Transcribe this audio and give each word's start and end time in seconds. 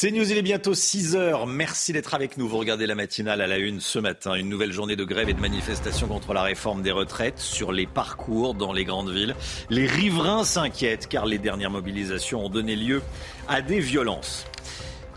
C'est 0.00 0.12
News, 0.12 0.30
il 0.30 0.38
est 0.38 0.42
bientôt 0.42 0.74
6 0.74 1.16
heures. 1.16 1.48
Merci 1.48 1.92
d'être 1.92 2.14
avec 2.14 2.36
nous. 2.36 2.46
Vous 2.46 2.58
regardez 2.58 2.86
la 2.86 2.94
matinale 2.94 3.40
à 3.40 3.48
la 3.48 3.58
une 3.58 3.80
ce 3.80 3.98
matin. 3.98 4.34
Une 4.34 4.48
nouvelle 4.48 4.70
journée 4.70 4.94
de 4.94 5.02
grève 5.02 5.28
et 5.28 5.34
de 5.34 5.40
manifestation 5.40 6.06
contre 6.06 6.32
la 6.32 6.42
réforme 6.42 6.82
des 6.82 6.92
retraites 6.92 7.40
sur 7.40 7.72
les 7.72 7.84
parcours 7.84 8.54
dans 8.54 8.72
les 8.72 8.84
grandes 8.84 9.10
villes. 9.10 9.34
Les 9.70 9.86
riverains 9.86 10.44
s'inquiètent 10.44 11.08
car 11.08 11.26
les 11.26 11.38
dernières 11.38 11.72
mobilisations 11.72 12.44
ont 12.44 12.48
donné 12.48 12.76
lieu 12.76 13.02
à 13.48 13.60
des 13.60 13.80
violences. 13.80 14.46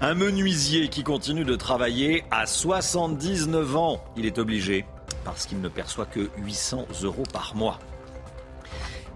Un 0.01 0.15
menuisier 0.15 0.87
qui 0.87 1.03
continue 1.03 1.45
de 1.45 1.55
travailler 1.55 2.23
à 2.31 2.47
79 2.47 3.75
ans. 3.75 4.03
Il 4.17 4.25
est 4.25 4.39
obligé 4.39 4.85
parce 5.23 5.45
qu'il 5.45 5.61
ne 5.61 5.69
perçoit 5.69 6.07
que 6.07 6.31
800 6.39 6.87
euros 7.03 7.25
par 7.31 7.55
mois. 7.55 7.77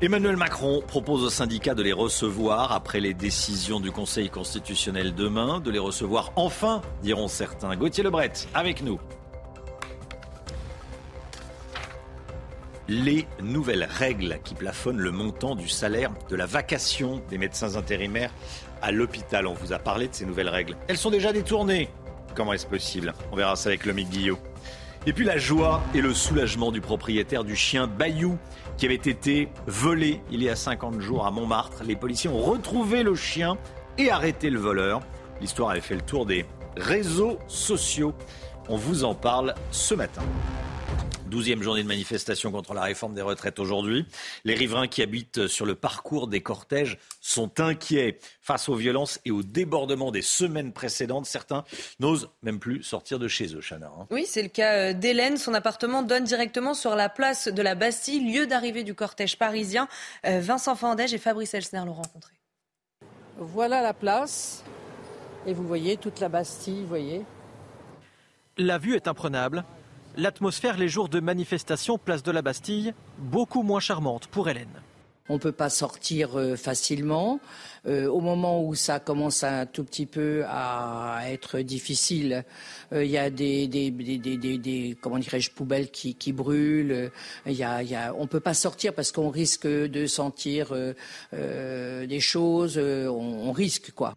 Emmanuel 0.02 0.36
Macron 0.36 0.84
propose 0.86 1.24
aux 1.24 1.30
syndicats 1.30 1.74
de 1.74 1.82
les 1.82 1.94
recevoir 1.94 2.74
après 2.74 3.00
les 3.00 3.14
décisions 3.14 3.80
du 3.80 3.92
Conseil 3.92 4.30
constitutionnel 4.30 5.16
demain, 5.16 5.62
de 5.62 5.72
les 5.72 5.80
recevoir 5.80 6.34
enfin, 6.36 6.82
diront 7.02 7.30
certains. 7.30 7.74
Gauthier 7.78 8.04
Lebret, 8.04 8.34
avec 8.54 8.84
nous. 8.84 9.00
Les 12.90 13.26
nouvelles 13.42 13.88
règles 13.90 14.40
qui 14.44 14.54
plafonnent 14.54 15.00
le 15.00 15.12
montant 15.12 15.56
du 15.56 15.70
salaire 15.70 16.12
de 16.30 16.36
la 16.36 16.46
vacation 16.46 17.22
des 17.30 17.38
médecins 17.38 17.78
intérimaires 17.78 18.32
à 18.82 18.92
l'hôpital. 18.92 19.48
On 19.48 19.54
vous 19.54 19.72
a 19.72 19.80
parlé 19.80 20.10
de 20.10 20.14
ces 20.14 20.26
nouvelles 20.26 20.50
règles. 20.50 20.76
Elles 20.90 20.98
sont 20.98 21.10
déjà 21.10 21.32
détournées. 21.32 21.90
Comment 22.36 22.52
est-ce 22.52 22.68
possible? 22.68 23.14
On 23.32 23.38
verra 23.38 23.56
ça 23.56 23.70
avec 23.70 23.86
Lomique 23.86 24.10
Guillot. 24.10 24.38
Et 25.08 25.14
puis 25.14 25.24
la 25.24 25.38
joie 25.38 25.82
et 25.94 26.02
le 26.02 26.14
soulagement 26.14 26.72
du 26.72 26.82
propriétaire 26.82 27.44
du 27.44 27.56
chien 27.56 27.88
Bayou 27.88 28.38
qui 28.78 28.86
avait 28.86 28.96
été 28.96 29.50
volé 29.68 30.22
il 30.32 30.44
y 30.44 30.50
a 30.50 30.56
50 30.56 31.00
jours 31.00 31.26
à 31.26 31.32
Montmartre. 31.32 31.84
Les 31.84 31.96
policiers 31.96 32.30
ont 32.30 32.42
retrouvé 32.42 33.04
le 33.04 33.16
chien 33.16 33.58
et 33.98 34.10
arrêté 34.10 34.50
le 34.50 34.60
voleur. 34.60 35.02
L'histoire 35.42 35.70
avait 35.72 35.82
fait 35.82 35.96
le 35.96 36.02
tour 36.02 36.26
des 36.26 36.46
réseaux 36.78 37.38
sociaux. 37.48 38.14
On 38.70 38.78
vous 38.78 39.04
en 39.04 39.14
parle 39.14 39.54
ce 39.72 39.94
matin. 39.94 40.24
Douzième 41.36 41.62
journée 41.62 41.84
de 41.84 41.88
manifestation 41.90 42.50
contre 42.50 42.74
la 42.74 42.84
réforme 42.84 43.14
des 43.14 43.22
retraites 43.22 43.60
aujourd'hui. 43.60 44.06
Les 44.46 44.54
riverains 44.54 44.88
qui 44.88 45.02
habitent 45.02 45.48
sur 45.48 45.66
le 45.66 45.76
parcours 45.76 46.30
des 46.30 46.40
cortèges 46.40 46.98
sont 47.20 47.60
inquiets 47.60 48.20
face 48.40 48.70
aux 48.70 48.76
violences 48.76 49.20
et 49.26 49.32
aux 49.32 49.44
débordements 49.44 50.12
des 50.12 50.22
semaines 50.22 50.72
précédentes. 50.72 51.26
Certains 51.26 51.66
n'osent 52.00 52.30
même 52.42 52.58
plus 52.58 52.84
sortir 52.84 53.20
de 53.20 53.28
chez 53.28 53.54
eux, 53.54 53.60
Chana. 53.60 53.88
Hein. 53.88 54.08
Oui, 54.12 54.24
c'est 54.26 54.44
le 54.44 54.48
cas 54.48 54.76
euh, 54.76 54.94
d'Hélène. 54.94 55.36
Son 55.36 55.54
appartement 55.54 56.04
donne 56.04 56.24
directement 56.24 56.74
sur 56.74 56.96
la 56.96 57.10
place 57.10 57.50
de 57.50 57.62
la 57.62 57.76
Bastille, 57.76 58.32
lieu 58.34 58.48
d'arrivée 58.48 58.86
du 58.86 58.96
cortège 58.96 59.38
parisien. 59.38 59.90
Euh, 60.26 60.40
Vincent 60.40 60.78
Fandège 60.78 61.14
et 61.14 61.18
Fabrice 61.18 61.54
Elsner 61.54 61.84
l'ont 61.86 61.96
rencontré. 61.96 62.32
Voilà 63.40 63.82
la 63.82 63.94
place. 63.94 64.64
Et 65.46 65.54
vous 65.54 65.68
voyez 65.68 65.98
toute 65.98 66.22
la 66.22 66.30
Bastille, 66.30 66.80
vous 66.84 66.88
voyez. 66.88 67.24
La 68.58 68.78
vue 68.78 68.96
est 68.96 69.10
imprenable 69.10 69.66
l'atmosphère 70.18 70.78
les 70.78 70.88
jours 70.88 71.10
de 71.10 71.20
manifestation 71.20 71.98
place 71.98 72.24
de 72.24 72.32
la 72.32 72.42
Bastille, 72.42 72.94
beaucoup 73.18 73.64
moins 73.64 73.80
charmante 73.80 74.28
pour 74.28 74.50
Hélène. 74.50 74.82
On 75.28 75.36
ne 75.36 75.40
peut 75.40 75.52
pas 75.52 75.72
sortir 75.72 76.38
euh, 76.38 76.56
facilement. 76.56 77.40
Euh, 77.88 78.08
au 78.08 78.20
moment 78.20 78.64
où 78.64 78.76
ça 78.76 79.00
commence 79.00 79.44
un 79.44 79.66
tout 79.66 79.84
petit 79.84 80.06
peu 80.06 80.44
à 80.48 81.22
être 81.26 81.62
difficile, 81.62 82.46
euh, 82.94 83.04
il 83.04 83.10
y 83.10 83.18
a 83.18 83.32
des, 83.32 83.68
des, 83.68 84.98
comment 85.02 85.18
dirais-je, 85.18 85.50
poubelles 85.50 85.90
qui, 85.90 86.32
brûlent. 86.32 87.12
Il 87.48 87.54
y 87.54 87.64
a, 87.64 88.14
on 88.16 88.24
ne 88.24 88.28
peut 88.28 88.40
pas 88.40 88.54
sortir 88.54 88.94
parce 88.94 89.12
qu'on 89.12 89.30
risque 89.30 89.66
de 89.66 90.06
sentir 90.06 90.76
des 91.32 92.20
choses. 92.20 92.78
On, 92.78 93.50
on 93.50 93.52
risque, 93.52 93.92
quoi. 93.96 94.14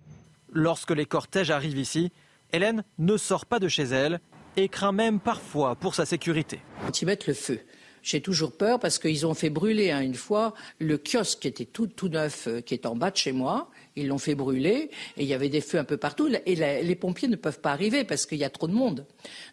Lorsque 0.53 0.91
les 0.91 1.07
cortèges 1.07 1.51
arrivent 1.51 1.79
ici, 1.79 2.13
Hélène 2.53 2.85
ne 2.99 3.17
sort 3.17 3.47
pas 3.47 3.59
de 3.59 3.69
chez 3.69 3.85
elle 3.85 4.21
et 4.59 4.69
craint 4.69 4.93
même 4.93 5.21
parfois 5.21 5.77
pour 5.77 5.95
sa 5.95 6.05
sécurité. 6.05 6.61
Quand 6.85 7.01
ils 7.01 7.07
mettent 7.07 7.27
le 7.29 7.35
feu, 7.35 7.61
j'ai 8.03 8.21
toujours 8.21 8.57
peur 8.57 8.81
parce 8.81 8.99
qu'ils 8.99 9.27
ont 9.27 9.35
fait 9.35 9.51
brûler 9.51 9.91
hein, 9.91 10.01
une 10.01 10.15
fois 10.15 10.55
le 10.81 10.99
kiosque 10.99 11.41
qui 11.41 11.49
était 11.49 11.65
tout, 11.65 11.87
tout 11.87 12.09
neuf, 12.09 12.49
euh, 12.49 12.61
qui 12.61 12.75
est 12.75 12.87
en 12.87 12.97
bas 12.97 13.11
de 13.11 13.17
chez 13.17 13.33
moi. 13.33 13.71
Ils 13.97 14.09
l'ont 14.09 14.19
fait 14.19 14.35
brûler 14.35 14.91
et 15.17 15.23
il 15.23 15.27
y 15.27 15.35
avait 15.35 15.49
des 15.49 15.61
feux 15.61 15.79
un 15.79 15.85
peu 15.85 15.97
partout. 15.97 16.29
Et 16.47 16.55
les 16.83 16.97
pompiers 16.97 17.29
ne 17.29 17.37
peuvent 17.37 17.61
pas 17.61 17.73
arriver 17.73 18.05
parce 18.05 18.27
qu'il 18.27 18.39
y 18.39 18.45
a 18.45 18.51
trop 18.51 18.67
de 18.67 18.73
monde. 18.73 19.07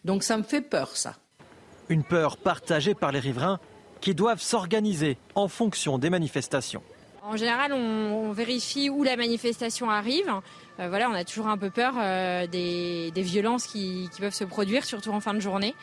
Donc 0.06 0.24
ça 0.24 0.38
me 0.38 0.44
fait 0.44 0.62
peur, 0.62 0.96
ça. 0.96 1.18
Une 1.90 2.04
peur 2.04 2.38
partagée 2.38 2.96
par 2.96 3.12
les 3.12 3.20
riverains 3.20 3.60
qui 4.02 4.16
doivent 4.16 4.42
s'organiser 4.42 5.18
en 5.36 5.48
fonction 5.48 5.98
des 5.98 6.10
manifestations. 6.10 6.82
En 7.28 7.38
général, 7.38 7.74
on, 7.74 8.32
vérifie 8.34 8.90
où 8.92 9.04
la 9.04 9.16
manifestation 9.16 9.90
arrive. 9.90 10.32
Euh, 10.80 10.90
voilà, 10.90 11.10
on 11.10 11.14
a 11.14 11.24
toujours 11.24 11.48
un 11.48 11.58
peu 11.58 11.70
peur 11.70 11.94
euh, 11.98 12.48
des, 12.48 13.12
violences 13.16 13.66
qui, 13.66 14.10
peuvent 14.20 14.34
se 14.34 14.44
produire, 14.44 14.86
surtout 14.86 15.12
en 15.12 15.20
fin 15.20 15.34
de 15.34 15.40
journée. 15.40 15.76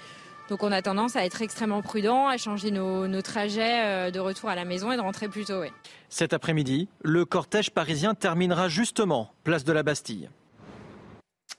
Donc 0.49 0.63
on 0.63 0.73
a 0.73 0.83
tendance 0.83 1.17
à 1.17 1.25
être 1.25 1.41
extrêmement 1.41 1.83
prudent, 1.83 2.29
à 2.29 2.37
changer 2.37 2.71
nos, 2.71 3.23
trajets 3.23 3.85
euh, 3.85 4.11
de 4.11 4.21
retour 4.21 4.51
à 4.51 4.55
la 4.55 4.65
maison 4.65 4.93
et 4.93 4.97
de 4.97 5.01
rentrer 5.01 5.29
plus 5.29 5.47
tôt. 5.47 5.63
Cet 6.09 6.33
après-midi, 6.35 6.89
le 7.03 7.25
cortège 7.25 7.71
parisien 7.71 8.15
terminera 8.15 8.69
justement 8.69 9.33
place 9.45 9.65
de 9.65 9.73
la 9.73 9.83
Bastille. 9.83 10.29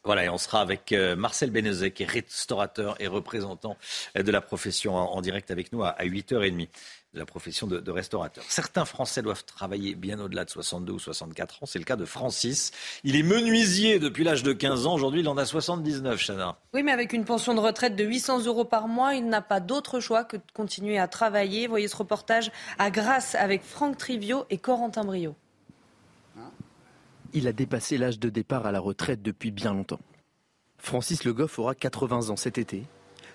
Voilà, 0.04 0.26
et 0.26 0.30
on 0.30 0.38
sera 0.38 0.60
avec 0.60 0.94
Marcel 1.16 1.50
Benezet, 1.50 1.92
qui 1.92 2.04
est 2.04 2.10
restaurateur 2.10 3.00
et 3.00 3.08
représentant 3.08 3.78
de 4.16 4.32
la 4.32 4.42
profession 4.42 4.96
en 4.96 5.22
direct 5.22 5.50
avec 5.50 5.72
nous 5.72 5.82
à 5.82 5.96
8h30 6.04 6.68
de 7.14 7.20
la 7.20 7.26
profession 7.26 7.68
de, 7.68 7.92
restaurateur. 7.92 8.44
Certains 8.48 8.86
Français 8.86 9.22
doivent 9.22 9.46
travailler 9.46 9.94
bien 9.94 10.20
au-delà 10.20 10.46
de 10.46 10.50
62 10.50 10.94
ou 10.94 11.00
64 11.00 11.64
ans. 11.64 11.66
C'est 11.66 11.78
le 11.78 11.86
cas 11.86 11.96
de 11.96 12.06
Francis. 12.06 12.72
Il 13.04 13.16
est 13.16 13.24
menuisier 13.24 14.00
depuis 14.00 14.24
l'âge 14.24 14.42
de 14.42 14.52
15 14.52 14.88
ans. 14.88 14.96
Aujourd'hui, 14.96 15.22
il 15.22 15.28
en 15.28 15.38
a 15.38 15.46
79, 15.46 16.20
Chana. 16.20 16.58
Oui, 16.74 16.82
mais 16.82 16.92
avec 16.92 17.14
une 17.14 17.24
pension 17.24 17.54
de 17.54 17.60
retraite 17.60 17.96
de 17.96 18.04
800 18.04 18.46
euros 18.46 18.66
par 18.66 18.88
mois, 18.88 19.14
il 19.14 19.28
n'a 19.28 19.42
pas 19.42 19.60
d'autre 19.60 20.00
choix 20.00 20.24
que 20.24 20.38
de 20.38 20.44
continuer 20.54 20.98
à 20.98 21.08
travailler. 21.08 21.68
Voyez 21.68 21.88
ce 21.88 21.96
reportage 21.96 22.52
à 22.80 22.90
Grasse 22.90 23.36
avec 23.36 23.64
Franck 23.64 23.98
Trivio 23.98 24.46
et 24.50 24.58
Corentin 24.58 25.04
Brio. 25.04 25.36
Il 27.36 27.48
a 27.48 27.52
dépassé 27.52 27.98
l'âge 27.98 28.20
de 28.20 28.30
départ 28.30 28.66
à 28.66 28.72
la 28.72 28.80
retraite 28.80 29.22
depuis 29.22 29.52
bien 29.52 29.74
longtemps. 29.74 30.00
Francis 30.78 31.24
Le 31.24 31.34
Goff 31.34 31.58
aura 31.60 31.74
80 31.74 32.30
ans 32.30 32.36
cet 32.36 32.58
été 32.58 32.84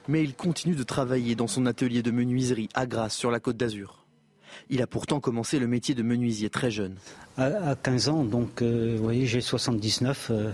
mais 0.08 0.24
il 0.24 0.34
continue 0.34 0.74
de 0.74 0.82
travailler 0.82 1.34
dans 1.34 1.46
son 1.46 1.66
atelier 1.66 2.02
de 2.02 2.10
menuiserie 2.10 2.68
à 2.74 2.86
Grasse 2.86 3.14
sur 3.14 3.30
la 3.30 3.40
côte 3.40 3.58
d'Azur. 3.58 4.06
Il 4.70 4.82
a 4.82 4.86
pourtant 4.86 5.20
commencé 5.20 5.58
le 5.58 5.66
métier 5.66 5.94
de 5.94 6.02
menuisier 6.02 6.50
très 6.50 6.70
jeune. 6.70 6.96
À, 7.36 7.76
15 7.76 8.08
ans, 8.08 8.24
donc 8.24 8.62
euh, 8.62 8.96
vous 8.96 9.04
voyez, 9.04 9.26
j'ai 9.26 9.40
79. 9.40 10.28
Euh, 10.30 10.50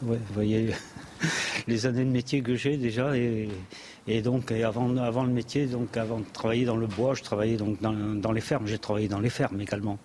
vous 0.00 0.16
voyez 0.32 0.74
les 1.66 1.86
années 1.86 2.04
de 2.04 2.10
métier 2.10 2.40
que 2.42 2.54
j'ai 2.54 2.76
déjà. 2.76 3.12
Et, 3.16 4.22
donc 4.22 4.50
avant, 4.52 4.96
avant 4.96 5.24
le 5.24 5.32
métier, 5.32 5.66
donc 5.66 5.96
avant 5.96 6.20
de 6.20 6.24
travailler 6.32 6.64
dans 6.64 6.76
le 6.76 6.86
bois, 6.86 7.14
je 7.14 7.22
travaillais 7.22 7.56
donc 7.56 7.80
dans, 7.82 7.92
dans 7.92 8.32
les 8.32 8.40
fermes. 8.40 8.66
J'ai 8.66 8.78
travaillé 8.78 9.08
dans 9.08 9.20
les 9.20 9.30
fermes 9.30 9.60
également. 9.60 9.98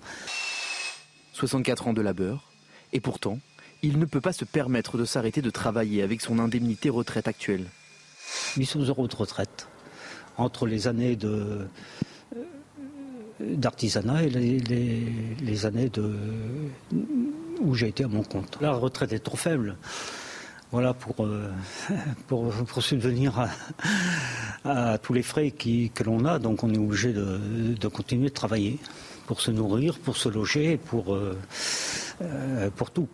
64 1.34 1.88
ans 1.88 1.94
de 1.94 2.02
labeur. 2.02 2.52
Et 2.94 3.00
pourtant, 3.00 3.40
il 3.84 4.00
ne 4.00 4.06
peut 4.06 4.22
pas 4.22 4.34
se 4.34 4.46
permettre 4.46 4.98
de 4.98 5.06
s'arrêter 5.06 5.42
de 5.42 5.50
travailler 5.50 6.02
avec 6.02 6.22
son 6.22 6.40
indemnité 6.40 6.90
retraite 6.90 7.28
actuelle. 7.28 7.68
800 8.56 8.88
euros 8.88 9.08
de 9.08 9.16
retraite 9.16 9.68
entre 10.38 10.68
les 10.68 10.88
années 10.88 11.16
de 11.16 11.68
d'artisanat 13.40 14.24
et 14.24 14.30
les, 14.30 15.66
années 15.66 15.90
de, 15.90 16.12
où 17.62 17.76
j'ai 17.76 17.90
été 17.90 18.04
à 18.04 18.08
mon 18.08 18.24
compte. 18.24 18.58
La 18.62 18.72
retraite 18.72 19.14
est 19.14 19.20
trop 19.20 19.38
faible. 19.38 19.78
Voilà 20.72 20.94
pour, 20.94 21.26
euh, 21.26 21.50
pour, 22.28 22.52
subvenir 22.82 23.48
à, 24.66 24.98
tous 24.98 25.14
les 25.14 25.22
frais 25.22 25.52
que 25.52 26.04
l'on 26.04 26.26
a. 26.26 26.40
Donc 26.40 26.64
on 26.64 26.74
est 26.74 26.78
obligé 26.78 27.14
de, 27.14 27.88
continuer 27.88 28.30
de 28.30 28.34
travailler 28.34 28.80
pour 29.28 29.42
se 29.42 29.52
nourrir, 29.52 30.00
pour 30.00 30.18
se 30.18 30.30
loger, 30.30 30.78
pour, 30.78 31.14
euh, 31.14 31.38
euh, 32.22 32.70
pour 32.76 32.92
tout. 32.92 33.08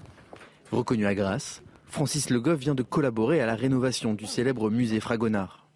Reconnu 0.71 1.05
à 1.05 1.13
Grasse, 1.13 1.61
Francis 1.93 2.31
Le 2.31 2.39
Goff 2.39 2.57
vient 2.57 2.73
de 2.73 2.81
collaborer 2.81 3.39
à 3.39 3.45
la 3.45 3.53
rénovation 3.53 4.15
du 4.15 4.25
célèbre 4.25 4.71
musée 4.71 4.99
Fragonard. 4.99 5.67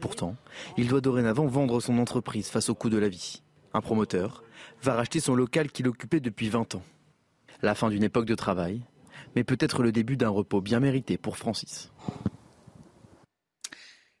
Pourtant, 0.00 0.34
il 0.78 0.88
doit 0.88 1.02
dorénavant 1.02 1.44
vendre 1.44 1.80
son 1.80 1.98
entreprise 1.98 2.48
face 2.48 2.70
au 2.70 2.74
coût 2.74 2.88
de 2.88 2.96
la 2.96 3.10
vie. 3.10 3.42
Un 3.74 3.82
promoteur 3.82 4.42
va 4.82 4.94
racheter 4.94 5.20
son 5.20 5.34
local 5.34 5.70
qu'il 5.70 5.86
occupait 5.86 6.20
depuis 6.20 6.48
20 6.48 6.76
ans. 6.76 6.82
La 7.60 7.74
fin 7.74 7.90
d'une 7.90 8.04
époque 8.04 8.24
de 8.24 8.34
travail, 8.34 8.80
mais 9.34 9.44
peut-être 9.44 9.82
le 9.82 9.92
début 9.92 10.16
d'un 10.16 10.30
repos 10.30 10.62
bien 10.62 10.80
mérité 10.80 11.18
pour 11.18 11.36
Francis. 11.36 11.92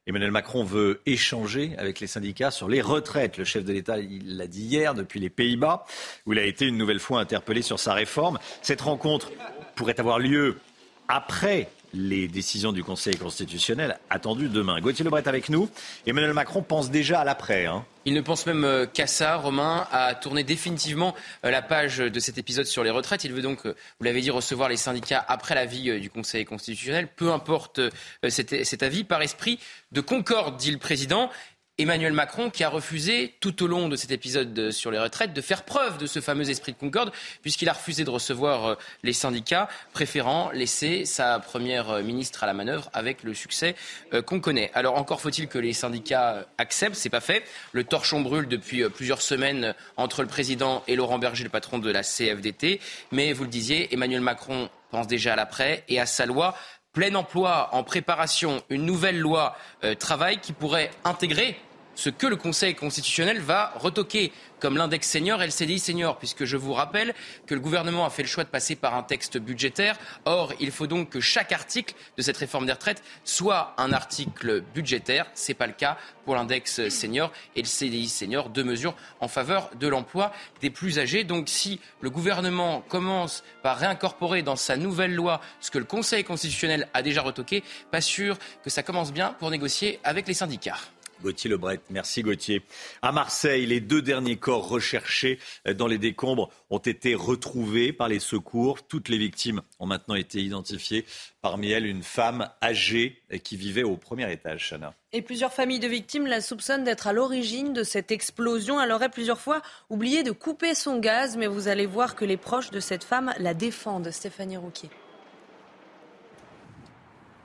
Emmanuel 0.06 0.32
Macron 0.32 0.62
veut 0.62 1.00
échanger 1.06 1.74
avec 1.78 2.00
les 2.00 2.06
syndicats 2.06 2.50
sur 2.50 2.68
les 2.68 2.82
retraites. 2.82 3.38
Le 3.38 3.44
chef 3.44 3.64
de 3.64 3.72
l'État, 3.72 3.96
l'a 3.96 4.46
dit 4.46 4.62
hier 4.62 4.94
depuis 4.94 5.20
les 5.20 5.30
Pays-Bas, 5.30 5.86
où 6.26 6.34
il 6.34 6.38
a 6.38 6.44
été 6.44 6.66
une 6.66 6.76
nouvelle 6.76 7.00
fois 7.00 7.18
interpellé 7.18 7.62
sur 7.62 7.80
sa 7.80 7.94
réforme. 7.94 8.38
Cette 8.60 8.82
rencontre 8.82 9.32
pourrait 9.74 9.98
avoir 9.98 10.18
lieu 10.18 10.58
après 11.08 11.68
les 11.94 12.28
décisions 12.28 12.72
du 12.72 12.84
Conseil 12.84 13.16
constitutionnel 13.16 13.98
attendues 14.10 14.48
demain. 14.48 14.80
Gauthier 14.80 15.04
Lebret 15.04 15.26
avec 15.26 15.48
nous. 15.48 15.68
Emmanuel 16.06 16.32
Macron 16.34 16.62
pense 16.62 16.90
déjà 16.90 17.20
à 17.20 17.24
l'après. 17.24 17.66
Hein. 17.66 17.84
Il 18.04 18.14
ne 18.14 18.20
pense 18.20 18.46
même 18.46 18.64
euh, 18.64 18.86
qu'à 18.86 19.06
ça, 19.06 19.36
Romain, 19.36 19.86
à 19.90 20.14
tourner 20.14 20.44
définitivement 20.44 21.14
euh, 21.44 21.50
la 21.50 21.62
page 21.62 21.98
de 21.98 22.20
cet 22.20 22.38
épisode 22.38 22.66
sur 22.66 22.84
les 22.84 22.90
retraites. 22.90 23.24
Il 23.24 23.32
veut 23.32 23.42
donc, 23.42 23.66
euh, 23.66 23.74
vous 23.98 24.04
l'avez 24.04 24.20
dit, 24.20 24.30
recevoir 24.30 24.68
les 24.68 24.76
syndicats 24.76 25.24
après 25.26 25.54
l'avis 25.54 26.00
du 26.00 26.10
Conseil 26.10 26.44
constitutionnel, 26.44 27.08
peu 27.08 27.32
importe 27.32 27.80
cet 28.28 28.82
avis, 28.82 29.04
par 29.04 29.22
esprit 29.22 29.58
de 29.92 30.00
concorde, 30.00 30.56
dit 30.56 30.70
le 30.70 30.78
président. 30.78 31.30
Emmanuel 31.78 32.14
Macron 32.14 32.48
qui 32.48 32.64
a 32.64 32.70
refusé 32.70 33.34
tout 33.40 33.62
au 33.62 33.66
long 33.66 33.90
de 33.90 33.96
cet 33.96 34.10
épisode 34.10 34.70
sur 34.70 34.90
les 34.90 34.98
retraites 34.98 35.34
de 35.34 35.40
faire 35.42 35.62
preuve 35.62 35.98
de 35.98 36.06
ce 36.06 36.22
fameux 36.22 36.48
esprit 36.48 36.72
de 36.72 36.78
concorde 36.78 37.12
puisqu'il 37.42 37.68
a 37.68 37.74
refusé 37.74 38.02
de 38.02 38.08
recevoir 38.08 38.64
euh, 38.64 38.74
les 39.02 39.12
syndicats, 39.12 39.68
préférant 39.92 40.50
laisser 40.52 41.04
sa 41.04 41.38
première 41.38 41.90
euh, 41.90 42.02
ministre 42.02 42.44
à 42.44 42.46
la 42.46 42.54
manœuvre 42.54 42.88
avec 42.94 43.22
le 43.22 43.34
succès 43.34 43.76
euh, 44.14 44.22
qu'on 44.22 44.40
connaît. 44.40 44.70
Alors 44.72 44.96
encore 44.96 45.20
faut-il 45.20 45.48
que 45.48 45.58
les 45.58 45.74
syndicats 45.74 46.46
acceptent, 46.56 46.96
c'est 46.96 47.10
pas 47.10 47.20
fait. 47.20 47.44
Le 47.72 47.84
torchon 47.84 48.22
brûle 48.22 48.48
depuis 48.48 48.88
plusieurs 48.88 49.20
semaines 49.20 49.74
entre 49.98 50.22
le 50.22 50.28
président 50.28 50.82
et 50.88 50.96
Laurent 50.96 51.18
Berger, 51.18 51.44
le 51.44 51.50
patron 51.50 51.78
de 51.78 51.90
la 51.90 52.02
CFDT. 52.02 52.80
Mais 53.12 53.34
vous 53.34 53.44
le 53.44 53.50
disiez, 53.50 53.92
Emmanuel 53.92 54.22
Macron 54.22 54.70
pense 54.90 55.06
déjà 55.06 55.34
à 55.34 55.36
l'après 55.36 55.84
et 55.88 56.00
à 56.00 56.06
sa 56.06 56.26
loi 56.26 56.56
plein 56.96 57.14
emploi 57.14 57.68
en 57.72 57.84
préparation, 57.84 58.62
une 58.70 58.86
nouvelle 58.86 59.20
loi 59.20 59.54
travail 59.98 60.38
qui 60.38 60.54
pourrait 60.54 60.90
intégrer 61.04 61.60
ce 61.96 62.10
que 62.10 62.26
le 62.26 62.36
Conseil 62.36 62.74
constitutionnel 62.74 63.40
va 63.40 63.72
retoquer, 63.74 64.32
comme 64.60 64.76
l'index 64.76 65.08
senior 65.08 65.42
et 65.42 65.46
le 65.46 65.50
CDI 65.50 65.78
senior, 65.78 66.18
puisque 66.18 66.44
je 66.44 66.56
vous 66.56 66.72
rappelle 66.72 67.14
que 67.46 67.54
le 67.54 67.60
gouvernement 67.60 68.06
a 68.06 68.10
fait 68.10 68.22
le 68.22 68.28
choix 68.28 68.44
de 68.44 68.48
passer 68.48 68.76
par 68.76 68.94
un 68.94 69.02
texte 69.02 69.38
budgétaire. 69.38 69.98
Or, 70.26 70.52
il 70.60 70.70
faut 70.70 70.86
donc 70.86 71.10
que 71.10 71.20
chaque 71.20 71.52
article 71.52 71.94
de 72.16 72.22
cette 72.22 72.36
réforme 72.36 72.66
des 72.66 72.72
retraites 72.72 73.02
soit 73.24 73.74
un 73.78 73.92
article 73.92 74.62
budgétaire. 74.74 75.26
Ce 75.34 75.50
n'est 75.50 75.54
pas 75.54 75.66
le 75.66 75.72
cas 75.72 75.96
pour 76.24 76.34
l'index 76.34 76.88
senior 76.88 77.32
et 77.54 77.62
le 77.62 77.66
CDI 77.66 78.08
senior, 78.08 78.50
deux 78.50 78.64
mesures 78.64 78.94
en 79.20 79.28
faveur 79.28 79.70
de 79.78 79.88
l'emploi 79.88 80.32
des 80.60 80.70
plus 80.70 80.98
âgés. 80.98 81.24
Donc, 81.24 81.48
si 81.48 81.80
le 82.00 82.10
gouvernement 82.10 82.82
commence 82.88 83.42
par 83.62 83.78
réincorporer 83.78 84.42
dans 84.42 84.56
sa 84.56 84.76
nouvelle 84.76 85.14
loi 85.14 85.40
ce 85.60 85.70
que 85.70 85.78
le 85.78 85.84
Conseil 85.84 86.24
constitutionnel 86.24 86.88
a 86.92 87.02
déjà 87.02 87.22
retoqué, 87.22 87.64
pas 87.90 88.02
sûr 88.02 88.38
que 88.62 88.70
ça 88.70 88.82
commence 88.82 89.12
bien 89.12 89.34
pour 89.38 89.50
négocier 89.50 89.98
avec 90.04 90.28
les 90.28 90.34
syndicats. 90.34 90.78
Gauthier 91.22 91.50
Lebret. 91.50 91.80
Merci 91.90 92.22
Gauthier. 92.22 92.62
À 93.02 93.12
Marseille, 93.12 93.66
les 93.66 93.80
deux 93.80 94.02
derniers 94.02 94.36
corps 94.36 94.68
recherchés 94.68 95.38
dans 95.74 95.86
les 95.86 95.98
décombres 95.98 96.50
ont 96.70 96.78
été 96.78 97.14
retrouvés 97.14 97.92
par 97.92 98.08
les 98.08 98.18
secours. 98.18 98.86
Toutes 98.86 99.08
les 99.08 99.18
victimes 99.18 99.62
ont 99.78 99.86
maintenant 99.86 100.14
été 100.14 100.40
identifiées. 100.40 101.04
Parmi 101.42 101.70
elles, 101.70 101.86
une 101.86 102.02
femme 102.02 102.48
âgée 102.62 103.22
qui 103.44 103.56
vivait 103.56 103.82
au 103.82 103.96
premier 103.96 104.30
étage, 104.32 104.68
Chana. 104.70 104.94
Et 105.12 105.22
plusieurs 105.22 105.52
familles 105.52 105.78
de 105.78 105.88
victimes 105.88 106.26
la 106.26 106.40
soupçonnent 106.40 106.84
d'être 106.84 107.06
à 107.06 107.12
l'origine 107.12 107.72
de 107.72 107.84
cette 107.84 108.10
explosion. 108.10 108.80
Elle 108.80 108.92
aurait 108.92 109.08
plusieurs 109.08 109.40
fois 109.40 109.62
oublié 109.88 110.22
de 110.22 110.32
couper 110.32 110.74
son 110.74 110.98
gaz, 110.98 111.36
mais 111.36 111.46
vous 111.46 111.68
allez 111.68 111.86
voir 111.86 112.16
que 112.16 112.24
les 112.24 112.36
proches 112.36 112.70
de 112.70 112.80
cette 112.80 113.04
femme 113.04 113.32
la 113.38 113.54
défendent. 113.54 114.10
Stéphanie 114.10 114.56
Rouquier. 114.56 114.90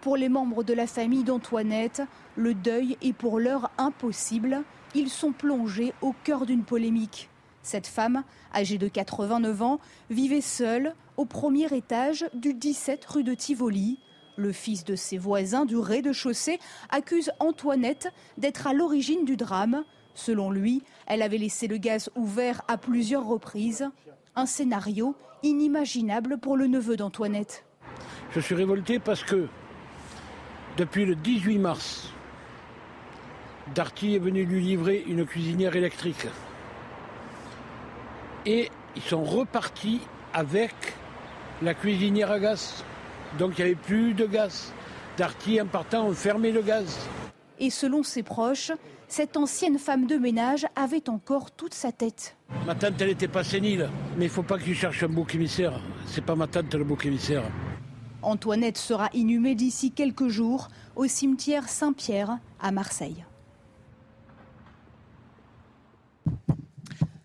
Pour 0.02 0.18
les 0.18 0.30
membres 0.30 0.64
de 0.64 0.74
la 0.74 0.88
famille 0.88 1.24
d'Antoinette, 1.24 2.02
le 2.36 2.56
deuil 2.56 2.98
est 3.04 3.14
pour 3.14 3.40
l'heure 3.40 3.70
impossible. 3.78 4.64
Ils 4.96 5.10
sont 5.10 5.32
plongés 5.32 5.94
au 6.02 6.16
cœur 6.24 6.48
d'une 6.48 6.64
polémique. 6.64 7.30
Cette 7.62 7.86
femme, 7.86 8.24
âgée 8.52 8.80
de 8.80 8.88
89 8.88 9.62
ans, 9.62 9.80
vivait 10.10 10.42
seule 10.42 10.96
au 11.18 11.26
premier 11.26 11.72
étage 11.72 12.26
du 12.34 12.56
17 12.56 13.06
rue 13.06 13.24
de 13.24 13.36
Tivoli. 13.36 14.00
Le 14.38 14.52
fils 14.52 14.84
de 14.84 14.96
ses 14.96 15.20
voisins 15.20 15.66
du 15.66 15.78
rez-de-chaussée 15.78 16.58
accuse 16.90 17.32
Antoinette 17.40 18.08
d'être 18.40 18.66
à 18.66 18.74
l'origine 18.74 19.24
du 19.24 19.38
drame. 19.38 19.84
Selon 20.16 20.50
lui, 20.50 20.82
elle 21.06 21.22
avait 21.22 21.38
laissé 21.38 21.68
le 21.68 21.78
gaz 21.78 22.10
ouvert 22.16 22.64
à 22.68 22.78
plusieurs 22.78 23.28
reprises. 23.28 23.88
Un 24.36 24.48
scénario 24.48 25.16
inimaginable 25.44 26.40
pour 26.40 26.58
le 26.58 26.66
neveu 26.66 26.98
d'Antoinette. 26.98 27.66
Je 28.32 28.40
suis 28.40 28.56
révolté 28.56 28.98
parce 28.98 29.24
que 29.24 29.48
depuis 30.78 31.06
le 31.06 31.16
18 31.16 31.60
mars, 31.60 32.10
Darty 33.76 34.16
est 34.16 34.20
venu 34.20 34.44
lui 34.44 34.62
livrer 34.62 35.04
une 35.08 35.26
cuisinière 35.26 35.76
électrique. 35.76 36.28
Et 38.46 38.70
ils 38.96 39.02
sont 39.02 39.24
repartis 39.24 40.02
avec 40.34 40.74
la 41.62 41.74
cuisinière 41.74 42.32
à 42.32 42.40
gaz. 42.40 42.84
Donc 43.38 43.58
il 43.58 43.66
n'y 43.66 43.72
avait 43.72 43.80
plus 43.80 44.14
de 44.14 44.26
gaz. 44.26 44.74
Darty, 45.18 45.62
en 45.62 45.68
partant, 45.68 46.08
ont 46.08 46.14
fermé 46.14 46.52
le 46.52 46.62
gaz. 46.62 46.98
Et 47.60 47.70
selon 47.70 48.02
ses 48.02 48.24
proches, 48.24 48.72
cette 49.08 49.38
ancienne 49.38 49.78
femme 49.78 50.08
de 50.08 50.16
ménage 50.16 50.66
avait 50.76 51.10
encore 51.10 51.52
toute 51.52 51.74
sa 51.74 51.92
tête. 51.92 52.36
Ma 52.66 52.76
tante, 52.76 53.00
elle 53.00 53.10
n'était 53.10 53.28
pas 53.28 53.44
sénile. 53.44 53.90
Mais 54.18 54.26
il 54.26 54.30
ne 54.30 54.34
faut 54.34 54.44
pas 54.44 54.58
que 54.58 54.64
tu 54.64 54.74
cherches 54.74 55.04
un 55.04 55.10
bouc 55.10 55.36
émissaire. 55.36 55.80
C'est 56.08 56.26
pas 56.26 56.36
ma 56.36 56.48
tante, 56.48 56.74
le 56.74 56.84
bouc 56.84 57.06
émissaire. 57.06 57.44
Antoinette 58.22 58.78
sera 58.78 59.10
inhumée 59.14 59.56
d'ici 59.56 59.92
quelques 59.92 60.28
jours 60.28 60.68
au 60.96 61.08
cimetière 61.08 61.70
Saint-Pierre 61.70 62.38
à 62.60 62.72
Marseille. 62.72 63.26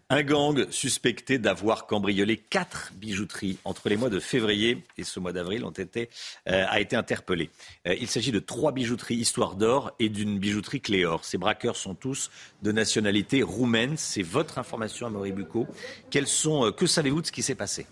Un 0.09 0.23
gang 0.23 0.71
suspecté 0.71 1.39
d'avoir 1.39 1.89
cambriolé 1.89 2.37
quatre 2.37 2.93
bijouteries 2.95 3.59
entre 3.65 3.89
les 3.89 3.97
mois 3.97 4.09
de 4.09 4.21
février 4.21 4.85
et 4.97 5.03
ce 5.03 5.19
mois 5.19 5.33
d'avril 5.33 5.65
euh, 5.65 6.07
a 6.47 6.81
été 6.81 6.95
interpellé. 6.95 7.51
Euh, 7.89 7.97
il 7.99 8.07
s'agit 8.07 8.31
de 8.31 8.39
trois 8.39 8.71
bijouteries 8.71 9.17
Histoire 9.17 9.57
d'Or 9.57 9.91
et 9.99 10.09
d'une 10.09 10.39
bijouterie 10.39 10.81
Cléor. 10.81 11.25
Ces 11.25 11.39
braqueurs 11.39 11.75
sont 11.75 11.97
tous 11.97 12.31
de 12.63 12.71
nationalité 12.71 13.43
roumaine. 13.43 13.97
C'est 13.97 14.23
votre 14.23 14.59
information, 14.59 15.09
Amaury 15.09 15.33
Bucco. 15.33 15.67
Quels 16.09 16.29
sont, 16.29 16.67
euh, 16.67 16.71
que 16.71 16.87
savez-vous 16.87 17.23
de 17.23 17.27
ce 17.27 17.33
qui 17.33 17.43
s'est 17.43 17.57
passé? 17.57 17.85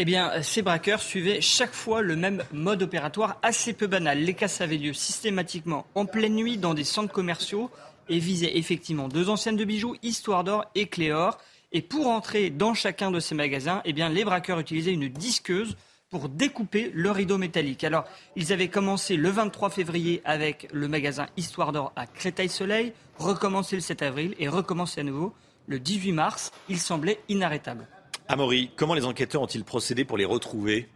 Eh 0.00 0.04
bien, 0.04 0.42
ces 0.42 0.62
braqueurs 0.62 1.02
suivaient 1.02 1.40
chaque 1.40 1.74
fois 1.74 2.02
le 2.02 2.14
même 2.14 2.44
mode 2.52 2.82
opératoire 2.82 3.36
assez 3.42 3.72
peu 3.72 3.88
banal. 3.88 4.20
Les 4.20 4.34
casses 4.34 4.60
avaient 4.60 4.76
lieu 4.76 4.92
systématiquement 4.92 5.86
en 5.96 6.06
pleine 6.06 6.36
nuit 6.36 6.56
dans 6.56 6.72
des 6.72 6.84
centres 6.84 7.12
commerciaux 7.12 7.68
et 8.08 8.20
visaient 8.20 8.56
effectivement 8.56 9.08
deux 9.08 9.28
anciennes 9.28 9.56
de 9.56 9.64
bijoux, 9.64 9.96
Histoire 10.04 10.44
d'Or 10.44 10.66
et 10.76 10.86
Cléor. 10.86 11.38
Et 11.72 11.82
pour 11.82 12.06
entrer 12.06 12.48
dans 12.48 12.74
chacun 12.74 13.10
de 13.10 13.18
ces 13.18 13.34
magasins, 13.34 13.82
eh 13.84 13.92
bien, 13.92 14.08
les 14.08 14.24
braqueurs 14.24 14.60
utilisaient 14.60 14.92
une 14.92 15.08
disqueuse 15.08 15.76
pour 16.10 16.28
découper 16.28 16.92
le 16.94 17.10
rideau 17.10 17.36
métallique. 17.36 17.82
Alors, 17.82 18.04
ils 18.36 18.52
avaient 18.52 18.68
commencé 18.68 19.16
le 19.16 19.30
23 19.30 19.68
février 19.68 20.22
avec 20.24 20.68
le 20.72 20.86
magasin 20.86 21.26
Histoire 21.36 21.72
d'Or 21.72 21.92
à 21.96 22.06
Créteil-Soleil, 22.06 22.92
recommencé 23.18 23.74
le 23.74 23.82
7 23.82 24.02
avril 24.02 24.34
et 24.38 24.48
recommencé 24.48 25.00
à 25.00 25.04
nouveau 25.04 25.34
le 25.66 25.80
18 25.80 26.12
mars. 26.12 26.52
Il 26.68 26.78
semblait 26.78 27.18
inarrêtable. 27.28 27.86
Amaury, 28.30 28.70
comment 28.76 28.92
les 28.92 29.06
enquêteurs 29.06 29.40
ont-ils 29.40 29.64
procédé 29.64 30.04
pour 30.04 30.18
les 30.18 30.26
retrouver? 30.26 30.86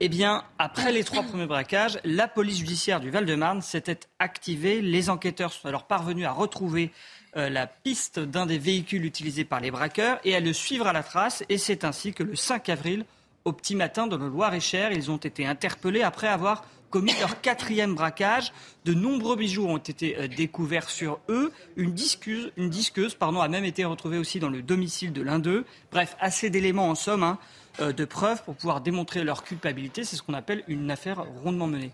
Eh 0.00 0.10
bien, 0.10 0.44
après 0.58 0.92
les 0.92 1.04
trois 1.04 1.22
premiers 1.22 1.46
braquages, 1.46 1.98
la 2.04 2.28
police 2.28 2.58
judiciaire 2.58 3.00
du 3.00 3.08
Val-de-Marne 3.08 3.62
s'était 3.62 4.00
activée. 4.18 4.82
Les 4.82 5.08
enquêteurs 5.08 5.54
sont 5.54 5.68
alors 5.68 5.84
parvenus 5.84 6.26
à 6.26 6.32
retrouver 6.32 6.90
euh, 7.38 7.48
la 7.48 7.66
piste 7.66 8.18
d'un 8.18 8.44
des 8.44 8.58
véhicules 8.58 9.06
utilisés 9.06 9.44
par 9.46 9.60
les 9.60 9.70
braqueurs 9.70 10.20
et 10.24 10.36
à 10.36 10.40
le 10.40 10.52
suivre 10.52 10.86
à 10.86 10.92
la 10.92 11.02
trace. 11.02 11.44
Et 11.48 11.56
c'est 11.56 11.84
ainsi 11.84 12.12
que 12.12 12.24
le 12.24 12.36
5 12.36 12.68
avril, 12.68 13.06
au 13.46 13.52
petit 13.52 13.74
matin, 13.74 14.06
dans 14.06 14.18
le 14.18 14.28
Loir-et-Cher, 14.28 14.92
ils 14.92 15.10
ont 15.10 15.16
été 15.16 15.46
interpellés 15.46 16.02
après 16.02 16.28
avoir 16.28 16.62
commis 16.92 17.14
leur 17.18 17.40
quatrième 17.40 17.94
braquage. 17.94 18.52
De 18.84 18.94
nombreux 18.94 19.34
bijoux 19.34 19.66
ont 19.66 19.78
été 19.78 20.16
euh, 20.18 20.28
découverts 20.28 20.90
sur 20.90 21.18
eux. 21.28 21.50
Une 21.76 21.92
disqueuse, 21.92 22.52
une 22.56 22.70
disqueuse 22.70 23.14
pardon, 23.14 23.40
a 23.40 23.48
même 23.48 23.64
été 23.64 23.84
retrouvée 23.84 24.18
aussi 24.18 24.38
dans 24.38 24.50
le 24.50 24.62
domicile 24.62 25.12
de 25.12 25.22
l'un 25.22 25.40
d'eux. 25.40 25.64
Bref, 25.90 26.16
assez 26.20 26.50
d'éléments 26.50 26.88
en 26.88 26.94
somme 26.94 27.22
hein, 27.24 27.38
euh, 27.80 27.92
de 27.92 28.04
preuves 28.04 28.44
pour 28.44 28.54
pouvoir 28.54 28.82
démontrer 28.82 29.24
leur 29.24 29.42
culpabilité. 29.42 30.04
C'est 30.04 30.16
ce 30.16 30.22
qu'on 30.22 30.34
appelle 30.34 30.62
une 30.68 30.90
affaire 30.90 31.24
rondement 31.42 31.66
menée. 31.66 31.92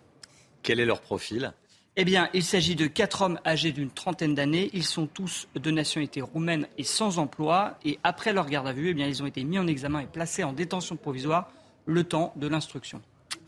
Quel 0.63 0.81
est 0.81 0.85
leur 0.85 1.01
profil? 1.01 1.55
Eh 1.97 2.05
bien, 2.05 2.29
il 2.35 2.45
s'agit 2.45 2.77
de 2.77 2.87
quatre 2.87 3.23
hommes 3.23 3.41
âgés 3.47 3.73
d'une 3.73 3.91
trentaine 3.91 4.35
d'années. 4.35 4.71
Ils 4.73 4.85
sont 4.85 5.07
tous 5.07 5.49
de 5.55 5.71
nationalité 5.71 6.21
roumaine 6.21 6.67
et 6.77 6.85
sans 6.85 7.19
emploi. 7.19 7.79
Et 7.85 7.99
après 8.03 8.33
leur 8.33 8.47
garde 8.47 8.67
à 8.67 8.73
vue, 8.73 8.91
eh 8.91 8.95
bien, 8.95 9.07
ils 9.07 9.23
ont 9.23 9.27
été 9.27 9.45
mis 9.45 9.59
en 9.59 9.67
examen 9.67 10.01
et 10.01 10.07
placés 10.07 10.45
en 10.45 10.53
détention 10.53 10.97
provisoire 10.97 11.51
le 11.87 12.05
temps 12.05 12.33
de 12.37 12.49
l'instruction. 12.49 13.01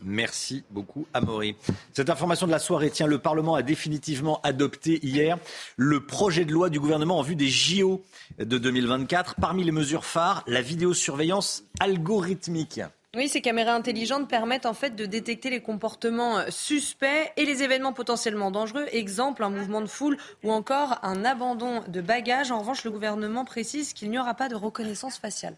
Merci 0.03 0.63
beaucoup, 0.69 1.05
Amaury. 1.13 1.55
Cette 1.93 2.09
information 2.09 2.47
de 2.47 2.51
la 2.51 2.59
soirée, 2.59 2.89
tient 2.89 3.07
le 3.07 3.19
Parlement 3.19 3.55
a 3.55 3.61
définitivement 3.61 4.39
adopté 4.43 4.99
hier 5.05 5.37
le 5.77 6.05
projet 6.05 6.45
de 6.45 6.51
loi 6.51 6.69
du 6.69 6.79
gouvernement 6.79 7.19
en 7.19 7.21
vue 7.21 7.35
des 7.35 7.49
JO 7.49 8.03
de 8.39 8.57
2024. 8.57 9.35
Parmi 9.39 9.63
les 9.63 9.71
mesures 9.71 10.05
phares, 10.05 10.43
la 10.47 10.61
vidéosurveillance 10.61 11.63
algorithmique. 11.79 12.81
Oui, 13.13 13.27
ces 13.27 13.41
caméras 13.41 13.73
intelligentes 13.73 14.29
permettent 14.29 14.65
en 14.65 14.73
fait 14.73 14.95
de 14.95 15.05
détecter 15.05 15.49
les 15.49 15.59
comportements 15.59 16.37
euh, 16.37 16.45
suspects 16.47 17.33
et 17.35 17.45
les 17.45 17.61
événements 17.61 17.91
potentiellement 17.91 18.51
dangereux. 18.51 18.85
Exemple, 18.93 19.43
un 19.43 19.49
mouvement 19.49 19.81
de 19.81 19.87
foule 19.87 20.15
ou 20.45 20.51
encore 20.51 20.97
un 21.03 21.25
abandon 21.25 21.83
de 21.89 21.99
bagages. 21.99 22.51
En 22.51 22.59
revanche, 22.59 22.85
le 22.85 22.91
gouvernement 22.91 23.43
précise 23.43 23.91
qu'il 23.91 24.09
n'y 24.11 24.17
aura 24.17 24.33
pas 24.33 24.47
de 24.47 24.55
reconnaissance 24.55 25.17
faciale. 25.17 25.57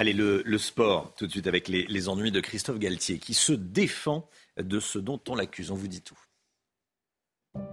Allez, 0.00 0.14
le, 0.14 0.56
sport, 0.56 1.12
tout 1.14 1.26
de 1.26 1.30
suite 1.30 1.46
avec 1.46 1.68
les, 1.68 1.84
les 1.86 2.08
ennuis 2.08 2.30
de 2.30 2.40
Christophe 2.40 2.78
Galtier, 2.78 3.18
qui 3.18 3.34
se 3.34 3.52
défend 3.52 4.26
de 4.56 4.80
ce 4.80 4.98
dont 4.98 5.20
on 5.28 5.34
l'accuse. 5.34 5.70
On 5.70 5.74
vous 5.74 5.88
dit 5.88 6.00
tout. 6.00 6.18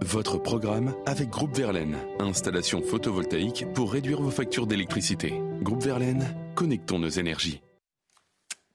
Votre 0.02 0.36
programme 0.36 0.94
avec 1.06 1.30
Groupe 1.30 1.56
Verlaine. 1.56 1.96
Installation 2.18 2.82
photovoltaïque 2.82 3.64
pour 3.72 3.94
réduire 3.94 4.20
vos 4.20 4.30
factures 4.30 4.66
d'électricité. 4.66 5.40
Groupe 5.62 5.82
Verlaine, 5.82 6.36
connectons 6.54 6.98
nos 6.98 7.08
énergies. 7.08 7.62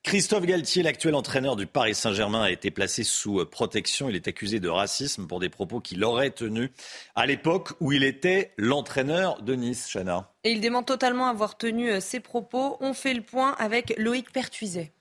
Christophe 0.04 0.46
Galtier, 0.46 0.84
l'actuel 0.84 1.16
entraîneur 1.16 1.56
du 1.56 1.66
Paris 1.66 1.96
Saint-Germain, 1.96 2.42
a 2.42 2.52
été 2.52 2.72
placé 2.72 3.06
sous 3.06 3.40
euh, 3.40 3.46
protection. 3.46 4.10
Il 4.10 4.18
est 4.18 4.28
accusé 4.28 4.60
de 4.60 4.68
racisme 4.68 5.28
pour 5.28 5.40
des 5.40 5.48
propos 5.48 5.80
qu'il 5.80 6.04
aurait 6.04 6.30
tenus 6.30 6.72
à 7.16 7.26
l'époque 7.26 7.70
où 7.80 7.94
il 7.94 8.04
était 8.04 8.52
l'entraîneur 8.58 9.42
de 9.42 9.56
Nice, 9.56 9.90
Chana. 9.92 10.30
Et 10.44 10.52
il 10.52 10.60
dément 10.60 10.84
totalement 10.84 11.28
avoir 11.28 11.58
tenu 11.58 11.90
euh, 11.90 12.02
ces 12.02 12.20
propos. 12.20 12.76
On 12.82 12.94
fait 12.94 13.14
le 13.14 13.22
point 13.22 13.56
avec 13.58 13.94
Loïc 13.98 14.30
Pertuiset. 14.34 14.92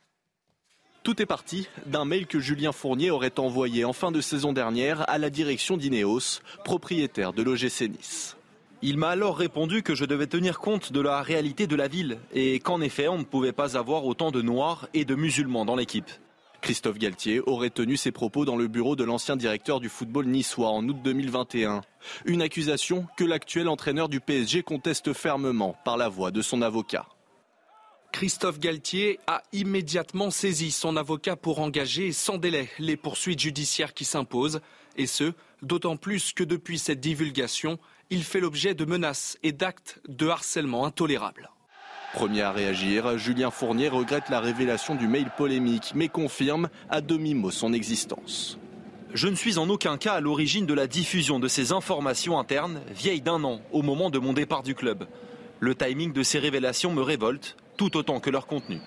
Tout 1.02 1.20
est 1.20 1.26
parti 1.26 1.66
d'un 1.86 2.04
mail 2.04 2.28
que 2.28 2.38
Julien 2.38 2.70
Fournier 2.70 3.10
aurait 3.10 3.40
envoyé 3.40 3.84
en 3.84 3.92
fin 3.92 4.12
de 4.12 4.20
saison 4.20 4.52
dernière 4.52 5.08
à 5.10 5.18
la 5.18 5.30
direction 5.30 5.76
d'Ineos, 5.76 6.40
propriétaire 6.64 7.32
de 7.32 7.42
l'OGC 7.42 7.88
Nice. 7.88 8.36
Il 8.84 8.98
m'a 8.98 9.10
alors 9.10 9.38
répondu 9.38 9.84
que 9.84 9.94
je 9.94 10.04
devais 10.04 10.26
tenir 10.26 10.58
compte 10.58 10.92
de 10.92 11.00
la 11.00 11.22
réalité 11.22 11.68
de 11.68 11.76
la 11.76 11.86
ville 11.86 12.18
et 12.32 12.58
qu'en 12.58 12.80
effet 12.80 13.06
on 13.06 13.18
ne 13.18 13.22
pouvait 13.22 13.52
pas 13.52 13.76
avoir 13.76 14.04
autant 14.04 14.32
de 14.32 14.42
noirs 14.42 14.88
et 14.92 15.04
de 15.04 15.14
musulmans 15.14 15.64
dans 15.64 15.76
l'équipe. 15.76 16.10
Christophe 16.62 16.98
Galtier 16.98 17.40
aurait 17.46 17.70
tenu 17.70 17.96
ses 17.96 18.10
propos 18.10 18.44
dans 18.44 18.56
le 18.56 18.66
bureau 18.66 18.96
de 18.96 19.04
l'ancien 19.04 19.36
directeur 19.36 19.78
du 19.78 19.88
football 19.88 20.26
niçois 20.26 20.70
en 20.70 20.88
août 20.88 20.96
2021. 21.02 21.82
Une 22.24 22.42
accusation 22.42 23.06
que 23.16 23.24
l'actuel 23.24 23.68
entraîneur 23.68 24.08
du 24.08 24.18
PSG 24.18 24.64
conteste 24.64 25.12
fermement 25.12 25.76
par 25.84 25.96
la 25.96 26.08
voix 26.08 26.32
de 26.32 26.42
son 26.42 26.60
avocat. 26.60 27.06
Christophe 28.12 28.58
Galtier 28.58 29.20
a 29.28 29.42
immédiatement 29.52 30.30
saisi 30.30 30.72
son 30.72 30.96
avocat 30.96 31.36
pour 31.36 31.60
engager 31.60 32.10
sans 32.10 32.36
délai 32.36 32.68
les 32.80 32.96
poursuites 32.96 33.40
judiciaires 33.40 33.94
qui 33.94 34.04
s'imposent, 34.04 34.60
et 34.96 35.06
ce, 35.06 35.32
d'autant 35.62 35.96
plus 35.96 36.32
que 36.32 36.44
depuis 36.44 36.78
cette 36.78 37.00
divulgation, 37.00 37.78
il 38.12 38.24
fait 38.24 38.40
l'objet 38.40 38.74
de 38.74 38.84
menaces 38.84 39.38
et 39.42 39.52
d'actes 39.52 40.02
de 40.06 40.28
harcèlement 40.28 40.84
intolérables. 40.84 41.50
Premier 42.12 42.42
à 42.42 42.52
réagir, 42.52 43.16
Julien 43.16 43.50
Fournier 43.50 43.88
regrette 43.88 44.28
la 44.28 44.38
révélation 44.38 44.94
du 44.94 45.08
mail 45.08 45.30
polémique, 45.34 45.92
mais 45.94 46.08
confirme 46.08 46.68
à 46.90 47.00
demi-mot 47.00 47.50
son 47.50 47.72
existence. 47.72 48.58
Je 49.14 49.28
ne 49.28 49.34
suis 49.34 49.56
en 49.56 49.66
aucun 49.70 49.96
cas 49.96 50.12
à 50.12 50.20
l'origine 50.20 50.66
de 50.66 50.74
la 50.74 50.86
diffusion 50.86 51.40
de 51.40 51.48
ces 51.48 51.72
informations 51.72 52.38
internes, 52.38 52.82
vieilles 52.90 53.22
d'un 53.22 53.42
an, 53.44 53.62
au 53.72 53.80
moment 53.80 54.10
de 54.10 54.18
mon 54.18 54.34
départ 54.34 54.62
du 54.62 54.74
club. 54.74 55.06
Le 55.60 55.74
timing 55.74 56.12
de 56.12 56.22
ces 56.22 56.38
révélations 56.38 56.92
me 56.92 57.00
révolte, 57.00 57.56
tout 57.78 57.96
autant 57.96 58.20
que 58.20 58.28
leur 58.28 58.46
contenu. 58.46 58.82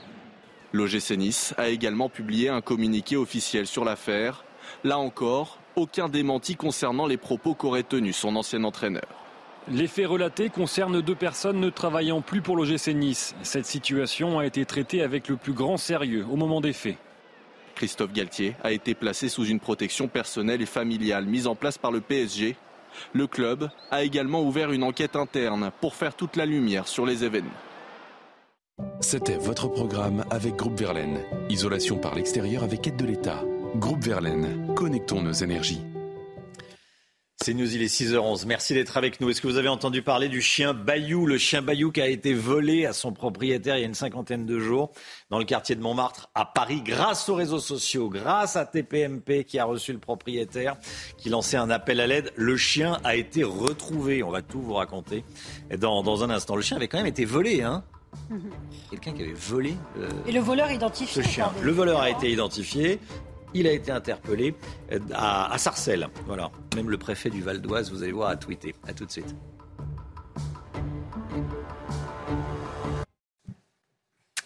L'OGC 0.72 1.17
Nice 1.17 1.55
a 1.58 1.70
également 1.70 2.10
publié 2.10 2.50
un 2.50 2.62
communiqué 2.62 3.17
officiel 3.17 3.65
sur 3.65 3.86
l'affaire. 3.86 4.46
Là 4.84 5.00
encore, 5.00 5.58
aucun 5.75 6.10
démenti 6.10 6.55
concernant 6.55 7.08
les 7.08 7.17
propos 7.17 7.53
qu'aurait 7.53 7.84
tenus 7.84 8.15
son 8.17 8.36
ancien 8.36 8.63
entraîneur. 8.63 9.08
Les 9.67 9.88
faits 9.88 10.08
relatés 10.08 10.50
concernent 10.50 11.01
deux 11.01 11.15
personnes 11.15 11.60
ne 11.60 11.70
travaillant 11.70 12.22
plus 12.22 12.41
pour 12.41 12.55
l'OGC 12.55 12.89
Nice. 12.89 13.36
Cette 13.41 13.65
situation 13.65 14.38
a 14.38 14.46
été 14.46 14.63
traitée 14.65 15.01
avec 15.01 15.27
le 15.27 15.38
plus 15.38 15.53
grand 15.53 15.77
sérieux 15.77 16.25
au 16.32 16.36
moment 16.36 16.62
des 16.62 16.74
faits. 16.74 16.98
Christophe 17.74 18.13
Galtier 18.13 18.55
a 18.63 18.72
été 18.72 18.94
placé 18.94 19.27
sous 19.27 19.46
une 19.46 19.60
protection 19.60 20.08
personnelle 20.08 20.62
et 20.62 20.67
familiale 20.67 21.25
mise 21.25 21.48
en 21.48 21.55
place 21.55 21.77
par 21.77 21.91
le 21.91 22.00
PSG. 22.00 22.55
Le 23.13 23.27
club 23.27 23.70
a 23.91 24.03
également 24.03 24.44
ouvert 24.44 24.72
une 24.72 24.84
enquête 24.84 25.15
interne 25.15 25.72
pour 25.82 25.96
faire 25.96 26.15
toute 26.15 26.36
la 26.36 26.46
lumière 26.46 26.88
sur 26.88 27.05
les 27.05 27.24
événements. 27.24 27.50
C'était 29.01 29.38
votre 29.38 29.67
programme 29.67 30.25
avec 30.29 30.55
Groupe 30.55 30.77
Verlaine. 30.77 31.22
Isolation 31.50 31.98
par 31.98 32.15
l'extérieur 32.15 32.63
avec 32.63 32.88
aide 32.88 32.98
de 32.98 33.05
l'État. 33.05 33.44
Groupe 33.79 34.03
Verlaine, 34.03 34.74
connectons 34.75 35.22
nos 35.22 35.32
énergies. 35.34 35.82
C'est 37.44 37.53
News, 37.53 37.75
il 37.75 37.84
est 37.84 37.94
6h11. 37.94 38.46
Merci 38.48 38.74
d'être 38.74 38.98
avec 38.98 39.20
nous. 39.20 39.29
Est-ce 39.29 39.41
que 39.41 39.48
vous 39.48 39.58
avez 39.58 39.67
entendu 39.67 40.01
parler 40.01 40.29
du 40.29 40.41
chien 40.41 40.74
Bayou? 40.74 41.25
Le 41.27 41.38
chien 41.38 41.62
Bayou 41.62 41.91
qui 41.91 42.01
a 42.01 42.08
été 42.08 42.34
volé 42.34 42.86
à 42.86 42.94
son 42.94 43.12
propriétaire 43.12 43.75
il 43.77 43.82
y 43.82 43.84
a 43.84 43.88
une 43.88 43.94
cinquantaine 43.94 44.46
de 44.46 44.58
jours 44.58 44.91
dans 45.29 45.38
le 45.38 45.46
quartier 45.46 45.75
de 45.75 45.82
Montmartre 45.82 46.29
à 46.34 46.46
Paris 46.46 46.82
grâce 46.82 47.27
aux 47.29 47.36
réseaux 47.36 47.60
sociaux, 47.60 48.10
grâce 48.10 48.55
à 48.55 48.65
TPMP 48.65 49.44
qui 49.44 49.60
a 49.60 49.65
reçu 49.65 49.91
le 49.94 50.00
propriétaire, 50.00 50.77
qui 51.17 51.29
lançait 51.29 51.58
un 51.58 51.70
appel 51.70 52.00
à 52.00 52.08
l'aide. 52.08 52.32
Le 52.36 52.58
chien 52.58 53.00
a 53.03 53.15
été 53.15 53.44
retrouvé. 53.44 54.24
On 54.24 54.32
va 54.32 54.41
tout 54.41 54.62
vous 54.62 54.74
raconter 54.74 55.24
dans, 55.77 56.01
dans 56.01 56.24
un 56.24 56.29
instant. 56.29 56.55
Le 56.55 56.62
chien 56.62 56.77
avait 56.77 56.88
quand 56.88 56.98
même 56.98 57.05
été 57.05 57.25
volé, 57.25 57.62
hein? 57.62 57.84
Quelqu'un 58.89 59.12
qui 59.12 59.22
avait 59.24 59.34
volé. 59.34 59.75
Euh, 60.00 60.10
Et 60.25 60.32
le 60.32 60.39
voleur 60.39 60.72
identifié. 60.72 61.22
Ce 61.22 61.27
chien. 61.29 61.51
Le 61.62 61.72
voleur 61.72 62.00
a 62.01 62.10
été 62.10 62.32
identifié. 62.32 63.00
Il 63.57 63.67
a 63.67 63.71
été 63.71 63.89
interpellé 63.89 64.53
euh, 64.91 65.00
à, 65.13 65.57
Sarcelles. 65.57 66.09
Voilà. 66.25 66.51
Même 66.75 66.89
le 66.89 66.97
préfet 66.97 67.29
du 67.29 67.41
Val 67.41 67.62
d'Oise, 67.62 67.89
vous 67.89 68.03
allez 68.03 68.12
voir, 68.12 68.29
a 68.29 68.35
tweeté. 68.35 68.75
A 68.85 68.93
tout 68.93 69.05
de 69.05 69.12
suite. 69.12 69.33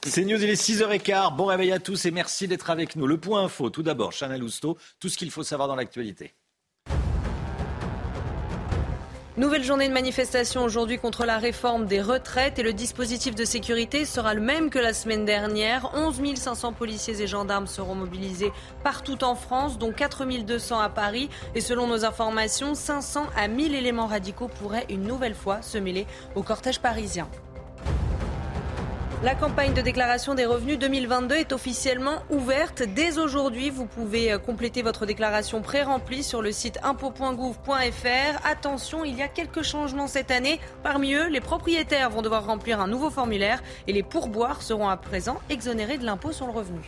C'est 0.05 0.23
News, 0.25 0.41
il 0.43 0.49
est 0.49 0.61
6h15. 0.61 1.35
Bon 1.35 1.45
réveil 1.45 1.71
à 1.71 1.79
tous 1.79 2.05
et 2.05 2.11
merci 2.11 2.47
d'être 2.47 2.69
avec 2.69 2.95
nous. 2.95 3.07
Le 3.07 3.17
point 3.17 3.43
info, 3.43 3.71
tout 3.71 3.81
d'abord, 3.81 4.13
Chanel 4.13 4.41
Lousteau, 4.41 4.77
tout 4.99 5.09
ce 5.09 5.17
qu'il 5.17 5.31
faut 5.31 5.43
savoir 5.43 5.67
dans 5.67 5.75
l'actualité. 5.75 6.35
Nouvelle 9.39 9.63
journée 9.63 9.88
de 9.88 9.93
manifestation 9.93 10.65
aujourd'hui 10.65 10.98
contre 10.98 11.25
la 11.25 11.38
réforme 11.38 11.86
des 11.86 12.01
retraites 12.01 12.60
et 12.60 12.62
le 12.62 12.74
dispositif 12.74 13.36
de 13.36 13.46
sécurité 13.46 14.03
sera 14.03 14.34
le 14.34 14.41
même 14.41 14.69
que 14.69 14.79
la 14.79 14.93
semaine 14.93 15.24
dernière. 15.24 15.91
11 15.96 16.36
500 16.36 16.74
policiers 16.74 17.22
et 17.22 17.25
gendarmes 17.25 17.65
seront 17.65 17.96
mobilisés 17.96 18.51
partout 18.84 19.24
en 19.24 19.36
France, 19.36 19.77
dont 19.77 19.93
4 19.93 20.25
200 20.43 20.81
à 20.81 20.89
Paris. 20.89 21.29
Et 21.55 21.62
selon 21.62 21.88
nos 21.88 22.03
informations, 22.03 22.75
500 22.75 23.27
à 23.38 23.48
1000 23.48 23.75
éléments 23.75 24.08
radicaux 24.08 24.50
pourraient 24.50 24.86
une 24.89 25.03
nouvelle 25.03 25.36
fois 25.36 25.62
se 25.62 25.77
mêler 25.77 26.05
au 26.36 26.43
cortège 26.43 26.81
parisien. 26.81 27.29
La 29.21 29.35
campagne 29.35 29.73
de 29.73 29.81
déclaration 29.81 30.33
des 30.33 30.45
revenus 30.45 30.79
2022 30.79 31.35
est 31.35 31.51
officiellement 31.51 32.23
ouverte. 32.29 32.83
Dès 32.83 33.17
aujourd'hui, 33.17 33.69
vous 33.69 33.85
pouvez 33.85 34.31
euh, 34.31 34.38
compléter 34.38 34.81
votre 34.81 35.05
déclaration 35.05 35.61
pré-remplie 35.61 36.23
sur 36.23 36.41
le 36.41 36.53
site 36.53 36.79
impôt.gouv.fr. 36.83 38.47
Attention, 38.49 39.03
il 39.03 39.17
y 39.17 39.21
a 39.21 39.27
quelques 39.27 39.61
changements 39.61 40.07
cette 40.07 40.31
année. 40.31 40.61
Parmi 40.83 41.15
eux, 41.15 41.27
les 41.27 41.41
propriétaires 41.41 42.09
vont 42.09 42.21
devoir 42.21 42.45
remplir 42.45 42.79
un 42.79 42.88
nouveau 42.88 43.09
formulaire 43.09 43.61
et 43.88 43.93
les 43.93 44.03
pourboires 44.03 44.61
seront 44.61 44.88
à 44.88 44.95
présent 44.95 45.41
exonérés 45.49 45.97
de 45.97 46.05
l'impôt 46.05 46.31
sur 46.31 46.45
le 46.45 46.53
revenu. 46.53 46.79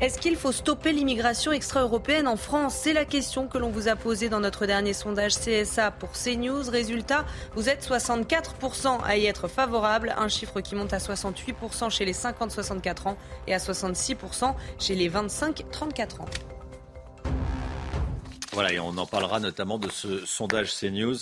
Est-ce 0.00 0.18
qu'il 0.18 0.36
faut 0.36 0.50
stopper 0.50 0.92
l'immigration 0.92 1.52
extra-européenne 1.52 2.26
en 2.26 2.36
France? 2.36 2.74
C'est 2.74 2.94
la 2.94 3.04
question 3.04 3.48
que 3.48 3.58
l'on 3.58 3.68
vous 3.68 3.86
a 3.86 3.96
posée 3.96 4.30
dans 4.30 4.40
notre 4.40 4.64
dernier 4.64 4.94
sondage 4.94 5.34
CSA 5.34 5.90
pour 5.90 6.12
CNews. 6.12 6.70
Résultat, 6.70 7.26
vous 7.54 7.68
êtes 7.68 7.86
64% 7.86 9.02
à 9.04 9.18
y 9.18 9.26
être 9.26 9.46
favorable, 9.46 10.14
un 10.16 10.28
chiffre 10.28 10.62
qui 10.62 10.74
monte 10.74 10.94
à 10.94 10.98
68% 10.98 11.90
chez 11.90 12.06
les 12.06 12.14
50-64 12.14 13.08
ans 13.08 13.18
et 13.46 13.52
à 13.52 13.58
66% 13.58 14.54
chez 14.78 14.94
les 14.94 15.10
25-34 15.10 16.22
ans. 16.22 16.26
Voilà, 18.52 18.72
et 18.72 18.80
on 18.80 18.96
en 18.96 19.06
parlera 19.06 19.38
notamment 19.38 19.78
de 19.78 19.90
ce 19.90 20.24
sondage 20.24 20.74
CNews 20.74 21.16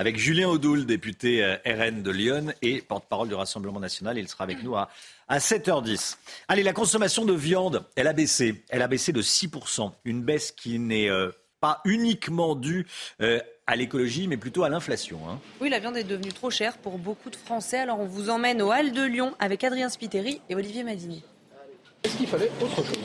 avec 0.00 0.16
Julien 0.16 0.48
Audoul, 0.48 0.86
député 0.86 1.44
euh, 1.44 1.56
RN 1.66 2.02
de 2.02 2.10
Lyon 2.10 2.54
et 2.62 2.80
porte-parole 2.80 3.28
du 3.28 3.34
Rassemblement 3.34 3.80
national. 3.80 4.16
Il 4.16 4.28
sera 4.28 4.44
avec 4.44 4.62
nous 4.62 4.74
à, 4.74 4.88
à 5.30 5.38
7h10. 5.38 6.16
Allez, 6.48 6.64
la 6.64 6.72
consommation 6.72 7.24
de 7.24 7.32
viande, 7.32 7.84
elle 7.94 8.08
a 8.08 8.12
baissé. 8.12 8.64
Elle 8.68 8.82
a 8.82 8.88
baissé 8.88 9.12
de 9.12 9.22
6%. 9.22 9.92
Une 10.04 10.22
baisse 10.22 10.50
qui 10.50 10.80
n'est 10.80 11.08
euh, 11.08 11.30
pas 11.60 11.80
uniquement 11.84 12.56
due 12.56 12.86
euh, 13.22 13.40
à 13.68 13.76
l'écologie, 13.76 14.26
mais 14.26 14.36
plutôt 14.36 14.64
à 14.64 14.68
l'inflation. 14.68 15.20
Hein. 15.30 15.38
Oui, 15.60 15.70
la 15.70 15.78
viande 15.78 15.96
est 15.96 16.04
devenue 16.04 16.32
trop 16.32 16.50
chère 16.50 16.76
pour 16.78 16.98
beaucoup 16.98 17.30
de 17.30 17.36
Français. 17.36 17.78
Alors 17.78 18.00
on 18.00 18.06
vous 18.06 18.28
emmène 18.28 18.60
au 18.60 18.72
Halles 18.72 18.92
de 18.92 19.02
Lyon 19.02 19.32
avec 19.38 19.62
Adrien 19.62 19.88
Spiteri 19.88 20.40
et 20.50 20.56
Olivier 20.56 20.82
Madini. 20.82 21.22
Est-ce 22.02 22.16
qu'il 22.16 22.26
fallait 22.26 22.50
autre 22.60 22.82
chose? 22.84 22.98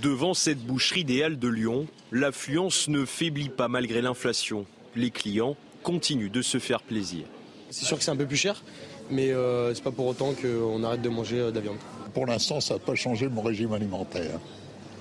Devant 0.00 0.32
cette 0.32 0.60
boucherie 0.60 1.04
des 1.04 1.22
Halles 1.22 1.38
de 1.38 1.48
Lyon, 1.48 1.86
l'affluence 2.12 2.88
ne 2.88 3.04
faiblit 3.04 3.50
pas 3.50 3.68
malgré 3.68 4.00
l'inflation. 4.00 4.64
Les 4.96 5.10
clients 5.10 5.56
continue 5.82 6.30
de 6.30 6.40
se 6.40 6.58
faire 6.58 6.80
plaisir. 6.80 7.26
C'est 7.70 7.84
sûr 7.84 7.98
que 7.98 8.04
c'est 8.04 8.10
un 8.10 8.16
peu 8.16 8.26
plus 8.26 8.36
cher, 8.36 8.62
mais 9.10 9.30
euh, 9.30 9.74
c'est 9.74 9.82
pas 9.82 9.90
pour 9.90 10.06
autant 10.06 10.32
qu'on 10.34 10.82
arrête 10.84 11.02
de 11.02 11.08
manger 11.08 11.40
euh, 11.40 11.50
de 11.50 11.56
la 11.56 11.60
viande. 11.60 11.76
Pour 12.14 12.26
l'instant, 12.26 12.60
ça 12.60 12.74
n'a 12.74 12.80
pas 12.80 12.94
changé 12.94 13.28
mon 13.28 13.42
régime 13.42 13.72
alimentaire. 13.72 14.38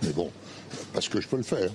Mais 0.03 0.11
bon, 0.11 0.31
parce 0.93 1.09
que 1.09 1.21
je 1.21 1.27
peux 1.27 1.37
le 1.37 1.43
faire. 1.43 1.69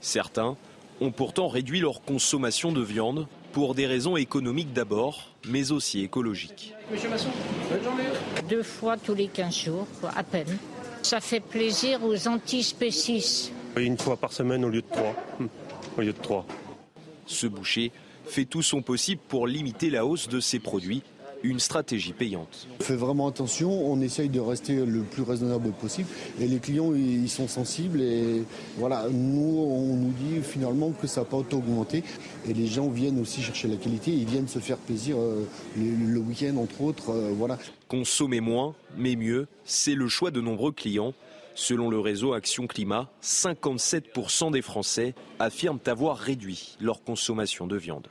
Certains 0.00 0.56
ont 1.00 1.10
pourtant 1.10 1.48
réduit 1.48 1.80
leur 1.80 2.02
consommation 2.02 2.72
de 2.72 2.82
viande 2.82 3.26
pour 3.52 3.74
des 3.74 3.86
raisons 3.86 4.16
économiques 4.16 4.72
d'abord, 4.72 5.30
mais 5.48 5.72
aussi 5.72 6.02
écologiques. 6.02 6.74
Monsieur 6.90 7.08
Masson, 7.08 7.28
bonne 7.70 7.82
journée. 7.82 8.04
deux 8.48 8.62
fois 8.62 8.96
tous 8.96 9.14
les 9.14 9.28
15 9.28 9.54
jours, 9.54 9.86
à 10.14 10.22
peine. 10.22 10.58
Ça 11.02 11.20
fait 11.20 11.40
plaisir 11.40 12.04
aux 12.04 12.28
antispécistes. 12.28 13.52
Une 13.76 13.96
fois 13.96 14.16
par 14.16 14.32
semaine 14.32 14.64
au 14.64 14.68
lieu 14.68 14.82
de 14.82 14.86
trois. 14.90 15.14
Au 15.96 16.00
lieu 16.00 16.12
de 16.12 16.18
trois. 16.18 16.44
Ce 17.26 17.46
boucher 17.46 17.92
fait 18.26 18.44
tout 18.44 18.62
son 18.62 18.82
possible 18.82 19.20
pour 19.28 19.46
limiter 19.46 19.90
la 19.90 20.04
hausse 20.04 20.28
de 20.28 20.40
ses 20.40 20.58
produits 20.58 21.02
une 21.42 21.60
stratégie 21.60 22.12
payante. 22.12 22.68
On 22.80 22.82
fait 22.82 22.96
vraiment 22.96 23.28
attention, 23.28 23.70
on 23.70 24.00
essaye 24.00 24.28
de 24.28 24.40
rester 24.40 24.84
le 24.84 25.02
plus 25.02 25.22
raisonnable 25.22 25.70
possible 25.72 26.08
et 26.40 26.46
les 26.46 26.58
clients 26.58 26.92
ils 26.94 27.28
sont 27.28 27.48
sensibles 27.48 28.00
et 28.00 28.42
voilà, 28.76 29.06
nous 29.10 29.58
on 29.58 29.96
nous 29.96 30.12
dit 30.12 30.42
finalement 30.42 30.90
que 30.90 31.06
ça 31.06 31.20
n'a 31.20 31.26
pas 31.26 31.36
augmenté 31.36 32.02
et 32.48 32.54
les 32.54 32.66
gens 32.66 32.88
viennent 32.88 33.20
aussi 33.20 33.42
chercher 33.42 33.68
la 33.68 33.76
qualité, 33.76 34.10
ils 34.10 34.26
viennent 34.26 34.48
se 34.48 34.58
faire 34.58 34.78
plaisir 34.78 35.16
euh, 35.18 35.44
le, 35.76 36.18
week-end 36.18 36.56
entre 36.56 36.82
autres, 36.82 37.10
euh, 37.10 37.32
voilà. 37.36 37.58
Consommer 37.88 38.40
moins 38.40 38.74
mais 38.96 39.16
mieux, 39.16 39.46
c'est 39.64 39.94
le 39.94 40.08
choix 40.08 40.30
de 40.30 40.40
nombreux 40.40 40.72
clients. 40.72 41.14
Selon 41.54 41.90
le 41.90 41.98
réseau 41.98 42.34
Action 42.34 42.68
Climat, 42.68 43.10
57% 43.20 44.52
des 44.52 44.62
Français 44.62 45.16
affirment 45.40 45.80
avoir 45.86 46.16
réduit 46.16 46.76
leur 46.80 47.02
consommation 47.02 47.66
de 47.66 47.76
viande. 47.76 48.06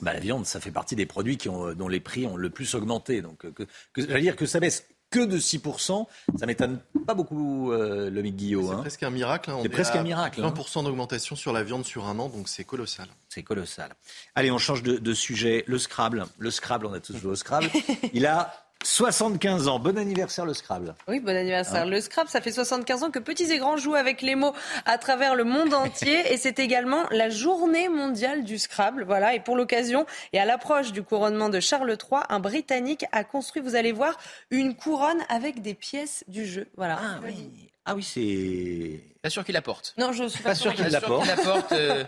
Bah, 0.00 0.12
la 0.12 0.20
viande, 0.20 0.46
ça 0.46 0.60
fait 0.60 0.70
partie 0.70 0.96
des 0.96 1.06
produits 1.06 1.36
qui 1.36 1.48
ont, 1.48 1.72
dont 1.74 1.88
les 1.88 2.00
prix 2.00 2.26
ont 2.26 2.36
le 2.36 2.50
plus 2.50 2.74
augmenté. 2.74 3.22
Donc, 3.22 3.44
euh, 3.44 3.50
que, 3.50 3.64
que, 3.92 4.18
dire 4.18 4.36
que 4.36 4.46
ça 4.46 4.60
baisse 4.60 4.86
que 5.10 5.24
de 5.24 5.38
6%, 5.38 6.06
ça 6.38 6.46
m'étonne 6.46 6.80
pas 7.06 7.14
beaucoup, 7.14 7.72
euh, 7.72 8.10
le 8.10 8.22
Guillaume. 8.22 8.66
C'est 8.66 8.72
hein. 8.72 8.80
presque 8.80 9.02
un 9.04 9.10
miracle. 9.10 9.50
Hein. 9.50 9.60
C'est 9.62 9.68
presque 9.68 9.94
un 9.94 10.02
miracle. 10.02 10.40
20% 10.40 10.80
hein. 10.80 10.82
d'augmentation 10.82 11.36
sur 11.36 11.52
la 11.52 11.62
viande 11.62 11.84
sur 11.84 12.06
un 12.06 12.18
an, 12.18 12.28
donc 12.28 12.48
c'est 12.48 12.64
colossal. 12.64 13.06
C'est 13.28 13.42
colossal. 13.42 13.94
Allez, 14.34 14.50
on 14.50 14.58
change 14.58 14.82
de, 14.82 14.96
de, 14.98 15.14
sujet. 15.14 15.64
Le 15.66 15.78
Scrabble. 15.78 16.26
Le 16.38 16.50
Scrabble, 16.50 16.86
on 16.86 16.92
a 16.92 17.00
tous 17.00 17.16
joué 17.16 17.32
au 17.32 17.36
Scrabble. 17.36 17.70
Il 18.12 18.26
a 18.26 18.65
75 18.84 19.68
ans. 19.68 19.78
Bon 19.78 19.98
anniversaire 19.98 20.44
le 20.44 20.54
Scrabble. 20.54 20.94
Oui, 21.08 21.20
bon 21.20 21.36
anniversaire. 21.36 21.82
Hein 21.82 21.86
le 21.86 22.00
Scrabble, 22.00 22.30
ça 22.30 22.40
fait 22.40 22.52
75 22.52 23.02
ans 23.02 23.10
que 23.10 23.18
petits 23.18 23.50
et 23.50 23.58
grands 23.58 23.76
jouent 23.76 23.94
avec 23.94 24.22
les 24.22 24.34
mots 24.34 24.54
à 24.84 24.98
travers 24.98 25.34
le 25.34 25.44
monde 25.44 25.74
entier 25.74 26.32
et 26.32 26.36
c'est 26.36 26.58
également 26.58 27.04
la 27.10 27.28
journée 27.28 27.88
mondiale 27.88 28.44
du 28.44 28.58
Scrabble. 28.58 29.04
Voilà, 29.04 29.34
et 29.34 29.40
pour 29.40 29.56
l'occasion 29.56 30.06
et 30.32 30.38
à 30.38 30.44
l'approche 30.44 30.92
du 30.92 31.02
couronnement 31.02 31.48
de 31.48 31.60
Charles 31.60 31.90
III, 31.90 32.20
un 32.28 32.40
Britannique 32.40 33.04
a 33.12 33.24
construit, 33.24 33.62
vous 33.62 33.74
allez 33.74 33.92
voir, 33.92 34.16
une 34.50 34.74
couronne 34.74 35.20
avec 35.28 35.62
des 35.62 35.74
pièces 35.74 36.24
du 36.28 36.46
jeu. 36.46 36.68
Voilà. 36.76 36.98
Ah 37.00 37.20
oui. 37.24 37.50
Ah 37.84 37.94
oui, 37.94 38.02
c'est 38.02 39.00
Pas 39.22 39.30
sûr 39.30 39.44
qu'il 39.44 39.54
la 39.54 39.62
porte. 39.62 39.94
Non, 39.96 40.12
je 40.12 40.28
suis 40.28 40.42
pas, 40.42 40.54
sûr 40.54 40.74
qu'il 40.74 40.86
la 40.86 41.00
porte. 41.00 41.72
Euh, 41.72 42.04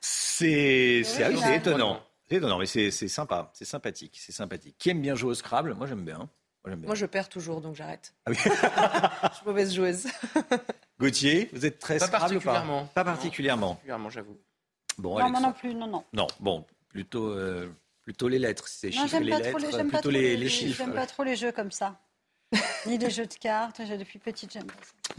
c'est 0.00 1.02
c'est 1.04 1.56
étonnant. 1.56 2.00
Non, 2.30 2.58
mais 2.58 2.66
c'est 2.66 2.90
sympa, 2.90 3.50
c'est 3.54 3.64
sympathique, 3.64 4.18
c'est 4.20 4.32
sympathique. 4.32 4.76
Qui 4.78 4.90
aime 4.90 5.00
bien 5.00 5.14
jouer 5.14 5.30
au 5.30 5.34
Scrabble 5.34 5.74
Moi, 5.74 5.86
j'aime 5.86 6.04
bien. 6.04 6.28
Moi, 6.66 6.94
je 6.94 7.06
perds 7.06 7.28
toujours, 7.28 7.60
donc 7.60 7.74
j'arrête. 7.74 8.14
Ah 8.26 8.32
je 9.32 9.34
suis 9.36 9.46
mauvaise 9.46 9.74
joueuse. 9.74 10.06
Gauthier, 11.00 11.48
vous 11.52 11.64
êtes 11.64 11.78
très 11.78 11.98
pas 11.98 12.06
Scrabble 12.06 12.34
particulièrement. 12.40 12.84
Pas, 12.86 13.04
pas 13.04 13.12
particulièrement. 13.12 13.68
Pas 13.68 13.74
particulièrement, 13.74 14.10
j'avoue. 14.10 14.38
Bon, 14.98 15.18
non, 15.18 15.30
moi 15.30 15.40
non 15.40 15.52
plus, 15.52 15.74
non, 15.74 15.86
non. 15.86 16.04
Non, 16.12 16.26
bon, 16.40 16.66
plutôt, 16.88 17.28
euh, 17.28 17.68
plutôt 18.02 18.28
les 18.28 18.38
lettres, 18.38 18.66
c'est 18.66 18.90
chiffres 18.90 19.18
les 19.20 19.30
lettres, 19.30 19.58
les, 19.58 19.84
plutôt 19.84 20.10
les, 20.10 20.36
les, 20.36 20.48
chiffres. 20.48 20.84
J'aime 20.84 20.94
pas 20.94 21.06
trop 21.06 21.22
les 21.22 21.36
jeux 21.36 21.52
comme 21.52 21.70
ça. 21.70 21.98
Ni 22.86 22.96
les 22.96 23.10
jeux 23.10 23.26
de 23.26 23.34
cartes, 23.34 23.80
depuis 23.82 24.18
petite, 24.18 24.52
j'aime 24.52 24.66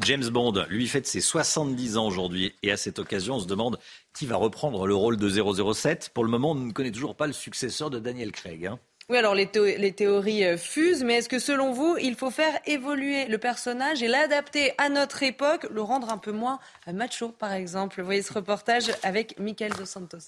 James 0.01 0.27
Bond, 0.29 0.65
lui, 0.69 0.87
fête 0.87 1.05
ses 1.05 1.21
70 1.21 1.97
ans 1.97 2.07
aujourd'hui. 2.07 2.53
Et 2.63 2.71
à 2.71 2.77
cette 2.77 2.99
occasion, 2.99 3.35
on 3.35 3.39
se 3.39 3.47
demande 3.47 3.79
qui 4.13 4.25
va 4.25 4.37
reprendre 4.37 4.87
le 4.87 4.95
rôle 4.95 5.17
de 5.17 5.29
007. 5.73 6.09
Pour 6.13 6.23
le 6.23 6.29
moment, 6.31 6.51
on 6.51 6.55
ne 6.55 6.71
connaît 6.71 6.91
toujours 6.91 7.15
pas 7.15 7.27
le 7.27 7.33
successeur 7.33 7.89
de 7.89 7.99
Daniel 7.99 8.31
Craig. 8.31 8.65
Hein. 8.65 8.79
Oui, 9.09 9.17
alors 9.17 9.33
les, 9.33 9.49
les, 9.77 9.91
théories 9.91 10.45
euh, 10.45 10.55
fusent, 10.57 11.03
mais 11.03 11.15
est-ce 11.15 11.29
que 11.29 11.39
selon 11.39 11.71
vous, 11.71 11.97
il 11.99 12.15
faut 12.15 12.29
faire 12.29 12.59
évoluer 12.67 13.25
le 13.25 13.39
personnage 13.39 14.03
et 14.03 14.07
l'adapter 14.07 14.73
à 14.77 14.89
notre 14.89 15.23
époque, 15.23 15.65
le 15.71 15.81
rendre 15.81 16.11
un 16.11 16.19
peu 16.19 16.31
moins 16.31 16.59
euh, 16.87 16.93
macho, 16.93 17.29
par 17.29 17.51
exemple? 17.51 17.99
Vous 17.99 18.05
voyez 18.05 18.21
ce 18.21 18.33
reportage 18.33 18.91
avec 19.01 19.39
Michael 19.39 19.73
Dos 19.73 19.85
Santos. 19.85 20.19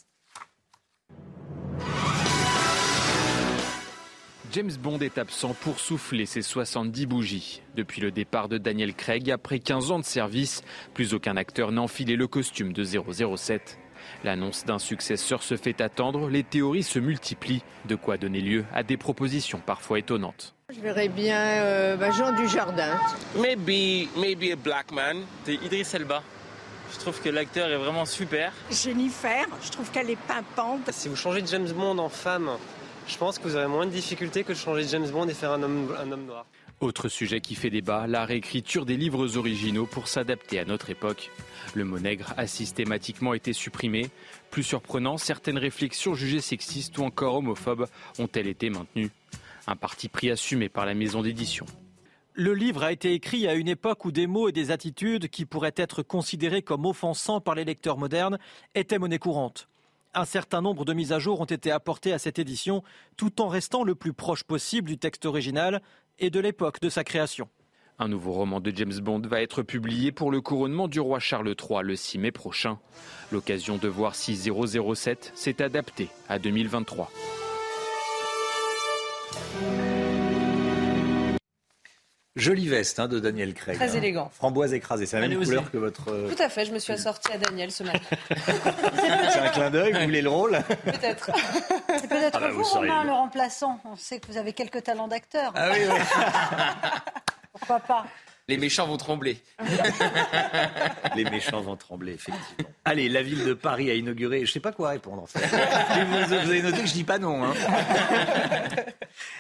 James 4.53 4.71
Bond 4.81 4.99
est 4.99 5.17
absent 5.17 5.55
pour 5.61 5.79
souffler 5.79 6.25
ses 6.25 6.41
70 6.41 7.05
bougies. 7.05 7.61
Depuis 7.77 8.01
le 8.01 8.11
départ 8.11 8.49
de 8.49 8.57
Daniel 8.57 8.93
Craig, 8.93 9.31
après 9.31 9.59
15 9.59 9.91
ans 9.91 9.99
de 9.99 10.03
service, 10.03 10.61
plus 10.93 11.13
aucun 11.13 11.37
acteur 11.37 11.71
n'a 11.71 11.81
enfilé 11.81 12.17
le 12.17 12.27
costume 12.27 12.73
de 12.73 12.83
007. 12.83 13.79
L'annonce 14.25 14.65
d'un 14.65 14.79
successeur 14.79 15.41
se 15.41 15.55
fait 15.55 15.79
attendre, 15.79 16.27
les 16.27 16.43
théories 16.43 16.83
se 16.83 16.99
multiplient, 16.99 17.63
de 17.85 17.95
quoi 17.95 18.17
donner 18.17 18.41
lieu 18.41 18.65
à 18.73 18.83
des 18.83 18.97
propositions 18.97 19.61
parfois 19.65 19.99
étonnantes. 19.99 20.53
Je 20.75 20.81
verrais 20.81 21.07
bien 21.07 21.39
euh, 21.39 21.95
bah, 21.95 22.11
Jean 22.11 22.33
Dujardin. 22.33 22.99
Maybe, 23.37 24.09
maybe 24.17 24.51
a 24.51 24.57
black 24.57 24.91
man. 24.91 25.19
C'est 25.45 25.53
Idriss 25.53 25.93
Elba. 25.93 26.23
Je 26.93 26.99
trouve 26.99 27.21
que 27.21 27.29
l'acteur 27.29 27.69
est 27.69 27.77
vraiment 27.77 28.05
super. 28.05 28.51
Jennifer, 28.69 29.45
je 29.63 29.69
trouve 29.69 29.89
qu'elle 29.91 30.09
est 30.09 30.19
pimpante. 30.27 30.91
Si 30.91 31.07
vous 31.07 31.15
changez 31.15 31.41
James 31.45 31.71
Bond 31.71 31.97
en 31.99 32.09
femme, 32.09 32.49
je 33.07 33.17
pense 33.17 33.39
que 33.39 33.43
vous 33.47 33.55
aurez 33.55 33.67
moins 33.67 33.85
de 33.85 33.91
difficultés 33.91 34.43
que 34.43 34.53
de 34.53 34.57
changer 34.57 34.83
James 34.87 35.09
Bond 35.09 35.27
et 35.27 35.33
faire 35.33 35.51
un 35.51 35.63
homme, 35.63 35.95
un 35.99 36.11
homme 36.11 36.25
noir. 36.25 36.45
Autre 36.79 37.09
sujet 37.09 37.41
qui 37.41 37.53
fait 37.53 37.69
débat, 37.69 38.07
la 38.07 38.25
réécriture 38.25 38.85
des 38.85 38.97
livres 38.97 39.37
originaux 39.37 39.85
pour 39.85 40.07
s'adapter 40.07 40.57
à 40.57 40.65
notre 40.65 40.89
époque. 40.89 41.29
Le 41.75 41.85
mot 41.85 41.99
nègre 41.99 42.33
a 42.37 42.47
systématiquement 42.47 43.35
été 43.35 43.53
supprimé. 43.53 44.09
Plus 44.49 44.63
surprenant, 44.63 45.17
certaines 45.17 45.59
réflexions 45.59 46.15
jugées 46.15 46.41
sexistes 46.41 46.97
ou 46.97 47.03
encore 47.03 47.35
homophobes 47.35 47.87
ont-elles 48.17 48.47
été 48.47 48.71
maintenues? 48.71 49.11
Un 49.67 49.75
parti 49.75 50.09
pris 50.09 50.31
assumé 50.31 50.69
par 50.69 50.87
la 50.87 50.95
maison 50.95 51.21
d'édition. 51.21 51.67
Le 52.33 52.55
livre 52.55 52.83
a 52.83 52.91
été 52.91 53.13
écrit 53.13 53.47
à 53.47 53.53
une 53.53 53.67
époque 53.67 54.05
où 54.05 54.11
des 54.11 54.25
mots 54.25 54.49
et 54.49 54.51
des 54.53 54.71
attitudes 54.71 55.27
qui 55.27 55.45
pourraient 55.45 55.75
être 55.75 56.01
considérés 56.01 56.63
comme 56.63 56.85
offensants 56.85 57.41
par 57.41 57.53
les 57.53 57.65
lecteurs 57.65 57.97
modernes 57.97 58.39
étaient 58.73 58.97
monnaie 58.97 59.19
courante. 59.19 59.67
Un 60.13 60.25
certain 60.25 60.61
nombre 60.61 60.83
de 60.83 60.93
mises 60.93 61.13
à 61.13 61.19
jour 61.19 61.39
ont 61.39 61.45
été 61.45 61.71
apportées 61.71 62.11
à 62.11 62.19
cette 62.19 62.37
édition, 62.37 62.83
tout 63.15 63.41
en 63.41 63.47
restant 63.47 63.83
le 63.83 63.95
plus 63.95 64.11
proche 64.11 64.43
possible 64.43 64.89
du 64.89 64.97
texte 64.97 65.25
original 65.25 65.81
et 66.19 66.29
de 66.29 66.39
l'époque 66.41 66.81
de 66.81 66.89
sa 66.89 67.05
création. 67.05 67.47
Un 67.97 68.09
nouveau 68.09 68.33
roman 68.33 68.59
de 68.59 68.71
James 68.75 68.99
Bond 68.99 69.21
va 69.21 69.41
être 69.41 69.61
publié 69.63 70.11
pour 70.11 70.31
le 70.31 70.41
couronnement 70.41 70.89
du 70.89 70.99
roi 70.99 71.19
Charles 71.19 71.55
III 71.57 71.83
le 71.83 71.95
6 71.95 72.17
mai 72.17 72.31
prochain. 72.31 72.79
L'occasion 73.31 73.77
de 73.77 73.87
voir 73.87 74.15
si 74.15 74.35
007 74.35 75.31
s'est 75.33 75.61
adapté 75.61 76.09
à 76.27 76.39
2023. 76.39 77.09
Jolie 82.37 82.69
veste 82.69 82.97
hein, 82.99 83.07
de 83.09 83.19
Daniel 83.19 83.53
Craig. 83.53 83.75
Très 83.75 83.91
hein. 83.91 83.97
élégant. 83.97 84.31
Framboise 84.33 84.73
écrasée, 84.73 85.05
c'est 85.05 85.19
la 85.19 85.27
même 85.27 85.43
couleur 85.43 85.69
que 85.69 85.77
votre. 85.77 86.09
Euh, 86.11 86.33
Tout 86.33 86.41
à 86.41 86.47
fait, 86.47 86.63
je 86.65 86.71
me 86.71 86.79
suis 86.79 86.93
assortie 86.93 87.31
à 87.33 87.37
Daniel 87.37 87.71
ce 87.71 87.83
matin. 87.83 87.99
c'est 89.29 89.39
un 89.39 89.49
clin 89.49 89.69
d'œil, 89.69 89.91
vous 89.91 89.99
voulez 90.05 90.21
le 90.21 90.29
rôle? 90.29 90.57
Peut-être. 90.85 91.29
C'est 91.99 92.07
peut-être 92.07 92.37
Ah 92.37 92.39
bah, 92.39 92.51
vous, 92.51 92.63
Romain, 92.63 93.03
le 93.03 93.11
remplaçant. 93.11 93.81
On 93.83 93.97
sait 93.97 94.19
que 94.19 94.27
vous 94.27 94.37
avez 94.37 94.53
quelques 94.53 94.81
talents 94.83 95.09
d'acteur. 95.09 95.51
Ah 95.55 95.71
oui, 95.73 95.79
oui. 95.89 95.99
Pourquoi 97.51 97.79
pas? 97.81 98.05
Les 98.47 98.57
méchants 98.57 98.87
vont 98.87 98.97
trembler. 98.97 99.41
Les 101.15 101.23
méchants 101.25 101.61
vont 101.61 101.75
trembler, 101.75 102.13
effectivement. 102.13 102.69
Allez, 102.85 103.07
la 103.07 103.21
ville 103.21 103.45
de 103.45 103.53
Paris 103.53 103.89
a 103.91 103.93
inauguré. 103.93 104.37
Je 104.39 104.41
ne 104.43 104.47
sais 104.53 104.59
pas 104.59 104.71
quoi 104.71 104.89
répondre 104.89 105.21
en 105.21 105.25
fait. 105.25 105.39
vous, 105.45 106.25
vous 106.27 106.33
avez 106.33 106.61
noté 106.61 106.81
que 106.81 106.87
je 106.87 106.93
dis 106.93 107.03
pas 107.03 107.19
non. 107.19 107.43
hein. 107.45 107.53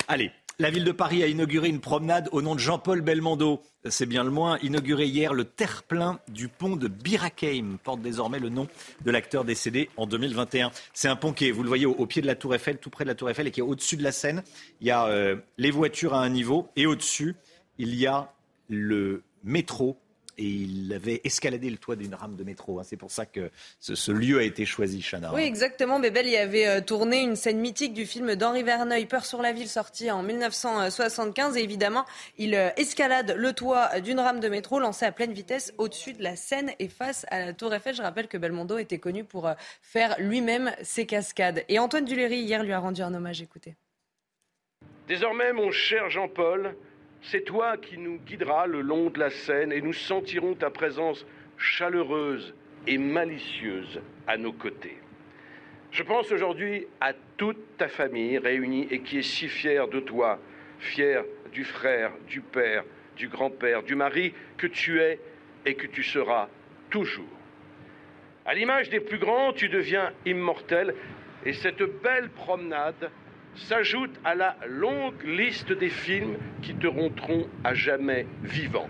Allez, 0.07 0.31
la 0.61 0.69
ville 0.69 0.83
de 0.83 0.91
Paris 0.91 1.23
a 1.23 1.27
inauguré 1.27 1.69
une 1.69 1.79
promenade 1.79 2.29
au 2.31 2.43
nom 2.43 2.53
de 2.53 2.59
Jean-Paul 2.59 3.01
Belmondo. 3.01 3.63
C'est 3.89 4.05
bien 4.05 4.23
le 4.23 4.29
moins. 4.29 4.59
Inauguré 4.59 5.07
hier 5.07 5.33
le 5.33 5.43
terre-plein 5.43 6.19
du 6.27 6.49
pont 6.49 6.75
de 6.75 6.87
Birakeim 6.87 7.79
porte 7.83 7.99
désormais 8.01 8.37
le 8.37 8.49
nom 8.49 8.67
de 9.03 9.09
l'acteur 9.09 9.43
décédé 9.43 9.89
en 9.97 10.05
2021. 10.05 10.71
C'est 10.93 11.07
un 11.07 11.15
pont 11.15 11.33
qui 11.33 11.47
est, 11.47 11.51
vous 11.51 11.63
le 11.63 11.67
voyez, 11.67 11.87
au, 11.87 12.05
pied 12.05 12.21
de 12.21 12.27
la 12.27 12.35
Tour 12.35 12.53
Eiffel, 12.53 12.77
tout 12.77 12.91
près 12.91 13.05
de 13.05 13.09
la 13.09 13.15
Tour 13.15 13.31
Eiffel, 13.31 13.47
et 13.47 13.51
qui 13.51 13.59
est 13.59 13.63
au-dessus 13.63 13.97
de 13.97 14.03
la 14.03 14.11
Seine. 14.11 14.43
Il 14.81 14.87
y 14.87 14.91
a 14.91 15.07
euh, 15.07 15.35
les 15.57 15.71
voitures 15.71 16.13
à 16.13 16.21
un 16.21 16.29
niveau, 16.29 16.69
et 16.75 16.85
au-dessus, 16.85 17.35
il 17.79 17.95
y 17.95 18.05
a 18.05 18.31
le 18.69 19.23
métro. 19.43 19.97
Et 20.37 20.45
il 20.45 20.93
avait 20.93 21.21
escaladé 21.23 21.69
le 21.69 21.77
toit 21.77 21.95
d'une 21.95 22.15
rame 22.15 22.35
de 22.35 22.43
métro. 22.43 22.79
hein. 22.79 22.83
C'est 22.83 22.97
pour 22.97 23.11
ça 23.11 23.25
que 23.25 23.51
ce, 23.79 23.95
ce 23.95 24.11
lieu 24.11 24.39
a 24.39 24.43
été 24.43 24.65
choisi, 24.65 25.01
Chana. 25.01 25.33
Oui, 25.33 25.41
exactement. 25.43 25.99
Bébel 25.99 26.27
y 26.27 26.37
avait 26.37 26.67
euh, 26.67 26.81
tourné 26.81 27.21
une 27.21 27.35
scène 27.35 27.59
mythique 27.59 27.93
du 27.93 28.05
film 28.05 28.35
d'Henri 28.35 28.63
Verneuil, 28.63 29.05
Peur 29.05 29.25
sur 29.25 29.41
la 29.41 29.51
ville, 29.51 29.67
sorti 29.67 30.09
en 30.11 30.23
1975. 30.23 31.57
Et 31.57 31.61
évidemment, 31.63 32.05
il 32.37 32.55
euh, 32.55 32.69
escalade 32.77 33.35
le 33.37 33.53
toit 33.53 33.99
d'une 33.99 34.19
rame 34.19 34.39
de 34.39 34.49
métro 34.49 34.79
lancée 34.79 35.05
à 35.05 35.11
pleine 35.11 35.33
vitesse 35.33 35.73
au-dessus 35.77 36.13
de 36.13 36.23
la 36.23 36.35
Seine 36.35 36.71
et 36.79 36.87
face 36.87 37.25
à 37.29 37.45
la 37.45 37.53
Tour 37.53 37.73
Eiffel. 37.73 37.95
Je 37.95 38.01
rappelle 38.01 38.27
que 38.27 38.37
Belmondo 38.37 38.77
était 38.77 38.99
connu 38.99 39.23
pour 39.23 39.47
euh, 39.47 39.53
faire 39.81 40.15
lui-même 40.19 40.71
ses 40.81 41.05
cascades. 41.05 41.63
Et 41.69 41.79
Antoine 41.79 42.05
Duléry, 42.05 42.37
hier, 42.39 42.63
lui 42.63 42.73
a 42.73 42.79
rendu 42.79 43.01
un 43.01 43.13
hommage. 43.13 43.41
Écoutez. 43.41 43.75
Désormais, 45.07 45.51
mon 45.51 45.71
cher 45.71 46.09
Jean-Paul, 46.09 46.75
c'est 47.23 47.45
toi 47.45 47.77
qui 47.77 47.97
nous 47.97 48.17
guideras 48.17 48.65
le 48.67 48.81
long 48.81 49.09
de 49.09 49.19
la 49.19 49.29
Seine 49.29 49.71
et 49.71 49.81
nous 49.81 49.93
sentirons 49.93 50.55
ta 50.55 50.69
présence 50.69 51.25
chaleureuse 51.57 52.53
et 52.87 52.97
malicieuse 52.97 54.01
à 54.27 54.37
nos 54.37 54.53
côtés. 54.53 54.97
Je 55.91 56.03
pense 56.03 56.31
aujourd'hui 56.31 56.87
à 56.99 57.13
toute 57.37 57.77
ta 57.77 57.87
famille 57.87 58.37
réunie 58.37 58.87
et 58.89 59.01
qui 59.01 59.19
est 59.19 59.23
si 59.23 59.49
fière 59.49 59.87
de 59.87 59.99
toi, 59.99 60.39
fier 60.79 61.23
du 61.51 61.63
frère, 61.63 62.11
du 62.27 62.41
père, 62.41 62.83
du 63.17 63.27
grand-père, 63.27 63.83
du 63.83 63.95
mari 63.95 64.33
que 64.57 64.67
tu 64.67 64.99
es 64.99 65.19
et 65.65 65.75
que 65.75 65.87
tu 65.87 66.01
seras 66.01 66.47
toujours. 66.89 67.25
À 68.45 68.55
l'image 68.55 68.89
des 68.89 68.99
plus 68.99 69.19
grands, 69.19 69.53
tu 69.53 69.69
deviens 69.69 70.11
immortel 70.25 70.95
et 71.45 71.53
cette 71.53 71.83
belle 72.01 72.29
promenade 72.29 73.11
s'ajoute 73.55 74.13
à 74.23 74.35
la 74.35 74.55
longue 74.67 75.23
liste 75.23 75.71
des 75.71 75.89
films 75.89 76.37
qui 76.61 76.75
te 76.75 76.87
rendront 76.87 77.47
à 77.63 77.73
jamais 77.73 78.27
vivant. 78.43 78.89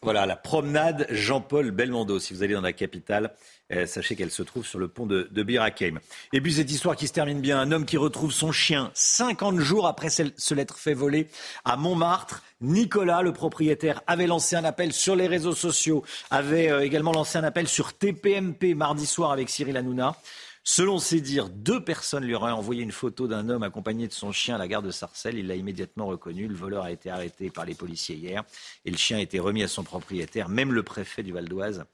Voilà, 0.00 0.26
la 0.26 0.36
promenade 0.36 1.08
Jean-Paul 1.10 1.72
Belmondo. 1.72 2.20
Si 2.20 2.32
vous 2.32 2.44
allez 2.44 2.54
dans 2.54 2.60
la 2.60 2.72
capitale, 2.72 3.34
euh, 3.72 3.84
sachez 3.84 4.14
qu'elle 4.14 4.30
se 4.30 4.44
trouve 4.44 4.64
sur 4.64 4.78
le 4.78 4.86
pont 4.86 5.06
de, 5.06 5.28
de 5.32 5.42
Bir 5.42 5.60
Hakeim. 5.60 5.98
Et 6.32 6.40
puis 6.40 6.52
cette 6.52 6.70
histoire 6.70 6.94
qui 6.94 7.08
se 7.08 7.12
termine 7.12 7.40
bien. 7.40 7.58
Un 7.58 7.72
homme 7.72 7.84
qui 7.84 7.96
retrouve 7.96 8.30
son 8.30 8.52
chien 8.52 8.92
50 8.94 9.58
jours 9.58 9.88
après 9.88 10.08
se 10.08 10.54
l'être 10.54 10.78
fait 10.78 10.94
voler 10.94 11.26
à 11.64 11.76
Montmartre. 11.76 12.44
Nicolas, 12.60 13.22
le 13.22 13.32
propriétaire, 13.32 14.00
avait 14.06 14.28
lancé 14.28 14.54
un 14.54 14.64
appel 14.64 14.92
sur 14.92 15.16
les 15.16 15.26
réseaux 15.26 15.54
sociaux, 15.54 16.04
avait 16.30 16.70
euh, 16.70 16.84
également 16.84 17.12
lancé 17.12 17.36
un 17.36 17.44
appel 17.44 17.66
sur 17.66 17.92
TPMP 17.92 18.74
mardi 18.76 19.04
soir 19.04 19.32
avec 19.32 19.50
Cyril 19.50 19.76
Hanouna. 19.76 20.16
Selon 20.64 20.98
ses 20.98 21.20
dires, 21.20 21.48
deux 21.48 21.82
personnes 21.82 22.24
lui 22.24 22.34
auraient 22.34 22.52
envoyé 22.52 22.82
une 22.82 22.92
photo 22.92 23.26
d'un 23.26 23.48
homme 23.48 23.62
accompagné 23.62 24.06
de 24.06 24.12
son 24.12 24.32
chien 24.32 24.56
à 24.56 24.58
la 24.58 24.68
gare 24.68 24.82
de 24.82 24.90
Sarcelles. 24.90 25.38
Il 25.38 25.46
l'a 25.46 25.54
immédiatement 25.54 26.06
reconnu. 26.06 26.46
Le 26.46 26.54
voleur 26.54 26.84
a 26.84 26.92
été 26.92 27.10
arrêté 27.10 27.50
par 27.50 27.64
les 27.64 27.74
policiers 27.74 28.16
hier 28.16 28.44
et 28.84 28.90
le 28.90 28.96
chien 28.96 29.18
a 29.18 29.20
été 29.20 29.38
remis 29.38 29.62
à 29.62 29.68
son 29.68 29.82
propriétaire. 29.82 30.48
Même 30.48 30.72
le 30.72 30.82
préfet 30.82 31.22
du 31.22 31.32
Val 31.32 31.48
d'Oise 31.48 31.84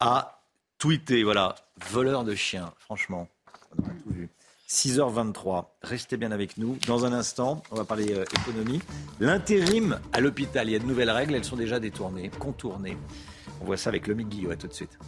a 0.00 0.42
tweeté. 0.78 1.24
Voilà, 1.24 1.56
voleur 1.90 2.24
de 2.24 2.34
chien. 2.34 2.72
Franchement, 2.78 3.28
on 3.78 3.82
a 3.82 3.90
tout 3.90 4.10
vu. 4.10 4.28
6h23, 4.68 5.64
restez 5.82 6.18
bien 6.18 6.30
avec 6.30 6.58
nous. 6.58 6.76
Dans 6.86 7.06
un 7.06 7.12
instant, 7.14 7.62
on 7.70 7.76
va 7.76 7.84
parler 7.84 8.12
euh, 8.12 8.24
économie. 8.42 8.80
L'intérim 9.18 9.98
à 10.12 10.20
l'hôpital, 10.20 10.68
il 10.68 10.72
y 10.72 10.76
a 10.76 10.78
de 10.78 10.84
nouvelles 10.84 11.10
règles, 11.10 11.34
elles 11.34 11.44
sont 11.44 11.56
déjà 11.56 11.80
détournées, 11.80 12.28
contournées. 12.28 12.98
On 13.62 13.64
voit 13.64 13.78
ça 13.78 13.88
avec 13.88 14.06
Lomique 14.06 14.28
Guillot, 14.28 14.50
à 14.50 14.56
tout 14.56 14.68
de 14.68 14.74
suite. 14.74 14.98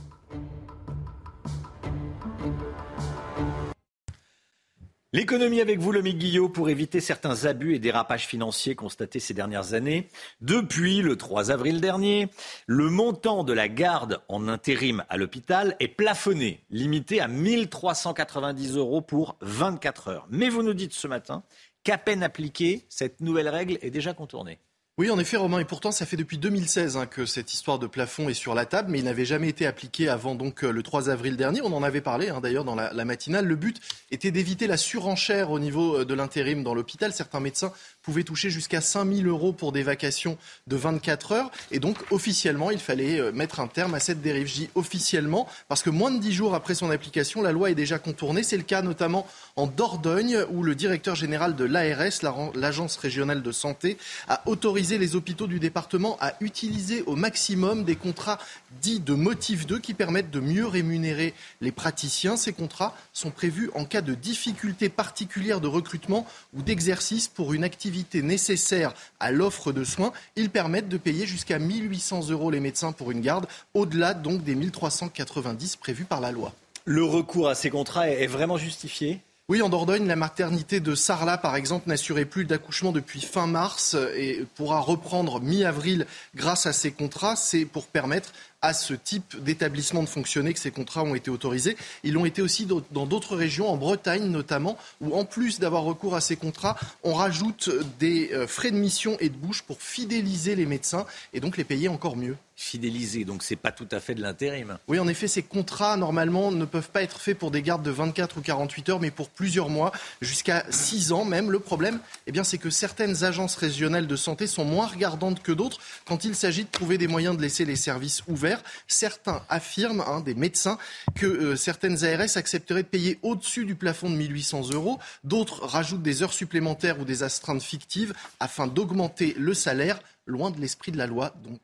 L'économie 5.12 5.60
avec 5.60 5.80
vous, 5.80 5.90
Lomique 5.90 6.18
Guillot, 6.18 6.48
pour 6.48 6.70
éviter 6.70 7.00
certains 7.00 7.44
abus 7.44 7.74
et 7.74 7.80
dérapages 7.80 8.28
financiers 8.28 8.76
constatés 8.76 9.18
ces 9.18 9.34
dernières 9.34 9.74
années. 9.74 10.08
Depuis 10.40 11.02
le 11.02 11.16
3 11.16 11.50
avril 11.50 11.80
dernier, 11.80 12.28
le 12.68 12.88
montant 12.90 13.42
de 13.42 13.52
la 13.52 13.68
garde 13.68 14.22
en 14.28 14.46
intérim 14.46 15.04
à 15.08 15.16
l'hôpital 15.16 15.74
est 15.80 15.88
plafonné, 15.88 16.62
limité 16.70 17.20
à 17.20 17.26
1390 17.26 18.76
euros 18.76 19.00
pour 19.00 19.36
24 19.40 20.08
heures. 20.08 20.26
Mais 20.30 20.48
vous 20.48 20.62
nous 20.62 20.74
dites 20.74 20.92
ce 20.92 21.08
matin 21.08 21.42
qu'à 21.82 21.98
peine 21.98 22.22
appliquée, 22.22 22.86
cette 22.88 23.20
nouvelle 23.20 23.48
règle 23.48 23.78
est 23.82 23.90
déjà 23.90 24.14
contournée. 24.14 24.60
Oui, 24.98 25.10
en 25.10 25.18
effet, 25.18 25.38
Romain, 25.38 25.60
et 25.60 25.64
pourtant, 25.64 25.92
ça 25.92 26.04
fait 26.04 26.18
depuis 26.18 26.36
2016 26.36 26.98
hein, 26.98 27.06
que 27.06 27.24
cette 27.24 27.54
histoire 27.54 27.78
de 27.78 27.86
plafond 27.86 28.28
est 28.28 28.34
sur 28.34 28.54
la 28.54 28.66
table, 28.66 28.90
mais 28.90 28.98
il 28.98 29.04
n'avait 29.04 29.24
jamais 29.24 29.48
été 29.48 29.64
appliqué 29.64 30.10
avant 30.10 30.34
donc 30.34 30.62
euh, 30.62 30.70
le 30.70 30.82
3 30.82 31.08
avril 31.08 31.38
dernier. 31.38 31.62
On 31.62 31.72
en 31.72 31.82
avait 31.82 32.02
parlé 32.02 32.28
hein, 32.28 32.40
d'ailleurs 32.42 32.64
dans 32.64 32.74
la, 32.74 33.04
matinale. 33.06 33.46
Le 33.46 33.56
but 33.56 33.80
était 34.10 34.30
d'éviter 34.30 34.66
la 34.66 34.76
surenchère 34.76 35.52
au 35.52 35.58
niveau 35.58 36.00
euh, 36.00 36.04
de 36.04 36.12
l'intérim 36.12 36.62
dans 36.62 36.74
l'hôpital. 36.74 37.14
Certains 37.14 37.40
médecins 37.40 37.72
pouvaient 38.02 38.24
toucher 38.24 38.50
jusqu'à 38.50 38.80
5 38.80 39.12
000 39.12 39.28
euros 39.28 39.52
pour 39.52 39.72
des 39.72 39.82
vacations 39.82 40.38
de 40.66 40.76
24 40.76 41.32
heures. 41.32 41.50
Et 41.70 41.78
donc, 41.78 41.96
officiellement, 42.10 42.70
il 42.70 42.78
fallait 42.78 43.20
euh, 43.20 43.32
mettre 43.32 43.60
un 43.60 43.66
terme 43.66 43.94
à 43.94 44.00
cette 44.00 44.22
dérive. 44.22 44.46
Je 44.46 44.64
officiellement 44.74 45.46
parce 45.68 45.82
que 45.82 45.90
moins 45.90 46.10
de 46.10 46.18
10 46.18 46.32
jours 46.32 46.54
après 46.54 46.74
son 46.74 46.90
application, 46.90 47.42
la 47.42 47.52
loi 47.52 47.70
est 47.70 47.74
déjà 47.74 47.98
contournée. 47.98 48.42
C'est 48.42 48.56
le 48.56 48.62
cas 48.62 48.82
notamment 48.82 49.26
en 49.56 49.66
Dordogne, 49.66 50.44
où 50.50 50.62
le 50.62 50.74
directeur 50.74 51.14
général 51.14 51.56
de 51.56 51.64
l'ARS, 51.64 52.22
l'Agence 52.54 52.96
régionale 52.96 53.42
de 53.42 53.52
santé, 53.52 53.98
a 54.28 54.42
autorisé 54.46 54.98
les 54.98 55.16
hôpitaux 55.16 55.46
du 55.46 55.60
département 55.60 56.16
à 56.20 56.34
utiliser 56.40 57.02
au 57.02 57.16
maximum 57.16 57.84
des 57.84 57.96
contrats 57.96 58.38
dits 58.80 59.00
de 59.00 59.14
motif 59.14 59.66
2 59.66 59.78
qui 59.78 59.94
permettent 59.94 60.30
de 60.30 60.40
mieux 60.40 60.66
rémunérer 60.66 61.34
les 61.60 61.72
praticiens. 61.72 62.36
Ces 62.36 62.52
contrats 62.52 62.96
sont 63.12 63.30
prévus 63.30 63.70
en 63.74 63.84
cas 63.84 64.00
de 64.00 64.14
difficultés 64.14 64.88
particulières 64.88 65.60
de 65.60 65.68
recrutement 65.68 66.26
ou 66.54 66.62
d'exercice 66.62 67.28
pour 67.28 67.52
une 67.52 67.64
activité 67.64 67.89
nécessaire 68.14 68.94
à 69.18 69.30
l'offre 69.30 69.72
de 69.72 69.84
soins. 69.84 70.12
Ils 70.36 70.50
permettent 70.50 70.88
de 70.88 70.96
payer 70.96 71.26
jusqu'à 71.26 71.58
1800 71.58 72.30
euros 72.30 72.50
les 72.50 72.60
médecins 72.60 72.92
pour 72.92 73.10
une 73.10 73.20
garde, 73.20 73.46
au-delà 73.74 74.14
donc 74.14 74.42
des 74.42 74.54
1390 74.54 75.76
prévus 75.76 76.04
par 76.04 76.20
la 76.20 76.32
loi. 76.32 76.52
Le 76.84 77.04
recours 77.04 77.48
à 77.48 77.54
ces 77.54 77.70
contrats 77.70 78.08
est 78.08 78.26
vraiment 78.26 78.56
justifié? 78.56 79.20
Oui, 79.50 79.62
en 79.62 79.68
Dordogne, 79.68 80.06
la 80.06 80.14
maternité 80.14 80.78
de 80.78 80.94
Sarlat, 80.94 81.36
par 81.36 81.56
exemple, 81.56 81.88
n'assurait 81.88 82.24
plus 82.24 82.44
d'accouchement 82.44 82.92
depuis 82.92 83.20
fin 83.20 83.48
mars 83.48 83.96
et 84.14 84.44
pourra 84.54 84.78
reprendre 84.78 85.40
mi-avril 85.40 86.06
grâce 86.36 86.66
à 86.66 86.72
ces 86.72 86.92
contrats. 86.92 87.34
C'est 87.34 87.64
pour 87.64 87.86
permettre 87.86 88.32
à 88.62 88.72
ce 88.74 88.94
type 88.94 89.42
d'établissement 89.42 90.02
de 90.02 90.08
fonctionner 90.08 90.52
que 90.52 90.60
ces 90.60 90.70
contrats 90.70 91.02
ont 91.02 91.14
été 91.14 91.30
autorisés. 91.30 91.76
Ils 92.04 92.12
l'ont 92.12 92.24
été 92.24 92.42
aussi 92.42 92.66
dans 92.66 93.06
d'autres 93.06 93.36
régions, 93.36 93.68
en 93.68 93.76
Bretagne 93.76 94.24
notamment, 94.24 94.76
où 95.00 95.16
en 95.16 95.24
plus 95.24 95.60
d'avoir 95.60 95.82
recours 95.82 96.14
à 96.14 96.20
ces 96.20 96.36
contrats, 96.36 96.76
on 97.02 97.14
rajoute 97.14 97.70
des 97.98 98.30
euh, 98.32 98.46
frais 98.46 98.70
de 98.70 98.76
mission 98.76 99.16
et 99.20 99.28
de 99.28 99.36
bouche 99.36 99.62
pour 99.62 99.80
fidéliser 99.80 100.54
les 100.54 100.66
médecins 100.66 101.06
et 101.32 101.40
donc 101.40 101.56
les 101.56 101.64
payer 101.64 101.88
encore 101.88 102.16
mieux 102.16 102.36
fidéliser. 102.60 103.24
Donc 103.24 103.42
c'est 103.42 103.56
pas 103.56 103.72
tout 103.72 103.88
à 103.90 104.00
fait 104.00 104.14
de 104.14 104.20
l'intérim. 104.20 104.76
Oui, 104.86 104.98
en 104.98 105.08
effet, 105.08 105.28
ces 105.28 105.42
contrats 105.42 105.96
normalement 105.96 106.52
ne 106.52 106.66
peuvent 106.66 106.90
pas 106.90 107.02
être 107.02 107.18
faits 107.18 107.38
pour 107.38 107.50
des 107.50 107.62
gardes 107.62 107.82
de 107.82 107.90
24 107.90 108.36
ou 108.36 108.40
48 108.42 108.88
heures, 108.90 109.00
mais 109.00 109.10
pour 109.10 109.30
plusieurs 109.30 109.70
mois, 109.70 109.92
jusqu'à 110.20 110.64
6 110.68 111.12
ans 111.12 111.24
même. 111.24 111.50
Le 111.50 111.58
problème, 111.58 112.00
eh 112.26 112.32
bien, 112.32 112.44
c'est 112.44 112.58
que 112.58 112.68
certaines 112.68 113.24
agences 113.24 113.56
régionales 113.56 114.06
de 114.06 114.16
santé 114.16 114.46
sont 114.46 114.66
moins 114.66 114.86
regardantes 114.86 115.42
que 115.42 115.52
d'autres 115.52 115.80
quand 116.04 116.24
il 116.24 116.34
s'agit 116.34 116.64
de 116.64 116.70
trouver 116.70 116.98
des 116.98 117.08
moyens 117.08 117.34
de 117.34 117.40
laisser 117.40 117.64
les 117.64 117.76
services 117.76 118.22
ouverts. 118.28 118.49
Certains 118.86 119.42
affirment, 119.48 120.02
hein, 120.06 120.20
des 120.20 120.34
médecins, 120.34 120.78
que 121.14 121.26
euh, 121.26 121.56
certaines 121.56 122.04
ARS 122.04 122.36
accepteraient 122.36 122.82
de 122.82 122.88
payer 122.88 123.18
au-dessus 123.22 123.64
du 123.64 123.74
plafond 123.74 124.10
de 124.10 124.16
1800 124.16 124.70
euros. 124.70 124.98
D'autres 125.24 125.64
rajoutent 125.64 126.02
des 126.02 126.22
heures 126.22 126.32
supplémentaires 126.32 127.00
ou 127.00 127.04
des 127.04 127.22
astreintes 127.22 127.62
fictives 127.62 128.14
afin 128.38 128.66
d'augmenter 128.66 129.34
le 129.38 129.54
salaire, 129.54 130.00
loin 130.26 130.50
de 130.50 130.60
l'esprit 130.60 130.92
de 130.92 130.98
la 130.98 131.06
loi 131.06 131.34
donc. 131.42 131.60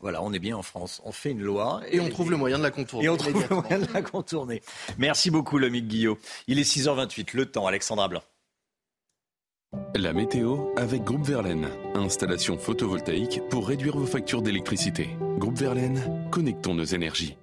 Voilà, 0.00 0.22
on 0.22 0.32
est 0.32 0.38
bien 0.38 0.56
en 0.56 0.62
France. 0.62 1.02
On 1.04 1.12
fait 1.12 1.30
une 1.30 1.42
loi. 1.42 1.82
Et, 1.90 2.00
on 2.00 2.08
trouve 2.08 2.30
le 2.30 2.38
moyen 2.38 2.56
de 2.56 2.62
la 2.62 2.70
contourner. 2.70 3.04
Et 3.04 3.08
on 3.10 3.16
trouve 3.16 3.44
le 3.48 3.56
moyen 3.56 3.78
de 3.78 3.92
la 3.92 4.00
contourner. 4.02 4.62
Merci 4.98 5.30
beaucoup, 5.30 5.58
Lomique 5.58 5.88
Guillot. 5.88 6.18
Il 6.46 6.58
est 6.58 6.62
6h28. 6.62 7.30
Le 7.34 7.46
temps, 7.46 7.66
Alexandra 7.66 8.08
Blanc. 8.08 8.22
La 9.94 10.12
météo 10.12 10.74
avec 10.76 11.04
Groupe 11.04 11.26
Verlaine. 11.26 11.68
Installation 11.94 12.58
photovoltaïque 12.58 13.42
pour 13.50 13.68
réduire 13.68 13.96
vos 13.96 14.06
factures 14.06 14.42
d'électricité. 14.42 15.10
Groupe 15.40 15.56
Verlaine, 15.56 16.28
connectons 16.30 16.74
nos 16.74 16.84
énergies. 16.84 17.38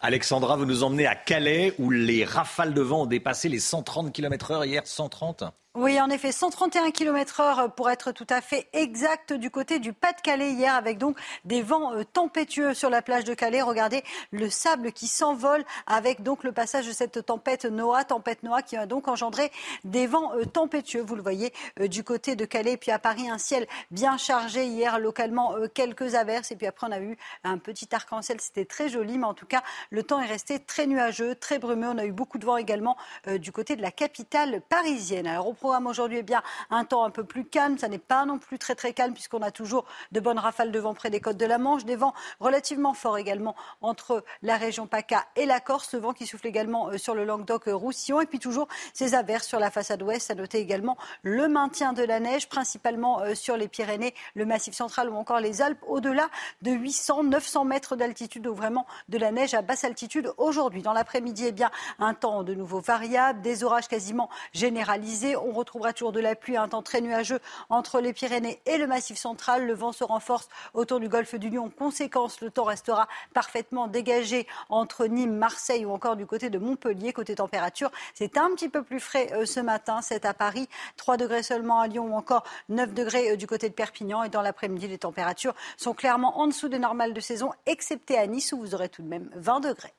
Alexandra, 0.00 0.56
vous 0.56 0.64
nous 0.64 0.82
emmenez 0.82 1.06
à 1.06 1.14
Calais 1.14 1.74
où 1.78 1.90
les 1.90 2.24
rafales 2.24 2.72
de 2.72 2.80
vent 2.80 3.02
ont 3.02 3.06
dépassé 3.06 3.50
les 3.50 3.58
130 3.58 4.14
km/h 4.14 4.66
hier, 4.66 4.86
130 4.86 5.44
oui, 5.76 6.00
en 6.00 6.08
effet, 6.08 6.30
131 6.30 6.92
km 6.92 7.40
heure 7.40 7.74
pour 7.74 7.90
être 7.90 8.12
tout 8.12 8.28
à 8.30 8.40
fait 8.40 8.68
exact 8.74 9.32
du 9.32 9.50
côté 9.50 9.80
du 9.80 9.92
Pas-de-Calais 9.92 10.52
hier 10.52 10.72
avec 10.72 10.98
donc 10.98 11.18
des 11.44 11.62
vents 11.62 11.92
euh, 11.94 12.04
tempétueux 12.04 12.74
sur 12.74 12.90
la 12.90 13.02
plage 13.02 13.24
de 13.24 13.34
Calais. 13.34 13.60
Regardez 13.60 14.04
le 14.30 14.48
sable 14.50 14.92
qui 14.92 15.08
s'envole 15.08 15.64
avec 15.88 16.22
donc 16.22 16.44
le 16.44 16.52
passage 16.52 16.86
de 16.86 16.92
cette 16.92 17.26
tempête 17.26 17.64
Noah, 17.64 18.04
tempête 18.04 18.44
Noah 18.44 18.62
qui 18.62 18.76
a 18.76 18.86
donc 18.86 19.08
engendré 19.08 19.50
des 19.82 20.06
vents 20.06 20.32
euh, 20.36 20.44
tempétueux. 20.44 21.02
Vous 21.02 21.16
le 21.16 21.22
voyez 21.22 21.52
euh, 21.80 21.88
du 21.88 22.04
côté 22.04 22.36
de 22.36 22.44
Calais. 22.44 22.76
Puis 22.76 22.92
à 22.92 23.00
Paris, 23.00 23.28
un 23.28 23.38
ciel 23.38 23.66
bien 23.90 24.16
chargé 24.16 24.66
hier, 24.66 25.00
localement 25.00 25.56
quelques 25.74 26.14
averses. 26.14 26.52
Et 26.52 26.56
puis 26.56 26.68
après, 26.68 26.86
on 26.86 26.92
a 26.92 27.00
eu 27.00 27.18
un 27.42 27.58
petit 27.58 27.88
arc-en-ciel. 27.92 28.40
C'était 28.40 28.64
très 28.64 28.88
joli, 28.88 29.18
mais 29.18 29.26
en 29.26 29.34
tout 29.34 29.46
cas, 29.46 29.64
le 29.90 30.04
temps 30.04 30.20
est 30.20 30.28
resté 30.28 30.60
très 30.60 30.86
nuageux, 30.86 31.34
très 31.34 31.58
brumeux. 31.58 31.88
On 31.88 31.98
a 31.98 32.04
eu 32.04 32.12
beaucoup 32.12 32.38
de 32.38 32.46
vent 32.46 32.58
également 32.58 32.96
du 33.26 33.50
côté 33.50 33.74
de 33.74 33.82
la 33.82 33.90
capitale 33.90 34.60
parisienne. 34.68 35.26
Aujourd'hui, 35.64 36.18
eh 36.18 36.22
bien, 36.22 36.42
un 36.70 36.84
temps 36.84 37.04
un 37.04 37.10
peu 37.10 37.24
plus 37.24 37.44
calme. 37.44 37.78
Ça 37.78 37.88
n'est 37.88 37.98
pas 37.98 38.24
non 38.24 38.38
plus 38.38 38.58
très 38.58 38.74
très 38.74 38.92
calme 38.92 39.14
puisqu'on 39.14 39.42
a 39.42 39.50
toujours 39.50 39.84
de 40.12 40.20
bonnes 40.20 40.38
rafales 40.38 40.72
de 40.72 40.78
vent 40.78 40.94
près 40.94 41.10
des 41.10 41.20
côtes 41.20 41.36
de 41.36 41.46
la 41.46 41.58
Manche, 41.58 41.84
des 41.84 41.96
vents 41.96 42.14
relativement 42.40 42.94
forts 42.94 43.18
également 43.18 43.54
entre 43.80 44.24
la 44.42 44.56
région 44.56 44.86
PACA 44.86 45.24
et 45.36 45.46
la 45.46 45.60
Corse, 45.60 45.88
ce 45.90 45.96
vent 45.96 46.12
qui 46.12 46.26
souffle 46.26 46.46
également 46.46 46.88
euh, 46.88 46.98
sur 46.98 47.14
le 47.14 47.24
Languedoc-Roussillon 47.24 48.20
et 48.20 48.26
puis 48.26 48.38
toujours 48.38 48.68
ces 48.92 49.14
averses 49.14 49.46
sur 49.46 49.58
la 49.58 49.70
façade 49.70 50.02
ouest. 50.02 50.30
À 50.30 50.34
noter 50.34 50.58
également 50.58 50.96
le 51.22 51.48
maintien 51.48 51.92
de 51.92 52.02
la 52.02 52.20
neige, 52.20 52.48
principalement 52.48 53.20
euh, 53.20 53.34
sur 53.34 53.56
les 53.56 53.68
Pyrénées, 53.68 54.14
le 54.34 54.44
Massif 54.44 54.74
central 54.74 55.08
ou 55.10 55.16
encore 55.16 55.40
les 55.40 55.62
Alpes, 55.62 55.82
au-delà 55.86 56.28
de 56.62 56.70
800-900 56.70 57.66
mètres 57.66 57.96
d'altitude 57.96 58.46
ou 58.46 58.54
vraiment 58.54 58.86
de 59.08 59.18
la 59.18 59.32
neige 59.32 59.54
à 59.54 59.62
basse 59.62 59.84
altitude 59.84 60.32
aujourd'hui. 60.36 60.82
Dans 60.82 60.92
l'après-midi, 60.92 61.44
eh 61.48 61.52
bien, 61.52 61.70
un 61.98 62.14
temps 62.14 62.42
de 62.42 62.54
nouveau 62.54 62.80
variable, 62.80 63.40
des 63.40 63.64
orages 63.64 63.88
quasiment 63.88 64.28
généralisés. 64.52 65.36
Retrouvera 65.54 65.92
toujours 65.92 66.12
de 66.12 66.20
la 66.20 66.34
pluie, 66.34 66.56
un 66.56 66.68
temps 66.68 66.82
très 66.82 67.00
nuageux 67.00 67.40
entre 67.70 68.00
les 68.00 68.12
Pyrénées 68.12 68.60
et 68.66 68.76
le 68.76 68.86
Massif 68.86 69.16
central. 69.16 69.66
Le 69.66 69.74
vent 69.74 69.92
se 69.92 70.04
renforce 70.04 70.48
autour 70.74 71.00
du 71.00 71.08
golfe 71.08 71.34
du 71.34 71.50
Lion. 71.50 71.70
Conséquence, 71.70 72.40
le 72.40 72.50
temps 72.50 72.64
restera 72.64 73.08
parfaitement 73.32 73.86
dégagé 73.86 74.46
entre 74.68 75.06
Nîmes, 75.06 75.36
Marseille 75.36 75.84
ou 75.84 75.92
encore 75.92 76.16
du 76.16 76.26
côté 76.26 76.50
de 76.50 76.58
Montpellier. 76.58 77.12
Côté 77.12 77.34
température, 77.36 77.90
c'est 78.14 78.36
un 78.36 78.50
petit 78.50 78.68
peu 78.68 78.82
plus 78.82 79.00
frais 79.00 79.28
euh, 79.32 79.46
ce 79.46 79.60
matin. 79.60 80.00
C'est 80.02 80.24
à 80.24 80.34
Paris, 80.34 80.68
3 80.96 81.16
degrés 81.16 81.42
seulement 81.42 81.80
à 81.80 81.86
Lyon 81.86 82.08
ou 82.12 82.14
encore 82.14 82.44
9 82.68 82.92
degrés 82.94 83.32
euh, 83.32 83.36
du 83.36 83.46
côté 83.46 83.68
de 83.68 83.74
Perpignan. 83.74 84.22
Et 84.24 84.28
dans 84.28 84.42
l'après-midi, 84.42 84.88
les 84.88 84.98
températures 84.98 85.54
sont 85.76 85.94
clairement 85.94 86.38
en 86.40 86.46
dessous 86.46 86.68
des 86.68 86.78
normales 86.78 87.14
de 87.14 87.20
saison, 87.20 87.52
excepté 87.66 88.18
à 88.18 88.26
Nice 88.26 88.52
où 88.52 88.58
vous 88.58 88.74
aurez 88.74 88.88
tout 88.88 89.02
de 89.02 89.08
même 89.08 89.30
20 89.34 89.60
degrés. 89.60 89.94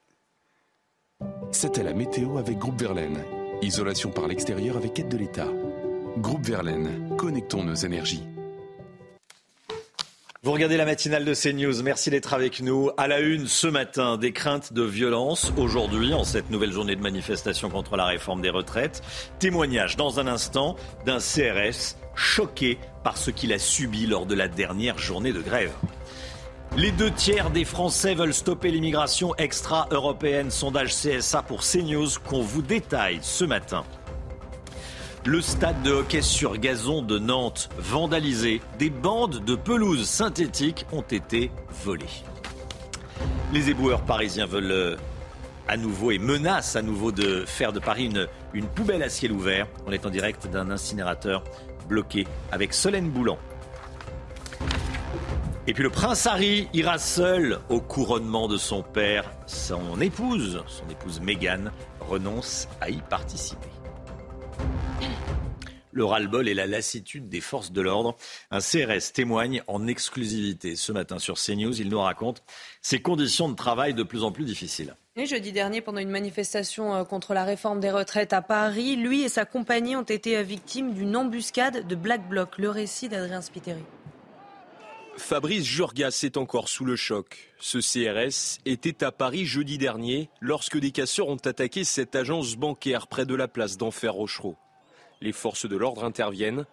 C'était 1.51 1.83
la 1.83 1.93
météo 1.93 2.37
avec 2.37 2.57
Groupe 2.57 2.79
Verlaine. 2.79 3.44
Isolation 3.65 4.11
par 4.11 4.27
l'extérieur 4.27 4.77
avec 4.77 4.99
aide 4.99 5.09
de 5.09 5.17
l'État. 5.17 5.47
Groupe 6.19 6.45
Verlaine, 6.45 7.15
connectons 7.17 7.63
nos 7.63 7.73
énergies. 7.73 8.21
Vous 10.43 10.51
regardez 10.51 10.77
la 10.77 10.85
matinale 10.85 11.25
de 11.25 11.33
CNews. 11.33 11.81
Merci 11.81 12.11
d'être 12.11 12.35
avec 12.35 12.61
nous. 12.61 12.91
À 12.95 13.07
la 13.07 13.21
une 13.21 13.47
ce 13.47 13.65
matin, 13.65 14.17
des 14.17 14.33
craintes 14.33 14.71
de 14.71 14.83
violence 14.83 15.51
aujourd'hui, 15.57 16.13
en 16.13 16.23
cette 16.23 16.51
nouvelle 16.51 16.71
journée 16.71 16.95
de 16.95 17.01
manifestation 17.01 17.71
contre 17.71 17.97
la 17.97 18.05
réforme 18.05 18.43
des 18.43 18.51
retraites. 18.51 19.01
Témoignage 19.39 19.97
dans 19.97 20.19
un 20.19 20.27
instant 20.27 20.75
d'un 21.07 21.17
CRS 21.17 21.97
choqué 22.13 22.77
par 23.03 23.17
ce 23.17 23.31
qu'il 23.31 23.51
a 23.51 23.57
subi 23.57 24.05
lors 24.05 24.27
de 24.27 24.35
la 24.35 24.47
dernière 24.47 24.99
journée 24.99 25.33
de 25.33 25.41
grève. 25.41 25.73
Les 26.77 26.91
deux 26.91 27.09
tiers 27.09 27.51
des 27.51 27.63
Français 27.63 28.15
veulent 28.15 28.33
stopper 28.33 28.69
l'immigration 28.69 29.33
extra-européenne. 29.37 30.51
Sondage 30.51 30.93
CSA 30.93 31.41
pour 31.41 31.61
CNews 31.61 32.09
qu'on 32.27 32.41
vous 32.41 32.61
détaille 32.61 33.19
ce 33.21 33.45
matin. 33.45 33.85
Le 35.25 35.39
stade 35.39 35.81
de 35.83 35.91
hockey 35.91 36.21
sur 36.21 36.57
gazon 36.57 37.01
de 37.01 37.17
Nantes 37.17 37.69
vandalisé. 37.77 38.59
Des 38.77 38.89
bandes 38.89 39.45
de 39.45 39.55
pelouse 39.55 40.05
synthétiques 40.05 40.85
ont 40.91 41.01
été 41.01 41.49
volées. 41.85 42.03
Les 43.53 43.69
éboueurs 43.69 44.01
parisiens 44.01 44.45
veulent 44.45 44.71
euh, 44.71 44.97
à 45.69 45.77
nouveau 45.77 46.11
et 46.11 46.17
menacent 46.17 46.75
à 46.75 46.81
nouveau 46.81 47.13
de 47.13 47.45
faire 47.45 47.71
de 47.71 47.79
Paris 47.79 48.07
une, 48.07 48.27
une 48.53 48.67
poubelle 48.67 49.01
à 49.01 49.07
ciel 49.07 49.31
ouvert. 49.31 49.65
On 49.87 49.93
est 49.93 50.05
en 50.05 50.09
direct 50.09 50.47
d'un 50.47 50.69
incinérateur 50.69 51.41
bloqué 51.87 52.27
avec 52.51 52.73
Solène 52.73 53.09
Boulan. 53.09 53.37
Et 55.67 55.73
puis 55.73 55.81
le 55.81 55.89
prince 55.89 56.27
Harry 56.27 56.67
ira 56.73 56.99
seul 56.99 57.59
au 57.69 57.81
couronnement 57.81 58.47
de 58.47 58.57
son 58.57 58.83
père. 58.83 59.31
Son 59.47 59.99
épouse, 59.99 60.63
son 60.67 60.87
épouse 60.89 61.21
Meghan, 61.21 61.71
renonce 62.01 62.67
à 62.81 62.91
y 62.91 63.01
participer 63.01 63.69
le 65.95 66.03
ras-le-bol 66.03 66.47
et 66.49 66.53
la 66.53 66.67
lassitude 66.67 67.29
des 67.29 67.41
forces 67.41 67.71
de 67.71 67.81
l'ordre. 67.81 68.15
Un 68.51 68.59
CRS 68.59 69.13
témoigne 69.13 69.63
en 69.67 69.87
exclusivité 69.87 70.75
ce 70.75 70.91
matin 70.91 71.19
sur 71.19 71.35
CNews. 71.35 71.79
Il 71.79 71.87
nous 71.87 72.01
raconte 72.01 72.43
ses 72.81 73.01
conditions 73.01 73.47
de 73.47 73.55
travail 73.55 73.93
de 73.93 74.03
plus 74.03 74.23
en 74.23 74.31
plus 74.31 74.43
difficiles. 74.43 74.95
Et 75.15 75.25
jeudi 75.25 75.53
dernier, 75.53 75.79
pendant 75.79 75.99
une 75.99 76.09
manifestation 76.09 76.93
euh, 76.93 77.03
contre 77.05 77.33
la 77.33 77.45
réforme 77.45 77.79
des 77.79 77.91
retraites 77.91 78.33
à 78.33 78.41
Paris, 78.41 78.97
lui 78.97 79.23
et 79.23 79.29
sa 79.29 79.45
compagnie 79.45 79.95
ont 79.95 80.01
été 80.01 80.43
victimes 80.43 80.93
d'une 80.93 81.15
embuscade 81.15 81.87
de 81.87 81.95
Black 81.95 82.27
Bloc. 82.27 82.57
Le 82.57 82.69
récit 82.69 83.07
d'Adrien 83.07 83.41
Spiteri. 83.41 83.83
Fabrice 85.17 85.63
Jurgas 85.63 86.21
est 86.23 86.37
encore 86.37 86.67
sous 86.67 86.85
le 86.85 86.95
choc. 86.95 87.53
Ce 87.57 87.79
CRS 87.79 88.59
était 88.65 89.03
à 89.03 89.11
Paris 89.11 89.45
jeudi 89.45 89.77
dernier 89.77 90.29
lorsque 90.41 90.77
des 90.77 90.91
casseurs 90.91 91.29
ont 91.29 91.37
attaqué 91.37 91.83
cette 91.83 92.15
agence 92.15 92.55
bancaire 92.55 93.07
près 93.07 93.25
de 93.25 93.33
la 93.33 93.47
place 93.47 93.77
d'Enfer 93.77 94.13
Rochereau. 94.13 94.55
Les 95.21 95.31
forces 95.31 95.67
de 95.67 95.77
l'ordre 95.77 96.03
interviennent. 96.03 96.65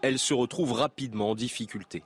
Elle 0.00 0.18
se 0.18 0.32
retrouve 0.32 0.72
rapidement 0.72 1.30
en 1.30 1.34
difficulté. 1.34 2.02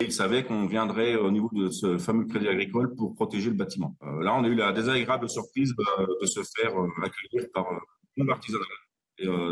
Il 0.00 0.12
savait 0.12 0.44
qu'on 0.44 0.66
viendrait 0.66 1.16
au 1.16 1.30
niveau 1.30 1.50
de 1.52 1.70
ce 1.70 1.98
fameux 1.98 2.24
crédit 2.24 2.48
agricole 2.48 2.94
pour 2.94 3.14
protéger 3.14 3.50
le 3.50 3.56
bâtiment. 3.56 3.96
Euh, 4.02 4.22
là, 4.22 4.34
on 4.34 4.44
a 4.44 4.48
eu 4.48 4.54
la 4.54 4.72
désagréable 4.72 5.28
surprise 5.28 5.74
de, 5.76 6.26
se 6.26 6.40
faire 6.56 6.80
euh, 6.80 6.88
accueillir 7.02 7.48
par 7.52 7.66
euh, 7.72 8.30
artisanal. 8.30 8.66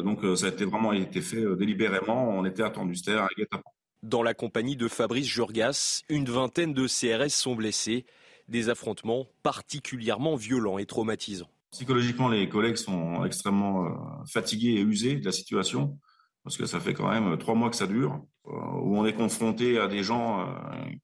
Donc, 0.02 0.24
ça 0.36 0.46
a 0.46 0.48
été 0.48 0.64
vraiment 0.64 0.92
été 0.92 1.20
fait 1.20 1.44
délibérément. 1.56 2.30
On 2.30 2.44
était 2.44 2.62
attendu. 2.62 2.96
C'était 2.96 3.18
un 3.18 3.28
guet-apens. 3.36 3.70
Dans 4.02 4.22
la 4.22 4.32
compagnie 4.32 4.76
de 4.76 4.88
Fabrice 4.88 5.26
Jurgas, 5.26 6.04
une 6.08 6.24
vingtaine 6.24 6.72
de 6.72 6.86
CRS 6.86 7.28
sont 7.28 7.54
blessés. 7.54 8.06
Des 8.48 8.70
affrontements 8.70 9.26
particulièrement 9.42 10.36
violents 10.36 10.78
et 10.78 10.86
traumatisants. 10.86 11.50
Psychologiquement, 11.70 12.28
les 12.28 12.48
collègues 12.48 12.76
sont 12.76 13.24
extrêmement 13.26 13.84
euh, 13.84 13.90
fatigués 14.26 14.70
et 14.70 14.80
usés 14.80 15.16
de 15.16 15.24
la 15.24 15.32
situation, 15.32 15.98
parce 16.42 16.56
que 16.56 16.64
ça 16.64 16.80
fait 16.80 16.94
quand 16.94 17.10
même 17.10 17.36
trois 17.38 17.54
mois 17.54 17.68
que 17.68 17.76
ça 17.76 17.86
dure, 17.86 18.24
euh, 18.48 18.52
où 18.82 18.96
on 18.96 19.04
est 19.04 19.12
confronté 19.12 19.78
à 19.78 19.86
des 19.86 20.02
gens 20.02 20.40
euh, 20.40 20.46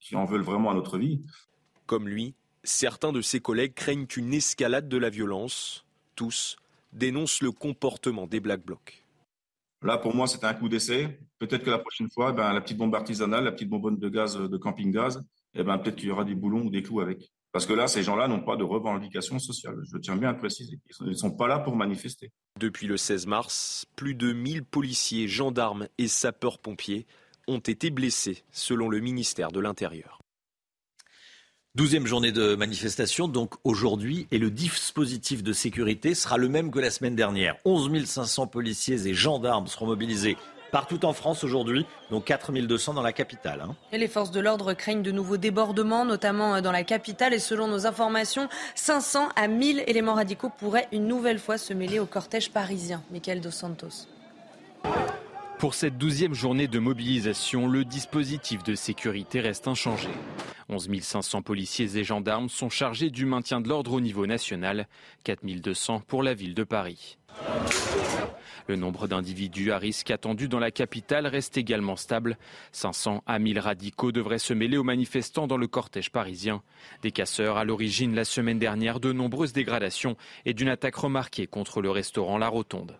qui 0.01 0.17
en 0.17 0.25
veulent 0.25 0.43
vraiment 0.43 0.71
à 0.71 0.75
notre 0.75 0.97
vie. 0.97 1.23
Comme 1.85 2.09
lui, 2.09 2.35
certains 2.65 3.13
de 3.13 3.21
ses 3.21 3.41
collègues 3.41 3.75
craignent 3.75 4.09
une 4.17 4.33
escalade 4.33 4.89
de 4.89 4.97
la 4.97 5.11
violence. 5.11 5.85
Tous 6.17 6.57
dénoncent 6.95 7.43
le 7.43 7.53
comportement 7.53 8.27
des 8.27 8.41
Black 8.41 8.65
Blocs. 8.65 9.06
Là, 9.83 9.99
pour 9.99 10.15
moi, 10.15 10.27
c'était 10.27 10.47
un 10.47 10.55
coup 10.55 10.69
d'essai. 10.69 11.21
Peut-être 11.39 11.65
que 11.65 11.71
la 11.71 11.79
prochaine 11.79 12.09
fois, 12.13 12.33
ben, 12.33 12.53
la 12.53 12.61
petite 12.61 12.79
bombe 12.79 12.95
artisanale, 12.95 13.45
la 13.45 13.53
petite 13.53 13.69
bonbonne 13.69 13.99
de 13.99 14.09
gaz 14.09 14.37
de 14.37 14.57
camping-gaz, 14.57 15.21
eh 15.55 15.63
ben, 15.63 15.79
peut-être 15.79 15.97
qu'il 15.97 16.09
y 16.09 16.11
aura 16.11 16.25
des 16.25 16.35
boulons 16.35 16.63
ou 16.63 16.71
des 16.71 16.83
clous 16.83 17.01
avec. 17.01 17.31
Parce 17.53 17.65
que 17.65 17.73
là, 17.73 17.89
ces 17.89 18.03
gens-là 18.03 18.29
n'ont 18.29 18.43
pas 18.43 18.57
de 18.57 18.65
revendication 18.65 19.39
sociale. 19.39 19.77
Je 19.91 19.97
tiens 19.99 20.17
bien 20.17 20.31
à 20.31 20.35
préciser. 20.35 20.79
Ils 21.01 21.09
ne 21.09 21.15
sont 21.15 21.31
pas 21.31 21.49
là 21.49 21.59
pour 21.59 21.75
manifester. 21.75 22.31
Depuis 22.61 22.87
le 22.87 22.97
16 22.97 23.27
mars, 23.27 23.87
plus 23.97 24.15
de 24.15 24.33
1000 24.33 24.65
policiers, 24.65 25.27
gendarmes 25.29 25.89
et 25.97 26.09
sapeurs-pompiers 26.09 27.07
ont 27.49 27.59
été 27.59 27.91
blessés, 27.91 28.45
selon 28.51 28.89
le 28.89 29.01
ministère 29.01 29.53
de 29.53 29.61
l'Intérieur. 29.61 30.21
Douzième 31.77 32.07
journée 32.07 32.33
de 32.33 32.55
manifestation, 32.55 33.29
donc 33.29 33.53
aujourd'hui, 33.63 34.27
et 34.31 34.39
le 34.39 34.51
dispositif 34.51 35.43
de 35.43 35.53
sécurité 35.53 36.15
sera 36.15 36.39
le 36.39 36.49
même 36.49 36.71
que 36.71 36.79
la 36.79 36.91
semaine 36.91 37.15
dernière. 37.15 37.57
11 37.67 38.03
500 38.03 38.47
policiers 38.47 39.07
et 39.07 39.13
gendarmes 39.13 39.67
seront 39.67 39.85
mobilisés 39.85 40.39
partout 40.73 41.05
en 41.05 41.13
France 41.13 41.45
aujourd'hui, 41.45 41.85
dont 42.11 42.23
4200 42.23 42.95
dans 42.95 43.03
la 43.03 43.13
capitale. 43.13 43.61
Hein. 43.61 43.75
Et 43.93 43.99
les 43.99 44.09
forces 44.09 44.31
de 44.31 44.41
l'ordre 44.41 44.73
craignent 44.73 45.03
de 45.03 45.13
nouveaux 45.13 45.37
débordements, 45.37 46.07
notamment 46.07 46.55
euh, 46.55 46.61
dans 46.63 46.73
la 46.73 46.83
capitale. 46.83 47.35
Et 47.35 47.39
selon 47.39 47.69
nos 47.69 47.87
informations, 47.87 48.49
500 48.75 49.29
à 49.37 49.47
1000 49.47 49.85
éléments 49.87 50.15
radicaux 50.15 50.51
pourraient 50.59 50.89
une 50.93 51.07
nouvelle 51.07 51.39
fois 51.39 51.59
se 51.59 51.75
mêler 51.75 51.99
au 51.99 52.07
cortège 52.07 52.53
parisien. 52.53 53.03
Michael 53.11 53.43
Dos 53.43 53.51
Santos. 53.51 54.07
Pour 55.59 55.73
cette 55.73 55.97
douzième 55.97 56.35
journée 56.35 56.69
de 56.69 56.79
mobilisation, 56.79 57.67
le 57.67 57.85
dispositif 57.85 58.63
de 58.63 58.75
sécurité 58.75 59.41
reste 59.41 59.67
inchangé. 59.69 60.11
11 60.69 60.89
500 61.01 61.41
policiers 61.41 61.97
et 61.97 62.05
gendarmes 62.05 62.51
sont 62.51 62.69
chargés 62.69 63.09
du 63.09 63.25
maintien 63.25 63.63
de 63.63 63.69
l'ordre 63.69 63.95
au 63.95 64.01
niveau 64.03 64.27
national, 64.27 64.87
4 65.25 65.45
200 65.45 66.03
pour 66.07 66.23
la 66.23 66.35
ville 66.35 66.55
de 66.55 66.63
Paris. 66.63 67.17
Le 68.67 68.77
nombre 68.77 69.07
d'individus 69.07 69.73
à 69.73 69.79
risque 69.79 70.11
attendus 70.11 70.49
dans 70.49 70.59
la 70.59 70.71
capitale 70.71 71.27
reste 71.27 71.57
également 71.57 71.97
stable. 71.97 72.37
500 72.73 73.23
à 73.27 73.39
1000 73.39 73.59
radicaux 73.59 74.13
devraient 74.13 74.39
se 74.39 74.53
mêler 74.53 74.77
aux 74.77 74.85
manifestants 74.85 75.47
dans 75.47 75.57
le 75.57 75.69
cortège 75.69 76.11
parisien. 76.11 76.63
Des 77.01 77.13
casseurs 77.13 77.57
à 77.57 77.65
l'origine 77.65 78.15
la 78.15 78.25
semaine 78.25 78.59
dernière 78.59 79.01
de 79.01 79.13
nombreuses 79.13 79.55
dégradations 79.55 80.17
et 80.45 80.53
d'une 80.53 80.69
attaque 80.69 80.97
remarquée 80.97 81.47
contre 81.47 81.81
le 81.81 81.91
restaurant 81.91 82.37
La 82.37 82.49
Rotonde. 82.49 82.99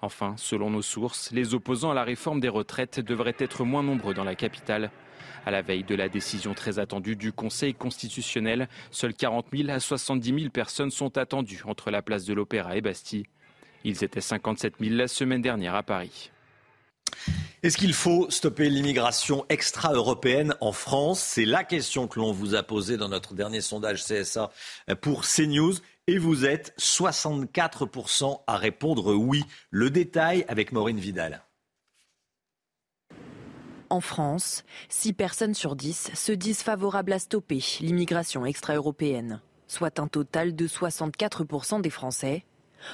Enfin, 0.00 0.34
selon 0.36 0.70
nos 0.70 0.82
sources, 0.82 1.30
les 1.32 1.54
opposants 1.54 1.90
à 1.90 1.94
la 1.94 2.04
réforme 2.04 2.40
des 2.40 2.48
retraites 2.48 3.00
devraient 3.00 3.34
être 3.38 3.64
moins 3.64 3.82
nombreux 3.82 4.14
dans 4.14 4.24
la 4.24 4.36
capitale. 4.36 4.90
À 5.44 5.50
la 5.50 5.62
veille 5.62 5.84
de 5.84 5.94
la 5.94 6.08
décision 6.08 6.54
très 6.54 6.78
attendue 6.78 7.16
du 7.16 7.32
Conseil 7.32 7.74
constitutionnel, 7.74 8.68
seules 8.90 9.14
40 9.14 9.46
000 9.52 9.70
à 9.70 9.80
70 9.80 10.40
000 10.40 10.50
personnes 10.50 10.90
sont 10.90 11.16
attendues 11.16 11.62
entre 11.64 11.90
la 11.90 12.02
place 12.02 12.24
de 12.24 12.34
l'Opéra 12.34 12.76
et 12.76 12.80
Bastille. 12.80 13.24
Ils 13.84 14.04
étaient 14.04 14.20
57 14.20 14.74
000 14.80 14.94
la 14.94 15.08
semaine 15.08 15.42
dernière 15.42 15.74
à 15.74 15.82
Paris. 15.82 16.30
Est-ce 17.62 17.76
qu'il 17.76 17.94
faut 17.94 18.30
stopper 18.30 18.68
l'immigration 18.68 19.44
extra-européenne 19.48 20.54
en 20.60 20.72
France? 20.72 21.20
C'est 21.20 21.44
la 21.44 21.64
question 21.64 22.06
que 22.06 22.20
l'on 22.20 22.30
vous 22.30 22.54
a 22.54 22.62
posée 22.62 22.96
dans 22.96 23.08
notre 23.08 23.34
dernier 23.34 23.60
sondage 23.60 24.04
CSA 24.04 24.52
pour 25.00 25.22
CNews. 25.22 25.74
Et 26.10 26.16
vous 26.16 26.46
êtes 26.46 26.72
64% 26.78 28.40
à 28.46 28.56
répondre 28.56 29.12
oui. 29.12 29.44
Le 29.68 29.90
détail 29.90 30.42
avec 30.48 30.72
Maureen 30.72 30.98
Vidal. 30.98 31.42
En 33.90 34.00
France, 34.00 34.64
6 34.88 35.12
personnes 35.12 35.52
sur 35.52 35.76
10 35.76 36.12
se 36.14 36.32
disent 36.32 36.62
favorables 36.62 37.12
à 37.12 37.18
stopper 37.18 37.62
l'immigration 37.80 38.46
extra-européenne, 38.46 39.42
soit 39.66 40.00
un 40.00 40.08
total 40.08 40.56
de 40.56 40.66
64% 40.66 41.82
des 41.82 41.90
Français. 41.90 42.46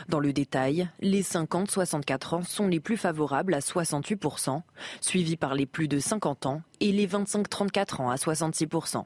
Dans 0.09 0.19
le 0.19 0.33
détail, 0.33 0.89
les 0.99 1.23
50-64 1.23 2.35
ans 2.35 2.43
sont 2.43 2.67
les 2.67 2.81
plus 2.81 2.97
favorables 2.97 3.55
à 3.55 3.61
68%, 3.61 4.61
suivis 5.01 5.37
par 5.37 5.55
les 5.55 5.67
plus 5.67 5.87
de 5.87 6.01
50 6.01 6.47
ans 6.47 6.63
et 6.81 6.91
les 6.91 7.07
25-34 7.07 8.03
ans 8.03 8.11
à 8.11 8.17
66%. 8.17 9.05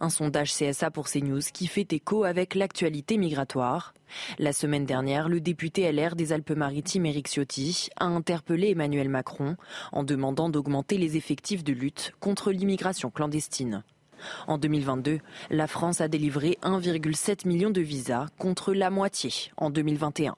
Un 0.00 0.10
sondage 0.10 0.52
CSA 0.52 0.90
pour 0.90 1.08
CNews 1.08 1.40
qui 1.52 1.66
fait 1.66 1.92
écho 1.92 2.24
avec 2.24 2.54
l'actualité 2.54 3.16
migratoire. 3.16 3.94
La 4.38 4.52
semaine 4.52 4.84
dernière, 4.84 5.28
le 5.28 5.40
député 5.40 5.90
LR 5.90 6.14
des 6.16 6.32
Alpes-Maritimes, 6.32 7.06
Éric 7.06 7.28
Ciotti, 7.28 7.88
a 7.96 8.06
interpellé 8.06 8.70
Emmanuel 8.70 9.08
Macron 9.08 9.56
en 9.92 10.04
demandant 10.04 10.48
d'augmenter 10.48 10.98
les 10.98 11.16
effectifs 11.16 11.64
de 11.64 11.72
lutte 11.72 12.12
contre 12.20 12.52
l'immigration 12.52 13.10
clandestine. 13.10 13.82
En 14.46 14.58
2022, 14.58 15.20
la 15.50 15.66
France 15.66 16.00
a 16.00 16.08
délivré 16.08 16.58
1,7 16.62 17.46
million 17.46 17.70
de 17.70 17.80
visas 17.80 18.26
contre 18.38 18.72
la 18.72 18.90
moitié 18.90 19.32
en 19.56 19.70
2021. 19.70 20.36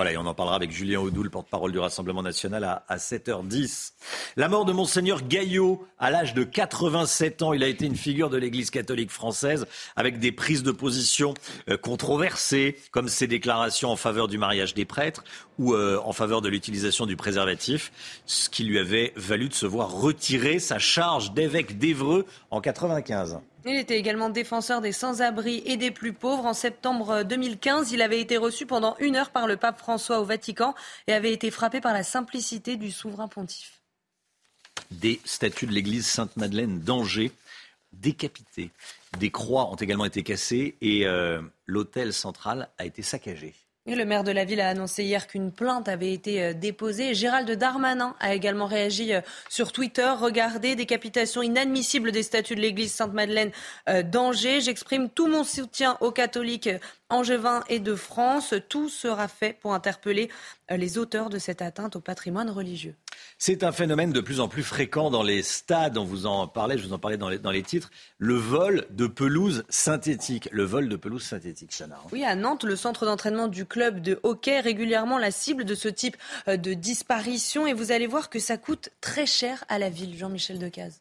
Voilà, 0.00 0.12
et 0.12 0.16
on 0.16 0.24
en 0.24 0.32
parlera 0.32 0.56
avec 0.56 0.70
Julien 0.70 0.98
Audoul, 0.98 1.28
porte-parole 1.28 1.72
du 1.72 1.78
Rassemblement 1.78 2.22
national, 2.22 2.64
à, 2.64 2.96
7h10. 2.96 3.92
La 4.36 4.48
mort 4.48 4.64
de 4.64 4.72
Monseigneur 4.72 5.20
Gaillot, 5.20 5.86
à 5.98 6.10
l'âge 6.10 6.32
de 6.32 6.42
87 6.42 7.42
ans, 7.42 7.52
il 7.52 7.62
a 7.62 7.66
été 7.66 7.84
une 7.84 7.96
figure 7.96 8.30
de 8.30 8.38
l'Église 8.38 8.70
catholique 8.70 9.10
française, 9.10 9.66
avec 9.96 10.18
des 10.18 10.32
prises 10.32 10.62
de 10.62 10.72
position 10.72 11.34
euh, 11.68 11.76
controversées, 11.76 12.78
comme 12.92 13.08
ses 13.08 13.26
déclarations 13.26 13.90
en 13.90 13.96
faveur 13.96 14.26
du 14.26 14.38
mariage 14.38 14.72
des 14.72 14.86
prêtres 14.86 15.22
ou 15.58 15.74
euh, 15.74 16.00
en 16.02 16.14
faveur 16.14 16.40
de 16.40 16.48
l'utilisation 16.48 17.04
du 17.04 17.16
préservatif, 17.16 17.92
ce 18.24 18.48
qui 18.48 18.64
lui 18.64 18.78
avait 18.78 19.12
valu 19.16 19.50
de 19.50 19.54
se 19.54 19.66
voir 19.66 19.90
retirer 19.92 20.60
sa 20.60 20.78
charge 20.78 21.34
d'évêque 21.34 21.76
d'Evreux 21.76 22.24
en 22.50 22.62
95. 22.62 23.38
Il 23.66 23.76
était 23.76 23.98
également 23.98 24.30
défenseur 24.30 24.80
des 24.80 24.92
sans-abri 24.92 25.62
et 25.66 25.76
des 25.76 25.90
plus 25.90 26.14
pauvres. 26.14 26.46
En 26.46 26.54
septembre 26.54 27.24
2015, 27.24 27.92
il 27.92 28.00
avait 28.00 28.20
été 28.20 28.38
reçu 28.38 28.64
pendant 28.64 28.96
une 29.00 29.16
heure 29.16 29.30
par 29.30 29.46
le 29.46 29.56
pape 29.56 29.78
François 29.78 30.20
au 30.20 30.24
Vatican 30.24 30.74
et 31.06 31.12
avait 31.12 31.32
été 31.32 31.50
frappé 31.50 31.80
par 31.80 31.92
la 31.92 32.02
simplicité 32.02 32.76
du 32.76 32.90
souverain 32.90 33.28
pontife. 33.28 33.82
Des 34.90 35.20
statues 35.24 35.66
de 35.66 35.72
l'église 35.72 36.06
Sainte-Madeleine 36.06 36.80
d'Angers 36.80 37.32
décapitées. 37.92 38.70
Des 39.18 39.30
croix 39.30 39.70
ont 39.70 39.76
également 39.76 40.04
été 40.04 40.22
cassées 40.22 40.76
et 40.80 41.06
euh, 41.06 41.42
l'hôtel 41.66 42.12
central 42.12 42.70
a 42.78 42.86
été 42.86 43.02
saccagé 43.02 43.54
le 43.86 44.04
maire 44.04 44.24
de 44.24 44.30
la 44.30 44.44
ville 44.44 44.60
a 44.60 44.68
annoncé 44.68 45.04
hier 45.04 45.26
qu'une 45.26 45.52
plainte 45.52 45.88
avait 45.88 46.12
été 46.12 46.42
euh, 46.42 46.52
déposée. 46.52 47.14
Gérald 47.14 47.50
Darmanin 47.50 48.14
a 48.20 48.34
également 48.34 48.66
réagi 48.66 49.14
euh, 49.14 49.20
sur 49.48 49.72
Twitter. 49.72 50.08
Regardez, 50.18 50.76
décapitation 50.76 51.42
inadmissible 51.42 52.12
des 52.12 52.22
statues 52.22 52.54
de 52.54 52.60
l'église 52.60 52.92
Sainte-Madeleine 52.92 53.50
euh, 53.88 54.02
d'Angers. 54.02 54.60
J'exprime 54.60 55.08
tout 55.08 55.28
mon 55.28 55.44
soutien 55.44 55.96
aux 56.00 56.12
catholiques 56.12 56.70
angevins 57.08 57.64
et 57.68 57.78
de 57.78 57.94
France. 57.94 58.54
Tout 58.68 58.88
sera 58.88 59.28
fait 59.28 59.54
pour 59.54 59.74
interpeller 59.74 60.28
les 60.70 60.98
auteurs 60.98 61.30
de 61.30 61.38
cette 61.38 61.62
atteinte 61.62 61.96
au 61.96 62.00
patrimoine 62.00 62.50
religieux. 62.50 62.94
C'est 63.38 63.64
un 63.64 63.72
phénomène 63.72 64.12
de 64.12 64.20
plus 64.20 64.40
en 64.40 64.48
plus 64.48 64.62
fréquent 64.62 65.10
dans 65.10 65.22
les 65.22 65.42
stades. 65.42 65.98
On 65.98 66.04
vous 66.04 66.26
en 66.26 66.46
parlait, 66.46 66.78
je 66.78 66.86
vous 66.86 66.92
en 66.92 66.98
parlais 66.98 67.16
dans 67.16 67.28
les, 67.28 67.62
titres. 67.62 67.90
Le 68.18 68.34
vol 68.34 68.86
de 68.90 69.06
pelouse 69.06 69.64
synthétique. 69.68 70.48
Le 70.52 70.64
vol 70.64 70.88
de 70.88 70.96
pelouse 70.96 71.22
synthétique, 71.22 71.72
Chana. 71.76 71.98
Oui, 72.12 72.24
à 72.24 72.34
Nantes, 72.34 72.64
le 72.64 72.76
centre 72.76 73.06
d'entraînement 73.06 73.48
du 73.48 73.66
club 73.66 74.00
de 74.00 74.20
hockey 74.22 74.52
est 74.52 74.60
régulièrement 74.60 75.18
la 75.18 75.30
cible 75.30 75.64
de 75.64 75.74
ce 75.74 75.88
type 75.88 76.16
euh, 76.48 76.56
de 76.56 76.74
disparition. 76.74 77.66
Et 77.66 77.72
vous 77.72 77.92
allez 77.92 78.06
voir 78.06 78.30
que 78.30 78.38
ça 78.38 78.56
coûte 78.56 78.90
très 79.00 79.26
cher 79.26 79.64
à 79.68 79.78
la 79.78 79.90
ville, 79.90 80.16
Jean-Michel 80.16 80.58
Decaze. 80.58 81.00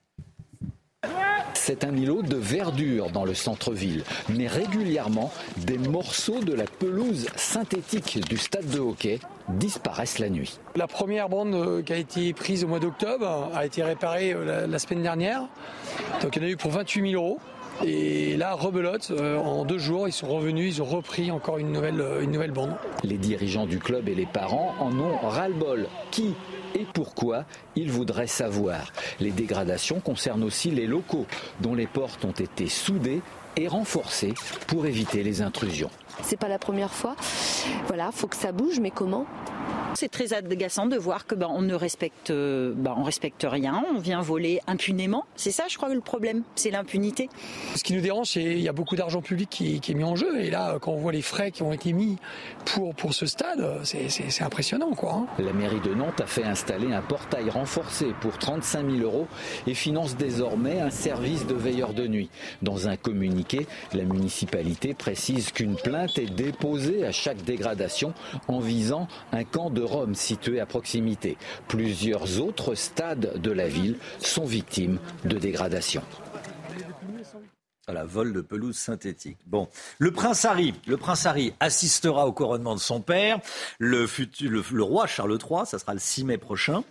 C'est 1.53 1.83
un 1.83 1.95
îlot 1.95 2.23
de 2.23 2.35
verdure 2.35 3.11
dans 3.11 3.25
le 3.25 3.33
centre-ville, 3.33 4.03
mais 4.29 4.47
régulièrement, 4.47 5.31
des 5.57 5.77
morceaux 5.77 6.39
de 6.39 6.53
la 6.53 6.63
pelouse 6.63 7.27
synthétique 7.35 8.19
du 8.27 8.37
stade 8.37 8.67
de 8.69 8.79
hockey 8.79 9.19
disparaissent 9.49 10.19
la 10.19 10.29
nuit. 10.29 10.59
La 10.75 10.87
première 10.87 11.29
bande 11.29 11.53
euh, 11.53 11.81
qui 11.83 11.93
a 11.93 11.97
été 11.97 12.33
prise 12.33 12.63
au 12.63 12.67
mois 12.67 12.79
d'octobre 12.79 13.51
a 13.53 13.65
été 13.65 13.83
réparée 13.83 14.33
euh, 14.33 14.67
la, 14.67 14.79
semaine 14.79 15.03
dernière. 15.03 15.43
Donc 16.21 16.35
il 16.35 16.41
y 16.41 16.45
en 16.45 16.47
a 16.47 16.51
eu 16.51 16.57
pour 16.57 16.71
28 16.71 17.11
000 17.11 17.23
euros. 17.23 17.39
Et 17.85 18.35
là, 18.35 18.53
rebelote, 18.53 19.11
euh, 19.11 19.37
en 19.37 19.63
deux 19.63 19.77
jours, 19.77 20.07
ils 20.07 20.13
sont 20.13 20.27
revenus, 20.27 20.77
ils 20.77 20.81
ont 20.81 20.85
repris 20.85 21.29
encore 21.29 21.59
une 21.59 21.71
nouvelle, 21.71 22.03
une 22.21 22.31
nouvelle 22.31 22.51
bande. 22.51 22.73
Les 23.03 23.17
dirigeants 23.17 23.67
du 23.67 23.79
club 23.79 24.09
et 24.09 24.15
les 24.15 24.25
parents 24.25 24.73
en 24.79 24.97
ont 24.99 25.17
ras-le-bol. 25.17 25.87
Qui 26.09 26.33
et 26.75 26.85
pourquoi 26.93 27.45
ils 27.75 27.91
voudraient 27.91 28.27
savoir. 28.27 28.91
Les 29.19 29.31
dégradations 29.31 29.99
concernent 29.99 30.43
aussi 30.43 30.71
les 30.71 30.87
locaux, 30.87 31.25
dont 31.61 31.75
les 31.75 31.87
portes 31.87 32.25
ont 32.25 32.31
été 32.31 32.67
soudées 32.67 33.21
et 33.55 33.67
renforcées 33.67 34.33
pour 34.67 34.85
éviter 34.85 35.23
les 35.23 35.41
intrusions. 35.41 35.91
C'est 36.21 36.37
pas 36.37 36.47
la 36.47 36.59
première 36.59 36.91
fois. 36.91 37.15
Voilà, 37.87 38.11
faut 38.11 38.27
que 38.27 38.35
ça 38.35 38.51
bouge, 38.51 38.79
mais 38.79 38.91
comment? 38.91 39.25
C'est 39.95 40.09
très 40.09 40.33
agaçant 40.33 40.85
de 40.85 40.97
voir 40.97 41.25
que 41.25 41.35
ben, 41.35 41.47
on 41.49 41.61
ne 41.61 41.73
respecte, 41.73 42.31
ben, 42.31 42.93
on 42.95 43.03
respecte 43.03 43.45
rien, 43.49 43.83
on 43.93 43.99
vient 43.99 44.21
voler 44.21 44.61
impunément. 44.67 45.25
C'est 45.35 45.51
ça, 45.51 45.65
je 45.67 45.77
crois, 45.77 45.93
le 45.93 45.99
problème, 45.99 46.43
c'est 46.55 46.69
l'impunité. 46.69 47.27
Ce 47.75 47.83
qui 47.83 47.93
nous 47.93 48.01
dérange, 48.01 48.27
c'est 48.27 48.41
qu'il 48.41 48.61
y 48.61 48.69
a 48.69 48.73
beaucoup 48.73 48.95
d'argent 48.95 49.21
public 49.21 49.49
qui, 49.49 49.75
est 49.75 49.93
mis 49.93 50.03
en 50.03 50.15
jeu. 50.15 50.39
Et 50.39 50.51
là, 50.51 50.77
quand 50.79 50.91
on 50.91 50.97
voit 50.97 51.11
les 51.11 51.21
frais 51.21 51.51
qui 51.51 51.63
ont 51.63 51.73
été 51.73 51.93
mis 51.93 52.17
pour, 52.65 52.93
pour 52.93 53.13
ce 53.13 53.25
stade, 53.25 53.79
c'est 53.83 54.41
impressionnant. 54.41 54.91
Quoi, 54.91 55.13
hein. 55.13 55.27
La 55.39 55.53
mairie 55.53 55.81
de 55.81 55.93
Nantes 55.93 56.21
a 56.21 56.27
fait 56.27 56.43
installer 56.43 56.93
un 56.93 57.01
portail 57.01 57.49
renforcé 57.49 58.13
pour 58.21 58.37
35 58.37 58.89
000 58.89 59.03
euros 59.03 59.27
et 59.67 59.73
finance 59.73 60.15
désormais 60.15 60.79
un 60.79 60.91
service 60.91 61.47
de 61.47 61.55
veilleurs 61.55 61.93
de 61.93 62.07
nuit. 62.07 62.29
Dans 62.61 62.87
un 62.87 62.95
communiqué, 62.95 63.67
la 63.93 64.03
municipalité 64.03 64.93
précise 64.93 65.51
qu'une 65.51 65.75
plainte 65.75 66.08
est 66.17 66.33
déposée 66.33 67.05
à 67.05 67.11
chaque 67.11 67.43
dégradation 67.43 68.13
en 68.47 68.59
visant 68.59 69.07
un 69.31 69.43
camp 69.43 69.69
de 69.69 69.81
Rome 69.81 70.15
situé 70.15 70.59
à 70.59 70.65
proximité. 70.65 71.37
Plusieurs 71.67 72.41
autres 72.41 72.75
stades 72.75 73.39
de 73.39 73.51
la 73.51 73.67
ville 73.67 73.97
sont 74.19 74.45
victimes 74.45 74.99
de 75.25 75.37
dégradation. 75.37 76.01
Voilà, 77.87 78.05
vol 78.05 78.33
de 78.33 78.41
pelouse 78.41 78.77
synthétique. 78.77 79.39
Bon, 79.47 79.67
le 79.97 80.11
prince 80.11 80.45
Harry, 80.45 80.75
le 80.85 80.95
prince 80.95 81.25
Harry 81.25 81.53
assistera 81.59 82.27
au 82.27 82.31
couronnement 82.31 82.75
de 82.75 82.79
son 82.79 83.01
père, 83.01 83.39
le, 83.79 84.07
le 84.41 84.83
roi 84.83 85.07
Charles 85.07 85.39
III, 85.39 85.65
ça 85.65 85.79
sera 85.79 85.93
le 85.93 85.99
6 85.99 86.25
mai 86.25 86.37
prochain. 86.37 86.83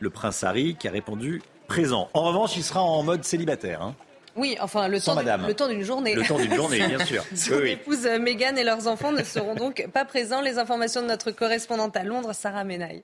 Le 0.00 0.10
prince 0.10 0.44
Harry 0.44 0.74
qui 0.74 0.88
a 0.88 0.90
répondu 0.90 1.40
présent. 1.68 2.10
En 2.12 2.24
revanche, 2.24 2.56
il 2.56 2.64
sera 2.64 2.82
en 2.82 3.02
mode 3.02 3.24
célibataire. 3.24 3.80
Hein. 3.80 3.94
Oui, 4.36 4.56
enfin, 4.60 4.88
le 4.88 5.00
temps, 5.00 5.14
le 5.20 5.54
temps 5.54 5.68
d'une 5.68 5.82
journée. 5.82 6.14
Le 6.14 6.22
temps 6.22 6.38
d'une 6.38 6.54
journée, 6.54 6.86
bien 6.86 6.98
sûr. 7.04 7.24
Son 7.34 7.60
épouse 7.64 8.06
euh, 8.06 8.18
Meghan 8.18 8.56
et 8.56 8.64
leurs 8.64 8.86
enfants 8.86 9.12
ne 9.12 9.22
seront 9.22 9.54
donc 9.54 9.86
pas 9.92 10.04
présents. 10.04 10.40
Les 10.40 10.58
informations 10.58 11.02
de 11.02 11.06
notre 11.06 11.30
correspondante 11.30 11.96
à 11.96 12.02
Londres, 12.02 12.32
Sarah 12.32 12.64
Menaille. 12.64 13.02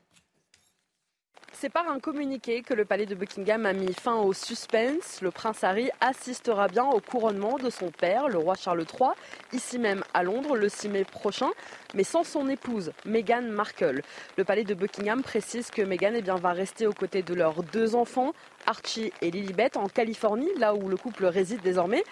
C'est 1.61 1.71
par 1.71 1.91
un 1.91 1.99
communiqué 1.99 2.63
que 2.63 2.73
le 2.73 2.85
palais 2.85 3.05
de 3.05 3.17
Buckingham 3.17 3.67
a 3.67 3.73
mis 3.73 3.93
fin 3.93 4.15
au 4.15 4.33
suspense. 4.33 5.21
Le 5.23 5.33
prince 5.33 5.65
Harry 5.65 5.91
assistera 6.01 6.69
bien 6.69 6.85
au 6.85 7.01
couronnement 7.01 7.59
de 7.59 7.69
son 7.69 7.91
père, 7.91 8.29
le 8.29 8.39
roi 8.39 8.55
Charles 8.55 8.85
III, 8.85 9.11
ici 9.53 9.77
même 9.81 10.05
à 10.15 10.23
Londres 10.23 10.55
le 10.55 10.69
6 10.69 10.89
mai 10.89 11.05
prochain, 11.05 11.49
mais 11.95 12.05
sans 12.05 12.23
son 12.23 12.49
épouse, 12.49 12.93
Meghan 13.05 13.43
Markle. 13.43 14.03
Le 14.37 14.45
palais 14.45 14.63
de 14.63 14.73
Buckingham 14.73 15.21
précise 15.21 15.71
que 15.71 15.83
Meghan 15.83 16.13
eh 16.15 16.23
bien, 16.23 16.37
va 16.37 16.53
rester 16.53 16.87
aux 16.87 16.93
côtés 16.93 17.23
de 17.23 17.35
leurs 17.35 17.65
deux 17.65 17.97
enfants, 17.97 18.35
Archie 18.67 19.13
et 19.21 19.33
Lilibet, 19.33 19.77
en 19.77 19.89
Californie, 19.89 20.55
là 20.59 20.77
où 20.77 20.89
le 20.89 20.97
couple 20.97 21.27
réside 21.27 21.63
désormais. 21.63 22.05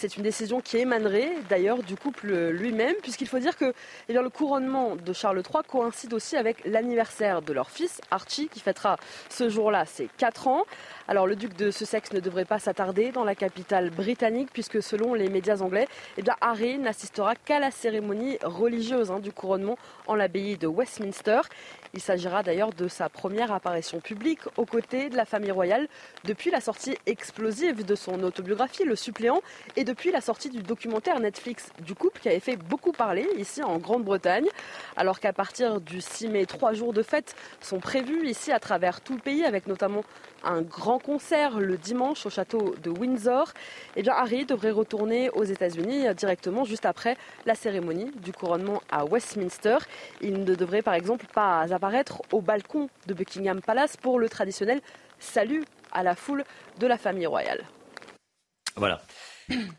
C'est 0.00 0.16
une 0.16 0.22
décision 0.22 0.62
qui 0.62 0.78
émanerait 0.78 1.34
d'ailleurs 1.50 1.82
du 1.82 1.94
couple 1.94 2.32
lui-même, 2.32 2.94
puisqu'il 3.02 3.28
faut 3.28 3.38
dire 3.38 3.54
que 3.54 3.74
eh 4.08 4.14
le 4.14 4.30
couronnement 4.30 4.96
de 4.96 5.12
Charles 5.12 5.42
III 5.46 5.62
coïncide 5.68 6.14
aussi 6.14 6.38
avec 6.38 6.64
l'anniversaire 6.64 7.42
de 7.42 7.52
leur 7.52 7.68
fils, 7.68 8.00
Archie, 8.10 8.48
qui 8.48 8.60
fêtera 8.60 8.96
ce 9.28 9.50
jour-là 9.50 9.84
ses 9.84 10.08
4 10.16 10.48
ans. 10.48 10.64
Alors 11.06 11.26
le 11.26 11.36
duc 11.36 11.54
de 11.54 11.70
Sussex 11.70 12.12
ne 12.12 12.20
devrait 12.20 12.46
pas 12.46 12.58
s'attarder 12.58 13.12
dans 13.12 13.24
la 13.24 13.34
capitale 13.34 13.90
britannique, 13.90 14.48
puisque 14.54 14.82
selon 14.82 15.12
les 15.12 15.28
médias 15.28 15.60
anglais, 15.60 15.86
eh 16.16 16.22
Harry 16.40 16.78
n'assistera 16.78 17.34
qu'à 17.34 17.58
la 17.58 17.70
cérémonie 17.70 18.38
religieuse 18.42 19.10
hein, 19.10 19.18
du 19.18 19.32
couronnement 19.32 19.76
en 20.06 20.14
l'abbaye 20.14 20.56
de 20.56 20.66
Westminster. 20.66 21.42
Il 21.92 22.00
s'agira 22.00 22.44
d'ailleurs 22.44 22.72
de 22.72 22.86
sa 22.86 23.08
première 23.08 23.52
apparition 23.52 23.98
publique 23.98 24.40
aux 24.56 24.64
côtés 24.64 25.08
de 25.10 25.16
la 25.16 25.24
famille 25.24 25.50
royale 25.50 25.88
depuis 26.24 26.50
la 26.50 26.60
sortie 26.60 26.96
explosive 27.06 27.84
de 27.84 27.94
son 27.96 28.22
autobiographie 28.22 28.84
Le 28.84 28.94
suppléant 28.94 29.40
et 29.74 29.82
depuis 29.82 30.12
la 30.12 30.20
sortie 30.20 30.50
du 30.50 30.62
documentaire 30.62 31.18
Netflix 31.18 31.70
du 31.84 31.96
couple 31.96 32.20
qui 32.20 32.28
avait 32.28 32.38
fait 32.38 32.56
beaucoup 32.56 32.92
parler 32.92 33.26
ici 33.38 33.62
en 33.64 33.78
Grande-Bretagne. 33.78 34.46
Alors 34.96 35.18
qu'à 35.18 35.32
partir 35.32 35.80
du 35.80 36.00
6 36.00 36.28
mai, 36.28 36.46
trois 36.46 36.74
jours 36.74 36.92
de 36.92 37.02
fête 37.02 37.34
sont 37.60 37.80
prévus 37.80 38.28
ici 38.28 38.52
à 38.52 38.60
travers 38.60 39.00
tout 39.00 39.14
le 39.14 39.20
pays 39.20 39.44
avec 39.44 39.66
notamment 39.66 40.04
un 40.44 40.62
grand 40.62 40.98
concert 40.98 41.58
le 41.58 41.76
dimanche 41.76 42.26
au 42.26 42.30
château 42.30 42.74
de 42.82 42.90
Windsor. 42.90 43.52
Eh 43.96 44.02
bien, 44.02 44.14
Harry 44.14 44.44
devrait 44.44 44.70
retourner 44.70 45.30
aux 45.30 45.44
États-Unis 45.44 46.06
directement 46.14 46.64
juste 46.64 46.86
après 46.86 47.16
la 47.46 47.54
cérémonie 47.54 48.10
du 48.22 48.32
couronnement 48.32 48.82
à 48.90 49.04
Westminster. 49.04 49.78
Il 50.20 50.44
ne 50.44 50.54
devrait 50.54 50.82
par 50.82 50.94
exemple 50.94 51.26
pas 51.32 51.72
apparaître 51.72 52.22
au 52.32 52.40
balcon 52.40 52.88
de 53.06 53.14
Buckingham 53.14 53.60
Palace 53.60 53.96
pour 53.96 54.18
le 54.18 54.28
traditionnel 54.28 54.80
salut 55.18 55.64
à 55.92 56.02
la 56.02 56.14
foule 56.14 56.44
de 56.78 56.86
la 56.86 56.98
famille 56.98 57.26
royale. 57.26 57.64
Voilà. 58.76 59.02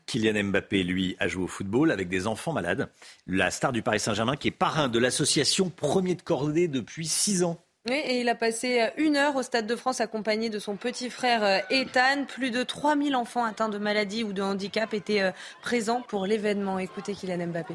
Kylian 0.06 0.44
Mbappé, 0.46 0.84
lui, 0.84 1.16
a 1.20 1.28
joué 1.28 1.44
au 1.44 1.48
football 1.48 1.92
avec 1.92 2.10
des 2.10 2.28
enfants 2.28 2.54
malades. 2.54 2.90
La 3.26 3.52
star 3.52 3.72
du 3.72 3.82
Paris 3.82 4.00
Saint-Germain 4.00 4.36
qui 4.36 4.50
est 4.50 4.52
parrain 4.52 4.90
de 4.90 5.00
l'association 5.00 5.70
Premier 5.70 6.16
de 6.16 6.22
Cordée 6.22 6.68
depuis 6.68 7.08
six 7.08 7.44
ans. 7.44 7.64
Et 7.90 8.20
il 8.20 8.30
a 8.30 8.36
passé 8.36 8.92
une 8.98 9.16
heure 9.16 9.36
au 9.36 9.42
Stade 9.42 9.66
de 9.66 9.76
France 9.76 10.02
accompagné 10.02 10.52
de 10.52 10.60
son 10.60 10.76
petit 10.76 11.10
frère 11.10 11.64
Ethan. 11.72 12.26
Plus 12.28 12.52
de 12.52 12.62
3000 12.62 13.16
enfants 13.16 13.44
atteints 13.44 13.70
de 13.70 13.80
maladies 13.80 14.24
ou 14.24 14.34
de 14.34 14.44
handicap 14.44 14.94
étaient 14.94 15.34
présents 15.64 16.04
pour 16.08 16.28
l'événement. 16.28 16.78
Écoutez 16.78 17.16
Kylian 17.16 17.48
Mbappé. 17.48 17.74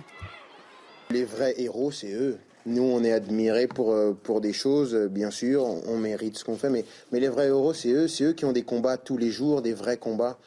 Les 1.11 1.25
vrais 1.25 1.61
héros, 1.61 1.91
c'est 1.91 2.13
eux. 2.13 2.39
Nous, 2.67 2.85
on 2.85 3.03
est 3.03 3.11
admirés 3.11 3.67
pour, 3.67 3.97
pour 4.23 4.41
des 4.41 4.53
choses, 4.53 4.95
bien 4.95 5.33
sûr, 5.33 5.65
on 5.65 5.97
mérite 5.97 6.39
ce 6.39 6.45
qu'on 6.45 6.57
fait, 6.57 6.71
mais, 6.71 6.85
mais 7.11 7.19
les 7.19 7.29
vrais 7.29 7.49
héros, 7.49 7.75
c'est 7.75 7.91
eux, 7.91 8.07
c'est 8.07 8.25
eux 8.25 8.33
qui 8.33 8.45
ont 8.45 8.53
des 8.53 8.63
combats 8.63 8.99
tous 8.99 9.17
les 9.17 9.31
jours, 9.31 9.61
des 9.61 9.73
vrais 9.73 9.97
combats. 9.97 10.39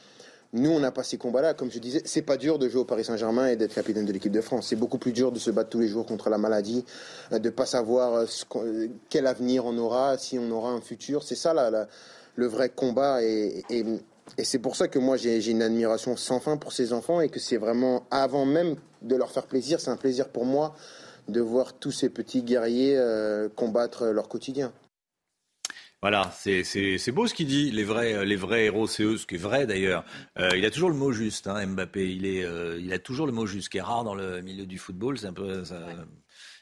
Nous, 0.52 0.72
on 0.72 0.80
n'a 0.80 0.92
pas 0.92 1.04
ces 1.04 1.18
combats-là. 1.18 1.54
Comme 1.54 1.70
je 1.70 1.78
disais, 1.78 2.02
c'est 2.06 2.24
pas 2.24 2.38
dur 2.38 2.58
de 2.58 2.68
jouer 2.68 2.82
au 2.82 2.86
Paris 2.86 3.04
Saint-Germain 3.04 3.48
et 3.48 3.56
d'être 3.56 3.74
capitaine 3.74 4.06
de 4.06 4.12
l'équipe 4.12 4.32
de 4.32 4.42
France. 4.42 4.68
C'est 4.70 4.76
beaucoup 4.76 4.98
plus 4.98 5.12
dur 5.12 5.32
de 5.32 5.38
se 5.38 5.52
battre 5.52 5.70
tous 5.70 5.80
les 5.80 5.88
jours 5.88 6.06
contre 6.08 6.30
la 6.30 6.40
maladie, 6.40 6.86
euh, 7.32 7.40
de 7.40 7.50
pas 7.52 7.68
savoir 7.68 8.16
euh, 8.16 8.26
euh, 8.56 8.88
quel 9.10 9.28
avenir 9.28 9.66
on 9.66 9.78
aura, 9.78 10.18
si 10.18 10.40
on 10.40 10.50
aura 10.50 10.72
un 10.72 10.82
futur. 10.82 11.22
C'est 11.22 11.36
ça 11.36 11.54
le 12.36 12.48
vrai 12.48 12.70
combat. 12.70 13.24
Et, 13.24 13.64
c'est 14.44 14.60
pour 14.60 14.76
ça 14.76 14.88
que 14.88 14.98
moi, 14.98 15.18
j'ai 15.18 15.50
une 15.50 15.62
admiration 15.62 16.16
sans 16.16 16.40
fin 16.40 16.58
pour 16.58 16.72
ces 16.72 16.94
enfants 16.94 17.22
et 17.22 17.30
que 17.30 17.40
c'est 17.40 17.58
vraiment, 17.58 18.06
avant 18.10 18.46
même 18.46 18.76
de 19.02 19.16
leur 19.16 19.32
faire 19.32 19.46
plaisir, 19.46 19.80
c'est 19.80 19.90
un 19.90 19.98
plaisir 19.98 20.30
pour 20.30 20.46
moi 20.46 20.76
de 21.28 21.42
voir 21.42 21.74
tous 21.74 21.92
ces 21.92 22.10
petits 22.10 22.44
guerriers 22.44 23.00
combattre 23.56 24.06
leur 24.06 24.30
quotidien. 24.30 24.72
Voilà, 26.02 26.32
c'est 26.34 27.12
beau 27.12 27.28
ce 27.28 27.34
qu'il 27.34 27.48
dit. 27.48 27.72
Les 27.72 27.84
vrais, 27.84 28.26
les 28.26 28.38
vrais 28.38 28.66
héros, 28.66 28.88
c'est 28.88 29.04
eux, 29.04 29.18
ce 29.18 29.28
qui 29.28 29.36
est 29.36 29.40
vrai 29.40 29.68
d'ailleurs. 29.68 30.06
Euh, 30.38 30.50
il 30.56 30.64
a 30.64 30.72
toujours 30.72 30.90
le 30.90 30.96
mot 30.96 31.12
juste, 31.12 31.48
hein, 31.48 31.66
Mbappé. 31.66 32.10
Il, 32.10 32.26
est, 32.26 32.44
euh, 32.46 32.80
il 32.80 32.94
a 32.94 33.00
toujours 33.00 33.26
le 33.26 33.34
mot 33.34 33.46
juste, 33.46 33.66
ce 33.66 33.70
qui 33.70 33.80
est 33.80 33.82
rare 33.82 34.06
dans 34.06 34.16
le 34.16 34.42
milieu 34.42 34.66
du 34.66 34.78
football. 34.78 35.18
C'est 35.18 35.28
un 35.28 35.34
peu. 35.34 35.66
Ça, 35.66 35.82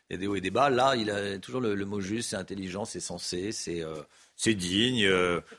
il 0.09 0.13
y 0.13 0.15
a 0.15 0.17
des 0.17 0.25
hauts 0.25 0.35
et 0.35 0.41
des 0.41 0.49
bas. 0.49 0.71
Là, 0.71 0.95
il 0.95 1.11
a 1.11 1.37
toujours 1.37 1.61
le, 1.61 1.75
mot 1.85 2.01
juste. 2.01 2.31
C'est 2.31 2.35
intelligent, 2.35 2.83
c'est 2.83 2.99
sensé, 2.99 3.51
c'est 3.51 3.83
euh, 3.83 4.01
c'est 4.35 4.55
digne. 4.55 5.07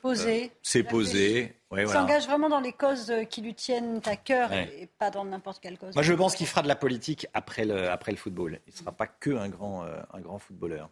posé. 0.03 0.51
c'est 0.61 0.83
posé. 0.83 1.55
il 1.77 1.89
s'engage 1.89 2.27
vraiment 2.27 2.49
dans 2.49 2.61
les 2.61 2.73
causes 2.73 3.13
qui 3.31 3.43
lui 3.43 3.55
tiennent 3.55 4.01
à 4.07 4.17
cœur 4.17 4.53
et 4.53 4.89
pas 4.99 5.13
dans 5.13 5.25
n'importe 5.25 5.61
quelle 5.61 5.79
cause. 5.79 5.95
Moi, 5.95 6.03
je 6.03 6.15
pense 6.15 6.35
qu'il 6.35 6.49
fera 6.49 6.63
de 6.63 6.69
la 6.69 6.77
politique 6.77 7.29
après 7.33 7.65
le, 7.65 7.89
après 7.91 8.11
le 8.11 8.19
football. 8.19 8.59
Il 8.67 8.73
ne 8.73 8.77
sera 8.77 8.91
pas 8.91 9.07
que 9.07 9.31
un 9.31 9.49
grand, 9.49 9.85
un 9.85 10.21
grand 10.21 10.41
footballeur. 10.41 10.91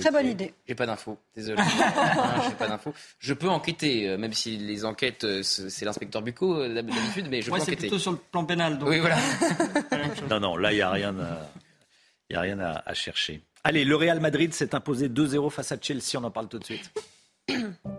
Très 0.00 0.10
bonne 0.10 0.26
idée. 0.26 0.54
J'ai 0.66 0.74
pas 0.74 0.86
d'infos, 0.86 1.18
désolé. 1.34 1.62
J'ai 2.48 2.54
pas 2.54 2.68
d'infos. 2.68 2.92
Je 3.18 3.34
peux 3.34 3.48
enquêter, 3.48 4.08
euh, 4.08 4.18
même 4.18 4.32
si 4.32 4.56
les 4.56 4.84
enquêtes, 4.84 5.24
euh, 5.24 5.42
c'est 5.42 5.84
l'inspecteur 5.84 6.22
Bucco 6.22 6.56
euh, 6.56 6.74
d'habitude, 6.74 7.26
mais 7.30 7.42
je 7.42 7.50
peux 7.50 7.56
enquêter. 7.56 7.70
c'est 7.70 7.76
plutôt 7.76 7.98
sur 7.98 8.12
le 8.12 8.18
plan 8.18 8.44
pénal. 8.44 8.78
Oui, 8.82 8.98
voilà. 8.98 9.16
non, 10.30 10.40
non, 10.40 10.56
là, 10.56 10.72
il 10.72 10.76
n'y 10.76 10.82
a 10.82 10.90
rien, 10.90 11.18
à, 11.18 11.50
y 12.30 12.36
a 12.36 12.40
rien 12.40 12.58
à, 12.58 12.94
chercher. 12.94 13.42
Allez, 13.64 13.84
le 13.84 13.96
Real 13.96 14.20
Madrid 14.20 14.54
s'est 14.54 14.74
imposé 14.74 15.08
2-0 15.08 15.50
face 15.50 15.72
à 15.72 15.76
Chelsea, 15.80 16.16
on 16.16 16.24
en 16.24 16.30
parle 16.30 16.48
tout 16.48 16.58
de 16.58 16.64
suite. 16.64 16.92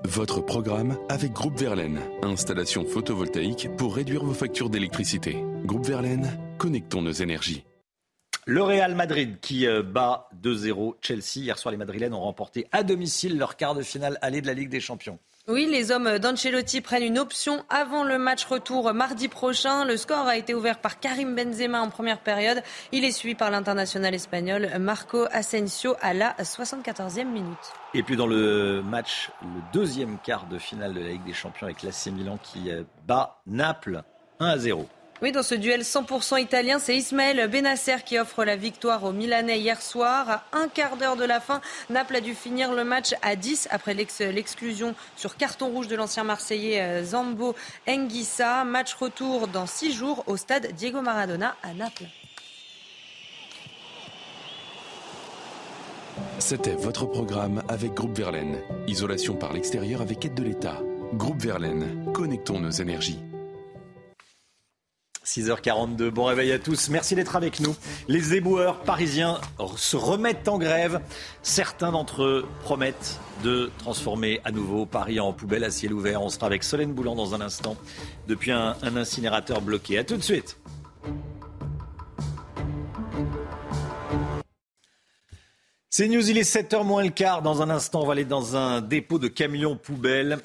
Votre 0.06 0.42
programme 0.42 0.98
avec 1.10 1.34
Groupe 1.34 1.58
Verlaine. 1.60 2.00
Installation 2.24 2.86
photovoltaïque 2.86 3.70
pour 3.78 3.96
réduire 3.96 4.24
vos 4.24 4.34
factures 4.34 4.70
d'électricité. 4.70 5.44
Groupe 5.66 5.86
Verlaine, 5.86 6.40
connectons 6.58 7.02
nos 7.02 7.12
énergies. 7.12 7.64
Le 8.50 8.64
Real 8.64 8.96
Madrid 8.96 9.38
qui 9.42 9.68
euh, 9.68 9.84
bat 9.84 10.28
2-0 10.42 10.96
Chelsea. 11.02 11.44
Hier 11.44 11.56
soir, 11.60 11.72
les 11.72 11.78
Madrilènes 11.78 12.16
ont 12.16 12.22
remporté 12.22 12.66
à 12.72 12.82
domicile 12.82 13.38
leur 13.38 13.58
quart 13.58 13.76
de 13.76 13.84
finale 13.84 14.18
aller 14.24 14.42
de 14.42 14.48
la 14.48 14.56
Ligue 14.56 14.70
des 14.70 14.80
Champions. 14.80 15.20
Oui, 15.48 15.68
les 15.70 15.92
hommes 15.92 16.18
d'Ancelotti 16.18 16.82
prennent 16.82 17.04
une 17.04 17.20
option 17.20 17.64
avant 17.70 18.04
le 18.04 18.18
match 18.18 18.46
retour 18.46 18.92
mardi 18.92 19.28
prochain. 19.28 19.86
Le 19.86 19.98
score 19.98 20.26
a 20.26 20.36
été 20.36 20.56
ouvert 20.56 20.80
par 20.80 21.00
Karim 21.00 21.36
Benzema 21.36 21.80
en 21.80 21.90
première 21.90 22.22
période. 22.22 22.64
Il 22.92 23.06
est 23.06 23.12
suivi 23.12 23.36
par 23.36 23.52
l'international 23.52 24.16
espagnol 24.16 24.68
Marco 24.80 25.28
Asensio 25.32 25.96
à 26.02 26.16
la 26.16 26.34
74e 26.40 27.26
minute. 27.26 27.56
Et 27.94 28.02
puis 28.02 28.16
dans 28.16 28.26
le 28.26 28.82
match, 28.82 29.30
le 29.44 29.62
deuxième 29.74 30.18
quart 30.18 30.48
de 30.48 30.58
finale 30.58 30.96
de 30.96 31.02
la 31.02 31.10
Ligue 31.10 31.26
des 31.26 31.34
Champions 31.34 31.68
avec 31.68 31.84
l'AC 31.84 32.08
Milan 32.08 32.40
qui 32.42 32.72
euh, 32.72 32.82
bat 33.06 33.42
Naples 33.46 34.02
1 34.40 34.48
à 34.48 34.58
0. 34.58 34.90
Oui, 35.22 35.34
dans 35.34 35.44
ce 35.44 35.54
duel 35.54 35.82
100% 35.82 36.42
italien, 36.42 36.80
c'est 36.80 36.96
Ismaël 36.96 37.50
Benasser 37.50 37.98
qui 38.06 38.18
offre 38.18 38.46
la 38.46 38.56
victoire 38.56 39.04
aux 39.04 39.12
Milanais 39.12 39.60
hier 39.60 39.82
soir. 39.82 40.30
À 40.30 40.44
un 40.54 40.70
quart 40.70 40.96
d'heure 40.96 41.18
de 41.18 41.26
la 41.26 41.42
fin, 41.42 41.60
Naples 41.90 42.16
a 42.16 42.22
dû 42.22 42.34
finir 42.34 42.74
le 42.74 42.86
match 42.86 43.14
à 43.22 43.36
10 43.36 43.68
après 43.70 43.94
l'exclusion 43.94 44.96
sur 45.18 45.36
carton 45.36 45.68
rouge 45.68 45.90
de 45.90 45.98
l'ancien 45.98 46.24
Marseillais 46.24 46.82
euh, 46.82 47.04
Zambo 47.04 47.54
Enguissa. 47.86 48.64
Match 48.64 48.94
retour 48.94 49.50
dans 49.50 49.66
six 49.66 49.92
jours 49.92 50.24
au 50.28 50.38
stade 50.38 50.72
Diego 50.72 51.02
Maradona 51.02 51.58
à 51.64 51.74
Naples. 51.74 52.06
C'était 56.40 56.76
votre 56.76 57.06
programme 57.06 57.62
avec 57.68 57.94
Groupe 57.94 58.18
Verlaine. 58.18 58.62
Isolation 58.88 59.36
par 59.36 59.52
l'extérieur 59.52 60.02
avec 60.02 60.24
aide 60.24 60.36
de 60.36 60.44
l'État. 60.44 60.82
Groupe 61.14 61.42
Verlaine, 61.42 62.10
connectons 62.14 62.60
nos 62.60 62.72
énergies. 62.72 63.20
6h42, 65.30 66.10
bon 66.10 66.26
réveil 66.26 66.52
à 66.52 66.58
tous. 66.58 66.90
Merci 66.90 67.14
d'être 67.14 67.36
avec 67.36 67.60
nous. 67.60 67.76
Les 68.08 68.34
éboueurs 68.34 68.80
parisiens 68.80 69.40
se 69.78 69.96
remettent 69.96 70.48
en 70.48 70.58
grève. 70.58 71.02
Certains 71.44 71.92
d'entre 71.92 72.24
eux 72.24 72.48
promettent 72.64 73.20
de 73.44 73.70
transformer 73.78 74.42
à 74.44 74.52
nouveau 74.52 74.88
Paris 74.88 75.20
en 75.20 75.32
poubelle 75.32 75.64
à 75.64 75.70
ciel 75.70 75.94
ouvert. 75.94 76.24
On 76.24 76.30
sera 76.30 76.48
avec 76.48 76.64
Solène 76.64 76.94
Boulan 76.94 77.14
dans 77.14 77.36
un 77.36 77.42
instant 77.42 77.78
depuis 78.28 78.50
un, 78.50 78.76
incinérateur 78.82 79.62
bloqué. 79.62 80.00
A 80.00 80.04
tout 80.04 80.18
de 80.18 80.24
suite. 80.24 80.58
C'est 85.92 86.08
News, 86.08 86.28
il 86.28 86.40
est 86.40 86.56
7h 86.56 86.84
moins 86.84 87.04
le 87.04 87.12
quart. 87.12 87.44
Dans 87.44 87.62
un 87.62 87.70
instant, 87.70 88.02
on 88.02 88.08
va 88.08 88.14
aller 88.14 88.26
dans 88.26 88.56
un 88.56 88.82
dépôt 88.82 89.20
de 89.20 89.28
camions 89.28 89.76
poubelles 89.76 90.40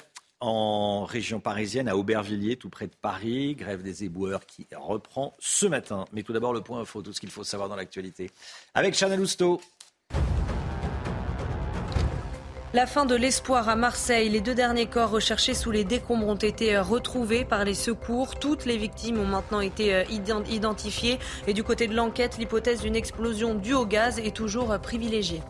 en 0.45 1.05
région 1.05 1.39
parisienne, 1.39 1.87
à 1.87 1.97
Aubervilliers, 1.97 2.55
tout 2.55 2.69
près 2.69 2.87
de 2.87 2.95
Paris. 3.01 3.55
Grève 3.55 3.81
des 3.81 4.03
éboueurs 4.03 4.45
qui 4.45 4.67
reprend 4.75 5.35
ce 5.39 5.65
matin. 5.65 6.05
Mais 6.13 6.21
tout 6.21 6.33
d'abord, 6.33 6.53
le 6.53 6.61
point 6.61 6.81
info, 6.81 7.01
tout 7.01 7.13
ce 7.13 7.19
qu'il 7.19 7.31
faut 7.31 7.43
savoir 7.43 7.67
dans 7.67 7.75
l'actualité. 7.75 8.29
Avec 8.75 8.93
Chanel 8.93 9.19
Housteau. 9.19 9.59
La 12.73 12.85
fin 12.85 13.05
de 13.05 13.15
l'espoir 13.15 13.69
à 13.69 13.75
Marseille. 13.75 14.29
Les 14.29 14.41
deux 14.41 14.53
derniers 14.53 14.85
corps 14.85 15.09
recherchés 15.09 15.53
sous 15.53 15.71
les 15.71 15.83
décombres 15.83 16.27
ont 16.27 16.35
été 16.35 16.77
retrouvés 16.77 17.45
par 17.45 17.63
les 17.63 17.73
secours. 17.73 18.37
Toutes 18.37 18.65
les 18.65 18.77
victimes 18.77 19.17
ont 19.17 19.25
maintenant 19.25 19.61
été 19.61 19.95
euh, 19.95 20.03
identifiées. 20.51 21.17
Et 21.47 21.53
du 21.53 21.63
côté 21.63 21.87
de 21.87 21.95
l'enquête, 21.95 22.37
l'hypothèse 22.37 22.81
d'une 22.81 22.95
explosion 22.95 23.55
due 23.55 23.73
au 23.73 23.85
gaz 23.85 24.19
est 24.19 24.35
toujours 24.35 24.77
privilégiée. 24.79 25.41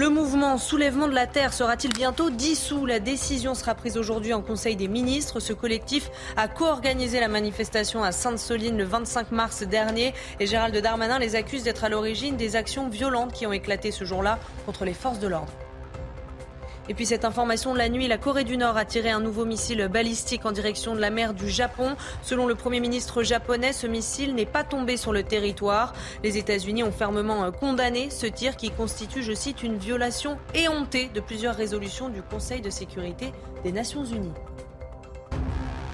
Le 0.00 0.08
mouvement 0.08 0.56
Soulèvement 0.56 1.08
de 1.08 1.14
la 1.14 1.26
Terre 1.26 1.52
sera-t-il 1.52 1.92
bientôt 1.92 2.30
dissous 2.30 2.86
La 2.86 3.00
décision 3.00 3.54
sera 3.54 3.74
prise 3.74 3.98
aujourd'hui 3.98 4.32
en 4.32 4.40
Conseil 4.40 4.74
des 4.74 4.88
ministres. 4.88 5.40
Ce 5.40 5.52
collectif 5.52 6.10
a 6.38 6.48
co-organisé 6.48 7.20
la 7.20 7.28
manifestation 7.28 8.02
à 8.02 8.10
Sainte-Soline 8.10 8.78
le 8.78 8.84
25 8.84 9.30
mars 9.30 9.62
dernier 9.62 10.14
et 10.38 10.46
Gérald 10.46 10.74
Darmanin 10.74 11.18
les 11.18 11.36
accuse 11.36 11.64
d'être 11.64 11.84
à 11.84 11.90
l'origine 11.90 12.38
des 12.38 12.56
actions 12.56 12.88
violentes 12.88 13.34
qui 13.34 13.46
ont 13.46 13.52
éclaté 13.52 13.90
ce 13.90 14.06
jour-là 14.06 14.38
contre 14.64 14.86
les 14.86 14.94
forces 14.94 15.18
de 15.18 15.28
l'ordre. 15.28 15.52
Et 16.90 16.94
puis 16.94 17.06
cette 17.06 17.24
information, 17.24 17.72
la 17.72 17.88
nuit, 17.88 18.08
la 18.08 18.18
Corée 18.18 18.42
du 18.42 18.56
Nord 18.56 18.76
a 18.76 18.84
tiré 18.84 19.10
un 19.10 19.20
nouveau 19.20 19.44
missile 19.44 19.86
balistique 19.86 20.44
en 20.44 20.50
direction 20.50 20.96
de 20.96 21.00
la 21.00 21.10
mer 21.10 21.34
du 21.34 21.48
Japon. 21.48 21.94
Selon 22.20 22.48
le 22.48 22.56
Premier 22.56 22.80
ministre 22.80 23.22
japonais, 23.22 23.72
ce 23.72 23.86
missile 23.86 24.34
n'est 24.34 24.44
pas 24.44 24.64
tombé 24.64 24.96
sur 24.96 25.12
le 25.12 25.22
territoire. 25.22 25.92
Les 26.24 26.36
États-Unis 26.36 26.82
ont 26.82 26.90
fermement 26.90 27.44
euh, 27.44 27.52
condamné 27.52 28.10
ce 28.10 28.26
tir 28.26 28.56
qui 28.56 28.72
constitue, 28.72 29.22
je 29.22 29.34
cite, 29.34 29.62
une 29.62 29.76
violation 29.76 30.36
éhontée 30.52 31.12
de 31.14 31.20
plusieurs 31.20 31.54
résolutions 31.54 32.08
du 32.08 32.22
Conseil 32.22 32.60
de 32.60 32.70
sécurité 32.70 33.32
des 33.62 33.70
Nations 33.70 34.04
Unies. 34.04 34.34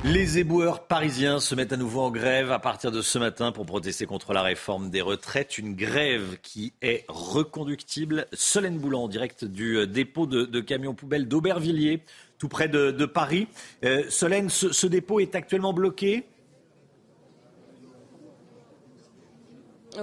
Les 0.06 0.38
éboueurs 0.38 0.86
parisiens 0.86 1.40
se 1.40 1.56
mettent 1.56 1.72
à 1.72 1.76
nouveau 1.76 2.00
en 2.00 2.12
grève 2.12 2.52
à 2.52 2.60
partir 2.60 2.92
de 2.92 3.02
ce 3.02 3.18
matin 3.18 3.50
pour 3.50 3.66
protester 3.66 4.06
contre 4.06 4.32
la 4.32 4.42
réforme 4.42 4.88
des 4.88 5.00
retraites. 5.00 5.58
Une 5.58 5.74
grève 5.74 6.38
qui 6.42 6.72
est 6.80 7.04
reconductible. 7.08 8.28
Solène 8.32 8.78
Boulan, 8.78 9.02
en 9.02 9.08
direct 9.08 9.44
du 9.44 9.78
euh, 9.78 9.86
dépôt 9.86 10.26
de, 10.26 10.60
camions 10.60 10.94
poubelles 10.94 11.26
d'Aubervilliers, 11.26 12.04
tout 12.38 12.46
près 12.46 12.68
de, 12.68 13.04
Paris. 13.04 13.48
Euh, 13.84 14.04
Solène, 14.08 14.48
ce 14.48 14.86
dépôt 14.86 15.18
est 15.18 15.34
actuellement 15.34 15.72
bloqué? 15.72 16.24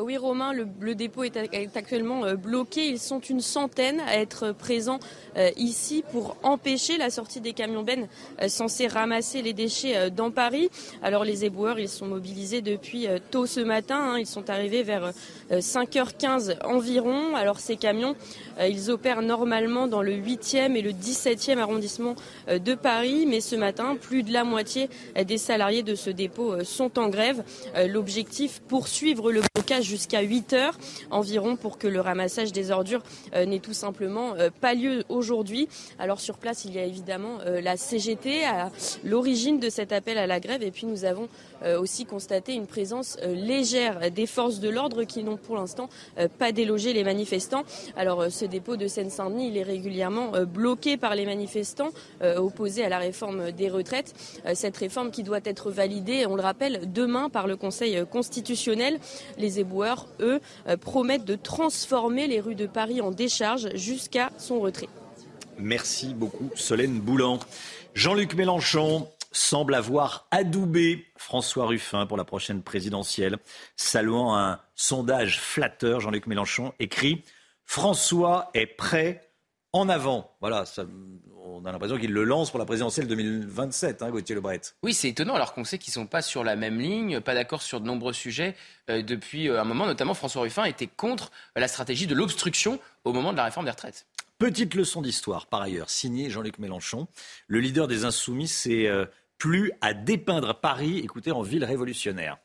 Oui, 0.02 0.18
Romain, 0.18 0.54
le, 0.54 0.96
dépôt 0.96 1.24
est, 1.24 1.38
actuellement 1.76 2.26
euh, 2.26 2.36
bloqué. 2.36 2.88
Ils 2.88 3.00
sont 3.00 3.20
une 3.20 3.42
centaine 3.42 4.00
à 4.02 4.18
être 4.18 4.52
présents 4.52 5.00
euh, 5.38 5.50
ici 5.58 6.04
pour 6.12 6.38
empêcher 6.44 6.98
la 6.98 7.10
sortie 7.10 7.42
des 7.42 7.54
camions 7.54 7.84
bennes 7.84 8.08
censés 8.48 8.88
ramasser 8.88 9.42
les 9.42 9.54
déchets 9.54 10.10
dans 10.10 10.32
Paris. 10.32 10.70
Alors 11.02 11.24
les 11.24 11.46
éboueurs, 11.46 11.80
ils 11.80 11.90
sont 11.90 12.08
mobilisés 12.08 12.62
depuis 12.62 13.08
tôt 13.32 13.46
ce 13.46 13.60
matin. 13.60 14.14
Hein. 14.14 14.20
Ils 14.20 14.28
sont 14.28 14.50
arrivés 14.50 14.84
vers 14.84 15.12
5h15 15.52 16.64
environ. 16.66 17.36
Alors 17.36 17.60
ces 17.60 17.78
camions, 17.78 18.16
ils 18.60 18.90
opèrent 18.92 19.22
normalement 19.22 19.88
dans 19.88 20.02
le 20.02 20.14
8e 20.14 20.76
et 20.76 20.82
le 20.82 20.92
17e 20.92 21.58
arrondissement 21.58 22.16
de 22.48 22.76
Paris. 22.76 23.26
Mais 23.28 23.42
ce 23.42 23.56
matin, 23.56 23.96
plus 24.00 24.24
de 24.24 24.32
la 24.32 24.44
moitié 24.44 24.90
des 25.26 25.38
salariés 25.38 25.84
de 25.84 25.96
ce 25.96 26.10
dépôt 26.10 26.64
sont 26.64 27.00
en 27.00 27.10
grève. 27.10 27.44
L'objectif, 27.88 28.62
poursuivre 28.68 29.32
le 29.32 29.42
blocage 29.56 29.83
jusqu'à 29.84 30.22
8 30.22 30.54
heures 30.54 30.78
environ 31.12 31.56
pour 31.56 31.78
que 31.78 31.88
le 31.88 32.02
ramassage 32.02 32.52
des 32.52 32.72
ordures 32.72 33.04
n'ait 33.34 33.60
tout 33.60 33.74
simplement 33.74 34.34
pas 34.62 34.74
lieu 34.74 35.04
aujourd'hui. 35.10 35.68
Alors 36.00 36.20
sur 36.20 36.38
place, 36.38 36.66
il 36.66 36.74
y 36.74 36.80
a 36.80 36.86
évidemment 36.86 37.38
la 37.46 37.78
CGT 37.78 38.46
à 38.46 38.72
l'origine 39.04 39.60
de 39.60 39.70
cet 39.70 39.92
appel 39.92 40.18
à 40.18 40.28
la 40.28 40.40
grève 40.40 40.64
et 40.64 40.72
puis 40.72 40.86
nous 40.86 41.06
avons 41.06 41.28
aussi 41.80 42.06
constaté 42.06 42.54
une 42.54 42.68
présence 42.68 43.18
légère 43.24 44.12
des 44.12 44.26
forces 44.26 44.60
de 44.60 44.70
l'ordre 44.70 45.04
qui 45.04 45.24
n'ont 45.24 45.38
pour 45.38 45.56
l'instant 45.56 45.90
pas 46.38 46.52
délogé 46.52 46.94
les 46.94 47.04
manifestants. 47.04 47.64
Alors 47.96 48.32
ce 48.32 48.46
dépôt 48.46 48.78
de 48.78 48.88
Seine-Saint-Denis, 48.88 49.50
il 49.50 49.58
est 49.58 49.64
régulièrement 49.64 50.32
bloqué 50.46 50.98
par 50.98 51.16
les 51.16 51.26
manifestants 51.26 51.92
opposés 52.38 52.84
à 52.84 52.90
la 52.90 53.00
réforme 53.00 53.52
des 53.52 53.70
retraites. 53.70 54.14
Cette 54.54 54.78
réforme 54.78 55.12
qui 55.12 55.24
doit 55.24 55.40
être 55.44 55.72
validée, 55.72 56.26
on 56.26 56.36
le 56.36 56.42
rappelle, 56.42 56.92
demain 56.92 57.30
par 57.30 57.48
le 57.48 57.56
Conseil 57.56 58.04
constitutionnel. 58.12 59.00
Les 59.38 59.60
eux, 60.20 60.40
promettent 60.82 61.26
de 61.26 61.36
transformer 61.36 62.28
les 62.28 62.40
rues 62.40 62.56
de 62.56 62.68
Paris 62.68 63.02
en 63.02 63.12
décharge 63.12 63.76
jusqu'à 63.76 64.32
son 64.38 64.60
retrait. 64.60 64.90
Merci 65.58 66.14
beaucoup, 66.14 66.50
Solène 66.56 67.00
Boulan. 67.00 67.40
Jean-Luc 67.94 68.34
Mélenchon 68.34 69.08
semble 69.32 69.76
avoir 69.76 70.28
adoubé 70.32 71.06
François 71.18 71.66
Ruffin 71.66 72.06
pour 72.06 72.18
la 72.18 72.24
prochaine 72.24 72.62
présidentielle, 72.62 73.38
saluant 73.76 74.36
un 74.38 74.60
sondage 74.76 75.40
flatteur. 75.40 76.00
Jean-Luc 76.00 76.28
Mélenchon 76.28 76.74
écrit 76.80 77.24
François 77.66 78.50
est 78.54 78.66
prêt 78.66 79.30
en 79.74 79.90
avant. 79.90 80.32
Voilà, 80.40 80.64
on 81.46 81.66
a 81.66 81.72
l'impression 81.72 81.98
qu'il 81.98 82.14
le 82.14 82.24
lance 82.24 82.52
pour 82.52 82.60
la 82.60 82.66
présidentielle 82.66 83.08
2027, 83.08 84.02
hein, 84.02 84.12
Gauthier 84.12 84.36
Lebret. 84.36 84.62
Oui, 84.84 84.94
c'est 84.94 85.10
étonnant 85.10 85.36
alors 85.36 85.54
qu'on 85.54 85.64
sait 85.64 85.78
qu'ils 85.78 85.92
ne 85.92 86.06
sont 86.06 86.08
pas 86.08 86.22
sur 86.22 86.44
la 86.44 86.56
même 86.56 86.80
ligne, 86.80 87.20
pas 87.20 87.34
d'accord 87.34 87.62
sur 87.62 87.82
de 87.82 87.86
nombreux 87.86 88.14
sujets 88.14 88.56
euh, 88.90 89.02
depuis 89.02 89.50
euh, 89.50 89.60
un 89.60 89.64
moment. 89.64 89.86
Notamment, 89.86 90.14
François 90.14 90.44
Ruffin 90.44 90.66
était 90.66 90.88
contre 90.88 91.32
la 91.56 91.68
stratégie 91.68 92.08
de 92.08 92.16
l'obstruction 92.16 92.80
au 93.04 93.14
moment 93.14 93.32
de 93.32 93.38
la 93.38 93.46
réforme 93.46 93.66
des 93.66 93.72
retraites. 93.72 94.06
Petite 94.38 94.76
leçon 94.76 95.02
d'histoire, 95.02 95.48
par 95.48 95.62
ailleurs, 95.62 95.90
signé 95.90 96.30
Jean-Luc 96.30 96.60
Mélenchon. 96.60 97.08
Le 97.48 97.60
leader 97.60 97.88
des 97.88 98.06
Insoumis 98.06 98.48
s'est 98.48 98.88
euh, 98.88 99.06
plus 99.38 99.72
à 99.82 99.94
dépeindre 99.94 100.60
Paris, 100.60 101.00
écoutez, 101.00 101.32
en 101.32 101.42
ville 101.42 101.66
révolutionnaire. 101.66 102.38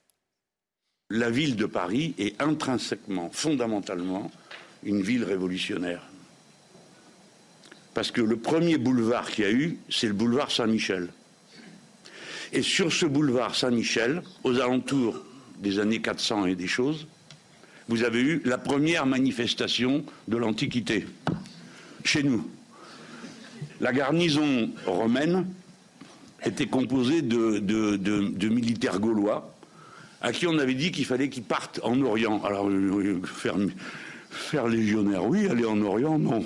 La 1.11 1.31
ville 1.31 1.57
de 1.57 1.67
Paris 1.67 2.15
est 2.19 2.41
intrinsèquement, 2.41 3.31
fondamentalement, 3.33 4.31
une 4.83 5.03
ville 5.03 5.25
révolutionnaire. 5.25 6.03
Parce 7.99 8.13
que 8.13 8.21
le 8.21 8.37
premier 8.37 8.79
boulevard 8.79 9.29
qu'il 9.29 9.45
y 9.45 9.49
a 9.49 9.51
eu, 9.51 9.77
c'est 9.91 10.07
le 10.07 10.13
boulevard 10.13 10.53
Saint-Michel. 10.53 11.09
Et 12.53 12.63
sur 12.63 12.93
ce 12.93 13.07
boulevard 13.07 13.57
Saint-Michel, 13.57 14.23
aux 14.45 14.61
alentours 14.61 15.17
des 15.59 15.81
années 15.81 16.01
400 16.01 16.47
et 16.47 16.55
des 16.55 16.69
choses, 16.69 17.09
vous 17.89 18.05
avez 18.05 18.21
eu 18.21 18.41
la 18.45 18.57
première 18.57 19.05
manifestation 19.05 20.05
de 20.29 20.37
l'Antiquité 20.37 21.07
chez 22.05 22.23
nous. 22.23 22.49
La 23.81 23.93
garnison 23.93 24.71
romaine 24.87 25.49
était 26.47 26.67
composée 26.67 27.21
de, 27.21 28.49
militaires 28.49 29.01
gaulois 29.01 29.53
à 30.21 30.31
qui 30.31 30.47
on 30.47 30.57
avait 30.61 30.75
dit 30.75 30.93
qu'il 30.93 31.05
fallait 31.05 31.31
qu'ils 31.31 31.43
partent 31.43 31.81
en 31.83 32.01
Orient. 32.03 32.45
Alors, 32.45 32.71
euh, 32.71 33.21
faire, 33.25 33.57
faire 34.31 34.69
légionnaire, 34.69 35.25
oui, 35.25 35.49
aller 35.49 35.65
en 35.65 35.81
Orient, 35.83 36.17
non. 36.17 36.45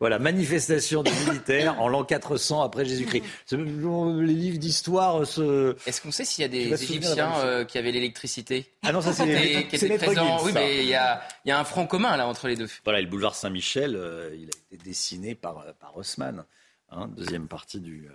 Voilà, 0.00 0.18
manifestation 0.18 1.02
de 1.02 1.10
militaires 1.28 1.80
en 1.80 1.88
l'an 1.88 2.04
400 2.04 2.62
après 2.62 2.84
Jésus-Christ. 2.84 3.24
Les 3.52 4.34
livres 4.34 4.58
d'histoire 4.58 5.26
se. 5.26 5.76
Est-ce 5.86 6.00
qu'on 6.00 6.10
sait 6.10 6.24
s'il 6.24 6.42
y 6.42 6.44
a 6.44 6.48
des 6.48 6.72
Égyptiens 6.82 7.32
euh, 7.38 7.64
qui 7.64 7.78
avaient 7.78 7.92
l'électricité 7.92 8.72
Ah 8.82 8.92
non, 8.92 9.00
ça 9.00 9.12
c'est 9.12 9.26
les 9.26 9.66
qui 9.66 9.76
étaient 9.76 9.98
présents. 9.98 10.44
Oui, 10.44 10.52
mais 10.52 10.82
il 10.82 10.88
y 10.88 10.94
a, 10.94 11.20
un 11.46 11.64
front 11.64 11.86
commun 11.86 12.16
là 12.16 12.26
entre 12.26 12.48
les 12.48 12.56
deux. 12.56 12.68
Voilà, 12.84 13.00
le 13.00 13.06
boulevard 13.06 13.34
Saint-Michel, 13.34 13.96
euh, 13.96 14.34
il 14.34 14.46
a 14.46 14.74
été 14.74 14.84
dessiné 14.84 15.34
par, 15.34 15.64
par 15.80 15.96
Haussmann, 15.96 16.44
hein, 16.90 17.08
deuxième 17.08 17.48
partie 17.48 17.80
du, 17.80 18.08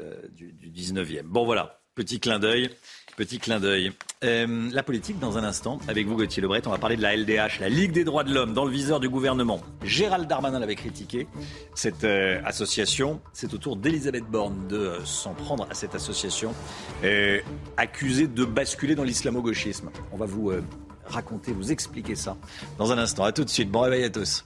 euh, 0.00 0.16
du, 0.30 0.52
du 0.52 0.70
19e. 0.70 1.22
Bon 1.22 1.44
voilà, 1.44 1.83
petit 1.94 2.20
clin 2.20 2.38
d'œil. 2.38 2.70
Petit 3.16 3.38
clin 3.38 3.60
d'œil. 3.60 3.92
Euh, 4.24 4.68
la 4.72 4.82
politique, 4.82 5.20
dans 5.20 5.38
un 5.38 5.44
instant, 5.44 5.78
avec 5.86 6.06
vous, 6.06 6.16
Gauthier 6.16 6.42
Lebret, 6.42 6.66
on 6.66 6.70
va 6.70 6.78
parler 6.78 6.96
de 6.96 7.02
la 7.02 7.16
LDH, 7.16 7.60
la 7.60 7.68
Ligue 7.68 7.92
des 7.92 8.02
droits 8.02 8.24
de 8.24 8.34
l'homme, 8.34 8.54
dans 8.54 8.64
le 8.64 8.72
viseur 8.72 8.98
du 8.98 9.08
gouvernement. 9.08 9.60
Gérald 9.84 10.26
Darmanin 10.26 10.58
l'avait 10.58 10.74
critiqué, 10.74 11.28
cette 11.74 12.02
euh, 12.02 12.40
association. 12.44 13.20
C'est 13.32 13.54
au 13.54 13.58
tour 13.58 13.76
d'Elisabeth 13.76 14.24
Borne 14.24 14.66
de 14.66 14.76
euh, 14.76 15.04
s'en 15.04 15.34
prendre 15.34 15.68
à 15.70 15.74
cette 15.74 15.94
association, 15.94 16.54
accusée 17.76 18.26
de 18.26 18.44
basculer 18.44 18.96
dans 18.96 19.04
l'islamo-gauchisme. 19.04 19.90
On 20.10 20.16
va 20.16 20.26
vous 20.26 20.52
raconter, 21.06 21.52
vous 21.52 21.70
expliquer 21.70 22.16
ça 22.16 22.36
dans 22.78 22.90
un 22.90 22.98
instant. 22.98 23.24
À 23.24 23.32
tout 23.32 23.44
de 23.44 23.50
suite. 23.50 23.70
Bon 23.70 23.80
réveil 23.80 24.04
à 24.04 24.10
tous. 24.10 24.44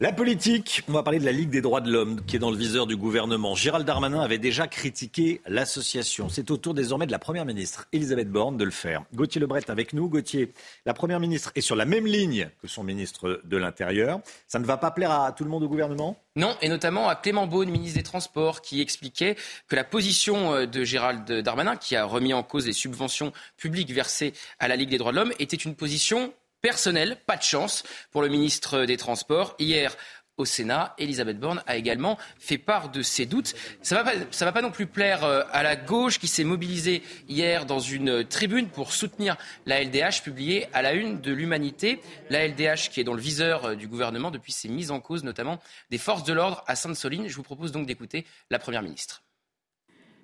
La 0.00 0.12
politique, 0.12 0.82
on 0.86 0.92
va 0.92 1.02
parler 1.02 1.18
de 1.18 1.24
la 1.24 1.32
Ligue 1.32 1.50
des 1.50 1.60
droits 1.60 1.80
de 1.80 1.90
l'homme 1.90 2.24
qui 2.24 2.36
est 2.36 2.38
dans 2.38 2.52
le 2.52 2.56
viseur 2.56 2.86
du 2.86 2.96
gouvernement. 2.96 3.56
Gérald 3.56 3.84
Darmanin 3.84 4.20
avait 4.20 4.38
déjà 4.38 4.68
critiqué 4.68 5.40
l'association. 5.44 6.28
C'est 6.28 6.52
au 6.52 6.56
tour 6.56 6.72
désormais 6.72 7.06
de 7.06 7.10
la 7.10 7.18
Première 7.18 7.44
ministre, 7.44 7.88
Elisabeth 7.92 8.30
Borne, 8.30 8.56
de 8.56 8.62
le 8.62 8.70
faire. 8.70 9.02
Gauthier 9.12 9.40
Lebret 9.40 9.68
avec 9.68 9.94
nous. 9.94 10.08
Gauthier, 10.08 10.52
la 10.86 10.94
Première 10.94 11.18
ministre 11.18 11.50
est 11.56 11.62
sur 11.62 11.74
la 11.74 11.84
même 11.84 12.06
ligne 12.06 12.48
que 12.62 12.68
son 12.68 12.84
ministre 12.84 13.40
de 13.42 13.56
l'Intérieur. 13.56 14.20
Ça 14.46 14.60
ne 14.60 14.64
va 14.64 14.76
pas 14.76 14.92
plaire 14.92 15.10
à 15.10 15.32
tout 15.32 15.42
le 15.42 15.50
monde 15.50 15.64
au 15.64 15.68
gouvernement? 15.68 16.16
Non, 16.36 16.56
et 16.62 16.68
notamment 16.68 17.08
à 17.08 17.16
Clément 17.16 17.48
Beaune, 17.48 17.68
ministre 17.68 17.98
des 17.98 18.04
Transports, 18.04 18.62
qui 18.62 18.80
expliquait 18.80 19.34
que 19.66 19.74
la 19.74 19.82
position 19.82 20.54
euh, 20.54 20.66
de 20.66 20.84
Gérald 20.84 21.28
Darmanin, 21.42 21.74
qui 21.74 21.96
a 21.96 22.04
remis 22.04 22.32
en 22.32 22.44
cause 22.44 22.68
les 22.68 22.72
subventions 22.72 23.32
publiques 23.56 23.90
versées 23.90 24.32
à 24.60 24.68
la 24.68 24.76
Ligue 24.76 24.90
des 24.90 24.98
droits 24.98 25.10
de 25.10 25.16
l'homme, 25.16 25.32
était 25.40 25.56
une 25.56 25.74
position 25.74 26.32
personnel, 26.60 27.18
pas 27.26 27.36
de 27.36 27.42
chance 27.42 27.84
pour 28.10 28.22
le 28.22 28.28
ministre 28.28 28.84
des 28.84 28.96
Transports. 28.96 29.54
Hier, 29.58 29.96
au 30.38 30.44
Sénat, 30.44 30.94
Elisabeth 30.98 31.38
Borne 31.38 31.62
a 31.66 31.76
également 31.76 32.16
fait 32.38 32.58
part 32.58 32.90
de 32.90 33.02
ses 33.02 33.26
doutes. 33.26 33.54
Ça 33.82 33.98
ne 33.98 34.04
va, 34.04 34.12
va, 34.14 34.52
pas 34.52 34.62
non 34.62 34.70
plus 34.70 34.86
plaire 34.86 35.24
euh, 35.24 35.42
à 35.52 35.62
la 35.62 35.76
gauche 35.76 36.18
qui 36.18 36.28
s'est 36.28 36.44
mobilisée 36.44 37.02
hier 37.28 37.66
dans 37.66 37.80
une 37.80 38.24
tribune 38.24 38.68
pour 38.68 38.92
soutenir 38.92 39.36
la 39.66 39.82
LDH 39.82 40.22
publiée 40.22 40.68
à 40.72 40.80
la 40.80 40.92
une 40.92 41.20
de 41.20 41.32
l'Humanité. 41.32 42.00
La 42.30 42.46
LDH 42.46 42.90
qui 42.92 43.00
est 43.00 43.04
dans 43.04 43.14
le 43.14 43.20
viseur 43.20 43.64
euh, 43.64 43.74
du 43.74 43.88
gouvernement 43.88 44.30
depuis 44.30 44.52
ses 44.52 44.68
mises 44.68 44.92
en 44.92 45.00
cause, 45.00 45.24
notamment 45.24 45.58
des 45.90 45.98
forces 45.98 46.24
de 46.24 46.32
l'ordre 46.32 46.62
à 46.68 46.76
Sainte-Soline. 46.76 47.28
Je 47.28 47.34
vous 47.34 47.42
propose 47.42 47.72
donc 47.72 47.86
d'écouter 47.86 48.24
la 48.50 48.60
Première 48.60 48.82
ministre. 48.82 49.24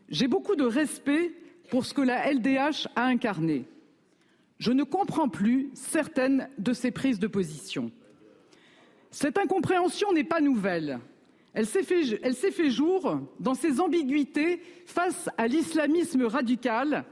J'ai 0.09 0.29
beaucoup 0.29 0.55
de 0.55 0.65
respect 0.65 1.33
pour 1.71 1.85
ce 1.85 1.93
que 1.93 2.03
la 2.03 2.31
LDH 2.31 2.87
a 2.95 3.05
incarné. 3.05 3.65
Je 4.59 4.73
ne 4.73 4.85
comprends 4.85 5.29
plus 5.29 5.71
certaines 5.75 6.49
de 6.59 6.73
ces 6.73 6.91
prises 6.91 7.19
de 7.19 7.27
position. 7.27 7.91
Cette 9.11 9.39
incompréhension 9.39 10.13
n'est 10.13 10.25
pas 10.25 10.41
nouvelle. 10.41 11.01
Elle 11.53 11.67
s'est 11.67 11.85
fait, 11.85 12.05
fait, 12.51 12.71
jour 12.71 13.21
dans 13.39 13.55
ses 13.55 13.81
ambiguïtés 13.81 14.61
face 14.87 15.29
à 15.39 15.47
l'islamisme 15.47 16.25
radical 16.25 17.05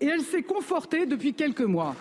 et 0.00 0.06
elle 0.06 0.20
s'est 0.20 0.42
confortée 0.42 1.06
depuis 1.06 1.32
quelques 1.32 1.62
mois. 1.62 1.96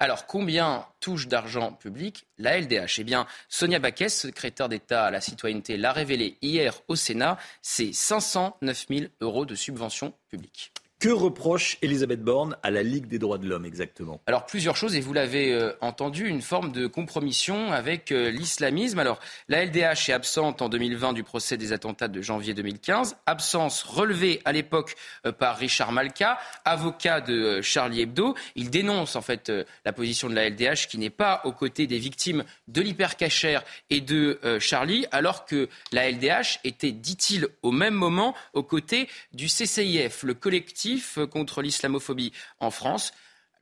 Alors, 0.00 0.26
combien 0.26 0.86
touche 1.00 1.26
d'argent 1.26 1.72
public 1.72 2.26
la 2.36 2.60
LDH 2.60 2.98
Eh 2.98 3.04
bien, 3.04 3.26
Sonia 3.48 3.78
Baquès, 3.78 4.16
secrétaire 4.16 4.68
d'État 4.68 5.06
à 5.06 5.10
la 5.10 5.20
citoyenneté, 5.20 5.76
l'a 5.76 5.92
révélé 5.92 6.36
hier 6.40 6.80
au 6.86 6.94
Sénat, 6.94 7.36
c'est 7.62 7.92
509 7.92 8.86
000 8.88 9.06
euros 9.20 9.44
de 9.44 9.54
subventions 9.54 10.12
publiques. 10.28 10.72
Que 10.98 11.10
reproche 11.10 11.78
Elisabeth 11.80 12.24
Borne 12.24 12.56
à 12.64 12.72
la 12.72 12.82
Ligue 12.82 13.06
des 13.06 13.20
droits 13.20 13.38
de 13.38 13.46
l'homme 13.46 13.64
exactement? 13.64 14.20
Alors 14.26 14.46
plusieurs 14.46 14.74
choses 14.74 14.96
et 14.96 15.00
vous 15.00 15.12
l'avez 15.12 15.52
euh, 15.52 15.72
entendu, 15.80 16.26
une 16.26 16.42
forme 16.42 16.72
de 16.72 16.88
compromission 16.88 17.70
avec 17.70 18.10
euh, 18.10 18.32
l'islamisme. 18.32 18.98
Alors 18.98 19.20
la 19.48 19.64
LDH 19.64 20.08
est 20.08 20.12
absente 20.12 20.60
en 20.60 20.68
2020 20.68 21.12
du 21.12 21.22
procès 21.22 21.56
des 21.56 21.72
attentats 21.72 22.08
de 22.08 22.20
janvier 22.20 22.52
2015, 22.52 23.16
absence 23.26 23.84
relevée 23.84 24.40
à 24.44 24.50
l'époque 24.50 24.96
euh, 25.24 25.30
par 25.30 25.56
Richard 25.58 25.92
Malka, 25.92 26.36
avocat 26.64 27.20
de 27.20 27.60
Charlie 27.62 28.00
Hebdo. 28.00 28.34
Il 28.56 28.68
dénonce 28.68 29.14
en 29.14 29.22
fait 29.22 29.52
la 29.84 29.92
position 29.92 30.28
de 30.28 30.34
la 30.34 30.50
LDH 30.50 30.88
qui 30.88 30.98
n'est 30.98 31.10
pas 31.10 31.42
aux 31.44 31.52
côtés 31.52 31.86
des 31.86 31.98
victimes 32.00 32.42
de 32.66 32.80
l'hypercachère 32.80 33.62
et 33.90 34.00
de 34.00 34.40
Charlie, 34.58 35.06
alors 35.12 35.44
que 35.44 35.68
la 35.92 36.10
LDH 36.10 36.58
était, 36.64 36.90
dit-il, 36.90 37.46
au 37.62 37.70
même 37.70 37.94
moment 37.94 38.34
aux 38.52 38.64
côtés 38.64 39.08
du 39.32 39.46
CCIF, 39.46 40.24
le 40.24 40.34
collectif 40.34 40.87
contre 41.30 41.62
l'islamophobie 41.62 42.32
en 42.60 42.70
France. 42.70 43.12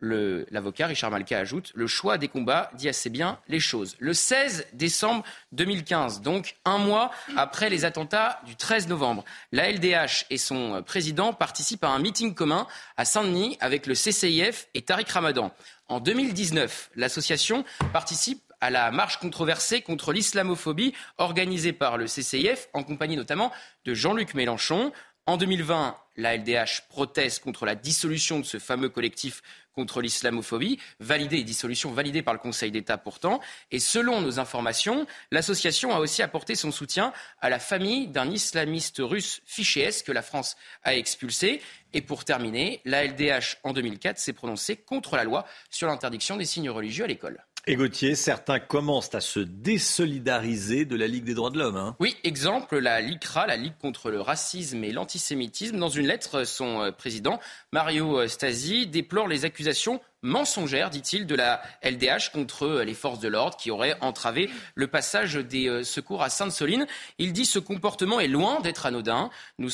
L'avocat 0.01 0.89
Richard 0.89 1.11
Malka 1.11 1.39
ajoute 1.39 1.73
Le 1.75 1.87
choix 1.87 2.19
des 2.19 2.29
combats 2.29 2.71
dit 2.75 2.89
assez 2.89 3.09
bien 3.09 3.39
les 3.49 3.61
choses. 3.61 3.97
Le 3.99 4.13
16 4.13 4.67
décembre 4.75 5.25
2015, 5.53 6.21
donc 6.21 6.57
un 6.67 6.77
mois 6.77 7.11
après 7.37 7.71
les 7.71 7.87
attentats 7.87 8.41
du 8.45 8.57
13 8.57 8.89
novembre, 8.89 9.25
la 9.53 9.71
LDH 9.73 10.27
et 10.29 10.37
son 10.37 10.83
président 10.83 11.33
participent 11.33 11.85
à 11.85 11.89
un 11.89 11.99
meeting 11.99 12.35
commun 12.35 12.67
à 12.99 13.07
Saint-Denis 13.07 13.57
avec 13.61 13.87
le 13.87 13.95
CCIF 13.95 14.69
et 14.75 14.83
Tariq 14.83 15.11
Ramadan. 15.11 15.51
En 15.89 16.01
2019, 16.01 16.91
l'association 16.97 17.65
participe 17.93 18.43
à 18.61 18.71
la 18.71 18.91
marche 18.91 19.19
controversée 19.19 19.81
contre 19.81 20.13
l'islamophobie 20.13 20.93
organisée 21.17 21.73
par 21.73 21.97
le 21.97 22.07
CCIF 22.07 22.69
en 22.75 22.83
compagnie 22.83 23.17
notamment 23.17 23.51
de 23.85 23.95
Jean-Luc 23.95 24.35
Mélenchon. 24.35 24.93
En 25.27 25.37
2020, 25.37 25.97
la 26.17 26.37
LDH 26.37 26.89
proteste 26.89 27.43
contre 27.43 27.67
la 27.67 27.75
dissolution 27.75 28.39
de 28.39 28.45
ce 28.45 28.59
fameux 28.59 28.89
collectif 28.89 29.43
contre 29.77 30.01
l'islamophobie, 30.01 30.79
validée 31.01 31.45
dissolution 31.45 31.93
validée 31.93 32.23
par 32.23 32.35
le 32.35 32.41
Conseil 32.41 32.71
d'État 32.71 32.99
pourtant. 32.99 33.41
Et 33.71 33.79
selon 33.79 34.21
nos 34.21 34.41
informations, 34.41 35.07
l'association 35.31 35.95
a 35.95 36.01
aussi 36.01 36.23
apporté 36.23 36.55
son 36.55 36.73
soutien 36.73 37.13
à 37.41 37.51
la 37.51 37.59
famille 37.59 38.09
d'un 38.09 38.31
islamiste 38.31 39.01
russe 39.01 39.43
fiché 39.45 39.83
S 39.83 40.03
que 40.03 40.13
la 40.13 40.23
France 40.23 40.57
a 40.83 40.97
expulsé. 40.97 41.61
Et 41.93 42.01
pour 42.01 42.25
terminer, 42.25 42.81
la 42.85 43.05
LDH 43.07 43.59
en 43.63 43.73
2004 43.73 44.19
s'est 44.19 44.33
prononcée 44.33 44.77
contre 44.77 45.17
la 45.17 45.25
loi 45.25 45.47
sur 45.71 45.87
l'interdiction 45.89 46.37
des 46.37 46.47
signes 46.47 46.71
religieux 46.71 47.05
à 47.05 47.09
l'école. 47.09 47.46
Et 47.69 47.75
Gauthier, 47.75 48.15
certains 48.15 48.61
commencent 48.61 49.13
à 49.17 49.21
se 49.21 49.41
désolidariser 49.41 50.85
de 50.85 50.95
la 50.95 51.09
Ligue 51.09 51.25
des 51.25 51.35
droits 51.35 51.51
de 51.51 51.59
l'homme. 51.59 51.77
Hein. 51.77 51.97
Oui, 51.99 52.17
exemple, 52.23 52.79
la 52.79 53.01
LICRA, 53.01 53.49
la 53.49 53.57
Ligue 53.57 53.77
contre 53.81 54.13
le 54.13 54.21
racisme 54.21 54.85
et 54.85 54.93
l'antisémitisme. 54.93 55.77
Dans 55.77 55.89
une 55.89 56.07
lettre, 56.07 56.45
son 56.45 56.83
euh, 56.83 56.93
président, 56.93 57.41
Mario 57.73 58.29
Stasi, 58.29 58.87
déplore 58.87 59.27
les 59.27 59.45
accusations 59.45 60.01
mensongère, 60.23 60.91
dit-il, 60.91 61.27
de 61.27 61.35
la 61.35 61.63
LDH 61.83 62.31
contre 62.33 62.83
les 62.83 62.95
forces 62.95 63.21
de 63.21 63.29
l'ordre 63.29 63.57
qui 63.57 63.71
auraient 63.71 63.97
entravé 64.01 64.51
le 64.75 64.87
passage 64.87 65.35
des 65.35 65.69
euh, 65.69 65.85
secours 65.85 66.23
à 66.23 66.31
Sainte-Soline. 66.31 66.87
Il 67.19 67.33
dit 67.33 67.47
ce 67.47 67.59
comportement 67.59 68.21
est 68.21 68.29
loin 68.29 68.61
d'être 68.61 68.87
anodin. 68.87 69.31
Il 69.59 69.65
nous 69.65 69.71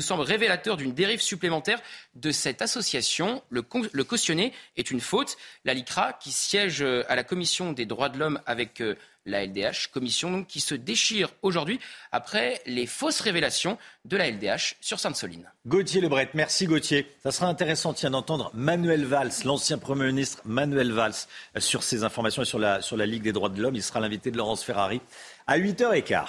semble 0.00 0.22
révélateur 0.22 0.76
d'une 0.76 0.92
dérive 0.92 1.20
supplémentaire 1.20 1.80
de 2.14 2.30
cette 2.30 2.62
association. 2.62 3.42
Le, 3.50 3.64
le 3.92 4.04
cautionner 4.04 4.52
est 4.76 4.90
une 4.90 5.00
faute. 5.00 5.36
La 5.64 5.74
LICRA, 5.74 6.14
qui 6.14 6.32
siège 6.32 6.82
euh, 6.82 7.02
à 7.08 7.16
la 7.16 7.24
commission 7.24 7.72
des 7.72 7.86
droits 7.86 8.08
de 8.08 8.18
l'homme 8.18 8.40
avec 8.46 8.80
euh, 8.80 8.96
la 9.26 9.44
LDH, 9.44 9.90
commission 9.92 10.30
donc 10.30 10.46
qui 10.46 10.60
se 10.60 10.74
déchire 10.74 11.30
aujourd'hui 11.42 11.78
après 12.12 12.60
les 12.66 12.86
fausses 12.86 13.20
révélations 13.20 13.78
de 14.04 14.16
la 14.16 14.30
LDH 14.30 14.76
sur 14.80 14.98
Sainte-Soline. 14.98 15.50
Gauthier 15.66 16.00
Lebret, 16.00 16.30
merci 16.34 16.66
Gauthier. 16.66 17.06
Ça 17.22 17.30
sera 17.30 17.46
intéressant 17.46 17.92
tiens, 17.92 18.10
d'entendre 18.10 18.50
Manuel 18.54 19.04
Valls, 19.04 19.32
l'ancien 19.44 19.78
Premier 19.78 20.06
ministre 20.06 20.40
Manuel 20.44 20.92
Valls, 20.92 21.14
sur 21.58 21.82
ces 21.82 22.04
informations 22.04 22.42
et 22.42 22.46
sur 22.46 22.58
la, 22.58 22.82
sur 22.82 22.96
la 22.96 23.06
Ligue 23.06 23.22
des 23.22 23.32
droits 23.32 23.48
de 23.48 23.60
l'homme. 23.60 23.76
Il 23.76 23.82
sera 23.82 24.00
l'invité 24.00 24.30
de 24.30 24.36
Laurence 24.36 24.64
Ferrari 24.64 25.00
à 25.46 25.58
8h15. 25.58 26.26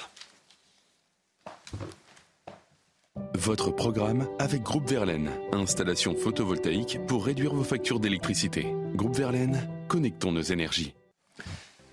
Votre 3.36 3.72
programme 3.72 4.28
avec 4.40 4.62
Groupe 4.62 4.90
Verlaine. 4.90 5.32
Installation 5.52 6.16
photovoltaïque 6.16 7.00
pour 7.08 7.26
réduire 7.26 7.54
vos 7.54 7.64
factures 7.64 8.00
d'électricité. 8.00 8.68
Groupe 8.96 9.16
Verlaine, 9.16 9.68
connectons 9.88 10.32
nos 10.32 10.42
énergies. 10.42 10.94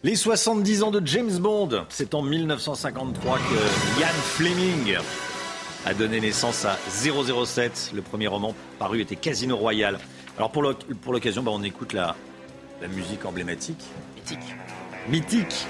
Les 0.05 0.15
70 0.15 0.85
ans 0.85 0.91
de 0.93 1.05
James 1.05 1.39
Bond, 1.41 1.85
c'est 1.89 2.15
en 2.15 2.23
1953 2.23 3.39
que 3.39 4.01
Ian 4.01 4.07
Fleming 4.07 4.97
a 5.85 5.93
donné 5.93 6.21
naissance 6.21 6.65
à 6.65 6.79
007. 6.89 7.91
Le 7.95 8.03
premier 8.03 8.29
roman 8.29 8.55
paru 8.79 9.01
était 9.01 9.17
Casino 9.17 9.57
Royale. 9.57 9.99
Alors 10.37 10.53
pour 10.53 10.63
l'occasion, 10.63 11.43
bah, 11.43 11.51
on 11.53 11.65
écoute 11.65 11.95
la, 11.95 12.15
la 12.81 12.87
musique 12.87 13.25
emblématique. 13.25 13.83
Mythique. 14.15 14.55
Mythique 15.09 15.67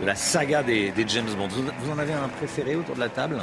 de 0.00 0.06
la 0.06 0.14
saga 0.14 0.62
des, 0.62 0.92
James 1.08 1.34
Bond. 1.36 1.48
Vous, 1.48 1.90
en 1.90 1.98
avez 1.98 2.12
un 2.12 2.28
préféré 2.28 2.76
autour 2.76 2.94
de 2.94 3.00
la 3.00 3.08
table? 3.08 3.38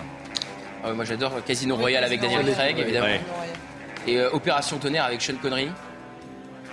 Ah 0.85 0.93
Moi 0.93 1.03
j'adore 1.03 1.43
Casino 1.43 1.75
Royale 1.75 2.05
avec 2.05 2.21
Daniel 2.21 2.49
Craig, 2.53 2.79
évidemment. 2.79 3.07
Et 4.07 4.17
euh, 4.17 4.31
Opération 4.31 4.77
Tonnerre 4.77 5.03
avec 5.03 5.21
Sean 5.21 5.35
Connery. 5.41 5.67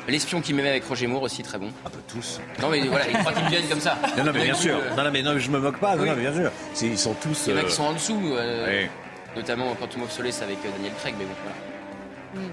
L'espion 0.08 0.40
qui 0.40 0.54
m'aimait 0.54 0.68
avec 0.68 0.84
Roger 0.84 1.08
Moore 1.08 1.22
aussi, 1.22 1.42
très 1.42 1.58
bon. 1.58 1.70
Un 1.84 1.90
peu 1.90 1.98
tous. 2.08 2.40
Non, 2.60 2.68
mais 2.68 2.80
voilà, 2.82 3.06
les 3.06 3.14
trois 3.14 3.32
qui 3.32 3.42
me 3.42 3.48
viennent 3.48 3.68
comme 3.68 3.80
ça. 3.80 3.98
Non, 4.16 4.24
non, 4.24 4.32
mais 4.32 4.44
bien 4.44 4.54
sûr. 4.54 4.76
Euh, 4.76 4.94
non, 4.96 5.04
non, 5.04 5.10
mais 5.12 5.22
non, 5.22 5.38
je 5.38 5.50
me 5.50 5.58
moque 5.58 5.78
pas. 5.78 5.96
Non, 5.96 6.04
non, 6.04 6.14
mais 6.14 6.22
bien 6.22 6.34
sûr. 6.34 6.50
Ils 6.82 6.98
sont 6.98 7.14
tous. 7.14 7.46
Il 7.46 7.54
y 7.54 7.56
en 7.56 7.60
a 7.60 7.64
qui 7.64 7.72
sont 7.72 7.84
en 7.84 7.92
dessous. 7.92 8.34
Euh, 8.34 8.86
Notamment 9.34 9.74
Quantum 9.74 10.02
of 10.02 10.12
Solace 10.12 10.40
avec 10.42 10.58
euh, 10.64 10.70
Daniel 10.76 10.92
Craig, 11.00 11.14
mais 11.18 11.24
bon, 11.24 11.32
voilà. 11.42 12.46
Mm. 12.46 12.52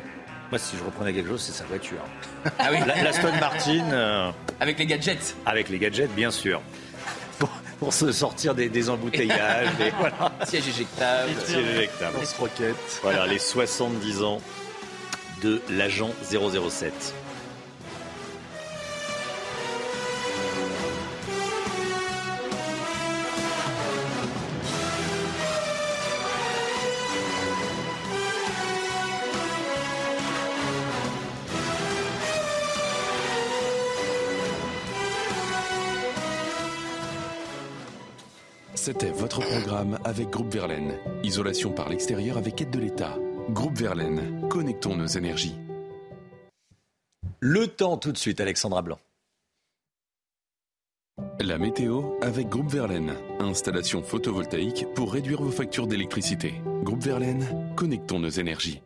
Moi, 0.50 0.60
si 0.60 0.78
je 0.78 0.84
reprenais 0.84 1.14
quelque 1.14 1.30
chose, 1.30 1.42
c'est 1.42 1.54
sa 1.54 1.64
voiture. 1.66 2.04
Ah 2.60 2.70
oui 2.72 2.78
La, 3.04 3.14
Stone 3.14 3.40
Martin. 3.40 4.34
Avec 4.60 4.80
les 4.80 4.86
gadgets. 4.86 5.36
Avec 5.46 5.70
les 5.70 5.78
gadgets, 5.78 6.14
bien 6.14 6.32
sûr. 6.32 6.62
Pour, 7.80 7.94
se 7.94 8.12
sortir 8.14 8.56
des, 8.56 8.90
embouteillages. 8.90 9.76
des, 9.78 9.90
voilà. 10.00 10.32
Siège 10.46 10.70
éjectable. 10.70 11.32
Siège 11.46 11.68
éjectable. 11.76 12.18
Voilà, 13.02 13.28
les 13.28 13.40
70 13.40 14.24
ans 14.24 14.42
de 15.42 15.62
l'agent 15.70 16.12
007. 16.32 17.14
C'était 38.86 39.12
votre 39.12 39.40
programme 39.40 39.98
avec 40.04 40.30
Groupe 40.30 40.54
Verlaine. 40.54 41.00
Isolation 41.24 41.72
par 41.72 41.88
l'extérieur 41.88 42.36
avec 42.38 42.60
aide 42.60 42.70
de 42.70 42.80
l'État. 42.80 43.18
Groupe 43.50 43.78
Verlaine, 43.78 44.46
connectons 44.50 44.98
nos 44.98 45.08
énergies. 45.08 45.56
Le 47.40 47.68
temps 47.68 47.96
tout 47.96 48.12
de 48.12 48.18
suite, 48.18 48.42
Alexandra 48.42 48.82
Blanc. 48.82 49.00
La 51.40 51.58
météo 51.58 52.20
avec 52.22 52.50
Groupe 52.50 52.70
Verlaine. 52.70 53.14
Installation 53.40 54.04
photovoltaïque 54.04 54.86
pour 54.96 55.14
réduire 55.14 55.42
vos 55.42 55.52
factures 55.52 55.88
d'électricité. 55.88 56.56
Groupe 56.84 57.04
Verlaine, 57.04 57.74
connectons 57.78 58.20
nos 58.20 58.28
énergies. 58.28 58.82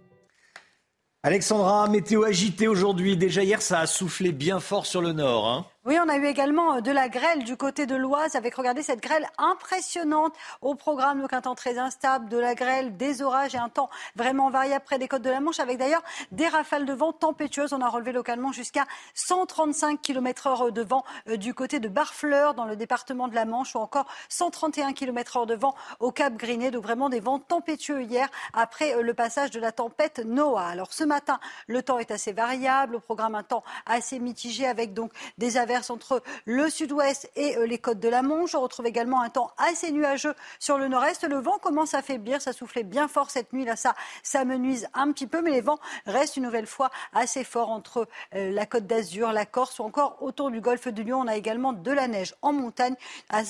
Alexandra, 1.24 1.89
météo 1.89 2.24
agitée 2.24 2.68
aujourd'hui. 2.68 3.18
Déjà 3.18 3.43
hier, 3.43 3.64
ça 3.64 3.80
a 3.80 3.88
soufflé 3.88 4.32
bien 4.32 4.60
fort 4.60 4.86
sur 4.86 5.02
le 5.02 5.12
nord. 5.12 5.48
Hein. 5.48 5.66
Oui, 5.88 5.98
on 6.04 6.10
a 6.10 6.18
eu 6.18 6.26
également 6.26 6.74
euh, 6.74 6.82
de 6.82 6.92
la 6.92 7.08
grêle 7.08 7.46
du 7.46 7.56
côté 7.56 7.86
de 7.86 7.96
l'Oise 7.96 8.36
avec, 8.36 8.56
regardez, 8.56 8.84
cette 8.84 9.02
grêle 9.02 9.26
impressionnante 9.38 10.34
au 10.62 10.76
programme, 10.76 11.22
donc 11.22 11.32
un 11.32 11.40
temps 11.40 11.56
très 11.56 11.78
instable, 11.78 12.28
de 12.28 12.38
la 12.38 12.56
grêle, 12.56 12.98
des 12.98 13.22
orages 13.22 13.56
et 13.56 13.58
un 13.58 13.70
temps 13.70 13.90
vraiment 14.14 14.50
variable 14.50 14.84
près 14.84 15.00
des 15.00 15.08
côtes 15.08 15.22
de 15.22 15.30
la 15.30 15.40
Manche 15.40 15.62
avec 15.62 15.78
d'ailleurs 15.78 16.04
des 16.34 16.50
rafales 16.50 16.86
de 16.86 16.92
vent 16.92 17.14
tempétueuses. 17.14 17.72
On 17.72 17.80
a 17.80 17.88
relevé 17.88 18.12
localement 18.12 18.52
jusqu'à 18.52 18.84
135 19.14 20.02
km 20.02 20.48
heure 20.48 20.72
de 20.74 20.82
vent 20.82 21.06
euh, 21.30 21.38
du 21.38 21.54
côté 21.54 21.80
de 21.80 21.88
Barfleur 21.88 22.54
dans 22.54 22.66
le 22.66 22.76
département 22.76 23.30
de 23.30 23.36
la 23.36 23.46
Manche 23.46 23.74
ou 23.74 23.80
encore 23.80 24.08
131 24.28 24.92
km 24.92 25.38
heure 25.38 25.46
de 25.46 25.56
vent 25.56 25.74
au 26.02 26.12
Cap 26.12 26.34
Griné. 26.36 26.70
Donc 26.70 26.84
vraiment 26.84 27.08
des 27.08 27.22
vents 27.22 27.40
tempétueux 27.40 28.02
hier 28.02 28.28
après 28.52 28.94
euh, 28.94 29.04
le 29.04 29.14
passage 29.14 29.52
de 29.52 29.62
la 29.62 29.72
tempête 29.72 30.20
Noah. 30.20 30.68
Alors 30.68 30.92
ce 30.92 31.06
matin, 31.06 31.40
le 31.68 31.82
temps 31.82 31.98
est 31.98 32.12
assez 32.12 32.34
variable. 32.34 32.98
Au 32.98 33.00
programme, 33.00 33.36
un 33.36 33.44
temps 33.44 33.64
assez 33.86 34.20
mitigé 34.20 34.68
avec 34.68 34.94
donc 34.94 35.14
des 35.38 35.56
averses 35.56 35.76
entre 35.89 36.21
le 36.45 36.69
sud-ouest 36.69 37.30
et 37.36 37.57
euh, 37.57 37.65
les 37.65 37.78
côtes 37.78 37.99
de 37.99 38.09
la 38.09 38.21
Manche. 38.21 38.55
On 38.55 38.61
retrouve 38.61 38.86
également 38.86 39.21
un 39.21 39.30
temps 39.30 39.51
assez 39.57 39.91
nuageux 39.91 40.34
sur 40.59 40.78
le 40.78 40.88
nord-est. 40.88 41.23
Le 41.23 41.38
vent 41.38 41.57
commence 41.59 41.93
à 41.93 42.01
faiblir, 42.01 42.41
ça 42.41 42.53
soufflait 42.53 42.84
bien 42.84 43.07
fort 43.07 43.30
cette 43.30 43.53
nuit. 43.53 43.65
Là, 43.65 43.75
ça, 43.75 43.95
ça 44.23 44.45
menuise 44.45 44.88
un 44.93 45.11
petit 45.11 45.28
peu, 45.28 45.41
mais 45.41 45.51
les 45.51 45.61
vents 45.61 45.80
restent 46.05 46.38
une 46.38 46.43
nouvelle 46.43 46.67
fois 46.67 46.89
assez 47.13 47.43
forts 47.43 47.69
entre 47.69 48.07
euh, 48.36 48.51
la 48.51 48.65
côte 48.65 48.88
d'Azur, 48.88 49.32
la 49.32 49.45
Corse 49.45 49.80
ou 49.80 49.84
encore 49.84 50.17
autour 50.21 50.51
du 50.51 50.61
golfe 50.61 50.88
du 50.88 51.03
Lion. 51.03 51.21
On 51.21 51.28
a 51.28 51.36
également 51.36 51.73
de 51.73 51.91
la 51.91 52.07
neige 52.07 52.36
en 52.41 52.53
montagne 52.53 52.95
à 53.30 53.41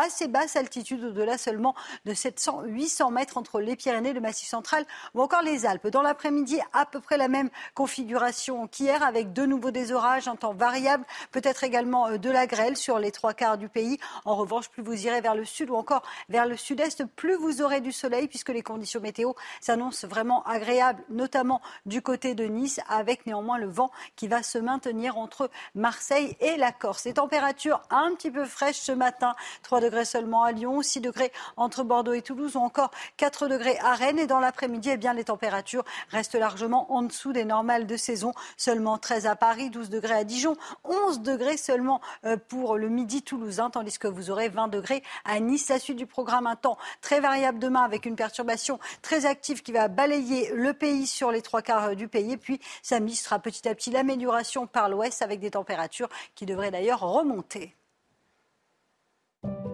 assez 0.00 0.28
basse 0.28 0.56
altitude, 0.56 1.04
au-delà 1.04 1.38
seulement 1.38 1.74
de 2.04 2.12
700-800 2.12 3.12
mètres 3.12 3.38
entre 3.38 3.60
les 3.60 3.76
Pyrénées, 3.76 4.12
le 4.12 4.20
Massif 4.20 4.48
central 4.48 4.84
ou 5.14 5.22
encore 5.22 5.42
les 5.42 5.66
Alpes. 5.66 5.88
Dans 5.88 6.02
l'après-midi, 6.02 6.60
à 6.72 6.86
peu 6.86 7.00
près 7.00 7.16
la 7.16 7.28
même 7.28 7.50
configuration 7.74 8.66
qu'hier, 8.66 9.02
avec 9.02 9.32
de 9.32 9.46
nouveau 9.46 9.70
des 9.70 9.92
orages, 9.92 10.28
un 10.28 10.36
temps 10.36 10.54
variable, 10.54 11.04
peut-être 11.32 11.64
également 11.66 12.08
euh, 12.08 12.18
de 12.18 12.30
la 12.30 12.46
grêle 12.46 12.76
sur 12.76 12.98
les 12.98 13.12
trois 13.12 13.34
quarts 13.34 13.58
du 13.58 13.68
pays. 13.68 13.98
En 14.24 14.36
revanche, 14.36 14.68
plus 14.68 14.82
vous 14.82 15.06
irez 15.06 15.20
vers 15.20 15.34
le 15.34 15.44
sud 15.44 15.70
ou 15.70 15.74
encore 15.74 16.02
vers 16.28 16.46
le 16.46 16.56
sud-est, 16.56 17.04
plus 17.04 17.36
vous 17.36 17.62
aurez 17.62 17.80
du 17.80 17.92
soleil 17.92 18.28
puisque 18.28 18.48
les 18.48 18.62
conditions 18.62 19.00
météo 19.00 19.32
s'annoncent 19.60 20.06
vraiment 20.06 20.42
agréables, 20.44 21.02
notamment 21.10 21.60
du 21.84 22.02
côté 22.02 22.34
de 22.34 22.44
Nice, 22.44 22.80
avec 22.88 23.26
néanmoins 23.26 23.58
le 23.58 23.68
vent 23.68 23.90
qui 24.16 24.28
va 24.28 24.42
se 24.42 24.58
maintenir 24.58 25.18
entre 25.18 25.50
Marseille 25.74 26.36
et 26.40 26.56
la 26.56 26.72
Corse. 26.72 27.04
Les 27.04 27.14
températures 27.14 27.82
un 27.90 28.14
petit 28.14 28.30
peu 28.30 28.44
fraîches 28.44 28.78
ce 28.78 28.92
matin, 28.92 29.34
3 29.62 29.80
degrés 29.80 30.04
seulement 30.04 30.44
à 30.44 30.52
Lyon, 30.52 30.82
6 30.82 31.00
degrés 31.00 31.32
entre 31.56 31.82
Bordeaux 31.82 32.12
et 32.12 32.22
Toulouse 32.22 32.56
ou 32.56 32.60
encore 32.60 32.90
4 33.16 33.48
degrés 33.48 33.78
à 33.80 33.94
Rennes. 33.94 34.18
Et 34.18 34.26
dans 34.26 34.40
l'après-midi, 34.40 34.90
eh 34.92 34.96
bien, 34.96 35.12
les 35.12 35.24
températures 35.24 35.84
restent 36.10 36.34
largement 36.34 36.92
en 36.92 37.02
dessous 37.02 37.32
des 37.32 37.44
normales 37.44 37.86
de 37.86 37.96
saison. 37.96 38.32
Seulement 38.56 38.98
13 38.98 39.26
à 39.26 39.36
Paris, 39.36 39.70
12 39.70 39.90
degrés 39.90 40.14
à 40.14 40.24
Dijon, 40.24 40.56
11 40.84 41.20
degrés 41.20 41.55
seulement 41.56 42.00
euh, 42.24 42.36
pour 42.48 42.76
le 42.76 42.88
midi 42.88 43.22
toulousain, 43.22 43.70
tandis 43.70 43.98
que 43.98 44.08
vous 44.08 44.30
aurez 44.30 44.48
20 44.48 44.68
degrés 44.68 45.02
à 45.24 45.40
Nice. 45.40 45.68
La 45.68 45.78
suite 45.78 45.96
du 45.96 46.06
programme, 46.06 46.46
un 46.46 46.56
temps 46.56 46.78
très 47.00 47.20
variable 47.20 47.58
demain 47.58 47.82
avec 47.82 48.06
une 48.06 48.16
perturbation 48.16 48.78
très 49.02 49.26
active 49.26 49.62
qui 49.62 49.72
va 49.72 49.88
balayer 49.88 50.50
le 50.54 50.72
pays 50.72 51.06
sur 51.06 51.30
les 51.30 51.42
trois 51.42 51.62
quarts 51.62 51.90
euh, 51.90 51.94
du 51.94 52.08
pays. 52.08 52.32
Et 52.32 52.36
puis 52.36 52.60
samedi 52.82 53.16
sera 53.16 53.38
petit 53.38 53.68
à 53.68 53.74
petit 53.74 53.90
l'amélioration 53.90 54.66
par 54.66 54.88
l'ouest 54.88 55.22
avec 55.22 55.40
des 55.40 55.50
températures 55.50 56.08
qui 56.34 56.46
devraient 56.46 56.70
d'ailleurs 56.70 57.00
remonter. 57.00 57.74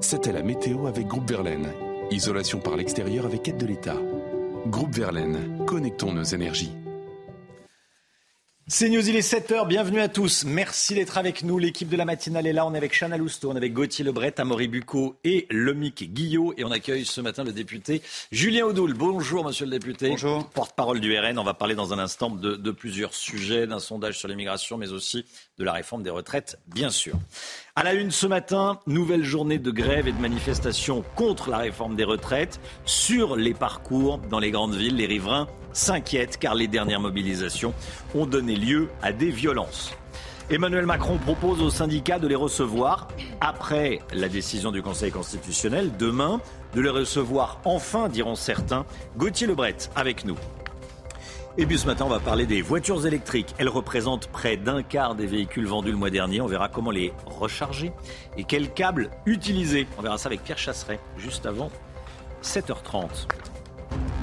C'était 0.00 0.32
la 0.32 0.42
météo 0.42 0.86
avec 0.86 1.06
Groupe 1.06 1.30
Verlaine. 1.30 1.72
Isolation 2.10 2.60
par 2.60 2.76
l'extérieur 2.76 3.24
avec 3.24 3.48
aide 3.48 3.56
de 3.56 3.66
l'État. 3.66 3.96
Groupe 4.66 4.94
Verlaine, 4.94 5.64
connectons 5.66 6.12
nos 6.12 6.24
énergies. 6.24 6.72
C'est 8.68 8.88
News, 8.88 9.06
il 9.08 9.16
est 9.16 9.28
7h, 9.28 9.66
bienvenue 9.66 10.00
à 10.00 10.08
tous. 10.08 10.44
Merci 10.44 10.94
d'être 10.94 11.18
avec 11.18 11.42
nous. 11.42 11.58
L'équipe 11.58 11.88
de 11.88 11.96
la 11.96 12.04
matinale 12.04 12.46
est 12.46 12.52
là. 12.52 12.64
On 12.64 12.72
est 12.74 12.76
avec 12.76 12.96
Chana 12.96 13.16
Lousteau, 13.16 13.50
on 13.50 13.54
est 13.54 13.56
avec 13.56 13.72
Gauthier 13.72 14.04
Lebret, 14.04 14.34
Amaury 14.38 14.68
Bucco 14.68 15.16
et 15.24 15.48
Lomic 15.50 16.12
Guillot. 16.14 16.54
Et 16.56 16.64
on 16.64 16.70
accueille 16.70 17.04
ce 17.04 17.20
matin 17.20 17.42
le 17.42 17.50
député 17.50 18.02
Julien 18.30 18.64
Audoul. 18.64 18.94
Bonjour, 18.94 19.44
monsieur 19.44 19.64
le 19.64 19.72
député. 19.72 20.10
Bonjour. 20.10 20.48
Porte-parole 20.50 21.00
du 21.00 21.18
RN. 21.18 21.40
On 21.40 21.44
va 21.44 21.54
parler 21.54 21.74
dans 21.74 21.92
un 21.92 21.98
instant 21.98 22.30
de, 22.30 22.54
de 22.54 22.70
plusieurs 22.70 23.14
sujets, 23.14 23.66
d'un 23.66 23.80
sondage 23.80 24.16
sur 24.16 24.28
l'immigration, 24.28 24.78
mais 24.78 24.92
aussi 24.92 25.26
de 25.58 25.64
la 25.64 25.72
réforme 25.72 26.04
des 26.04 26.10
retraites, 26.10 26.56
bien 26.68 26.90
sûr. 26.90 27.14
À 27.74 27.84
la 27.84 27.94
une 27.94 28.10
ce 28.10 28.26
matin, 28.26 28.78
nouvelle 28.86 29.24
journée 29.24 29.58
de 29.58 29.70
grève 29.70 30.06
et 30.06 30.12
de 30.12 30.20
manifestation 30.20 31.02
contre 31.16 31.48
la 31.48 31.56
réforme 31.56 31.96
des 31.96 32.04
retraites. 32.04 32.60
Sur 32.84 33.34
les 33.34 33.54
parcours 33.54 34.18
dans 34.18 34.40
les 34.40 34.50
grandes 34.50 34.74
villes, 34.74 34.96
les 34.96 35.06
riverains 35.06 35.46
s'inquiètent 35.72 36.36
car 36.36 36.54
les 36.54 36.68
dernières 36.68 37.00
mobilisations 37.00 37.72
ont 38.14 38.26
donné 38.26 38.56
lieu 38.56 38.90
à 39.00 39.14
des 39.14 39.30
violences. 39.30 39.94
Emmanuel 40.50 40.84
Macron 40.84 41.16
propose 41.16 41.62
aux 41.62 41.70
syndicats 41.70 42.18
de 42.18 42.28
les 42.28 42.34
recevoir 42.34 43.08
après 43.40 44.00
la 44.12 44.28
décision 44.28 44.70
du 44.70 44.82
Conseil 44.82 45.10
constitutionnel 45.10 45.92
demain, 45.98 46.42
de 46.74 46.82
les 46.82 46.90
recevoir 46.90 47.58
enfin, 47.64 48.10
diront 48.10 48.34
certains. 48.34 48.84
Gauthier 49.16 49.46
Lebret 49.46 49.76
avec 49.96 50.26
nous. 50.26 50.36
Et 51.58 51.66
puis 51.66 51.78
ce 51.78 51.86
matin, 51.86 52.06
on 52.06 52.08
va 52.08 52.18
parler 52.18 52.46
des 52.46 52.62
voitures 52.62 53.06
électriques. 53.06 53.54
Elles 53.58 53.68
représentent 53.68 54.26
près 54.28 54.56
d'un 54.56 54.82
quart 54.82 55.14
des 55.14 55.26
véhicules 55.26 55.66
vendus 55.66 55.90
le 55.90 55.98
mois 55.98 56.08
dernier. 56.08 56.40
On 56.40 56.46
verra 56.46 56.70
comment 56.70 56.90
les 56.90 57.12
recharger 57.26 57.92
et 58.38 58.44
quels 58.44 58.70
câbles 58.72 59.10
utiliser. 59.26 59.86
On 59.98 60.02
verra 60.02 60.16
ça 60.16 60.28
avec 60.28 60.42
Pierre 60.42 60.56
Chasseret 60.56 60.98
juste 61.18 61.44
avant 61.44 61.70
7h30. 62.42 63.26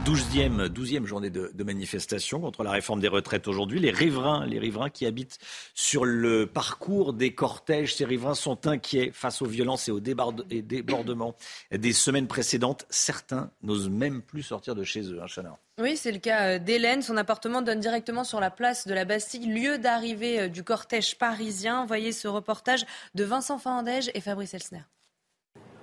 12e, 0.05 0.67
12e 0.67 1.05
journée 1.05 1.29
de, 1.29 1.51
de, 1.53 1.63
manifestation 1.63 2.39
contre 2.39 2.63
la 2.63 2.71
réforme 2.71 2.99
des 2.99 3.07
retraites 3.07 3.47
aujourd'hui. 3.47 3.79
Les 3.79 3.91
riverains, 3.91 4.45
les 4.45 4.57
riverains 4.57 4.89
qui 4.89 5.05
habitent 5.05 5.37
sur 5.73 6.05
le 6.05 6.47
parcours 6.47 7.13
des 7.13 7.33
cortèges, 7.33 7.95
ces 7.95 8.05
riverains 8.05 8.35
sont 8.35 8.67
inquiets 8.67 9.11
face 9.13 9.41
aux 9.41 9.45
violences 9.45 9.87
et 9.87 9.91
aux 9.91 9.99
débordements 9.99 11.35
des 11.71 11.93
semaines 11.93 12.27
précédentes. 12.27 12.85
Certains 12.89 13.51
n'osent 13.61 13.89
même 13.89 14.21
plus 14.21 14.43
sortir 14.43 14.73
de 14.73 14.83
chez 14.83 15.01
eux, 15.01 15.21
hein, 15.21 15.27
Chana. 15.27 15.57
Oui, 15.79 15.97
c'est 15.97 16.11
le 16.11 16.19
cas 16.19 16.59
d'Hélène. 16.59 17.01
Son 17.01 17.17
appartement 17.17 17.61
donne 17.61 17.79
directement 17.79 18.23
sur 18.23 18.39
la 18.39 18.51
place 18.51 18.87
de 18.87 18.93
la 18.93 19.05
Bastille, 19.05 19.47
lieu 19.47 19.77
d'arrivée 19.77 20.49
du 20.49 20.63
cortège 20.63 21.17
parisien. 21.17 21.85
Voyez 21.85 22.11
ce 22.11 22.27
reportage 22.27 22.85
de 23.15 23.23
Vincent 23.23 23.59
Fandège 23.59 24.11
et 24.13 24.21
Fabrice 24.21 24.53
Elsner. 24.53 24.83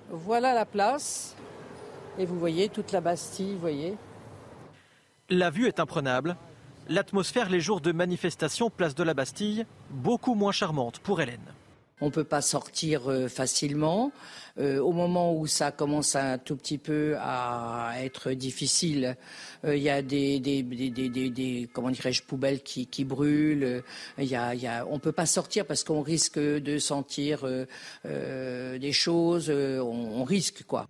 Voilà 0.09 0.53
la 0.53 0.65
place. 0.65 1.35
Et 2.19 2.25
vous 2.25 2.39
voyez 2.39 2.67
toute 2.67 2.91
la 2.91 3.01
Bastille, 3.01 3.53
vous 3.53 3.59
voyez. 3.59 3.95
La 5.29 5.49
vue 5.49 5.67
est 5.67 5.81
imprenable. 5.81 6.37
L'atmosphère 6.87 7.49
les 7.49 7.59
jours 7.59 7.81
de 7.81 7.91
manifestation 7.91 8.69
place 8.69 8.95
de 8.95 9.03
la 9.03 9.13
Bastille, 9.13 9.65
beaucoup 9.89 10.35
moins 10.35 10.53
charmante 10.53 10.99
pour 10.99 11.19
Hélène. 11.19 11.41
On 11.99 12.05
ne 12.05 12.11
peut 12.11 12.23
pas 12.23 12.41
sortir 12.41 13.11
euh, 13.11 13.27
facilement. 13.27 14.13
Euh, 14.57 14.79
au 14.79 14.93
moment 14.93 15.35
où 15.35 15.45
ça 15.45 15.73
commence 15.73 16.15
un 16.15 16.37
tout 16.37 16.55
petit 16.55 16.77
peu 16.77 17.17
à 17.19 17.95
être 17.97 18.31
difficile, 18.31 19.17
il 19.65 19.69
euh, 19.69 19.75
y 19.75 19.89
a 19.89 20.01
des, 20.01 20.39
des, 20.39 20.63
des, 20.63 21.09
des 21.09 21.69
comment 21.73 21.89
dirais-je, 21.89 22.23
poubelles 22.23 22.61
qui, 22.63 22.87
qui 22.87 23.03
brûlent. 23.03 23.83
Il 24.17 24.25
y 24.25 24.35
a, 24.35 24.55
y 24.55 24.65
a, 24.67 24.85
on 24.87 24.93
ne 24.93 24.99
peut 24.99 25.11
pas 25.11 25.25
sortir 25.25 25.65
parce 25.65 25.83
qu'on 25.83 26.03
risque 26.03 26.39
de 26.39 26.77
sentir 26.77 27.41
euh, 28.05 28.77
des 28.77 28.93
choses. 28.93 29.49
On, 29.49 30.21
on 30.21 30.23
risque, 30.23 30.63
quoi. 30.63 30.87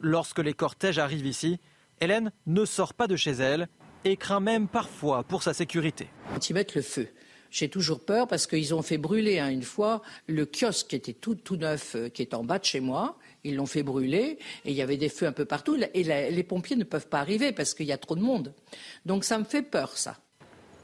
Lorsque 0.00 0.40
les 0.40 0.54
cortèges 0.54 0.98
arrivent 0.98 1.26
ici, 1.26 1.60
Hélène 2.00 2.32
ne 2.46 2.64
sort 2.64 2.94
pas 2.94 3.06
de 3.06 3.16
chez 3.16 3.32
elle 3.32 3.68
et 4.04 4.16
craint 4.16 4.40
même 4.40 4.68
parfois 4.68 5.22
pour 5.22 5.42
sa 5.42 5.54
sécurité. 5.54 6.08
Quand 6.32 6.50
ils 6.50 6.52
mettent 6.52 6.74
le 6.74 6.82
feu, 6.82 7.08
j'ai 7.50 7.68
toujours 7.68 8.04
peur 8.04 8.28
parce 8.28 8.46
qu'ils 8.46 8.74
ont 8.74 8.82
fait 8.82 8.98
brûler 8.98 9.38
hein, 9.38 9.48
une 9.48 9.62
fois 9.62 10.02
le 10.26 10.44
kiosque 10.46 10.88
qui 10.88 10.96
était 10.96 11.14
tout, 11.14 11.34
tout 11.34 11.56
neuf, 11.56 11.94
euh, 11.94 12.08
qui 12.08 12.22
est 12.22 12.34
en 12.34 12.44
bas 12.44 12.58
de 12.58 12.64
chez 12.64 12.80
moi. 12.80 13.18
Ils 13.44 13.56
l'ont 13.56 13.66
fait 13.66 13.82
brûler 13.82 14.38
et 14.64 14.70
il 14.70 14.74
y 14.74 14.82
avait 14.82 14.96
des 14.98 15.08
feux 15.08 15.26
un 15.26 15.32
peu 15.32 15.44
partout. 15.44 15.76
Et 15.94 16.04
la, 16.04 16.28
les 16.28 16.42
pompiers 16.42 16.76
ne 16.76 16.84
peuvent 16.84 17.08
pas 17.08 17.20
arriver 17.20 17.52
parce 17.52 17.72
qu'il 17.72 17.86
y 17.86 17.92
a 17.92 17.98
trop 17.98 18.14
de 18.14 18.20
monde. 18.20 18.52
Donc 19.06 19.24
ça 19.24 19.38
me 19.38 19.44
fait 19.44 19.62
peur, 19.62 19.96
ça. 19.96 20.18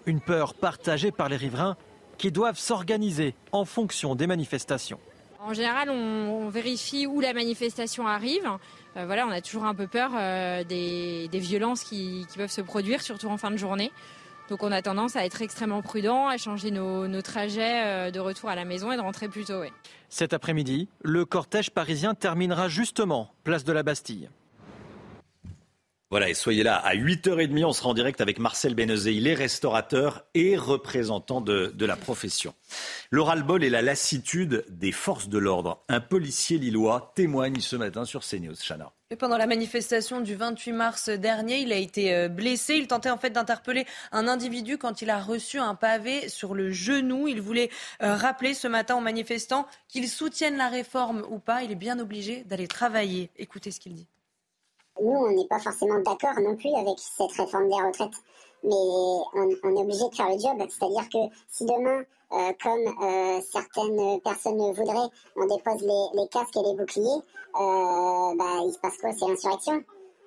Une 0.07 0.21
peur 0.21 0.55
partagée 0.55 1.11
par 1.11 1.29
les 1.29 1.37
riverains 1.37 1.77
qui 2.17 2.33
doivent 2.33 2.59
s'organiser 2.59 3.35
en 3.53 3.65
fonction 3.65 4.15
des 4.15 4.27
manifestations. 4.27 4.99
En 5.41 5.55
général, 5.55 5.91
on, 5.91 6.45
on 6.45 6.49
vérifie 6.49 7.07
où 7.07 7.21
la 7.21 7.33
manifestation 7.33 8.07
arrive. 8.07 8.49
Euh, 8.97 9.07
voilà, 9.07 9.27
on 9.27 9.31
a 9.31 9.41
toujours 9.41 9.65
un 9.65 9.75
peu 9.75 9.87
peur 9.87 10.11
euh, 10.15 10.65
des, 10.65 11.29
violences 11.33 11.83
qui, 11.83 12.27
peuvent 12.37 12.51
se 12.51 12.61
produire, 12.61 13.03
surtout 13.03 13.29
en 13.29 13.39
fin 13.39 13.51
de 13.51 13.57
journée. 13.57 13.91
Donc 14.49 14.63
on 14.63 14.73
a 14.73 14.83
tendance 14.83 15.17
à 15.17 15.25
être 15.25 15.41
extrêmement 15.41 15.83
prudent, 15.83 16.29
à 16.29 16.37
changer 16.37 16.71
nos, 16.71 17.23
trajets 17.23 17.85
euh, 17.85 18.11
de 18.11 18.21
retour 18.21 18.51
à 18.51 18.55
la 18.55 18.65
maison 18.65 18.93
et 18.93 18.97
de 18.97 19.01
rentrer 19.01 19.29
plus 19.29 19.45
tôt. 19.45 19.63
Cet 20.09 20.35
après-midi, 20.35 20.89
le 21.03 21.25
cortège 21.25 21.71
parisien 21.71 22.15
terminera 22.15 22.69
justement 22.69 23.33
place 23.45 23.65
de 23.65 23.73
la 23.73 23.83
Bastille. 23.83 24.29
Voilà, 26.13 26.29
et 26.29 26.35
soyez 26.35 26.63
là 26.63 26.77
à 26.77 26.95
8h30, 26.95 27.65
on 27.65 27.73
sera 27.73 27.89
en 27.89 27.95
direct 27.95 28.21
avec 28.21 28.39
Marcel 28.39 28.75
Benezei, 28.75 29.15
les 29.15 29.33
restaurateurs 29.33 30.27
et 30.35 30.59
représentants 30.59 31.41
de, 31.41 31.73
de 31.75 31.87
la 31.87 31.97
profession. 31.97 32.53
Le 33.09 33.23
ras-le-bol 33.23 33.65
et 33.65 33.71
la 33.71 33.81
lassitude 33.81 34.63
des 34.69 34.93
forces 34.93 35.31
de 35.31 35.39
l'ordre. 35.39 35.83
Un 35.89 36.01
policier 36.01 36.59
lillois 36.59 37.15
témoigne 37.15 37.61
ce 37.61 37.77
matin 37.77 38.05
sur 38.05 38.21
CNews. 38.21 38.57
Chana. 38.57 38.93
Pendant 39.19 39.39
la 39.39 39.47
manifestation 39.47 40.21
du 40.21 40.35
28 40.35 40.73
mars 40.73 41.09
dernier, 41.09 41.61
il 41.61 41.73
a 41.73 41.77
été 41.77 42.29
blessé. 42.29 42.75
Il 42.75 42.89
tentait 42.89 43.09
en 43.09 43.17
fait 43.17 43.31
d'interpeller 43.31 43.87
un 44.11 44.29
individu 44.29 44.77
quand 44.77 45.01
il 45.01 45.09
a 45.09 45.19
reçu 45.19 45.59
un 45.61 45.75
pavé 45.75 46.29
sur 46.29 46.53
le 46.53 46.71
genou. 46.71 47.27
Il 47.27 47.41
voulait 47.41 47.71
rappeler 48.01 48.53
ce 48.53 48.69
matin 48.69 48.97
aux 48.97 49.01
manifestants 49.01 49.67
qu'ils 49.89 50.11
soutiennent 50.11 50.59
la 50.59 50.69
réforme 50.69 51.25
ou 51.31 51.39
pas. 51.39 51.63
Il 51.63 51.73
est 51.73 51.75
bien 51.75 51.99
obligé 51.99 52.45
d'aller 52.45 52.69
travailler. 52.69 53.31
Écoutez 53.39 53.71
ce 53.71 53.81
qu'il 53.81 53.95
dit. 53.95 54.09
Nous, 55.01 55.11
on 55.11 55.33
n'est 55.33 55.47
pas 55.47 55.59
forcément 55.59 55.99
d'accord 56.01 56.39
non 56.41 56.57
plus 56.57 56.75
avec 56.75 56.99
cette 56.99 57.33
réforme 57.33 57.69
des 57.69 57.75
retraites, 57.75 58.21
mais 58.63 58.71
on, 59.35 59.77
est 59.77 59.81
obligé 59.81 60.09
de 60.09 60.15
faire 60.15 60.29
le 60.29 60.39
job. 60.39 60.69
C'est-à-dire 60.69 61.09
que 61.09 61.35
si 61.49 61.65
demain, 61.65 62.03
euh, 62.33 62.53
comme 62.63 62.87
euh, 63.03 63.41
certaines 63.41 64.21
personnes 64.21 64.59
voudraient, 64.59 65.09
on 65.37 65.47
dépose 65.47 65.83
les, 65.83 66.29
casques 66.29 66.57
et 66.57 66.63
les 66.63 66.75
boucliers, 66.75 67.23
euh, 67.61 68.35
bah, 68.37 68.61
il 68.65 68.73
se 68.73 68.79
passe 68.79 68.99
quoi? 68.99 69.13
C'est 69.13 69.27
l'insurrection. 69.27 69.83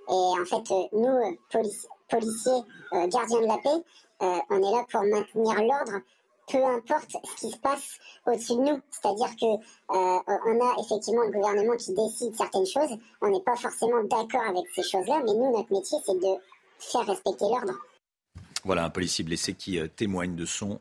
Et 0.08 0.12
en 0.12 0.46
fait, 0.46 0.74
nous, 0.94 1.38
polici 1.52 1.88
policiers, 2.08 2.62
gardiens 2.92 3.42
de 3.42 3.48
la 3.48 3.58
paix, 3.58 3.84
on 4.22 4.58
est 4.58 4.72
là 4.72 4.86
pour 4.92 5.02
maintenir 5.02 5.56
l'ordre 5.64 6.02
peu 6.48 6.64
importe 6.64 7.12
ce 7.12 7.36
qui 7.36 7.52
se 7.52 7.58
passe 7.58 7.98
au-dessus 8.26 8.54
de 8.54 8.62
nous. 8.62 8.82
C'est-à-dire 8.92 9.36
que 9.36 9.46
euh, 9.46 10.38
on 10.48 10.66
a 10.66 10.76
effectivement 10.80 11.24
le 11.24 11.32
gouvernement 11.32 11.76
qui 11.78 11.94
décide 11.94 12.36
certaines 12.36 12.66
choses. 12.66 12.98
On 13.22 13.30
n'est 13.30 13.42
pas 13.42 13.56
forcément 13.56 14.04
d'accord 14.04 14.44
avec 14.50 14.66
ces 14.74 14.84
choses-là, 14.84 15.22
mais 15.26 15.34
nous, 15.34 15.52
notre 15.52 15.72
métier, 15.74 15.98
c'est 16.06 16.20
de 16.20 16.36
faire 16.80 17.06
respecter 17.06 17.46
l'ordre. 17.46 17.74
Voilà 18.64 18.86
un 18.86 18.90
policier 18.90 19.24
blessé 19.24 19.54
qui 19.54 19.80
euh, 19.80 19.88
témoigne 19.88 20.36
de 20.36 20.46
son 20.46 20.80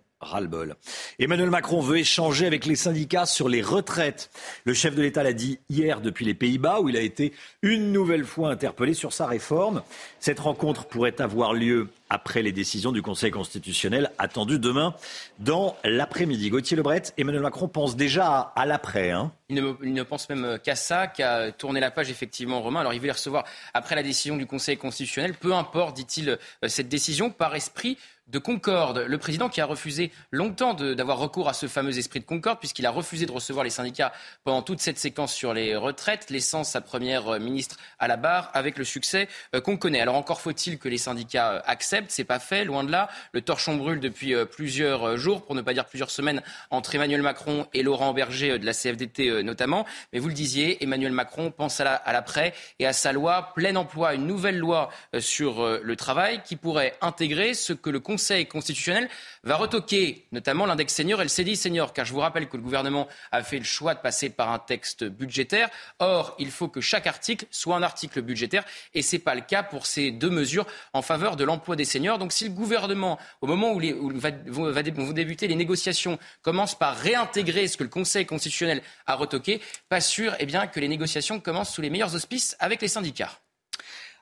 Emmanuel 1.18 1.50
Macron 1.50 1.80
veut 1.80 1.98
échanger 1.98 2.46
avec 2.46 2.66
les 2.66 2.76
syndicats 2.76 3.26
sur 3.26 3.48
les 3.48 3.62
retraites. 3.62 4.30
Le 4.64 4.74
chef 4.74 4.94
de 4.94 5.02
l'État 5.02 5.22
l'a 5.22 5.32
dit 5.32 5.58
hier 5.68 6.00
depuis 6.00 6.24
les 6.24 6.34
Pays-Bas, 6.34 6.80
où 6.80 6.88
il 6.88 6.96
a 6.96 7.00
été 7.00 7.32
une 7.62 7.92
nouvelle 7.92 8.24
fois 8.24 8.50
interpellé 8.50 8.94
sur 8.94 9.12
sa 9.12 9.26
réforme. 9.26 9.82
Cette 10.20 10.40
rencontre 10.40 10.86
pourrait 10.86 11.20
avoir 11.20 11.52
lieu 11.52 11.88
après 12.10 12.42
les 12.42 12.52
décisions 12.52 12.92
du 12.92 13.02
Conseil 13.02 13.30
constitutionnel 13.30 14.10
attendues 14.18 14.58
demain 14.58 14.94
dans 15.40 15.76
l'après-midi. 15.84 16.50
Gauthier 16.50 16.76
Lebret, 16.76 17.02
Emmanuel 17.16 17.42
Macron 17.42 17.66
pense 17.66 17.96
déjà 17.96 18.52
à, 18.54 18.66
l'après. 18.66 19.10
Hein 19.10 19.32
il, 19.48 19.56
ne, 19.56 20.02
pense 20.02 20.28
même 20.28 20.58
qu'à 20.62 20.76
ça, 20.76 21.06
qu'à 21.06 21.50
tourner 21.52 21.80
la 21.80 21.90
page 21.90 22.10
effectivement 22.10 22.60
Romain. 22.60 22.80
Alors 22.80 22.94
il 22.94 23.00
veut 23.00 23.06
les 23.06 23.12
recevoir 23.12 23.44
après 23.72 23.96
la 23.96 24.02
décision 24.02 24.36
du 24.36 24.46
Conseil 24.46 24.76
constitutionnel. 24.76 25.34
Peu 25.34 25.54
importe, 25.54 25.96
dit-il, 25.96 26.38
cette 26.66 26.88
décision 26.88 27.30
par 27.30 27.54
esprit 27.54 27.98
de 28.28 28.38
concorde. 28.38 28.98
Le 28.98 29.18
président 29.18 29.48
qui 29.48 29.60
a 29.60 29.66
refusé 29.66 30.10
longtemps 30.30 30.74
d'avoir 30.74 31.18
recours 31.18 31.48
à 31.48 31.52
ce 31.52 31.68
fameux 31.68 31.98
esprit 31.98 32.20
de 32.20 32.24
concorde, 32.24 32.58
puisqu'il 32.58 32.86
a 32.86 32.90
refusé 32.90 33.26
de 33.26 33.32
recevoir 33.32 33.64
les 33.64 33.70
syndicats 33.70 34.12
pendant 34.44 34.62
toute 34.62 34.80
cette 34.80 34.98
séquence 34.98 35.34
sur 35.34 35.52
les 35.52 35.76
retraites, 35.76 36.30
laissant 36.30 36.64
sa 36.64 36.80
première 36.80 37.38
ministre 37.38 37.76
à 37.98 38.08
la 38.08 38.16
barre 38.16 38.50
avec 38.54 38.78
le 38.78 38.84
succès 38.84 39.28
qu'on 39.64 39.76
connaît. 39.76 40.00
Alors 40.00 40.16
encore 40.16 40.40
faut-il 40.40 40.78
que 40.78 40.88
les 40.88 40.98
syndicats 40.98 41.62
acceptent, 41.66 42.10
c'est 42.10 42.24
pas 42.24 42.38
fait, 42.38 42.64
loin 42.64 42.82
de 42.82 42.90
là. 42.90 43.10
Le 43.32 43.42
torchon 43.42 43.76
brûle 43.76 44.00
depuis 44.00 44.34
plusieurs 44.46 45.18
jours, 45.18 45.44
pour 45.44 45.54
ne 45.54 45.60
pas 45.60 45.74
dire 45.74 45.84
plusieurs 45.84 46.10
semaines, 46.10 46.42
entre 46.70 46.94
Emmanuel 46.94 47.20
Macron 47.20 47.66
et 47.74 47.82
Laurent 47.82 48.14
Berger 48.14 48.58
de 48.58 48.64
la 48.64 48.72
CFDT 48.72 49.42
notamment. 49.42 49.84
Mais 50.12 50.18
vous 50.18 50.28
le 50.28 50.34
disiez, 50.34 50.82
Emmanuel 50.82 51.12
Macron 51.12 51.50
pense 51.50 51.80
à 51.80 52.12
l'après 52.12 52.54
et 52.78 52.86
à 52.86 52.94
sa 52.94 53.12
loi 53.12 53.52
plein 53.54 53.76
emploi, 53.76 54.14
une 54.14 54.26
nouvelle 54.26 54.58
loi 54.58 54.88
sur 55.18 55.78
le 55.82 55.96
travail 55.96 56.40
qui 56.42 56.56
pourrait 56.56 56.96
intégrer 57.02 57.52
ce 57.52 57.74
que 57.74 57.90
le 57.90 58.00
Conseil 58.00 58.13
constitutionnel 58.48 59.08
va 59.42 59.56
retoquer 59.56 60.26
notamment 60.32 60.66
l'index 60.66 60.94
senior 60.94 61.20
et 61.20 61.24
le 61.24 61.28
CDI 61.28 61.56
senior, 61.56 61.92
car 61.92 62.04
je 62.04 62.12
vous 62.12 62.20
rappelle 62.20 62.48
que 62.48 62.56
le 62.56 62.62
gouvernement 62.62 63.08
a 63.32 63.42
fait 63.42 63.58
le 63.58 63.64
choix 63.64 63.94
de 63.94 64.00
passer 64.00 64.30
par 64.30 64.50
un 64.50 64.58
texte 64.58 65.04
budgétaire. 65.04 65.68
Or, 65.98 66.34
il 66.38 66.50
faut 66.50 66.68
que 66.68 66.80
chaque 66.80 67.06
article 67.06 67.46
soit 67.50 67.76
un 67.76 67.82
article 67.82 68.22
budgétaire, 68.22 68.64
et 68.94 69.02
ce 69.02 69.16
n'est 69.16 69.22
pas 69.22 69.34
le 69.34 69.40
cas 69.40 69.62
pour 69.62 69.86
ces 69.86 70.10
deux 70.10 70.30
mesures 70.30 70.66
en 70.92 71.02
faveur 71.02 71.36
de 71.36 71.44
l'emploi 71.44 71.76
des 71.76 71.84
seniors. 71.84 72.18
Donc, 72.18 72.32
si 72.32 72.44
le 72.44 72.50
gouvernement, 72.50 73.18
au 73.40 73.46
moment 73.46 73.72
où, 73.72 73.80
les, 73.80 73.92
va, 73.92 74.30
vont 74.46 75.12
débuter 75.12 75.46
les 75.46 75.56
négociations, 75.56 76.18
commence 76.42 76.76
par 76.76 76.96
réintégrer 76.96 77.68
ce 77.68 77.76
que 77.76 77.84
le 77.84 77.90
Conseil 77.90 78.26
constitutionnel 78.26 78.82
a 79.06 79.14
retoqué, 79.14 79.60
pas 79.88 80.00
sûr 80.00 80.34
eh 80.38 80.46
bien, 80.46 80.66
que 80.66 80.80
les 80.80 80.88
négociations 80.88 81.40
commencent 81.40 81.74
sous 81.74 81.82
les 81.82 81.90
meilleurs 81.90 82.14
auspices 82.14 82.56
avec 82.58 82.80
les 82.82 82.88
syndicats. 82.88 83.43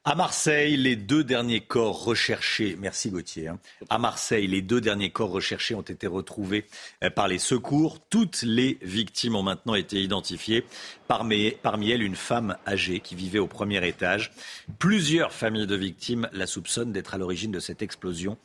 À 0.04 0.16
Marseille, 0.16 0.76
les 0.76 0.96
deux 0.96 1.22
derniers 1.22 1.60
corps 1.60 2.02
recherchés, 2.02 2.76
merci 2.76 3.08
Gauthier, 3.08 3.46
hein. 3.46 3.60
à 3.88 3.98
Marseille, 3.98 4.48
les 4.48 4.60
deux 4.60 4.80
derniers 4.80 5.10
corps 5.10 5.30
recherchés 5.30 5.76
ont 5.76 5.82
été 5.82 6.08
retrouvés 6.08 6.66
euh, 7.04 7.10
par 7.10 7.28
les 7.28 7.38
secours. 7.38 8.00
Toutes 8.10 8.42
les 8.42 8.78
victimes 8.82 9.36
ont 9.36 9.44
maintenant 9.44 9.76
été 9.76 10.02
identifiées. 10.02 10.66
Parmi, 11.06 11.52
parmi 11.62 11.92
elles, 11.92 12.02
une 12.02 12.16
femme 12.16 12.56
âgée 12.66 12.98
qui 12.98 13.14
vivait 13.14 13.38
au 13.38 13.46
premier 13.46 13.86
étage. 13.86 14.32
Plusieurs 14.80 15.32
familles 15.32 15.68
de 15.68 15.76
victimes 15.76 16.28
la 16.32 16.48
soupçonnent 16.48 16.90
d'être 16.90 17.14
à 17.14 17.18
l'origine 17.18 17.52
de 17.52 17.60
cette 17.60 17.80
explosion. 17.80 18.36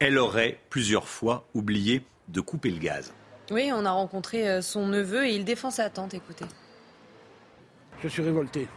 Elle 0.00 0.18
aurait 0.18 0.60
plusieurs 0.68 1.08
fois 1.08 1.48
oublié 1.54 2.02
de 2.28 2.42
couper 2.42 2.70
le 2.70 2.78
gaz. 2.78 3.14
Oui, 3.50 3.70
on 3.72 3.86
a 3.86 3.90
rencontré 3.90 4.46
euh, 4.50 4.60
son 4.60 4.86
neveu 4.86 5.24
et 5.24 5.34
il 5.34 5.46
défend 5.46 5.70
sa 5.70 5.88
tante, 5.88 6.12
écoutez. 6.12 6.44
Je 8.02 8.08
suis 8.08 8.22
révolté. 8.22 8.68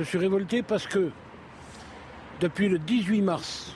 Je 0.00 0.04
suis 0.06 0.16
révolté 0.16 0.62
parce 0.62 0.86
que 0.86 1.10
depuis 2.40 2.70
le 2.70 2.78
18 2.78 3.20
mars, 3.20 3.74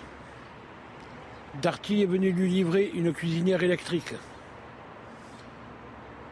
Darty 1.60 2.00
est 2.00 2.06
venu 2.06 2.32
lui 2.32 2.48
livrer 2.48 2.90
une 2.94 3.12
cuisinière 3.12 3.62
électrique. 3.62 4.14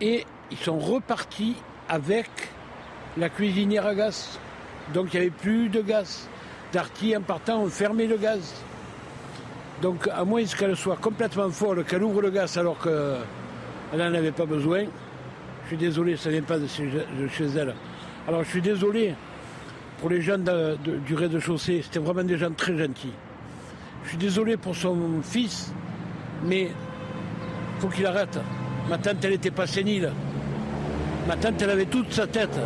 Et 0.01 0.25
ils 0.51 0.57
sont 0.57 0.79
repartis 0.79 1.57
avec 1.91 2.31
la 3.19 3.29
cuisinière 3.29 3.87
à 3.87 3.95
gaz. 3.95 4.41
Donc 4.95 5.13
il 5.13 5.21
n'y 5.21 5.27
avait 5.27 5.37
plus 5.37 5.69
de 5.69 5.83
gaz. 5.83 6.27
Darty, 6.73 7.15
en 7.15 7.21
partant, 7.21 7.61
ont 7.61 7.69
fermé 7.69 8.07
le 8.07 8.17
gaz. 8.17 8.65
Donc 9.83 10.09
à 10.09 10.25
moins 10.25 10.43
qu'elle 10.45 10.75
soit 10.75 10.97
complètement 10.97 11.51
folle, 11.51 11.85
qu'elle 11.85 12.03
ouvre 12.03 12.23
le 12.23 12.31
gaz 12.31 12.57
alors 12.57 12.79
qu'elle 12.83 13.99
n'en 13.99 14.15
avait 14.15 14.33
pas 14.33 14.47
besoin, 14.47 14.85
je 15.65 15.69
suis 15.69 15.77
désolé, 15.77 16.17
ça 16.17 16.31
ne 16.31 16.37
vient 16.37 16.45
pas 16.45 16.59
de 16.59 16.67
chez 16.67 17.45
elle. 17.45 17.75
Alors 18.27 18.43
je 18.45 18.49
suis 18.49 18.63
désolé, 18.63 19.15
pour 20.03 20.11
les 20.11 20.21
gens 20.21 20.37
du 20.37 21.15
rez-de-chaussée, 21.15 21.83
c'était 21.85 22.01
vraiment 22.01 22.25
des 22.25 22.37
gens 22.37 22.51
très 22.51 22.77
gentils. 22.77 23.13
Je 24.03 24.09
suis 24.09 24.19
désolé 24.19 24.57
pour 24.57 24.75
son 24.75 25.23
fils, 25.23 25.73
mais 26.43 26.73
faut 27.79 27.87
qu'il 27.87 28.05
arrête. 28.05 28.37
Ma 28.91 28.99
tante, 28.99 29.25
elle 29.25 29.31
n'était 29.31 29.53
pas 29.53 29.69
sénile. 29.69 30.13
Ma 31.29 31.37
tante, 31.37 31.63
elle 31.63 31.71
avait 31.71 31.87
toute 31.87 32.13
sa 32.13 32.27
tête. 32.27 32.59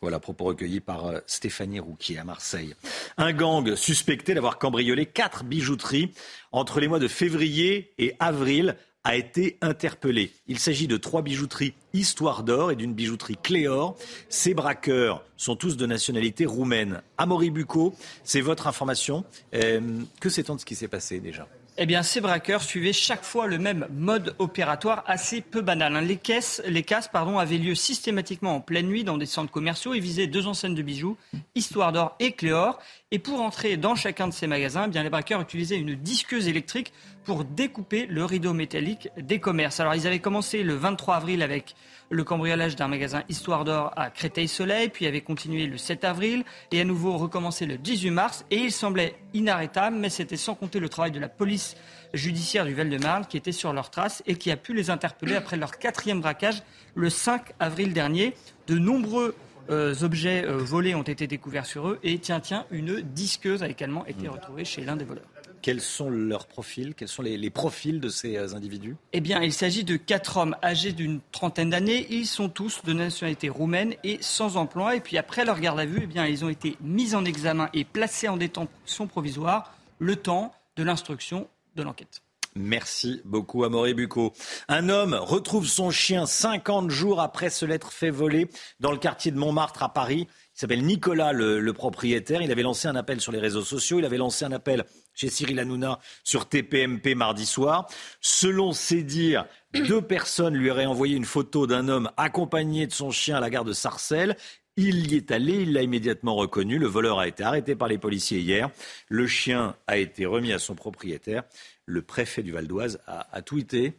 Voilà, 0.00 0.18
propos 0.18 0.44
recueillis 0.44 0.80
par 0.80 1.04
euh, 1.08 1.18
Stéphanie 1.26 1.78
Rouquier 1.78 2.18
à 2.18 2.24
Marseille. 2.24 2.74
Un 3.18 3.34
gang 3.34 3.74
suspecté 3.74 4.32
d'avoir 4.32 4.58
cambriolé 4.58 5.04
quatre 5.04 5.44
bijouteries 5.44 6.14
entre 6.52 6.80
les 6.80 6.88
mois 6.88 7.00
de 7.00 7.08
février 7.08 7.92
et 7.98 8.16
avril 8.18 8.76
a 9.04 9.16
été 9.16 9.58
interpellé. 9.60 10.32
Il 10.48 10.58
s'agit 10.58 10.88
de 10.88 10.96
trois 10.96 11.22
bijouteries 11.22 11.74
Histoire 11.92 12.42
d'or 12.42 12.72
et 12.72 12.76
d'une 12.76 12.94
bijouterie 12.94 13.36
Cléor. 13.42 13.96
Ces 14.28 14.54
braqueurs 14.54 15.22
sont 15.36 15.56
tous 15.56 15.76
de 15.76 15.86
nationalité 15.86 16.46
roumaine. 16.46 17.02
Amaury 17.18 17.50
Bucco, 17.50 17.94
c'est 18.24 18.40
votre 18.40 18.66
information. 18.66 19.24
Euh, 19.54 19.80
que 20.20 20.28
sait-on 20.28 20.56
de 20.56 20.60
ce 20.60 20.64
qui 20.64 20.74
s'est 20.74 20.88
passé 20.88 21.20
déjà? 21.20 21.46
Eh 21.76 21.86
bien, 21.86 22.02
ces 22.02 22.20
braqueurs 22.20 22.62
suivaient 22.62 22.92
chaque 22.92 23.24
fois 23.24 23.46
le 23.46 23.58
même 23.58 23.86
mode 23.90 24.36
opératoire 24.38 25.02
assez 25.06 25.40
peu 25.40 25.60
banal. 25.60 25.96
Hein. 25.96 26.02
Les, 26.02 26.16
caisses, 26.16 26.62
les 26.66 26.84
casses 26.84 27.08
pardon, 27.08 27.38
avaient 27.38 27.58
lieu 27.58 27.74
systématiquement 27.74 28.54
en 28.54 28.60
pleine 28.60 28.86
nuit 28.86 29.02
dans 29.02 29.18
des 29.18 29.26
centres 29.26 29.50
commerciaux 29.50 29.92
et 29.92 30.00
visaient 30.00 30.28
deux 30.28 30.46
enseignes 30.46 30.74
de 30.74 30.82
bijoux, 30.82 31.16
Histoire 31.56 31.92
d'or 31.92 32.14
et 32.20 32.32
Cléor. 32.32 32.78
Et 33.10 33.18
pour 33.18 33.40
entrer 33.40 33.76
dans 33.76 33.96
chacun 33.96 34.28
de 34.28 34.32
ces 34.32 34.46
magasins, 34.46 34.84
eh 34.86 34.90
bien, 34.90 35.02
les 35.02 35.10
braqueurs 35.10 35.40
utilisaient 35.40 35.78
une 35.78 35.96
disqueuse 35.96 36.46
électrique 36.46 36.92
pour 37.24 37.44
découper 37.44 38.06
le 38.06 38.24
rideau 38.24 38.52
métallique 38.52 39.08
des 39.16 39.40
commerces. 39.40 39.80
Alors, 39.80 39.94
ils 39.94 40.06
avaient 40.06 40.20
commencé 40.20 40.62
le 40.62 40.74
23 40.74 41.16
avril 41.16 41.42
avec 41.42 41.74
le 42.10 42.24
cambriolage 42.24 42.76
d'un 42.76 42.88
magasin 42.88 43.22
Histoire 43.28 43.64
d'Or 43.64 43.92
à 43.96 44.10
Créteil-Soleil, 44.10 44.88
puis 44.88 45.06
avait 45.06 45.20
continué 45.20 45.66
le 45.66 45.78
7 45.78 46.04
avril 46.04 46.44
et 46.72 46.80
à 46.80 46.84
nouveau 46.84 47.16
recommencé 47.16 47.66
le 47.66 47.78
18 47.78 48.10
mars. 48.10 48.44
Et 48.50 48.56
il 48.56 48.72
semblait 48.72 49.16
inarrêtable, 49.32 49.96
mais 49.96 50.10
c'était 50.10 50.36
sans 50.36 50.54
compter 50.54 50.80
le 50.80 50.88
travail 50.88 51.10
de 51.10 51.20
la 51.20 51.28
police 51.28 51.76
judiciaire 52.12 52.64
du 52.64 52.74
Val-de-Marne 52.74 53.26
qui 53.26 53.36
était 53.36 53.52
sur 53.52 53.72
leurs 53.72 53.90
traces 53.90 54.22
et 54.26 54.36
qui 54.36 54.50
a 54.50 54.56
pu 54.56 54.74
les 54.74 54.90
interpeller 54.90 55.34
après 55.34 55.56
leur 55.56 55.78
quatrième 55.78 56.20
braquage 56.20 56.62
le 56.94 57.10
5 57.10 57.52
avril 57.58 57.92
dernier. 57.92 58.34
De 58.66 58.78
nombreux 58.78 59.34
euh, 59.70 59.94
objets 60.02 60.44
euh, 60.44 60.58
volés 60.58 60.94
ont 60.94 61.02
été 61.02 61.26
découverts 61.26 61.66
sur 61.66 61.88
eux 61.88 61.98
et 62.02 62.18
tiens, 62.18 62.40
tiens, 62.40 62.66
une 62.70 63.00
disqueuse 63.00 63.62
a 63.62 63.68
également 63.68 64.06
été 64.06 64.28
retrouvée 64.28 64.64
chez 64.64 64.82
l'un 64.82 64.96
des 64.96 65.04
voleurs. 65.04 65.33
Quels 65.64 65.80
sont 65.80 66.10
leurs 66.10 66.46
profils 66.46 66.94
Quels 66.94 67.08
sont 67.08 67.22
les, 67.22 67.48
profils 67.48 67.98
de 67.98 68.10
ces 68.10 68.36
euh, 68.36 68.54
individus? 68.54 68.96
Eh 69.14 69.22
bien, 69.22 69.40
il 69.40 69.50
s'agit 69.50 69.82
de 69.82 69.96
quatre 69.96 70.36
hommes 70.36 70.54
âgés 70.62 70.92
d'une 70.92 71.20
trentaine 71.32 71.70
d'années. 71.70 72.06
Ils 72.10 72.26
sont 72.26 72.50
tous 72.50 72.82
de 72.84 72.92
nationalité 72.92 73.48
roumaine 73.48 73.94
et 74.04 74.18
sans 74.20 74.58
emploi. 74.58 74.94
Et 74.94 75.00
puis 75.00 75.16
après 75.16 75.46
leur 75.46 75.58
garde 75.60 75.80
à 75.80 75.86
vue, 75.86 76.00
eh 76.02 76.06
bien, 76.06 76.26
ils 76.26 76.44
ont 76.44 76.50
été 76.50 76.76
mis 76.82 77.14
en 77.14 77.24
examen 77.24 77.70
et 77.72 77.84
placés 77.84 78.28
en 78.28 78.36
détention 78.36 79.06
provisoire 79.06 79.74
le 79.98 80.16
temps 80.16 80.52
de 80.76 80.82
l'instruction 80.82 81.48
de 81.76 81.82
l'enquête. 81.82 82.20
Merci 82.56 83.22
beaucoup, 83.24 83.64
Amoré 83.64 83.94
Bucco. 83.94 84.32
Un 84.68 84.90
homme 84.90 85.14
retrouve 85.14 85.66
son 85.66 85.90
chien 85.90 86.26
50 86.26 86.90
jours 86.90 87.20
après 87.20 87.48
se 87.50 87.64
l'être 87.64 87.90
fait 87.90 88.10
voler 88.10 88.48
dans 88.78 88.92
le 88.92 88.98
quartier 88.98 89.32
de 89.32 89.38
Montmartre 89.38 89.82
à 89.82 89.92
Paris. 89.92 90.28
Il 90.54 90.60
s'appelle 90.60 90.84
Nicolas, 90.84 91.32
le, 91.32 91.72
propriétaire. 91.72 92.40
Il 92.40 92.52
avait 92.52 92.62
lancé 92.62 92.86
un 92.86 92.94
appel 92.94 93.20
sur 93.20 93.32
les 93.32 93.40
réseaux 93.40 93.64
sociaux. 93.64 93.98
Il 93.98 94.04
avait 94.04 94.18
lancé 94.18 94.44
un 94.44 94.52
appel 94.52 94.84
chez 95.12 95.28
Cyril 95.28 95.58
Hanouna 95.58 95.98
sur 96.22 96.48
TPMP 96.48 97.16
mardi 97.16 97.44
soir. 97.44 97.88
Selon 98.20 98.72
ses 98.72 99.02
dires, 99.02 99.46
deux 99.74 100.00
personnes 100.00 100.54
lui 100.54 100.70
auraient 100.70 100.86
envoyé 100.86 101.16
une 101.16 101.24
photo 101.24 101.66
d'un 101.66 101.88
homme 101.88 102.08
accompagné 102.16 102.86
de 102.86 102.92
son 102.92 103.10
chien 103.10 103.36
à 103.36 103.40
la 103.40 103.50
gare 103.50 103.64
de 103.64 103.72
Sarcelles. 103.72 104.36
Il 104.76 105.10
y 105.12 105.16
est 105.16 105.32
allé, 105.32 105.62
il 105.62 105.72
l'a 105.72 105.82
immédiatement 105.82 106.36
reconnu. 106.36 106.78
Le 106.78 106.86
voleur 106.86 107.18
a 107.18 107.26
été 107.26 107.42
arrêté 107.42 107.74
par 107.74 107.88
les 107.88 107.98
policiers 107.98 108.38
hier. 108.38 108.70
Le 109.08 109.26
chien 109.26 109.74
a 109.88 109.96
été 109.96 110.24
remis 110.24 110.52
à 110.52 110.60
son 110.60 110.76
propriétaire. 110.76 111.42
Le 111.84 112.00
préfet 112.00 112.44
du 112.44 112.52
Val 112.52 112.68
d'Oise 112.68 113.00
a, 113.08 113.42
tweeté. 113.42 113.94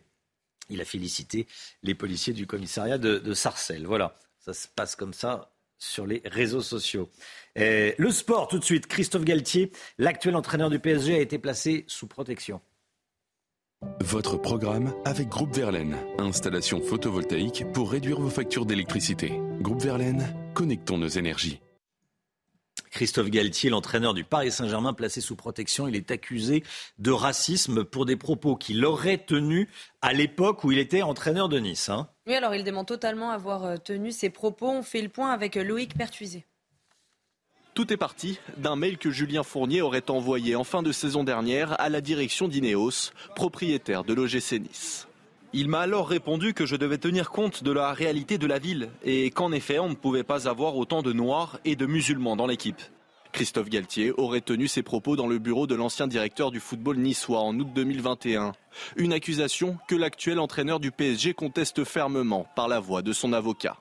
Il 0.69 0.79
a 0.79 0.85
félicité 0.85 1.47
les 1.83 1.95
policiers 1.95 2.33
du 2.33 2.47
commissariat 2.47 2.97
de, 2.97 3.19
de 3.19 3.33
Sarcelles. 3.33 3.85
Voilà, 3.85 4.17
ça 4.39 4.53
se 4.53 4.67
passe 4.69 4.95
comme 4.95 5.13
ça 5.13 5.54
sur 5.77 6.05
les 6.05 6.21
réseaux 6.25 6.61
sociaux. 6.61 7.09
le 7.55 8.09
sport, 8.09 8.47
tout 8.47 8.59
de 8.59 8.63
suite. 8.63 8.87
Christophe 8.87 9.25
Galtier, 9.25 9.71
l'actuel 9.97 10.35
entraîneur 10.35 10.69
du 10.69 10.79
PSG, 10.79 11.15
a 11.15 11.19
été 11.19 11.37
placé 11.37 11.85
sous 11.87 12.07
protection. 12.07 12.61
Votre 14.01 14.37
programme 14.37 14.93
avec 15.05 15.29
Groupe 15.29 15.53
Verlaine. 15.53 15.97
Installation 16.17 16.81
photovoltaïque 16.81 17.65
pour 17.73 17.91
réduire 17.91 18.19
vos 18.19 18.29
factures 18.29 18.65
d'électricité. 18.65 19.39
Groupe 19.61 19.81
Verlaine, 19.81 20.35
connectons 20.53 20.97
nos 20.97 21.07
énergies. 21.07 21.59
Christophe 22.91 23.29
Galtier, 23.29 23.69
l'entraîneur 23.69 24.13
du 24.13 24.23
Paris 24.23 24.51
Saint-Germain, 24.51 24.93
placé 24.93 25.21
sous 25.21 25.35
protection. 25.35 25.87
Il 25.87 25.95
est 25.95 26.11
accusé 26.11 26.63
de 26.97 27.11
racisme 27.11 27.83
pour 27.83 28.05
des 28.05 28.15
propos 28.15 28.55
qu'il 28.55 28.85
aurait 28.85 29.17
tenus 29.17 29.67
à 30.01 30.13
l'époque 30.13 30.63
où 30.63 30.71
il 30.71 30.79
était 30.79 31.01
entraîneur 31.01 31.49
de 31.49 31.59
Nice. 31.59 31.89
Hein. 31.89 32.07
Oui, 32.27 32.33
alors 32.33 32.55
il 32.55 32.63
dément 32.63 32.85
totalement 32.85 33.29
avoir 33.29 33.65
euh, 33.65 33.77
tenu 33.77 34.11
ces 34.11 34.31
propos. 34.31 34.67
On 34.67 34.81
fait 34.81 35.01
le 35.01 35.09
point 35.09 35.31
avec 35.31 35.57
euh, 35.57 35.63
Loïc 35.63 35.95
Pertuisé. 35.95 36.43
Tout 37.75 37.93
est 37.93 37.97
parti 37.97 38.39
d'un 38.57 38.75
mail 38.75 38.97
que 38.97 39.11
Julien 39.11 39.43
Fournier 39.43 39.83
aurait 39.83 40.09
envoyé 40.09 40.55
en 40.55 40.63
fin 40.63 40.81
de 40.81 40.91
saison 40.91 41.23
dernière 41.23 41.79
à 41.79 41.89
la 41.89 42.01
direction 42.01 42.47
d'Ineos, 42.47 43.11
propriétaire 43.35 44.03
de 44.03 44.13
l'OGC 44.13 44.53
Nice. 44.53 45.07
Il 45.53 45.69
m'a 45.69 45.81
alors 45.81 46.07
répondu 46.07 46.53
que 46.53 46.65
je 46.65 46.75
devais 46.75 46.97
tenir 46.97 47.29
compte 47.29 47.63
de 47.63 47.71
la 47.71 47.93
réalité 47.93 48.37
de 48.37 48.47
la 48.47 48.59
ville 48.59 48.89
et 49.03 49.29
qu'en 49.29 49.51
effet 49.51 49.77
on 49.77 49.89
ne 49.89 49.95
pouvait 49.95 50.23
pas 50.23 50.47
avoir 50.47 50.77
autant 50.77 51.01
de 51.01 51.13
noirs 51.13 51.59
et 51.63 51.75
de 51.75 51.85
musulmans 51.85 52.35
dans 52.35 52.47
l'équipe. 52.47 52.81
Christophe 53.35 53.67
Galtier 53.67 54.13
aurait 54.13 54.39
tenu 54.39 54.69
ses 54.69 54.81
propos 54.81 55.17
dans 55.17 55.27
le 55.27 55.39
bureau 55.39 55.67
de 55.67 55.75
l'ancien 55.75 56.07
directeur 56.07 56.51
du 56.51 56.61
football 56.61 56.95
niçois 56.95 57.41
en 57.41 57.53
août 57.59 57.67
2021. 57.75 58.53
Une 58.95 59.11
accusation 59.11 59.77
que 59.89 59.95
l'actuel 59.95 60.39
entraîneur 60.39 60.79
du 60.79 60.89
PSG 60.89 61.33
conteste 61.33 61.83
fermement 61.83 62.47
par 62.55 62.69
la 62.69 62.79
voix 62.79 63.01
de 63.01 63.11
son 63.11 63.33
avocat. 63.33 63.75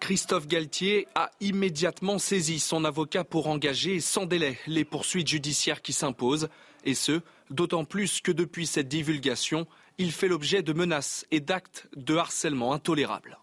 Christophe 0.00 0.48
Galtier 0.48 1.08
a 1.14 1.30
immédiatement 1.40 2.18
saisi 2.18 2.58
son 2.60 2.84
avocat 2.84 3.24
pour 3.24 3.46
engager 3.46 4.00
sans 4.00 4.26
délai 4.26 4.58
les 4.66 4.84
poursuites 4.84 5.28
judiciaires 5.28 5.80
qui 5.80 5.94
s'imposent, 5.94 6.50
et 6.84 6.94
ce, 6.94 7.22
d'autant 7.48 7.86
plus 7.86 8.20
que 8.20 8.32
depuis 8.32 8.66
cette 8.66 8.88
divulgation, 8.88 9.66
il 9.96 10.12
fait 10.12 10.28
l'objet 10.28 10.62
de 10.62 10.74
menaces 10.74 11.24
et 11.30 11.40
d'actes 11.40 11.88
de 11.96 12.16
harcèlement 12.16 12.74
intolérables. 12.74 13.38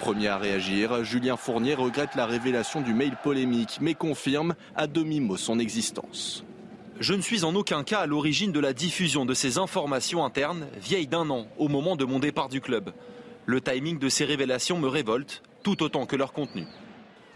Premier 0.00 0.28
à 0.28 0.38
réagir, 0.38 1.04
Julien 1.04 1.36
Fournier 1.36 1.74
regrette 1.74 2.14
la 2.14 2.24
révélation 2.24 2.80
du 2.80 2.94
mail 2.94 3.18
polémique, 3.22 3.76
mais 3.82 3.92
confirme 3.92 4.54
à 4.74 4.86
demi-mot 4.86 5.36
son 5.36 5.58
existence. 5.58 6.42
Je 7.00 7.12
ne 7.12 7.20
suis 7.20 7.44
en 7.44 7.54
aucun 7.54 7.84
cas 7.84 8.00
à 8.00 8.06
l'origine 8.06 8.50
de 8.50 8.60
la 8.60 8.72
diffusion 8.72 9.26
de 9.26 9.34
ces 9.34 9.58
informations 9.58 10.24
internes 10.24 10.68
vieilles 10.80 11.06
d'un 11.06 11.28
an 11.28 11.46
au 11.58 11.68
moment 11.68 11.96
de 11.96 12.06
mon 12.06 12.18
départ 12.18 12.48
du 12.48 12.62
club. 12.62 12.94
Le 13.44 13.60
timing 13.60 13.98
de 13.98 14.08
ces 14.08 14.24
révélations 14.24 14.78
me 14.78 14.88
révolte 14.88 15.42
tout 15.62 15.82
autant 15.82 16.06
que 16.06 16.16
leur 16.16 16.32
contenu. 16.32 16.64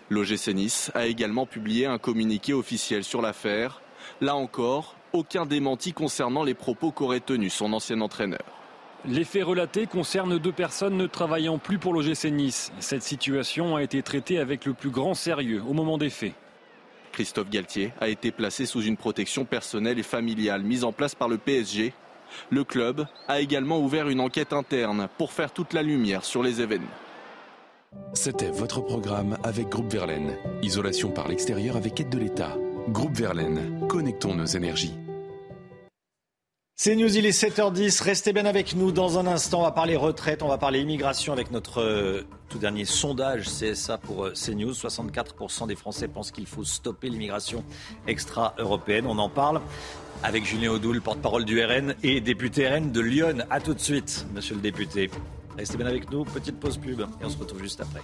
L'OGC 0.08 0.54
Nice 0.54 0.90
a 0.94 1.04
également 1.04 1.44
publié 1.44 1.84
un 1.84 1.98
communiqué 1.98 2.54
officiel 2.54 3.04
sur 3.04 3.20
l'affaire. 3.20 3.82
Là 4.22 4.36
encore, 4.36 4.96
aucun 5.12 5.44
démenti 5.44 5.92
concernant 5.92 6.44
les 6.44 6.54
propos 6.54 6.92
qu'aurait 6.92 7.20
tenus 7.20 7.52
son 7.52 7.74
ancien 7.74 8.00
entraîneur. 8.00 8.63
Les 9.06 9.24
faits 9.24 9.44
relatés 9.44 9.86
concernent 9.86 10.38
deux 10.38 10.52
personnes 10.52 10.96
ne 10.96 11.06
travaillant 11.06 11.58
plus 11.58 11.78
pour 11.78 11.92
l'OGC 11.92 12.30
Nice. 12.30 12.72
Cette 12.78 13.02
situation 13.02 13.76
a 13.76 13.82
été 13.82 14.02
traitée 14.02 14.38
avec 14.38 14.64
le 14.64 14.72
plus 14.72 14.88
grand 14.88 15.12
sérieux 15.12 15.62
au 15.68 15.74
moment 15.74 15.98
des 15.98 16.08
faits. 16.08 16.32
Christophe 17.12 17.50
Galtier 17.50 17.92
a 18.00 18.08
été 18.08 18.32
placé 18.32 18.64
sous 18.64 18.80
une 18.80 18.96
protection 18.96 19.44
personnelle 19.44 19.98
et 19.98 20.02
familiale 20.02 20.62
mise 20.62 20.84
en 20.84 20.92
place 20.92 21.14
par 21.14 21.28
le 21.28 21.36
PSG. 21.36 21.92
Le 22.50 22.64
club 22.64 23.06
a 23.28 23.40
également 23.40 23.78
ouvert 23.78 24.08
une 24.08 24.20
enquête 24.20 24.54
interne 24.54 25.08
pour 25.18 25.32
faire 25.32 25.52
toute 25.52 25.74
la 25.74 25.82
lumière 25.82 26.24
sur 26.24 26.42
les 26.42 26.62
événements. 26.62 26.88
C'était 28.14 28.50
votre 28.50 28.80
programme 28.80 29.36
avec 29.44 29.68
Groupe 29.68 29.92
Verlaine. 29.92 30.36
Isolation 30.62 31.10
par 31.10 31.28
l'extérieur 31.28 31.76
avec 31.76 32.00
aide 32.00 32.08
de 32.08 32.18
l'État. 32.18 32.56
Groupe 32.88 33.14
Verlaine, 33.14 33.86
connectons 33.86 34.34
nos 34.34 34.46
énergies. 34.46 34.94
C'est 36.76 36.96
News, 36.96 37.16
il 37.16 37.24
est 37.24 37.30
7h10. 37.30 38.02
Restez 38.02 38.32
bien 38.32 38.46
avec 38.46 38.74
nous 38.74 38.90
dans 38.90 39.16
un 39.16 39.28
instant. 39.28 39.60
On 39.60 39.62
va 39.62 39.70
parler 39.70 39.94
retraite, 39.94 40.42
on 40.42 40.48
va 40.48 40.58
parler 40.58 40.80
immigration 40.80 41.32
avec 41.32 41.52
notre 41.52 41.80
euh, 41.80 42.22
tout 42.48 42.58
dernier 42.58 42.84
sondage 42.84 43.44
CSA 43.44 43.96
pour 43.96 44.24
euh, 44.24 44.32
CNews. 44.32 44.72
64% 44.72 45.68
des 45.68 45.76
Français 45.76 46.08
pensent 46.08 46.32
qu'il 46.32 46.46
faut 46.46 46.64
stopper 46.64 47.10
l'immigration 47.10 47.62
extra-européenne. 48.08 49.06
On 49.06 49.18
en 49.18 49.28
parle 49.28 49.60
avec 50.24 50.44
Julien 50.44 50.72
Audoul, 50.72 51.00
porte-parole 51.00 51.44
du 51.44 51.64
RN 51.64 51.94
et 52.02 52.20
député 52.20 52.68
RN 52.68 52.90
de 52.90 53.00
Lyon. 53.00 53.46
A 53.50 53.60
tout 53.60 53.74
de 53.74 53.80
suite, 53.80 54.26
monsieur 54.34 54.56
le 54.56 54.60
député. 54.60 55.10
Restez 55.56 55.76
bien 55.76 55.86
avec 55.86 56.10
nous. 56.10 56.24
Petite 56.24 56.58
pause 56.58 56.78
pub 56.78 57.02
et 57.02 57.04
on 57.24 57.30
se 57.30 57.38
retrouve 57.38 57.62
juste 57.62 57.80
après. 57.82 58.00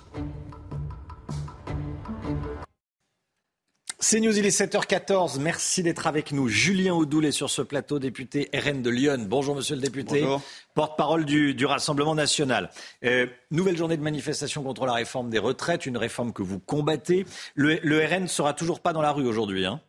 C'est 4.03 4.19
News, 4.19 4.39
il 4.39 4.47
est 4.47 4.59
7h14. 4.59 5.39
Merci 5.41 5.83
d'être 5.83 6.07
avec 6.07 6.33
nous. 6.33 6.49
Julien 6.49 6.95
Audoul 6.95 7.27
est 7.27 7.33
sur 7.33 7.51
ce 7.51 7.61
plateau, 7.61 7.99
député 7.99 8.49
RN 8.55 8.81
de 8.81 8.89
Lyon. 8.89 9.27
Bonjour, 9.29 9.55
monsieur 9.55 9.75
le 9.75 9.83
député. 9.83 10.27
Porte-parole 10.75 11.27
du, 11.27 11.53
du, 11.53 11.67
Rassemblement 11.67 12.15
national. 12.15 12.71
Euh, 13.05 13.27
nouvelle 13.51 13.77
journée 13.77 13.99
de 13.99 14.03
manifestation 14.03 14.63
contre 14.63 14.87
la 14.87 14.95
réforme 14.95 15.29
des 15.29 15.39
retraites, 15.39 15.85
une 15.85 15.99
réforme 15.99 16.33
que 16.33 16.43
vous 16.43 16.59
combattez. 16.59 17.27
Le, 17.55 17.79
le 17.83 18.03
RN 18.03 18.23
ne 18.23 18.27
sera 18.27 18.55
toujours 18.55 18.81
pas 18.81 18.95
dans 18.95 19.03
la 19.03 19.13
rue 19.13 19.27
aujourd'hui. 19.27 19.67
Hein 19.67 19.83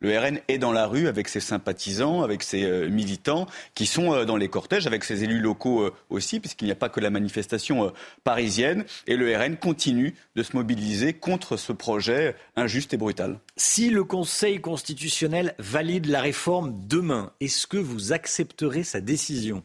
le 0.00 0.16
RN 0.16 0.38
est 0.46 0.58
dans 0.58 0.70
la 0.70 0.86
rue 0.86 1.08
avec 1.08 1.28
ses 1.28 1.40
sympathisants, 1.40 2.22
avec 2.22 2.44
ses 2.44 2.64
euh, 2.64 2.88
militants 2.88 3.46
qui 3.74 3.86
sont 3.86 4.12
euh, 4.12 4.24
dans 4.24 4.36
les 4.36 4.48
cortèges, 4.48 4.86
avec 4.86 5.02
ses 5.02 5.24
élus 5.24 5.40
locaux 5.40 5.82
euh, 5.82 5.94
aussi, 6.08 6.38
puisqu'il 6.38 6.66
n'y 6.66 6.70
a 6.70 6.76
pas 6.76 6.88
que 6.88 7.00
la 7.00 7.10
manifestation 7.10 7.92
parisienne. 8.22 8.84
Et 9.06 9.16
le 9.16 9.36
RN 9.36 9.56
continue 9.56 10.14
de 10.36 10.42
se 10.42 10.54
mobiliser 10.54 11.14
contre 11.14 11.56
ce 11.56 11.72
projet 11.72 12.36
injuste 12.54 12.94
et 12.94 12.96
brutal. 12.96 13.40
Si 13.56 13.90
le 13.90 14.04
Conseil 14.04 14.60
constitutionnel 14.60 15.54
valide 15.58 16.06
la 16.06 16.20
réforme 16.20 16.74
demain, 16.86 17.32
est-ce 17.40 17.66
que 17.66 17.76
vous 17.76 18.12
accepterez 18.12 18.84
sa 18.84 19.00
décision? 19.00 19.64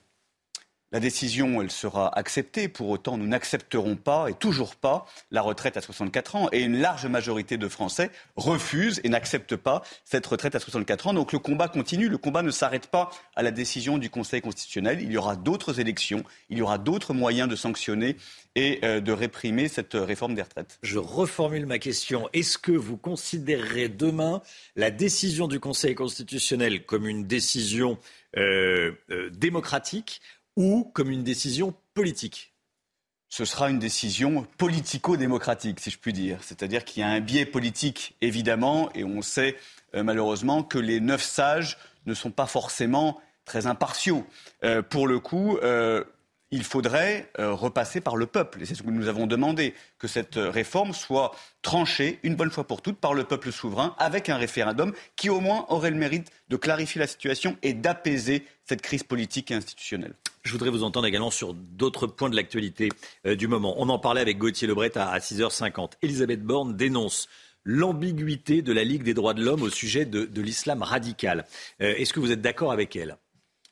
La 0.94 1.00
décision, 1.00 1.60
elle 1.60 1.72
sera 1.72 2.16
acceptée. 2.18 2.68
Pour 2.68 2.89
autant, 2.89 3.18
nous 3.18 3.26
n'accepterons 3.26 3.96
pas 3.96 4.30
et 4.30 4.34
toujours 4.36 4.76
pas 4.76 5.08
la 5.32 5.41
retraite 5.41 5.76
à 5.76 5.82
64 5.82 6.36
ans. 6.36 6.50
Et 6.52 6.62
une 6.62 6.78
large 6.78 7.08
majorité 7.08 7.58
de 7.58 7.68
Français 7.68 8.12
refusent 8.36 9.02
et 9.04 9.10
n'acceptent 9.10 9.56
pas 9.56 9.82
cette 10.06 10.28
retraite 10.28 10.54
à 10.54 10.60
64 10.60 11.08
ans. 11.08 11.14
Donc 11.16 11.34
le 11.34 11.39
combat 11.39 11.68
continue. 11.68 12.10
Le 12.10 12.20
combat 12.20 12.44
ne 12.44 12.52
s'arrête 12.52 12.88
pas 12.88 13.10
à 13.36 13.41
la 13.41 13.50
décision 13.50 13.98
du 13.98 14.12
Conseil 14.12 14.41
constitutionnel. 14.41 15.00
Il 15.02 15.12
y 15.12 15.18
aura 15.18 15.36
d'autres 15.36 15.80
élections. 15.80 16.24
Il 16.52 16.60
y 16.60 16.62
aura 16.62 16.78
d'autres 16.78 17.16
moyens 17.16 17.50
de 17.50 17.56
sanctionner 17.56 18.16
et 18.56 18.80
euh, 18.84 19.02
de 19.02 19.12
réprimer 19.12 19.70
cette 19.70 19.96
réforme 19.96 20.36
des 20.36 20.44
retraites. 20.44 20.78
Je 20.84 21.00
reformule 21.00 21.66
ma 21.66 21.80
question. 21.80 22.30
Est-ce 22.34 22.60
que 22.60 22.72
vous 22.72 22.98
considérerez 22.98 23.89
demain 23.89 24.44
la 24.76 24.91
décision 24.91 25.48
du 25.48 25.60
Conseil 25.60 25.96
constitutionnel 25.96 26.86
comme 26.86 27.08
une 27.08 27.26
décision 27.26 27.98
euh, 28.38 28.91
euh, 29.10 29.30
démocratique 29.32 30.22
ou 30.56 30.89
comme 30.93 31.10
une 31.10 31.24
décision 31.24 31.74
politique 31.93 32.54
ce 33.34 33.45
sera 33.45 33.72
une 33.72 33.80
décision 33.80 34.45
politico-démocratique, 34.60 35.80
si 35.80 35.89
je 35.89 35.97
puis 35.97 36.14
dire. 36.14 36.38
C'est-à-dire 36.43 36.86
qu'il 36.86 37.01
y 37.01 37.04
a 37.04 37.08
un 37.10 37.20
biais 37.20 37.47
politique, 37.47 38.16
évidemment, 38.22 38.91
et 38.93 39.04
on 39.04 39.24
sait 39.24 39.56
euh, 39.95 40.04
malheureusement 40.04 40.62
que 40.62 40.78
les 40.78 40.99
neuf 40.99 41.24
sages 41.24 41.80
ne 42.06 42.14
sont 42.14 42.30
pas 42.30 42.45
forcément 42.45 43.20
très 43.43 43.66
impartiaux. 43.66 44.24
Euh, 44.64 44.84
pour 44.84 45.08
le 45.08 45.20
coup, 45.20 45.58
euh, 45.64 46.04
il 46.51 46.64
faudrait 46.64 47.32
repasser 47.39 48.01
par 48.01 48.18
le 48.18 48.28
peuple. 48.28 48.62
Et 48.62 48.66
c'est 48.68 48.76
ce 48.76 48.84
que 48.84 48.91
nous 48.91 49.08
avons 49.08 49.26
demandé, 49.26 49.74
que 49.97 50.08
cette 50.08 50.36
réforme 50.36 50.93
soit 50.93 51.32
tranchée 51.64 52.20
une 52.22 52.36
bonne 52.36 52.51
fois 52.51 52.68
pour 52.68 52.84
toutes 52.84 52.99
par 52.99 53.16
le 53.16 53.24
peuple 53.24 53.51
souverain 53.51 53.95
avec 53.97 54.30
un 54.30 54.38
référendum 54.38 54.93
qui 55.16 55.32
au 55.32 55.39
moins 55.39 55.66
aurait 55.70 55.89
le 55.89 55.97
mérite 55.97 56.30
de 56.49 56.56
clarifier 56.56 56.99
la 56.99 57.08
situation 57.08 57.58
et 57.64 57.74
d'apaiser 57.74 58.45
cette 58.64 58.84
crise 58.84 59.01
politique 59.01 59.49
et 59.49 59.56
institutionnelle. 59.56 60.14
Je 60.44 60.52
voudrais 60.52 60.70
vous 60.70 60.84
entendre 60.84 61.08
également 61.08 61.32
sur 61.32 61.54
d'autres 61.54 62.06
points 62.06 62.30
de 62.30 62.36
l'actualité 62.36 62.89
euh, 63.26 63.36
du 63.36 63.48
moment. 63.48 63.76
On 63.78 63.88
en 63.88 63.98
parlait 63.98 64.20
avec 64.20 64.38
Gauthier 64.38 64.68
Lebret 64.68 64.98
à, 64.98 65.18
6h50. 65.18 65.94
Elisabeth 66.02 66.44
Borne 66.44 66.76
dénonce 66.76 67.30
l'ambiguïté 67.64 68.62
de 68.62 68.74
la 68.74 68.84
Ligue 68.84 69.04
des 69.04 69.14
droits 69.14 69.34
de 69.34 69.41
l'homme 69.41 69.62
au 69.62 69.70
sujet 69.70 70.06
de, 70.06 70.41
l'islam 70.41 70.84
radical. 70.84 71.46
Euh, 71.82 71.96
est-ce 71.96 72.12
que 72.12 72.20
vous 72.20 72.34
êtes 72.34 72.41
d'accord 72.41 72.74
avec 72.74 72.98
elle? 72.98 73.16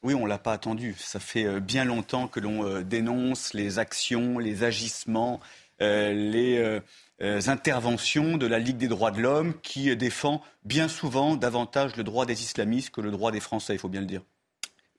Oui, 0.02 0.14
on 0.14 0.24
ne 0.24 0.30
l'a 0.30 0.38
pas 0.38 0.54
attendu. 0.54 0.96
Ça 0.98 1.20
fait 1.20 1.44
euh, 1.44 1.60
bien 1.60 1.84
longtemps 1.84 2.30
que 2.30 2.40
l'on 2.40 2.82
dénonce 2.82 3.54
les 3.54 3.78
actions, 3.78 4.40
les 4.40 4.64
agissements, 4.64 5.42
les 5.82 6.80
interventions 7.20 8.38
de 8.38 8.48
la 8.48 8.60
Ligue 8.60 8.78
des 8.78 8.88
droits 8.88 9.12
de 9.12 9.20
l'homme 9.20 9.56
qui 9.62 9.94
défend 9.98 10.42
bien 10.64 10.88
souvent 10.88 11.36
davantage 11.36 11.98
le 11.98 12.06
droit 12.06 12.26
des 12.26 12.44
islamistes 12.44 12.92
que 12.92 13.02
le 13.02 13.12
droit 13.12 13.32
des 13.32 13.42
Français, 13.42 13.74
il 13.74 13.80
faut 13.80 13.90
bien 13.90 14.02
le 14.02 14.08
dire. 14.08 14.22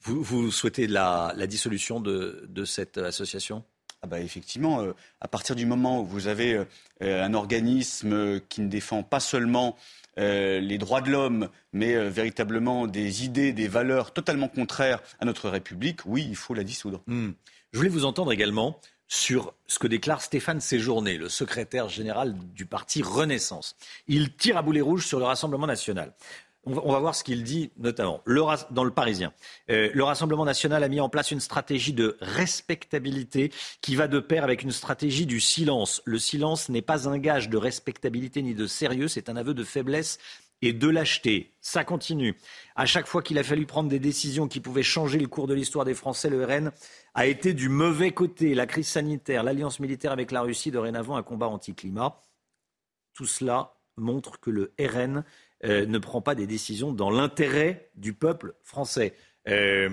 Vous, 0.04 0.50
souhaitez 0.50 0.86
la, 0.86 1.34
dissolution 1.46 2.00
de, 2.00 2.64
cette 2.64 2.98
association? 2.98 3.64
Ah 4.04 4.08
bah 4.08 4.18
effectivement, 4.18 4.80
euh, 4.80 4.94
à 5.20 5.28
partir 5.28 5.54
du 5.54 5.64
moment 5.64 6.00
où 6.00 6.04
vous 6.04 6.26
avez 6.26 6.54
euh, 7.02 7.24
un 7.24 7.34
organisme 7.34 8.40
qui 8.48 8.60
ne 8.60 8.66
défend 8.66 9.04
pas 9.04 9.20
seulement 9.20 9.76
euh, 10.18 10.58
les 10.58 10.76
droits 10.76 11.00
de 11.00 11.08
l'homme, 11.08 11.48
mais 11.72 12.08
véritablement 12.08 12.88
des 12.88 13.24
idées, 13.24 13.52
des 13.52 13.68
valeurs 13.68 14.12
totalement 14.12 14.48
contraires 14.48 15.00
à 15.20 15.24
notre 15.24 15.48
République, 15.48 16.00
oui, 16.04 16.26
il 16.28 16.34
faut 16.34 16.52
la 16.52 16.64
dissoudre. 16.64 17.00
Hmm. 17.06 17.30
Je 17.72 17.78
voulais 17.78 17.90
vous 17.90 18.04
entendre 18.04 18.32
également 18.32 18.80
sur 19.06 19.54
ce 19.66 19.78
que 19.78 19.86
déclare 19.86 20.22
Stéphane 20.22 20.60
Séjourné, 20.60 21.16
le 21.16 21.28
secrétaire 21.28 21.88
général 21.88 22.34
du 22.54 22.66
parti 22.66 23.02
Renaissance. 23.02 23.76
Il 24.08 24.34
tire 24.34 24.56
à 24.56 24.62
boulet 24.62 24.80
rouge 24.80 25.06
sur 25.06 25.18
le 25.18 25.26
Rassemblement 25.26 25.66
national. 25.66 26.12
On 26.64 26.92
va, 26.92 27.00
voir 27.00 27.14
ce 27.16 27.24
qu'il 27.24 27.42
dit 27.42 27.72
notamment 27.76 28.22
dans 28.70 28.84
le 28.84 28.92
Parisien. 28.92 29.32
Euh, 29.68 29.90
le 29.92 30.04
Rassemblement 30.04 30.44
national 30.44 30.84
a 30.84 30.88
mis 30.88 31.00
en 31.00 31.08
place 31.08 31.32
une 31.32 31.40
stratégie 31.40 31.92
de 31.92 32.16
respectabilité 32.20 33.50
qui 33.80 33.96
va 33.96 34.06
de 34.06 34.20
pair 34.20 34.44
avec 34.44 34.62
une 34.62 34.70
stratégie 34.70 35.26
du 35.26 35.40
silence. 35.40 36.02
Le 36.04 36.20
silence 36.20 36.68
n'est 36.68 36.82
pas 36.82 37.08
un 37.08 37.18
gage 37.18 37.48
de 37.48 37.56
respectabilité 37.56 38.42
ni 38.42 38.54
de 38.54 38.68
sérieux, 38.68 39.08
c'est 39.08 39.28
un 39.28 39.34
aveu 39.34 39.54
de 39.54 39.64
faiblesse 39.64 40.18
et 40.62 40.72
de 40.72 40.88
lâcheté. 40.88 41.52
Ça 41.60 41.82
continue. 41.82 42.36
À 42.76 42.86
chaque 42.86 43.08
fois 43.08 43.22
qu'il 43.22 43.38
a 43.38 43.42
fallu 43.42 43.66
prendre 43.66 43.88
des 43.88 43.98
décisions 43.98 44.46
qui 44.46 44.60
pouvaient 44.60 44.84
changer 44.84 45.18
le 45.18 45.26
cours 45.26 45.48
de 45.48 45.54
l'histoire 45.54 45.84
des 45.84 45.94
Français, 45.94 46.30
le 46.30 46.44
RN 46.44 46.70
a 47.14 47.26
été 47.26 47.52
du 47.52 47.68
mauvais 47.68 48.12
côté. 48.12 48.54
La 48.54 48.66
crise 48.66 48.86
sanitaire, 48.86 49.42
l'alliance 49.42 49.80
militaire 49.80 50.12
avec 50.12 50.30
la 50.30 50.42
Russie, 50.42 50.70
dorénavant 50.70 51.16
un 51.16 51.24
combat 51.24 51.48
anti-climat. 51.48 52.20
Tout 53.14 53.26
cela 53.26 53.74
montre 53.96 54.40
que 54.40 54.50
le 54.50 54.72
RN 54.80 55.24
euh, 55.64 55.86
ne 55.86 55.98
prend 55.98 56.20
pas 56.20 56.34
des 56.34 56.46
décisions 56.46 56.92
dans 56.92 57.10
l'intérêt 57.10 57.88
du 57.94 58.12
peuple 58.12 58.54
français. 58.62 59.14
Euh, 59.48 59.90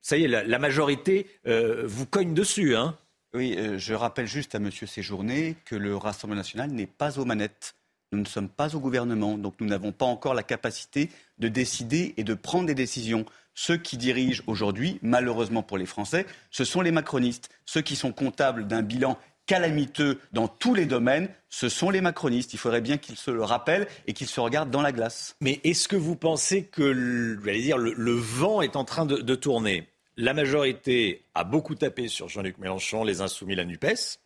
ça 0.00 0.16
y 0.16 0.24
est, 0.24 0.28
la, 0.28 0.58
majorité 0.58 1.26
euh, 1.46 1.82
vous 1.84 2.06
cogne 2.06 2.32
dessus. 2.32 2.74
Hein 2.74 2.96
oui, 3.34 3.56
je 3.76 3.94
rappelle 3.94 4.26
juste 4.26 4.54
à 4.54 4.58
M. 4.58 4.70
Séjourné 4.70 5.56
que 5.64 5.76
le 5.76 5.96
Rassemblement 5.96 6.40
national 6.40 6.70
n'est 6.70 6.86
pas 6.86 7.18
aux 7.18 7.24
manettes. 7.24 7.74
Nous 8.12 8.18
ne 8.18 8.24
sommes 8.24 8.48
pas 8.48 8.74
au 8.74 8.80
gouvernement, 8.80 9.38
donc 9.38 9.54
nous 9.60 9.68
n'avons 9.68 9.92
pas 9.92 10.06
encore 10.06 10.34
la 10.34 10.42
capacité 10.42 11.10
de 11.38 11.48
décider 11.48 12.14
et 12.16 12.24
de 12.24 12.34
prendre 12.34 12.66
des 12.66 12.74
décisions. 12.74 13.24
Ceux 13.54 13.76
qui 13.76 13.96
dirigent 13.96 14.42
aujourd'hui, 14.46 14.98
malheureusement 15.02 15.62
pour 15.62 15.78
les 15.78 15.86
Français, 15.86 16.26
ce 16.50 16.64
sont 16.64 16.80
les 16.80 16.90
macronistes, 16.92 17.50
ceux 17.66 17.82
qui 17.82 17.94
sont 17.94 18.12
comptables 18.12 18.66
d'un 18.66 18.82
bilan 18.82 19.18
calamiteux 19.50 20.20
dans 20.32 20.46
tous 20.46 20.74
les 20.74 20.86
domaines, 20.86 21.28
ce 21.48 21.68
sont 21.68 21.90
les 21.90 22.00
macronistes. 22.00 22.54
Il 22.54 22.58
faudrait 22.58 22.80
bien 22.80 22.98
qu'ils 22.98 23.16
se 23.16 23.32
le 23.32 23.42
rappellent 23.42 23.88
et 24.06 24.12
qu'ils 24.12 24.28
se 24.28 24.38
regardent 24.38 24.70
dans 24.70 24.80
la 24.80 24.92
glace. 24.92 25.34
Mais 25.40 25.58
est-ce 25.64 25.88
que 25.88 25.96
vous 25.96 26.14
pensez 26.14 26.66
que 26.66 27.34
dire, 27.50 27.76
le, 27.76 28.12
vent 28.12 28.62
est 28.62 28.76
en 28.76 28.84
train 28.84 29.06
de, 29.06 29.34
tourner? 29.34 29.88
La 30.16 30.34
majorité 30.34 31.24
a 31.34 31.42
beaucoup 31.42 31.74
tapé 31.74 32.06
sur 32.06 32.28
Jean-Luc 32.28 32.58
Mélenchon, 32.58 33.02
les 33.02 33.22
insoumis, 33.22 33.56
la 33.56 33.64
NUPES. 33.64 34.20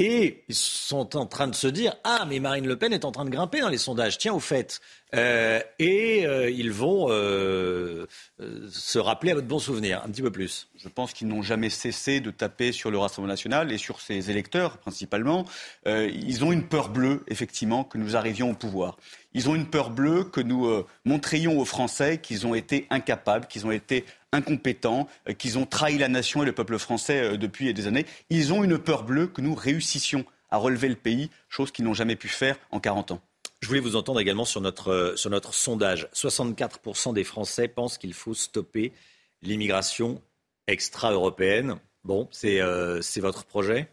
Et 0.00 0.44
ils 0.48 0.54
sont 0.54 1.16
en 1.16 1.26
train 1.26 1.48
de 1.48 1.56
se 1.56 1.66
dire 1.66 1.96
Ah, 2.04 2.24
mais 2.28 2.38
Marine 2.38 2.68
Le 2.68 2.76
Pen 2.76 2.92
est 2.92 3.04
en 3.04 3.10
train 3.10 3.24
de 3.24 3.30
grimper 3.30 3.60
dans 3.60 3.68
les 3.68 3.78
sondages. 3.78 4.16
Tiens, 4.16 4.32
au 4.32 4.38
fait, 4.38 4.80
Euh, 5.14 5.60
et 5.78 6.26
euh, 6.26 6.50
ils 6.50 6.70
vont 6.70 7.06
euh, 7.08 8.06
se 8.70 8.98
rappeler 8.98 9.30
à 9.30 9.34
votre 9.34 9.46
bon 9.46 9.58
souvenir, 9.58 10.02
un 10.04 10.10
petit 10.10 10.22
peu 10.22 10.30
plus. 10.30 10.68
Je 10.76 10.88
pense 10.88 11.12
qu'ils 11.12 11.28
n'ont 11.28 11.42
jamais 11.42 11.70
cessé 11.70 12.20
de 12.20 12.30
taper 12.30 12.72
sur 12.72 12.90
le 12.90 12.98
Rassemblement 12.98 13.32
national 13.32 13.72
et 13.72 13.78
sur 13.78 14.00
ses 14.00 14.30
électeurs 14.30 14.78
principalement. 14.78 15.46
ils 15.86 16.44
ont 16.44 16.52
une 16.52 16.66
peur 16.68 16.90
bleue, 16.90 17.24
effectivement, 17.28 17.84
que 17.84 17.98
nous 17.98 18.16
arrivions 18.16 18.50
au 18.50 18.54
pouvoir. 18.54 18.98
Ils 19.38 19.48
ont 19.48 19.54
une 19.54 19.66
peur 19.66 19.90
bleue 19.90 20.24
que 20.24 20.40
nous 20.40 20.84
montrions 21.04 21.60
aux 21.60 21.64
Français 21.64 22.18
qu'ils 22.18 22.44
ont 22.44 22.56
été 22.56 22.88
incapables, 22.90 23.46
qu'ils 23.46 23.66
ont 23.66 23.70
été 23.70 24.04
incompétents, 24.32 25.06
qu'ils 25.38 25.58
ont 25.58 25.64
trahi 25.64 25.96
la 25.96 26.08
nation 26.08 26.42
et 26.42 26.46
le 26.46 26.50
peuple 26.52 26.76
français 26.76 27.38
depuis 27.38 27.72
des 27.72 27.86
années. 27.86 28.04
Ils 28.30 28.52
ont 28.52 28.64
une 28.64 28.78
peur 28.78 29.04
bleue 29.04 29.28
que 29.28 29.40
nous 29.40 29.54
réussissions 29.54 30.24
à 30.50 30.56
relever 30.56 30.88
le 30.88 30.96
pays, 30.96 31.30
chose 31.48 31.70
qu'ils 31.70 31.84
n'ont 31.84 31.94
jamais 31.94 32.16
pu 32.16 32.26
faire 32.26 32.58
en 32.72 32.80
40 32.80 33.12
ans. 33.12 33.20
Je 33.60 33.66
voulais 33.66 33.80
vous 33.80 33.96
entendre 33.96 34.20
également 34.20 34.44
sur 34.44 34.60
notre, 34.60 34.92
euh, 34.92 35.16
sur 35.16 35.30
notre 35.30 35.52
sondage. 35.52 36.08
64% 36.14 37.12
des 37.12 37.24
Français 37.24 37.66
pensent 37.66 37.98
qu'il 37.98 38.14
faut 38.14 38.34
stopper 38.34 38.92
l'immigration 39.42 40.22
extra-européenne. 40.68 41.76
Bon, 42.04 42.28
c'est 42.30 42.60
euh, 42.60 43.00
votre 43.16 43.44
projet? 43.44 43.88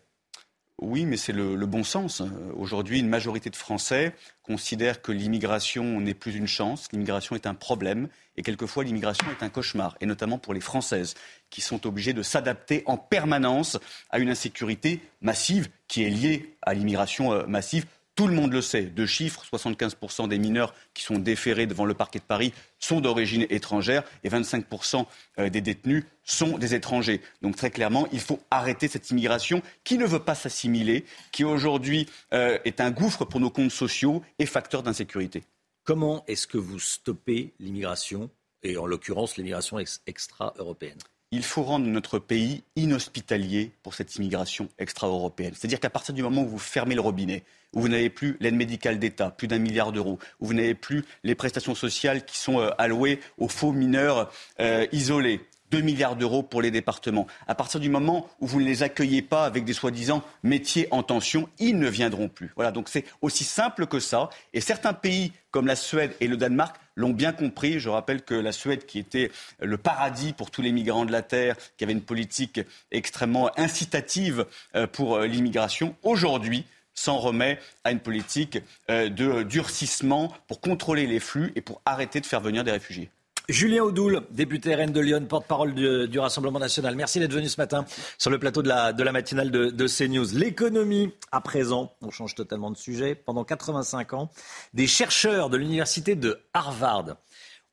Oui, 0.82 1.06
mais 1.06 1.16
c'est 1.16 1.32
le, 1.32 1.56
bon 1.66 1.86
sens. 1.86 2.22
Aujourd'hui, 2.58 3.00
une 3.00 3.08
majorité 3.08 3.50
de 3.50 3.56
Français 3.56 4.14
considèrent 4.44 5.02
que 5.02 5.14
l'immigration 5.14 6.02
n'est 6.02 6.14
plus 6.14 6.36
une 6.36 6.48
chance, 6.48 6.90
l'immigration 6.92 7.36
est 7.36 7.48
un 7.48 7.54
problème, 7.54 8.10
et 8.36 8.42
quelquefois 8.42 8.84
l'immigration 8.84 9.26
est 9.32 9.44
un 9.44 9.50
cauchemar, 9.50 9.96
et 10.02 10.06
notamment 10.06 10.38
pour 10.38 10.54
les 10.54 10.60
Françaises, 10.60 11.14
qui 11.50 11.62
sont 11.62 11.88
obligées 11.88 12.12
de 12.12 12.22
s'adapter 12.22 12.84
en 12.88 12.98
permanence 12.98 13.78
à 14.10 14.20
une 14.20 14.30
insécurité 14.30 15.02
massive 15.22 15.70
qui 15.88 16.04
est 16.04 16.10
liée 16.10 16.58
à 16.62 16.74
l'immigration 16.74 17.32
euh, 17.32 17.46
massive. 17.48 17.86
Tout 18.16 18.28
le 18.28 18.34
monde 18.34 18.54
le 18.54 18.62
sait. 18.62 18.84
Deux 18.84 19.06
chiffres, 19.06 19.44
75% 19.52 20.30
des 20.30 20.38
mineurs 20.38 20.74
qui 20.94 21.04
sont 21.04 21.20
déférés 21.20 21.68
devant 21.68 21.84
le 21.84 21.94
parquet 21.94 22.20
de 22.20 22.24
Paris 22.24 22.54
sont 22.80 23.02
d'origine 23.02 23.46
étrangère 23.50 24.04
et 24.24 24.30
25% 24.30 25.06
euh, 25.40 25.50
des 25.50 25.60
détenus 25.60 26.06
sont 26.24 26.58
des 26.58 26.76
étrangers. 26.76 27.20
Donc 27.42 27.58
très 27.58 27.72
clairement, 27.72 28.08
il 28.14 28.22
faut 28.22 28.40
arrêter 28.52 28.88
cette 28.88 29.12
immigration 29.12 29.62
qui 29.84 29.98
ne 29.98 30.06
veut 30.06 30.20
pas 30.20 30.34
s'assimiler, 30.34 31.04
qui 31.34 31.44
aujourd'hui 31.44 32.08
euh, 32.34 32.58
est 32.64 32.80
un 32.80 32.90
gouffre 32.90 33.26
pour 33.26 33.42
nos 33.42 33.50
comptes 33.50 33.72
sociaux 33.72 34.24
et 34.40 34.46
facteur 34.46 34.82
d'insécurité. 34.82 35.44
Comment 35.84 36.24
est-ce 36.28 36.48
que 36.48 36.58
vous 36.58 36.80
stoppez 36.80 37.54
l'immigration, 37.60 38.30
et 38.64 38.78
en 38.78 38.86
l'occurrence 38.86 39.36
l'immigration 39.36 39.78
extra-européenne? 40.08 40.98
Il 41.32 41.44
faut 41.44 41.64
rendre 41.64 41.88
notre 41.88 42.20
pays 42.20 42.64
inhospitalier 42.76 43.72
pour 43.84 43.94
cette 43.94 44.16
immigration 44.16 44.70
extra-européenne. 44.80 45.54
C'est-à-dire 45.56 45.80
qu'à 45.80 45.90
partir 45.90 46.14
du 46.14 46.24
moment 46.24 46.44
où 46.44 46.48
vous 46.48 46.60
fermez 46.60 46.96
le 46.96 47.02
robinet, 47.02 47.44
où 47.74 47.82
vous 47.82 47.90
n'avez 47.90 48.10
plus 48.10 48.38
l'aide 48.40 48.56
médicale 48.56 49.00
d'État, 49.00 49.32
plus 49.32 49.48
d'un 49.48 49.60
milliard 49.60 49.92
d'euros, 49.92 50.20
où 50.40 50.48
vous 50.48 50.54
n'avez 50.54 50.76
plus 50.76 51.04
les 51.24 51.36
prestations 51.36 51.76
sociales 51.76 52.26
qui 52.26 52.38
sont 52.38 52.60
euh, 52.60 52.70
allouées 52.78 53.20
aux 53.38 53.50
faux 53.50 53.72
mineurs 53.72 54.32
euh, 54.60 54.88
isolés, 54.92 55.42
2 55.72 55.82
milliards 55.82 56.16
d'euros 56.16 56.44
pour 56.44 56.62
les 56.62 56.72
départements. 56.72 57.28
À 57.48 57.56
partir 57.56 57.80
du 57.80 57.90
moment 57.90 58.30
où 58.40 58.48
vous 58.48 58.60
ne 58.60 58.66
les 58.66 58.84
accueillez 58.84 59.22
pas 59.22 59.46
avec 59.46 59.66
des 59.66 59.74
soi-disant 59.74 60.24
métiers 60.44 60.88
en 60.92 61.04
tension, 61.04 61.50
ils 61.60 61.78
ne 61.78 61.90
viendront 61.90 62.30
plus. 62.30 62.52
Voilà, 62.56 62.74
c'est 62.86 63.06
aussi 63.22 63.44
simple 63.44 63.88
que 63.88 64.00
ça. 64.00 64.30
Et 64.54 64.62
certains 64.62 64.94
pays 64.94 65.32
comme 65.52 65.68
la 65.68 65.76
Suède 65.76 66.16
et 66.20 66.28
le 66.28 66.38
Danemark 66.38 66.76
l'ont 66.96 67.12
bien 67.12 67.32
compris. 67.32 67.80
Je 67.80 67.90
rappelle 67.90 68.24
que 68.24 68.36
la 68.36 68.52
Suède, 68.52 68.86
qui 68.86 69.00
était 69.00 69.32
le 69.60 69.78
paradis 69.78 70.34
pour 70.34 70.52
tous 70.52 70.62
les 70.62 70.72
migrants 70.72 71.06
de 71.06 71.12
la 71.12 71.22
Terre, 71.22 71.56
qui 71.78 71.84
avait 71.84 71.94
une 71.94 72.02
politique 72.02 72.60
extrêmement 72.92 73.50
incitative 73.58 74.46
euh, 74.76 74.88
pour 74.88 75.16
euh, 75.16 75.28
l'immigration, 75.28 75.96
aujourd'hui 76.04 76.66
s'en 76.94 77.18
remet 77.18 77.60
à 77.84 77.92
une 77.92 78.00
politique 78.00 78.60
euh, 78.90 79.10
de 79.10 79.44
durcissement 79.44 80.34
pour 80.48 80.62
contrôler 80.62 81.08
les 81.08 81.20
flux 81.20 81.52
et 81.56 81.62
pour 81.62 81.82
arrêter 81.86 82.22
de 82.22 82.26
faire 82.26 82.42
venir 82.42 82.64
des 82.64 82.72
réfugiés. 82.72 83.10
Julien 83.50 83.84
Audoul, 83.84 84.22
député 84.32 84.74
RN 84.74 84.92
de 84.92 85.00
Lyon, 85.00 85.26
porte-parole 85.30 85.76
du, 85.76 86.20
Rassemblement 86.20 86.58
national. 86.58 86.96
Merci 86.96 87.20
d'être 87.20 87.34
venu 87.34 87.48
ce 87.48 87.60
matin 87.60 87.86
sur 88.18 88.32
le 88.32 88.40
plateau 88.40 88.64
de 88.64 88.68
la, 88.68 88.92
de 88.92 89.04
la 89.04 89.12
matinale 89.12 89.52
de, 89.52 89.70
de 89.70 89.88
CNews. 89.88 90.34
L'économie, 90.34 91.12
à 91.32 91.42
présent, 91.42 91.94
on 92.02 92.10
change 92.10 92.34
totalement 92.34 92.72
de 92.72 92.78
sujet. 92.78 93.14
Pendant 93.14 93.44
85 93.44 94.14
ans, 94.14 94.32
des 94.74 94.88
chercheurs 94.88 95.50
de 95.50 95.58
l'université 95.58 96.16
de 96.16 96.40
Harvard 96.54 97.18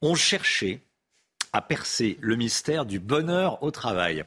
ont 0.03 0.15
cherché 0.15 0.83
à 1.55 1.63
percer 1.63 2.19
le 2.21 2.37
mystère 2.37 2.85
du 2.85 2.99
bonheur 2.99 3.63
au 3.63 3.71
travail. 3.71 4.25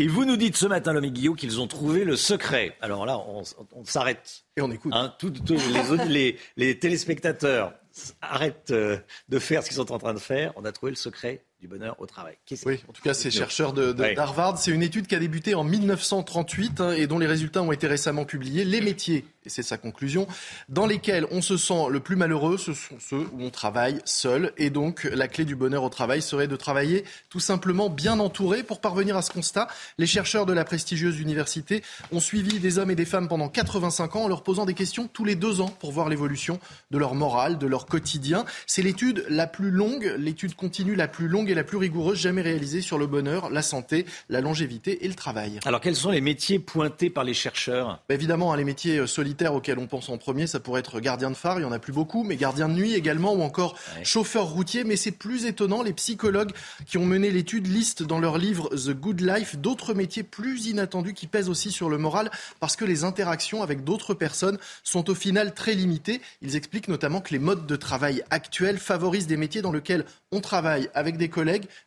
Et 0.00 0.06
vous 0.06 0.24
nous 0.24 0.36
dites 0.36 0.56
ce 0.56 0.66
matin, 0.66 0.92
l'homme 0.92 1.06
Guillaume, 1.06 1.34
qu'ils 1.34 1.60
ont 1.60 1.66
trouvé 1.66 2.04
le 2.04 2.14
secret. 2.14 2.76
Alors 2.80 3.04
là, 3.04 3.18
on, 3.18 3.42
s'arrête. 3.84 4.44
Et 4.56 4.62
on 4.62 4.70
écoute. 4.70 4.92
Hein, 4.94 5.12
les, 5.22 6.06
les, 6.06 6.38
les, 6.56 6.78
téléspectateurs 6.78 7.74
arrêtent 8.20 8.70
euh, 8.70 8.98
de 9.28 9.38
faire 9.38 9.62
ce 9.62 9.68
qu'ils 9.68 9.76
sont 9.76 9.92
en 9.92 9.98
train 9.98 10.14
de 10.14 10.18
faire. 10.18 10.52
On 10.56 10.64
a 10.64 10.72
trouvé 10.72 10.90
le 10.90 10.96
secret 10.96 11.44
du 11.60 11.66
bonheur 11.66 11.96
au 11.98 12.06
travail. 12.06 12.36
Oui, 12.66 12.80
en 12.88 12.92
tout 12.92 13.02
cas, 13.02 13.14
ces 13.14 13.30
chercheurs 13.30 13.72
d'Harvard. 13.72 14.54
De, 14.54 14.58
C'est 14.58 14.70
une 14.70 14.82
étude 14.82 15.06
qui 15.06 15.14
a 15.14 15.18
débuté 15.18 15.54
en 15.54 15.64
1938 15.64 16.80
hein, 16.80 16.92
et 16.92 17.06
dont 17.06 17.18
les 17.18 17.26
résultats 17.26 17.62
ont 17.62 17.72
été 17.72 17.86
récemment 17.86 18.24
publiés. 18.24 18.64
Les 18.64 18.80
métiers 18.80 19.24
et 19.48 19.50
c'est 19.50 19.62
sa 19.62 19.78
conclusion, 19.78 20.26
dans 20.68 20.84
lesquels 20.84 21.26
on 21.30 21.40
se 21.40 21.56
sent 21.56 21.86
le 21.90 22.00
plus 22.00 22.16
malheureux, 22.16 22.58
ce 22.58 22.74
sont 22.74 22.96
ceux 23.00 23.26
où 23.32 23.40
on 23.40 23.48
travaille 23.48 23.98
seul. 24.04 24.52
Et 24.58 24.68
donc, 24.68 25.04
la 25.04 25.26
clé 25.26 25.46
du 25.46 25.56
bonheur 25.56 25.84
au 25.84 25.88
travail 25.88 26.20
serait 26.20 26.48
de 26.48 26.54
travailler 26.54 27.04
tout 27.30 27.40
simplement 27.40 27.88
bien 27.88 28.20
entouré. 28.20 28.62
Pour 28.62 28.82
parvenir 28.82 29.16
à 29.16 29.22
ce 29.22 29.30
constat, 29.30 29.66
les 29.96 30.06
chercheurs 30.06 30.44
de 30.44 30.52
la 30.52 30.66
prestigieuse 30.66 31.18
université 31.18 31.82
ont 32.12 32.20
suivi 32.20 32.58
des 32.58 32.78
hommes 32.78 32.90
et 32.90 32.94
des 32.94 33.06
femmes 33.06 33.26
pendant 33.26 33.48
85 33.48 34.16
ans 34.16 34.24
en 34.24 34.28
leur 34.28 34.42
posant 34.42 34.66
des 34.66 34.74
questions 34.74 35.08
tous 35.10 35.24
les 35.24 35.34
deux 35.34 35.62
ans 35.62 35.70
pour 35.80 35.92
voir 35.92 36.10
l'évolution 36.10 36.60
de 36.90 36.98
leur 36.98 37.14
morale, 37.14 37.56
de 37.56 37.66
leur 37.66 37.86
quotidien. 37.86 38.44
C'est 38.66 38.82
l'étude 38.82 39.24
la 39.30 39.46
plus 39.46 39.70
longue, 39.70 40.14
l'étude 40.18 40.56
continue 40.56 40.94
la 40.94 41.08
plus 41.08 41.26
longue 41.26 41.47
et 41.50 41.54
la 41.54 41.64
plus 41.64 41.76
rigoureuse 41.76 42.18
jamais 42.18 42.42
réalisée 42.42 42.80
sur 42.80 42.98
le 42.98 43.06
bonheur, 43.06 43.50
la 43.50 43.62
santé, 43.62 44.06
la 44.28 44.40
longévité 44.40 45.04
et 45.04 45.08
le 45.08 45.14
travail. 45.14 45.60
Alors, 45.64 45.80
quels 45.80 45.96
sont 45.96 46.10
les 46.10 46.20
métiers 46.20 46.58
pointés 46.58 47.10
par 47.10 47.24
les 47.24 47.34
chercheurs? 47.34 48.00
Bah, 48.08 48.14
Évidemment, 48.14 48.52
hein, 48.52 48.56
les 48.56 48.64
métiers 48.64 48.98
euh, 48.98 49.06
solitaires 49.06 49.54
auxquels 49.54 49.78
on 49.78 49.86
pense 49.86 50.08
en 50.08 50.18
premier, 50.18 50.46
ça 50.46 50.60
pourrait 50.60 50.80
être 50.80 51.00
gardien 51.00 51.30
de 51.30 51.36
phare, 51.36 51.58
il 51.58 51.62
y 51.62 51.66
en 51.66 51.72
a 51.72 51.78
plus 51.78 51.92
beaucoup, 51.92 52.24
mais 52.24 52.36
gardien 52.36 52.68
de 52.68 52.74
nuit 52.74 52.94
également, 52.94 53.32
ou 53.32 53.42
encore 53.42 53.76
chauffeur 54.02 54.46
routier. 54.46 54.84
Mais 54.84 54.96
c'est 54.96 55.12
plus 55.12 55.46
étonnant, 55.46 55.82
les 55.82 55.92
psychologues 55.92 56.52
qui 56.86 56.98
ont 56.98 57.06
mené 57.06 57.30
l'étude 57.30 57.66
listent 57.66 58.02
dans 58.02 58.18
leur 58.18 58.38
livre 58.38 58.68
The 58.70 58.90
Good 58.90 59.20
Life 59.20 59.56
d'autres 59.56 59.94
métiers 59.94 60.22
plus 60.22 60.66
inattendus 60.66 61.14
qui 61.14 61.26
pèsent 61.26 61.48
aussi 61.48 61.70
sur 61.70 61.88
le 61.88 61.98
moral 61.98 62.30
parce 62.60 62.76
que 62.76 62.84
les 62.84 63.04
interactions 63.04 63.62
avec 63.62 63.84
d'autres 63.84 64.14
personnes 64.14 64.58
sont 64.82 65.10
au 65.10 65.14
final 65.14 65.54
très 65.54 65.74
limitées. 65.74 66.20
Ils 66.42 66.56
expliquent 66.56 66.88
notamment 66.88 67.20
que 67.20 67.32
les 67.32 67.38
modes 67.38 67.66
de 67.66 67.76
travail 67.76 68.22
actuels 68.30 68.78
favorisent 68.78 69.26
des 69.26 69.36
métiers 69.36 69.62
dans 69.62 69.72
lesquels 69.72 70.04
on 70.32 70.40
travaille 70.40 70.90
avec 70.94 71.16
des 71.16 71.28
collègues, 71.28 71.37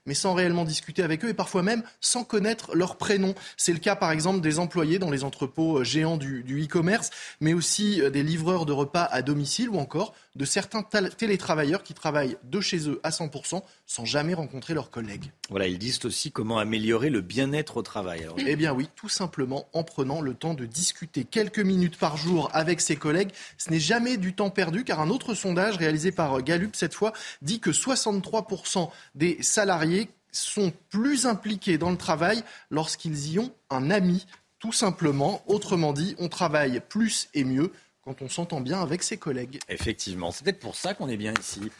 mais 0.05 0.13
sans 0.13 0.33
réellement 0.33 0.65
discuter 0.65 1.03
avec 1.03 1.25
eux 1.25 1.29
et 1.29 1.33
parfois 1.33 1.63
même 1.63 1.83
sans 1.99 2.23
connaître 2.23 2.75
leur 2.75 2.97
prénom. 2.97 3.35
C'est 3.57 3.73
le 3.73 3.79
cas 3.79 3.95
par 3.95 4.11
exemple 4.11 4.41
des 4.41 4.59
employés 4.59 4.99
dans 4.99 5.11
les 5.11 5.23
entrepôts 5.23 5.79
euh, 5.79 5.83
géants 5.83 6.17
du 6.17 6.63
e-commerce 6.63 7.09
mais 7.39 7.53
aussi 7.53 8.01
euh, 8.01 8.09
des 8.09 8.23
livreurs 8.23 8.65
de 8.65 8.73
repas 8.73 9.03
à 9.03 9.21
domicile 9.21 9.69
ou 9.69 9.77
encore 9.77 10.13
de 10.35 10.45
certains 10.45 10.83
télétravailleurs 10.83 11.83
qui 11.83 11.93
travaillent 11.93 12.37
de 12.43 12.61
chez 12.61 12.89
eux 12.89 12.99
à 13.03 13.09
100% 13.09 13.61
sans 13.85 14.05
jamais 14.05 14.33
rencontrer 14.33 14.73
leurs 14.73 14.89
collègues. 14.89 15.31
Voilà, 15.49 15.67
ils 15.67 15.77
disent 15.77 16.03
aussi 16.05 16.31
comment 16.31 16.59
améliorer 16.59 17.09
le 17.09 17.21
bien-être 17.21 17.77
au 17.77 17.81
travail. 17.81 18.27
Eh 18.37 18.55
bien 18.55 18.73
oui, 18.73 18.89
tout 18.95 19.09
simplement 19.09 19.67
en 19.73 19.83
prenant 19.83 20.21
le 20.21 20.33
temps 20.33 20.53
de 20.53 20.65
discuter 20.65 21.25
quelques 21.25 21.59
minutes 21.59 21.97
par 21.97 22.17
jour 22.17 22.49
avec 22.53 22.81
ses 22.81 22.95
collègues. 22.95 23.31
Ce 23.57 23.69
n'est 23.69 23.79
jamais 23.79 24.17
du 24.17 24.33
temps 24.33 24.49
perdu 24.49 24.83
car 24.83 25.01
un 25.01 25.09
autre 25.09 25.33
sondage 25.33 25.77
réalisé 25.77 26.11
par 26.11 26.41
Gallup 26.41 26.75
cette 26.75 26.93
fois 26.93 27.13
dit 27.41 27.59
que 27.59 27.71
63% 27.71 28.89
des 29.15 29.41
salariés 29.41 30.09
sont 30.31 30.71
plus 30.89 31.25
impliqués 31.25 31.77
dans 31.77 31.91
le 31.91 31.97
travail 31.97 32.43
lorsqu'ils 32.69 33.33
y 33.33 33.39
ont 33.39 33.51
un 33.69 33.91
ami 33.91 34.25
tout 34.59 34.71
simplement. 34.71 35.43
Autrement 35.47 35.91
dit, 35.91 36.15
on 36.19 36.29
travaille 36.29 36.81
plus 36.87 37.27
et 37.33 37.43
mieux 37.43 37.73
quand 38.03 38.21
on 38.21 38.29
s'entend 38.29 38.61
bien 38.61 38.81
avec 38.81 39.03
ses 39.03 39.17
collègues. 39.17 39.59
Effectivement, 39.69 40.31
c'est 40.31 40.43
peut-être 40.43 40.59
pour 40.59 40.75
ça 40.75 40.93
qu'on 40.93 41.07
est 41.07 41.17
bien 41.17 41.33
ici. 41.39 41.61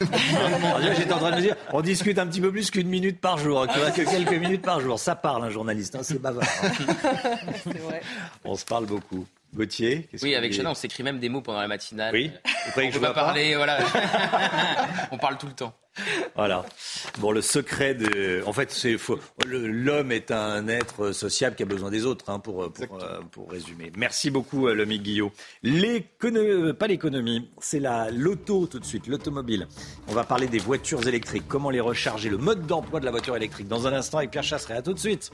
J'étais 0.96 1.12
en 1.12 1.18
train 1.18 1.32
de 1.32 1.36
me 1.36 1.40
dire, 1.40 1.56
on 1.72 1.80
discute 1.80 2.18
un 2.18 2.26
petit 2.26 2.40
peu 2.40 2.52
plus 2.52 2.70
qu'une 2.70 2.88
minute 2.88 3.20
par 3.20 3.38
jour, 3.38 3.66
que 3.66 4.10
quelques 4.10 4.40
minutes 4.40 4.62
par 4.62 4.80
jour. 4.80 4.98
Ça 4.98 5.16
parle, 5.16 5.44
un 5.44 5.50
journaliste, 5.50 5.96
hein, 5.96 6.02
c'est 6.02 6.20
bavard. 6.20 6.46
Hein. 6.62 6.70
vrai. 7.80 8.02
On 8.44 8.54
se 8.54 8.64
parle 8.64 8.86
beaucoup. 8.86 9.26
Gauthier 9.54 10.08
Oui, 10.22 10.34
avec 10.34 10.54
Chana, 10.54 10.70
on 10.70 10.74
s'écrit 10.74 11.02
même 11.02 11.18
des 11.18 11.28
mots 11.28 11.42
pendant 11.42 11.60
la 11.60 11.68
matinale. 11.68 12.14
Oui. 12.14 12.30
Vous 12.74 12.80
que 12.80 12.90
je 12.90 12.98
pas 12.98 13.12
parler, 13.12 13.54
voilà. 13.54 13.78
on 15.10 15.18
parle 15.18 15.36
tout 15.36 15.46
le 15.46 15.52
temps. 15.52 15.74
Voilà. 16.34 16.64
Bon, 17.18 17.32
le 17.32 17.42
secret 17.42 17.94
de. 17.94 18.42
En 18.46 18.54
fait, 18.54 18.70
c'est 18.70 18.96
l'homme 19.46 20.10
est 20.10 20.30
un 20.30 20.66
être 20.68 21.12
sociable 21.12 21.54
qui 21.54 21.64
a 21.64 21.66
besoin 21.66 21.90
des 21.90 22.06
autres, 22.06 22.30
hein, 22.30 22.38
pour, 22.38 22.72
pour, 23.30 23.50
résumer. 23.50 23.92
Merci 23.96 24.30
beaucoup, 24.30 24.68
euh, 24.68 24.74
Lomi 24.74 25.00
Guillot. 25.00 25.32
L'économie, 25.62 26.72
pas 26.72 26.86
l'économie, 26.86 27.50
c'est 27.60 27.80
la 27.80 28.10
l'auto 28.10 28.66
tout 28.66 28.78
de 28.78 28.86
suite, 28.86 29.06
l'automobile. 29.06 29.68
On 30.08 30.14
va 30.14 30.24
parler 30.24 30.46
des 30.46 30.58
voitures 30.58 31.06
électriques, 31.06 31.44
comment 31.46 31.68
les 31.68 31.80
recharger, 31.80 32.30
le 32.30 32.38
mode 32.38 32.66
d'emploi 32.66 33.00
de 33.00 33.04
la 33.04 33.10
voiture 33.10 33.36
électrique. 33.36 33.68
Dans 33.68 33.86
un 33.86 33.92
instant, 33.92 34.18
avec 34.18 34.30
Pierre 34.30 34.44
Chasseret. 34.44 34.76
À 34.76 34.82
tout 34.82 34.94
de 34.94 34.98
suite. 34.98 35.30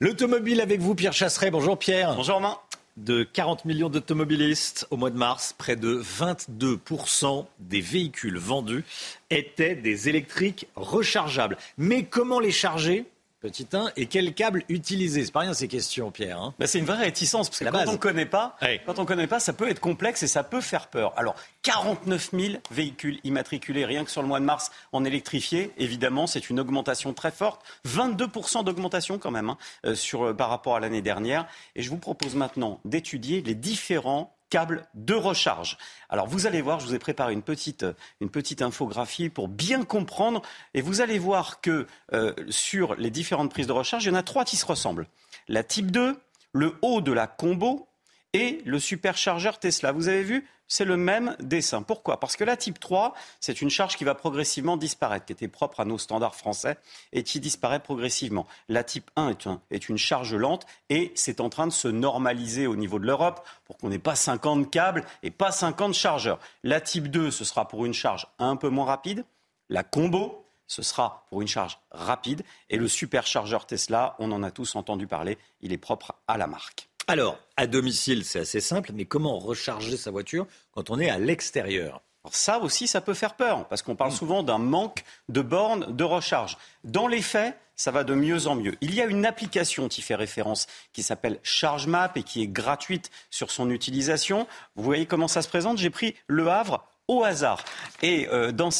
L'automobile 0.00 0.60
avec 0.60 0.80
vous, 0.80 0.94
Pierre 0.94 1.12
Chasseret. 1.12 1.50
Bonjour 1.50 1.76
Pierre. 1.76 2.14
Bonjour 2.14 2.36
Romain. 2.36 2.56
de 2.98 3.24
40 3.24 3.64
millions 3.64 3.88
d'automobilistes 3.88 4.86
au 4.92 4.96
mois 4.96 5.10
de 5.10 5.16
mars, 5.16 5.56
près 5.58 5.74
de 5.74 6.00
22% 6.00 7.46
des 7.58 7.80
véhicules 7.80 8.38
vendus 8.38 8.84
étaient 9.30 9.74
des 9.74 10.08
électriques 10.08 10.68
rechargeables. 10.76 11.58
Mais 11.78 12.04
comment 12.04 12.38
les 12.38 12.52
charger? 12.52 13.06
Petit 13.40 13.68
1, 13.72 13.92
et 13.96 14.06
quel 14.06 14.34
câble 14.34 14.64
utiliser? 14.68 15.24
C'est 15.24 15.30
pas 15.30 15.40
rien 15.40 15.54
ces 15.54 15.68
questions, 15.68 16.10
Pierre. 16.10 16.42
Hein. 16.42 16.54
Bah, 16.58 16.66
c'est 16.66 16.80
une 16.80 16.84
vraie 16.84 17.04
réticence, 17.04 17.48
parce 17.48 17.60
que 17.60 17.64
quand 17.66 17.86
on 17.86 17.92
ne 17.92 17.96
connaît 17.96 18.26
pas, 18.26 18.56
quand 18.84 18.98
on 18.98 19.04
connaît 19.04 19.28
pas, 19.28 19.38
ça 19.38 19.52
peut 19.52 19.70
être 19.70 19.78
complexe 19.78 20.24
et 20.24 20.26
ça 20.26 20.42
peut 20.42 20.60
faire 20.60 20.88
peur. 20.88 21.12
Alors, 21.16 21.36
49 21.62 22.30
000 22.32 22.54
véhicules 22.72 23.20
immatriculés 23.22 23.84
rien 23.84 24.04
que 24.04 24.10
sur 24.10 24.22
le 24.22 24.28
mois 24.28 24.40
de 24.40 24.44
mars 24.44 24.72
en 24.90 25.04
électrifié, 25.04 25.72
évidemment, 25.78 26.26
c'est 26.26 26.50
une 26.50 26.58
augmentation 26.58 27.14
très 27.14 27.30
forte. 27.30 27.62
22% 27.86 28.64
d'augmentation 28.64 29.18
quand 29.18 29.30
même 29.30 29.50
hein, 29.50 29.58
euh, 29.86 29.94
sur, 29.94 30.24
euh, 30.24 30.34
par 30.34 30.50
rapport 30.50 30.74
à 30.74 30.80
l'année 30.80 31.02
dernière. 31.02 31.46
Et 31.76 31.82
je 31.82 31.90
vous 31.90 31.98
propose 31.98 32.34
maintenant 32.34 32.80
d'étudier 32.84 33.40
les 33.42 33.54
différents 33.54 34.37
câbles 34.50 34.86
de 34.94 35.14
recharge. 35.14 35.78
Alors 36.08 36.26
vous 36.26 36.46
allez 36.46 36.60
voir, 36.60 36.80
je 36.80 36.86
vous 36.86 36.94
ai 36.94 36.98
préparé 36.98 37.32
une 37.32 37.42
petite, 37.42 37.86
une 38.20 38.30
petite 38.30 38.62
infographie 38.62 39.28
pour 39.28 39.48
bien 39.48 39.84
comprendre 39.84 40.42
et 40.74 40.80
vous 40.80 41.00
allez 41.00 41.18
voir 41.18 41.60
que 41.60 41.86
euh, 42.12 42.32
sur 42.48 42.94
les 42.96 43.10
différentes 43.10 43.50
prises 43.50 43.66
de 43.66 43.72
recharge, 43.72 44.04
il 44.04 44.08
y 44.08 44.10
en 44.10 44.14
a 44.14 44.22
trois 44.22 44.44
qui 44.44 44.56
se 44.56 44.66
ressemblent. 44.66 45.06
La 45.48 45.62
type 45.62 45.90
2, 45.90 46.18
le 46.52 46.76
haut 46.82 47.00
de 47.00 47.12
la 47.12 47.26
combo 47.26 47.88
et 48.32 48.60
le 48.64 48.78
superchargeur 48.78 49.58
Tesla. 49.58 49.92
Vous 49.92 50.08
avez 50.08 50.22
vu 50.22 50.46
c'est 50.68 50.84
le 50.84 50.96
même 50.96 51.34
dessin. 51.40 51.82
Pourquoi? 51.82 52.20
Parce 52.20 52.36
que 52.36 52.44
la 52.44 52.56
type 52.56 52.78
3, 52.78 53.14
c'est 53.40 53.60
une 53.60 53.70
charge 53.70 53.96
qui 53.96 54.04
va 54.04 54.14
progressivement 54.14 54.76
disparaître, 54.76 55.26
qui 55.26 55.32
était 55.32 55.48
propre 55.48 55.80
à 55.80 55.84
nos 55.84 55.98
standards 55.98 56.36
français 56.36 56.76
et 57.12 57.22
qui 57.24 57.40
disparaît 57.40 57.80
progressivement. 57.80 58.46
La 58.68 58.84
type 58.84 59.10
1 59.16 59.30
est, 59.30 59.48
est 59.70 59.88
une 59.88 59.98
charge 59.98 60.34
lente 60.34 60.66
et 60.90 61.10
c'est 61.14 61.40
en 61.40 61.48
train 61.48 61.66
de 61.66 61.72
se 61.72 61.88
normaliser 61.88 62.66
au 62.66 62.76
niveau 62.76 62.98
de 62.98 63.06
l'Europe 63.06 63.46
pour 63.64 63.78
qu'on 63.78 63.88
n'ait 63.88 63.98
pas 63.98 64.14
50 64.14 64.70
câbles 64.70 65.04
et 65.22 65.30
pas 65.30 65.50
50 65.50 65.94
chargeurs. 65.94 66.38
La 66.62 66.80
type 66.80 67.08
2, 67.08 67.30
ce 67.30 67.44
sera 67.44 67.66
pour 67.66 67.86
une 67.86 67.94
charge 67.94 68.26
un 68.38 68.56
peu 68.56 68.68
moins 68.68 68.86
rapide. 68.86 69.24
La 69.70 69.82
combo, 69.82 70.44
ce 70.66 70.82
sera 70.82 71.24
pour 71.28 71.40
une 71.42 71.48
charge 71.48 71.78
rapide. 71.90 72.44
Et 72.70 72.76
le 72.76 72.86
superchargeur 72.86 73.66
Tesla, 73.66 74.14
on 74.18 74.30
en 74.30 74.42
a 74.42 74.50
tous 74.50 74.76
entendu 74.76 75.06
parler, 75.06 75.38
il 75.60 75.72
est 75.72 75.78
propre 75.78 76.14
à 76.28 76.36
la 76.36 76.46
marque. 76.46 76.87
Alors, 77.10 77.38
à 77.56 77.66
domicile, 77.66 78.22
c'est 78.22 78.40
assez 78.40 78.60
simple, 78.60 78.90
mais 78.92 79.06
comment 79.06 79.38
recharger 79.38 79.96
sa 79.96 80.10
voiture 80.10 80.46
quand 80.72 80.90
on 80.90 81.00
est 81.00 81.08
à 81.08 81.18
l'extérieur? 81.18 82.02
Ça 82.30 82.58
aussi, 82.58 82.86
ça 82.86 83.00
peut 83.00 83.14
faire 83.14 83.34
peur, 83.34 83.66
parce 83.68 83.80
qu'on 83.80 83.96
parle 83.96 84.10
hmm. 84.10 84.16
souvent 84.16 84.42
d'un 84.42 84.58
manque 84.58 85.04
de 85.30 85.40
bornes 85.40 85.96
de 85.96 86.04
recharge. 86.04 86.58
Dans 86.84 87.08
les 87.08 87.22
faits, 87.22 87.58
ça 87.76 87.92
va 87.92 88.04
de 88.04 88.12
mieux 88.12 88.46
en 88.46 88.56
mieux. 88.56 88.74
Il 88.82 88.94
y 88.94 89.00
a 89.00 89.06
une 89.06 89.24
application 89.24 89.88
qui 89.88 90.02
fait 90.02 90.16
référence, 90.16 90.66
qui 90.92 91.02
s'appelle 91.02 91.40
ChargeMap 91.42 92.14
et 92.18 92.22
qui 92.22 92.42
est 92.42 92.46
gratuite 92.46 93.10
sur 93.30 93.50
son 93.50 93.70
utilisation. 93.70 94.46
Vous 94.76 94.82
voyez 94.82 95.06
comment 95.06 95.28
ça 95.28 95.40
se 95.40 95.48
présente? 95.48 95.78
J'ai 95.78 95.88
pris 95.88 96.14
Le 96.26 96.48
Havre 96.48 96.86
au 97.08 97.24
hasard. 97.24 97.64
Et 98.02 98.28
euh, 98.28 98.52
dans, 98.52 98.70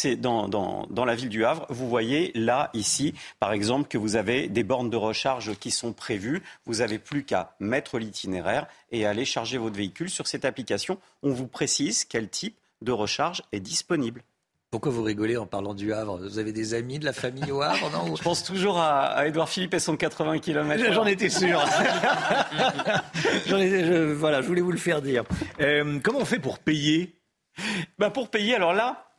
dans, 0.49 1.05
la 1.05 1.15
ville 1.15 1.31
du 1.31 1.45
Havre, 1.45 1.67
vous 1.71 1.89
voyez 1.89 2.31
là, 2.35 2.71
ici, 2.75 3.15
par 3.41 3.53
exemple, 3.53 3.89
que 3.89 3.99
vous 3.99 4.17
avez 4.17 4.49
des 4.49 4.63
bornes 4.63 4.91
de 4.91 4.97
recharge 4.97 5.55
qui 5.59 5.71
sont 5.71 5.93
prévues. 5.93 6.43
Vous 6.67 6.77
n'avez 6.77 6.99
plus 6.99 7.25
qu'à 7.25 7.55
mettre 7.59 7.99
l'itinéraire 7.99 8.67
et 8.93 9.07
aller 9.07 9.25
charger 9.25 9.59
votre 9.59 9.77
véhicule 9.77 10.11
sur 10.11 10.27
cette 10.27 10.45
application. 10.45 10.99
On 11.23 11.33
vous 11.33 11.49
précise 11.49 12.05
quel 12.05 12.29
type 12.29 12.57
de 12.83 12.93
recharge 12.93 13.43
est 13.53 13.61
disponible. 13.61 14.23
Pourquoi 14.71 14.93
vous 14.93 15.03
rigolez 15.03 15.39
en 15.39 15.47
parlant 15.47 15.73
du 15.73 15.95
Havre? 15.95 16.19
Vous 16.19 16.39
avez 16.39 16.53
des 16.53 16.75
amis 16.75 16.99
de 16.99 17.07
la 17.07 17.15
famille 17.15 17.51
au 17.51 17.63
Havre 17.63 17.91
non? 17.91 18.15
Je 18.15 18.23
pense 18.23 18.45
toujours 18.45 18.79
à, 18.79 19.27
Edouard 19.27 19.49
Philippe 19.49 19.73
et 19.73 19.79
son 19.79 19.97
80 19.97 20.41
km. 20.41 20.93
J'en 20.93 21.07
étais 21.07 21.31
sûr. 21.31 21.59
je, 23.47 24.13
voilà, 24.13 24.43
je 24.43 24.47
voulais 24.47 24.61
vous 24.61 24.71
le 24.71 24.77
faire 24.79 25.01
dire. 25.01 25.25
Euh, 25.63 25.99
comment 26.03 26.19
on 26.19 26.27
fait 26.27 26.39
pour 26.39 26.59
payer? 26.59 27.18
bah 27.99 28.11
Pour 28.11 28.31
payer, 28.31 28.55
alors 28.55 28.73
là, 28.73 29.11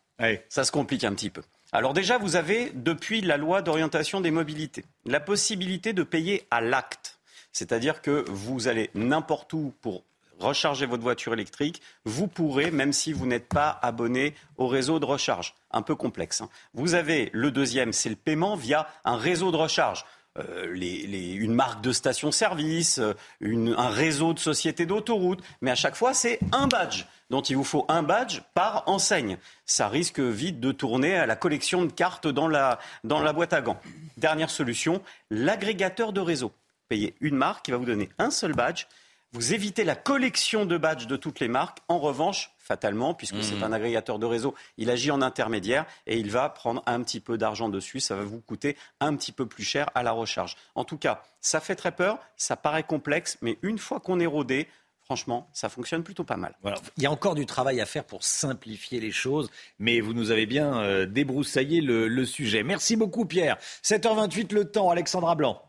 ça 0.49 0.64
se 0.64 0.72
complique 0.72 1.03
un 1.03 1.14
petit 1.14 1.30
peu. 1.30 1.41
Alors 1.72 1.94
déjà, 1.94 2.18
vous 2.18 2.36
avez, 2.36 2.72
depuis 2.74 3.22
la 3.22 3.38
loi 3.38 3.61
d'orientation 3.61 4.22
des 4.22 4.32
mobilités, 4.32 4.86
la 5.06 5.20
possibilité 5.20 5.94
de 5.94 6.03
payer 6.03 6.48
à 6.49 6.61
l'acte. 6.61 7.20
C'est-à-dire 7.52 8.02
que 8.02 8.26
vous 8.30 8.68
allez 8.68 8.90
n'importe 8.95 9.53
où 9.53 9.74
pour 9.82 10.03
recharger 10.40 10.86
votre 10.86 11.03
voiture 11.03 11.34
électrique, 11.34 11.82
vous 12.06 12.28
pourrez, 12.28 12.72
même 12.72 12.94
si 12.94 13.14
vous 13.14 13.28
n'êtes 13.28 13.48
pas 13.49 13.78
abonné 13.82 14.34
au 14.57 14.68
réseau 14.68 14.99
de 14.99 15.06
recharge. 15.06 15.53
Un 15.72 15.82
peu 15.82 15.95
complexe. 15.95 16.41
Hein. 16.41 16.49
Vous 16.74 16.95
avez 16.95 17.30
le 17.34 17.52
deuxième, 17.52 17.94
c'est 17.94 18.10
le 18.10 18.16
paiement 18.16 18.56
via 18.56 18.88
un 19.03 19.18
réseau 19.18 19.52
de 19.52 19.57
recharge. 19.57 20.06
Euh, 20.40 20.76
une 20.76 21.53
marque 21.53 21.82
de 21.82 21.91
station-service, 21.91 22.99
euh, 22.99 23.14
un 23.41 23.90
réseau 23.90 24.34
de 24.34 24.40
sociétés 24.40 24.86
d'autoroutes, 24.86 25.41
mais 25.61 25.72
à 25.72 25.76
chaque 25.76 25.95
fois, 25.95 26.14
c'est 26.14 26.40
un 26.52 26.68
badge 26.68 27.06
dont 27.30 27.41
il 27.41 27.56
vous 27.56 27.64
faut 27.64 27.86
un 27.90 28.03
badge 28.03 28.41
par 28.53 28.84
enseigne. 28.88 29.38
Ça 29.66 29.88
risque 29.88 30.20
vite 30.20 30.60
de 30.60 30.72
tourner 30.72 31.16
à 31.16 31.26
la 31.26 31.36
collection 31.36 31.86
de 31.86 31.91
cartes 31.91 32.28
dans 32.28 32.48
la, 32.48 32.80
dans 33.03 33.22
la 33.22 33.34
boîte 33.34 33.53
à 33.53 33.61
gants. 33.61 33.80
Dernière 34.18 34.49
solution, 34.49 35.02
l'agrégateur 35.30 36.11
de 36.14 36.22
réseau. 36.22 36.52
Payez 36.88 37.14
une 37.22 37.36
marque 37.36 37.66
qui 37.66 37.72
va 37.72 37.78
vous 37.78 37.86
donner 37.86 38.10
un 38.18 38.32
seul 38.32 38.53
badge. 38.53 38.88
Vous 39.31 39.53
évitez 39.53 39.84
la 39.84 39.95
collection 39.95 40.65
de 40.65 40.76
badges 40.76 41.06
de 41.06 41.15
toutes 41.15 41.39
les 41.39 41.47
marques. 41.47 41.77
En 41.88 41.99
revanche, 41.99 42.51
fatalement, 42.57 43.14
puisque 43.14 43.43
c'est 43.43 43.57
mmh. 43.57 43.64
un 43.64 43.73
agrégateur 43.73 44.18
de 44.18 44.26
réseau, 44.26 44.56
il 44.77 44.89
agit 44.89 45.11
en 45.11 45.22
intermédiaire 45.22 45.85
et 46.07 46.18
il 46.18 46.31
va 46.31 46.49
prendre 46.49 46.81
un 46.88 47.03
petit 47.03 47.19
peu 47.19 47.38
d'argent 47.38 47.69
dessus. 47.69 47.99
Ça 47.99 48.15
va 48.15 48.23
vous 48.23 48.41
coûter 48.41 48.76
un 48.99 49.15
petit 49.15 49.31
peu 49.31 49.45
plus 49.45 49.64
cher 49.64 49.88
à 49.93 50.01
la 50.01 50.14
recharge. 50.14 50.56
En 50.73 50.84
tout 50.84 50.97
cas, 50.97 51.22
ça 51.41 51.60
fait 51.60 51.76
très 51.76 51.91
peur, 51.91 52.18
ça 52.38 52.56
paraît 52.56 52.81
complexe, 52.81 53.38
mais 53.43 53.60
une 53.61 53.77
fois 53.77 53.99
qu'on 53.99 54.19
est 54.19 54.26
rodé, 54.26 54.68
franchement, 55.03 55.47
ça 55.53 55.69
fonctionne 55.69 56.03
plutôt 56.03 56.23
pas 56.23 56.38
mal. 56.38 56.56
Il 56.97 57.03
y 57.03 57.06
a 57.06 57.11
encore 57.11 57.35
du 57.35 57.45
travail 57.45 57.81
à 57.81 57.85
faire 57.85 58.06
pour 58.06 58.23
simplifier 58.23 58.99
les 58.99 59.11
choses, 59.11 59.51
mais 59.77 60.01
vous 60.01 60.14
nous 60.14 60.31
avez 60.31 60.47
bien 60.47 60.81
euh, 60.81 61.06
débroussaillé 61.06 61.81
le, 61.81 62.07
le, 62.07 62.26
sujet. 62.26 62.64
Merci 62.64 62.95
beaucoup, 62.95 63.26
Pierre. 63.26 63.57
7h28, 63.84 64.56
le 64.56 64.65
temps, 64.65 64.89
Alexandra 64.89 65.35
Blanc. 65.35 65.69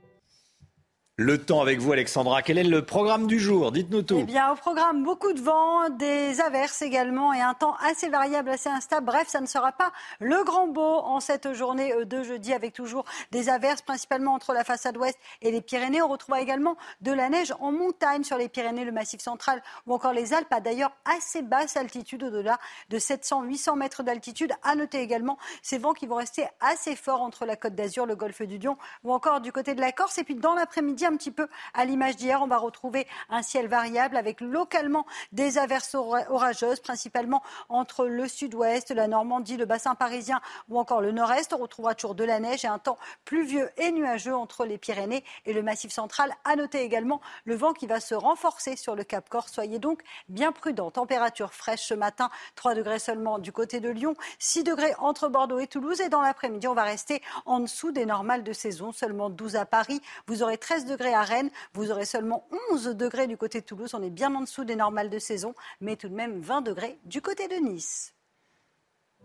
Le 1.23 1.37
temps 1.37 1.61
avec 1.61 1.77
vous, 1.77 1.91
Alexandra. 1.91 2.41
Quel 2.41 2.57
est 2.57 2.63
le 2.63 2.83
programme 2.83 3.27
du 3.27 3.39
jour? 3.39 3.71
Dites-nous 3.71 4.01
tout. 4.01 4.17
Eh 4.19 4.23
bien, 4.23 4.51
au 4.51 4.55
programme, 4.55 5.03
beaucoup 5.03 5.33
de 5.33 5.39
vent, 5.39 5.87
des 5.91 6.41
averses 6.41 6.81
également 6.81 7.31
et 7.31 7.39
un 7.39 7.53
temps 7.53 7.75
assez 7.87 8.09
variable, 8.09 8.49
assez 8.49 8.69
instable. 8.69 9.05
Bref, 9.05 9.27
ça 9.27 9.39
ne 9.39 9.45
sera 9.45 9.71
pas 9.71 9.91
le 10.19 10.43
grand 10.43 10.65
beau 10.65 10.81
en 10.81 11.19
cette 11.19 11.53
journée 11.53 11.93
euh, 11.93 12.05
de 12.05 12.23
jeudi 12.23 12.53
avec 12.53 12.73
toujours 12.73 13.05
des 13.29 13.49
averses, 13.49 13.83
principalement 13.83 14.33
entre 14.33 14.51
la 14.53 14.63
façade 14.63 14.97
ouest 14.97 15.15
et 15.43 15.51
les 15.51 15.61
Pyrénées. 15.61 16.01
On 16.01 16.07
retrouvera 16.07 16.41
également 16.41 16.75
de 17.01 17.11
la 17.11 17.29
neige 17.29 17.53
en 17.59 17.71
montagne 17.71 18.23
sur 18.23 18.39
les 18.39 18.49
Pyrénées, 18.49 18.83
le 18.83 18.91
Massif 18.91 19.21
central 19.21 19.61
ou 19.85 19.93
encore 19.93 20.13
les 20.13 20.33
Alpes, 20.33 20.51
à 20.51 20.59
d'ailleurs 20.59 20.91
assez 21.05 21.43
basse 21.43 21.77
altitude, 21.77 22.23
au-delà 22.23 22.57
de 22.89 22.97
700-800 22.97 23.77
mètres 23.77 24.01
d'altitude. 24.01 24.53
À 24.63 24.73
noter 24.73 25.01
également 25.01 25.37
ces 25.61 25.77
vents 25.77 25.93
qui 25.93 26.07
vont 26.07 26.15
rester 26.15 26.47
assez 26.61 26.95
forts 26.95 27.21
entre 27.21 27.45
la 27.45 27.55
Côte 27.55 27.75
d'Azur, 27.75 28.07
le 28.07 28.15
golfe 28.15 28.41
du 28.41 28.57
Lion 28.57 28.75
ou 29.03 29.13
encore 29.13 29.39
du 29.39 29.51
côté 29.51 29.75
de 29.75 29.81
la 29.81 29.91
Corse. 29.91 30.17
Et 30.17 30.23
puis 30.23 30.33
dans 30.33 30.55
l'après-midi, 30.55 31.05
un 31.11 31.17
petit 31.17 31.31
peu 31.31 31.47
à 31.73 31.85
l'image 31.85 32.15
d'hier. 32.15 32.41
On 32.41 32.47
va 32.47 32.57
retrouver 32.57 33.07
un 33.29 33.41
ciel 33.41 33.67
variable 33.67 34.15
avec 34.17 34.41
localement 34.41 35.05
des 35.31 35.57
averses 35.57 35.95
orageuses, 35.95 36.79
principalement 36.79 37.43
entre 37.69 38.05
le 38.05 38.27
sud-ouest, 38.27 38.91
la 38.91 39.07
Normandie, 39.07 39.57
le 39.57 39.65
bassin 39.65 39.95
parisien 39.95 40.39
ou 40.69 40.79
encore 40.79 41.01
le 41.01 41.11
nord-est. 41.11 41.53
On 41.53 41.57
retrouvera 41.57 41.95
toujours 41.95 42.15
de 42.15 42.23
la 42.23 42.39
neige 42.39 42.63
et 42.65 42.67
un 42.67 42.79
temps 42.79 42.97
pluvieux 43.25 43.69
et 43.77 43.91
nuageux 43.91 44.35
entre 44.35 44.65
les 44.65 44.77
Pyrénées 44.77 45.23
et 45.45 45.53
le 45.53 45.61
Massif 45.61 45.91
central. 45.91 46.33
À 46.45 46.55
noter 46.55 46.81
également 46.81 47.21
le 47.43 47.55
vent 47.55 47.73
qui 47.73 47.87
va 47.87 47.99
se 47.99 48.15
renforcer 48.15 48.75
sur 48.75 48.95
le 48.95 49.03
Cap 49.03 49.27
Corse. 49.29 49.51
Soyez 49.51 49.79
donc 49.79 50.01
bien 50.29 50.51
prudents. 50.51 50.91
Température 50.91 51.53
fraîche 51.53 51.85
ce 51.85 51.93
matin, 51.93 52.29
3 52.55 52.75
degrés 52.75 52.99
seulement 52.99 53.39
du 53.39 53.51
côté 53.51 53.79
de 53.79 53.89
Lyon, 53.89 54.15
6 54.39 54.63
degrés 54.63 54.93
entre 54.99 55.27
Bordeaux 55.27 55.59
et 55.59 55.67
Toulouse. 55.67 55.99
Et 55.99 56.09
dans 56.09 56.21
l'après-midi, 56.21 56.67
on 56.67 56.73
va 56.73 56.83
rester 56.83 57.21
en 57.45 57.59
dessous 57.59 57.91
des 57.91 58.05
normales 58.05 58.43
de 58.43 58.53
saison, 58.53 58.91
seulement 58.91 59.29
12 59.29 59.55
à 59.55 59.65
Paris. 59.65 60.01
Vous 60.27 60.43
aurez 60.43 60.57
13 60.57 60.85
degrés 60.85 60.90
à 61.13 61.23
Rennes 61.23 61.49
vous 61.73 61.91
aurez 61.91 62.05
seulement 62.05 62.47
11 62.71 62.95
degrés 62.95 63.27
du 63.27 63.37
côté 63.37 63.61
de 63.61 63.65
Toulouse. 63.65 63.93
On 63.93 64.03
est 64.03 64.09
bien 64.09 64.33
en 64.35 64.41
dessous 64.41 64.63
des 64.63 64.75
normales 64.75 65.09
de 65.09 65.19
saison, 65.19 65.53
mais 65.79 65.95
tout 65.95 66.09
de 66.09 66.15
même 66.15 66.41
20 66.41 66.61
degrés 66.61 66.97
du 67.05 67.21
côté 67.21 67.47
de 67.47 67.55
Nice. 67.55 68.13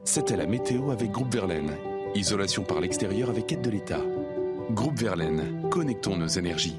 C'était 0.05 0.37
la 0.37 0.47
météo 0.47 0.91
avec 0.91 1.11
Groupe 1.11 1.33
Verlaine. 1.33 1.77
Isolation 2.15 2.65
par 2.65 2.81
l'extérieur 2.81 3.31
avec 3.31 3.51
aide 3.53 3.63
de 3.63 3.71
l'État. 3.71 4.01
Groupe 4.71 4.99
Verlaine, 4.99 5.69
connectons 5.71 6.17
nos 6.17 6.29
énergies. 6.29 6.77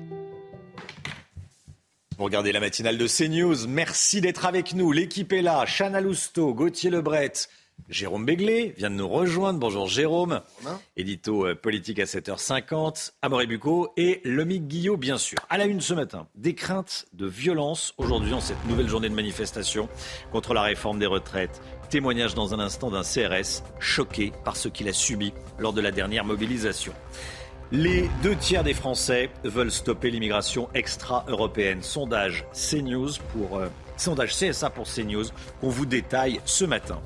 Vous 2.18 2.23
regardez 2.23 2.51
la 2.51 2.59
matinale 2.59 2.97
de 2.97 3.07
CNews. 3.07 3.68
Merci 3.68 4.22
d'être 4.22 4.45
avec 4.45 4.73
nous. 4.73 4.91
L'équipe 4.91 5.31
est 5.34 5.43
là. 5.43 5.65
Chana 5.65 6.01
Lousteau, 6.01 6.53
Gauthier 6.53 6.89
Lebret, 6.89 7.31
Jérôme 7.90 8.26
Béglé 8.26 8.74
vient 8.78 8.90
de 8.90 8.95
nous 8.95 9.08
rejoindre. 9.08 9.60
Bonjour 9.60 9.88
Jérôme. 9.88 10.41
Édito 10.98 11.48
euh, 11.48 11.56
politique 11.56 11.99
à 11.99 12.04
7h50. 12.04 13.14
Amaury 13.22 13.48
Bucco 13.48 13.94
et 13.95 14.20
Lomique 14.26 14.68
Guillot, 14.68 14.98
bien 14.98 15.18
sûr. 15.18 15.38
À 15.49 15.58
la 15.58 15.66
une 15.66 15.80
ce 15.80 15.94
matin, 15.94 16.28
des 16.36 16.54
craintes 16.54 17.06
de 17.14 17.26
violence 17.26 17.94
aujourd'hui 17.98 18.34
en 18.34 18.41
cette 18.41 18.64
nouvelle 18.66 18.90
journée 18.90 19.08
de 19.08 19.16
manifestation 19.16 19.88
contre 20.34 20.54
la 20.54 20.64
réforme 20.64 20.99
des 20.99 21.06
retraites. 21.06 21.62
Témoignage 21.90 22.36
dans 22.36 22.54
un 22.54 22.60
instant 22.60 22.91
d'un 22.91 23.04
CRS 23.04 23.64
choqué 23.80 24.34
par 24.44 24.58
ce 24.58 24.68
qu'il 24.68 24.90
a 24.90 24.94
subi 24.94 25.32
lors 25.58 25.72
de 25.72 25.80
la 25.80 25.91
dernière 25.91 26.26
mobilisation. 26.26 26.94
Les 27.72 28.10
deux 28.24 28.36
tiers 28.36 28.64
des 28.64 28.74
Français 28.74 29.30
veulent 29.44 29.72
stopper 29.72 30.10
l'immigration 30.10 30.70
extra-européenne. 30.74 31.82
Sondage 31.82 32.45
CNews 32.54 33.12
pour 33.34 33.58
euh, 33.58 33.68
sondage 33.99 34.36
CSA 34.36 34.69
pour 34.69 34.86
CNews 34.88 35.26
qu'on 35.61 35.69
vous 35.69 35.86
détaille 35.86 36.40
ce 36.45 36.65
matin. 36.65 37.02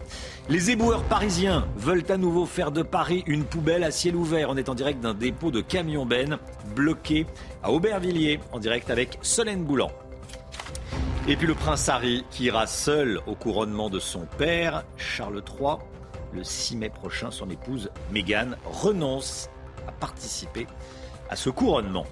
Les 0.50 0.72
éboueurs 0.72 1.04
parisiens 1.04 1.68
veulent 1.78 2.04
à 2.10 2.18
nouveau 2.18 2.46
faire 2.46 2.72
de 2.72 2.82
Paris 2.82 3.24
une 3.28 3.46
poubelle 3.46 3.84
à 3.84 3.92
ciel 3.92 4.16
ouvert. 4.16 4.50
On 4.50 4.58
est 4.58 4.70
en 4.70 4.76
direct 4.76 5.00
d'un 5.00 5.14
dépôt 5.14 5.52
de 5.52 5.62
camions 5.62 6.06
Ben 6.06 6.40
bloqué 6.76 7.26
à 7.64 7.72
Aubervilliers, 7.72 8.40
en 8.52 8.60
direct 8.60 8.90
avec 8.90 9.18
Solène 9.22 9.64
Boulan. 9.64 9.92
Et 11.28 11.36
puis 11.36 11.48
le 11.48 11.54
prince 11.54 11.88
Harry 11.88 12.26
qui 12.32 12.46
ira 12.46 12.66
seul 12.66 13.20
au 13.28 13.36
couronnement 13.36 13.90
de 13.90 14.00
son 14.00 14.26
père, 14.38 14.84
Charles 14.98 15.44
III. 15.48 15.76
Le 16.34 16.44
6 16.44 16.78
mai 16.78 16.90
prochain, 16.90 17.30
son 17.30 17.50
épouse 17.50 17.92
Meghan 18.12 18.52
renonce 18.66 19.50
à 19.88 19.92
participer 19.92 20.66
à 21.30 21.36
ce 21.36 21.50
couronnement. 21.50 22.06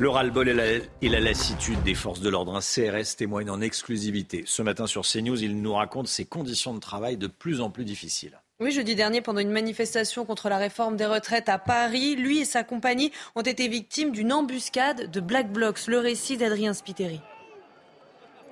Le 0.00 0.08
ras-le-bol 0.08 0.48
et 0.48 1.08
la, 1.08 1.20
lassitude 1.20 1.80
des 1.84 1.94
forces 1.94 2.18
de 2.18 2.28
l'ordre. 2.28 2.56
Un 2.56 2.60
CRS 2.60 3.14
témoigne 3.16 3.48
en 3.48 3.60
exclusivité. 3.60 4.42
Ce 4.44 4.60
matin 4.60 4.88
sur 4.88 5.02
CNews, 5.02 5.40
il 5.40 5.62
nous 5.62 5.72
raconte 5.72 6.08
ses 6.08 6.24
conditions 6.24 6.74
de 6.74 6.80
travail 6.80 7.16
de 7.16 7.28
plus 7.28 7.60
en 7.60 7.70
plus 7.70 7.84
difficiles. 7.84 8.40
Oui, 8.58 8.72
jeudi 8.72 8.96
dernier, 8.96 9.20
pendant 9.20 9.38
une 9.38 9.52
manifestation 9.52 10.24
contre 10.24 10.48
la 10.48 10.58
réforme 10.58 10.96
des 10.96 11.06
retraites 11.06 11.48
à 11.48 11.58
Paris, 11.58 12.16
lui 12.16 12.40
et 12.40 12.44
sa 12.44 12.64
compagnie 12.64 13.12
ont 13.36 13.42
été 13.42 13.68
victimes 13.68 14.10
d'une 14.10 14.32
embuscade 14.32 15.12
de 15.12 15.20
Black 15.20 15.52
Blocs. 15.52 15.86
Le 15.86 15.98
récit 15.98 16.36
d'Adrien 16.36 16.74
Spiteri. 16.74 17.20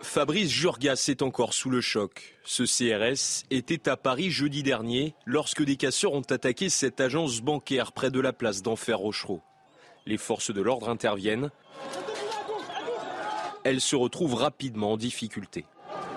Fabrice 0.00 0.50
Jurgas 0.50 1.06
est 1.08 1.22
encore 1.22 1.54
sous 1.54 1.70
le 1.70 1.80
choc. 1.80 2.36
Ce 2.44 2.62
CRS 2.62 3.46
était 3.50 3.88
à 3.88 3.96
Paris 3.96 4.30
jeudi 4.30 4.62
dernier 4.62 5.16
lorsque 5.26 5.64
des 5.64 5.74
casseurs 5.74 6.12
ont 6.12 6.20
attaqué 6.20 6.68
cette 6.68 7.00
agence 7.00 7.40
bancaire 7.40 7.90
près 7.90 8.12
de 8.12 8.20
la 8.20 8.32
place 8.32 8.62
d'Enfer 8.62 8.98
Rochereau. 8.98 9.42
Les 10.06 10.16
forces 10.16 10.52
de 10.52 10.60
l'ordre 10.60 10.88
interviennent. 10.88 11.50
Elles 13.64 13.80
se 13.80 13.96
retrouvent 13.96 14.34
rapidement 14.34 14.92
en 14.92 14.96
difficulté. 14.96 15.64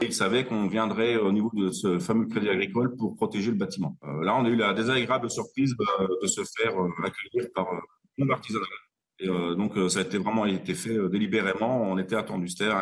Ils 0.01 0.13
savaient 0.13 0.45
qu'on 0.45 0.67
viendrait 0.67 1.15
au 1.15 1.31
niveau 1.31 1.51
de 1.53 1.71
ce 1.71 1.99
fameux 1.99 2.25
crédit 2.25 2.49
agricole 2.49 2.95
pour 2.95 3.15
protéger 3.15 3.51
le 3.51 3.57
bâtiment. 3.57 3.97
Euh, 4.03 4.23
là, 4.23 4.35
on 4.35 4.45
a 4.45 4.49
eu 4.49 4.55
la 4.55 4.73
désagréable 4.73 5.29
surprise 5.29 5.73
euh, 5.99 6.07
de 6.21 6.27
se 6.27 6.41
faire 6.57 6.77
euh, 6.77 6.89
accueillir 7.03 7.49
par 7.53 7.67
un 8.19 8.29
artisanal. 8.29 8.67
Et 9.19 9.27
donc, 9.27 9.77
ça 9.89 9.99
a 9.99 10.01
été 10.01 10.17
vraiment 10.17 10.45
été 10.45 10.73
fait 10.73 10.97
délibérément. 11.07 11.89
On 11.89 11.97
était 11.97 12.17
attendu. 12.17 12.49
C'était 12.49 12.65
un 12.65 12.81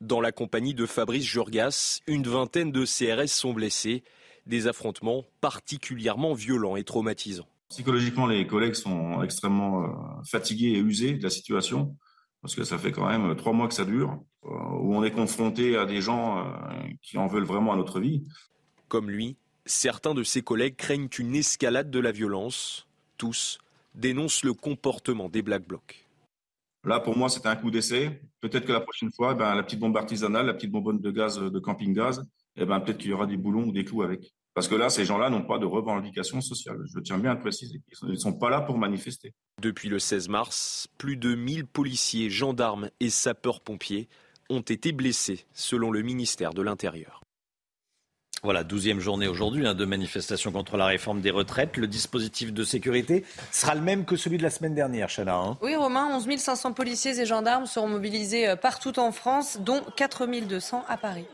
dans 0.00 0.22
la 0.22 0.32
compagnie 0.32 0.72
de 0.72 0.86
Fabrice 0.86 1.24
Jurgas, 1.24 2.00
une 2.06 2.26
vingtaine 2.26 2.72
de 2.72 2.86
CRS 2.86 3.28
sont 3.28 3.52
blessés. 3.52 4.02
Des 4.46 4.66
affrontements 4.66 5.26
particulièrement 5.42 6.32
violents 6.32 6.76
et 6.76 6.84
traumatisants. 6.84 7.46
Psychologiquement, 7.70 8.26
les 8.26 8.48
collègues 8.48 8.74
sont 8.74 9.22
extrêmement 9.22 9.84
euh, 9.84 10.22
fatigués 10.24 10.72
et 10.72 10.78
usés 10.78 11.14
de 11.14 11.22
la 11.22 11.30
situation, 11.30 11.96
parce 12.42 12.56
que 12.56 12.64
ça 12.64 12.78
fait 12.78 12.90
quand 12.90 13.08
même 13.08 13.36
trois 13.36 13.52
mois 13.52 13.68
que 13.68 13.74
ça 13.74 13.84
dure, 13.84 14.18
euh, 14.44 14.48
où 14.48 14.94
on 14.94 15.04
est 15.04 15.12
confronté 15.12 15.76
à 15.76 15.86
des 15.86 16.00
gens 16.00 16.38
euh, 16.38 16.50
qui 17.00 17.16
en 17.16 17.28
veulent 17.28 17.44
vraiment 17.44 17.72
à 17.72 17.76
notre 17.76 18.00
vie. 18.00 18.24
Comme 18.88 19.08
lui, 19.08 19.36
certains 19.66 20.14
de 20.14 20.24
ses 20.24 20.42
collègues 20.42 20.74
craignent 20.74 21.08
une 21.16 21.36
escalade 21.36 21.92
de 21.92 22.00
la 22.00 22.10
violence. 22.10 22.88
Tous 23.18 23.60
dénoncent 23.94 24.42
le 24.42 24.52
comportement 24.52 25.28
des 25.28 25.42
Black 25.42 25.64
Blocs. 25.64 26.04
Là, 26.82 26.98
pour 26.98 27.16
moi, 27.16 27.28
c'était 27.28 27.48
un 27.48 27.56
coup 27.56 27.70
d'essai. 27.70 28.20
Peut-être 28.40 28.66
que 28.66 28.72
la 28.72 28.80
prochaine 28.80 29.12
fois, 29.12 29.34
ben, 29.34 29.54
la 29.54 29.62
petite 29.62 29.78
bombe 29.78 29.96
artisanale, 29.96 30.46
la 30.46 30.54
petite 30.54 30.72
bonbonne 30.72 31.00
de 31.00 31.10
gaz 31.12 31.38
de 31.38 31.58
camping-gaz, 31.60 32.24
eh 32.56 32.64
ben, 32.64 32.80
peut-être 32.80 32.98
qu'il 32.98 33.10
y 33.10 33.12
aura 33.12 33.26
des 33.26 33.36
boulons 33.36 33.64
ou 33.64 33.72
des 33.72 33.84
clous 33.84 34.02
avec. 34.02 34.34
Parce 34.54 34.66
que 34.66 34.74
là, 34.74 34.90
ces 34.90 35.04
gens-là 35.04 35.30
n'ont 35.30 35.44
pas 35.44 35.58
de 35.58 35.66
revendication 35.66 36.40
sociale. 36.40 36.78
Je 36.92 36.98
tiens 37.00 37.18
bien 37.18 37.30
à 37.30 37.34
le 37.34 37.40
préciser. 37.40 37.80
Ils 38.02 38.08
ne 38.08 38.16
sont 38.16 38.32
pas 38.32 38.50
là 38.50 38.60
pour 38.60 38.78
manifester. 38.78 39.32
Depuis 39.62 39.88
le 39.88 39.98
16 39.98 40.28
mars, 40.28 40.88
plus 40.98 41.16
de 41.16 41.34
1000 41.34 41.66
policiers, 41.66 42.30
gendarmes 42.30 42.90
et 42.98 43.10
sapeurs-pompiers 43.10 44.08
ont 44.48 44.60
été 44.60 44.90
blessés, 44.90 45.46
selon 45.54 45.92
le 45.92 46.02
ministère 46.02 46.52
de 46.52 46.62
l'Intérieur. 46.62 47.20
Voilà, 48.42 48.64
douzième 48.64 49.00
journée 49.00 49.28
aujourd'hui 49.28 49.66
hein, 49.66 49.74
de 49.74 49.84
manifestation 49.84 50.50
contre 50.50 50.78
la 50.78 50.86
réforme 50.86 51.20
des 51.20 51.30
retraites. 51.30 51.76
Le 51.76 51.86
dispositif 51.86 52.54
de 52.54 52.64
sécurité 52.64 53.24
sera 53.52 53.74
le 53.74 53.82
même 53.82 54.06
que 54.06 54.16
celui 54.16 54.38
de 54.38 54.42
la 54.42 54.48
semaine 54.48 54.74
dernière, 54.74 55.08
Chana. 55.08 55.36
Hein. 55.36 55.58
oui, 55.60 55.76
Romain, 55.76 56.08
11 56.16 56.26
500 56.38 56.72
policiers 56.72 57.20
et 57.20 57.26
gendarmes 57.26 57.66
seront 57.66 57.88
mobilisés 57.88 58.48
euh, 58.48 58.56
partout 58.56 58.98
en 58.98 59.12
France, 59.12 59.58
dont 59.60 59.82
4 59.94 60.26
200 60.26 60.84
à 60.88 60.96
Paris. 60.96 61.26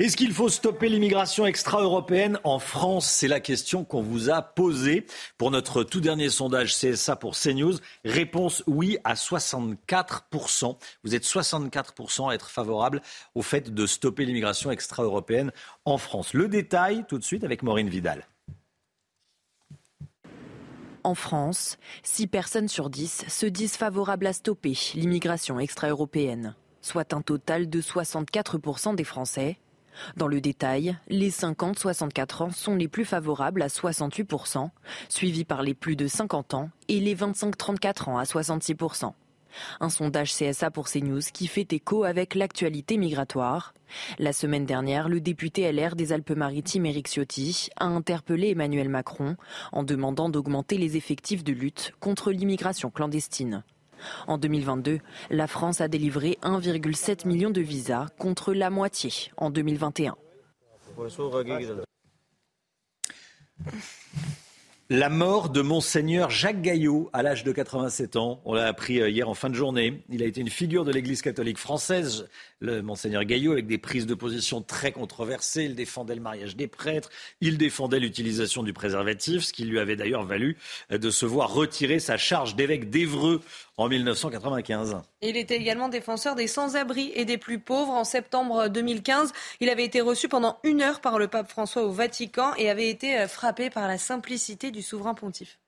Est-ce 0.00 0.16
qu'il 0.16 0.32
faut 0.32 0.48
stopper 0.48 0.88
l'immigration 0.88 1.44
extra-européenne 1.44 2.40
en 2.42 2.58
France? 2.58 3.06
C'est 3.06 3.28
la 3.28 3.38
question 3.38 3.84
qu'on 3.84 4.00
vous 4.00 4.30
a 4.30 4.40
posée 4.40 5.04
pour 5.36 5.50
notre 5.50 5.82
tout 5.84 6.00
dernier 6.00 6.30
sondage 6.30 6.74
CSA 6.74 7.16
pour 7.16 7.36
CNews. 7.36 7.74
Réponse 8.06 8.62
oui 8.66 8.96
à 9.04 9.12
64%. 9.12 10.78
Vous 11.04 11.14
êtes 11.14 11.24
64% 11.24 12.30
à 12.30 12.34
être 12.34 12.48
favorable 12.48 13.02
au 13.34 13.42
fait 13.42 13.74
de 13.74 13.84
stopper 13.84 14.24
l'immigration 14.24 14.70
extra-européenne 14.70 15.52
en 15.84 15.98
France. 15.98 16.32
Le 16.32 16.48
détail 16.48 17.04
tout 17.06 17.18
de 17.18 17.24
suite 17.24 17.44
avec 17.44 17.62
Maureen 17.62 17.90
Vidal. 17.90 18.26
En 21.04 21.14
France, 21.14 21.76
6 22.04 22.26
personnes 22.26 22.68
sur 22.68 22.88
10 22.88 23.26
se 23.28 23.44
disent 23.44 23.76
favorables 23.76 24.28
à 24.28 24.32
stopper 24.32 24.78
l'immigration 24.94 25.60
extra-européenne, 25.60 26.54
soit 26.80 27.12
un 27.12 27.20
total 27.20 27.68
de 27.68 27.82
64% 27.82 28.94
des 28.94 29.04
Français. 29.04 29.58
Dans 30.16 30.28
le 30.28 30.40
détail, 30.40 30.96
les 31.08 31.30
50-64 31.30 32.42
ans 32.42 32.50
sont 32.50 32.76
les 32.76 32.88
plus 32.88 33.04
favorables 33.04 33.62
à 33.62 33.68
68%, 33.68 34.70
suivis 35.08 35.44
par 35.44 35.62
les 35.62 35.74
plus 35.74 35.96
de 35.96 36.06
50 36.06 36.54
ans 36.54 36.70
et 36.88 37.00
les 37.00 37.14
25-34 37.14 38.10
ans 38.10 38.18
à 38.18 38.24
66%. 38.24 39.12
Un 39.80 39.90
sondage 39.90 40.34
CSA 40.34 40.70
pour 40.70 40.88
CNews 40.88 41.20
qui 41.32 41.46
fait 41.46 41.72
écho 41.72 42.04
avec 42.04 42.34
l'actualité 42.34 42.96
migratoire. 42.96 43.74
La 44.18 44.32
semaine 44.32 44.66
dernière, 44.66 45.08
le 45.08 45.20
député 45.20 45.70
LR 45.70 45.96
des 45.96 46.12
Alpes-Maritimes 46.12 46.86
Éric 46.86 47.08
Ciotti 47.08 47.68
a 47.76 47.86
interpellé 47.86 48.50
Emmanuel 48.50 48.88
Macron 48.88 49.36
en 49.72 49.82
demandant 49.82 50.28
d'augmenter 50.28 50.78
les 50.78 50.96
effectifs 50.96 51.44
de 51.44 51.52
lutte 51.52 51.92
contre 52.00 52.30
l'immigration 52.30 52.90
clandestine. 52.90 53.64
En 54.26 54.38
2022, 54.38 55.00
la 55.30 55.46
France 55.46 55.80
a 55.80 55.88
délivré 55.88 56.38
1,7 56.42 57.26
million 57.26 57.50
de 57.50 57.60
visas 57.60 58.06
contre 58.18 58.52
la 58.54 58.70
moitié 58.70 59.12
en 59.36 59.50
2021. 59.50 60.16
La 64.92 65.08
mort 65.08 65.50
de 65.50 65.62
monseigneur 65.62 66.30
Jacques 66.30 66.62
Gaillot 66.62 67.10
à 67.12 67.22
l'âge 67.22 67.44
de 67.44 67.52
87 67.52 68.16
ans. 68.16 68.40
On 68.44 68.54
l'a 68.54 68.66
appris 68.66 69.00
euh, 69.00 69.08
hier 69.08 69.28
en 69.28 69.34
fin 69.34 69.48
de 69.48 69.54
journée. 69.54 70.02
Il 70.08 70.20
a 70.20 70.26
été 70.26 70.40
une 70.40 70.50
figure 70.50 70.84
de 70.84 70.90
l'Église 70.90 71.22
catholique 71.22 71.58
française, 71.58 72.26
le 72.58 72.82
monseigneur 72.82 73.22
Gaillot, 73.22 73.52
avec 73.52 73.68
des 73.68 73.78
prises 73.78 74.06
de 74.06 74.14
position 74.14 74.62
très 74.62 74.90
controversées. 74.90 75.62
Il 75.62 75.76
défendait 75.76 76.16
le 76.16 76.20
mariage 76.20 76.56
des 76.56 76.66
prêtres, 76.66 77.08
il 77.40 77.56
défendait 77.56 78.00
l'utilisation 78.00 78.64
du 78.64 78.72
préservatif, 78.72 79.44
ce 79.44 79.52
qui 79.52 79.62
lui 79.62 79.78
avait 79.78 79.94
d'ailleurs 79.94 80.24
valu 80.24 80.56
euh, 80.90 80.98
de 80.98 81.10
se 81.10 81.24
voir 81.24 81.54
retirer 81.54 82.00
sa 82.00 82.16
charge 82.16 82.56
d'évêque 82.56 82.90
d'Evreux 82.90 83.42
en 83.76 83.88
1995. 83.88 84.98
Il 85.22 85.36
était 85.36 85.56
également 85.56 85.88
défenseur 85.88 86.34
des 86.34 86.46
sans-abri 86.46 87.12
et 87.14 87.24
des 87.24 87.38
plus 87.38 87.58
pauvres. 87.58 87.92
En 87.92 88.04
septembre 88.04 88.68
2015, 88.68 89.32
il 89.60 89.70
avait 89.70 89.84
été 89.84 90.00
reçu 90.00 90.28
pendant 90.28 90.58
une 90.64 90.82
heure 90.82 91.00
par 91.00 91.18
le 91.18 91.28
pape 91.28 91.48
François 91.48 91.84
au 91.84 91.90
Vatican 91.90 92.52
et 92.58 92.68
avait 92.68 92.90
été 92.90 93.18
euh, 93.18 93.28
frappé 93.28 93.70
par 93.70 93.86
la 93.86 93.96
simplicité 93.96 94.70
du 94.70 94.79
souverain 94.82 95.14
pontife. 95.14 95.58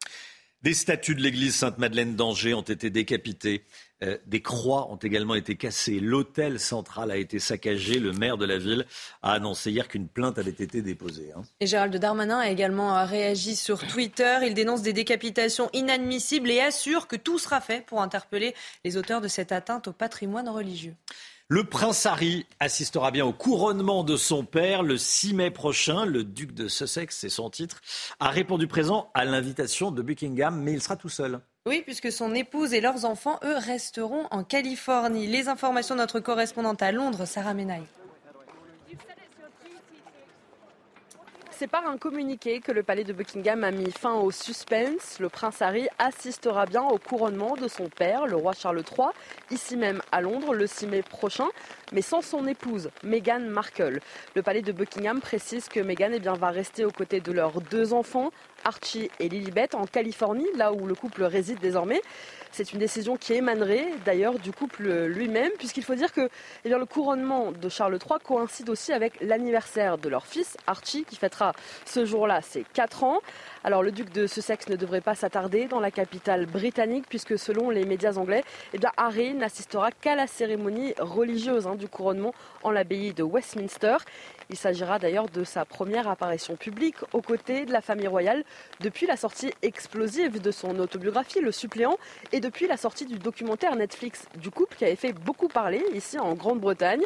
Des 0.63 0.75
statues 0.75 1.17
de 1.17 1.23
l'église 1.23 1.57
Sainte-Madeleine 1.57 2.15
d'Angers 2.15 2.55
ont 2.55 2.63
été 2.63 2.89
décapitées. 2.89 3.65
Euh, 4.05 4.17
des 4.27 4.43
croix 4.43 4.93
ont 4.93 4.97
également 4.97 5.35
été 5.35 5.57
cassées. 5.57 5.99
L'hôtel 5.99 6.61
central 6.61 7.11
a 7.11 7.17
été 7.17 7.41
saccagé. 7.41 7.99
Le 7.99 8.13
maire 8.13 8.37
de 8.37 8.45
la 8.45 8.59
ville 8.59 8.87
a 9.23 9.33
annoncé 9.33 9.73
hier 9.73 9.89
qu'une 9.89 10.07
plainte 10.07 10.39
avait 10.39 10.51
été 10.51 10.81
déposée. 10.81 11.33
Hein. 11.37 11.43
Et 11.59 11.67
Gérald 11.67 11.97
Darmanin 11.97 12.39
a 12.39 12.49
également 12.49 13.05
réagi 13.05 13.57
sur 13.57 13.85
Twitter. 13.85 14.39
Il 14.47 14.55
dénonce 14.55 14.83
des 14.83 14.93
décapitations 14.93 15.69
inadmissibles 15.73 16.51
et 16.51 16.61
assure 16.61 17.09
que 17.09 17.17
tout 17.17 17.41
sera 17.41 17.61
fait 17.61 17.85
pour 17.85 18.01
interpeller 18.01 18.55
les 18.85 18.97
auteurs 18.97 19.21
de 19.21 19.29
cette 19.29 19.51
atteinte 19.51 19.89
au 19.89 19.93
patrimoine 19.93 20.49
religieux. 20.49 20.95
Le 21.55 21.65
prince 21.65 22.07
Harry 22.07 22.47
assistera 22.61 23.11
bien 23.11 23.27
au 23.27 23.35
couronnement 23.35 24.05
de 24.05 24.17
son 24.17 24.43
père 24.43 24.83
le 24.83 24.97
6 24.97 25.35
mai 25.35 25.51
prochain. 25.51 26.07
Le 26.07 26.25
duc 26.25 26.55
de 26.55 26.67
Sussex, 26.67 27.15
c'est 27.15 27.29
son 27.29 27.51
titre, 27.51 27.83
a 28.21 28.31
répondu 28.31 28.67
présent 28.67 29.11
à 29.13 29.27
l'invitation 29.27 29.91
de 29.91 30.01
Buckingham, 30.01 30.59
mais 30.63 30.73
il 30.73 30.81
sera 30.81 30.97
tout 30.97 31.11
seul. 31.11 31.41
Oui, 31.67 31.83
puisque 31.85 32.11
son 32.11 32.35
épouse 32.35 32.73
et 32.73 32.81
leurs 32.81 33.05
enfants, 33.05 33.39
eux, 33.45 33.59
resteront 33.59 34.29
en 34.31 34.45
Californie. 34.45 35.27
Les 35.27 35.49
informations 35.49 35.95
de 35.95 36.01
notre 36.01 36.21
correspondante 36.21 36.81
à 36.81 36.91
Londres, 36.91 37.27
Sarah 37.27 37.53
Menaille. 37.53 37.85
C'est 41.63 41.69
par 41.69 41.87
un 41.87 41.97
communiqué 41.97 42.59
que 42.59 42.73
le 42.73 42.83
palais 42.83 43.05
de 43.05 43.13
Buckingham 43.13 43.63
a 43.63 43.71
mis 43.71 43.93
fin 43.93 44.15
au 44.15 44.33
suspense. 44.33 45.21
Le 45.21 45.29
prince 45.29 45.63
Harry 45.63 45.87
assistera 45.97 46.67
bien 46.67 46.83
au 46.83 46.99
couronnement 46.99 47.55
de 47.55 47.69
son 47.69 47.89
père, 47.89 48.27
le 48.27 48.35
roi 48.35 48.53
Charles 48.53 48.83
III, 48.99 49.11
ici 49.53 49.77
même 49.77 50.03
à 50.11 50.21
Londres 50.21 50.55
le 50.55 50.67
6 50.67 50.89
mai 50.89 51.03
prochain, 51.03 51.47
mais 51.93 52.03
sans 52.03 52.23
son 52.23 52.47
épouse, 52.47 52.91
Meghan 53.03 53.41
Markle. 53.41 54.01
Le 54.35 54.43
palais 54.43 54.63
de 54.63 54.73
Buckingham 54.73 55.21
précise 55.21 55.69
que 55.69 55.81
Meghan 55.81 56.11
eh 56.13 56.21
bien, 56.21 56.35
va 56.35 56.51
rester 56.51 56.85
aux 56.85 56.91
côtés 56.91 57.21
de 57.21 57.33
leurs 57.33 57.61
deux 57.61 57.93
enfants, 57.93 58.31
Archie 58.65 59.11
et 59.21 59.29
Lilibet, 59.29 59.75
en 59.75 59.87
Californie, 59.87 60.47
là 60.57 60.73
où 60.73 60.87
le 60.87 60.95
couple 60.95 61.25
réside 61.25 61.59
désormais. 61.61 62.01
C'est 62.53 62.73
une 62.75 62.79
décision 62.79 63.17
qui 63.17 63.33
émanerait 63.33 63.89
d'ailleurs 64.05 64.39
du 64.39 64.53
couple 64.53 65.07
lui-même, 65.07 65.51
puisqu'il 65.59 65.83
faut 65.83 65.95
dire 65.95 66.13
que 66.13 66.29
eh 66.65 66.69
le 66.69 66.85
couronnement 66.85 67.51
de 67.51 67.69
Charles 67.69 67.95
III 67.95 68.19
coïncide 68.23 68.69
aussi 68.69 68.93
avec 68.93 69.21
l'anniversaire 69.21 69.97
de 69.97 70.09
leur 70.09 70.27
fils, 70.27 70.57
Archie, 70.67 71.05
qui 71.05 71.17
fêtera 71.17 71.55
ce 71.87 72.05
jour-là 72.05 72.43
ses 72.43 72.65
4 72.75 73.05
ans. 73.05 73.21
Alors 73.65 73.83
le 73.83 73.91
duc 73.91 74.13
de 74.13 74.27
Sussex 74.27 74.69
ne 74.69 74.77
devrait 74.77 75.01
pas 75.01 75.15
s'attarder 75.15 75.67
dans 75.67 75.81
la 75.81 75.91
capitale 75.91 76.47
britannique, 76.47 77.05
puisque 77.09 77.39
selon 77.39 77.71
les 77.71 77.85
médias 77.85 78.17
anglais, 78.17 78.45
eh 78.75 78.79
bien, 78.79 78.91
Harry 78.97 79.33
n'assistera 79.35 79.91
qu'à 79.91 80.15
la 80.15 80.27
cérémonie 80.27 80.95
religieuse 80.99 81.67
hein, 81.67 81.77
du 81.83 81.89
couronnement 81.89 82.33
en 82.63 82.71
l'abbaye 82.71 83.13
de 83.13 83.25
Westminster. 83.25 83.97
Il 84.51 84.57
s'agira 84.57 85.01
d'ailleurs 85.01 85.29
de 85.29 85.43
sa 85.43 85.65
première 85.65 86.07
apparition 86.07 86.55
publique 86.55 86.97
aux 87.13 87.23
côtés 87.23 87.65
de 87.65 87.73
la 87.73 87.81
famille 87.81 88.07
royale 88.07 88.45
depuis 88.81 89.07
la 89.07 89.17
sortie 89.17 89.53
explosive 89.63 90.41
de 90.41 90.51
son 90.53 90.79
autobiographie 90.79 91.41
Le 91.41 91.51
suppléant 91.51 91.97
et 92.31 92.39
depuis 92.39 92.69
la 92.69 92.77
sortie 92.77 93.07
du 93.07 93.19
documentaire 93.19 93.75
Netflix 93.75 94.27
du 94.37 94.51
couple 94.51 94.77
qui 94.77 94.85
avait 94.85 94.95
fait 94.95 95.13
beaucoup 95.13 95.49
parler 95.49 95.83
ici 95.93 96.21
en 96.21 96.35
Grande-Bretagne. 96.35 97.03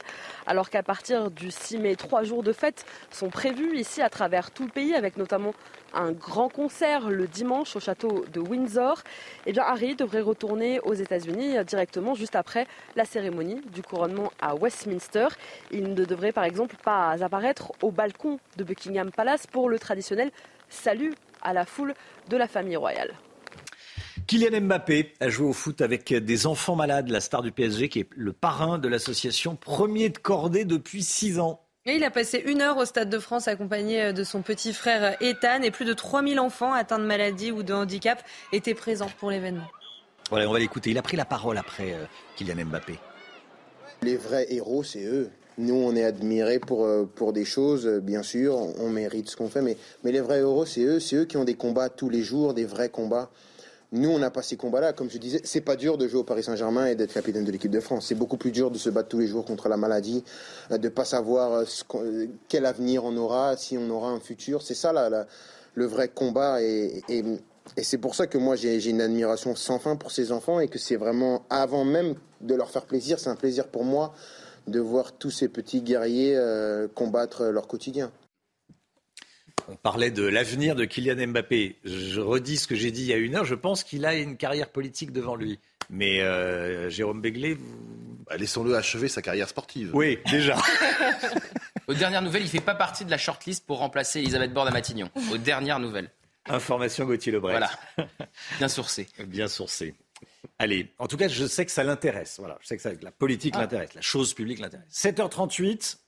Alors 0.47 0.69
qu'à 0.69 0.83
partir 0.83 1.31
du 1.31 1.51
6 1.51 1.79
mai, 1.79 1.97
trois 1.97 2.23
jours 2.23 2.43
de 2.43 2.53
fête 2.53 2.85
sont 3.11 3.31
prévus 3.31 3.79
ici 3.79 4.03
à 4.03 4.11
travers 4.11 4.51
tout 4.51 4.65
le 4.65 4.71
pays 4.71 4.95
avec 4.95 5.17
notamment 5.17 5.55
un 5.97 6.13
grand 6.13 6.49
concert 6.49 7.11
le 7.11 7.27
dimanche 7.27 7.75
au 7.75 7.81
château 7.81 8.25
de 8.33 8.41
Windsor. 8.41 9.03
Eh 9.47 9.59
Harry 9.59 9.97
devrait 9.97 10.21
retourner 10.21 10.81
aux 10.81 10.95
États-Unis 10.95 11.57
directement 11.67 12.15
juste 12.15 12.37
après 12.37 12.67
la 12.95 13.05
cérémonie 13.05 13.61
du 13.73 13.83
couronnement 13.83 14.31
à 14.41 14.55
Westminster. 14.55 15.29
Il 15.71 15.95
ne 15.95 16.05
devrait 16.05 16.33
par 16.33 16.45
exemple 16.45 16.77
pas 16.85 17.23
apparaître 17.25 17.73
au 17.83 17.91
balcon 17.91 18.39
de 18.57 18.65
Buckingham 18.65 19.11
Palace 19.11 19.47
pour 19.47 19.69
le 19.69 19.79
traditionnel 19.79 20.31
salut 20.69 21.15
à 21.43 21.53
la 21.53 21.65
foule 21.65 21.95
de 22.29 22.37
la 22.37 22.49
famille 22.49 22.77
royale. 22.77 23.15
Kylian 24.27 24.61
Mbappé 24.63 25.15
a 25.21 25.29
joué 25.29 25.47
au 25.47 25.53
foot 25.53 25.81
avec 25.81 26.13
des 26.13 26.47
enfants 26.49 26.75
malades, 26.75 27.09
la 27.11 27.21
star 27.21 27.43
du 27.43 27.53
PSG 27.53 27.89
qui 27.89 28.01
est 28.01 28.09
le 28.17 28.33
parrain 28.33 28.79
de 28.79 28.89
l'association 28.89 29.55
Premier 29.55 30.09
de 30.09 30.19
Cordée 30.19 30.65
depuis 30.65 31.05
six 31.05 31.39
ans 31.39 31.66
il 31.95 32.05
a 32.05 32.11
passé 32.11 32.43
une 32.45 32.63
heure 32.63 32.77
au 32.79 32.85
Stade 32.85 33.09
de 33.09 33.19
France 33.19 33.49
accompagné 33.49 34.03
euh, 34.03 34.13
de 34.13 34.25
son 34.25 34.43
petit 34.43 34.73
frère 34.73 35.05
euh, 35.05 35.27
Ethan 35.27 35.63
et 35.63 35.71
plus 35.71 35.85
de 35.85 35.93
3000 35.93 36.41
enfants 36.41 36.73
atteints 36.73 36.99
de 36.99 37.05
maladie 37.05 37.53
ou 37.53 37.63
de 37.63 37.73
handicap 37.73 38.23
étaient 38.53 38.75
présents 38.75 39.11
pour 39.21 39.31
l'événement. 39.31 39.69
Voilà, 40.31 40.49
on 40.49 40.53
va 40.53 40.59
l'écouter. 40.59 40.91
Il 40.91 40.99
a 40.99 41.03
pris 41.03 41.17
la 41.17 41.25
parole 41.25 41.59
après 41.59 41.93
euh, 41.93 42.05
Kylian 42.37 42.67
Mbappé. 42.67 42.99
Les 44.03 44.17
vrais 44.17 44.53
héros, 44.53 44.83
c'est 44.83 45.05
eux. 45.05 45.31
Nous, 45.59 45.75
on 45.75 45.95
est 45.97 46.05
admirés 46.05 46.59
pour, 46.59 46.87
pour 47.15 47.33
des 47.33 47.47
choses, 47.47 47.87
bien 47.87 48.23
sûr, 48.23 48.59
on 48.79 48.91
mérite 48.91 49.31
ce 49.31 49.39
qu'on 49.39 49.49
fait, 49.49 49.63
mais, 49.63 49.79
mais 50.05 50.13
les 50.13 50.21
vrais 50.21 50.41
héros, 50.41 50.67
c'est 50.67 50.83
eux. 50.83 51.01
C'est 51.01 51.17
eux 51.17 51.25
qui 51.25 51.39
ont 51.39 51.45
des 51.45 51.55
combats 51.55 51.89
tous 51.89 52.11
les 52.11 52.23
jours, 52.23 52.53
des 52.53 52.67
vrais 52.67 52.91
combats. 52.91 53.31
Nous, 53.97 54.11
on 54.11 54.19
n'a 54.19 54.31
pas 54.31 54.43
ces 54.43 54.57
combats-là. 54.57 54.93
Comme 54.93 55.11
je 55.11 55.19
disais, 55.19 55.41
c'est 55.45 55.63
pas 55.63 55.77
dur 55.77 55.97
de 55.97 56.07
jouer 56.07 56.21
au 56.21 56.25
Paris 56.25 56.43
Saint-Germain 56.43 56.87
et 56.87 56.95
d'être 56.95 57.13
capitaine 57.13 57.45
de 57.45 57.51
l'équipe 57.51 57.71
de 57.71 57.81
France. 57.81 58.07
C'est 58.09 58.15
beaucoup 58.15 58.37
plus 58.37 58.51
dur 58.51 58.71
de 58.71 58.79
se 58.79 58.91
battre 58.91 59.09
tous 59.09 59.19
les 59.19 59.27
jours 59.27 59.45
contre 59.45 59.69
la 59.69 59.77
maladie, 59.77 60.23
euh, 60.71 60.79
de 60.79 60.89
pas 60.89 61.05
savoir 61.05 61.53
euh, 61.53 61.65
euh, 61.95 62.27
quel 62.49 62.67
avenir 62.67 63.05
on 63.05 63.17
aura, 63.17 63.57
si 63.57 63.79
on 63.79 63.89
aura 63.91 64.11
un 64.11 64.21
futur. 64.21 64.63
C'est 64.63 64.75
ça 64.75 64.93
le 65.75 65.87
vrai 65.87 66.09
combat. 66.09 66.63
Et, 66.63 67.03
c'est 67.83 67.99
pour 67.99 68.15
ça 68.15 68.27
que 68.27 68.39
moi, 68.39 68.55
j'ai 68.55 68.89
une 68.89 69.01
admiration 69.01 69.57
sans 69.57 69.79
fin 69.79 69.97
pour 69.97 70.13
ces 70.13 70.31
enfants 70.31 70.61
et 70.61 70.69
que 70.69 70.79
c'est 70.79 70.97
vraiment, 70.97 71.43
avant 71.51 71.85
même 71.85 72.15
de 72.41 72.55
leur 72.55 72.71
faire 72.71 72.85
plaisir, 72.85 73.19
c'est 73.19 73.31
un 73.31 73.35
plaisir 73.35 73.67
pour 73.67 73.85
moi 73.85 74.15
de 74.69 74.79
voir 74.79 75.13
tous 75.13 75.31
ces 75.31 75.49
petits 75.49 75.81
guerriers 75.81 76.39
combattre 76.95 77.47
leur 77.47 77.67
quotidien. 77.67 78.13
On 79.69 79.77
parlait 79.77 80.11
de 80.11 80.23
l'avenir 80.23 80.77
de 80.77 80.85
Kylian 80.85 81.27
Mbappé. 81.29 81.77
Je 81.85 82.21
redis 82.21 82.59
ce 82.59 82.67
que 82.67 82.77
j'ai 82.77 82.91
dit 82.91 83.03
il 83.03 83.09
y 83.09 83.13
a 83.13 83.17
une 83.17 83.35
heure. 83.35 83.45
Je 83.45 83.55
pense 83.55 83.83
qu'il 83.83 84.05
a 84.07 84.15
une 84.15 84.37
carrière 84.37 84.69
politique 84.69 85.13
devant 85.13 85.35
lui. 85.35 85.59
Mais 85.91 86.21
euh, 86.21 86.89
Jérôme 86.91 87.21
Béglé. 87.21 87.57
Bah, 88.29 88.37
laissons-le 88.37 88.77
achever 88.77 89.09
sa 89.09 89.23
carrière 89.23 89.49
sportive. 89.49 89.91
Oui, 89.95 90.19
déjà. 90.31 90.57
Aux 91.89 91.95
dernières 91.95 92.23
nouvelles, 92.23 92.43
il 92.43 92.47
ne 92.47 92.51
fait 92.51 92.61
pas 92.61 92.75
partie 92.75 93.05
de 93.05 93.11
la 93.11 93.19
shortlist 93.19 93.65
pour 93.67 93.79
remplacer 93.79 94.21
Elisabeth 94.21 94.53
Borne 94.53 94.69
à 94.69 94.73
Matignon. 94.73 95.11
Aux 95.33 95.39
dernières 95.39 95.79
nouvelles. 95.79 96.11
Information 96.49 97.05
Gauthier 97.05 97.33
Lebret. 97.33 97.53
Voilà. 97.53 97.71
Bien 98.59 98.69
sourcé. 98.69 99.09
Bien 99.27 99.49
sourcé. 99.49 99.95
Allez, 100.59 100.93
en 100.99 101.07
tout 101.07 101.17
cas, 101.17 101.29
je 101.29 101.47
sais 101.47 101.67
que 101.67 101.73
ça 101.73 101.85
l'intéresse. 101.85 102.37
Voilà, 102.39 102.57
je 102.61 102.67
sais 102.69 102.77
que 102.77 102.83
ça, 102.83 102.91
la 103.03 103.11
politique 103.11 103.55
ah. 103.57 103.61
l'intéresse, 103.61 103.95
la 103.95 104.01
chose 104.01 104.33
publique 104.33 104.59
l'intéresse. 104.59 104.87
7h38. 104.91 105.99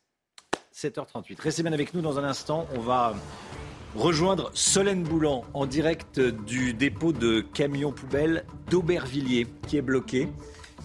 7h38. 0.78 1.40
Restez 1.40 1.62
bien 1.64 1.72
avec 1.72 1.92
nous 1.92 2.02
dans 2.02 2.20
un 2.20 2.24
instant. 2.24 2.68
On 2.76 2.78
va 2.78 3.14
rejoindre 3.96 4.52
Solène 4.54 5.02
Boulan 5.02 5.44
en 5.52 5.66
direct 5.66 6.20
du 6.20 6.72
dépôt 6.72 7.12
de 7.12 7.40
camions 7.40 7.90
poubelles 7.90 8.44
d'Aubervilliers 8.70 9.48
qui 9.66 9.76
est 9.76 9.82
bloqué. 9.82 10.28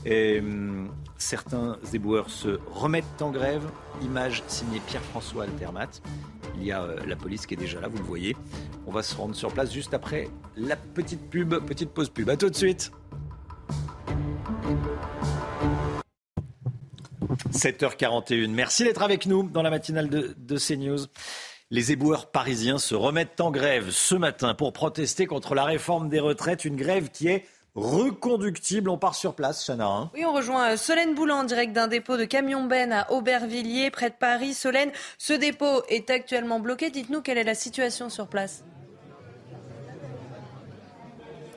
Hum, 0.07 0.89
certains 1.17 1.77
éboueurs 1.93 2.31
se 2.31 2.59
remettent 2.71 3.21
en 3.21 3.29
grève. 3.29 3.69
Image 4.01 4.43
signée 4.47 4.81
Pierre-François 4.87 5.43
Altermat. 5.43 6.01
Il 6.57 6.63
y 6.63 6.71
a 6.71 6.81
euh, 6.81 7.05
la 7.05 7.15
police 7.15 7.45
qui 7.45 7.53
est 7.53 7.57
déjà 7.57 7.79
là, 7.79 7.87
vous 7.87 7.99
le 7.99 8.03
voyez. 8.03 8.35
On 8.87 8.91
va 8.91 9.03
se 9.03 9.15
rendre 9.15 9.35
sur 9.35 9.53
place 9.53 9.71
juste 9.71 9.93
après 9.93 10.27
la 10.57 10.75
petite 10.75 11.29
pub, 11.29 11.53
petite 11.65 11.91
pause 11.91 12.09
pub. 12.09 12.29
A 12.29 12.37
tout 12.37 12.49
de 12.49 12.55
suite. 12.55 12.91
7h41. 17.51 18.49
Merci 18.49 18.84
d'être 18.84 19.01
avec 19.01 19.26
nous 19.26 19.43
dans 19.43 19.61
la 19.61 19.69
matinale 19.69 20.10
de, 20.10 20.35
de 20.38 20.57
CNews. 20.57 21.07
Les 21.72 21.91
éboueurs 21.91 22.27
parisiens 22.27 22.77
se 22.77 22.93
remettent 22.93 23.41
en 23.41 23.49
grève 23.49 23.89
ce 23.89 24.15
matin 24.15 24.53
pour 24.53 24.73
protester 24.73 25.26
contre 25.26 25.55
la 25.55 25.64
réforme 25.64 26.10
des 26.10 26.19
retraites, 26.19 26.65
une 26.65 26.76
grève 26.76 27.10
qui 27.10 27.27
est 27.27 27.45
reconductible. 27.76 28.89
On 28.89 28.97
part 28.97 29.15
sur 29.15 29.34
place, 29.34 29.65
Chana. 29.65 29.88
Hein. 29.88 30.11
oui, 30.14 30.26
on 30.26 30.34
rejoint 30.34 30.73
euh, 30.73 30.77
Solène 30.77 31.15
Boulan 31.15 31.39
en 31.39 31.43
direct 31.43 31.73
d'un 31.73 31.88
dépôt 31.88 32.18
de 32.18 32.26
camion 32.26 32.65
ben 32.65 32.91
à 32.91 33.11
Aubervilliers, 33.11 33.89
près 33.89 34.10
de 34.10 34.15
Paris. 34.15 34.53
Solène, 34.53 34.91
ce 35.18 35.34
dépôt 35.34 35.84
est 35.89 36.10
actuellement 36.10 36.60
bloqué. 36.60 36.89
Dites-nous 36.89 37.22
quelle 37.22 37.38
est 37.38 37.43
la 37.43 37.55
situation 37.55 38.10
sur 38.10 38.27
place. 38.27 38.64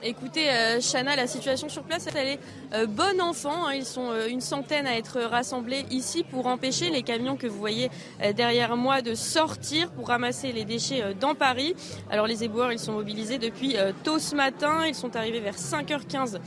Écoutez, 0.09 0.49
euh, 0.51 0.79
Chana, 0.81 1.17
la 1.17 1.27
situation 1.27 1.69
sur 1.69 1.83
place, 1.83 2.07
elle 2.15 2.29
est 2.29 2.39
euh, 2.75 2.87
bon 2.87 3.21
enfant. 3.21 3.67
Hein. 3.67 3.75
Ils 3.75 3.85
sont 3.85 4.13
euh, 4.13 4.29
une 4.29 4.41
centaine 4.41 4.87
à 4.87 4.97
être 4.97 5.21
rassemblés 5.21 5.85
ici 5.91 6.23
pour 6.23 6.47
empêcher 6.47 6.91
les 6.91 7.03
camions 7.03 7.37
que 7.37 7.49
vous 7.49 7.59
voyez 7.59 7.91
derrière 8.37 8.77
moi 8.77 9.03
de 9.03 9.15
sortir 9.15 9.91
pour 9.91 10.07
ramasser 10.07 10.53
les 10.53 10.65
déchets 10.65 11.03
dans 11.19 11.35
Paris. 11.35 11.75
Alors 12.09 12.29
les 12.29 12.45
éboueurs, 12.45 12.71
ils 12.71 12.79
sont 12.79 12.93
mobilisés 12.93 13.39
depuis 13.39 13.75
tôt 14.05 14.21
ce 14.21 14.37
matin. 14.37 14.87
Ils 14.87 14.95
sont 14.95 15.17
arrivés 15.17 15.41
vers 15.41 15.57
5h15 15.57 16.37
euh, 16.37 16.39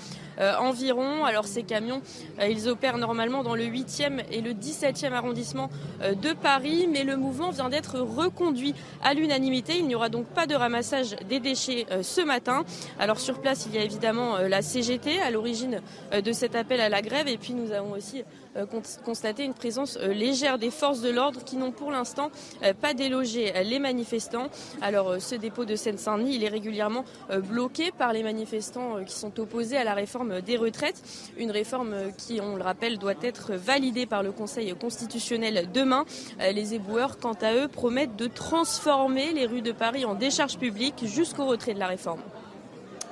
environ. 0.59 1.25
Alors 1.25 1.45
ces 1.45 1.63
camions, 1.63 2.01
euh, 2.39 2.47
ils 2.47 2.67
opèrent 2.67 2.97
normalement 2.97 3.43
dans 3.43 3.55
le 3.55 3.63
8e 3.63 4.23
et 4.31 4.41
le 4.41 4.53
17e 4.53 5.13
arrondissement 5.13 5.69
euh, 6.01 6.13
de 6.13 6.33
Paris, 6.33 6.87
mais 6.91 7.03
le 7.03 7.17
mouvement 7.17 7.51
vient 7.51 7.69
d'être 7.69 7.99
reconduit 7.99 8.73
à 9.03 9.13
l'unanimité. 9.13 9.77
Il 9.77 9.87
n'y 9.87 9.95
aura 9.95 10.09
donc 10.09 10.25
pas 10.27 10.47
de 10.47 10.55
ramassage 10.55 11.15
des 11.27 11.39
déchets 11.39 11.85
ce 12.01 12.21
matin. 12.21 12.63
Alors 12.99 13.19
sur 13.19 13.39
place, 13.39 13.67
il 13.69 13.75
y 13.75 13.77
a 13.77 13.83
évidemment 13.83 14.37
la 14.37 14.61
CGT 14.61 15.19
à 15.19 15.31
l'origine 15.31 15.81
de 16.13 16.31
cet 16.31 16.55
appel 16.55 16.81
à 16.81 16.89
la 16.89 17.01
grève 17.01 17.27
et 17.27 17.37
puis 17.37 17.53
nous 17.53 17.71
avons 17.71 17.91
aussi 17.91 18.23
euh, 18.55 18.65
constater 19.05 19.43
une 19.43 19.53
présence 19.53 19.97
euh, 20.01 20.11
légère 20.11 20.57
des 20.57 20.71
forces 20.71 21.01
de 21.01 21.09
l'ordre 21.09 21.43
qui 21.43 21.55
n'ont 21.55 21.71
pour 21.71 21.91
l'instant 21.91 22.31
euh, 22.63 22.73
pas 22.73 22.95
délogé 22.95 23.53
les 23.63 23.77
manifestants. 23.77 24.47
Alors 24.81 25.17
ce 25.19 25.35
dépôt 25.35 25.65
de 25.65 25.75
Seine-Saint-Denis, 25.75 26.43
est 26.43 26.49
régulièrement 26.49 27.03
bloqué 27.43 27.91
par 27.91 28.13
les 28.13 28.23
manifestants 28.23 29.03
qui 29.05 29.13
sont 29.13 29.39
opposés 29.39 29.77
à 29.77 29.83
la 29.83 29.93
réforme 29.93 30.41
des 30.41 30.57
retraites. 30.57 31.01
Une 31.37 31.51
réforme 31.51 31.95
qui, 32.17 32.39
on 32.41 32.55
le 32.55 32.63
rappelle, 32.63 32.97
doit 32.97 33.13
être 33.21 33.53
validée 33.53 34.05
par 34.05 34.23
le 34.23 34.31
Conseil 34.31 34.73
constitutionnel 34.75 35.69
demain. 35.73 36.05
Les 36.39 36.73
éboueurs, 36.73 37.17
quant 37.17 37.37
à 37.41 37.53
eux, 37.53 37.67
promettent 37.67 38.15
de 38.15 38.27
transformer 38.27 39.33
les 39.33 39.45
rues 39.45 39.61
de 39.61 39.71
Paris 39.71 40.05
en 40.05 40.15
décharge 40.15 40.57
publique 40.57 41.05
jusqu'au 41.05 41.45
retrait 41.45 41.73
de 41.73 41.79
la 41.79 41.87
réforme. 41.87 42.21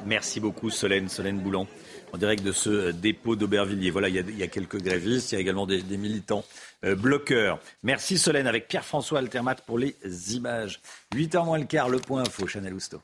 Merci 0.05 0.39
beaucoup 0.39 0.69
Solène, 0.69 1.09
Solène 1.09 1.39
Boulan 1.39 1.67
en 2.13 2.17
direct 2.17 2.43
de 2.43 2.51
ce 2.51 2.91
dépôt 2.91 3.35
d'Aubervilliers. 3.35 3.91
Voilà, 3.91 4.09
il 4.09 4.37
y, 4.37 4.43
a, 4.43 4.47
quelques 4.47 4.81
grévistes, 4.81 5.31
il 5.31 5.35
y 5.35 5.37
a 5.37 5.41
également 5.41 5.65
des, 5.65 5.81
militants 5.97 6.45
euh, 6.83 6.95
bloqueurs. 6.95 7.59
Merci 7.83 8.17
Solène 8.17 8.47
avec 8.47 8.67
Pierre-François 8.67 9.19
Altermat 9.19 9.55
pour 9.55 9.77
les 9.77 9.95
images. 10.33 10.79
8h 11.15 11.45
moins 11.45 11.59
le 11.59 11.65
quart, 11.65 11.89
le 11.89 11.99
point 11.99 12.21
info, 12.21 12.47
Chanel 12.47 12.73
Housteau. 12.73 13.01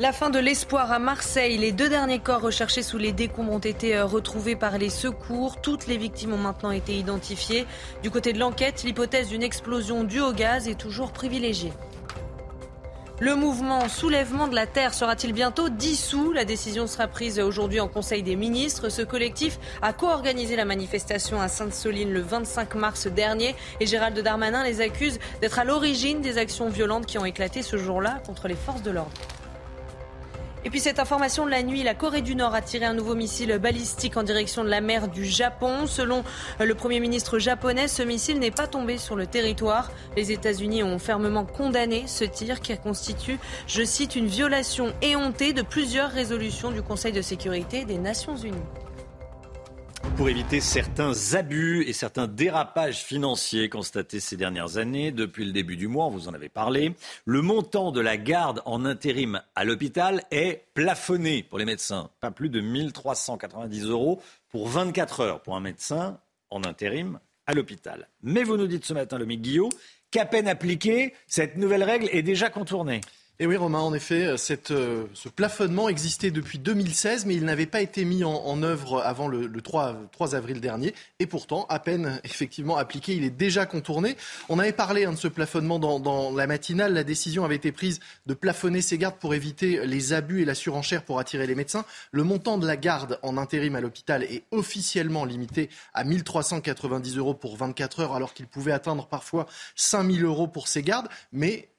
La 0.00 0.14
fin 0.14 0.30
de 0.30 0.38
l'espoir 0.38 0.90
à 0.92 0.98
Marseille. 0.98 1.58
Les 1.58 1.72
deux 1.72 1.90
derniers 1.90 2.20
corps 2.20 2.40
recherchés 2.40 2.82
sous 2.82 2.96
les 2.96 3.12
décombres 3.12 3.52
ont 3.52 3.58
été 3.58 3.94
euh, 3.94 4.06
retrouvés 4.06 4.56
par 4.56 4.78
les 4.78 4.88
secours. 4.88 5.60
Toutes 5.60 5.86
les 5.88 5.98
victimes 5.98 6.32
ont 6.32 6.38
maintenant 6.38 6.70
été 6.70 6.96
identifiées. 6.96 7.66
Du 8.02 8.10
côté 8.10 8.32
de 8.32 8.38
l'enquête, 8.38 8.82
l'hypothèse 8.82 9.28
d'une 9.28 9.42
explosion 9.42 10.02
due 10.02 10.22
au 10.22 10.32
gaz 10.32 10.68
est 10.68 10.80
toujours 10.80 11.12
privilégiée. 11.12 11.74
Le 13.22 13.34
mouvement 13.34 13.86
Soulèvement 13.90 14.48
de 14.48 14.54
la 14.54 14.66
Terre 14.66 14.94
sera-t-il 14.94 15.34
bientôt 15.34 15.68
dissous? 15.68 16.32
La 16.32 16.46
décision 16.46 16.86
sera 16.86 17.06
prise 17.06 17.38
aujourd'hui 17.38 17.78
en 17.78 17.86
Conseil 17.86 18.22
des 18.22 18.34
ministres. 18.34 18.88
Ce 18.88 19.02
collectif 19.02 19.58
a 19.82 19.92
co-organisé 19.92 20.56
la 20.56 20.64
manifestation 20.64 21.38
à 21.38 21.48
Sainte-Soline 21.48 22.14
le 22.14 22.22
25 22.22 22.74
mars 22.76 23.08
dernier 23.08 23.54
et 23.78 23.84
Gérald 23.84 24.18
Darmanin 24.18 24.64
les 24.64 24.80
accuse 24.80 25.18
d'être 25.42 25.58
à 25.58 25.64
l'origine 25.64 26.22
des 26.22 26.38
actions 26.38 26.70
violentes 26.70 27.04
qui 27.04 27.18
ont 27.18 27.26
éclaté 27.26 27.60
ce 27.60 27.76
jour-là 27.76 28.22
contre 28.24 28.48
les 28.48 28.54
forces 28.54 28.82
de 28.82 28.90
l'ordre. 28.90 29.12
Et 30.64 30.70
puis 30.70 30.80
cette 30.80 30.98
information 30.98 31.46
de 31.46 31.50
la 31.50 31.62
nuit, 31.62 31.82
la 31.82 31.94
Corée 31.94 32.20
du 32.20 32.34
Nord 32.34 32.54
a 32.54 32.60
tiré 32.60 32.84
un 32.84 32.92
nouveau 32.92 33.14
missile 33.14 33.58
balistique 33.58 34.16
en 34.16 34.22
direction 34.22 34.62
de 34.62 34.68
la 34.68 34.80
mer 34.80 35.08
du 35.08 35.24
Japon. 35.24 35.86
Selon 35.86 36.22
le 36.58 36.74
Premier 36.74 37.00
ministre 37.00 37.38
japonais, 37.38 37.88
ce 37.88 38.02
missile 38.02 38.38
n'est 38.38 38.50
pas 38.50 38.66
tombé 38.66 38.98
sur 38.98 39.16
le 39.16 39.26
territoire. 39.26 39.90
Les 40.16 40.32
États-Unis 40.32 40.82
ont 40.82 40.98
fermement 40.98 41.46
condamné 41.46 42.04
ce 42.06 42.24
tir 42.24 42.60
qui 42.60 42.76
constitue, 42.76 43.38
je 43.66 43.82
cite, 43.82 44.16
une 44.16 44.26
violation 44.26 44.92
éhontée 45.02 45.52
de 45.52 45.62
plusieurs 45.62 46.10
résolutions 46.10 46.70
du 46.70 46.82
Conseil 46.82 47.12
de 47.12 47.22
sécurité 47.22 47.84
des 47.84 47.98
Nations 47.98 48.36
Unies 48.36 48.58
pour 50.20 50.28
éviter 50.28 50.60
certains 50.60 51.14
abus 51.32 51.82
et 51.88 51.94
certains 51.94 52.26
dérapages 52.26 53.02
financiers 53.02 53.70
constatés 53.70 54.20
ces 54.20 54.36
dernières 54.36 54.76
années. 54.76 55.12
Depuis 55.12 55.46
le 55.46 55.52
début 55.52 55.78
du 55.78 55.88
mois, 55.88 56.10
vous 56.10 56.28
en 56.28 56.34
avez 56.34 56.50
parlé, 56.50 56.94
le 57.24 57.40
montant 57.40 57.90
de 57.90 58.02
la 58.02 58.18
garde 58.18 58.60
en 58.66 58.84
intérim 58.84 59.40
à 59.54 59.64
l'hôpital 59.64 60.22
est 60.30 60.66
plafonné 60.74 61.42
pour 61.42 61.58
les 61.58 61.64
médecins. 61.64 62.10
Pas 62.20 62.30
plus 62.30 62.50
de 62.50 62.60
1390 62.60 63.86
euros 63.86 64.20
pour 64.50 64.68
24 64.68 65.20
heures 65.20 65.40
pour 65.40 65.56
un 65.56 65.60
médecin 65.60 66.18
en 66.50 66.64
intérim 66.64 67.18
à 67.46 67.54
l'hôpital. 67.54 68.06
Mais 68.22 68.44
vous 68.44 68.58
nous 68.58 68.66
dites 68.66 68.84
ce 68.84 68.92
matin, 68.92 69.16
le 69.16 69.24
Guillot, 69.24 69.70
qu'à 70.10 70.26
peine 70.26 70.48
appliquée, 70.48 71.14
cette 71.28 71.56
nouvelle 71.56 71.82
règle 71.82 72.10
est 72.12 72.22
déjà 72.22 72.50
contournée. 72.50 73.00
Et 73.42 73.46
oui, 73.46 73.56
Romain, 73.56 73.78
en 73.78 73.94
effet, 73.94 74.26
euh, 74.26 74.36
euh, 74.70 75.06
ce 75.14 75.28
plafonnement 75.30 75.88
existait 75.88 76.30
depuis 76.30 76.58
2016, 76.58 77.24
mais 77.24 77.34
il 77.34 77.46
n'avait 77.46 77.64
pas 77.64 77.80
été 77.80 78.04
mis 78.04 78.22
en, 78.22 78.62
œuvre 78.62 79.00
avant 79.00 79.28
le, 79.28 79.48
3, 79.62 79.96
3, 80.12 80.34
avril 80.34 80.60
dernier. 80.60 80.94
Et 81.20 81.26
pourtant, 81.26 81.64
à 81.70 81.78
peine 81.78 82.20
effectivement 82.24 82.76
appliqué, 82.76 83.14
il 83.14 83.24
est 83.24 83.30
déjà 83.30 83.64
contourné. 83.64 84.18
On 84.50 84.58
avait 84.58 84.74
parlé 84.74 85.06
hein, 85.06 85.12
de 85.12 85.16
ce 85.16 85.26
plafonnement 85.26 85.78
dans, 85.78 86.00
dans, 86.00 86.30
la 86.36 86.46
matinale. 86.46 86.92
La 86.92 87.02
décision 87.02 87.42
avait 87.42 87.56
été 87.56 87.72
prise 87.72 88.00
de 88.26 88.34
plafonner 88.34 88.82
ces 88.82 88.98
gardes 88.98 89.16
pour 89.18 89.32
éviter 89.32 89.86
les 89.86 90.12
abus 90.12 90.42
et 90.42 90.44
la 90.44 90.54
surenchère 90.54 91.02
pour 91.02 91.18
attirer 91.18 91.46
les 91.46 91.54
médecins. 91.54 91.86
Le 92.12 92.24
montant 92.24 92.58
de 92.58 92.66
la 92.66 92.76
garde 92.76 93.18
en 93.22 93.38
intérim 93.38 93.74
à 93.74 93.80
l'hôpital 93.80 94.22
est 94.22 94.42
officiellement 94.50 95.24
limité 95.24 95.70
à 95.94 96.04
1390 96.04 97.16
euros 97.16 97.32
pour 97.32 97.56
24 97.56 98.00
heures, 98.00 98.14
alors 98.14 98.34
qu'il 98.34 98.48
pouvait 98.48 98.72
atteindre 98.72 99.06
parfois 99.06 99.46
5000 99.76 100.26
euros 100.26 100.46
pour 100.46 100.68
ces 100.68 100.82
gardes. 100.82 101.08
Mais 101.32 101.70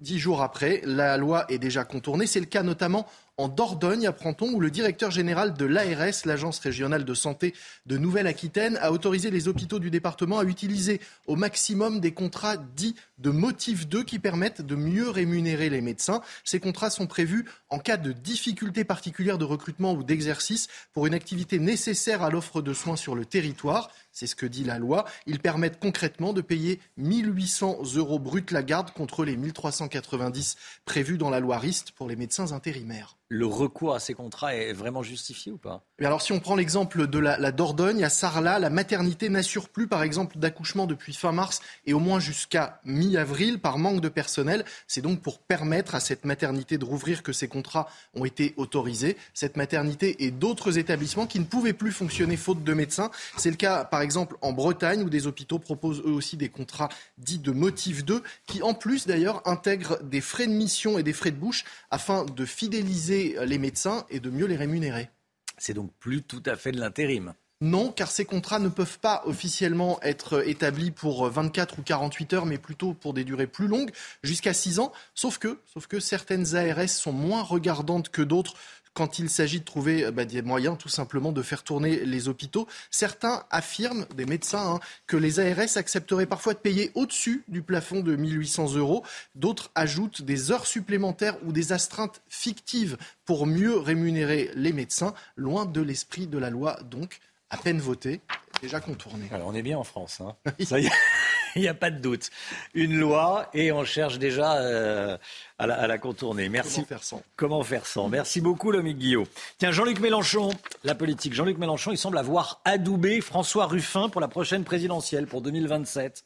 dix 0.00 0.18
jours 0.18 0.42
après, 0.42 0.80
la 0.84 1.16
loi 1.16 1.44
est 1.48 1.58
déjà 1.58 1.84
contournée. 1.84 2.26
C'est 2.26 2.40
le 2.40 2.46
cas 2.46 2.62
notamment 2.62 3.06
en 3.38 3.48
Dordogne, 3.48 4.06
apprend-on, 4.06 4.50
où 4.54 4.60
le 4.60 4.70
directeur 4.70 5.10
général 5.10 5.52
de 5.52 5.66
l'ARS, 5.66 6.24
l'Agence 6.24 6.58
régionale 6.58 7.04
de 7.04 7.12
santé 7.12 7.52
de 7.84 7.98
Nouvelle-Aquitaine, 7.98 8.78
a 8.80 8.92
autorisé 8.92 9.30
les 9.30 9.46
hôpitaux 9.46 9.78
du 9.78 9.90
département 9.90 10.38
à 10.38 10.44
utiliser 10.44 11.02
au 11.26 11.36
maximum 11.36 12.00
des 12.00 12.12
contrats 12.12 12.56
dits 12.56 12.94
de 13.18 13.28
motif 13.28 13.88
2 13.88 14.04
qui 14.04 14.18
permettent 14.18 14.62
de 14.62 14.74
mieux 14.74 15.10
rémunérer 15.10 15.68
les 15.68 15.82
médecins. 15.82 16.22
Ces 16.44 16.60
contrats 16.60 16.88
sont 16.88 17.06
prévus 17.06 17.44
en 17.68 17.78
cas 17.78 17.98
de 17.98 18.12
difficultés 18.12 18.84
particulières 18.84 19.36
de 19.36 19.44
recrutement 19.44 19.92
ou 19.92 20.02
d'exercice 20.02 20.68
pour 20.94 21.06
une 21.06 21.14
activité 21.14 21.58
nécessaire 21.58 22.22
à 22.22 22.30
l'offre 22.30 22.62
de 22.62 22.72
soins 22.72 22.96
sur 22.96 23.14
le 23.14 23.26
territoire. 23.26 23.90
C'est 24.16 24.26
ce 24.26 24.34
que 24.34 24.46
dit 24.46 24.64
la 24.64 24.78
loi. 24.78 25.04
Ils 25.26 25.40
permettent 25.40 25.78
concrètement 25.78 26.32
de 26.32 26.40
payer 26.40 26.80
1800 26.96 27.80
euros 27.96 28.18
brut 28.18 28.50
la 28.50 28.62
garde 28.62 28.90
contre 28.92 29.26
les 29.26 29.36
1390 29.36 30.56
prévus 30.86 31.18
dans 31.18 31.28
la 31.28 31.38
loi 31.38 31.58
RIST 31.58 31.90
pour 31.90 32.08
les 32.08 32.16
médecins 32.16 32.52
intérimaires 32.52 33.18
le 33.28 33.46
recours 33.46 33.94
à 33.94 34.00
ces 34.00 34.14
contrats 34.14 34.54
est 34.54 34.72
vraiment 34.72 35.02
justifié 35.02 35.50
ou 35.50 35.58
pas? 35.58 35.82
Alors 36.00 36.22
si 36.22 36.32
on 36.32 36.38
prend 36.38 36.54
l'exemple 36.54 37.08
de 37.08 37.18
la, 37.18 37.52
Dordogne, 37.52 38.04
à 38.04 38.08
Sarlat, 38.08 38.58
la 38.58 38.70
maternité 38.70 39.28
n'assure 39.28 39.68
plus 39.68 39.88
par 39.88 40.02
exemple 40.02 40.38
d'accouchement 40.38 40.86
depuis 40.86 41.12
fin 41.12 41.32
mars 41.32 41.60
et 41.86 41.94
au 41.94 41.98
moins 41.98 42.20
jusqu'à 42.20 42.80
mi-avril 42.84 43.58
par 43.58 43.78
manque 43.78 44.00
de 44.00 44.08
personnel. 44.08 44.64
C'est 44.86 45.00
donc 45.00 45.22
pour 45.22 45.38
permettre 45.38 45.94
à 45.94 46.00
cette 46.00 46.24
maternité 46.24 46.78
de 46.78 46.84
rouvrir 46.84 47.22
que 47.22 47.32
ces 47.32 47.48
contrats 47.48 47.88
ont 48.14 48.24
été 48.24 48.54
autorisés. 48.56 49.16
Cette 49.34 49.56
maternité 49.56 50.24
et 50.24 50.30
d'autres 50.30 50.78
établissements 50.78 51.26
qui 51.26 51.40
ne 51.40 51.44
pouvaient 51.44 51.72
plus 51.72 51.92
fonctionner 51.92 52.36
faute 52.36 52.62
de 52.62 52.74
médecins. 52.74 53.10
C'est 53.36 53.50
le 53.50 53.56
cas 53.56 53.84
par 53.84 54.02
exemple 54.02 54.05
en 54.40 54.52
Bretagne 54.52 55.02
où 55.02 55.10
des 55.10 55.26
hôpitaux 55.26 55.58
proposent 55.58 56.00
eux 56.00 56.12
aussi 56.12 56.36
des 56.36 56.48
contrats 56.48 56.88
dits 57.18 57.38
de 57.38 57.52
motif 57.52 58.04
2 58.04 58.22
qui 58.46 58.62
en 58.62 58.74
plus 58.74 59.06
d'ailleurs 59.06 59.46
intègrent 59.46 60.02
des 60.02 60.20
frais 60.20 60.46
de 60.46 60.52
mission 60.52 60.98
et 60.98 61.02
des 61.02 61.12
frais 61.12 61.30
de 61.30 61.36
bouche 61.36 61.64
afin 61.90 62.24
de 62.24 62.44
fidéliser 62.44 63.36
les 63.44 63.58
médecins 63.58 64.04
et 64.10 64.20
de 64.20 64.30
mieux 64.30 64.46
les 64.46 64.56
rémunérer. 64.56 65.10
C'est 65.58 65.74
donc 65.74 65.92
plus 65.98 66.22
tout 66.22 66.42
à 66.46 66.56
fait 66.56 66.72
de 66.72 66.80
l'intérim. 66.80 67.34
Non, 67.62 67.90
car 67.90 68.10
ces 68.10 68.26
contrats 68.26 68.58
ne 68.58 68.68
peuvent 68.68 68.98
pas 68.98 69.22
officiellement 69.24 69.98
être 70.02 70.46
établis 70.46 70.90
pour 70.90 71.26
24 71.26 71.78
ou 71.78 71.82
48 71.82 72.32
heures, 72.34 72.44
mais 72.44 72.58
plutôt 72.58 72.92
pour 72.92 73.14
des 73.14 73.24
durées 73.24 73.46
plus 73.46 73.66
longues, 73.66 73.92
jusqu'à 74.22 74.52
6 74.52 74.78
ans. 74.78 74.92
Sauf 75.14 75.38
que, 75.38 75.58
sauf 75.64 75.86
que 75.86 75.98
certaines 75.98 76.54
ARS 76.54 76.90
sont 76.90 77.12
moins 77.12 77.42
regardantes 77.42 78.10
que 78.10 78.20
d'autres 78.20 78.56
quand 78.96 79.18
il 79.18 79.28
s'agit 79.28 79.60
de 79.60 79.64
trouver 79.64 80.04
euh, 80.04 80.10
bah, 80.10 80.24
des 80.24 80.40
moyens 80.40 80.78
tout 80.78 80.88
simplement 80.88 81.30
de 81.30 81.42
faire 81.42 81.62
tourner 81.62 82.04
les 82.04 82.28
hôpitaux. 82.28 82.66
Certains 82.90 83.44
affirment, 83.50 84.06
des 84.16 84.24
médecins, 84.24 84.74
hein, 84.74 84.80
que 85.06 85.18
les 85.18 85.38
ARS 85.38 85.76
accepteraient 85.76 86.26
parfois 86.26 86.54
de 86.54 86.58
payer 86.58 86.90
au-dessus 86.94 87.44
du 87.46 87.60
plafond 87.60 88.00
de 88.00 88.16
1800 88.16 88.74
euros. 88.76 89.04
D'autres 89.34 89.70
ajoutent 89.74 90.22
des 90.22 90.50
heures 90.50 90.66
supplémentaires 90.66 91.36
ou 91.44 91.52
des 91.52 91.72
astreintes 91.72 92.22
fictives 92.28 92.96
pour 93.26 93.46
mieux 93.46 93.76
rémunérer 93.76 94.50
les 94.54 94.72
médecins, 94.72 95.12
loin 95.36 95.66
de 95.66 95.82
l'esprit 95.82 96.26
de 96.26 96.38
la 96.38 96.48
loi 96.48 96.78
donc 96.90 97.20
à 97.50 97.58
peine 97.58 97.78
voté, 97.78 98.20
déjà 98.62 98.80
contourné. 98.80 99.28
Alors 99.30 99.48
on 99.48 99.54
est 99.54 99.62
bien 99.62 99.78
en 99.78 99.84
France. 99.84 100.20
Hein. 100.20 100.34
il 101.60 101.62
n'y 101.62 101.68
a 101.68 101.74
pas 101.74 101.90
de 101.90 101.98
doute. 101.98 102.30
Une 102.74 102.98
loi 102.98 103.48
et 103.54 103.72
on 103.72 103.84
cherche 103.84 104.18
déjà 104.18 104.58
euh, 104.58 105.16
à, 105.58 105.66
la, 105.66 105.98
contourner. 105.98 106.48
Merci. 106.48 106.76
Comment 106.76 106.86
faire 106.86 107.02
sans? 107.02 107.22
Comment 107.36 107.62
faire 107.62 107.86
sans? 107.86 108.08
Merci 108.08 108.40
beaucoup, 108.42 108.70
Lomique 108.70 108.98
Guillaume. 108.98 109.26
Tiens, 109.58 109.72
Jean-Luc 109.72 109.98
Mélenchon, 110.00 110.50
la 110.84 110.94
politique. 110.94 111.32
Jean-Luc 111.32 111.56
Mélenchon, 111.56 111.92
il 111.92 111.98
semble 111.98 112.18
avoir 112.18 112.60
adoubé 112.64 113.22
François 113.22 113.66
Ruffin 113.66 114.10
pour 114.10 114.20
la 114.20 114.28
prochaine 114.28 114.64
présidentielle, 114.64 115.26
pour 115.26 115.40
2027. 115.40 116.24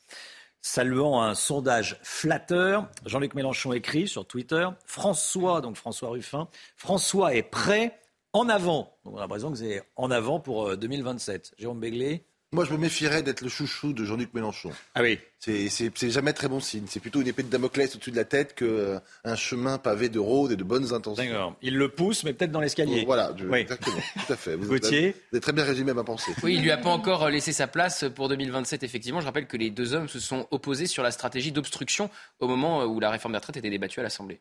Saluant 0.63 1.23
un 1.23 1.35
sondage 1.35 1.97
flatteur, 2.03 2.87
Jean-Luc 3.07 3.35
Mélenchon 3.35 3.73
écrit 3.73 4.09
sur 4.09 4.27
Twitter 4.27 4.69
François, 4.85 5.63
donc 5.63 5.77
François 5.77 6.11
Ruffin, 6.11 6.49
François 6.77 7.35
est 7.35 7.43
prêt 7.43 7.99
en 8.35 8.49
avant. 8.49 8.95
Donc 9.05 9.15
on 9.15 9.17
a 9.17 9.21
l'impression 9.21 9.51
que 9.51 9.57
c'est 9.57 9.83
en 9.97 10.11
avant 10.11 10.39
pour 10.39 10.77
2027. 10.77 11.53
Euh, 11.53 11.55
Jérôme 11.59 11.81
Béglé 11.81 12.27
moi, 12.53 12.65
je 12.65 12.73
me 12.73 12.79
méfierais 12.79 13.23
d'être 13.23 13.43
le 13.43 13.49
chouchou 13.49 13.93
de 13.93 14.05
Jean-Luc 14.05 14.35
Mélenchon. 14.35 14.71
Ah 14.97 15.03
oui. 15.03 15.21
C'est 15.39 16.11
jamais 16.11 16.33
très 16.33 16.49
bon 16.49 16.59
signe. 16.59 16.85
C'est 16.89 16.99
plutôt 16.99 17.21
une 17.21 17.29
épée 17.29 17.45
de 17.45 17.49
Damoclès 17.49 17.95
au-dessus 17.95 18.11
de 18.11 18.17
la 18.17 18.25
tête 18.25 18.57
qu'un 18.57 18.67
euh, 18.67 19.37
chemin 19.37 19.79
pavé 19.79 20.09
de 20.09 20.19
rôdes 20.19 20.51
et 20.51 20.57
de 20.57 20.65
bonnes 20.65 20.93
intentions. 20.93 21.25
D'accord. 21.25 21.57
Il 21.63 21.77
le 21.77 21.89
pousse, 21.89 22.25
mais 22.25 22.33
peut-être 22.33 22.51
dans 22.51 22.61
l'escalier. 22.61 23.05
Voilà, 23.05 23.33
exactement. 23.55 24.01
Tout 24.27 24.33
à 24.33 24.37
fait. 24.37 24.57
Vous, 24.57 24.69
Gauthier. 24.69 25.13
Vous 25.31 25.37
avez 25.37 25.41
très 25.41 25.53
bien 25.53 25.65
résumé 25.65 25.93
ma 25.95 26.03
pensée. 26.03 26.33
Oui, 26.43 26.57
il 26.57 26.63
lui 26.63 26.73
a 26.73 26.77
pas 26.77 26.91
encore 26.91 27.23
euh, 27.23 27.31
laissé 27.31 27.53
sa 27.53 27.69
place 27.69 28.05
pour 28.17 28.29
2027, 28.29 28.83
effectivement. 28.83 29.21
Je 29.21 29.27
rappelle 29.27 29.47
que 29.47 29.57
les 29.57 29.71
deux 29.71 29.95
hommes 29.95 30.09
se 30.09 30.19
sont 30.19 30.49
opposés 30.51 30.87
sur 30.87 31.05
la 31.05 31.13
stratégie 31.13 31.53
d'obstruction 31.53 32.11
au 32.41 32.49
moment 32.49 32.85
où 32.85 32.99
la 32.99 33.11
réforme 33.11 33.33
des 33.33 33.39
retraites 33.39 33.59
était 33.59 33.71
débattue 33.71 34.01
à 34.01 34.03
l'Assemblée. 34.03 34.41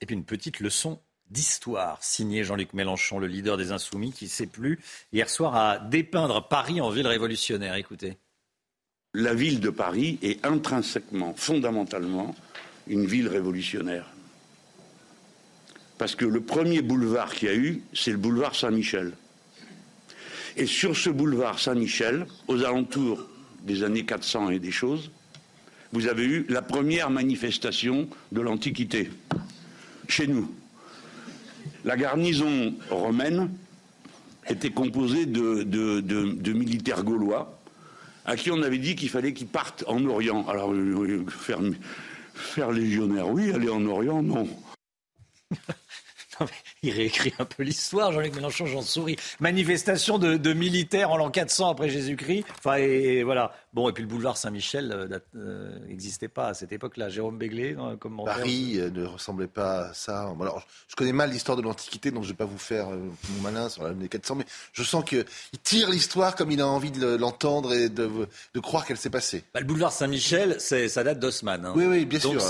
Et 0.00 0.06
puis 0.06 0.16
une 0.16 0.24
petite 0.24 0.60
leçon 0.60 0.98
d'histoire, 1.30 2.02
signé 2.02 2.44
Jean-Luc 2.44 2.74
Mélenchon, 2.74 3.18
le 3.18 3.26
leader 3.26 3.56
des 3.56 3.72
Insoumis, 3.72 4.12
qui 4.12 4.24
ne 4.24 4.30
sait 4.30 4.46
plus 4.46 4.80
hier 5.12 5.28
soir 5.28 5.54
à 5.56 5.78
dépeindre 5.78 6.46
Paris 6.48 6.80
en 6.80 6.90
ville 6.90 7.06
révolutionnaire. 7.06 7.74
Écoutez. 7.76 8.18
La 9.14 9.34
ville 9.34 9.60
de 9.60 9.70
Paris 9.70 10.18
est 10.22 10.44
intrinsèquement, 10.46 11.34
fondamentalement, 11.36 12.34
une 12.86 13.06
ville 13.06 13.28
révolutionnaire. 13.28 14.06
Parce 15.98 16.14
que 16.14 16.24
le 16.24 16.40
premier 16.40 16.80
boulevard 16.80 17.34
qu'il 17.34 17.48
y 17.48 17.50
a 17.50 17.54
eu, 17.54 17.82
c'est 17.92 18.12
le 18.12 18.16
boulevard 18.16 18.54
Saint-Michel. 18.54 19.12
Et 20.56 20.66
sur 20.66 20.96
ce 20.96 21.10
boulevard 21.10 21.58
Saint-Michel, 21.58 22.26
aux 22.48 22.64
alentours 22.64 23.26
des 23.62 23.82
années 23.82 24.04
400 24.04 24.50
et 24.50 24.58
des 24.58 24.70
choses, 24.70 25.10
vous 25.92 26.06
avez 26.06 26.24
eu 26.24 26.46
la 26.48 26.62
première 26.62 27.10
manifestation 27.10 28.08
de 28.32 28.40
l'Antiquité, 28.40 29.10
chez 30.08 30.26
nous. 30.26 30.54
La 31.84 31.96
garnison 31.96 32.74
romaine 32.90 33.50
était 34.48 34.70
composée 34.70 35.26
de, 35.26 36.52
militaires 36.52 37.04
gaulois 37.04 37.56
à 38.26 38.36
qui 38.36 38.50
on 38.50 38.62
avait 38.62 38.78
dit 38.78 38.96
qu'il 38.96 39.08
fallait 39.08 39.32
qu'ils 39.32 39.46
partent 39.46 39.82
en 39.86 40.04
Orient. 40.04 40.46
Alors, 40.46 40.72
faire, 41.28 41.58
faire 42.34 42.70
légionnaire, 42.70 43.28
oui, 43.28 43.50
aller 43.52 43.70
en 43.70 43.84
Orient, 43.86 44.22
non. 44.22 44.48
il 46.82 46.92
réécrit 46.92 47.32
un 47.38 47.44
peu 47.44 47.62
l'histoire, 47.62 48.12
Jean-Luc 48.12 48.34
Mélenchon, 48.34 48.66
j'en 48.66 48.82
souris. 48.82 49.16
Manifestation 49.40 50.18
de, 50.18 50.52
militaires 50.52 51.10
en 51.10 51.16
l'an 51.16 51.30
400 51.30 51.70
après 51.70 51.88
Jésus-Christ. 51.88 52.44
Enfin, 52.58 52.76
et, 52.76 53.22
voilà. 53.22 53.54
Bon, 53.72 53.88
et 53.88 53.92
puis 53.92 54.02
le 54.02 54.08
boulevard 54.08 54.36
Saint-Michel 54.36 55.20
n'existait 55.86 56.28
pas 56.28 56.48
à 56.48 56.54
cette 56.54 56.72
époque-là. 56.72 57.08
Jérôme 57.08 57.38
Béglé, 57.38 57.76
comme 57.98 58.20
Paris 58.24 58.78
ne 58.92 59.04
ressemblait 59.04 59.46
pas 59.46 59.88
à 59.88 59.94
ça. 59.94 60.34
alors, 60.40 60.66
je 60.88 60.96
connais 60.96 61.12
mal 61.12 61.30
l'histoire 61.30 61.56
de 61.56 61.62
l'Antiquité, 61.62 62.10
donc 62.10 62.24
je 62.24 62.28
ne 62.28 62.32
vais 62.32 62.38
pas 62.38 62.44
vous 62.44 62.58
faire 62.58 62.88
mon 62.88 63.42
malin 63.42 63.68
sur 63.68 63.84
l'année 63.84 64.08
400, 64.08 64.36
mais 64.36 64.44
je 64.72 64.82
sens 64.82 65.04
qu'il 65.04 65.24
tire 65.62 65.90
l'histoire 65.90 66.34
comme 66.34 66.50
il 66.50 66.60
a 66.60 66.66
envie 66.66 66.90
de 66.90 67.16
l'entendre 67.16 67.72
et 67.72 67.88
de, 67.88 68.10
croire 68.60 68.84
qu'elle 68.84 68.96
s'est 68.96 69.10
passée. 69.10 69.44
Bah, 69.54 69.60
le 69.60 69.66
boulevard 69.66 69.92
Saint-Michel, 69.92 70.60
ça 70.60 71.04
date 71.04 71.18
d'Haussmann. 71.18 71.64
Hein. 71.64 71.72
Oui, 71.76 71.86
oui, 71.86 72.04
bien 72.04 72.20
sûr. 72.20 72.42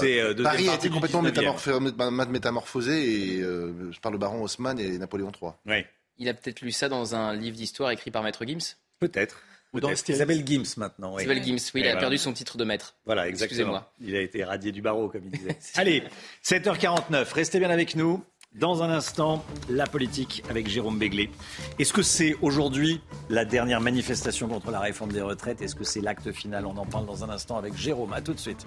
Paris 0.42 0.68
a 0.68 0.74
été 0.74 0.90
complètement 0.90 1.22
métamorphosé 1.22 3.36
et 3.36 3.42
euh, 3.42 3.90
parle 4.00 4.14
de 4.14 4.20
baron 4.20 4.42
Haussmann 4.42 4.78
et 4.78 4.98
Napoléon 4.98 5.30
III. 5.40 5.52
Oui. 5.66 5.84
Il 6.18 6.28
a 6.28 6.34
peut-être 6.34 6.60
lu 6.60 6.72
ça 6.72 6.88
dans 6.88 7.14
un 7.14 7.34
livre 7.34 7.56
d'histoire 7.56 7.90
écrit 7.90 8.10
par 8.10 8.22
Maître 8.22 8.44
Gims? 8.44 8.76
Peut-être. 8.98 9.42
Ou 9.72 9.80
dans 9.80 9.90
Isabelle 9.90 10.42
Gims 10.44 10.76
maintenant. 10.76 11.14
Oui. 11.14 11.22
Isabelle 11.22 11.44
Gims, 11.44 11.70
oui, 11.74 11.82
il 11.82 11.88
a 11.88 11.96
perdu 11.96 12.18
son 12.18 12.32
titre 12.32 12.56
de 12.58 12.64
maître. 12.64 12.96
Voilà, 13.06 13.28
exactement. 13.28 13.82
Il 14.00 14.16
a 14.16 14.20
été 14.20 14.42
radié 14.44 14.72
du 14.72 14.82
barreau, 14.82 15.08
comme 15.08 15.22
il 15.24 15.30
disait. 15.30 15.58
Allez, 15.76 16.02
7h49, 16.44 17.32
restez 17.32 17.58
bien 17.58 17.70
avec 17.70 17.94
nous. 17.94 18.22
Dans 18.56 18.82
un 18.82 18.90
instant, 18.90 19.44
la 19.68 19.86
politique 19.86 20.42
avec 20.50 20.68
Jérôme 20.68 20.98
Béglé. 20.98 21.30
Est-ce 21.78 21.92
que 21.92 22.02
c'est 22.02 22.34
aujourd'hui 22.42 23.00
la 23.28 23.44
dernière 23.44 23.80
manifestation 23.80 24.48
contre 24.48 24.72
la 24.72 24.80
réforme 24.80 25.12
des 25.12 25.20
retraites? 25.20 25.62
Est-ce 25.62 25.76
que 25.76 25.84
c'est 25.84 26.00
l'acte 26.00 26.32
final? 26.32 26.66
On 26.66 26.76
en 26.76 26.84
parle 26.84 27.06
dans 27.06 27.22
un 27.22 27.30
instant 27.30 27.58
avec 27.58 27.76
Jérôme. 27.76 28.12
A 28.12 28.20
tout 28.20 28.34
de 28.34 28.40
suite. 28.40 28.66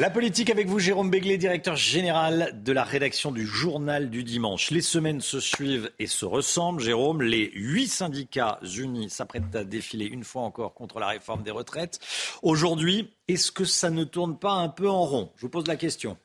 La 0.00 0.10
politique 0.10 0.48
avec 0.48 0.68
vous, 0.68 0.78
Jérôme 0.78 1.10
Béglé, 1.10 1.38
directeur 1.38 1.74
général 1.74 2.62
de 2.62 2.72
la 2.72 2.84
rédaction 2.84 3.32
du 3.32 3.44
Journal 3.44 4.10
du 4.10 4.22
Dimanche. 4.22 4.70
Les 4.70 4.80
semaines 4.80 5.20
se 5.20 5.40
suivent 5.40 5.90
et 5.98 6.06
se 6.06 6.24
ressemblent. 6.24 6.80
Jérôme, 6.80 7.20
les 7.20 7.50
huit 7.52 7.88
syndicats 7.88 8.60
unis 8.62 9.10
s'apprêtent 9.10 9.56
à 9.56 9.64
défiler 9.64 10.04
une 10.04 10.22
fois 10.22 10.42
encore 10.42 10.74
contre 10.74 11.00
la 11.00 11.08
réforme 11.08 11.42
des 11.42 11.50
retraites. 11.50 11.98
Aujourd'hui, 12.42 13.12
est-ce 13.26 13.50
que 13.50 13.64
ça 13.64 13.90
ne 13.90 14.04
tourne 14.04 14.38
pas 14.38 14.52
un 14.52 14.68
peu 14.68 14.88
en 14.88 15.04
rond? 15.04 15.32
Je 15.34 15.42
vous 15.42 15.48
pose 15.48 15.66
la 15.66 15.74
question. 15.74 16.16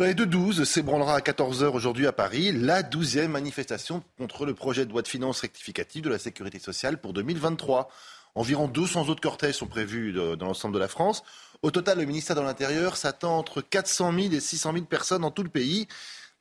Et 0.00 0.14
de 0.14 0.24
12 0.24 0.62
s'ébranlera 0.62 1.16
à 1.16 1.20
14h 1.20 1.64
aujourd'hui 1.72 2.06
à 2.06 2.12
Paris 2.12 2.52
la 2.52 2.84
douzième 2.84 3.32
manifestation 3.32 4.04
contre 4.18 4.46
le 4.46 4.54
projet 4.54 4.86
de 4.86 4.92
loi 4.92 5.02
de 5.02 5.08
finances 5.08 5.40
rectificative 5.40 6.02
de 6.02 6.10
la 6.10 6.20
sécurité 6.20 6.60
sociale 6.60 7.00
pour 7.00 7.12
2023. 7.12 7.88
Environ 8.36 8.68
200 8.68 9.08
autres 9.08 9.22
cortèges 9.22 9.54
sont 9.54 9.66
prévus 9.66 10.12
dans 10.12 10.46
l'ensemble 10.46 10.74
de 10.74 10.78
la 10.78 10.88
France. 10.88 11.24
Au 11.62 11.70
total, 11.70 11.98
le 11.98 12.04
ministère 12.04 12.36
de 12.36 12.40
l'Intérieur 12.40 12.96
s'attend 12.96 13.38
entre 13.38 13.60
400 13.60 14.12
000 14.12 14.32
et 14.32 14.40
600 14.40 14.72
000 14.72 14.84
personnes 14.84 15.22
dans 15.22 15.30
tout 15.30 15.42
le 15.42 15.48
pays. 15.48 15.88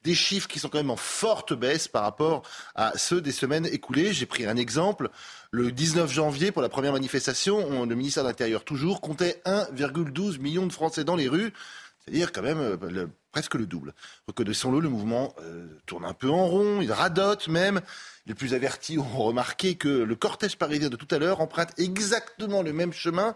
Des 0.04 0.14
chiffres 0.14 0.48
qui 0.48 0.60
sont 0.60 0.70
quand 0.70 0.78
même 0.78 0.92
en 0.92 0.98
forte 0.98 1.54
baisse 1.54 1.88
par 1.88 2.04
rapport 2.04 2.44
à 2.76 2.96
ceux 2.96 3.22
des 3.22 3.32
semaines 3.32 3.66
écoulées. 3.66 4.14
J'ai 4.14 4.28
pris 4.28 4.46
un 4.46 4.56
exemple. 4.56 5.10
Le 5.50 5.72
19 5.72 6.12
janvier, 6.12 6.52
pour 6.52 6.62
la 6.62 6.70
première 6.70 6.94
manifestation, 6.94 7.86
le 7.86 7.96
ministère 7.96 8.24
de 8.24 8.30
l'Intérieur, 8.30 8.64
toujours, 8.64 9.02
comptait 9.02 9.42
1,12 9.46 10.40
million 10.40 10.68
de 10.68 10.72
Français 10.72 11.04
dans 11.04 11.16
les 11.16 11.28
rues. 11.28 11.54
C'est-à-dire 12.06 12.32
quand 12.32 12.44
même 12.44 12.60
euh, 12.60 13.08
presque 13.32 13.56
le 13.56 13.66
double. 13.66 13.94
Reconnaissons-le, 14.28 14.80
le 14.80 14.90
mouvement 14.90 15.34
euh, 15.42 15.66
tourne 15.88 16.06
un 16.06 16.14
peu 16.14 16.30
en 16.30 16.46
rond, 16.46 16.82
il 16.82 16.92
radote 16.92 17.48
même. 17.48 17.82
Les 18.28 18.36
plus 18.36 18.54
avertis 18.54 19.00
ont 19.00 19.04
remarqué 19.04 19.76
que 19.76 19.90
le 19.90 20.16
cortège 20.16 20.58
parisien 20.58 20.90
de 20.90 20.96
tout 20.96 21.08
à 21.10 21.18
l'heure 21.18 21.42
emprunte 21.42 21.78
exactement 21.80 22.62
le 22.62 22.74
même 22.74 22.94
chemin 22.94 23.36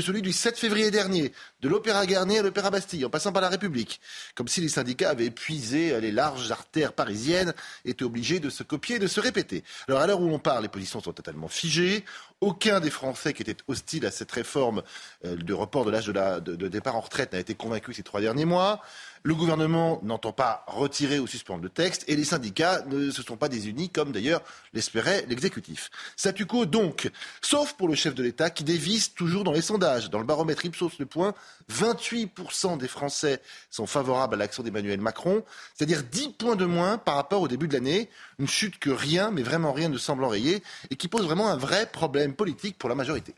celui 0.00 0.22
du 0.22 0.32
7 0.32 0.58
février 0.58 0.90
dernier, 0.90 1.32
de 1.60 1.68
l'Opéra 1.68 2.06
Garnier 2.06 2.38
à 2.38 2.42
l'Opéra 2.42 2.70
Bastille, 2.70 3.04
en 3.04 3.10
passant 3.10 3.32
par 3.32 3.42
la 3.42 3.48
République. 3.48 4.00
Comme 4.34 4.48
si 4.48 4.60
les 4.60 4.68
syndicats 4.68 5.10
avaient 5.10 5.26
épuisé 5.26 6.00
les 6.00 6.12
larges 6.12 6.50
artères 6.50 6.92
parisiennes, 6.92 7.54
étaient 7.84 8.04
obligés 8.04 8.40
de 8.40 8.50
se 8.50 8.62
copier 8.62 8.96
et 8.96 8.98
de 8.98 9.06
se 9.06 9.20
répéter. 9.20 9.64
Alors 9.88 10.00
à 10.00 10.06
l'heure 10.06 10.20
où 10.20 10.28
l'on 10.28 10.38
parle, 10.38 10.62
les 10.62 10.68
positions 10.68 11.00
sont 11.00 11.12
totalement 11.12 11.48
figées. 11.48 12.04
Aucun 12.40 12.78
des 12.80 12.90
Français 12.90 13.32
qui 13.32 13.42
étaient 13.42 13.56
hostiles 13.66 14.06
à 14.06 14.12
cette 14.12 14.30
réforme 14.30 14.82
euh, 15.24 15.34
de 15.34 15.54
report 15.54 15.84
de 15.84 15.90
l'âge 15.90 16.06
de, 16.06 16.68
départ 16.68 16.94
en 16.94 17.00
retraite 17.00 17.32
n'a 17.32 17.40
été 17.40 17.54
convaincu 17.54 17.92
ces 17.92 18.02
trois 18.02 18.20
derniers 18.20 18.44
mois. 18.44 18.80
Le 19.28 19.34
gouvernement 19.34 20.00
n'entend 20.04 20.32
pas 20.32 20.64
retirer 20.68 21.18
ou 21.18 21.26
suspendre 21.26 21.62
le 21.62 21.68
texte 21.68 22.02
et 22.08 22.16
les 22.16 22.24
syndicats 22.24 22.82
ne 22.86 23.10
se 23.10 23.22
sont 23.22 23.36
pas 23.36 23.50
désunis 23.50 23.90
comme 23.90 24.10
d'ailleurs 24.10 24.40
l'espérait 24.72 25.26
l'exécutif. 25.28 25.90
Statu 26.16 26.46
quo 26.46 26.64
donc, 26.64 27.10
sauf 27.42 27.74
pour 27.74 27.88
le 27.88 27.94
chef 27.94 28.14
de 28.14 28.22
l'État 28.22 28.48
qui 28.48 28.64
dévisse 28.64 29.12
toujours 29.12 29.44
dans 29.44 29.52
les 29.52 29.60
sondages. 29.60 30.08
Dans 30.08 30.18
le 30.18 30.24
baromètre 30.24 30.64
Ipsos 30.64 30.98
Le 30.98 31.04
Point, 31.04 31.34
28% 31.70 32.78
des 32.78 32.88
Français 32.88 33.42
sont 33.68 33.86
favorables 33.86 34.32
à 34.32 34.38
l'action 34.38 34.62
d'Emmanuel 34.62 35.02
Macron, 35.02 35.44
c'est-à-dire 35.74 36.04
10 36.04 36.30
points 36.38 36.56
de 36.56 36.64
moins 36.64 36.96
par 36.96 37.16
rapport 37.16 37.42
au 37.42 37.48
début 37.48 37.68
de 37.68 37.74
l'année. 37.74 38.08
Une 38.38 38.48
chute 38.48 38.78
que 38.78 38.88
rien, 38.88 39.30
mais 39.30 39.42
vraiment 39.42 39.74
rien 39.74 39.90
ne 39.90 39.98
semble 39.98 40.24
enrayer 40.24 40.62
et 40.88 40.96
qui 40.96 41.08
pose 41.08 41.26
vraiment 41.26 41.50
un 41.50 41.58
vrai 41.58 41.84
problème 41.84 42.34
politique 42.34 42.78
pour 42.78 42.88
la 42.88 42.94
majorité. 42.94 43.34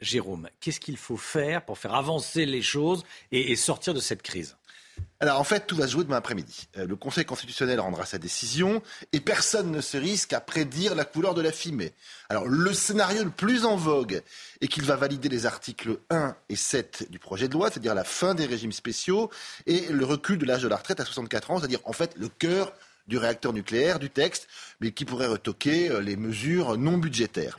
Jérôme, 0.00 0.48
qu'est-ce 0.60 0.80
qu'il 0.80 0.96
faut 0.96 1.18
faire 1.18 1.62
pour 1.62 1.76
faire 1.76 1.94
avancer 1.94 2.46
les 2.46 2.62
choses 2.62 3.04
et 3.32 3.54
sortir 3.54 3.92
de 3.92 4.00
cette 4.00 4.22
crise? 4.22 4.56
Alors 5.20 5.40
en 5.40 5.44
fait, 5.44 5.66
tout 5.66 5.76
va 5.76 5.86
se 5.86 5.92
jouer 5.92 6.04
demain 6.04 6.16
après-midi. 6.16 6.68
Euh, 6.76 6.86
le 6.86 6.94
Conseil 6.94 7.24
constitutionnel 7.24 7.80
rendra 7.80 8.04
sa 8.04 8.18
décision 8.18 8.82
et 9.12 9.20
personne 9.20 9.70
ne 9.70 9.80
se 9.80 9.96
risque 9.96 10.32
à 10.34 10.40
prédire 10.40 10.94
la 10.94 11.04
couleur 11.04 11.34
de 11.34 11.40
la 11.40 11.52
fumée. 11.52 11.92
Alors 12.28 12.46
le 12.46 12.72
scénario 12.74 13.24
le 13.24 13.30
plus 13.30 13.64
en 13.64 13.76
vogue 13.76 14.22
est 14.60 14.68
qu'il 14.68 14.84
va 14.84 14.96
valider 14.96 15.28
les 15.28 15.46
articles 15.46 15.98
1 16.10 16.36
et 16.50 16.56
7 16.56 17.06
du 17.10 17.18
projet 17.18 17.48
de 17.48 17.54
loi, 17.54 17.70
c'est-à-dire 17.70 17.94
la 17.94 18.04
fin 18.04 18.34
des 18.34 18.44
régimes 18.44 18.72
spéciaux 18.72 19.30
et 19.66 19.86
le 19.88 20.04
recul 20.04 20.38
de 20.38 20.44
l'âge 20.44 20.62
de 20.62 20.68
la 20.68 20.76
retraite 20.76 21.00
à 21.00 21.04
64 21.04 21.50
ans, 21.50 21.58
c'est-à-dire 21.60 21.80
en 21.84 21.92
fait 21.92 22.12
le 22.16 22.28
cœur 22.28 22.72
du 23.08 23.18
réacteur 23.18 23.52
nucléaire, 23.52 23.98
du 23.98 24.10
texte, 24.10 24.48
mais 24.80 24.92
qui 24.92 25.04
pourrait 25.04 25.26
retoquer 25.26 25.90
euh, 25.90 26.00
les 26.00 26.16
mesures 26.16 26.76
non 26.76 26.98
budgétaires. 26.98 27.56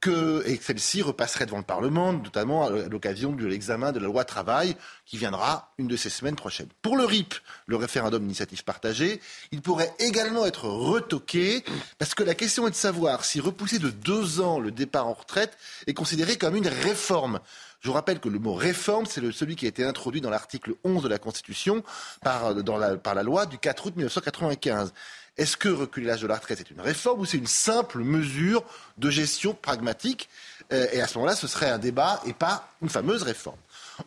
Que, 0.00 0.46
et 0.46 0.58
celle-ci 0.62 1.02
repasserait 1.02 1.46
devant 1.46 1.58
le 1.58 1.64
Parlement, 1.64 2.12
notamment 2.12 2.66
à 2.66 2.70
l'occasion 2.70 3.32
de 3.32 3.46
l'examen 3.46 3.92
de 3.92 3.98
la 3.98 4.06
loi 4.06 4.24
travail, 4.24 4.76
qui 5.06 5.16
viendra 5.16 5.72
une 5.78 5.88
de 5.88 5.96
ces 5.96 6.10
semaines 6.10 6.36
prochaines. 6.36 6.68
Pour 6.82 6.96
le 6.96 7.04
RIP, 7.04 7.34
le 7.66 7.76
référendum 7.76 8.20
d'initiative 8.22 8.64
partagée, 8.64 9.20
il 9.52 9.62
pourrait 9.62 9.92
également 9.98 10.46
être 10.46 10.68
retoqué, 10.68 11.64
parce 11.98 12.14
que 12.14 12.22
la 12.22 12.34
question 12.34 12.66
est 12.66 12.70
de 12.70 12.76
savoir 12.76 13.24
si 13.24 13.40
repousser 13.40 13.78
de 13.78 13.90
deux 13.90 14.40
ans 14.40 14.60
le 14.60 14.70
départ 14.70 15.06
en 15.06 15.14
retraite 15.14 15.56
est 15.86 15.94
considéré 15.94 16.36
comme 16.36 16.56
une 16.56 16.68
réforme. 16.68 17.40
Je 17.80 17.90
rappelle 17.90 18.18
que 18.18 18.28
le 18.28 18.38
mot 18.38 18.54
réforme, 18.54 19.06
c'est 19.06 19.20
celui 19.32 19.54
qui 19.54 19.66
a 19.66 19.68
été 19.68 19.84
introduit 19.84 20.20
dans 20.20 20.30
l'article 20.30 20.74
11 20.84 21.02
de 21.02 21.08
la 21.08 21.18
Constitution 21.18 21.84
par, 22.22 22.52
la, 22.54 22.96
par 22.96 23.14
la 23.14 23.22
loi 23.22 23.46
du 23.46 23.58
4 23.58 23.86
août 23.86 23.96
1995. 23.96 24.92
Est-ce 25.36 25.56
que 25.56 25.68
reculer 25.68 26.06
l'âge 26.06 26.20
de 26.22 26.26
la 26.26 26.34
retraite 26.34 26.58
est 26.58 26.70
une 26.72 26.80
réforme 26.80 27.20
ou 27.20 27.24
c'est 27.24 27.36
une 27.36 27.46
simple 27.46 28.00
mesure 28.00 28.64
de 28.98 29.08
gestion 29.08 29.54
pragmatique? 29.54 30.28
Euh, 30.72 30.88
Et 30.92 31.00
à 31.00 31.06
ce 31.06 31.16
moment-là, 31.18 31.36
ce 31.36 31.46
serait 31.46 31.70
un 31.70 31.78
débat 31.78 32.20
et 32.26 32.32
pas 32.32 32.68
une 32.82 32.88
fameuse 32.88 33.22
réforme. 33.22 33.56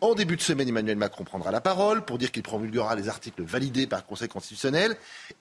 En 0.02 0.14
début 0.14 0.36
de 0.36 0.42
semaine, 0.42 0.68
Emmanuel 0.68 0.96
Macron 0.98 1.24
prendra 1.24 1.50
la 1.50 1.62
parole 1.62 2.04
pour 2.04 2.18
dire 2.18 2.32
qu'il 2.32 2.42
promulguera 2.42 2.94
les 2.94 3.08
articles 3.08 3.42
validés 3.42 3.86
par 3.86 4.00
le 4.00 4.04
Conseil 4.04 4.28
constitutionnel 4.28 4.96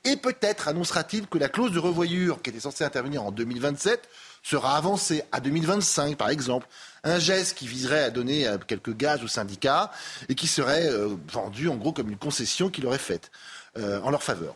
et 0.06 0.16
peut-être 0.16 0.70
annoncera-t-il 0.70 1.28
que 1.28 1.38
la 1.38 1.50
clause 1.50 1.74
de 1.74 1.80
revoyure 1.80 2.42
qui 2.42 2.50
était 2.50 2.62
censée 2.62 2.86
intervenir 2.86 3.24
en 3.24 3.32
2027 3.32 4.08
sera 4.42 4.78
avancée 4.78 5.24
à 5.32 5.40
2025, 5.40 6.18
par 6.18 6.30
exemple. 6.30 6.68
Un 7.04 7.20
geste 7.20 7.58
qui 7.58 7.68
viserait 7.68 8.04
à 8.04 8.10
donner 8.10 8.48
euh, 8.48 8.58
quelques 8.58 8.96
gages 8.96 9.24
aux 9.24 9.28
syndicats 9.28 9.92
et 10.30 10.36
qui 10.36 10.48
serait 10.48 10.88
euh, 10.88 11.16
vendu 11.32 11.68
en 11.68 11.76
gros 11.76 11.92
comme 11.92 12.10
une 12.10 12.18
concession 12.18 12.70
qu'il 12.70 12.86
aurait 12.86 12.98
faite 12.98 13.32
euh, 13.78 14.02
en 14.02 14.12
leur 14.12 14.24
faveur. 14.24 14.56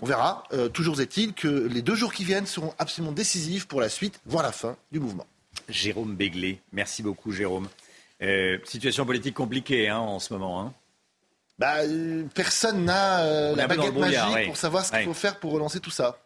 On 0.00 0.06
verra. 0.06 0.42
toujours 0.72 1.00
est-il 1.00 1.32
que 1.32 1.46
les 1.46 1.82
deux 1.82 1.94
jours 1.94 2.12
qui 2.12 2.24
viennent 2.24 2.46
seront 2.46 2.74
absolument 2.78 3.12
décisifs 3.12 3.68
pour 3.68 3.80
la 3.80 3.88
suite, 3.88 4.20
voire 4.26 4.42
la 4.42 4.50
fin 4.50 4.76
du 4.90 4.98
mouvement. 4.98 5.26
Jérôme 5.68 6.16
Béglé, 6.16 6.60
merci 6.72 7.04
beaucoup 7.04 7.30
Jérôme. 7.30 7.68
situation 8.64 9.06
politique 9.06 9.34
compliquée 9.34 9.90
hein, 9.90 9.98
en 9.98 10.18
ce 10.18 10.32
moment. 10.32 10.60
Hein. 10.60 10.72
Bah, 11.58 11.76
personne 12.34 12.84
n'a 12.84 13.54
la 13.54 13.68
baguette 13.68 13.94
magique 13.94 14.46
pour 14.46 14.56
savoir 14.56 14.84
ce 14.84 14.90
qu'il 14.90 15.04
faut 15.04 15.14
faire 15.14 15.38
pour 15.38 15.52
relancer 15.52 15.78
tout 15.78 15.90
ça. 15.90 16.18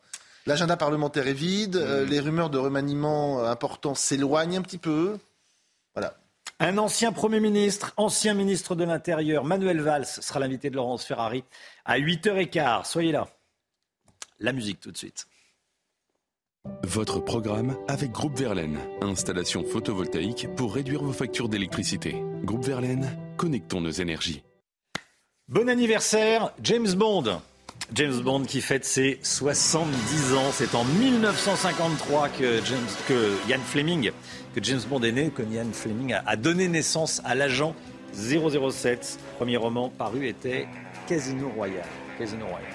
L'agenda 0.46 0.76
parlementaire 0.76 1.26
est 1.26 1.32
vide, 1.32 1.76
euh, 1.76 2.04
mm. 2.04 2.08
les 2.08 2.20
rumeurs 2.20 2.50
de 2.50 2.58
remaniement 2.58 3.40
euh, 3.40 3.50
importants 3.50 3.94
s'éloignent 3.94 4.58
un 4.58 4.62
petit 4.62 4.78
peu. 4.78 5.18
Voilà. 5.94 6.14
Un 6.60 6.78
ancien 6.78 7.12
Premier 7.12 7.40
ministre, 7.40 7.92
ancien 7.96 8.32
ministre 8.32 8.74
de 8.74 8.84
l'Intérieur, 8.84 9.44
Manuel 9.44 9.80
Valls, 9.80 10.06
sera 10.06 10.40
l'invité 10.40 10.70
de 10.70 10.76
Laurence 10.76 11.04
Ferrari 11.04 11.44
à 11.84 11.98
8h15. 11.98 12.86
Soyez 12.86 13.12
là. 13.12 13.28
La 14.38 14.52
musique 14.52 14.80
tout 14.80 14.92
de 14.92 14.96
suite. 14.96 15.26
Votre 16.82 17.20
programme 17.20 17.76
avec 17.88 18.12
Groupe 18.12 18.38
Verlaine. 18.38 18.78
Installation 19.00 19.64
photovoltaïque 19.64 20.48
pour 20.56 20.74
réduire 20.74 21.02
vos 21.02 21.12
factures 21.12 21.48
d'électricité. 21.48 22.22
Groupe 22.42 22.64
Verlaine, 22.64 23.16
connectons 23.36 23.80
nos 23.80 23.90
énergies. 23.90 24.42
Bon 25.48 25.68
anniversaire, 25.68 26.52
James 26.62 26.92
Bond. 26.94 27.40
James 27.94 28.20
Bond 28.20 28.42
qui 28.44 28.60
fête 28.60 28.84
ses 28.84 29.18
70 29.22 30.34
ans. 30.34 30.50
C'est 30.52 30.74
en 30.74 30.84
1953 30.84 32.28
que, 32.30 32.60
James, 32.64 32.78
que 33.08 33.32
Ian 33.48 33.60
Fleming, 33.64 34.10
que 34.54 34.62
James 34.62 34.80
Bond 34.88 35.02
est 35.02 35.12
né, 35.12 35.30
que 35.34 35.42
Ian 35.42 35.66
Fleming 35.72 36.12
a, 36.14 36.22
a 36.26 36.36
donné 36.36 36.68
naissance 36.68 37.22
à 37.24 37.34
l'agent 37.34 37.74
007. 38.14 39.18
Premier 39.36 39.56
roman 39.56 39.88
paru 39.90 40.26
était 40.26 40.66
Casino 41.06 41.48
Royale. 41.54 41.84
Casino 42.18 42.46
Royale. 42.46 42.70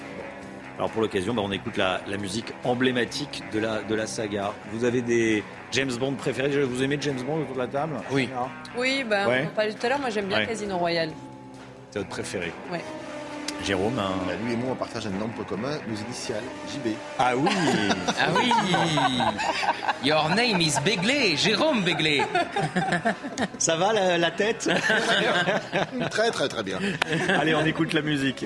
Alors 0.78 0.90
pour 0.90 1.02
l'occasion, 1.02 1.34
bah, 1.34 1.42
on 1.44 1.52
écoute 1.52 1.76
la, 1.76 2.00
la, 2.08 2.16
musique 2.16 2.46
emblématique 2.64 3.42
de 3.52 3.58
la, 3.58 3.82
de 3.82 3.94
la 3.94 4.06
saga. 4.06 4.52
Vous 4.72 4.84
avez 4.84 5.02
des 5.02 5.44
James 5.72 5.92
Bond 6.00 6.14
préférés? 6.14 6.62
Vous 6.64 6.82
aimez 6.82 6.96
James 7.00 7.20
Bond 7.22 7.42
autour 7.42 7.54
de 7.54 7.58
la 7.60 7.66
table? 7.66 7.94
Oui. 8.10 8.28
Oui, 8.78 9.04
bah, 9.08 9.28
Ouais. 9.28 9.46
on 9.52 9.54
parlait 9.54 9.74
tout 9.74 9.84
à 9.84 9.90
l'heure, 9.90 10.00
moi 10.00 10.08
j'aime 10.08 10.26
bien 10.28 10.38
Ouais. 10.38 10.46
Casino 10.46 10.78
Royale. 10.78 11.10
C'est 11.90 11.98
votre 11.98 12.08
préféré 12.10 12.52
Ouais. 12.72 12.80
Jérôme 13.64 13.98
un- 13.98 14.26
Bah, 14.26 14.32
lui 14.44 14.52
et 14.54 14.56
moi, 14.56 14.70
on 14.72 14.74
partage 14.74 15.06
un 15.06 15.10
point 15.28 15.44
commun, 15.44 15.78
nos 15.88 15.96
initiales, 15.96 16.42
JB. 16.68 16.94
Ah 17.18 17.36
oui 17.36 17.50
Ah 18.08 18.28
oui 18.34 18.50
Your 20.04 20.28
name 20.30 20.60
is 20.60 20.74
Begley, 20.84 21.36
Jérôme 21.36 21.82
Begley. 21.82 22.22
Ça 23.58 23.76
va 23.76 23.92
la, 23.92 24.18
la 24.18 24.30
tête? 24.32 24.68
Très 26.10 26.30
très 26.32 26.48
très 26.48 26.62
bien. 26.64 26.78
Allez, 27.38 27.54
on 27.54 27.64
écoute 27.64 27.92
la 27.92 28.02
musique. 28.02 28.44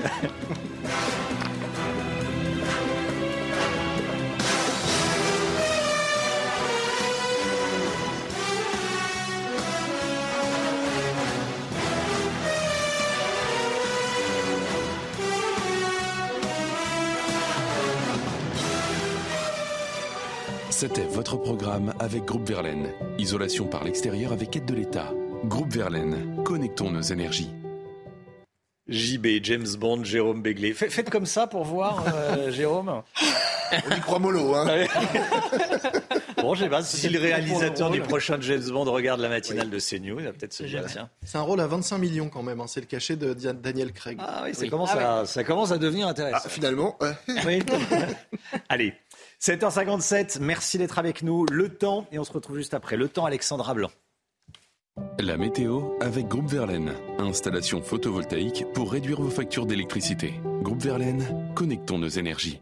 C'était 20.79 21.07
votre 21.07 21.39
programme 21.39 21.95
avec 22.01 22.27
Groupe 22.27 22.47
Verlaine. 22.47 22.93
Isolation 23.17 23.65
par 23.67 23.83
l'extérieur 23.83 24.33
avec 24.33 24.55
aide 24.57 24.67
de 24.67 24.75
l'État. 24.75 25.11
Groupe 25.47 25.73
Verlaine, 25.73 26.43
connectons 26.45 26.91
nos 26.91 27.01
énergies. 27.01 27.49
JB, 28.87 29.27
James 29.43 29.67
Bond, 29.81 30.05
Jérôme 30.05 30.43
Begley. 30.43 30.75
Fait- 30.75 30.91
Faites 30.91 31.09
comme 31.09 31.25
ça 31.25 31.47
pour 31.47 31.65
voir, 31.65 32.05
euh, 32.15 32.51
Jérôme. 32.53 33.03
On 33.73 33.97
y 33.97 34.01
croit 34.01 34.19
mollo, 34.19 34.55
hein. 34.55 34.85
Bon, 36.43 36.55
je 36.55 36.65
sais 36.65 36.69
pas 36.71 36.83
si 36.83 37.09
le 37.09 37.19
réalisateur 37.19 37.91
du 37.91 38.01
prochain 38.03 38.37
James 38.41 38.69
Bond 38.71 38.85
regarde 38.85 39.21
la 39.21 39.31
matinale 39.31 39.71
de 39.71 39.81
CNews, 39.81 40.21
il 40.21 40.27
va 40.27 40.33
peut-être 40.33 40.53
se 40.53 40.63
dire, 40.65 40.85
tiens. 40.87 41.09
C'est 41.25 41.39
un 41.39 41.43
rôle 41.43 41.61
à 41.61 41.67
25 41.67 41.97
millions 41.99 42.29
quand 42.29 42.43
même, 42.43 42.61
hein. 42.61 42.67
c'est 42.69 42.81
le 42.81 42.87
cachet 42.87 43.17
de 43.17 43.33
Daniel 43.33 43.93
Craig. 43.93 44.19
Ah 44.21 44.43
oui, 44.45 44.55
ça, 44.55 44.69
commence 44.69 44.93
à, 44.93 45.25
ça 45.25 45.43
commence 45.43 45.73
à 45.73 45.79
devenir 45.79 46.07
intéressant. 46.07 46.43
Ah, 46.45 46.49
finalement, 46.49 46.97
ouais. 47.01 47.13
Oui. 47.47 47.59
Allez, 48.69 48.95
7h57, 49.41 50.41
merci 50.41 50.79
d'être 50.79 50.99
avec 50.99 51.23
nous. 51.23 51.45
Le 51.51 51.69
temps, 51.69 52.07
et 52.11 52.19
on 52.19 52.25
se 52.25 52.33
retrouve 52.33 52.57
juste 52.57 52.75
après. 52.75 52.97
Le 52.97 53.09
temps, 53.09 53.25
Alexandra 53.27 53.75
Blanc. 53.75 53.91
La 55.19 55.37
météo 55.37 55.91
avec 56.01 56.27
Groupe 56.27 56.49
Verlaine. 56.49 56.95
Installation 57.19 57.83
photovoltaïque 57.83 58.65
pour 58.73 58.93
réduire 58.93 59.21
vos 59.21 59.31
factures 59.31 59.67
d'électricité. 59.67 60.35
Groupe 60.63 60.81
Verlaine, 60.81 61.53
connectons 61.55 61.99
nos 61.99 62.09
énergies. 62.09 62.61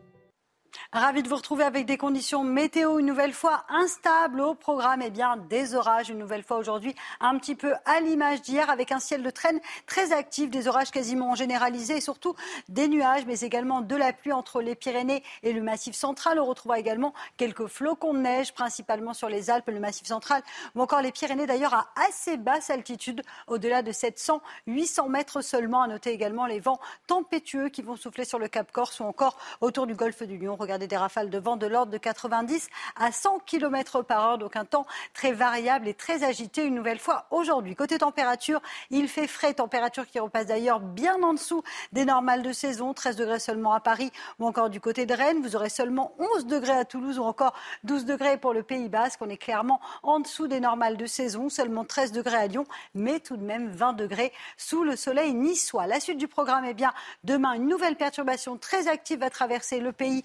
Ravi 0.95 1.25
de 1.25 1.29
vous 1.29 1.35
retrouver 1.35 1.65
avec 1.65 1.87
des 1.87 1.97
conditions 1.97 2.45
météo 2.45 3.01
une 3.01 3.07
nouvelle 3.07 3.33
fois 3.33 3.65
instables 3.69 4.41
au 4.41 4.55
programme. 4.55 5.03
Et 5.03 5.11
bien, 5.11 5.37
des 5.37 5.75
orages 5.75 6.09
une 6.09 6.19
nouvelle 6.19 6.45
fois 6.45 6.57
aujourd'hui, 6.57 6.95
un 7.19 7.37
petit 7.37 7.57
peu 7.57 7.75
à 7.85 7.99
l'image 7.99 8.43
d'hier, 8.43 8.71
avec 8.71 8.93
un 8.93 9.01
ciel 9.01 9.25
de 9.25 9.31
traîne 9.31 9.59
très 9.87 10.13
actif, 10.13 10.51
des 10.51 10.69
orages 10.69 10.93
quasiment 10.93 11.35
généralisés 11.35 11.97
et 11.97 12.01
surtout 12.01 12.37
des 12.69 12.87
nuages, 12.87 13.27
mais 13.27 13.41
également 13.41 13.81
de 13.81 13.97
la 13.97 14.13
pluie 14.13 14.33
entre 14.33 14.63
les 14.63 14.77
Pyrénées 14.77 15.25
et 15.43 15.53
le 15.53 15.63
Massif 15.63 15.97
central. 15.97 16.39
On 16.39 16.45
retrouvera 16.45 16.79
également 16.79 17.13
quelques 17.39 17.67
flocons 17.67 18.15
de 18.15 18.21
neige, 18.21 18.55
principalement 18.55 19.15
sur 19.15 19.29
les 19.29 19.51
Alpes, 19.51 19.67
le 19.67 19.81
Massif 19.81 20.07
central 20.07 20.45
ou 20.77 20.81
encore 20.81 21.03
les 21.03 21.11
Pyrénées, 21.11 21.49
d'ailleurs 21.49 21.75
à 21.75 21.89
assez 22.07 22.37
basse 22.37 22.71
altitude, 22.71 23.23
au-delà 23.49 23.83
de 23.83 23.91
700, 23.91 24.41
800 24.69 25.09
mètres 25.09 25.41
seulement. 25.41 25.83
À 25.83 25.89
noter 25.89 26.11
également 26.11 26.47
les 26.47 26.61
vents 26.61 26.79
tempétueux 27.09 27.69
qui 27.69 27.83
vont 27.83 27.97
souffler 27.97 28.25
sur 28.25 28.39
le 28.39 28.47
Cap 28.47 28.71
Corse 28.71 29.01
ou 29.01 29.05
encore 29.05 29.37
autour 29.61 29.89
du 29.89 29.97
golfe 29.97 30.23
du 30.23 30.39
Lion. 30.39 30.55
Regardez 30.55 30.84
des 30.87 30.97
rafales 30.97 31.31
de 31.31 31.39
vent 31.39 31.57
de 31.57 31.67
l'ordre 31.67 31.93
de 31.93 31.99
90 31.99 32.69
à 32.97 33.13
100 33.13 33.41
km 33.41 34.03
par 34.03 34.25
heure, 34.25 34.39
donc 34.39 34.57
un 34.57 34.65
temps 34.65 34.87
très 35.13 35.33
variable 35.33 35.89
et 35.89 35.95
très 35.95 36.25
agité 36.25 36.65
une 36.65 36.75
nouvelle 36.75 36.99
fois 36.99 37.27
aujourd'hui. 37.31 37.75
Côté 37.75 37.99
température, 37.99 38.61
il 38.91 39.09
fait 39.09 39.27
frais, 39.27 39.55
température 39.55 40.07
qui 40.07 40.19
repasse 40.19 40.47
d'ailleurs 40.47 40.81
bien 40.81 41.23
en 41.23 41.35
dessous 41.35 41.63
des 41.93 42.05
normales 42.05 42.43
de 42.43 42.53
saison, 42.53 42.93
13 42.93 43.17
degrés 43.17 43.39
seulement 43.39 43.73
à 43.73 43.81
Paris 43.81 44.11
ou 44.39 44.47
encore 44.47 44.71
du 44.71 44.81
côté 44.81 45.07
de 45.07 45.15
Rennes. 45.15 45.43
Vous 45.43 45.57
aurez 45.57 45.71
seulement 45.71 46.15
11 46.37 46.47
degrés 46.47 46.73
à 46.73 46.85
Toulouse 46.85 47.19
ou 47.19 47.23
encore 47.23 47.55
12 47.85 48.05
degrés 48.05 48.37
pour 48.37 48.53
le 48.53 48.63
Pays 48.63 48.89
Basque. 48.89 49.21
On 49.23 49.29
est 49.29 49.37
clairement 49.37 49.81
en 50.03 50.21
dessous 50.21 50.49
des 50.49 50.61
normales 50.61 50.97
de 50.97 51.07
saison, 51.07 51.49
seulement 51.49 51.85
13 51.85 52.13
degrés 52.13 52.37
à 52.37 52.47
Lyon, 52.47 52.65
mais 52.95 53.21
tout 53.21 53.37
de 53.37 53.45
même 53.45 53.69
20 53.69 53.95
degrés 53.95 54.33
sous 54.57 54.85
le 54.85 54.97
soleil 54.97 55.35
niçois. 55.35 55.87
La 55.87 56.01
suite 56.01 56.19
du 56.19 56.29
programme 56.29 56.65
est 56.65 56.75
bien 56.75 56.93
demain 57.23 57.55
une 57.55 57.69
nouvelle 57.69 57.97
perturbation 57.97 58.57
très 58.57 58.89
active 58.89 59.21
va 59.21 59.31
traverser 59.31 59.81
le 59.81 59.93
pays 59.93 60.23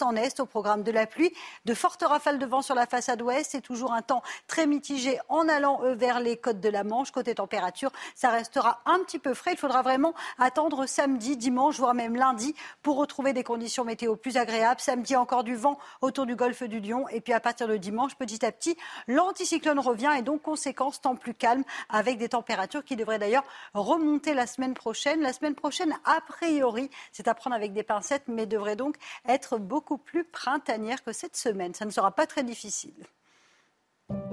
en 0.00 0.16
est 0.16 0.40
au 0.40 0.46
programme 0.46 0.82
de 0.82 0.90
la 0.90 1.06
pluie. 1.06 1.32
De 1.64 1.74
fortes 1.74 2.02
rafales 2.02 2.38
de 2.38 2.46
vent 2.46 2.62
sur 2.62 2.74
la 2.74 2.86
façade 2.86 3.22
ouest 3.22 3.54
et 3.54 3.60
toujours 3.60 3.92
un 3.92 4.02
temps 4.02 4.22
très 4.46 4.66
mitigé 4.66 5.18
en 5.28 5.48
allant 5.48 5.80
euh, 5.82 5.94
vers 5.94 6.20
les 6.20 6.36
côtes 6.36 6.60
de 6.60 6.68
la 6.68 6.84
Manche. 6.84 7.10
Côté 7.10 7.34
température, 7.34 7.90
ça 8.14 8.30
restera 8.30 8.80
un 8.84 8.98
petit 9.00 9.18
peu 9.18 9.34
frais. 9.34 9.52
Il 9.52 9.58
faudra 9.58 9.82
vraiment 9.82 10.14
attendre 10.38 10.86
samedi, 10.86 11.36
dimanche, 11.36 11.78
voire 11.78 11.94
même 11.94 12.16
lundi 12.16 12.54
pour 12.82 12.96
retrouver 12.96 13.32
des 13.32 13.44
conditions 13.44 13.84
météo 13.84 14.16
plus 14.16 14.36
agréables. 14.36 14.80
Samedi, 14.80 15.16
encore 15.16 15.44
du 15.44 15.54
vent 15.54 15.78
autour 16.00 16.26
du 16.26 16.36
golfe 16.36 16.62
du 16.64 16.80
Lion. 16.80 17.08
Et 17.08 17.20
puis 17.20 17.32
à 17.32 17.40
partir 17.40 17.68
de 17.68 17.76
dimanche, 17.76 18.16
petit 18.16 18.44
à 18.44 18.52
petit, 18.52 18.76
l'anticyclone 19.06 19.78
revient 19.78 20.12
et 20.18 20.22
donc 20.22 20.42
conséquence, 20.42 21.00
temps 21.00 21.16
plus 21.16 21.34
calme 21.34 21.64
avec 21.88 22.18
des 22.18 22.28
températures 22.28 22.84
qui 22.84 22.96
devraient 22.96 23.18
d'ailleurs 23.18 23.44
remonter 23.74 24.34
la 24.34 24.46
semaine 24.46 24.74
prochaine. 24.74 25.20
La 25.20 25.32
semaine 25.32 25.54
prochaine, 25.54 25.94
a 26.04 26.20
priori, 26.20 26.90
c'est 27.12 27.28
à 27.28 27.34
prendre 27.34 27.56
avec 27.56 27.72
des 27.72 27.82
pincettes, 27.82 28.24
mais 28.28 28.46
devrait 28.46 28.76
donc 28.76 28.96
être 29.28 29.58
beaucoup 29.58 29.75
plus 29.96 30.24
printanière 30.24 31.02
que 31.02 31.12
cette 31.12 31.36
semaine. 31.36 31.74
Ça 31.74 31.84
ne 31.84 31.90
sera 31.90 32.10
pas 32.10 32.26
très 32.26 32.44
difficile. 32.44 32.94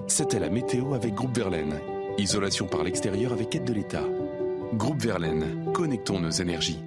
C'était 0.07 0.39
la 0.39 0.49
météo 0.49 0.93
avec 0.93 1.13
Groupe 1.13 1.35
Verlaine. 1.35 1.79
Isolation 2.17 2.67
par 2.67 2.83
l'extérieur 2.83 3.33
avec 3.33 3.55
aide 3.55 3.65
de 3.65 3.73
l'État. 3.73 4.03
Groupe 4.73 5.01
Verlaine, 5.01 5.71
connectons 5.73 6.19
nos 6.19 6.29
énergies. 6.29 6.83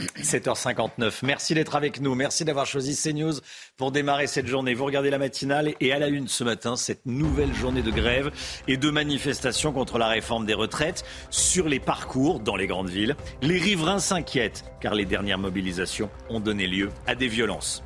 7h59. 0.00 1.20
Merci 1.22 1.54
d'être 1.54 1.76
avec 1.76 2.00
nous. 2.00 2.14
Merci 2.14 2.44
d'avoir 2.44 2.66
choisi 2.66 2.96
CNews 2.96 3.34
pour 3.76 3.92
démarrer 3.92 4.26
cette 4.26 4.46
journée. 4.46 4.74
Vous 4.74 4.84
regardez 4.84 5.10
la 5.10 5.18
matinale 5.18 5.74
et 5.80 5.92
à 5.92 5.98
la 5.98 6.08
une 6.08 6.26
ce 6.26 6.42
matin, 6.42 6.74
cette 6.76 7.06
nouvelle 7.06 7.54
journée 7.54 7.82
de 7.82 7.90
grève 7.90 8.32
et 8.66 8.76
de 8.76 8.90
manifestation 8.90 9.72
contre 9.72 9.98
la 9.98 10.08
réforme 10.08 10.46
des 10.46 10.54
retraites 10.54 11.04
sur 11.30 11.68
les 11.68 11.78
parcours 11.78 12.40
dans 12.40 12.56
les 12.56 12.66
grandes 12.66 12.90
villes. 12.90 13.16
Les 13.40 13.58
riverains 13.58 14.00
s'inquiètent 14.00 14.64
car 14.80 14.94
les 14.94 15.04
dernières 15.04 15.38
mobilisations 15.38 16.10
ont 16.28 16.40
donné 16.40 16.66
lieu 16.66 16.88
à 17.06 17.14
des 17.14 17.28
violences. 17.28 17.84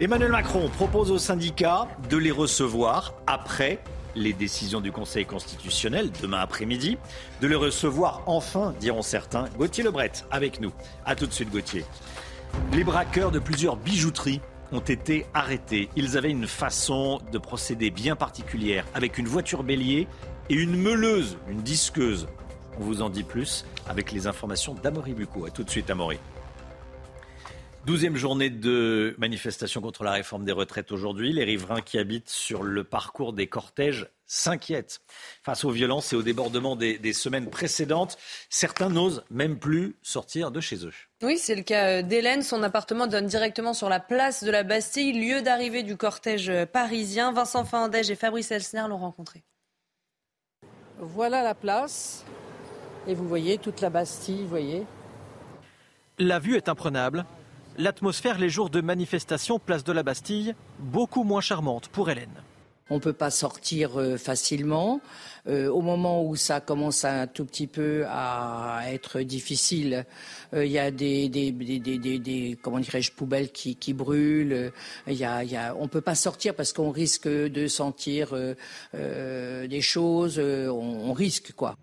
Emmanuel 0.00 0.32
Macron 0.32 0.68
propose 0.70 1.10
aux 1.10 1.18
syndicats 1.18 1.86
de 2.08 2.16
les 2.16 2.30
recevoir 2.30 3.14
après 3.26 3.78
les 4.14 4.32
décisions 4.32 4.80
du 4.80 4.92
Conseil 4.92 5.24
constitutionnel 5.24 6.10
demain 6.20 6.38
après-midi, 6.38 6.98
de 7.40 7.46
les 7.46 7.54
recevoir 7.54 8.22
enfin, 8.26 8.74
diront 8.80 9.02
certains. 9.02 9.46
Gauthier 9.58 9.84
Lebret 9.84 10.12
avec 10.30 10.60
nous. 10.60 10.72
A 11.04 11.14
tout 11.14 11.26
de 11.26 11.32
suite 11.32 11.50
Gauthier. 11.50 11.84
Les 12.72 12.84
braqueurs 12.84 13.30
de 13.30 13.38
plusieurs 13.38 13.76
bijouteries 13.76 14.40
ont 14.72 14.80
été 14.80 15.26
arrêtés. 15.34 15.88
Ils 15.96 16.16
avaient 16.16 16.30
une 16.30 16.46
façon 16.46 17.20
de 17.30 17.38
procéder 17.38 17.90
bien 17.90 18.16
particulière, 18.16 18.86
avec 18.94 19.18
une 19.18 19.26
voiture 19.26 19.62
bélier 19.62 20.08
et 20.48 20.54
une 20.54 20.76
meuleuse, 20.76 21.36
une 21.48 21.62
disqueuse. 21.62 22.26
On 22.78 22.82
vous 22.82 23.02
en 23.02 23.10
dit 23.10 23.22
plus 23.22 23.64
avec 23.86 24.12
les 24.12 24.26
informations 24.26 24.74
d'Amaury 24.74 25.12
Bucco. 25.12 25.44
A 25.44 25.50
tout 25.50 25.62
de 25.62 25.70
suite 25.70 25.90
Amaury. 25.90 26.18
Douzième 27.84 28.14
journée 28.14 28.48
de 28.48 29.16
manifestation 29.18 29.80
contre 29.80 30.04
la 30.04 30.12
réforme 30.12 30.44
des 30.44 30.52
retraites 30.52 30.92
aujourd'hui. 30.92 31.32
Les 31.32 31.42
riverains 31.42 31.80
qui 31.80 31.98
habitent 31.98 32.30
sur 32.30 32.62
le 32.62 32.84
parcours 32.84 33.32
des 33.32 33.48
cortèges 33.48 34.06
s'inquiètent. 34.24 35.00
Face 35.42 35.64
aux 35.64 35.72
violences 35.72 36.12
et 36.12 36.16
aux 36.16 36.22
débordements 36.22 36.76
des, 36.76 36.96
des 36.96 37.12
semaines 37.12 37.50
précédentes, 37.50 38.18
certains 38.48 38.88
n'osent 38.88 39.24
même 39.30 39.58
plus 39.58 39.96
sortir 40.00 40.52
de 40.52 40.60
chez 40.60 40.86
eux. 40.86 40.92
Oui, 41.24 41.38
c'est 41.38 41.56
le 41.56 41.64
cas 41.64 42.02
d'Hélène. 42.02 42.42
Son 42.42 42.62
appartement 42.62 43.08
donne 43.08 43.26
directement 43.26 43.74
sur 43.74 43.88
la 43.88 43.98
place 43.98 44.44
de 44.44 44.50
la 44.52 44.62
Bastille, 44.62 45.12
lieu 45.12 45.42
d'arrivée 45.42 45.82
du 45.82 45.96
cortège 45.96 46.52
parisien. 46.66 47.32
Vincent 47.32 47.64
Fandège 47.64 48.12
et 48.12 48.14
Fabrice 48.14 48.52
Elsner 48.52 48.84
l'ont 48.88 48.98
rencontré. 48.98 49.42
Voilà 50.98 51.42
la 51.42 51.56
place. 51.56 52.24
Et 53.08 53.14
vous 53.14 53.26
voyez 53.26 53.58
toute 53.58 53.80
la 53.80 53.90
Bastille, 53.90 54.42
vous 54.42 54.48
voyez. 54.48 54.86
La 56.18 56.38
vue 56.38 56.56
est 56.56 56.68
imprenable. 56.68 57.26
L'atmosphère 57.78 58.38
les 58.38 58.50
jours 58.50 58.68
de 58.68 58.82
manifestation 58.82 59.58
place 59.58 59.82
de 59.82 59.92
la 59.92 60.02
Bastille, 60.02 60.54
beaucoup 60.78 61.24
moins 61.24 61.40
charmante 61.40 61.88
pour 61.88 62.10
Hélène. 62.10 62.42
On 62.90 62.96
ne 62.96 63.00
peut 63.00 63.14
pas 63.14 63.30
sortir 63.30 63.98
euh, 63.98 64.18
facilement. 64.18 65.00
Euh, 65.46 65.70
au 65.70 65.80
moment 65.80 66.22
où 66.22 66.36
ça 66.36 66.60
commence 66.60 67.06
un 67.06 67.26
tout 67.26 67.46
petit 67.46 67.66
peu 67.66 68.04
à 68.08 68.82
être 68.88 69.20
difficile, 69.20 70.04
euh, 70.52 70.66
il 70.66 70.72
y 70.72 70.78
a 70.78 70.90
des, 70.90 71.30
des, 71.30 71.50
des, 71.52 71.78
des 72.18 72.58
comment 72.60 72.80
dirais-je 72.80 73.12
poubelles 73.12 73.50
qui, 73.50 73.76
qui 73.76 73.94
brûlent. 73.94 74.70
Il 75.06 75.14
y 75.14 75.24
a, 75.24 75.42
y 75.42 75.56
a, 75.56 75.74
on 75.78 75.88
peut 75.88 76.02
pas 76.02 76.14
sortir 76.14 76.54
parce 76.54 76.74
qu'on 76.74 76.90
risque 76.90 77.28
de 77.28 77.66
sentir 77.68 78.36
des 78.92 79.80
choses. 79.80 80.38
On, 80.38 81.08
on 81.08 81.12
risque 81.14 81.52
quoi. 81.52 81.76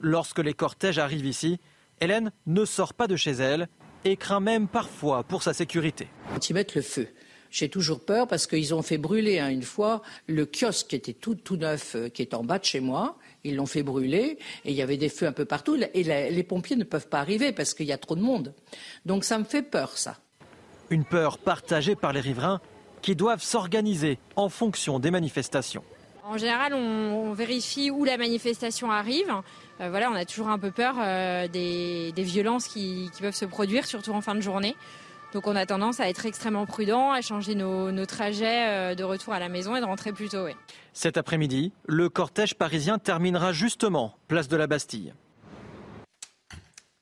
Lorsque 0.00 0.38
les 0.38 0.54
cortèges 0.54 0.98
arrivent 0.98 1.26
ici, 1.26 1.58
Hélène 2.00 2.30
ne 2.46 2.64
sort 2.64 2.94
pas 2.94 3.08
de 3.08 3.16
chez 3.16 3.32
elle 3.32 3.68
et 4.04 4.16
craint 4.16 4.40
même 4.40 4.68
parfois 4.68 5.22
pour 5.22 5.42
sa 5.42 5.52
sécurité. 5.52 6.08
Ils 6.48 6.54
mettent 6.54 6.74
le 6.74 6.82
feu. 6.82 7.08
J'ai 7.50 7.68
toujours 7.68 8.00
peur 8.00 8.26
parce 8.26 8.46
qu'ils 8.46 8.74
ont 8.74 8.80
fait 8.80 8.96
brûler 8.96 9.38
hein, 9.38 9.50
une 9.50 9.62
fois 9.62 10.00
le 10.26 10.46
kiosque 10.46 10.88
qui 10.88 10.96
était 10.96 11.12
tout, 11.12 11.34
tout 11.34 11.56
neuf, 11.56 11.94
euh, 11.94 12.08
qui 12.08 12.22
est 12.22 12.32
en 12.32 12.42
bas 12.42 12.58
de 12.58 12.64
chez 12.64 12.80
moi. 12.80 13.18
Ils 13.44 13.56
l'ont 13.56 13.66
fait 13.66 13.82
brûler 13.82 14.38
et 14.64 14.70
il 14.70 14.74
y 14.74 14.80
avait 14.80 14.96
des 14.96 15.10
feux 15.10 15.26
un 15.26 15.32
peu 15.32 15.44
partout. 15.44 15.78
Et 15.92 16.02
les 16.02 16.42
pompiers 16.44 16.76
ne 16.76 16.84
peuvent 16.84 17.08
pas 17.08 17.20
arriver 17.20 17.52
parce 17.52 17.74
qu'il 17.74 17.86
y 17.86 17.92
a 17.92 17.98
trop 17.98 18.16
de 18.16 18.22
monde. 18.22 18.54
Donc 19.04 19.24
ça 19.24 19.38
me 19.38 19.44
fait 19.44 19.62
peur, 19.62 19.98
ça. 19.98 20.16
Une 20.88 21.04
peur 21.04 21.36
partagée 21.36 21.94
par 21.94 22.14
les 22.14 22.20
riverains 22.20 22.60
qui 23.02 23.16
doivent 23.16 23.42
s'organiser 23.42 24.18
en 24.36 24.48
fonction 24.48 24.98
des 24.98 25.10
manifestations. 25.10 25.84
En 26.24 26.38
général, 26.38 26.72
on, 26.72 27.32
vérifie 27.32 27.90
où 27.90 28.04
la 28.04 28.16
manifestation 28.16 28.90
arrive. 28.90 29.32
Euh, 29.82 30.08
on 30.10 30.14
a 30.14 30.24
toujours 30.24 30.48
un 30.48 30.58
peu 30.58 30.70
peur 30.70 30.94
euh, 30.98 31.48
des, 31.48 32.12
violences 32.16 32.68
qui, 32.68 33.10
peuvent 33.20 33.34
se 33.34 33.44
produire, 33.44 33.86
surtout 33.86 34.12
en 34.12 34.20
fin 34.20 34.34
de 34.34 34.40
journée. 34.40 34.76
Donc 35.32 35.46
on 35.46 35.56
a 35.56 35.64
tendance 35.64 35.98
à 35.98 36.08
être 36.08 36.26
extrêmement 36.26 36.66
prudent, 36.66 37.10
à 37.10 37.20
changer 37.22 37.54
nos, 37.54 38.06
trajets 38.06 38.68
euh, 38.68 38.94
de 38.94 39.02
retour 39.02 39.32
à 39.32 39.38
la 39.38 39.48
maison 39.48 39.74
et 39.74 39.80
de 39.80 39.86
rentrer 39.86 40.12
plus 40.12 40.28
tôt. 40.28 40.46
Cet 40.92 41.16
après-midi, 41.16 41.72
le 41.86 42.08
cortège 42.08 42.54
parisien 42.54 42.98
terminera 42.98 43.52
justement 43.52 44.14
place 44.28 44.48
de 44.48 44.56
la 44.56 44.66
Bastille. 44.66 45.14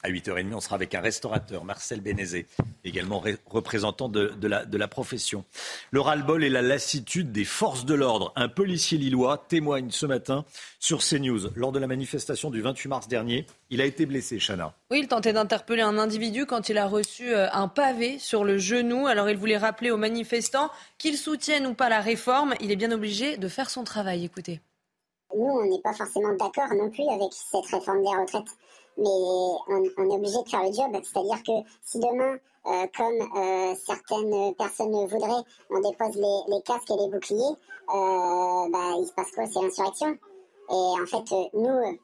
À 0.02 0.08
8h30, 0.08 0.54
on 0.54 0.60
sera 0.60 0.76
avec 0.76 0.94
un 0.94 1.02
restaurateur, 1.02 1.64
Marcel 1.64 2.00
Bénézé, 2.00 2.46
également 2.84 3.22
représentant 3.46 4.08
de, 4.08 4.34
la, 4.42 4.64
de, 4.64 4.78
la, 4.78 4.88
profession. 4.88 5.44
Le 5.90 6.00
ras-le-bol 6.00 6.42
et 6.42 6.48
la 6.48 6.62
lassitude 6.62 7.32
des 7.32 7.44
forces 7.44 7.84
de 7.84 7.92
l'ordre. 7.92 8.32
Un 8.34 8.48
policier 8.48 8.96
lillois 8.96 9.44
témoigne 9.48 9.90
ce 9.90 10.06
matin 10.06 10.46
sur 10.78 11.00
CNews. 11.00 11.50
Lors 11.54 11.70
de 11.72 11.78
la 11.78 11.86
manifestation 11.86 12.50
du 12.50 12.62
28 12.62 12.88
mars 12.88 13.08
dernier, 13.08 13.44
il 13.68 13.82
a 13.82 13.84
été 13.84 14.06
blessé, 14.06 14.38
Chana. 14.38 14.72
Oui, 14.90 15.00
il 15.00 15.08
tentait 15.08 15.34
d'interpeller 15.34 15.82
un 15.82 15.98
individu 15.98 16.46
quand 16.46 16.70
il 16.70 16.78
a 16.78 16.86
reçu 16.86 17.34
euh, 17.34 17.48
un 17.52 17.68
pavé 17.68 18.18
sur 18.18 18.42
le 18.42 18.56
genou. 18.56 19.06
Alors 19.06 19.28
il 19.28 19.36
voulait 19.36 19.58
rappeler 19.58 19.90
aux 19.90 19.98
manifestants 19.98 20.70
qu'ils 20.96 21.18
soutiennent 21.18 21.66
ou 21.66 21.74
pas 21.74 21.90
la 21.90 22.00
réforme. 22.00 22.54
Il 22.60 22.70
est 22.70 22.76
bien 22.76 22.92
obligé 22.92 23.36
de 23.36 23.48
faire 23.48 23.68
son 23.68 23.84
travail. 23.84 24.24
Écoutez. 24.24 24.60
Nous, 25.36 25.44
on 25.44 25.64
n'est 25.64 25.80
pas 25.82 25.92
forcément 25.92 26.34
d'accord 26.36 26.72
non 26.74 26.90
plus 26.90 27.06
avec 27.08 27.32
cette 27.32 27.66
réforme 27.66 28.00
des 28.00 28.08
retraites 28.08 28.56
mais 29.00 29.08
on, 29.96 30.10
est 30.10 30.14
obligé 30.14 30.42
de 30.42 30.48
faire 30.48 30.62
le 30.62 30.72
job. 30.72 31.02
C'est-à-dire 31.02 31.42
que 31.42 31.68
si 31.82 31.98
demain, 31.98 32.36
euh, 32.66 32.86
comme 32.94 33.20
euh, 33.36 33.74
certaines 33.86 34.54
personnes 34.54 34.92
voudraient, 34.92 35.42
on 35.70 35.80
dépose 35.80 36.16
les, 36.16 36.62
casques 36.62 36.90
et 36.90 36.96
les 36.96 37.08
boucliers, 37.08 37.42
euh, 37.42 38.68
bah, 38.70 38.92
il 38.98 39.06
se 39.06 39.12
passe 39.12 39.30
quoi? 39.32 39.46
C'est 39.46 39.62
l'insurrection. 39.62 40.18
Et 40.70 41.00
en 41.00 41.06
fait, 41.06 41.50
nous, 41.54 41.98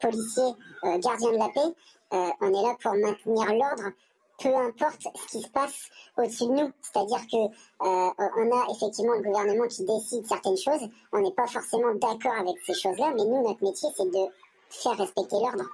policiers, 0.00 0.54
gardiens 0.82 1.32
de 1.32 1.38
la 1.38 1.48
paix, 1.48 1.74
on 2.12 2.48
est 2.48 2.62
là 2.62 2.76
pour 2.80 2.94
maintenir 2.94 3.52
l'ordre, 3.52 3.90
peu 4.38 4.54
importe 4.54 5.02
ce 5.02 5.36
qui 5.36 5.42
se 5.42 5.48
passe 5.50 5.90
au-dessus 6.16 6.46
de 6.46 6.52
nous. 6.52 6.70
C'est-à-dire 6.80 7.20
que 7.30 7.52
on 7.80 8.56
a 8.56 8.66
effectivement 8.70 9.12
le 9.14 9.22
gouvernement 9.22 9.66
qui 9.66 9.84
décide 9.84 10.26
certaines 10.26 10.56
choses. 10.56 10.88
On 11.12 11.20
n'est 11.20 11.32
pas 11.32 11.46
forcément 11.46 11.94
d'accord 11.96 12.38
avec 12.40 12.56
ces 12.64 12.74
choses-là, 12.74 13.12
mais 13.16 13.24
nous, 13.24 13.42
notre 13.42 13.62
métier, 13.62 13.90
c'est 13.94 14.10
de 14.10 14.26
faire 14.70 14.96
respecter 14.96 15.36
l'ordre. 15.36 15.64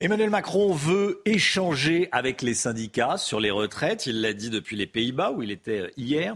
Emmanuel 0.00 0.30
Macron 0.30 0.72
veut 0.72 1.22
échanger 1.26 2.08
avec 2.10 2.42
les 2.42 2.54
syndicats 2.54 3.18
sur 3.18 3.38
les 3.38 3.52
retraites. 3.52 4.06
Il 4.06 4.20
l'a 4.20 4.32
dit 4.32 4.50
depuis 4.50 4.74
les 4.74 4.88
Pays-Bas 4.88 5.30
où 5.30 5.44
il 5.44 5.52
était 5.52 5.92
hier 5.96 6.34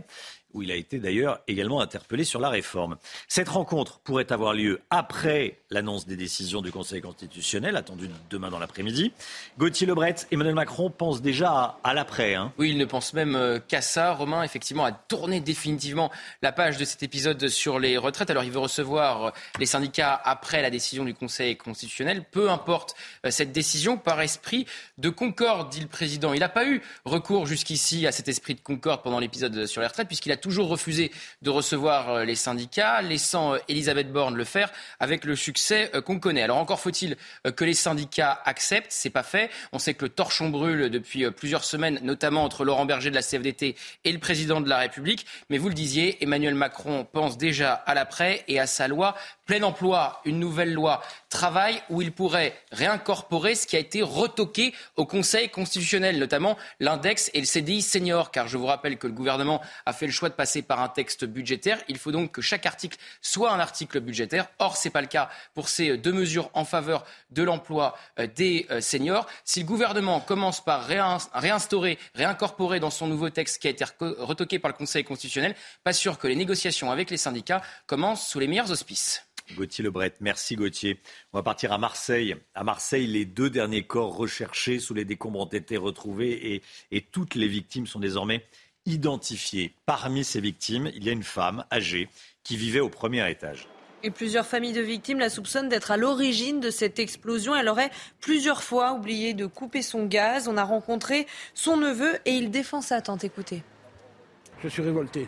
où 0.56 0.62
il 0.62 0.72
a 0.72 0.74
été 0.74 0.98
d'ailleurs 0.98 1.40
également 1.46 1.80
interpellé 1.80 2.24
sur 2.24 2.40
la 2.40 2.48
réforme. 2.48 2.96
Cette 3.28 3.50
rencontre 3.50 4.00
pourrait 4.00 4.32
avoir 4.32 4.54
lieu 4.54 4.80
après 4.90 5.58
l'annonce 5.70 6.06
des 6.06 6.16
décisions 6.16 6.62
du 6.62 6.72
Conseil 6.72 7.00
constitutionnel, 7.02 7.76
attendue 7.76 8.08
demain 8.30 8.50
dans 8.50 8.58
l'après-midi. 8.58 9.12
Gauthier 9.58 9.86
Lebret, 9.86 10.14
Emmanuel 10.30 10.54
Macron 10.54 10.90
pense 10.90 11.20
déjà 11.20 11.78
à, 11.84 11.94
l'après. 11.94 12.34
Hein. 12.34 12.52
Oui, 12.58 12.70
il 12.70 12.78
ne 12.78 12.84
pense 12.84 13.12
même 13.12 13.36
euh, 13.36 13.58
qu'à 13.58 13.82
ça. 13.82 14.14
Romain, 14.14 14.42
effectivement, 14.42 14.84
a 14.84 14.92
tourné 14.92 15.40
définitivement 15.40 16.10
la 16.40 16.52
page 16.52 16.78
de 16.78 16.84
cet 16.84 17.02
épisode 17.02 17.48
sur 17.48 17.78
les 17.78 17.98
retraites. 17.98 18.30
Alors, 18.30 18.44
il 18.44 18.50
veut 18.50 18.58
recevoir 18.58 19.26
euh, 19.26 19.30
les 19.58 19.66
syndicats 19.66 20.18
après 20.24 20.62
la 20.62 20.70
décision 20.70 21.04
du 21.04 21.14
Conseil 21.14 21.56
constitutionnel. 21.56 22.24
Peu 22.30 22.50
importe 22.50 22.94
euh, 23.26 23.30
cette 23.30 23.52
décision, 23.52 23.98
par 23.98 24.20
esprit 24.22 24.66
de 24.96 25.10
concorde, 25.10 25.70
dit 25.70 25.80
le 25.80 25.88
président. 25.88 26.32
Il 26.32 26.40
n'a 26.40 26.48
pas 26.48 26.66
eu 26.66 26.80
recours 27.04 27.46
jusqu'ici 27.46 28.06
à 28.06 28.12
cet 28.12 28.28
esprit 28.28 28.54
de 28.54 28.60
concorde 28.60 29.02
pendant 29.02 29.18
l'épisode 29.18 29.66
sur 29.66 29.82
les 29.82 29.86
retraites, 29.86 30.08
puisqu'il 30.08 30.32
a 30.32 30.36
toujours 30.46 30.68
refusé 30.68 31.10
de 31.42 31.50
recevoir 31.50 32.08
euh, 32.08 32.24
les 32.24 32.36
syndicats, 32.36 33.02
laissant 33.02 33.54
euh, 33.54 33.58
Elisabeth 33.66 34.12
Borne 34.12 34.36
le 34.36 34.44
faire 34.44 34.70
avec 35.00 35.24
le 35.24 35.34
succès 35.34 35.90
euh, 35.92 36.00
qu'on 36.00 36.20
connaît. 36.20 36.42
Alors 36.42 36.58
encore 36.58 36.78
faut-il 36.78 37.16
que 37.56 37.64
les 37.64 37.74
syndicats 37.74 38.40
acceptent, 38.44 38.92
c'est 38.92 39.10
pas 39.10 39.24
fait. 39.24 39.50
On 39.72 39.80
sait 39.80 39.94
que 39.94 40.04
le 40.04 40.08
torchon 40.08 40.50
brûle 40.50 40.88
depuis 40.88 41.28
plusieurs 41.32 41.64
semaines, 41.64 41.98
notamment 42.02 42.44
entre 42.44 42.64
Laurent 42.64 42.86
Berger 42.86 43.10
de 43.10 43.16
la 43.16 43.22
CFDT 43.22 43.74
et 44.04 44.12
le 44.12 44.20
président 44.20 44.60
de 44.60 44.68
la 44.68 44.78
République. 44.78 45.26
Mais 45.50 45.58
vous 45.58 45.68
le 45.68 45.74
disiez, 45.74 46.22
Emmanuel 46.22 46.54
Macron 46.54 47.04
pense 47.10 47.38
déjà 47.38 47.72
à 47.72 47.94
l'après 47.94 48.44
et 48.46 48.60
à 48.60 48.68
sa 48.68 48.86
loi 48.86 49.16
plein 49.46 49.62
emploi, 49.62 50.20
une 50.24 50.38
nouvelle 50.38 50.72
loi 50.72 51.02
travail 51.36 51.82
où 51.90 52.00
il 52.00 52.12
pourrait 52.12 52.58
réincorporer 52.72 53.54
ce 53.54 53.66
qui 53.66 53.76
a 53.76 53.78
été 53.78 54.00
retoqué 54.00 54.72
au 54.96 55.04
Conseil 55.04 55.50
constitutionnel, 55.50 56.18
notamment 56.18 56.56
l'index 56.80 57.30
et 57.34 57.40
le 57.40 57.44
CDI 57.44 57.82
senior, 57.82 58.30
car 58.30 58.48
je 58.48 58.56
vous 58.56 58.64
rappelle 58.64 58.96
que 58.96 59.06
le 59.06 59.12
gouvernement 59.12 59.60
a 59.84 59.92
fait 59.92 60.06
le 60.06 60.12
choix 60.12 60.30
de 60.30 60.34
passer 60.34 60.62
par 60.62 60.80
un 60.80 60.88
texte 60.88 61.26
budgétaire. 61.26 61.78
Il 61.88 61.98
faut 61.98 62.10
donc 62.10 62.32
que 62.32 62.40
chaque 62.40 62.64
article 62.64 62.96
soit 63.20 63.52
un 63.52 63.60
article 63.60 64.00
budgétaire. 64.00 64.48
Or, 64.58 64.78
ce 64.78 64.88
n'est 64.88 64.92
pas 64.92 65.02
le 65.02 65.08
cas 65.08 65.28
pour 65.52 65.68
ces 65.68 65.98
deux 65.98 66.12
mesures 66.12 66.48
en 66.54 66.64
faveur 66.64 67.04
de 67.30 67.42
l'emploi 67.42 67.98
euh, 68.18 68.26
des 68.34 68.66
euh, 68.70 68.80
seniors. 68.80 69.26
Si 69.44 69.60
le 69.60 69.66
gouvernement 69.66 70.20
commence 70.20 70.64
par 70.64 70.86
réinstaurer, 71.34 71.98
réincorporer 72.14 72.80
dans 72.80 72.90
son 72.90 73.08
nouveau 73.08 73.28
texte 73.28 73.60
qui 73.60 73.66
a 73.66 73.70
été 73.70 73.84
retoqué 74.00 74.58
par 74.58 74.70
le 74.70 74.76
Conseil 74.78 75.04
constitutionnel, 75.04 75.54
pas 75.84 75.92
sûr 75.92 76.16
que 76.18 76.28
les 76.28 76.36
négociations 76.36 76.90
avec 76.90 77.10
les 77.10 77.18
syndicats 77.18 77.60
commencent 77.86 78.26
sous 78.26 78.38
les 78.38 78.46
meilleurs 78.46 78.70
auspices. 78.70 79.25
Gauthier 79.54 79.84
Lebret. 79.84 80.14
Merci 80.20 80.56
Gauthier. 80.56 81.00
On 81.32 81.38
va 81.38 81.42
partir 81.42 81.72
à 81.72 81.78
Marseille. 81.78 82.36
À 82.54 82.64
Marseille, 82.64 83.06
les 83.06 83.24
deux 83.24 83.50
derniers 83.50 83.84
corps 83.84 84.16
recherchés 84.16 84.78
sous 84.78 84.94
les 84.94 85.04
décombres 85.04 85.40
ont 85.40 85.46
été 85.46 85.76
retrouvés 85.76 86.62
et, 86.90 87.00
toutes 87.00 87.34
les 87.34 87.48
victimes 87.48 87.86
sont 87.86 88.00
désormais 88.00 88.44
identifiées. 88.84 89.74
Parmi 89.86 90.24
ces 90.24 90.40
victimes, 90.40 90.90
il 90.94 91.04
y 91.04 91.08
a 91.08 91.12
une 91.12 91.22
femme 91.22 91.64
âgée 91.72 92.08
qui 92.42 92.56
vivait 92.56 92.80
au 92.80 92.88
premier 92.88 93.28
étage. 93.30 93.68
Et 94.02 94.10
plusieurs 94.10 94.46
familles 94.46 94.72
de 94.72 94.82
victimes 94.82 95.18
la 95.18 95.30
soupçonnent 95.30 95.68
d'être 95.68 95.90
à 95.90 95.96
l'origine 95.96 96.60
de 96.60 96.70
cette 96.70 96.98
explosion. 96.98 97.56
Elle 97.56 97.68
aurait 97.68 97.90
plusieurs 98.20 98.62
fois 98.62 98.92
oublié 98.92 99.34
de 99.34 99.46
couper 99.46 99.82
son 99.82 100.06
gaz. 100.06 100.48
On 100.48 100.56
a 100.56 100.64
rencontré 100.64 101.26
son 101.54 101.76
neveu 101.76 102.18
et 102.24 102.32
il 102.32 102.50
défend 102.50 102.82
sa 102.82 103.00
tante. 103.00 103.24
Écoutez. 103.24 103.62
Je 104.62 104.68
suis 104.68 104.82
révolté. 104.82 105.26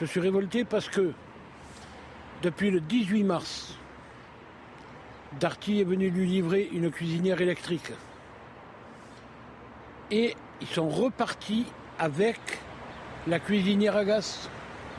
Je 0.00 0.06
suis 0.06 0.20
révolté 0.20 0.64
parce 0.64 0.88
que 0.88 1.12
depuis 2.42 2.70
le 2.70 2.80
18 2.80 3.22
mars, 3.22 3.74
Darty 5.40 5.80
est 5.80 5.84
venu 5.84 6.10
lui 6.10 6.26
livrer 6.26 6.68
une 6.72 6.90
cuisinière 6.90 7.40
électrique. 7.40 7.92
Et 10.10 10.34
ils 10.60 10.66
sont 10.66 10.88
repartis 10.88 11.64
avec 11.98 12.38
la 13.26 13.38
cuisinière 13.38 13.96
à 13.96 14.04
gaz. 14.04 14.50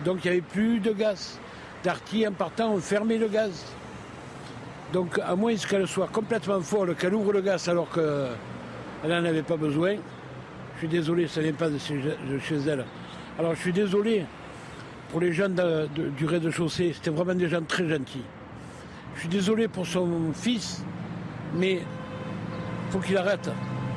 Donc 0.06 0.24
il 0.24 0.32
n'y 0.32 0.38
avait 0.38 0.42
plus 0.42 0.80
de 0.80 0.92
gaz. 0.92 1.40
Darty, 1.84 2.26
en 2.28 2.32
partant, 2.32 2.74
ont 2.74 2.80
fermé 2.80 3.18
le 3.18 3.28
gaz. 3.28 3.66
Donc 4.94 5.20
à 5.20 5.36
moins 5.36 5.56
qu'elle 5.56 5.88
soit 5.88 6.08
complètement 6.08 6.62
folle, 6.62 6.96
qu'elle 6.96 7.14
ouvre 7.14 7.34
le 7.34 7.42
gaz 7.42 7.68
alors 7.68 7.90
qu'elle 7.92 9.10
n'en 9.10 9.26
avait 9.26 9.44
pas 9.44 9.58
besoin, 9.58 9.96
je 10.76 10.80
suis 10.80 10.88
désolé, 10.88 11.28
ça 11.28 11.42
ne 11.42 11.48
vient 11.48 11.54
pas 11.54 11.70
de 11.70 11.78
chez 11.78 12.56
elle. 12.68 12.86
Alors 13.38 13.54
je 13.56 13.60
suis 13.60 13.74
désolé 13.74 14.26
pour 15.14 15.22
les 15.22 15.32
gens 15.32 15.48
du 15.48 16.26
rez-de-chaussée, 16.26 16.92
c'était 16.92 17.12
vraiment 17.12 17.36
des 17.36 17.48
gens 17.48 17.62
très 17.62 17.88
gentils. 17.88 18.26
Je 19.14 19.20
suis 19.20 19.30
désolé 19.30 19.68
pour 19.68 19.86
son 19.86 20.34
fils, 20.34 20.84
mais 21.54 21.74
il 21.74 22.92
faut 22.92 22.98
qu'il 22.98 23.16
arrête. 23.16 23.48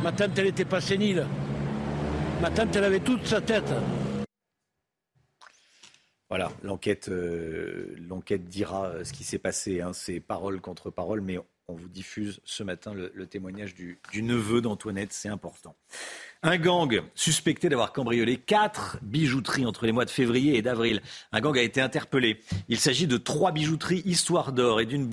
Ma 0.02 0.12
tante, 0.12 0.38
elle 0.38 0.44
n'était 0.44 0.66
pas 0.66 0.82
sénile. 0.82 1.26
Ma 2.42 2.50
tante, 2.50 2.76
elle 2.76 2.84
avait 2.84 3.00
toute 3.00 3.24
sa 3.26 3.40
tête. 3.40 3.72
Voilà, 6.28 6.52
l'enquête, 6.62 7.08
euh, 7.08 7.96
dira 8.40 8.88
euh, 8.88 9.04
ce 9.04 9.14
qui 9.14 9.24
s'est 9.24 9.38
passé. 9.38 9.80
Hein. 9.80 9.94
C'est 9.94 10.20
parole 10.20 10.60
contre 10.60 10.90
parole, 10.90 11.22
mais 11.22 11.38
on 11.68 11.76
vous 11.76 11.88
diffuse 11.88 12.40
ce 12.44 12.62
matin 12.62 12.92
le, 12.92 13.26
témoignage 13.26 13.74
du 13.74 13.98
neveu 14.22 14.60
d'Antoinette, 14.60 15.14
c'est 15.14 15.30
important. 15.30 15.76
Un 16.42 16.58
gang 16.58 17.02
suspecté 17.14 17.68
d'avoir 17.68 17.92
cambriolé 17.92 18.36
quatre 18.36 18.98
bijouteries 19.02 19.66
entre 19.66 19.86
les 19.86 19.92
mois 19.92 20.04
de 20.04 20.10
février 20.10 20.56
et 20.56 20.62
d'avril. 20.62 21.00
Un 21.32 21.40
gang 21.40 21.56
a 21.56 21.62
été 21.62 21.80
interpellé. 21.80 22.40
Il 22.68 22.78
s'agit 22.78 23.06
de 23.06 23.16
trois 23.16 23.52
bijouteries 23.52 24.02
Histoire 24.04 24.52
d'Or 24.52 24.80
et 24.80 24.86
d'une 24.86 25.06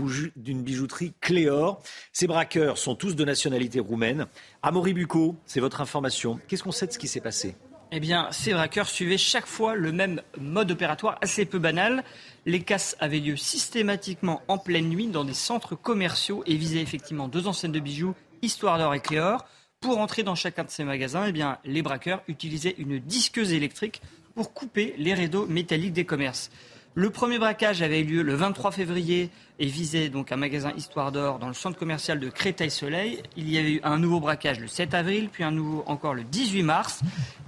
bijouterie 0.64 1.14
Cléor. 1.22 1.82
Ces 2.12 2.28
braqueurs 2.28 2.78
sont 2.78 2.96
tous 2.96 3.16
de 3.16 3.24
nationalité 3.24 3.80
roumaine. 3.80 4.28
Amaury 4.62 4.94
Bucco, 4.94 5.38
c'est 5.46 5.62
votre 5.62 5.82
information. 5.82 6.40
Qu'est-ce 6.48 6.64
qu'on 6.64 6.72
sait 6.72 6.88
de 6.88 6.92
ce 6.92 7.00
qui 7.00 7.08
s'est 7.08 7.22
passé? 7.22 7.56
Eh 7.92 8.00
bien, 8.00 8.28
ces 8.32 8.54
braqueurs 8.54 8.90
suivaient 8.90 9.18
chaque 9.18 9.46
fois 9.46 9.76
le 9.76 9.92
même 9.92 10.22
mode 10.40 10.72
opératoire 10.72 11.18
assez 11.22 11.46
peu 11.46 11.60
banal. 11.60 12.04
Les 12.46 12.62
casses 12.62 12.98
avaient 13.00 13.20
lieu 13.20 13.38
systématiquement 13.38 14.42
en 14.48 14.58
pleine 14.58 14.90
nuit 14.90 15.08
dans 15.08 15.24
des 15.24 15.34
centres 15.34 15.76
commerciaux 15.76 16.44
et 16.46 16.56
visaient 16.56 16.82
effectivement 16.82 17.28
deux 17.28 17.48
enseignes 17.48 17.72
de 17.72 17.80
bijoux, 17.80 18.14
Histoire 18.42 18.78
d'Or 18.78 18.94
et 18.94 19.00
Cléor. 19.00 19.46
Pour 19.84 20.00
entrer 20.00 20.24
dans 20.24 20.34
chacun 20.34 20.64
de 20.64 20.70
ces 20.70 20.86
magasins, 20.86 21.26
eh 21.28 21.34
bien, 21.34 21.58
les 21.66 21.82
braqueurs 21.82 22.24
utilisaient 22.30 22.74
une 22.78 23.00
disqueuse 23.00 23.52
électrique 23.52 24.02
pour 24.34 24.54
couper 24.54 24.96
les 24.98 25.14
rideaux 25.14 25.46
métalliques 25.46 25.92
des 25.92 26.06
commerces. 26.06 26.52
Le 26.96 27.10
premier 27.10 27.38
braquage 27.38 27.82
avait 27.82 28.00
eu 28.00 28.06
lieu 28.06 28.22
le 28.22 28.34
23 28.34 28.72
février 28.72 29.30
et 29.60 29.66
visait 29.66 30.08
donc 30.08 30.32
un 30.32 30.38
magasin 30.38 30.72
Histoire 30.78 31.12
d'Or 31.12 31.38
dans 31.38 31.50
le 31.50 31.54
centre 31.54 31.78
commercial 31.78 32.18
de 32.22 32.30
Créteil-Soleil. 32.30 33.24
Il 33.36 33.50
y 33.50 33.58
avait 33.58 33.74
eu 33.74 33.82
un 33.84 33.98
nouveau 33.98 34.22
braquage 34.22 34.62
le 34.62 34.68
7 34.68 34.94
avril, 34.94 35.28
puis 35.30 35.44
un 35.44 35.52
nouveau 35.52 35.84
encore 35.86 36.14
le 36.14 36.24
18 36.24 36.64
mars. 36.64 37.02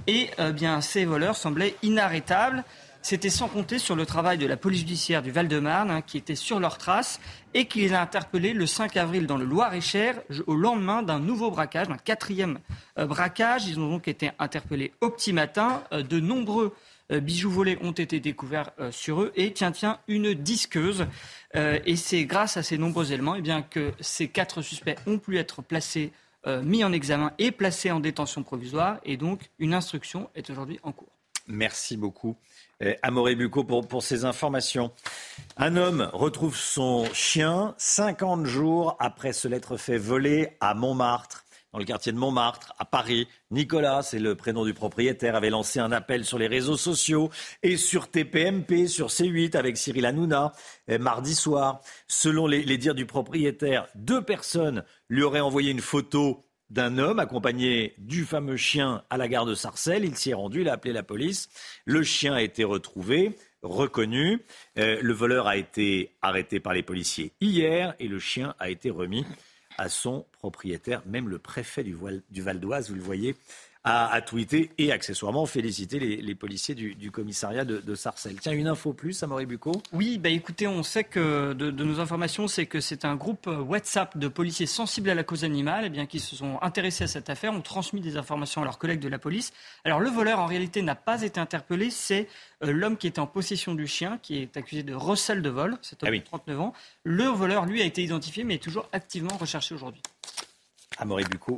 Et 0.07 0.29
euh, 0.39 0.51
bien, 0.51 0.81
ces 0.81 1.05
voleurs 1.05 1.37
semblaient 1.37 1.75
inarrêtables. 1.83 2.65
C'était 3.05 3.29
sans 3.29 3.47
compter 3.47 3.77
sur 3.77 3.95
le 3.95 4.03
travail 4.03 4.39
de 4.39 4.47
la 4.47 4.57
police 4.57 4.79
judiciaire 4.79 5.21
du 5.21 5.29
Val-de-Marne, 5.29 5.91
hein, 5.91 6.01
qui 6.01 6.17
était 6.17 6.33
sur 6.33 6.59
leurs 6.59 6.79
traces 6.79 7.19
et 7.53 7.65
qui 7.65 7.81
les 7.81 7.93
a 7.93 8.01
interpellés 8.01 8.51
le 8.51 8.65
5 8.65 8.97
avril 8.97 9.27
dans 9.27 9.37
le 9.37 9.45
Loir-et-Cher, 9.45 10.23
au 10.47 10.55
lendemain 10.55 11.03
d'un 11.03 11.19
nouveau 11.19 11.51
braquage, 11.51 11.87
d'un 11.87 11.99
quatrième 11.99 12.57
euh, 12.97 13.05
braquage. 13.05 13.67
Ils 13.67 13.79
ont 13.79 13.91
donc 13.91 14.07
été 14.07 14.31
interpellés 14.39 14.91
au 15.01 15.11
petit 15.11 15.33
matin. 15.33 15.83
Euh, 15.91 16.01
de 16.01 16.19
nombreux 16.19 16.73
euh, 17.11 17.19
bijoux 17.19 17.51
volés 17.51 17.77
ont 17.83 17.91
été 17.91 18.19
découverts 18.19 18.71
sur 18.89 19.21
eux 19.21 19.31
et 19.35 19.53
tiens 19.53 19.71
tiens 19.71 19.99
une 20.07 20.33
disqueuse 20.33 21.05
et 21.53 21.95
c'est 21.97 22.25
grâce 22.25 22.57
à 22.57 22.63
ces 22.63 22.79
nombreux 22.79 23.13
éléments 23.13 23.35
eh 23.35 23.41
bien, 23.43 23.61
que 23.61 23.93
ces 23.99 24.29
quatre 24.29 24.63
suspects 24.63 24.97
ont 25.05 25.19
pu 25.19 25.37
être 25.37 25.61
placés 25.61 26.11
mis 26.63 26.83
en 26.83 26.91
examen 26.91 27.33
et 27.37 27.51
placés 27.51 27.91
en 27.91 27.99
détention 27.99 28.41
provisoire 28.41 28.97
et 29.05 29.15
donc 29.15 29.51
une 29.59 29.75
instruction 29.75 30.27
est 30.33 30.49
aujourd'hui 30.49 30.79
en 30.81 30.91
cours. 30.91 31.15
Merci 31.47 31.97
beaucoup. 31.97 32.35
Eh, 32.81 32.97
Amoré 33.03 33.35
Bucco 33.35 33.63
pour, 33.63 33.87
pour 33.87 34.03
ces 34.03 34.25
informations. 34.25 34.91
Un 35.55 35.77
homme 35.77 36.09
retrouve 36.11 36.57
son 36.57 37.05
chien 37.13 37.73
50 37.77 38.45
jours 38.45 38.97
après 38.99 39.31
se 39.31 39.47
l'être 39.47 39.77
fait 39.77 39.97
voler 39.97 40.57
à 40.59 40.73
Montmartre 40.73 41.45
dans 41.75 41.79
le 41.79 41.85
quartier 41.85 42.13
de 42.13 42.17
Montmartre, 42.17 42.73
à 42.79 42.85
Paris. 42.85 43.27
Nicolas, 43.51 44.01
c'est 44.01 44.19
le 44.19 44.35
prénom 44.35 44.63
du 44.63 44.73
propriétaire, 44.73 45.35
avait 45.35 45.49
lancé 45.49 45.77
un 45.81 45.91
appel 45.91 46.23
sur 46.23 46.39
les 46.39 46.47
réseaux 46.47 46.77
sociaux 46.77 47.29
et 47.63 47.75
sur 47.75 48.09
TPMP, 48.09 48.87
sur 48.87 49.07
C8 49.07 49.57
avec 49.57 49.75
Cyril 49.75 50.05
Hanouna, 50.05 50.53
eh, 50.87 50.97
mardi 50.97 51.35
soir. 51.35 51.81
Selon 52.07 52.47
les 52.47 52.77
dires 52.77 52.95
du 52.95 53.05
propriétaire, 53.05 53.87
deux 53.95 54.21
personnes 54.21 54.85
lui 55.09 55.23
auraient 55.23 55.41
envoyé 55.41 55.69
une 55.69 55.81
photo 55.81 56.44
d'un 56.69 56.97
homme 56.97 57.19
accompagné 57.19 57.93
du 57.97 58.25
fameux 58.25 58.57
chien 58.57 59.03
à 59.09 59.17
la 59.17 59.27
gare 59.27 59.45
de 59.45 59.55
Sarcelles. 59.55 60.05
Il 60.05 60.15
s'y 60.15 60.31
est 60.31 60.35
rendu, 60.35 60.61
il 60.61 60.69
a 60.69 60.73
appelé 60.73 60.93
la 60.93 61.03
police. 61.03 61.49
Le 61.85 62.03
chien 62.03 62.33
a 62.33 62.41
été 62.41 62.63
retrouvé, 62.63 63.37
reconnu. 63.61 64.41
Euh, 64.77 64.99
le 65.01 65.13
voleur 65.13 65.47
a 65.47 65.57
été 65.57 66.15
arrêté 66.21 66.59
par 66.59 66.73
les 66.73 66.83
policiers 66.83 67.33
hier 67.41 67.95
et 67.99 68.07
le 68.07 68.19
chien 68.19 68.55
a 68.59 68.69
été 68.69 68.89
remis 68.89 69.25
à 69.77 69.89
son 69.89 70.25
propriétaire. 70.31 71.01
Même 71.05 71.29
le 71.29 71.39
préfet 71.39 71.83
du, 71.83 71.95
du 72.29 72.41
Val 72.41 72.59
d'Oise, 72.59 72.89
vous 72.89 72.95
le 72.95 73.01
voyez, 73.01 73.35
a, 73.85 74.19
tweeté 74.21 74.71
et 74.79 74.91
accessoirement 74.91 75.45
félicité 75.45 75.99
les, 75.99 76.35
policiers 76.35 76.73
du, 76.73 77.11
commissariat 77.11 77.65
de, 77.65 77.95
Sarcelles. 77.95 78.37
Tiens, 78.41 78.51
une 78.51 78.67
info 78.67 78.93
plus, 78.93 79.21
Amaury 79.21 79.45
Bucco 79.45 79.71
Oui, 79.93 80.17
bah 80.17 80.29
écoutez, 80.29 80.67
on 80.67 80.81
sait 80.81 81.03
que 81.03 81.53
de, 81.53 81.71
nos 81.71 81.99
informations, 81.99 82.47
c'est 82.47 82.65
que 82.65 82.79
c'est 82.79 83.05
un 83.05 83.15
groupe 83.15 83.47
WhatsApp 83.47 84.17
de 84.17 84.27
policiers 84.27 84.65
sensibles 84.65 85.09
à 85.09 85.15
la 85.15 85.23
cause 85.23 85.43
animale 85.43 85.83
eh 85.85 85.89
bien, 85.89 86.07
qui 86.07 86.19
se 86.19 86.35
sont 86.35 86.57
intéressés 86.61 87.03
à 87.03 87.07
cette 87.07 87.29
affaire, 87.29 87.53
ont 87.53 87.61
transmis 87.61 88.01
des 88.01 88.17
informations 88.17 88.61
à 88.61 88.65
leurs 88.65 88.79
collègues 88.79 88.99
de 88.99 89.07
la 89.07 89.19
police. 89.19 89.53
Alors 89.83 89.99
le 89.99 90.09
voleur, 90.09 90.39
en 90.39 90.47
réalité, 90.47 90.81
n'a 90.81 90.95
pas 90.95 91.21
été 91.21 91.39
interpellé, 91.39 91.91
c'est 91.91 92.27
euh, 92.63 92.71
l'homme 92.71 92.97
qui 92.97 93.05
était 93.05 93.19
en 93.19 93.27
possession 93.27 93.75
du 93.75 93.85
chien, 93.85 94.19
qui 94.21 94.37
est 94.37 94.57
accusé 94.57 94.81
de 94.81 94.95
recel 94.95 95.43
de 95.43 95.49
vol, 95.49 95.77
cet 95.83 96.03
homme 96.03 96.09
ah 96.11 96.17
de 96.17 96.23
39 96.23 96.59
ans. 96.59 96.73
Le 97.03 97.25
voleur, 97.25 97.65
lui, 97.65 97.81
a 97.81 97.85
été 97.85 98.03
identifié, 98.03 98.43
mais 98.43 98.55
est 98.55 98.63
toujours 98.63 98.89
activement 98.93 99.37
recherché 99.37 99.75
aujourd'hui. 99.75 100.01
Amaury 100.97 101.25
Bucco, 101.25 101.57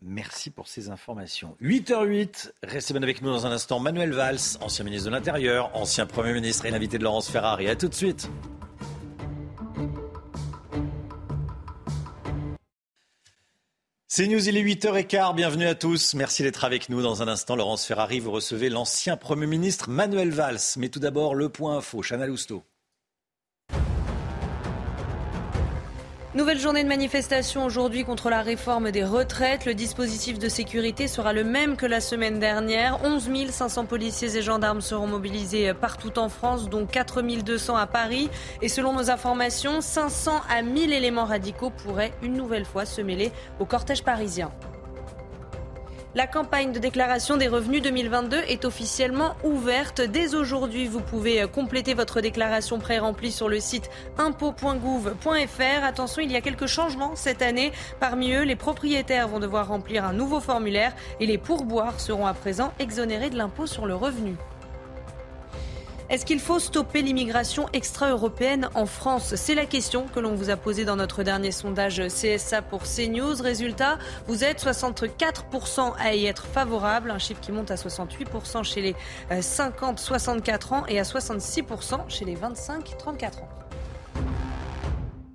Merci 0.00 0.50
pour 0.50 0.68
ces 0.68 0.90
informations. 0.90 1.56
8h08, 1.60 2.52
restez 2.62 2.94
bien 2.94 3.02
avec 3.02 3.20
nous 3.20 3.30
dans 3.30 3.46
un 3.46 3.50
instant. 3.50 3.80
Manuel 3.80 4.12
Valls, 4.12 4.38
ancien 4.60 4.84
ministre 4.84 5.06
de 5.06 5.10
l'Intérieur, 5.10 5.74
ancien 5.74 6.06
Premier 6.06 6.32
ministre 6.32 6.66
et 6.66 6.70
l'invité 6.70 6.98
de 6.98 7.02
Laurence 7.02 7.28
Ferrari. 7.28 7.68
A 7.68 7.74
tout 7.74 7.88
de 7.88 7.94
suite. 7.94 8.30
C'est 14.06 14.26
News, 14.26 14.48
il 14.48 14.56
est 14.56 14.62
8h15, 14.62 15.34
bienvenue 15.34 15.66
à 15.66 15.74
tous. 15.74 16.14
Merci 16.14 16.44
d'être 16.44 16.64
avec 16.64 16.88
nous. 16.88 17.02
Dans 17.02 17.22
un 17.22 17.28
instant, 17.28 17.56
Laurence 17.56 17.84
Ferrari, 17.84 18.20
vous 18.20 18.30
recevez 18.30 18.68
l'ancien 18.68 19.16
Premier 19.16 19.46
ministre 19.46 19.90
Manuel 19.90 20.30
Valls. 20.30 20.58
Mais 20.76 20.88
tout 20.88 21.00
d'abord, 21.00 21.34
le 21.34 21.48
point 21.48 21.76
info, 21.76 22.02
Chana 22.02 22.26
Lousteau. 22.26 22.62
Nouvelle 26.34 26.60
journée 26.60 26.84
de 26.84 26.88
manifestation 26.88 27.64
aujourd'hui 27.64 28.04
contre 28.04 28.28
la 28.28 28.42
réforme 28.42 28.90
des 28.90 29.02
retraites. 29.02 29.64
Le 29.64 29.72
dispositif 29.72 30.38
de 30.38 30.50
sécurité 30.50 31.08
sera 31.08 31.32
le 31.32 31.42
même 31.42 31.74
que 31.74 31.86
la 31.86 32.02
semaine 32.02 32.38
dernière. 32.38 33.02
11 33.02 33.30
500 33.48 33.86
policiers 33.86 34.36
et 34.36 34.42
gendarmes 34.42 34.82
seront 34.82 35.06
mobilisés 35.06 35.72
partout 35.72 36.18
en 36.18 36.28
France, 36.28 36.68
dont 36.68 36.84
4 36.84 37.22
200 37.22 37.76
à 37.76 37.86
Paris. 37.86 38.28
Et 38.60 38.68
selon 38.68 38.92
nos 38.92 39.10
informations, 39.10 39.80
500 39.80 40.42
à 40.50 40.60
1000 40.60 40.92
éléments 40.92 41.24
radicaux 41.24 41.70
pourraient 41.70 42.12
une 42.22 42.34
nouvelle 42.34 42.66
fois 42.66 42.84
se 42.84 43.00
mêler 43.00 43.32
au 43.58 43.64
cortège 43.64 44.04
parisien. 44.04 44.50
La 46.18 46.26
campagne 46.26 46.72
de 46.72 46.80
déclaration 46.80 47.36
des 47.36 47.46
revenus 47.46 47.80
2022 47.80 48.38
est 48.48 48.64
officiellement 48.64 49.36
ouverte. 49.44 50.00
Dès 50.00 50.34
aujourd'hui, 50.34 50.88
vous 50.88 50.98
pouvez 50.98 51.46
compléter 51.46 51.94
votre 51.94 52.20
déclaration 52.20 52.80
pré-remplie 52.80 53.30
sur 53.30 53.48
le 53.48 53.60
site 53.60 53.88
impôt.gouv.fr. 54.18 55.84
Attention, 55.84 56.20
il 56.20 56.32
y 56.32 56.34
a 56.34 56.40
quelques 56.40 56.66
changements 56.66 57.14
cette 57.14 57.40
année. 57.40 57.70
Parmi 58.00 58.32
eux, 58.32 58.42
les 58.42 58.56
propriétaires 58.56 59.28
vont 59.28 59.38
devoir 59.38 59.68
remplir 59.68 60.04
un 60.04 60.12
nouveau 60.12 60.40
formulaire 60.40 60.92
et 61.20 61.26
les 61.26 61.38
pourboires 61.38 62.00
seront 62.00 62.26
à 62.26 62.34
présent 62.34 62.72
exonérés 62.80 63.30
de 63.30 63.38
l'impôt 63.38 63.68
sur 63.68 63.86
le 63.86 63.94
revenu. 63.94 64.34
Est-ce 66.10 66.24
qu'il 66.24 66.40
faut 66.40 66.58
stopper 66.58 67.02
l'immigration 67.02 67.66
extra-européenne 67.74 68.70
en 68.74 68.86
France? 68.86 69.34
C'est 69.34 69.54
la 69.54 69.66
question 69.66 70.06
que 70.06 70.20
l'on 70.20 70.34
vous 70.34 70.48
a 70.48 70.56
posée 70.56 70.86
dans 70.86 70.96
notre 70.96 71.22
dernier 71.22 71.52
sondage 71.52 72.02
CSA 72.08 72.62
pour 72.62 72.84
CNews. 72.84 73.34
Résultat, 73.42 73.98
vous 74.26 74.42
êtes 74.42 74.64
64% 74.64 75.92
à 75.98 76.14
y 76.14 76.24
être 76.24 76.46
favorable, 76.46 77.10
un 77.10 77.18
chiffre 77.18 77.42
qui 77.42 77.52
monte 77.52 77.70
à 77.70 77.74
68% 77.74 78.64
chez 78.64 78.80
les 78.80 78.94
50-64 79.30 80.74
ans 80.74 80.86
et 80.86 80.98
à 80.98 81.02
66% 81.02 82.08
chez 82.08 82.24
les 82.24 82.36
25-34 82.36 83.42
ans. 83.42 83.48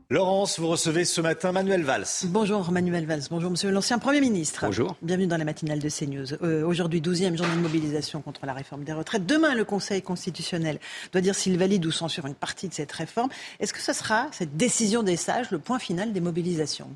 Laurence, 0.10 0.60
vous 0.60 0.68
recevez 0.68 1.06
ce 1.06 1.22
matin 1.22 1.52
Manuel 1.54 1.84
Valls. 1.84 2.06
Bonjour 2.26 2.72
Manuel 2.72 3.06
Valls, 3.06 3.24
bonjour 3.32 3.50
monsieur 3.50 3.72
l'ancien 3.72 4.00
Premier 4.00 4.20
ministre. 4.20 4.66
Bonjour. 4.66 4.96
Bienvenue 5.02 5.28
dans 5.28 5.38
la 5.38 5.46
matinale 5.46 5.80
de 5.80 5.90
CNews. 5.90 6.34
Euh, 6.44 6.66
Aujourd'hui, 6.66 7.02
12e 7.02 7.38
journée 7.38 7.56
de 7.56 7.62
mobilisation 7.62 8.22
contre 8.22 8.46
la 8.46 8.54
réforme 8.54 8.84
des 8.84 8.94
retraites. 8.94 9.26
Demain, 9.26 9.56
le 9.56 9.64
Conseil 9.64 10.02
constitutionnel 10.02 10.80
doit 11.14 11.22
dire 11.22 11.34
s'il 11.36 11.58
valide 11.58 11.86
ou 11.86 11.92
censure 11.92 12.26
une 12.28 12.36
partie 12.36 12.68
de 12.68 12.74
cette 12.74 12.92
réforme. 12.92 13.30
Est-ce 13.60 13.74
que 13.74 13.80
ce 13.80 13.94
sera, 13.94 14.28
cette 14.32 14.58
décision 14.58 15.04
des 15.04 15.16
sages, 15.16 15.52
le 15.52 15.60
point 15.60 15.80
final 15.80 16.12
des 16.12 16.22
mobilisations? 16.22 16.90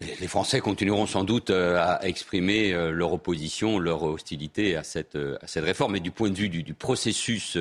Les 0.00 0.28
Français 0.28 0.60
continueront 0.60 1.06
sans 1.06 1.24
doute 1.24 1.50
euh, 1.50 1.78
à 1.78 2.06
exprimer 2.06 2.72
euh, 2.72 2.90
leur 2.90 3.12
opposition, 3.12 3.78
leur 3.78 4.02
hostilité 4.02 4.76
à 4.76 4.82
cette, 4.82 5.16
à 5.16 5.46
cette 5.46 5.64
réforme. 5.64 5.92
Mais 5.92 6.00
du 6.00 6.10
point 6.10 6.30
de 6.30 6.36
vue 6.36 6.48
du, 6.50 6.62
du 6.62 6.74
processus 6.74 7.56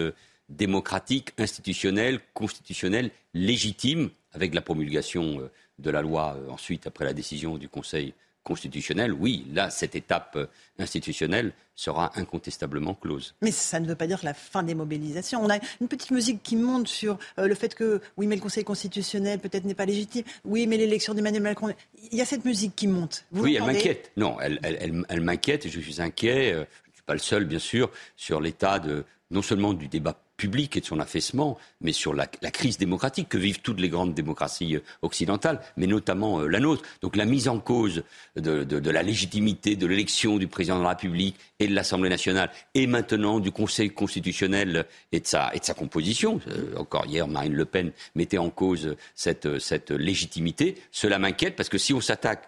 démocratique, 0.50 1.32
institutionnel, 1.38 2.20
constitutionnel, 2.34 3.12
légitime, 3.34 4.10
avec 4.34 4.54
la 4.54 4.62
promulgation 4.62 5.40
euh, 5.40 5.52
de 5.80 5.90
la 5.90 6.02
loi 6.02 6.38
euh, 6.38 6.50
ensuite 6.50 6.88
après 6.88 7.06
la 7.06 7.14
décision 7.14 7.58
du 7.58 7.70
Conseil 7.70 8.14
constitutionnel, 8.44 9.14
oui, 9.14 9.46
là, 9.54 9.70
cette 9.70 9.96
étape 9.96 10.36
euh, 10.36 10.46
institutionnelle 10.80 11.54
sera 11.76 12.12
incontestablement 12.18 12.94
close. 12.94 13.36
Mais 13.42 13.52
ça 13.52 13.80
ne 13.80 13.88
veut 13.88 13.96
pas 13.96 14.08
dire 14.08 14.20
la 14.24 14.34
fin 14.34 14.64
des 14.64 14.76
mobilisations. 14.76 15.44
On 15.44 15.50
a 15.50 15.60
une 15.82 15.88
petite 15.88 16.12
musique 16.12 16.42
qui 16.44 16.56
monte 16.56 16.88
sur 16.88 17.18
le 17.38 17.54
fait 17.56 17.74
que, 17.74 18.02
oui, 18.18 18.28
mais 18.28 18.36
le 18.36 18.42
Conseil 18.42 18.64
constitutionnel 18.64 19.40
peut-être 19.40 19.64
n'est 19.66 19.76
pas 19.76 19.86
légitime. 19.86 20.24
Oui, 20.44 20.68
mais 20.68 20.78
l'élection 20.78 21.14
d'Emmanuel 21.14 21.44
Macron. 21.44 21.74
Il 22.12 22.18
y 22.18 22.22
a 22.22 22.26
cette 22.26 22.44
musique 22.44 22.76
qui 22.76 22.88
monte. 22.88 23.24
oui, 23.32 23.56
elle 23.56 23.64
m'inquiète. 23.66 24.12
Non, 24.18 24.38
elle, 24.42 25.22
m'inquiète 25.22 25.66
et 25.68 25.70
je 25.70 25.80
suis 25.80 26.02
inquiet. 26.02 26.52
je 26.52 26.60
ne 26.60 26.94
suis 26.94 27.04
pas 27.06 27.14
le 27.14 27.20
seul, 27.20 27.46
bien 27.46 27.60
sûr, 27.60 27.90
sur 28.18 28.42
l'état 28.42 28.80
de 28.80 29.06
non 29.32 29.42
seulement 29.42 29.74
du 29.74 29.88
débat 29.88 30.22
public 30.40 30.78
et 30.78 30.80
de 30.80 30.86
son 30.86 31.00
affaissement, 31.00 31.58
mais 31.82 31.92
sur 31.92 32.14
la, 32.14 32.26
crise 32.26 32.78
démocratique 32.78 33.28
que 33.28 33.38
vivent 33.38 33.60
toutes 33.62 33.80
les 33.80 33.90
grandes 33.90 34.14
démocraties 34.14 34.78
euh, 34.78 34.84
occidentales, 35.02 35.60
mais 35.76 35.86
notamment 35.86 36.40
euh, 36.40 36.48
la 36.48 36.60
nôtre. 36.60 36.82
Donc 37.02 37.18
la 37.18 37.26
mise 37.26 37.48
en 37.50 37.60
cause 37.60 38.04
de, 38.38 38.90
la 38.90 39.04
légitimité 39.04 39.76
de 39.76 39.86
l'élection 39.86 40.38
du 40.38 40.48
président 40.48 40.78
de 40.78 40.84
la 40.84 40.90
République 40.90 41.36
et 41.60 41.68
de 41.68 41.76
l'Assemblée 41.76 42.10
nationale, 42.10 42.50
et 42.74 42.88
maintenant 42.88 43.40
du 43.40 43.52
Conseil 43.52 43.90
constitutionnel 43.90 44.86
et 45.12 45.20
de 45.20 45.28
sa, 45.28 45.52
et 45.54 45.60
de 45.60 45.66
sa 45.66 45.74
composition. 45.74 46.40
Euh, 46.48 46.78
encore 46.78 47.06
hier, 47.06 47.28
Marine 47.28 47.54
Le 47.54 47.66
Pen 47.66 47.92
mettait 48.16 48.38
en 48.38 48.50
cause 48.50 48.96
cette, 49.16 49.60
cette 49.60 49.92
légitimité. 49.92 50.76
Cela 50.92 51.20
m'inquiète 51.20 51.58
parce 51.58 51.70
que 51.70 51.78
si 51.78 51.94
on 51.94 52.02
s'attaque 52.02 52.48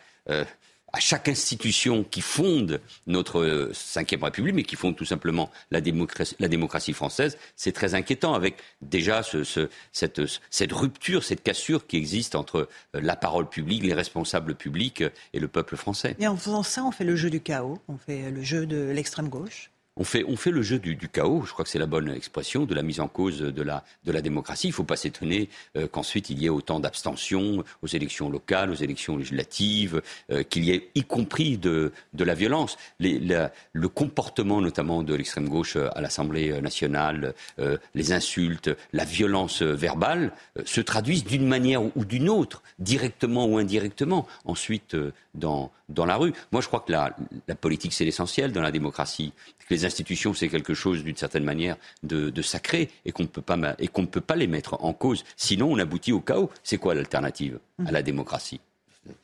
à 0.93 0.99
chaque 0.99 1.27
institution 1.27 2.03
qui 2.03 2.21
fonde 2.21 2.81
notre 3.07 3.39
euh, 3.41 3.71
cinquième 3.73 4.23
République, 4.23 4.55
mais 4.55 4.63
qui 4.63 4.75
fonde 4.75 4.95
tout 4.95 5.05
simplement 5.05 5.49
la 5.71 5.81
démocratie, 5.81 6.93
française, 6.93 7.37
c'est 7.55 7.71
très 7.71 7.95
inquiétant 7.95 8.33
avec 8.33 8.57
déjà 8.81 9.23
ce, 9.23 9.43
ce, 9.43 9.69
cette, 9.91 10.21
cette, 10.49 10.71
rupture, 10.71 11.23
cette 11.23 11.43
cassure 11.43 11.87
qui 11.87 11.97
existe 11.97 12.35
entre 12.35 12.67
euh, 12.95 13.01
la 13.01 13.15
parole 13.15 13.47
publique, 13.47 13.83
les 13.83 13.93
responsables 13.93 14.55
publics 14.55 15.03
et 15.33 15.39
le 15.39 15.47
peuple 15.47 15.77
français. 15.77 16.15
Et 16.19 16.27
en 16.27 16.35
faisant 16.35 16.63
ça, 16.63 16.83
on 16.83 16.91
fait 16.91 17.05
le 17.05 17.15
jeu 17.15 17.29
du 17.29 17.41
chaos, 17.41 17.79
on 17.87 17.97
fait 17.97 18.31
le 18.31 18.43
jeu 18.43 18.65
de 18.65 18.89
l'extrême 18.89 19.29
gauche 19.29 19.71
on 20.01 20.03
fait, 20.03 20.25
on 20.27 20.35
fait 20.35 20.49
le 20.49 20.63
jeu 20.63 20.79
du, 20.79 20.97
chaos, 20.97 21.43
je 21.45 21.51
crois 21.51 21.63
que 21.63 21.69
c'est 21.69 21.77
la 21.77 21.85
bonne 21.85 22.09
expression, 22.09 22.65
de 22.65 22.73
la 22.73 22.81
mise 22.81 22.99
en 22.99 23.07
cause 23.07 23.39
de 23.39 23.61
la, 23.61 23.83
de 24.03 24.11
la 24.11 24.23
démocratie. 24.23 24.69
Il 24.69 24.71
ne 24.71 24.75
faut 24.75 24.83
pas 24.83 24.95
s'étonner 24.95 25.47
euh, 25.77 25.87
qu'ensuite 25.87 26.31
il 26.31 26.41
y 26.41 26.47
ait 26.47 26.49
autant 26.49 26.79
d'abstention 26.79 27.63
aux 27.83 27.87
élections 27.87 28.27
locales, 28.27 28.71
aux 28.71 28.81
élections 28.87 29.15
législatives, 29.15 30.01
euh, 30.31 30.41
qu'il 30.41 30.63
y 30.63 30.71
ait 30.71 30.89
y 30.95 31.03
compris 31.03 31.59
de, 31.59 31.91
de 32.15 32.23
la 32.23 32.33
violence. 32.33 32.77
Le 32.99 33.87
comportement 33.89 34.59
notamment 34.59 35.03
de 35.03 35.13
l'extrême 35.13 35.47
gauche 35.47 35.75
à 35.75 36.01
l'Assemblée 36.01 36.59
nationale, 36.61 37.35
euh, 37.59 37.77
les 37.93 38.11
insultes, 38.11 38.71
la 38.93 39.05
violence 39.05 39.61
verbale 39.61 40.31
se 40.65 40.81
traduisent 40.81 41.25
d'une 41.25 41.47
manière 41.47 41.83
ou 41.95 42.05
d'une 42.05 42.27
autre, 42.27 42.63
directement 42.79 43.45
ou 43.45 43.59
indirectement, 43.59 44.27
ensuite 44.45 44.97
dans, 45.33 45.71
la 45.95 46.15
rue. 46.15 46.33
Moi 46.51 46.61
je 46.61 46.67
crois 46.67 46.81
que 46.81 46.91
la, 46.91 47.15
la 47.47 47.55
politique 47.55 47.93
c'est 47.93 48.05
l'essentiel 48.05 48.51
dans 48.51 48.61
la 48.61 48.71
démocratie 48.71 49.33
les 49.71 49.85
institutions, 49.85 50.35
c'est 50.35 50.49
quelque 50.49 50.75
chose 50.75 51.03
d'une 51.03 51.15
certaine 51.15 51.43
manière 51.43 51.77
de, 52.03 52.41
sacré 52.41 52.89
et 53.05 53.11
qu'on 53.11 53.23
ne 53.23 53.27
peut 53.27 54.21
pas 54.21 54.35
les 54.35 54.47
mettre 54.47 54.83
en 54.83 54.93
cause. 54.93 55.23
Sinon, 55.35 55.71
on 55.71 55.79
aboutit 55.79 56.11
au 56.11 56.19
chaos. 56.19 56.51
C'est 56.63 56.77
quoi 56.77 56.93
l'alternative 56.93 57.59
à 57.85 57.91
la 57.91 58.03
démocratie? 58.03 58.59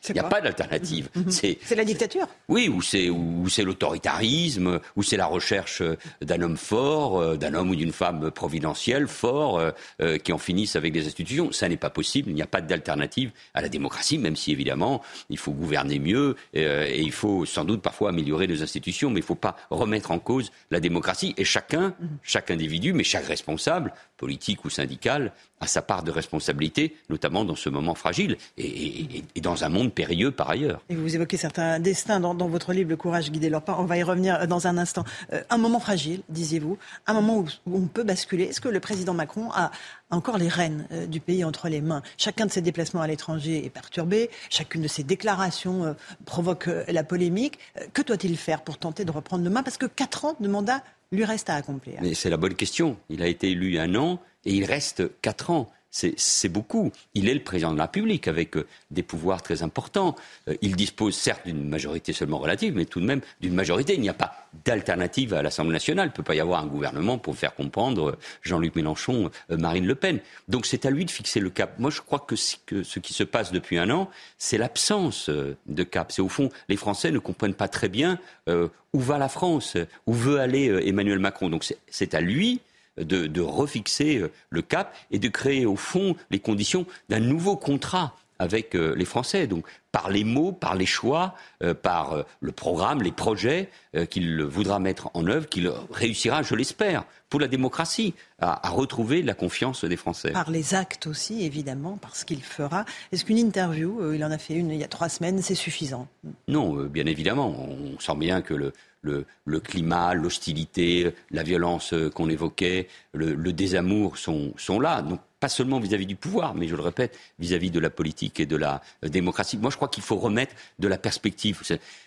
Il 0.10 0.14
n'y 0.14 0.20
a 0.20 0.24
pas 0.24 0.42
d'alternative. 0.42 1.10
Mhm. 1.16 1.30
C'est 1.30 1.76
la 1.76 1.86
dictature. 1.86 2.28
Oui, 2.48 2.68
ou 2.68 2.82
c'est 2.82 3.64
l'autoritarisme, 3.64 4.80
ou 4.96 5.04
c'est 5.04 5.18
la 5.18 5.28
recherche 5.28 5.84
d'un 6.22 6.42
homme 6.42 6.58
fort, 6.58 7.20
euh, 7.20 7.38
d'un 7.38 7.54
homme 7.54 7.70
ou 7.70 7.76
d'une 7.76 7.92
femme 7.92 8.32
providentielle 8.32 9.08
fort, 9.08 9.60
euh, 9.60 9.72
euh, 10.02 10.18
qui 10.18 10.34
en 10.34 10.38
finissent 10.38 10.76
avec 10.76 10.94
des 10.94 11.06
institutions. 11.06 11.52
Ça 11.52 11.70
n'est 11.70 11.78
pas 11.78 11.90
possible. 11.90 12.30
Il 12.30 12.36
n'y 12.36 12.42
a 12.42 12.48
pas 12.48 12.62
d'alternative 12.62 13.32
à 13.54 13.62
la 13.62 13.70
démocratie, 13.70 14.18
même 14.18 14.36
si 14.36 14.52
évidemment 14.52 15.02
il 15.30 15.38
faut 15.38 15.52
gouverner 15.52 16.00
mieux 16.00 16.36
et 16.54 17.02
il 17.02 17.12
faut 17.12 17.46
sans 17.46 17.66
doute 17.66 17.82
parfois 17.82 18.10
améliorer 18.10 18.48
les 18.48 18.62
institutions, 18.62 19.10
mais 19.10 19.20
il 19.20 19.24
ne 19.24 19.28
faut 19.28 19.36
pas 19.36 19.56
remettre 19.70 20.12
en 20.12 20.20
cause 20.20 20.52
la 20.72 20.80
démocratie. 20.80 21.34
Et 21.38 21.44
chacun, 21.44 21.94
mhm. 22.00 22.18
chaque 22.24 22.52
individu, 22.52 22.94
mais 22.94 23.04
chaque 23.04 23.26
responsable, 23.26 23.94
politique 24.18 24.66
ou 24.66 24.70
syndical, 24.70 25.32
a 25.60 25.68
sa 25.68 25.82
part 25.82 26.04
de 26.04 26.12
responsabilité, 26.12 26.96
notamment 27.10 27.44
dans 27.44 27.56
ce 27.56 27.70
moment 27.70 27.96
fragile 27.96 28.38
et, 28.58 29.24
dans 29.42 29.64
un 29.64 29.70
monde 29.70 29.94
périlleux 29.94 30.32
par 30.32 30.50
ailleurs. 30.50 30.82
Vous 30.90 31.16
évoquez 31.16 31.38
certains 31.38 31.80
destins 31.80 32.20
dans, 32.20 32.48
votre 32.48 32.74
livre, 32.74 32.90
Le 32.90 32.98
courage 32.98 33.32
guider 33.32 33.50
leur 33.50 33.64
pas. 33.64 33.78
On 33.80 33.86
va 33.86 33.98
y 33.98 34.04
revenir 34.04 34.36
euh, 34.36 34.46
dans 34.46 34.68
un 34.68 34.78
instant. 34.78 35.04
Euh, 35.34 35.42
un 35.50 35.58
moment 35.58 35.80
fragile, 35.80 36.22
disiez-vous, 36.30 36.78
un 37.08 37.14
moment 37.14 37.40
où, 37.40 37.48
on 37.72 37.88
peut 37.88 38.04
basculer. 38.04 38.46
Est-ce 38.46 38.62
que 38.62 38.70
le 38.70 38.80
président 38.80 39.14
Macron 39.14 39.52
a 39.52 39.72
encore 40.10 40.38
les 40.38 40.48
rênes 40.48 40.88
euh, 40.92 41.06
du 41.06 41.20
pays 41.20 41.44
entre 41.44 41.70
les 41.70 41.82
mains? 41.82 42.02
Chacun 42.18 42.46
de 42.46 42.52
ses 42.52 42.62
déplacements 42.62 43.02
à 43.02 43.08
l'étranger 43.08 43.66
est 43.66 43.70
perturbé, 43.70 44.30
chacune 44.50 44.82
de 44.82 44.88
ses 44.88 45.04
déclarations 45.04 45.96
provoque 46.26 46.70
la 46.88 47.04
polémique. 47.04 47.60
que 47.94 48.02
doit-il 48.02 48.38
faire 48.38 48.62
pour 48.62 48.78
tenter 48.78 49.06
de 49.06 49.12
reprendre 49.12 49.44
le 49.44 49.50
main? 49.50 49.64
Parce 49.64 49.78
que 49.78 49.86
quatre 49.86 50.26
ans 50.26 50.36
de 50.40 50.48
mandat 50.48 50.84
lui 51.12 51.26
reste 51.26 51.50
à 51.50 51.56
accomplir. 51.56 52.00
Mais 52.02 52.14
c'est 52.14 52.30
la 52.30 52.38
bonne 52.38 52.56
question. 52.56 52.98
Il 53.10 53.22
a 53.22 53.28
été 53.28 53.52
élu 53.52 53.80
un 53.80 53.96
an 53.96 54.20
et 54.46 54.54
il 54.54 54.66
reste 54.66 55.04
quatre 55.22 55.50
ans. 55.50 55.72
C'est 56.16 56.50
beaucoup. 56.50 56.92
Il 57.16 57.28
est 57.28 57.34
le 57.34 57.44
président 57.44 57.72
de 57.74 57.78
la 57.78 57.86
République 57.86 58.28
avec 58.28 58.56
euh, 58.56 58.68
des 58.92 59.02
pouvoirs 59.02 59.42
très 59.42 59.64
importants. 59.64 60.16
Euh, 60.48 60.56
il 60.62 60.76
dispose 60.76 61.16
certes 61.16 61.48
d'une 61.48 61.68
majorité 61.68 62.14
seulement 62.14 62.38
relative, 62.38 62.76
mais 62.76 62.86
tout 62.86 63.00
de 63.00 63.06
même 63.06 63.22
d'une 63.42 63.56
majorité. 63.56 63.96
Il 63.96 64.02
n'y 64.02 64.10
a 64.10 64.14
pas 64.14 64.48
d'alternative 64.64 65.34
à 65.34 65.42
l'Assemblée 65.42 65.74
nationale. 65.74 66.08
Il 66.08 66.12
ne 66.12 66.16
peut 66.16 66.24
pas 66.24 66.36
y 66.36 66.40
avoir 66.40 66.62
un 66.62 66.68
gouvernement 66.68 67.18
pour 67.18 67.36
faire 67.36 67.56
comprendre 67.56 68.12
euh, 68.12 68.18
Jean-Luc 68.44 68.76
Mélenchon, 68.76 69.32
Marine 69.50 69.88
Le 69.88 69.96
Pen. 69.96 70.20
Donc 70.48 70.68
c'est 70.68 70.86
à 70.86 70.92
lui 70.92 71.04
de 71.04 71.12
fixer 71.12 71.40
le 71.40 71.50
cap. 71.50 71.80
Moi 71.80 71.90
je 71.90 72.02
crois 72.02 72.20
que, 72.20 72.36
ce 72.36 73.00
qui 73.00 73.14
se 73.14 73.24
passe 73.24 73.52
depuis 73.52 73.80
un 73.80 73.90
an, 73.90 74.10
c'est 74.38 74.58
l'absence 74.58 75.30
de 75.30 75.84
cap. 75.84 76.12
C'est 76.12 76.22
au 76.22 76.30
fond, 76.30 76.50
les 76.70 76.78
Français 76.78 77.12
ne 77.12 77.20
comprennent 77.20 77.54
pas 77.54 77.68
très 77.68 77.90
bien 77.90 78.20
où 78.48 79.00
va 79.00 79.18
la 79.18 79.30
France, 79.30 79.78
où 80.06 80.14
veut 80.14 80.40
aller 80.40 80.66
Emmanuel 80.86 81.20
Macron. 81.20 81.50
Donc 81.50 81.66
c'est 81.90 82.14
à 82.14 82.22
lui 82.22 82.62
de, 82.98 83.42
refixer 83.42 84.18
euh, 84.18 84.32
le 84.50 84.62
cap 84.62 84.96
et 85.12 85.20
de 85.20 85.28
créer 85.28 85.66
au 85.66 85.76
fond 85.76 86.16
les 86.30 86.40
conditions 86.40 86.86
d'un 87.10 87.20
nouveau 87.20 87.56
contrat 87.56 88.16
avec 88.40 88.76
euh, 88.76 88.94
les 88.96 89.06
Français. 89.06 89.48
Donc 89.48 89.66
par 89.92 90.10
les 90.10 90.24
mots, 90.24 90.52
par 90.52 90.76
les 90.76 90.86
choix, 90.86 91.34
euh, 91.64 91.74
par 91.74 92.24
le 92.40 92.52
programme, 92.52 93.02
les 93.02 93.12
projets 93.12 93.70
qu'il 94.12 94.44
voudra 94.44 94.78
mettre 94.78 95.10
en 95.16 95.26
œuvre, 95.26 95.50
qu'il 95.50 95.72
réussira, 95.92 96.44
je 96.44 96.54
l'espère, 96.54 97.04
pour 97.30 97.40
la 97.40 97.48
démocratie, 97.48 98.14
à, 98.40 98.70
retrouver 98.70 99.24
la 99.24 99.34
confiance 99.34 99.84
des 99.84 99.98
Français. 99.98 100.32
Par 100.32 100.52
les 100.52 100.76
actes 100.76 101.08
aussi, 101.08 101.44
évidemment, 101.44 101.98
par 101.98 102.16
ce 102.16 102.26
qu'il 102.26 102.44
fera. 102.44 102.86
Est-ce 103.12 103.26
qu'une 103.26 103.40
interview, 103.40 104.14
il 104.14 104.24
en 104.24 104.30
a 104.30 104.38
fait 104.38 104.54
une 104.54 104.70
il 104.70 104.78
y 104.78 104.84
a 104.84 104.88
trois 104.88 105.10
semaines, 105.10 105.42
c'est 105.42 105.56
suffisant? 105.56 106.08
Non, 106.48 106.76
bien 106.84 107.08
évidemment. 107.08 107.50
On 107.50 108.00
sent 108.00 108.16
bien 108.18 108.44
que 108.44 108.54
le, 108.54 108.72
le, 109.02 109.60
climat, 109.60 110.14
l'hostilité, 110.14 111.14
la 111.32 111.44
violence 111.44 111.94
euh, 111.94 112.10
qu'on 112.10 112.30
évoquait, 112.30 112.88
le, 113.14 113.36
désamour 113.54 114.18
sont, 114.18 114.80
là. 114.80 115.04
Pas 115.40 115.50
seulement 115.50 115.80
vis-à-vis 115.80 116.06
du 116.06 116.16
pouvoir, 116.16 116.56
mais 116.56 116.68
je 116.68 116.76
le 116.76 116.82
répète, 116.82 117.18
vis-à-vis 117.40 117.72
de 117.72 117.80
la 117.80 117.90
politique 117.90 118.40
et 118.40 118.46
de 118.46 118.56
la 118.56 118.82
euh, 119.04 119.10
démocratie. 119.10 119.58
Moi, 119.58 119.70
je 119.70 119.76
crois 119.76 119.88
qu'il 119.88 120.04
faut 120.04 120.18
remettre 120.18 120.56
de 120.80 120.88
la 120.88 120.98
perspective. 120.98 121.62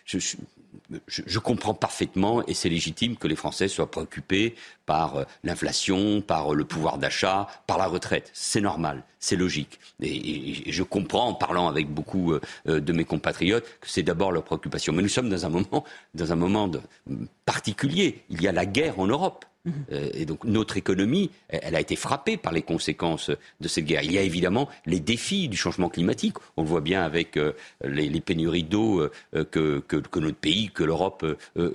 Je, 0.07 1.39
comprends 1.39 1.75
parfaitement, 1.75 2.45
et 2.47 2.55
c'est 2.55 2.69
légitime, 2.69 3.17
que 3.17 3.29
les 3.29 3.37
Français 3.37 3.69
soient 3.69 3.91
préoccupés 3.91 4.55
par 4.85 5.17
euh, 5.17 5.25
l'inflation, 5.45 6.21
par 6.21 6.55
le 6.55 6.65
pouvoir 6.65 6.99
d'achat, 6.99 7.47
par 7.67 7.79
la 7.79 7.87
retraite. 7.87 8.31
C'est 8.33 8.61
normal, 8.61 9.05
c'est 9.21 9.37
logique. 9.37 9.79
Et, 10.01 10.71
je 10.71 10.83
comprends, 10.83 11.29
en 11.29 11.35
parlant 11.35 11.69
avec 11.69 11.89
beaucoup 11.89 12.35
de 12.67 12.93
mes 12.93 13.05
compatriotes, 13.05 13.65
que 13.81 13.89
c'est 13.89 14.03
d'abord 14.03 14.33
leur 14.33 14.43
préoccupation. 14.43 14.93
Mais 14.93 15.03
nous 15.03 15.09
sommes 15.09 15.31
dans 15.31 15.47
un 15.47 15.51
moment, 15.51 15.85
dans 16.15 16.33
un 16.33 16.37
moment 16.37 16.71
particulier. 17.45 18.25
Il 18.29 18.43
y 18.43 18.49
a 18.49 18.53
la 18.53 18.67
guerre 18.67 18.99
en 18.99 19.07
Europe. 19.07 19.45
Euh, 19.93 20.09
et 20.15 20.25
donc 20.25 20.45
notre 20.45 20.77
économie, 20.77 21.31
elle 21.49 21.75
a 21.75 21.81
été 21.81 21.97
frappée 21.97 22.37
par 22.37 22.53
les 22.53 22.63
conséquences 22.63 23.31
de 23.61 23.69
cette 23.69 23.85
guerre. 23.85 24.03
Il 24.03 24.13
y 24.13 24.19
a 24.19 24.23
évidemment 24.23 24.69
les 24.87 25.01
défis 25.01 25.49
du 25.49 25.57
changement 25.57 25.89
climatique. 25.89 26.37
On 26.57 26.63
le 26.63 26.69
voit 26.69 26.81
bien 26.81 27.03
avec 27.03 27.37
euh, 27.37 27.53
les, 27.85 28.21
pénuries 28.21 28.65
d'eau 28.65 29.01
euh, 29.35 29.45
que, 29.45 29.83
notre 30.19 30.37
pays, 30.37 30.71
que 30.71 30.85
l'Europe 30.85 31.27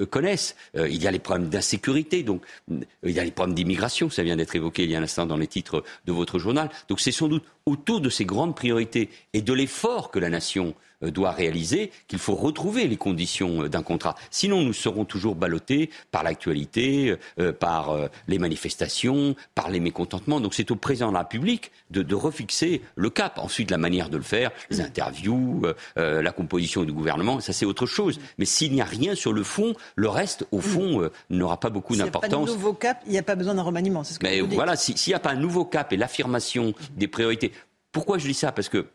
connaissent. 0.10 0.56
il 0.76 1.02
y 1.02 1.08
a 1.08 1.12
les 1.12 1.20
problèmes 1.20 1.50
d'insécurité, 1.50 2.24
donc 2.24 2.44
il 2.70 3.12
y 3.12 3.20
a 3.20 3.24
les 3.24 3.32
problèmes 3.32 3.56
d'immigration. 3.56 4.10
Ça 4.10 4.24
vient 4.24 4.36
d'être 4.36 4.56
évoqué 4.56 4.84
il 4.84 4.92
y 4.92 4.96
a 4.96 5.00
un 5.00 5.04
instant 5.04 5.26
dans 5.26 5.38
les 5.38 5.48
titres 5.48 5.84
de 6.06 6.12
votre 6.12 6.40
journal. 6.40 6.70
Donc 6.90 7.00
c'est 7.00 7.12
sans 7.12 7.28
doute 7.28 7.44
autour 7.66 8.02
de 8.02 8.10
ces 8.10 8.26
grandes 8.26 8.56
priorités 8.56 9.10
et 9.34 9.42
de 9.42 9.54
l'effort 9.54 10.12
que 10.12 10.20
la 10.20 10.30
nation 10.30 10.76
doit 11.02 11.32
réaliser 11.32 11.92
qu'il 12.08 12.20
faut 12.20 12.36
retrouver 12.36 12.88
les 12.88 12.98
conditions 12.98 13.64
euh, 13.64 13.70
d'un 13.70 13.84
contrat. 13.84 14.16
Sinon, 14.32 14.62
nous 14.62 14.74
serons 14.74 15.06
toujours 15.06 15.36
ballottés 15.36 15.90
par 16.12 16.24
l'actualité, 16.24 17.16
euh, 17.40 17.52
par 17.52 17.96
les 18.28 18.40
manifestations, 18.40 19.36
par 19.54 19.70
les 19.70 19.80
mécontentements. 19.80 20.40
Donc 20.40 20.54
c'est 20.54 20.72
au 20.72 20.76
président 20.76 21.10
de 21.10 21.14
la 21.14 21.20
République 21.20 21.72
de, 21.92 22.16
refixer 22.16 22.82
le 22.96 23.10
cap. 23.10 23.38
Ensuite, 23.40 23.72
la 23.72 23.78
manière 23.78 24.10
de 24.10 24.18
le 24.18 24.24
faire, 24.24 24.52
les 24.70 24.82
interviews, 24.82 25.66
la 25.96 26.32
composition 26.32 26.84
du 26.84 26.94
gouvernement, 26.94 27.40
ça 27.40 27.52
c'est 27.52 27.66
autre 27.66 27.86
chose. 27.86 28.20
Mais 28.38 28.46
s'il 28.46 28.72
n'y 28.72 28.82
a 28.82 28.86
rien 28.86 29.16
sur 29.16 29.34
le 29.34 29.44
fond, 29.44 29.74
le 29.96 30.08
reste, 30.08 30.46
au 30.52 30.62
fond, 30.62 31.10
n'aura 31.30 31.60
pas 31.60 31.70
beaucoup 31.70 31.96
d'importance. 31.96 32.30
S'il 32.30 32.38
n'y 32.38 32.44
a 32.44 32.46
pas 32.46 32.52
de 32.52 32.58
nouveau 32.58 32.74
cap, 32.74 33.02
il 33.06 33.12
n'y 33.12 33.18
a 33.18 33.24
pas 33.24 33.36
besoin 33.36 33.56
d'un 33.56 33.64
remaniement. 33.64 34.04
Ce 34.04 34.14
Mais 34.22 34.40
voilà, 34.42 34.76
s'il 34.76 34.96
n'y 35.08 35.14
a 35.14 35.20
pas 35.20 35.32
un 35.32 35.36
nouveau 35.36 35.66
cap 35.66 35.92
et 35.92 35.98
l'affirmation 35.98 36.74
des 36.96 37.08
priorités. 37.08 37.52
Pourquoi 37.92 38.18
je 38.18 38.28
dis 38.28 38.34
ça? 38.34 38.52
Parce 38.52 38.70
que, 38.70 38.88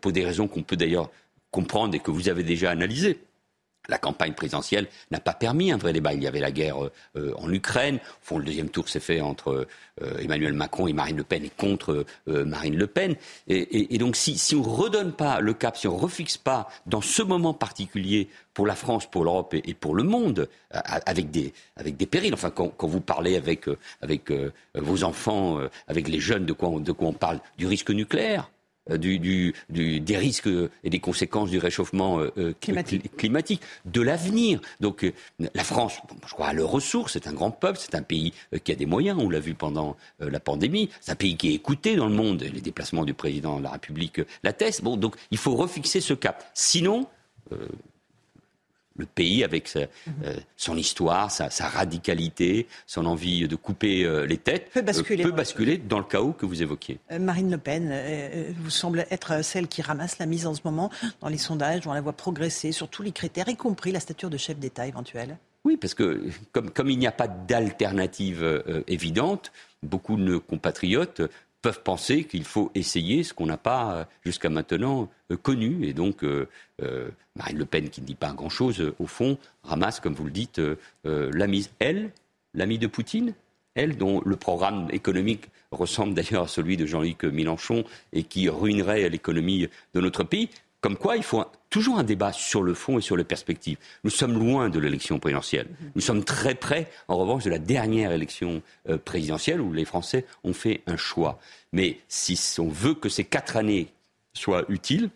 pour 0.00 0.12
des 0.12 0.24
raisons 0.24 0.48
qu'on 0.48 0.62
peut 0.62 0.76
d'ailleurs 0.76 1.10
comprendre 1.50 1.94
et 1.94 2.00
que 2.00 2.10
vous 2.10 2.28
avez 2.28 2.42
déjà 2.42 2.70
analysé. 2.70 3.18
la 3.88 3.98
campagne 3.98 4.34
présidentielle 4.34 4.86
n'a 5.10 5.18
pas 5.18 5.32
permis 5.32 5.72
un 5.72 5.78
vrai 5.78 5.92
débat. 5.92 6.12
Il 6.12 6.22
y 6.22 6.26
avait 6.26 6.40
la 6.40 6.52
guerre 6.52 6.76
euh, 7.16 7.32
en 7.36 7.52
Ukraine. 7.52 7.96
Au 7.96 8.00
fond, 8.22 8.38
le 8.38 8.44
deuxième 8.44 8.68
tour 8.68 8.88
s'est 8.88 9.00
fait 9.00 9.20
entre 9.20 9.66
euh, 10.02 10.18
Emmanuel 10.18 10.52
Macron 10.52 10.86
et 10.86 10.92
Marine 10.92 11.16
Le 11.16 11.24
Pen 11.24 11.44
et 11.44 11.50
contre 11.50 12.04
euh, 12.28 12.44
Marine 12.44 12.76
Le 12.76 12.86
Pen. 12.86 13.16
Et, 13.48 13.98
donc, 13.98 14.16
si, 14.16 14.36
si 14.36 14.54
on 14.54 14.62
ne 14.62 14.68
redonne 14.68 15.12
pas 15.12 15.40
le 15.40 15.54
cap, 15.54 15.76
si 15.76 15.88
on 15.88 15.96
ne 15.96 16.00
refixe 16.00 16.36
pas 16.36 16.68
dans 16.86 17.00
ce 17.00 17.22
moment 17.22 17.54
particulier 17.54 18.28
pour 18.52 18.66
la 18.66 18.74
France, 18.74 19.10
pour 19.10 19.24
l'Europe 19.24 19.54
et, 19.54 19.74
pour 19.74 19.94
le 19.94 20.02
monde, 20.02 20.48
avec 20.70 21.30
des, 21.30 21.52
avec 21.76 21.96
des 21.96 22.06
périls. 22.06 22.34
Enfin, 22.34 22.50
quand, 22.50 22.86
vous 22.86 23.00
parlez 23.00 23.36
avec, 23.36 23.66
avec 24.02 24.32
vos 24.74 25.04
enfants, 25.04 25.60
avec 25.86 26.08
les 26.08 26.20
jeunes, 26.20 26.44
de 26.44 26.52
quoi, 26.52 26.78
de 26.78 26.92
quoi 26.92 27.08
on 27.08 27.12
parle? 27.12 27.40
Du 27.56 27.66
risque 27.66 27.90
nucléaire 27.90 28.50
euh, 28.90 28.96
du, 28.98 29.54
des 29.70 30.16
risques 30.16 30.48
et 30.84 30.90
des 30.90 31.00
conséquences 31.00 31.50
du 31.50 31.58
réchauffement 31.58 32.20
euh, 32.20 32.32
euh, 32.38 32.52
climatique. 32.60 33.60
de 33.84 34.00
l'avenir. 34.02 34.60
Donc 34.80 35.10
la 35.54 35.64
France, 35.64 35.98
je 36.26 36.32
crois, 36.32 36.48
a 36.48 36.52
leurs 36.52 36.70
ressources, 36.70 37.12
c'est 37.14 37.26
un 37.26 37.32
grand 37.32 37.50
peuple, 37.50 37.78
c'est 37.80 37.94
un 37.94 38.02
pays 38.02 38.32
qui 38.64 38.72
a 38.72 38.74
des 38.74 38.86
moyens, 38.86 39.18
on 39.20 39.28
l'a 39.28 39.40
vu 39.40 39.54
pendant 39.54 39.96
la 40.20 40.40
pandémie, 40.40 40.90
c'est 41.00 41.12
un 41.12 41.16
pays 41.16 41.36
qui 41.36 41.50
est 41.50 41.54
écouté 41.54 41.96
dans 41.96 42.08
le 42.08 42.14
monde, 42.14 42.42
les 42.42 42.60
déplacements 42.60 43.04
du 43.04 43.14
président 43.14 43.58
de 43.58 43.64
la 43.64 43.70
République 43.70 44.20
l'attestent. 44.42 44.82
Bon, 44.82 44.96
donc 44.96 45.16
il 45.30 45.38
faut 45.38 45.54
refixer 45.54 46.00
ce 46.00 46.14
cap. 46.14 46.44
Sinon, 46.54 47.06
le 48.98 49.06
pays 49.06 49.44
avec 49.44 49.74
euh, 49.76 49.86
son 50.56 50.76
histoire, 50.76 51.30
sa, 51.30 51.48
radicalité, 51.68 52.66
son 52.86 53.06
envie 53.06 53.48
de 53.48 53.56
couper 53.56 54.04
euh, 54.04 54.26
les 54.26 54.36
têtes, 54.36 54.70
peut 54.72 54.80
euh, 54.80 55.32
basculer, 55.32 55.78
dans 55.78 55.98
le 55.98 56.04
chaos 56.04 56.32
que 56.32 56.44
vous 56.44 56.62
évoquiez. 56.62 56.98
Marine 57.18 57.50
Le 57.50 57.58
Pen 57.58 57.94
vous 58.58 58.70
semble 58.70 59.06
être 59.10 59.42
celle 59.42 59.68
qui 59.68 59.80
ramasse 59.80 60.18
la 60.18 60.26
mise 60.26 60.46
en 60.46 60.54
ce 60.54 60.60
moment 60.64 60.90
dans 61.20 61.28
les 61.28 61.38
sondages, 61.38 61.86
on 61.86 61.92
la 61.92 62.00
voit 62.00 62.12
progresser 62.12 62.72
sur 62.72 62.88
tous 62.88 63.02
les 63.02 63.12
critères, 63.12 63.48
y 63.48 63.56
compris 63.56 63.92
la 63.92 64.00
stature 64.00 64.30
de 64.30 64.36
chef 64.36 64.58
d'État 64.58 64.86
éventuelle. 64.86 65.38
Oui, 65.64 65.76
parce 65.76 65.94
que 65.94 66.24
comme, 66.52 66.70
comme 66.70 66.90
il 66.90 66.98
n'y 66.98 67.06
a 67.06 67.12
pas 67.12 67.28
d'alternative 67.28 68.62
évidente, 68.86 69.52
beaucoup 69.82 70.16
de 70.16 70.22
nos 70.22 70.40
compatriotes 70.40 71.22
peuvent 71.62 71.82
penser 71.82 72.24
qu'il 72.24 72.44
faut 72.44 72.70
essayer 72.74 73.22
ce 73.22 73.34
qu'on 73.34 73.46
n'a 73.46 73.56
pas 73.56 73.92
euh, 73.92 74.04
jusqu'à 74.24 74.48
maintenant 74.48 75.08
euh, 75.30 75.36
connu. 75.36 75.84
Et 75.86 75.92
donc, 75.92 76.22
euh, 76.22 76.46
Marine 77.34 77.58
Le 77.58 77.64
Pen, 77.64 77.90
qui 77.90 78.00
ne 78.00 78.06
dit 78.06 78.14
pas 78.14 78.32
grand-chose, 78.32 78.92
au 78.98 79.06
fond, 79.06 79.38
ramasse, 79.62 80.00
comme 80.00 80.14
vous 80.14 80.24
le 80.24 80.30
dites, 80.30 80.60
la 81.04 81.46
mise. 81.46 81.70
Elle, 81.78 82.10
l'amie 82.54 82.78
de 82.78 82.86
Poutine, 82.86 83.34
elle, 83.74 83.96
dont 83.96 84.22
le 84.24 84.36
programme 84.36 84.88
économique 84.92 85.48
ressemble 85.70 86.14
d'ailleurs 86.14 86.44
à 86.44 86.48
celui 86.48 86.76
de 86.76 86.86
Jean-Luc 86.86 87.24
Mélenchon 87.24 87.84
et 88.12 88.22
qui 88.22 88.48
ruinerait 88.48 89.08
l'économie 89.08 89.68
de 89.94 90.00
notre 90.00 90.24
pays, 90.24 90.50
comme 90.88 90.96
quoi, 90.96 91.18
il 91.18 91.22
faut 91.22 91.44
toujours 91.68 91.98
un 91.98 92.02
débat 92.02 92.32
sur 92.32 92.62
le 92.62 92.72
fond 92.72 92.96
et 92.96 93.02
sur 93.02 93.14
les 93.14 93.24
perspectives. 93.24 93.76
Nous 94.04 94.10
sommes 94.10 94.38
loin 94.38 94.70
de 94.70 94.78
l'élection 94.78 95.18
présidentielle. 95.18 95.66
Nous 95.94 96.00
sommes 96.00 96.24
très 96.24 96.54
près, 96.54 96.90
en 97.08 97.18
revanche, 97.18 97.44
de 97.44 97.50
la 97.50 97.58
dernière 97.58 98.10
élection 98.10 98.62
euh, 98.88 98.96
présidentielle 98.96 99.60
où 99.60 99.70
les 99.74 99.84
Français 99.84 100.24
ont 100.44 100.54
fait 100.54 100.80
un 100.86 100.96
choix. 100.96 101.38
Mais 101.74 101.98
si 102.08 102.40
on 102.58 102.68
veut 102.68 102.94
que 102.94 103.10
ces 103.10 103.24
quatre 103.24 103.58
années 103.58 103.88
soient 104.32 104.64
utiles, 104.70 105.10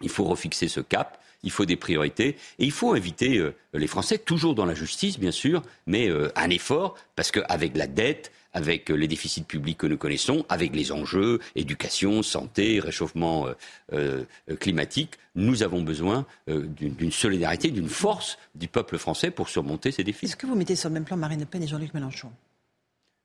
il 0.00 0.08
faut 0.08 0.24
refixer 0.24 0.66
ce 0.66 0.80
cap. 0.80 1.22
Il 1.44 1.52
faut 1.52 1.64
des 1.64 1.76
priorités 1.76 2.30
et 2.58 2.64
il 2.64 2.72
faut 2.72 2.92
inviter 2.92 3.38
euh, 3.38 3.54
les 3.72 3.86
Français, 3.86 4.18
toujours 4.18 4.56
dans 4.56 4.66
la 4.66 4.74
justice 4.74 5.20
bien 5.20 5.30
sûr, 5.30 5.62
mais 5.86 6.08
euh, 6.08 6.32
un 6.34 6.50
effort, 6.50 6.96
parce 7.14 7.30
qu'avec 7.30 7.76
la 7.76 7.86
dette, 7.86 8.32
avec 8.54 8.88
les 8.88 9.08
déficits 9.08 9.42
publics 9.42 9.78
que 9.78 9.86
nous 9.86 9.98
connaissons, 9.98 10.46
avec 10.48 10.74
les 10.74 10.92
enjeux 10.92 11.40
éducation, 11.56 12.22
santé, 12.22 12.80
réchauffement 12.80 13.48
euh, 13.48 13.54
euh, 13.92 14.56
climatique, 14.56 15.10
nous 15.34 15.62
avons 15.62 15.82
besoin 15.82 16.24
euh, 16.48 16.66
d'une 16.66 17.12
solidarité, 17.12 17.70
d'une 17.70 17.88
force 17.88 18.38
du 18.54 18.68
peuple 18.68 18.96
français 18.96 19.30
pour 19.30 19.48
surmonter 19.48 19.90
ces 19.90 20.04
défis. 20.04 20.26
Est-ce 20.26 20.36
que 20.36 20.46
vous 20.46 20.54
mettez 20.54 20.76
sur 20.76 20.88
le 20.88 20.94
même 20.94 21.04
plan 21.04 21.16
Marine 21.16 21.40
Le 21.40 21.46
Pen 21.46 21.62
et 21.62 21.66
Jean-Luc 21.66 21.92
Mélenchon? 21.92 22.30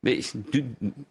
Mais, 0.02 0.22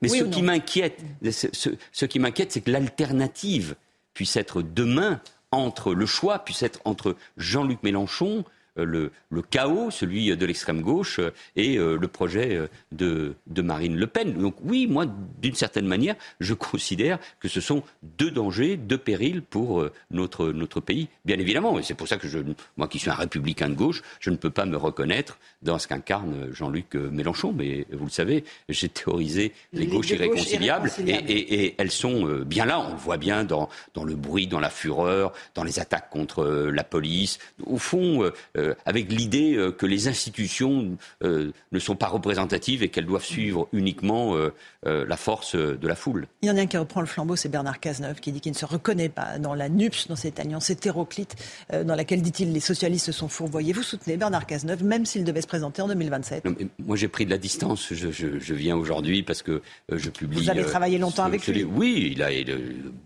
mais 0.02 0.08
ce, 0.08 0.24
qui 0.24 0.42
m'inquiète, 0.42 1.04
ce 1.22 2.04
qui 2.06 2.18
m'inquiète, 2.18 2.52
c'est 2.52 2.62
que 2.62 2.70
l'alternative 2.70 3.76
puisse 4.14 4.36
être 4.36 4.62
demain 4.62 5.20
entre 5.50 5.94
le 5.94 6.06
choix 6.06 6.40
puisse 6.40 6.62
être 6.62 6.80
entre 6.84 7.16
Jean-Luc 7.36 7.82
Mélenchon, 7.82 8.44
le, 8.84 9.10
chaos, 9.50 9.90
celui 9.90 10.36
de 10.36 10.46
l'extrême 10.46 10.82
gauche, 10.82 11.18
euh, 11.18 11.30
et 11.56 11.78
euh, 11.78 11.96
le 11.98 12.08
projet 12.08 12.56
euh, 12.56 12.66
de, 12.92 13.62
Marine 13.62 13.96
Le 13.96 14.06
Pen. 14.06 14.34
Donc 14.34 14.56
oui, 14.62 14.86
moi, 14.86 15.06
d'une 15.40 15.54
certaine 15.54 15.86
manière, 15.86 16.14
je 16.40 16.54
considère 16.54 17.18
que 17.40 17.48
ce 17.48 17.60
sont 17.60 17.82
deux 18.02 18.30
dangers, 18.30 18.76
deux 18.76 18.98
périls 18.98 19.42
pour 19.42 19.84
notre, 20.10 20.48
notre 20.52 20.80
pays, 20.80 21.08
bien 21.24 21.38
évidemment. 21.38 21.78
Et 21.78 21.82
c'est 21.82 21.94
pour 21.94 22.08
ça 22.08 22.16
que 22.16 22.28
je, 22.28 22.38
moi 22.76 22.88
qui 22.88 22.98
suis 22.98 23.10
un 23.10 23.14
républicain 23.14 23.68
de 23.68 23.74
gauche, 23.74 24.02
je 24.20 24.30
ne 24.30 24.36
peux 24.36 24.50
pas 24.50 24.64
me 24.64 24.76
reconnaître 24.76 25.38
dans 25.62 25.78
ce 25.78 25.88
qu'incarne 25.88 26.48
Jean-Luc 26.52 26.94
Mélenchon. 26.94 27.52
Mais 27.52 27.86
vous 27.92 28.04
le 28.04 28.10
savez, 28.10 28.44
j'ai 28.68 28.88
théorisé 28.88 29.52
les, 29.72 29.86
gauches, 29.86 30.10
irréconciliables, 30.10 30.90
Et, 31.06 31.74
elles 31.78 31.90
sont 31.90 32.24
bien 32.46 32.64
là. 32.64 32.80
On 32.80 32.92
le 32.92 32.98
voit 32.98 33.18
bien 33.18 33.44
dans, 33.44 33.68
dans 33.94 34.04
le 34.04 34.14
bruit, 34.14 34.46
dans 34.46 34.60
la 34.60 34.70
fureur, 34.70 35.32
dans 35.54 35.64
les 35.64 35.80
attaques 35.80 36.10
contre 36.10 36.44
la 36.44 36.84
police. 36.84 37.38
Au 37.66 37.78
fond, 37.78 38.30
euh, 38.56 38.67
avec 38.86 39.10
l'idée 39.10 39.54
euh, 39.56 39.72
que 39.72 39.86
les 39.86 40.08
institutions 40.08 40.96
euh, 41.22 41.52
ne 41.72 41.78
sont 41.78 41.96
pas 41.96 42.08
représentatives 42.08 42.82
et 42.82 42.88
qu'elles 42.88 43.06
doivent 43.06 43.24
suivre 43.24 43.68
uniquement 43.72 44.36
la 44.84 45.16
force 45.16 45.54
de 45.56 45.88
la 45.88 45.94
foule. 45.94 46.26
Il 46.42 46.48
y 46.48 46.50
en 46.50 46.56
a 46.56 46.60
un 46.60 46.66
qui 46.66 46.76
reprend 46.76 47.00
le 47.00 47.06
flambeau, 47.06 47.36
c'est 47.36 47.48
Bernard 47.48 47.80
Cazeneuve, 47.80 48.20
qui 48.20 48.32
dit 48.32 48.40
qu'il 48.40 48.52
ne 48.52 48.56
se 48.56 48.64
reconnaît 48.64 49.08
pas 49.08 49.38
dans 49.38 49.54
la 49.54 49.68
NUPS, 49.68 50.08
dans 50.08 50.16
cette 50.16 50.40
alliance 50.40 50.70
hétéroclite 50.70 51.36
dans 51.84 51.94
laquelle, 51.94 52.22
dit-il, 52.22 52.52
les 52.52 52.60
socialistes 52.60 53.06
se 53.06 53.12
sont 53.12 53.28
fourvoyés. 53.28 53.72
Vous 53.72 53.82
soutenez 53.82 54.16
Bernard 54.16 54.46
Cazeneuve, 54.46 54.84
même 54.84 55.04
s'il 55.04 55.24
devait 55.24 55.42
se 55.42 55.46
présenter 55.46 55.82
en 55.82 55.88
2027 55.88 56.44
Moi, 56.84 56.96
j'ai 56.96 57.08
pris 57.08 57.24
de 57.26 57.30
la 57.30 57.38
distance. 57.38 57.92
Je, 57.92 58.54
viens 58.54 58.76
aujourd'hui 58.76 59.22
parce 59.22 59.42
que 59.42 59.62
je 59.90 60.10
publie. 60.10 60.38
Vous 60.38 60.50
avez 60.50 60.64
travaillé 60.64 60.98
longtemps 60.98 61.24
avec 61.24 61.46
lui 61.46 61.64
Oui, 61.64 62.14
il 62.14 62.22
a, 62.22 62.30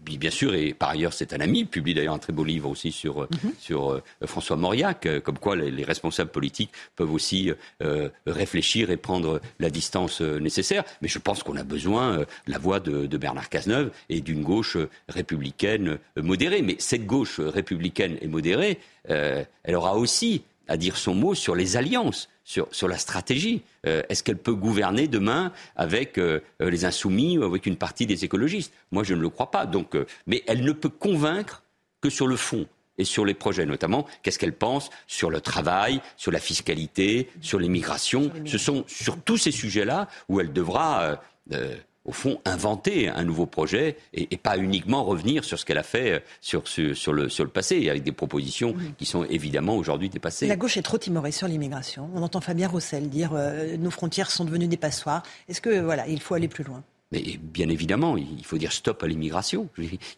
bien 0.04 0.30
sûr, 0.30 0.54
et 0.54 0.74
par 0.74 0.90
ailleurs, 0.90 1.12
c'est 1.12 1.32
un 1.32 1.40
ami. 1.40 1.60
Il 1.60 1.66
publie 1.66 1.94
d'ailleurs 1.94 2.14
un 2.14 2.18
très 2.18 2.32
beau 2.32 2.44
livre 2.44 2.70
aussi 2.70 2.92
sur, 2.92 3.20
mhm. 3.20 3.52
sur 3.58 4.00
François 4.24 4.56
Mauriac, 4.56 5.08
comme 5.24 5.38
quoi 5.38 5.51
les, 5.54 5.84
responsables 5.84 6.30
politiques 6.30 6.70
peuvent 6.96 7.12
aussi 7.12 7.50
euh, 7.82 8.08
réfléchir 8.26 8.90
et 8.90 8.96
prendre 8.96 9.40
la 9.58 9.70
distance 9.70 10.20
euh, 10.20 10.38
nécessaire. 10.38 10.84
Mais 11.00 11.08
je 11.08 11.18
pense 11.18 11.42
qu'on 11.42 11.56
a 11.56 11.64
besoin 11.64 12.18
euh, 12.18 12.24
de 12.46 12.52
la 12.52 12.58
voix 12.58 12.80
de, 12.80 13.16
Bernard 13.16 13.48
Cazeneuve 13.48 13.90
et 14.08 14.20
d'une 14.20 14.42
gauche 14.42 14.76
républicaine 15.08 15.98
modérée. 16.16 16.62
Mais 16.62 16.76
cette 16.78 17.06
gauche 17.06 17.40
républicaine 17.40 18.18
et 18.20 18.26
modérée, 18.26 18.78
elle 19.04 19.76
aura 19.76 19.96
aussi 19.96 20.42
à 20.66 20.76
dire 20.76 20.96
son 20.96 21.14
mot 21.14 21.34
sur 21.34 21.54
les 21.54 21.76
alliances. 21.76 22.28
Sur, 22.44 22.66
sur, 22.72 22.88
la 22.88 22.98
stratégie. 22.98 23.62
Est-ce 23.84 24.24
qu'elle 24.24 24.36
peut 24.36 24.54
gouverner 24.54 25.06
demain 25.06 25.52
avec 25.76 26.18
les 26.58 26.84
insoumis 26.84 27.38
ou 27.38 27.44
avec 27.44 27.66
une 27.66 27.76
partie 27.76 28.04
des 28.04 28.24
écologistes? 28.24 28.72
Moi, 28.90 29.04
je 29.04 29.14
ne 29.14 29.20
le 29.20 29.28
crois 29.28 29.52
pas. 29.52 29.64
Donc, 29.64 29.96
mais 30.26 30.42
elle 30.48 30.64
ne 30.64 30.72
peut 30.72 30.88
convaincre 30.88 31.62
que 32.00 32.10
sur 32.10 32.26
le 32.26 32.34
fond 32.34 32.66
et 32.98 33.04
sur 33.04 33.24
les 33.24 33.34
projets, 33.34 33.66
notamment 33.66 34.06
qu'est-ce 34.22 34.38
qu'elle 34.38 34.56
pense 34.56 34.90
sur 35.06 35.30
le 35.30 35.40
travail, 35.40 36.00
sur 36.16 36.32
la 36.32 36.38
fiscalité, 36.38 37.28
sur 37.40 37.58
l'immigration. 37.58 38.30
Ce 38.44 38.58
sont 38.58 38.84
sur 38.86 39.18
tous 39.18 39.38
ces 39.38 39.52
sujets-là 39.52 40.08
où 40.28 40.40
elle 40.40 40.52
devra, 40.52 41.02
euh, 41.02 41.16
euh, 41.52 41.76
au 42.04 42.12
fond, 42.12 42.40
inventer 42.44 43.08
un 43.08 43.24
nouveau 43.24 43.46
projet 43.46 43.96
et, 44.12 44.36
pas 44.36 44.58
uniquement 44.58 45.04
revenir 45.04 45.44
sur 45.44 45.58
ce 45.58 45.64
qu'elle 45.64 45.78
a 45.78 45.84
fait 45.84 46.12
euh, 46.12 46.20
sur, 46.40 46.66
sur, 46.66 47.12
le, 47.12 47.28
sur 47.28 47.44
le 47.44 47.50
passé, 47.50 47.88
avec 47.88 48.02
des 48.02 48.12
propositions 48.12 48.74
qui 48.98 49.06
sont 49.06 49.24
évidemment 49.24 49.76
aujourd'hui 49.76 50.08
dépassées. 50.08 50.46
La 50.46 50.56
gauche 50.56 50.76
est 50.76 50.82
trop 50.82 50.98
timorée 50.98 51.32
sur 51.32 51.48
l'immigration. 51.48 52.10
On 52.14 52.22
entend 52.22 52.40
Fabien 52.40 52.68
Roussel 52.68 53.08
dire 53.08 53.32
nos 53.78 53.90
frontières 53.90 54.30
sont 54.30 54.44
devenues 54.44 54.68
des 54.68 54.76
passoires. 54.76 55.22
Est-ce 55.48 55.60
que 55.60 55.80
voilà, 55.80 56.06
il 56.08 56.20
faut 56.20 56.34
aller 56.34 56.48
plus 56.48 56.64
loin? 56.64 56.82
Mais 57.12 57.22
bien 57.40 57.68
évidemment, 57.68 58.16
il 58.16 58.44
faut 58.44 58.56
dire 58.56 58.72
stop 58.72 59.02
à 59.02 59.06
l'immigration. 59.06 59.68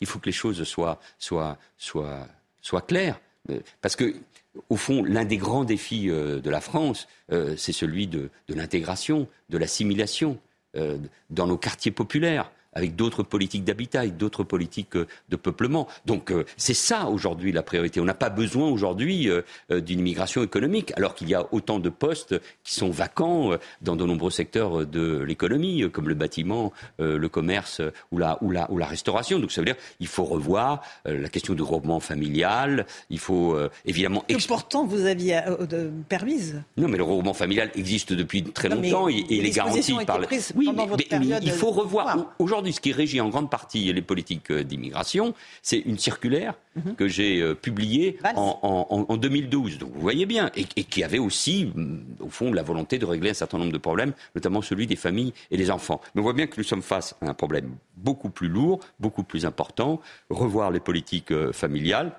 Il 0.01 0.07
faut 0.07 0.21
que 0.21 0.27
les 0.27 0.33
choses 0.33 0.63
soient, 0.63 1.01
soient, 1.19 1.59
soient 1.77 2.29
soit 2.65 2.81
clair. 2.81 3.21
Euh, 3.51 3.61
parce 3.81 3.95
que, 3.95 4.15
au 4.71 4.77
fond, 4.77 5.05
l'un 5.05 5.25
des 5.25 5.37
grands 5.37 5.65
défis 5.65 6.11
euh, 6.11 6.41
de 6.41 6.51
la 6.51 6.61
France, 6.61 7.07
euh, 7.31 7.55
c'est 7.57 7.73
celui 7.73 8.09
de, 8.09 8.31
l'intégration, 8.49 9.29
de 9.51 9.59
l'assimilation 9.59 10.41
dans 11.31 11.47
nos 11.47 11.57
quartiers 11.57 11.93
populaires 11.93 12.51
avec 12.75 12.97
d'autres 12.97 13.23
politiques 13.23 13.65
d'habitat, 13.65 14.01
avec 14.01 14.17
d'autres 14.17 14.45
politiques 14.45 14.97
euh, 14.97 15.07
de 15.29 15.37
peuplement. 15.37 15.87
Donc 16.07 16.31
euh, 16.31 16.45
c'est 16.57 16.75
ça 16.75 17.09
aujourd'hui 17.09 17.53
la 17.53 17.63
priorité. 17.63 18.01
On 18.01 18.05
n'a 18.05 18.15
pas 18.15 18.31
besoin 18.31 18.69
aujourd'hui 18.69 19.29
euh, 19.31 19.43
d'une 19.81 20.01
immigration 20.01 20.43
économique, 20.43 20.93
alors 20.97 21.15
qu'il 21.15 21.29
y 21.29 21.35
a 21.35 21.47
autant 21.53 21.79
de 21.79 21.89
postes 21.89 22.35
qui 22.63 22.75
sont 22.75 22.91
vacants 22.91 23.53
dans 23.81 23.97
de 23.97 24.05
nombreux 24.05 24.31
secteurs 24.31 24.87
de 24.87 25.23
l'économie, 25.23 25.91
comme 25.91 26.09
le 26.09 26.15
bâtiment, 26.15 26.73
le 26.99 27.29
commerce 27.29 27.81
ou 28.13 28.19
la, 28.19 28.39
ou, 28.43 28.51
la, 28.51 28.71
ou 28.71 28.79
la 28.79 28.87
restauration. 28.87 29.39
Donc 29.39 29.53
ça 29.53 29.61
veut 29.61 29.67
dire 29.67 29.77
qu'il 29.99 30.07
faut 30.07 30.25
revoir 30.25 30.83
la 31.05 31.29
question 31.29 31.55
du 31.55 31.63
regroupement 31.63 32.01
familial, 32.01 32.87
il 33.11 33.19
faut 33.19 33.57
évidemment... 33.85 34.25
Que 34.29 34.47
pourtant 34.47 34.85
vous 34.85 35.07
aviez 35.07 35.41
permise? 36.09 36.63
Non, 36.77 36.89
mais 36.89 36.99
le 36.99 37.05
regroupement 37.05 37.35
familial 37.35 37.71
existe 37.75 38.13
depuis 38.13 38.43
très 38.43 38.69
longtemps 38.69 39.09
et, 39.09 39.25
il 39.29 39.47
est 39.47 39.51
garanti 39.51 39.95
par... 40.07 40.21
Oui, 40.55 40.71
mais, 40.75 41.39
il 41.43 41.53
faut 41.53 41.71
revoir. 41.71 42.35
Aujourd'hui, 42.39 42.64
aujourd'hui, 42.65 42.73
ce 42.73 42.81
qui 42.81 42.93
régit 42.93 43.21
en 43.21 43.29
grande 43.29 43.51
partie 43.51 43.93
les 43.93 44.03
politiques 44.03 44.51
euh, 44.51 44.65
d'immigration, 44.65 45.35
c'est 45.63 45.79
une 45.79 45.99
circulaire 45.99 46.55
mhm. 46.77 46.95
que 46.95 47.09
j'ai 47.09 47.41
euh, 47.41 47.55
publiée 47.55 48.19
en, 48.35 49.17
2012. 49.17 49.79
Donc 49.79 49.93
vous 49.93 50.01
voyez 50.01 50.25
bien, 50.27 50.51
et, 50.57 50.65
qui 50.65 51.05
avait 51.05 51.19
aussi, 51.19 51.67
mm, 51.75 51.99
au 52.21 52.31
fond, 52.31 52.53
la 52.53 52.63
volonté 52.63 52.99
de 52.99 53.05
régler 53.05 53.31
un 53.31 53.35
certain 53.35 53.59
nombre 53.59 53.73
de 53.73 53.79
problèmes, 53.79 54.13
notamment 54.35 54.63
celui 54.63 54.87
des 54.87 54.97
familles 54.97 55.35
et 55.51 55.57
des 55.57 55.71
enfants. 55.71 56.01
Mais 56.15 56.21
on 56.21 56.25
voit 56.25 56.33
bien 56.33 56.47
que 56.47 56.55
nous 56.57 56.65
sommes 56.65 56.83
face 56.83 57.15
à 57.21 57.29
un 57.29 57.35
problème 57.35 57.77
beaucoup 57.97 58.31
plus 58.31 58.49
lourd, 58.49 58.81
beaucoup 58.99 59.25
plus 59.25 59.45
important, 59.45 60.01
revoir 60.31 60.71
les 60.71 60.81
politiques 60.81 61.33
euh, 61.33 61.53
familiales 61.53 62.13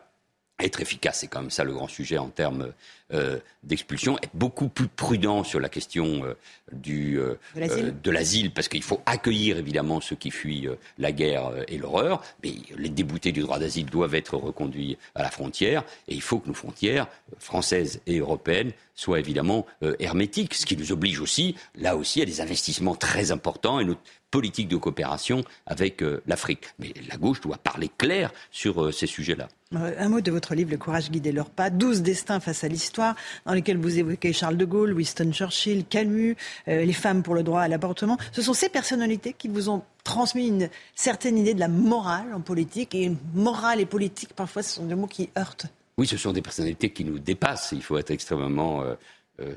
être 0.58 0.80
efficace, 0.80 1.20
c'est 1.20 1.28
quand 1.28 1.42
même 1.42 1.50
ça 1.50 1.66
le 1.66 1.74
grand 1.74 1.90
sujet 1.90 2.18
en 2.18 2.30
termes 2.30 2.72
euh, 3.14 3.38
d'expulsion, 3.62 4.18
être 4.18 4.36
beaucoup 4.36 4.68
plus 4.68 4.88
prudent 4.88 5.44
sur 5.44 5.60
la 5.60 5.70
question 5.70 6.24
euh, 6.26 6.34
du, 6.72 7.20
euh, 7.20 7.36
de 7.56 8.12
l'asile, 8.12 8.52
parce 8.52 8.68
qu'il 8.68 8.82
faut 8.82 9.00
accueillir 9.06 9.60
évidemment 9.60 10.02
ceux 10.02 10.16
qui 10.16 10.32
fuient 10.32 10.68
la 10.98 11.12
guerre 11.12 11.52
et 11.68 11.78
l'horreur, 11.78 12.24
mais 12.44 12.54
les 12.76 12.90
déboutés 12.90 13.32
du 13.32 13.42
droit 13.42 13.60
d'asile 13.60 13.86
doivent 13.86 14.16
être 14.16 14.38
reconduits 14.38 14.98
à 15.14 15.22
la 15.22 15.30
frontière, 15.30 15.84
et 16.08 16.16
il 16.16 16.22
faut 16.22 16.40
que 16.40 16.48
nos 16.48 16.56
frontières 16.56 17.08
françaises 17.38 18.02
et 18.08 18.20
européennes 18.20 18.72
soient 18.96 19.20
évidemment 19.20 19.66
hermétiques, 20.00 20.54
ce 20.54 20.66
qui 20.66 20.78
nous 20.78 20.92
oblige 20.92 21.20
aussi, 21.20 21.56
là 21.76 21.98
aussi, 21.98 22.22
à 22.22 22.26
des 22.26 22.42
investissements 22.42 22.96
très 22.96 23.32
importants, 23.32 23.80
et 23.80 23.86
notre 23.86 24.02
politique 24.32 24.68
de 24.68 24.78
coopération 24.78 25.44
avec 25.66 26.04
l'Afrique. 26.28 26.64
Mais 26.80 26.94
la 27.10 27.18
gauche 27.18 27.42
doit 27.42 27.58
parler 27.58 27.90
clair 27.98 28.32
sur 28.52 28.94
ces 28.94 29.08
sujets-là. 29.08 29.48
Un 29.74 30.10
mot 30.10 30.22
de 30.22 30.32
votre 30.32 30.56
livre, 30.56 30.72
Le 30.72 30.78
courage 30.78 31.10
guider 31.10 31.32
leurs 31.32 31.50
pas, 31.50 31.70
12 31.70 32.02
destins 32.02 32.40
face 32.40 32.64
à 32.64 32.68
l'histoire, 32.68 32.95
dans 32.98 33.54
lesquels 33.54 33.78
vous 33.78 34.00
évoquez 34.00 34.34
Charles 34.34 34.58
de 34.58 34.66
Gaulle, 34.66 34.94
Winston 34.94 35.32
Churchill, 35.32 35.86
Camus, 35.86 36.36
euh, 36.68 36.84
les 36.84 36.94
femmes 36.94 37.24
pour 37.24 37.36
le 37.36 37.44
droit 37.44 37.62
à 37.62 37.68
l'avortement. 37.68 38.18
Ce 38.32 38.42
sont 38.42 38.54
ces 38.54 38.70
personnalités 38.70 39.34
qui 39.34 39.48
vous 39.48 39.70
ont 39.70 39.84
transmis 40.04 40.48
une 40.48 40.70
certaine 40.96 41.38
idée 41.38 41.54
de 41.54 41.60
la 41.60 41.68
morale 41.68 42.34
en 42.34 42.42
politique. 42.42 42.96
Et 42.96 43.12
morale 43.34 43.82
et 43.82 43.86
politique, 43.86 44.34
parfois, 44.34 44.64
ce 44.64 44.76
sont 44.76 44.86
deux 44.86 44.96
mots 44.96 45.08
qui 45.08 45.30
heurtent. 45.38 45.68
Oui, 45.98 46.08
ce 46.08 46.18
sont 46.18 46.34
des 46.34 46.42
personnalités 46.42 46.92
qui 46.92 47.06
nous 47.06 47.20
dépassent. 47.20 47.72
Il 47.72 47.82
faut 47.82 47.98
être 47.98 48.12
extrêmement 48.12 48.84
euh, 48.84 49.56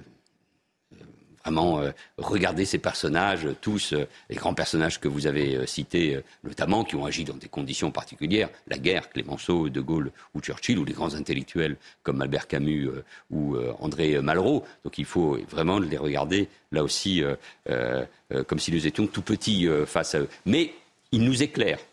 vraiment 1.49 1.81
euh, 1.81 1.93
regarder 2.19 2.67
ces 2.67 2.79
personnages, 2.79 3.49
tous 3.63 3.95
euh, 3.95 4.07
les 4.29 4.37
grands 4.37 4.53
personnages 4.53 5.01
que 5.01 5.09
vous 5.09 5.27
avez 5.27 5.57
euh, 5.57 5.67
cités, 5.67 6.21
notamment, 6.45 6.85
qui 6.85 6.95
ont 6.95 7.07
agi 7.07 7.25
dans 7.25 7.37
des 7.37 7.49
conditions 7.49 7.91
particulières, 7.91 8.51
la 8.67 8.77
guerre, 8.77 9.09
Clémenceau, 9.09 9.71
De 9.71 9.81
Gaulle 9.81 10.11
ou 10.35 10.41
Churchill, 10.41 10.79
ou 10.79 10.85
les 10.85 10.93
grands 10.93 11.15
intellectuels 11.15 11.77
comme 12.03 12.21
Albert 12.21 12.49
Camus 12.49 12.91
ou 13.31 13.57
André 13.81 14.21
Malraux. 14.21 14.65
Donc 14.85 14.99
il 14.99 15.05
faut 15.05 15.39
vraiment 15.49 15.79
les 15.79 15.97
regarder, 15.97 16.49
là 16.73 16.83
aussi, 16.83 17.23
comme 17.67 18.59
si 18.59 18.73
nous 18.73 18.87
étions 18.87 19.07
tout 19.07 19.23
petits 19.23 19.69
face 19.87 20.15
à 20.15 20.21
eux. 20.21 20.29
Mais 20.47 20.73
ils 21.13 21.23
nous 21.23 21.43
éclairent. 21.43 21.85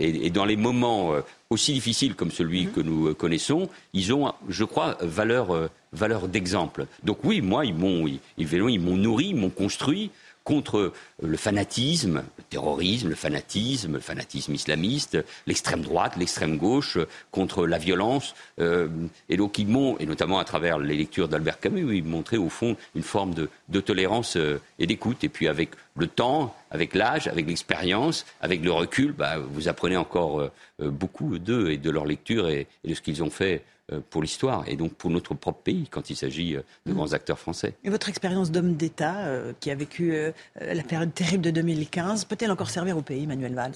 Et, 0.00 0.30
dans 0.30 0.44
les 0.44 0.56
moments 0.56 1.12
aussi 1.50 1.72
difficiles 1.72 2.14
comme 2.14 2.30
celui 2.30 2.66
mmh. 2.66 2.72
que 2.72 2.80
nous 2.80 3.14
connaissons, 3.14 3.68
ils 3.92 4.12
ont, 4.12 4.32
je 4.48 4.64
crois, 4.64 4.96
valeur 5.00 5.70
valeur 5.92 6.28
d'exemple. 6.28 6.86
Donc 7.04 7.18
oui, 7.24 7.40
moi, 7.40 7.64
ils 7.64 7.74
m'ont, 7.74 8.06
ils, 8.06 8.20
ils 8.36 8.80
m'ont 8.80 8.96
nourri, 8.96 9.28
ils 9.28 9.36
m'ont 9.36 9.50
construit 9.50 10.10
contre 10.48 10.94
le 11.22 11.36
fanatisme, 11.36 12.22
le 12.38 12.44
terrorisme, 12.44 13.10
le 13.10 13.14
fanatisme, 13.14 13.92
le 13.92 14.00
fanatisme 14.00 14.54
islamiste, 14.54 15.18
l'extrême 15.46 15.82
droite, 15.82 16.16
l'extrême 16.16 16.56
gauche, 16.56 16.96
contre 17.30 17.66
la 17.66 17.76
violence. 17.76 18.34
Euh, 18.58 18.88
et 19.28 19.36
donc 19.36 19.58
ils 19.58 19.68
m'ont, 19.68 19.98
et 19.98 20.06
notamment 20.06 20.38
à 20.38 20.44
travers 20.44 20.78
les 20.78 20.96
lectures 20.96 21.28
d'Albert 21.28 21.60
Camus, 21.60 21.94
ils 21.94 22.02
montraient 22.02 22.38
au 22.38 22.48
fond 22.48 22.78
une 22.94 23.02
forme 23.02 23.34
de, 23.34 23.80
tolérance 23.80 24.38
euh, 24.38 24.58
et 24.78 24.86
d'écoute. 24.86 25.22
Et 25.22 25.28
puis 25.28 25.48
avec 25.48 25.72
le 25.98 26.06
temps, 26.06 26.56
avec 26.70 26.94
l'âge, 26.94 27.28
avec 27.28 27.46
l'expérience, 27.46 28.24
avec 28.40 28.64
le 28.64 28.72
recul, 28.72 29.12
bah, 29.12 29.36
vous 29.36 29.68
apprenez 29.68 29.98
encore 29.98 30.40
euh, 30.40 30.50
beaucoup 30.80 31.38
d'eux 31.38 31.68
et 31.72 31.76
de 31.76 31.90
leur 31.90 32.06
lecture 32.06 32.48
et 32.48 32.66
de 32.86 32.94
ce 32.94 33.02
qu'ils 33.02 33.22
ont 33.22 33.28
fait 33.28 33.56
euh, 33.56 33.77
pour 34.10 34.22
l'histoire 34.22 34.64
et 34.66 34.76
donc 34.76 34.92
pour 34.94 35.10
notre 35.10 35.34
propre 35.34 35.60
pays 35.62 35.86
quand 35.90 36.10
il 36.10 36.16
s'agit 36.16 36.56
euh, 36.56 36.62
de 36.86 36.92
grands 36.92 37.12
acteurs 37.12 37.38
français. 37.38 37.74
Et 37.84 37.90
votre 37.90 38.08
expérience 38.08 38.50
d'homme 38.50 38.74
d'État 38.74 39.26
euh, 39.26 39.52
qui 39.60 39.70
a 39.70 39.74
vécu 39.74 40.14
la 40.60 40.82
période 40.82 41.12
terrible 41.14 41.42
de 41.42 41.50
2015 41.50 42.24
peut-elle 42.24 42.50
encore 42.50 42.70
servir 42.70 42.96
au 42.96 43.02
pays, 43.02 43.26
Manuel 43.26 43.54
Valls? 43.54 43.74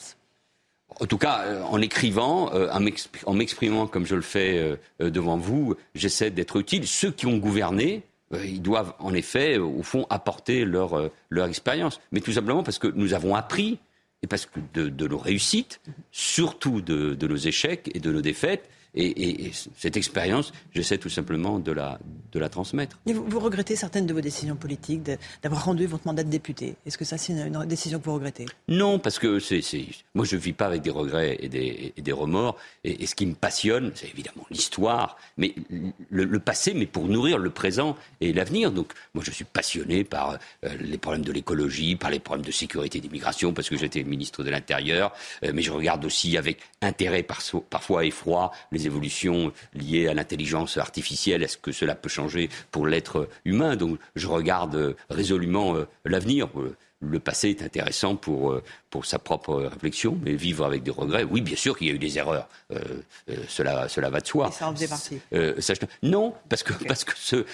En 1.01 1.06
tout 1.06 1.16
cas, 1.16 1.62
en 1.64 1.80
écrivant, 1.80 2.51
en 2.52 3.34
m'exprimant 3.34 3.86
comme 3.86 4.05
je 4.05 4.14
le 4.14 4.22
fais 4.22 4.78
devant 5.01 5.39
vous, 5.39 5.74
j'essaie 5.94 6.30
d'être 6.30 6.56
utile. 6.59 6.86
Ceux 6.86 7.10
qui 7.10 7.26
ont 7.26 7.39
gouverné, 7.39 8.02
ils 8.32 8.60
doivent 8.60 8.93
en 8.98 9.14
effet, 9.14 9.56
au 9.56 9.82
fond, 9.82 10.06
apporter 10.10 10.66
leur, 10.66 11.10
leur 11.30 11.47
expérience. 11.47 11.98
Mais 12.12 12.20
tout 12.20 12.32
simplement 12.32 12.62
parce 12.62 12.78
que 12.78 12.89
nous 12.89 13.14
avons 13.14 13.34
appris, 13.34 13.78
et 14.22 14.26
parce 14.26 14.47
que 14.47 14.60
de, 14.74 15.09
nos 15.09 15.18
réussites, 15.18 15.80
surtout 16.10 16.80
de, 16.80 17.14
de 17.14 17.26
nos 17.26 17.36
échecs 17.36 17.90
et 17.94 17.98
de 17.98 18.12
nos 18.12 18.20
défaites, 18.20 18.68
et, 18.94 19.51
cette 19.77 19.97
expérience, 19.97 20.52
j'essaie 20.74 20.98
tout 20.98 21.09
simplement 21.09 21.59
de 21.59 21.73
la, 21.73 21.98
de 22.32 22.39
la 22.39 22.48
transmettre. 22.51 22.98
vous, 23.06 23.40
regrettez 23.40 23.74
certaines 23.74 24.06
de 24.06 24.12
vos 24.12 24.20
décisions 24.20 24.56
politiques, 24.56 25.02
d'avoir 25.43 25.64
rendu 25.64 25.86
votre 25.86 26.06
mandat 26.06 26.24
de 26.24 26.31
député? 26.31 26.77
Est-ce 26.85 26.98
que 26.98 27.05
ça, 27.05 27.16
c'est 27.16 27.32
une, 27.32 27.64
décision 27.64 27.98
que 27.98 28.05
vous 28.05 28.14
regrettez? 28.14 28.44
Non, 28.69 28.98
parce 28.98 29.19
que 29.19 29.39
c'est, 29.39 29.62
moi, 30.14 30.27
je 30.27 30.36
ne 30.36 30.40
vis 30.40 30.52
pas 30.52 30.66
avec 30.66 30.82
des 30.82 30.90
regrets 30.90 31.39
et 31.40 31.48
des, 31.48 31.94
des 31.97 32.12
remords. 32.12 32.56
Et, 32.85 33.06
ce 33.06 33.14
qui 33.14 33.27
me 33.27 33.35
passionne, 33.35 33.93
c'est 33.94 34.09
évidemment 34.09 34.47
l'histoire, 34.51 35.16
mais 35.39 35.55
le, 36.10 36.39
passé, 36.39 36.74
mais 36.74 36.86
pour 36.86 37.09
nourrir 37.09 37.39
le 37.39 37.51
présent 37.51 37.97
et 38.20 38.32
l'avenir. 38.32 38.73
Donc, 38.73 38.93
moi, 39.14 39.24
je 39.24 39.31
suis 39.31 39.44
passionné 39.44 40.05
par 40.05 40.39
euh, 40.64 40.69
les 40.81 40.98
problèmes 40.98 41.24
de 41.24 41.32
l'écologie, 41.32 41.97
par 41.97 42.10
les 42.10 42.20
problèmes 42.20 42.44
de 42.44 42.52
sécurité 42.52 42.98
et 42.98 43.01
d'immigration, 43.01 43.55
parce 43.55 43.69
que 43.69 43.77
j'étais 43.77 44.02
ministre 44.02 44.43
de 44.44 44.51
l'Intérieur. 44.51 45.12
Euh, 45.44 45.52
mais 45.55 45.62
je 45.62 45.73
regarde 45.73 46.05
aussi 46.05 46.36
avec 46.36 46.59
intérêt, 46.82 47.23
parfois 47.23 48.05
effroi, 48.05 48.52
les 48.70 48.81
évolutions 48.86 49.52
liées 49.74 50.09
à 50.09 50.14
l'intelligence 50.14 50.76
artificielle. 50.76 51.42
Est-ce 51.42 51.59
que 51.59 51.72
cela 51.72 51.94
peut 51.94 52.09
changer 52.09 52.48
pour 52.70 52.86
l'être 52.86 53.28
humain? 53.44 53.76
Donc 53.76 53.98
je 54.14 54.26
regarde 54.26 54.96
résolument 55.10 55.76
euh, 55.76 55.86
l'avenir. 56.04 56.48
Le 57.00 57.18
passé 57.18 57.50
est 57.50 57.62
intéressant 57.62 58.14
pour, 58.14 58.52
euh, 58.52 58.62
pour 58.93 59.06
sa 59.06 59.19
propre 59.19 59.55
réflexion, 59.55 60.19
mais 60.23 60.35
vivre 60.35 60.66
avec 60.66 60.82
des 60.82 60.90
regrets, 60.90 61.24
oui, 61.24 61.40
bien 61.40 61.56
sûr 61.56 61.78
qu'il 61.78 61.86
y 61.89 61.90
a 61.90 61.94
eu 61.94 61.98
des 61.98 62.19
erreurs. 62.19 62.47
Euh, 62.73 62.78
euh, 63.31 63.36
cela, 63.48 63.89
cela 63.89 64.10
va 64.10 64.20
de 64.20 64.27
soi. 64.27 64.51
Et 64.51 64.52
ça 64.52 64.69
en 64.69 64.74
faisait 64.74 64.86
partie. 64.86 65.19
non, 66.02 66.35
parce 66.51 66.62
que 66.62 66.74
parce 66.86 67.05
que 67.05 67.12
ce, 67.16 67.47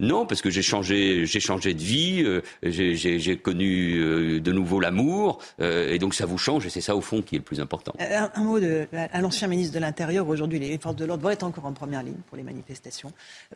non, 0.00 0.26
parce 0.26 0.42
que 0.42 0.50
j'ai 0.50 0.60
changé, 0.60 1.24
j'ai 1.24 1.38
changé 1.38 1.72
de 1.72 1.82
vie, 1.82 2.26
j'ai 2.64 3.36
connu 3.36 4.40
de 4.40 4.52
nouveau 4.52 4.80
l'amour, 4.80 5.38
et 5.60 5.98
donc 6.00 6.14
ça 6.14 6.26
vous 6.26 6.36
change, 6.36 6.66
et 6.66 6.70
c'est 6.70 6.80
ça 6.80 6.96
au 6.96 7.00
fond 7.00 7.22
qui 7.22 7.36
est 7.36 7.38
le 7.38 7.44
plus 7.44 7.60
important. 7.60 7.94
Un, 8.00 8.42
mot 8.42 8.58
de, 8.58 8.88
à 8.92 9.20
l'ancien 9.20 9.46
ministre 9.46 9.72
de 9.72 9.78
l'Intérieur. 9.78 10.26
Aujourd'hui, 10.28 10.58
les 10.58 10.76
forces 10.78 10.96
de 10.96 11.04
l'ordre 11.04 11.22
vont 11.22 11.30
être 11.30 11.44
encore 11.44 11.66
en 11.66 11.72
première 11.72 12.02
ligne 12.02 12.22
pour 12.26 12.36
les 12.36 12.42
manifestations. 12.42 13.12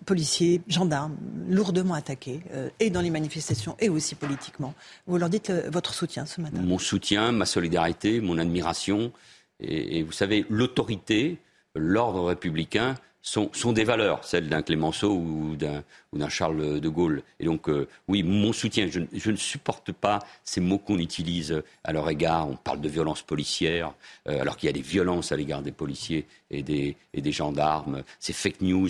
Policiers, 0.07 0.61
gendarmes, 0.69 1.17
lourdement 1.49 1.95
attaqués, 1.95 2.41
et 2.79 2.91
dans 2.91 3.01
les 3.01 3.11
manifestations, 3.11 3.75
et 3.81 3.89
aussi 3.89 4.15
politiquement. 4.15 4.75
Vous 5.09 5.19
leur 5.19 5.29
dites 5.29 5.51
votre 5.73 5.93
soutien 5.93 6.25
ce 6.25 6.41
matin 6.41 6.68
mon 6.69 6.79
soutien, 6.79 7.33
ma 7.33 7.47
solidarité, 7.47 8.21
mon 8.21 8.39
admiration. 8.39 9.13
Et, 9.61 10.03
vous 10.03 10.13
savez, 10.13 10.45
l'autorité, 10.49 11.39
l'ordre 11.75 12.25
républicain 12.25 12.95
sont, 13.23 13.51
des 13.73 13.85
valeurs, 13.85 14.25
celles 14.25 14.49
d'un 14.49 14.63
Clémenceau 14.63 15.13
ou 15.13 15.57
d'un 15.57 15.83
Charles 16.29 16.81
de 16.81 16.89
Gaulle. 16.89 17.23
Et 17.39 17.45
donc, 17.45 17.69
euh, 17.69 17.87
oui, 18.09 18.23
mon 18.23 18.53
soutien, 18.53 18.89
je, 18.89 19.31
ne 19.31 19.37
supporte 19.37 19.93
pas 19.93 20.21
ces 20.43 20.61
mots 20.61 20.79
qu'on 20.79 20.99
utilise 20.99 21.63
à 21.85 21.93
leur 21.93 22.09
égard. 22.09 22.49
On 22.49 22.57
parle 22.57 22.81
de 22.81 22.89
violence 22.89 23.23
policière, 23.23 23.93
euh, 24.27 24.41
alors 24.41 24.57
qu'il 24.57 24.69
y 24.69 24.71
a 24.71 24.73
des 24.73 24.81
violences 24.81 25.33
à 25.33 25.37
l'égard 25.37 25.63
des 25.63 25.73
policiers 25.73 26.27
et 26.51 26.63
des, 26.63 26.97
et 27.13 27.21
des 27.21 27.33
gendarmes. 27.33 28.03
Ces 28.21 28.33
fake 28.33 28.63
news 28.63 28.89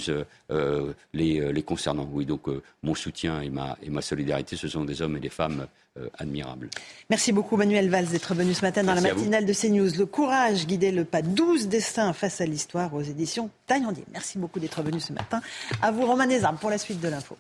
euh, 0.51 0.93
les, 1.13 1.53
les, 1.53 1.63
concernant. 1.63 2.09
Oui, 2.13 2.25
donc 2.25 2.47
mon 2.83 2.95
soutien 2.95 3.41
et 3.41 3.51
ma, 3.51 3.77
et 3.83 3.91
ma 3.91 4.03
solidarité, 4.03 4.57
ce 4.57 4.69
sont 4.69 4.85
des 4.85 5.03
hommes 5.03 5.17
et 5.17 5.21
des 5.21 5.29
femmes 5.29 5.67
euh, 5.99 6.09
admirable. 6.19 6.69
Merci 7.11 7.33
beaucoup 7.33 7.57
Manuel 7.57 7.89
Valls 7.89 8.09
d'être 8.09 8.35
venu 8.35 8.53
ce 8.55 8.63
matin 8.63 8.83
dans 8.83 8.95
la 8.95 9.01
matinale 9.01 9.47
de 9.47 9.53
CNews. 9.53 9.97
Le 9.97 10.07
courage 10.07 10.67
guidait 10.67 10.93
le 10.93 11.05
pas 11.05 11.23
12 11.23 11.69
destins 11.69 12.13
face 12.13 12.41
à 12.41 12.47
l'histoire 12.47 12.93
aux 12.95 13.03
éditions 13.03 13.51
Taillandier. 13.67 14.05
Merci 14.13 14.39
beaucoup 14.39 14.61
d'être 14.61 14.83
venu 14.83 15.01
ce 15.01 15.13
matin. 15.13 15.41
À 15.81 15.91
vous 15.91 16.05
Romain 16.07 16.27
Desarmes 16.27 16.59
pour 16.59 16.71
la 16.71 16.79
suite 16.79 17.01
de 17.01 17.08
l'info. 17.11 17.37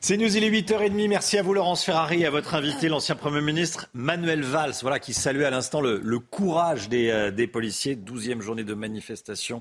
C'est 0.00 0.16
News, 0.16 0.36
il 0.36 0.44
est 0.44 0.50
8h30. 0.50 1.08
Merci 1.08 1.38
à 1.38 1.42
vous, 1.42 1.52
Laurence 1.52 1.84
Ferrari, 1.84 2.24
à 2.24 2.30
votre 2.30 2.54
invité, 2.54 2.88
l'ancien 2.88 3.16
Premier 3.16 3.40
ministre 3.40 3.88
Manuel 3.94 4.42
Valls, 4.42 4.74
voilà, 4.80 5.00
qui 5.00 5.12
saluait 5.12 5.44
à 5.44 5.50
l'instant 5.50 5.80
le, 5.80 6.18
courage 6.20 6.88
des, 6.88 7.10
euh, 7.10 7.46
policiers. 7.48 7.96
12e 7.96 8.40
journée 8.40 8.62
de 8.62 8.74
manifestation. 8.74 9.60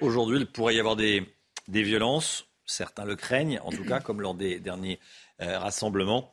Aujourd'hui, 0.00 0.38
il 0.38 0.46
pourrait 0.46 0.76
y 0.76 0.78
avoir 0.78 0.94
des, 0.94 1.26
violences. 1.68 2.46
Certains 2.64 3.04
le 3.04 3.16
craignent, 3.16 3.60
en 3.64 3.70
tout 3.70 3.84
cas, 3.84 4.00
comme 4.00 4.20
lors 4.20 4.34
des 4.34 4.60
derniers 4.60 5.00
euh, 5.42 5.58
rassemblements. 5.58 6.32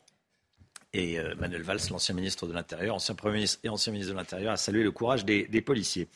Et 0.93 1.19
euh, 1.19 1.34
Manuel 1.35 1.64
Valls, 1.64 1.80
l'ancien 1.89 2.14
ministre 2.14 2.45
de 2.45 2.53
l'Intérieur, 2.53 2.95
ancien 2.95 3.15
Premier 3.15 3.35
ministre 3.35 3.60
et 3.64 3.69
ancien 3.69 3.91
ministre 3.91 4.14
de 4.14 4.18
l'Intérieur, 4.18 4.53
a 4.53 4.57
salué 4.57 4.84
le 4.84 4.91
courage 4.91 5.26
des, 5.26 5.61
policiers. 5.61 6.07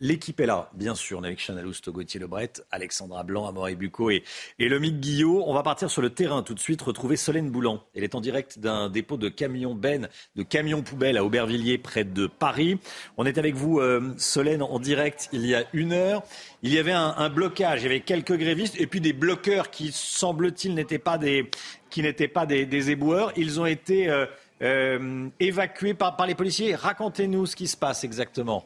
L'équipe 0.00 0.38
est 0.40 0.46
là, 0.46 0.68
bien 0.74 0.94
sûr. 0.94 1.18
On 1.18 1.24
est 1.24 1.28
avec 1.28 1.38
Chana 1.38 1.62
Lousteau, 1.62 1.90
Gauthier 1.90 2.20
Lebret, 2.20 2.52
Alexandra 2.70 3.22
Blanc, 3.22 3.46
Amaury 3.46 3.76
Bucco 3.76 4.10
et, 4.10 4.24
et 4.58 4.68
Lomique 4.68 5.00
Guillot. 5.00 5.42
On 5.46 5.54
va 5.54 5.62
partir 5.62 5.90
sur 5.90 6.02
le 6.02 6.10
terrain 6.10 6.42
tout 6.42 6.52
de 6.52 6.60
suite, 6.60 6.82
retrouver 6.82 7.16
Solène 7.16 7.50
Boulan. 7.50 7.82
Elle 7.94 8.04
est 8.04 8.14
en 8.14 8.20
direct 8.20 8.58
d'un 8.58 8.90
dépôt 8.90 9.16
de 9.16 9.30
camions 9.30 9.74
bennes, 9.74 10.10
de 10.36 10.42
camions 10.42 10.82
poubelles 10.82 11.16
à 11.16 11.24
Aubervilliers, 11.24 11.78
près 11.78 12.04
de 12.04 12.26
Paris. 12.26 12.78
On 13.16 13.24
est 13.24 13.38
avec 13.38 13.54
vous, 13.54 13.80
euh, 13.80 14.12
Solène, 14.18 14.62
en 14.62 14.78
direct 14.78 15.30
il 15.32 15.46
y 15.46 15.54
a 15.54 15.64
une 15.72 15.94
heure. 15.94 16.22
Il 16.62 16.74
y 16.74 16.78
avait 16.78 16.92
un, 16.92 17.30
blocage, 17.30 17.80
il 17.80 17.84
y 17.84 17.86
avait 17.86 18.00
quelques 18.00 18.36
grévistes 18.36 18.78
et 18.78 18.86
puis 18.86 19.00
des 19.00 19.14
bloqueurs 19.14 19.70
qui, 19.70 19.92
semble-t-il, 19.92 20.74
n'étaient 20.74 20.98
pas 20.98 21.16
des, 21.16 21.50
qui 21.88 22.02
n'étaient 22.02 22.28
pas 22.28 22.44
des, 22.44 22.90
éboueurs. 22.90 23.32
Ils 23.36 23.60
ont 23.60 23.66
été 23.66 24.10
euh, 24.10 24.26
euh, 24.60 25.28
évacués 25.40 25.94
par 25.94 26.26
les 26.26 26.34
policiers. 26.34 26.74
Racontez-nous 26.74 27.46
ce 27.46 27.56
qui 27.56 27.66
se 27.66 27.78
passe 27.78 28.04
exactement. 28.04 28.64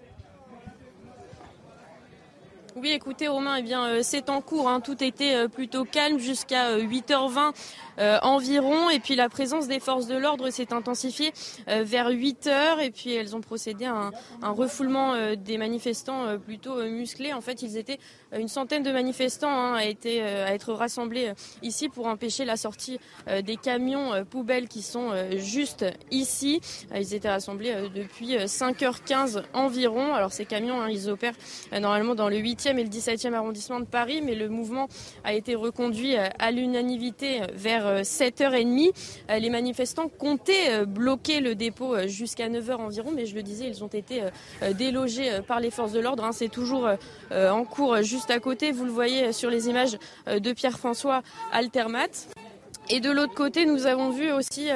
Oui, 2.77 2.91
écoutez 2.91 3.27
Romain, 3.27 3.57
eh 3.57 3.63
bien 3.63 3.85
euh, 3.85 4.01
c'est 4.03 4.31
en 4.31 4.41
cours. 4.41 4.69
Hein. 4.69 4.81
Tout 4.81 5.03
était 5.03 5.35
euh, 5.35 5.49
plutôt 5.49 5.85
calme 5.85 6.19
jusqu'à 6.19 6.79
8h20 6.79 7.39
euh, 7.39 7.51
environ. 8.23 8.91
Et 8.91 8.99
puis 8.99 9.15
la 9.15 9.29
présence 9.29 9.69
des 9.69 9.81
forces 9.81 10.07
de 10.07 10.17
l'ordre 10.17 10.51
s'est 10.51 10.73
intensifiée 10.73 11.33
vers 11.67 12.11
8h. 12.11 12.81
Et 12.81 12.91
puis 12.91 13.15
elles 13.15 13.37
ont 13.37 13.41
procédé 13.41 13.85
à 13.87 14.11
un, 14.43 14.51
refoulement 14.51 15.15
des 15.37 15.59
manifestants 15.59 16.39
plutôt 16.39 16.83
musclés. 16.85 17.33
En 17.33 17.41
fait, 17.41 17.63
ils 17.63 17.77
étaient 17.77 17.99
une 18.37 18.49
centaine 18.49 18.83
de 18.83 18.93
manifestants 18.93 19.51
hein, 19.51 19.79
été, 19.79 20.23
à 20.23 20.55
être 20.55 20.73
rassemblés 20.73 21.33
ici 21.63 21.89
pour 21.89 22.07
empêcher 22.07 22.45
la 22.45 22.57
sortie 22.57 22.99
des 23.43 23.57
camions 23.57 24.25
poubelles 24.25 24.69
qui 24.69 24.83
sont 24.83 25.13
juste 25.37 25.85
ici. 26.11 26.61
Ils 26.95 27.15
étaient 27.15 27.31
rassemblés 27.31 27.75
depuis 27.95 28.37
5h15 28.37 29.43
environ. 29.53 30.15
Alors 30.15 30.33
ces 30.33 30.45
camions, 30.45 30.81
hein, 30.81 30.89
ils 30.89 31.09
opèrent 31.09 31.35
normalement 31.73 32.15
dans 32.15 32.29
le 32.29 32.37
8e 32.37 32.79
et 32.79 32.85
le 32.85 32.89
17e 32.89 33.35
arrondissement 33.35 33.81
de 33.81 33.85
Paris, 33.85 34.23
mais 34.23 34.35
le 34.35 34.49
mouvement 34.49 34.89
a 35.25 35.35
été 35.35 35.55
reconduit 35.55 36.17
euh, 36.17 36.29
à 36.39 36.51
l'unanimité 36.51 37.43
euh, 37.43 37.47
vers 37.95 38.05
7h30. 38.05 38.91
Euh, 39.31 39.39
les 39.39 39.51
manifestants 39.51 40.09
comptaient 40.09 40.85
bloquer 40.87 41.41
le 41.41 41.55
dépôt 41.55 41.97
jusqu'à 42.07 42.49
9h 42.49 42.77
environ, 42.77 43.13
mais 43.15 43.27
je 43.27 43.35
le 43.35 43.43
disais, 43.43 43.67
ils 43.67 43.85
ont 43.85 43.89
été 43.89 44.23
délogés 44.77 45.41
par 45.47 45.61
les 45.61 45.71
forces 45.71 45.93
de 45.93 46.01
l'ordre. 46.01 46.25
Hein. 46.25 46.33
C'est 46.33 46.49
toujours 46.49 46.89
en 47.31 47.65
cours 47.65 48.03
juste 48.03 48.31
à 48.31 48.39
côté. 48.39 48.73
Vous 48.73 48.85
le 48.85 48.91
voyez 48.91 49.33
sur 49.33 49.51
les 49.51 49.69
images 49.69 49.99
de 50.27 50.53
Pierre-François 50.53 51.23
Altermat. 51.53 52.29
Et 52.89 53.01
de 53.01 53.11
l'autre 53.11 53.35
côté, 53.35 53.67
nous 53.67 53.87
avons 53.87 54.11
vu 54.11 54.33
aussi 54.33 54.69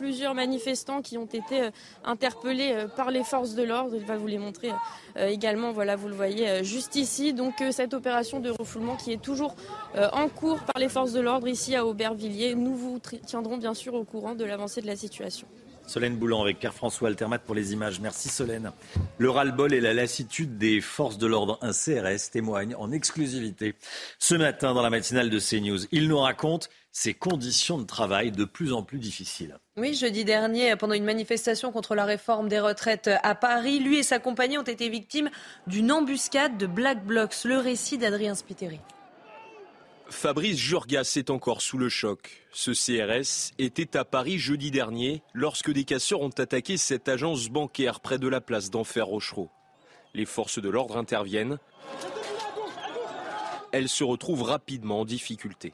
plusieurs 0.00 0.34
manifestants 0.34 1.02
qui 1.02 1.18
ont 1.18 1.26
été 1.26 1.60
euh, 1.60 1.70
interpellés 2.04 2.72
euh, 2.72 2.88
par 2.88 3.10
les 3.10 3.22
forces 3.22 3.54
de 3.54 3.62
l'ordre. 3.62 3.94
Il 3.94 4.06
va 4.06 4.16
vous 4.16 4.26
les 4.26 4.38
montrer 4.38 4.70
euh, 5.18 5.28
également. 5.28 5.72
Voilà, 5.72 5.94
vous 5.94 6.08
le 6.08 6.14
voyez 6.14 6.64
juste 6.64 6.96
ici. 6.96 7.34
Donc 7.34 7.62
cette 7.70 7.92
opération 7.92 8.40
de 8.40 8.48
refoulement 8.48 8.96
qui 8.96 9.12
est 9.12 9.20
toujours 9.20 9.54
en 9.94 10.28
cours 10.28 10.60
par 10.60 10.80
les 10.80 10.88
forces 10.88 11.12
de 11.12 11.20
l'ordre 11.20 11.48
ici 11.48 11.76
à 11.76 11.84
Aubervilliers. 11.84 12.54
Nous 12.54 12.74
vous 12.74 12.98
tiendrons 13.26 13.58
bien 13.58 13.74
sûr 13.74 13.94
au 13.94 14.04
courant 14.04 14.34
de 14.34 14.44
l'avancée 14.44 14.80
de 14.80 14.86
la 14.86 14.96
situation. 14.96 15.46
Solène 15.90 16.16
Boulan 16.16 16.40
avec 16.42 16.60
Pierre-François 16.60 17.08
Altermat 17.08 17.40
pour 17.40 17.56
les 17.56 17.72
images. 17.72 17.98
Merci 17.98 18.28
Solène. 18.28 18.70
Le 19.18 19.28
ras-le-bol 19.28 19.74
et 19.74 19.80
la 19.80 19.92
lassitude 19.92 20.56
des 20.56 20.80
forces 20.80 21.18
de 21.18 21.26
l'ordre, 21.26 21.58
un 21.62 21.72
CRS, 21.72 22.30
témoigne 22.30 22.76
en 22.76 22.92
exclusivité 22.92 23.74
ce 24.20 24.36
matin 24.36 24.72
dans 24.72 24.82
la 24.82 24.90
matinale 24.90 25.30
de 25.30 25.40
CNews. 25.40 25.80
Il 25.90 26.08
nous 26.08 26.18
raconte 26.18 26.70
ses 26.92 27.14
conditions 27.14 27.78
de 27.78 27.84
travail 27.84 28.32
de 28.32 28.44
plus 28.44 28.72
en 28.72 28.82
plus 28.82 28.98
difficiles. 28.98 29.58
Oui, 29.76 29.94
jeudi 29.94 30.24
dernier, 30.24 30.74
pendant 30.76 30.94
une 30.94 31.04
manifestation 31.04 31.72
contre 31.72 31.94
la 31.94 32.04
réforme 32.04 32.48
des 32.48 32.60
retraites 32.60 33.10
à 33.22 33.34
Paris, 33.34 33.78
lui 33.78 33.98
et 33.98 34.02
sa 34.02 34.18
compagnie 34.18 34.58
ont 34.58 34.62
été 34.62 34.88
victimes 34.88 35.30
d'une 35.66 35.92
embuscade 35.92 36.58
de 36.58 36.66
Black 36.66 37.04
Blocs. 37.04 37.44
Le 37.44 37.58
récit 37.58 37.98
d'Adrien 37.98 38.34
Spiteri. 38.34 38.80
Fabrice 40.10 40.58
Jurgas 40.58 41.14
est 41.16 41.30
encore 41.30 41.62
sous 41.62 41.78
le 41.78 41.88
choc. 41.88 42.44
Ce 42.52 42.72
CRS 42.72 43.52
était 43.58 43.96
à 43.96 44.04
Paris 44.04 44.38
jeudi 44.38 44.72
dernier 44.72 45.22
lorsque 45.34 45.70
des 45.70 45.84
casseurs 45.84 46.20
ont 46.20 46.30
attaqué 46.30 46.76
cette 46.76 47.08
agence 47.08 47.48
bancaire 47.48 48.00
près 48.00 48.18
de 48.18 48.26
la 48.26 48.40
place 48.40 48.70
d'Enfer 48.70 49.06
Rochereau. 49.06 49.50
Les 50.12 50.26
forces 50.26 50.60
de 50.60 50.68
l'ordre 50.68 50.96
interviennent. 50.96 51.58
Elles 53.70 53.88
se 53.88 54.02
retrouvent 54.02 54.42
rapidement 54.42 55.00
en 55.00 55.04
difficulté. 55.04 55.72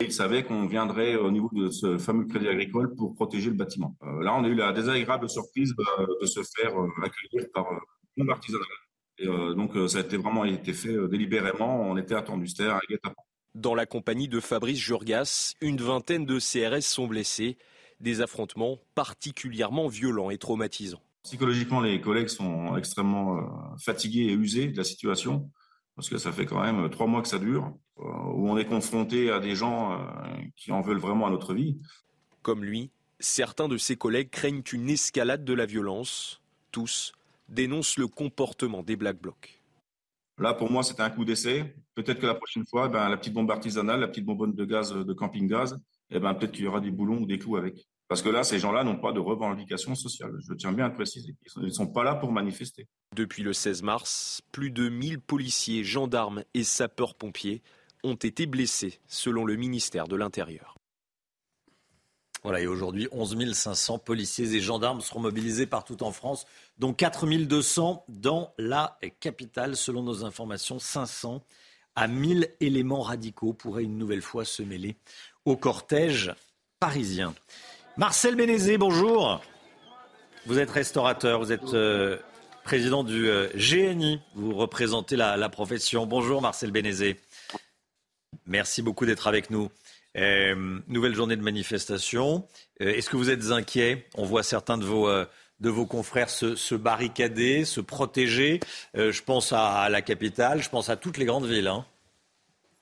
Ils 0.00 0.12
savaient 0.12 0.42
qu'on 0.42 0.66
viendrait 0.66 1.14
au 1.14 1.30
niveau 1.30 1.48
de 1.52 1.70
ce 1.70 1.98
fameux 1.98 2.24
crédit 2.26 2.48
agricole 2.48 2.94
pour 2.94 3.14
protéger 3.14 3.48
le 3.48 3.56
bâtiment. 3.56 3.96
Euh, 4.02 4.22
là, 4.22 4.34
on 4.34 4.44
a 4.44 4.48
eu 4.48 4.54
la 4.54 4.72
désagréable 4.72 5.28
surprise 5.28 5.72
euh, 5.98 6.06
de 6.20 6.26
se 6.26 6.40
faire 6.56 6.78
euh, 6.78 6.88
accueillir 7.02 7.48
par 7.52 7.66
un 8.18 8.28
artisanal. 8.28 8.66
Et 9.18 9.26
donc, 9.26 9.74
ça 9.88 9.98
a 9.98 10.00
été 10.00 10.16
vraiment 10.16 10.44
été 10.44 10.72
fait 10.72 10.96
délibérément. 11.08 11.88
On 11.88 11.96
était 11.96 12.16
attendu. 12.16 12.48
C'était 12.48 12.64
un 12.64 12.80
dans 13.54 13.76
la 13.76 13.86
compagnie 13.86 14.26
de 14.26 14.40
Fabrice 14.40 14.80
Jurgas, 14.80 15.54
une 15.60 15.76
vingtaine 15.76 16.26
de 16.26 16.40
CRS 16.40 16.82
sont 16.82 17.06
blessés. 17.06 17.56
Des 18.00 18.20
affrontements 18.20 18.80
particulièrement 18.96 19.86
violents 19.86 20.30
et 20.30 20.38
traumatisants. 20.38 21.00
Psychologiquement, 21.22 21.80
les 21.80 22.00
collègues 22.00 22.26
sont 22.26 22.76
extrêmement 22.76 23.76
fatigués 23.78 24.24
et 24.24 24.32
usés 24.32 24.66
de 24.66 24.76
la 24.76 24.82
situation, 24.82 25.48
parce 25.96 26.08
que 26.08 26.18
ça 26.18 26.32
fait 26.32 26.46
quand 26.46 26.62
même 26.62 26.90
trois 26.90 27.06
mois 27.06 27.22
que 27.22 27.28
ça 27.28 27.38
dure, 27.38 27.72
euh, 28.00 28.02
où 28.02 28.48
on 28.48 28.56
est 28.58 28.66
confronté 28.66 29.30
à 29.30 29.40
des 29.40 29.54
gens 29.54 29.92
euh, 29.92 30.04
qui 30.56 30.72
en 30.72 30.80
veulent 30.80 30.98
vraiment 30.98 31.26
à 31.26 31.30
notre 31.30 31.54
vie. 31.54 31.78
Comme 32.42 32.64
lui, 32.64 32.90
certains 33.20 33.68
de 33.68 33.76
ses 33.76 33.96
collègues 33.96 34.30
craignent 34.30 34.62
une 34.72 34.90
escalade 34.90 35.44
de 35.44 35.54
la 35.54 35.66
violence. 35.66 36.40
Tous 36.72 37.12
dénoncent 37.48 37.98
le 37.98 38.08
comportement 38.08 38.82
des 38.82 38.96
Black 38.96 39.20
Blocs. 39.20 39.60
Là, 40.38 40.52
pour 40.54 40.70
moi, 40.70 40.82
c'était 40.82 41.02
un 41.02 41.10
coup 41.10 41.24
d'essai. 41.24 41.76
Peut-être 41.94 42.18
que 42.18 42.26
la 42.26 42.34
prochaine 42.34 42.66
fois, 42.66 42.88
ben, 42.88 43.08
la 43.08 43.16
petite 43.16 43.34
bombe 43.34 43.50
artisanale, 43.50 44.00
la 44.00 44.08
petite 44.08 44.24
bonbonne 44.24 44.52
de 44.52 44.64
gaz 44.64 44.92
de 44.92 45.12
camping-gaz, 45.12 45.78
eh 46.10 46.18
ben, 46.18 46.34
peut-être 46.34 46.52
qu'il 46.52 46.64
y 46.64 46.68
aura 46.68 46.80
des 46.80 46.90
boulons 46.90 47.18
ou 47.18 47.26
des 47.26 47.38
clous 47.38 47.56
avec. 47.56 47.86
Parce 48.08 48.20
que 48.20 48.28
là, 48.28 48.44
ces 48.44 48.58
gens-là 48.58 48.84
n'ont 48.84 48.98
pas 48.98 49.12
de 49.12 49.20
revendication 49.20 49.94
sociale. 49.94 50.32
Je 50.46 50.54
tiens 50.54 50.72
bien 50.72 50.86
à 50.86 50.88
le 50.88 50.94
préciser. 50.94 51.34
Ils 51.56 51.62
ne 51.62 51.70
sont 51.70 51.86
pas 51.86 52.04
là 52.04 52.14
pour 52.14 52.32
manifester. 52.32 52.86
Depuis 53.14 53.42
le 53.42 53.52
16 53.52 53.82
mars, 53.82 54.42
plus 54.52 54.70
de 54.70 54.88
1000 54.88 55.20
policiers, 55.20 55.84
gendarmes 55.84 56.44
et 56.52 56.64
sapeurs-pompiers 56.64 57.62
ont 58.02 58.14
été 58.14 58.44
blessés, 58.46 59.00
selon 59.08 59.46
le 59.46 59.56
ministère 59.56 60.06
de 60.06 60.16
l'Intérieur. 60.16 60.76
Voilà, 62.42 62.60
et 62.60 62.66
aujourd'hui, 62.66 63.08
11 63.10 63.54
500 63.54 63.98
policiers 64.00 64.54
et 64.54 64.60
gendarmes 64.60 65.00
seront 65.00 65.20
mobilisés 65.20 65.66
partout 65.66 66.02
en 66.02 66.12
France, 66.12 66.44
dont 66.76 66.92
4 66.92 67.26
200 67.26 68.04
dans 68.08 68.52
la 68.58 68.98
capitale. 69.18 69.76
Selon 69.76 70.02
nos 70.02 70.26
informations, 70.26 70.78
500 70.78 71.42
à 71.96 72.06
1000 72.06 72.50
éléments 72.60 73.00
radicaux 73.00 73.54
pourraient 73.54 73.84
une 73.84 73.96
nouvelle 73.96 74.20
fois 74.20 74.44
se 74.44 74.62
mêler 74.62 74.96
au 75.46 75.56
cortège 75.56 76.34
parisien. 76.80 77.34
Marcel 77.96 78.34
Bénézé, 78.34 78.76
bonjour. 78.76 79.40
Vous 80.46 80.58
êtes 80.58 80.70
restaurateur, 80.70 81.38
vous 81.38 81.52
êtes 81.52 81.74
euh, 81.74 82.18
président 82.64 83.04
du 83.04 83.28
euh, 83.28 83.46
GNI, 83.54 84.20
vous 84.34 84.52
représentez 84.52 85.14
la, 85.14 85.48
profession. 85.48 86.04
Bonjour 86.04 86.42
Marcel 86.42 86.72
Bénézé. 86.72 87.20
Merci 88.46 88.82
beaucoup 88.82 89.06
d'être 89.06 89.28
avec 89.28 89.48
nous. 89.48 89.70
Euh, 90.16 90.80
nouvelle 90.88 91.14
journée 91.14 91.36
de 91.36 91.42
manifestation. 91.42 92.48
Est-ce 92.80 93.08
que 93.08 93.16
vous 93.16 93.30
êtes 93.30 93.52
inquiet? 93.52 94.06
On 94.16 94.24
voit 94.24 94.42
certains 94.42 94.76
de 94.76 94.84
vos, 94.84 95.08
de 95.08 95.70
vos 95.70 95.86
confrères 95.86 96.30
se, 96.30 96.56
se, 96.56 96.74
barricader, 96.74 97.64
se 97.64 97.80
protéger. 97.80 98.58
je 98.94 99.22
pense 99.22 99.52
à, 99.52 99.88
la 99.88 100.02
capitale, 100.02 100.60
je 100.64 100.68
pense 100.68 100.88
à 100.88 100.96
toutes 100.96 101.16
les 101.16 101.26
grandes 101.26 101.46
villes. 101.46 101.68
Hein. 101.68 101.86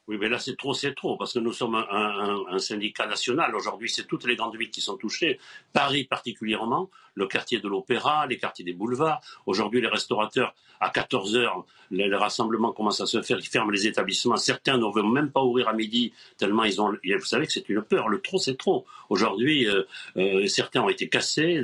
Oui, 0.09 0.16
mais 0.19 0.29
là, 0.29 0.41
c'est 0.41 0.57
trop, 0.57 0.74
c'est 0.74 0.95
trop, 0.95 1.16
parce 1.16 1.33
que 1.33 1.39
nous 1.39 1.53
sommes 1.53 1.77
un, 1.77 2.59
syndicat 2.59 3.07
national. 3.07 3.55
Aujourd'hui, 3.55 3.89
c'est 3.89 4.05
toutes 4.07 4.24
les 4.24 4.35
grandes 4.35 4.57
villes 4.57 4.70
qui 4.70 4.81
sont 4.81 4.97
touchées. 4.97 5.39
Paris 5.73 6.05
particulièrement, 6.05 6.91
le 7.15 7.27
quartier 7.27 7.61
de 7.61 7.69
l'Opéra, 7.69 8.27
les 8.27 8.37
quartiers 8.37 8.65
des 8.65 8.73
boulevards. 8.73 9.20
Aujourd'hui, 9.47 9.81
les 9.81 9.87
restaurateurs, 9.87 10.55
à 10.81 10.91
14 10.91 11.37
heures, 11.37 11.65
les, 11.93 12.12
rassemblements 12.16 12.73
commencent 12.73 13.01
à 13.01 13.07
se 13.07 13.23
faire, 13.23 13.39
ils 13.39 13.47
ferment 13.47 13.70
les 13.70 13.87
établissements. 13.87 14.37
Certains 14.37 14.77
ne 14.77 14.93
veulent 14.93 15.12
même 15.12 15.31
pas 15.31 15.43
ouvrir 15.45 15.69
à 15.69 15.73
midi, 15.73 16.12
tellement 16.37 16.65
ils 16.65 16.81
ont... 16.81 16.91
Vous 16.91 17.24
savez 17.24 17.47
que 17.47 17.53
c'est 17.53 17.69
une 17.69 17.83
peur. 17.83 18.09
Le 18.09 18.20
trop, 18.20 18.39
c'est 18.39 18.57
trop. 18.57 18.85
Aujourd'hui, 19.09 19.69
euh, 19.69 19.85
euh, 20.16 20.49
certains 20.49 20.83
ont 20.83 20.89
été 20.89 21.09
cassés. 21.09 21.62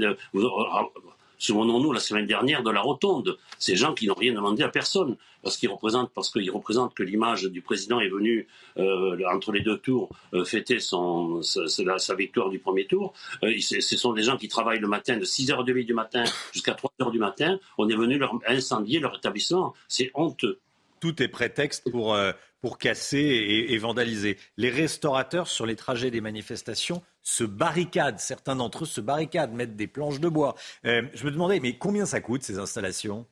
Souvenons-nous 1.39 1.93
la 1.93 2.01
semaine 2.01 2.27
dernière 2.27 2.63
de 2.63 2.71
la 2.71 2.81
rotonde. 2.81 3.39
Ces 3.59 3.77
gens 3.77 3.95
qui 3.95 4.07
n'ont 4.07 4.15
rien 4.15 4.35
demandé 4.35 4.63
à 4.65 4.69
personne 4.69 5.17
parce 5.43 5.57
qu'ils 5.57 5.71
représentent, 5.71 6.11
parce 6.13 6.31
qu'ils 6.31 6.51
représentent 6.51 6.95
que 6.95 7.05
l'image 7.05 7.45
du 7.45 7.63
président 7.63 8.01
est 8.01 8.09
venue 8.09 8.49
euh, 8.77 9.17
entre 9.33 9.53
les 9.53 9.61
deux 9.61 9.79
tours 9.79 10.11
euh, 10.35 10.45
fêter 10.45 10.81
sa, 10.81 12.15
victoire 12.17 12.51
du 12.51 12.59
premier 12.59 12.87
tour. 12.87 13.15
Euh, 13.45 13.55
ce 13.61 13.97
sont 13.97 14.13
des 14.13 14.25
gens 14.25 14.37
qui 14.37 14.49
travaillent 14.49 14.81
le 14.81 14.89
matin 14.89 15.17
de 15.17 15.25
6h30 15.25 15.85
du 15.85 15.95
matin 15.95 16.25
jusqu'à 16.53 16.73
3h 16.73 17.13
du 17.13 17.19
matin. 17.19 17.59
On 17.79 17.89
est 17.89 17.97
venu 17.97 18.19
leur 18.19 18.35
incendier 18.47 18.99
leur 18.99 19.17
établissement. 19.17 19.75
C'est 19.87 20.11
honteux. 20.15 20.59
Tout 21.01 21.23
est 21.23 21.29
prétexte 21.29 21.89
pour, 21.93 22.19
pour 22.61 22.79
casser 22.79 23.67
et 23.69 23.79
vandaliser. 23.79 24.37
Les 24.57 24.69
restaurateurs 24.69 25.47
sur 25.47 25.65
les 25.65 25.77
trajets 25.77 26.11
des 26.11 26.21
manifestations 26.21 27.05
se 27.23 27.45
barricadent. 27.45 28.19
Certains 28.19 28.57
d'entre 28.57 28.85
eux 28.85 28.87
se 28.87 29.01
barricadent, 29.01 29.53
mettent 29.53 29.77
des 29.77 29.87
planches 29.87 30.21
de 30.21 30.29
bois. 30.29 30.55
Euh, 30.85 31.03
je 31.15 31.25
me 31.25 31.31
demandais, 31.31 31.61
mais 31.61 31.79
combien 31.79 32.07
ça 32.07 32.21
coûte 32.21 32.43
ces 32.43 32.59
installations? 32.59 33.27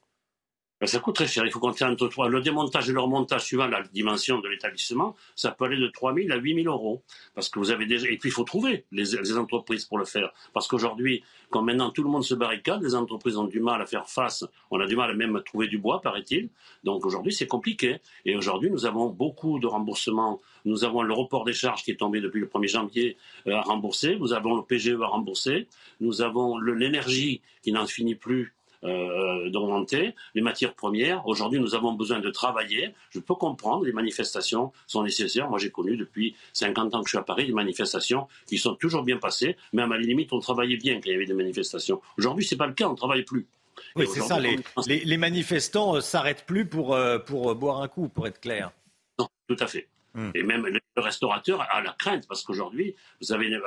Ben, 0.79 0.87
ça 0.87 0.99
coûte 0.99 1.15
très 1.15 1.27
cher. 1.27 1.47
Il 1.47 1.51
faut 1.51 1.59
compter 1.59 1.85
entre 1.85 2.07
trois. 2.09 2.29
Le 2.29 2.43
démontage 2.43 2.91
et 2.91 2.93
le 2.93 3.01
remontage, 3.01 3.45
suivant 3.45 3.67
la 3.67 3.83
dimension 3.83 4.41
de 4.41 4.49
l'établissement, 4.49 5.17
ça 5.35 5.51
peut 5.51 5.65
aller 5.65 5.79
de 5.79 5.89
3 5.89 6.15
000 6.15 6.31
à 6.31 6.37
8 6.37 6.65
000 6.65 6.75
euros. 6.75 7.03
Parce 7.35 7.49
que 7.49 7.59
vous 7.59 7.71
avez. 7.71 7.85
Et 7.85 8.19
puis, 8.19 8.29
il 8.29 8.33
faut 8.33 8.45
trouver 8.45 8.85
les, 8.93 9.05
les 9.05 9.39
entreprises 9.39 9.87
pour 9.87 9.99
le 9.99 10.05
faire. 10.05 10.33
Parce 10.53 10.69
qu'aujourd'hui, 10.69 11.23
quand 11.51 11.63
maintenant 11.63 11.91
tout 11.91 12.03
le 12.03 12.11
monde 12.11 12.25
se 12.25 12.35
barricade, 12.35 12.83
les 12.83 12.95
entreprises 12.95 13.39
ont 13.39 13.47
du 13.47 13.61
mal 13.61 13.81
à 13.81 13.87
faire 13.87 14.09
face. 14.09 14.45
On 14.71 14.81
a 14.81 14.87
du 14.87 14.97
mal 14.97 15.11
à 15.11 15.15
même 15.15 15.41
trouver 15.45 15.69
du 15.69 15.79
bois, 15.79 16.03
paraît-il. 16.03 16.51
Donc 16.85 17.07
aujourd'hui, 17.07 17.33
c'est 17.33 17.47
compliqué. 17.47 18.01
Et 18.27 18.37
aujourd'hui, 18.37 18.71
nous 18.71 18.85
avons 18.85 19.09
beaucoup 19.09 19.59
de 19.59 19.67
remboursements. 19.67 20.41
Nous 20.67 20.85
avons 20.85 21.03
le 21.03 21.15
report 21.15 21.45
des 21.45 21.53
charges 21.55 21.85
qui 21.85 21.93
est 21.93 21.97
tombé 21.97 22.21
depuis 22.21 22.41
le 22.41 22.49
1er 22.49 22.69
janvier 22.69 23.17
euh, 23.47 23.55
à 23.55 23.63
rembourser. 23.63 24.17
Nous 24.17 24.35
avons 24.35 24.57
le 24.57 24.63
PGE 24.63 25.01
à 25.01 25.07
rembourser. 25.07 25.69
Nous 26.01 26.21
avons 26.21 26.59
l'énergie 26.59 27.41
qui 27.63 27.73
n'en 27.73 27.87
finit 27.87 28.15
plus 28.15 28.56
euh, 28.87 29.51
d'augmenter, 29.51 30.15
les 30.35 30.41
matières 30.41 30.75
premières. 30.75 31.27
Aujourd'hui, 31.27 31.61
nous 31.61 31.75
avons 31.75 31.93
besoin 31.93 32.21
de 32.21 32.31
travailler. 32.31 32.95
Je 33.11 33.21
peux 33.21 33.35
comprendre, 33.35 33.85
les 33.85 33.93
manifestations 33.93 34.73
sont 34.87 35.03
nécessaires. 35.03 35.49
Moi, 35.49 35.59
j'ai 35.59 35.71
connu 35.71 35.97
depuis 35.97 36.35
50 36.53 36.95
ans 36.95 37.01
que 37.01 37.07
je 37.07 37.11
suis 37.11 37.19
à 37.19 37.23
Paris 37.23 37.47
des 37.47 37.53
manifestations 37.53 38.29
qui 38.47 38.59
sont 38.59 38.75
toujours 38.75 39.03
bien 39.03 39.19
passées, 39.19 39.57
mais 39.73 39.83
à 39.83 39.87
ma 39.87 39.99
limite, 39.99 40.33
on 40.33 40.41
travaillait 40.41 40.77
bien 40.77 40.95
quand 40.95 41.07
il 41.07 41.13
y 41.13 41.15
avait 41.15 41.27
des 41.27 41.35
manifestations. 41.35 42.01
Aujourd'hui, 42.19 42.45
c'est 42.45 42.57
pas 42.57 42.67
le 42.67 42.75
cas, 42.75 42.87
on 42.87 42.93
ne 42.93 42.97
travaille 42.97 43.25
plus. 43.25 43.47
Oui, 43.95 44.07
c'est 44.13 44.21
ça. 44.21 44.39
Les, 44.41 45.05
les, 45.05 45.17
manifestants 45.17 45.93
ne 45.93 45.99
euh, 45.99 46.01
s'arrêtent 46.01 46.47
plus 46.47 46.67
pour, 46.67 46.95
euh, 46.95 47.19
pour 47.19 47.55
boire 47.55 47.83
un 47.83 47.89
coup, 47.89 48.09
pour 48.09 48.27
être 48.27 48.41
clair. 48.41 48.71
Non, 49.19 49.29
tout 49.49 49.57
à 49.59 49.67
fait. 49.67 49.89
Hmm. 50.17 50.31
Et 50.35 50.43
même 50.43 50.67
le 50.67 50.81
restaurateur 50.97 51.61
a 51.61 51.83
la 51.83 51.93
crainte, 51.93 52.27
parce 52.27 52.43
qu'aujourd'hui, 52.43 52.97
vous 53.21 53.27
savez, 53.27 53.53
euh, 53.53 53.61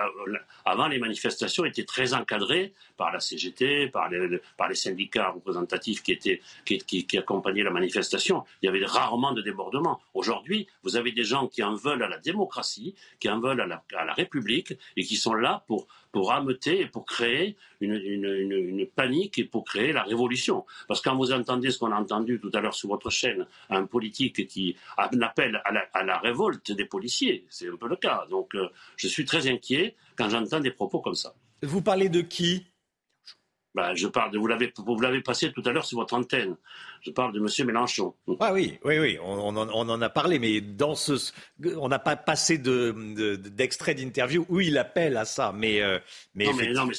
avant, 0.65 0.87
les 0.87 0.97
manifestations 0.97 1.63
étaient 1.63 1.85
très 1.85 2.15
encadrées 2.15 2.73
par 2.97 3.13
la 3.13 3.19
CGT, 3.19 3.89
par 3.89 4.09
les, 4.09 4.39
syndicats 4.73 5.29
représentatifs 5.29 6.01
qui, 6.01 6.13
étaient, 6.13 6.41
qui, 6.65 7.17
accompagnaient 7.19 7.61
la 7.61 7.69
manifestation. 7.69 8.43
Il 8.63 8.65
y 8.65 8.69
avait 8.69 8.83
rarement 8.83 9.31
de 9.31 9.43
débordements. 9.43 10.01
Aujourd'hui, 10.15 10.67
vous 10.81 10.97
avez 10.97 11.11
des 11.11 11.23
gens 11.23 11.47
qui 11.47 11.61
en 11.61 11.75
veulent 11.75 12.01
à 12.01 12.09
la 12.09 12.17
démocratie, 12.17 12.95
qui 13.19 13.29
en 13.29 13.39
veulent 13.39 13.61
à 13.61 13.67
la 14.05 14.13
République, 14.13 14.73
et 14.97 15.03
qui 15.03 15.17
sont 15.17 15.35
là 15.35 15.63
pour 15.67 15.87
pour 16.11 16.31
ameuter 16.31 16.81
et 16.81 16.85
pour 16.85 17.05
créer 17.05 17.55
une, 17.81 18.85
panique 18.95 19.39
et 19.39 19.43
pour 19.45 19.63
créer 19.63 19.93
la 19.93 20.03
révolution. 20.03 20.65
Parce 20.87 21.01
que 21.01 21.09
quand 21.09 21.15
vous 21.15 21.31
entendez 21.31 21.71
ce 21.71 21.79
qu'on 21.79 21.91
a 21.91 21.99
entendu 21.99 22.39
tout 22.39 22.51
à 22.53 22.61
l'heure 22.61 22.73
sur 22.73 22.89
votre 22.89 23.09
chaîne, 23.09 23.45
un 23.69 23.85
politique 23.85 24.47
qui 24.47 24.75
appelle 24.97 25.61
à 25.65 25.71
la, 25.71 25.81
à 25.93 26.03
la 26.03 26.17
révolte 26.17 26.71
des 26.71 26.85
policiers, 26.85 27.45
c'est 27.49 27.69
un 27.69 27.75
peu 27.75 27.87
le 27.87 27.95
cas. 27.95 28.25
Donc 28.29 28.55
euh, 28.55 28.69
je 28.97 29.07
suis 29.07 29.25
très 29.25 29.47
inquiet 29.47 29.95
quand 30.15 30.29
j'entends 30.29 30.59
des 30.59 30.71
propos 30.71 30.99
comme 30.99 31.15
ça. 31.15 31.33
Vous 31.61 31.81
parlez 31.81 32.09
de 32.09 32.21
qui? 32.21 32.65
Bah, 33.79 33.95
je 33.95 34.07
parle 34.07 34.29
de, 34.31 34.37
vous 34.37 34.47
l'avez, 34.47 34.73
vous 34.77 34.99
l'avez 34.99 35.21
passé 35.21 35.53
tout 35.53 35.63
à 35.65 35.71
l'heure 35.71 35.85
sur 35.85 35.97
votre 35.99 36.13
antenne. 36.13 36.57
Je 36.99 37.11
parle 37.11 37.31
de 37.31 37.39
M. 37.39 37.65
Mélenchon. 37.65 38.13
Ah 38.41 38.51
oui, 38.51 38.77
oui, 38.83 38.99
oui, 38.99 39.17
on, 39.23 39.55
en, 39.55 40.01
a 40.01 40.09
parlé, 40.09 40.37
mais 40.37 40.59
dans 40.59 40.95
ce, 40.95 41.13
on 41.77 41.87
n'a 41.87 41.97
pas 41.97 42.17
passé 42.17 42.57
de, 42.57 43.37
d'extrait 43.37 43.95
d'interview 43.95 44.45
où 44.49 44.59
il 44.59 44.77
appelle 44.77 45.15
à 45.15 45.23
ça, 45.23 45.53
mais, 45.55 45.81
euh, 45.81 45.97
mais, 46.35 46.47
non, 46.47 46.53
mais, 46.55 46.73
non, 46.73 46.85
mais, 46.87 46.93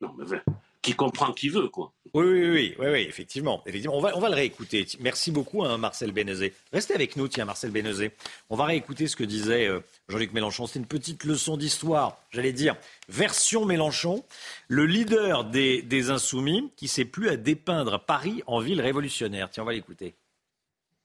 non, 0.00 0.14
mais 0.18 0.42
qui 0.82 0.94
comprend 0.94 1.32
qui 1.32 1.48
veut, 1.48 1.68
quoi. 1.68 1.92
Oui, 2.12 2.24
oui, 2.26 2.50
oui, 2.50 2.86
oui, 2.88 3.06
effectivement. 3.08 3.62
effectivement. 3.66 3.96
On, 3.96 4.00
va, 4.00 4.16
on 4.16 4.20
va 4.20 4.28
le 4.28 4.34
réécouter. 4.34 4.84
Merci 4.98 5.30
beaucoup, 5.30 5.64
hein, 5.64 5.78
Marcel 5.78 6.10
Bénézé. 6.10 6.52
Restez 6.72 6.94
avec 6.94 7.14
nous, 7.14 7.28
tiens, 7.28 7.44
Marcel 7.44 7.70
Bénézé. 7.70 8.10
On 8.48 8.56
va 8.56 8.64
réécouter 8.64 9.06
ce 9.06 9.14
que 9.14 9.22
disait 9.22 9.68
euh, 9.68 9.80
Jean-Luc 10.08 10.32
Mélenchon. 10.32 10.66
C'est 10.66 10.80
une 10.80 10.86
petite 10.86 11.24
leçon 11.24 11.56
d'histoire, 11.56 12.18
j'allais 12.30 12.52
dire, 12.52 12.74
version 13.08 13.64
Mélenchon, 13.64 14.24
le 14.66 14.86
leader 14.86 15.44
des, 15.44 16.10
Insoumis 16.10 16.72
qui 16.76 16.88
sait 16.88 17.04
plus 17.04 17.28
à 17.28 17.36
dépeindre 17.36 18.04
Paris 18.04 18.42
en 18.46 18.58
ville 18.58 18.80
révolutionnaire. 18.80 19.48
Tiens, 19.50 19.62
on 19.62 19.66
va 19.66 19.72
l'écouter. 19.72 20.14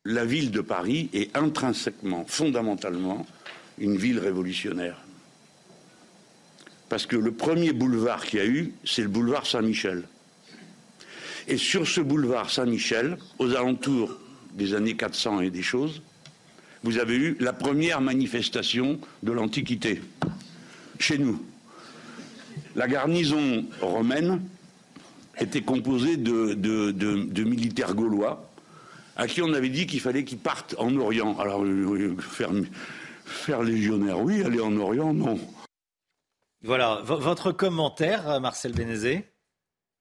La 0.06 0.26
ville 0.26 0.52
de 0.52 0.61
Paris 0.61 1.10
est 1.14 1.36
intrinsèquement, 1.38 2.26
fondamentalement, 2.26 3.27
une 3.77 3.98
ville 3.98 4.19
révolutionnaire. 4.19 4.98
Parce 6.90 7.06
que 7.06 7.15
le 7.15 7.32
premier 7.32 7.73
boulevard 7.73 8.26
qu'il 8.26 8.40
y 8.40 8.41
a 8.41 8.45
eu, 8.45 8.73
c'est 8.86 9.02
le 9.02 9.10
boulevard 9.10 9.45
Saint-Michel. 9.45 10.03
Et 11.47 11.57
sur 11.57 11.88
ce 11.88 12.01
boulevard 12.01 12.49
Saint-Michel, 12.49 13.17
aux 13.38 13.53
alentours 13.55 14.17
des 14.53 14.73
années 14.73 14.95
400 14.95 15.41
et 15.41 15.49
des 15.51 15.61
choses, 15.61 16.01
vous 16.84 16.97
avez 16.97 17.15
eu 17.15 17.38
la 17.39 17.53
première 17.53 18.01
manifestation 18.01 18.99
de 19.23 19.31
l'Antiquité, 19.31 20.01
chez 20.99 21.17
nous. 21.17 21.43
La 22.76 22.88
garnison 22.88 23.65
romaine 23.81 24.41
était 25.39 25.61
composée 25.61 26.17
de, 26.17 27.43
militaires 27.43 27.93
gaulois 27.93 28.49
à 29.15 29.27
qui 29.27 29.41
on 29.41 29.53
avait 29.53 29.69
dit 29.69 29.88
qu'il 29.88 30.01
fallait 30.01 30.26
qu'ils 30.26 30.39
partent 30.39 30.76
en 30.77 30.95
Orient. 30.97 31.38
Alors, 31.39 31.63
euh, 31.63 32.17
faire, 32.19 32.49
faire 33.23 33.63
légionnaire, 33.63 34.19
oui, 34.19 34.43
aller 34.43 34.59
en 34.59 34.76
Orient, 34.76 35.13
non. 35.13 35.39
Voilà, 36.63 37.01
votre 37.03 37.51
commentaire, 37.51 38.41
Marcel 38.41 38.73
Bénézé 38.73 39.26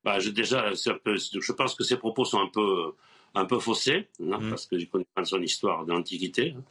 bah, 0.05 0.19
je, 0.19 0.31
Déjà, 0.31 0.73
je 0.75 1.53
pense 1.53 1.75
que 1.75 1.85
ces 1.85 1.97
propos 1.97 2.25
sont 2.25 2.41
un 2.41 2.49
peu, 2.49 2.93
un 3.35 3.45
peu 3.45 3.59
faussés, 3.59 4.09
hein, 4.21 4.39
mm. 4.41 4.51
parce 4.51 4.67
que 4.67 4.79
je 4.79 4.87
connais 4.87 5.07
pas 5.15 5.25
son 5.25 5.41
histoire 5.41 5.85
de 5.85 5.93
l'Antiquité. 5.93 6.55
Hein. 6.57 6.63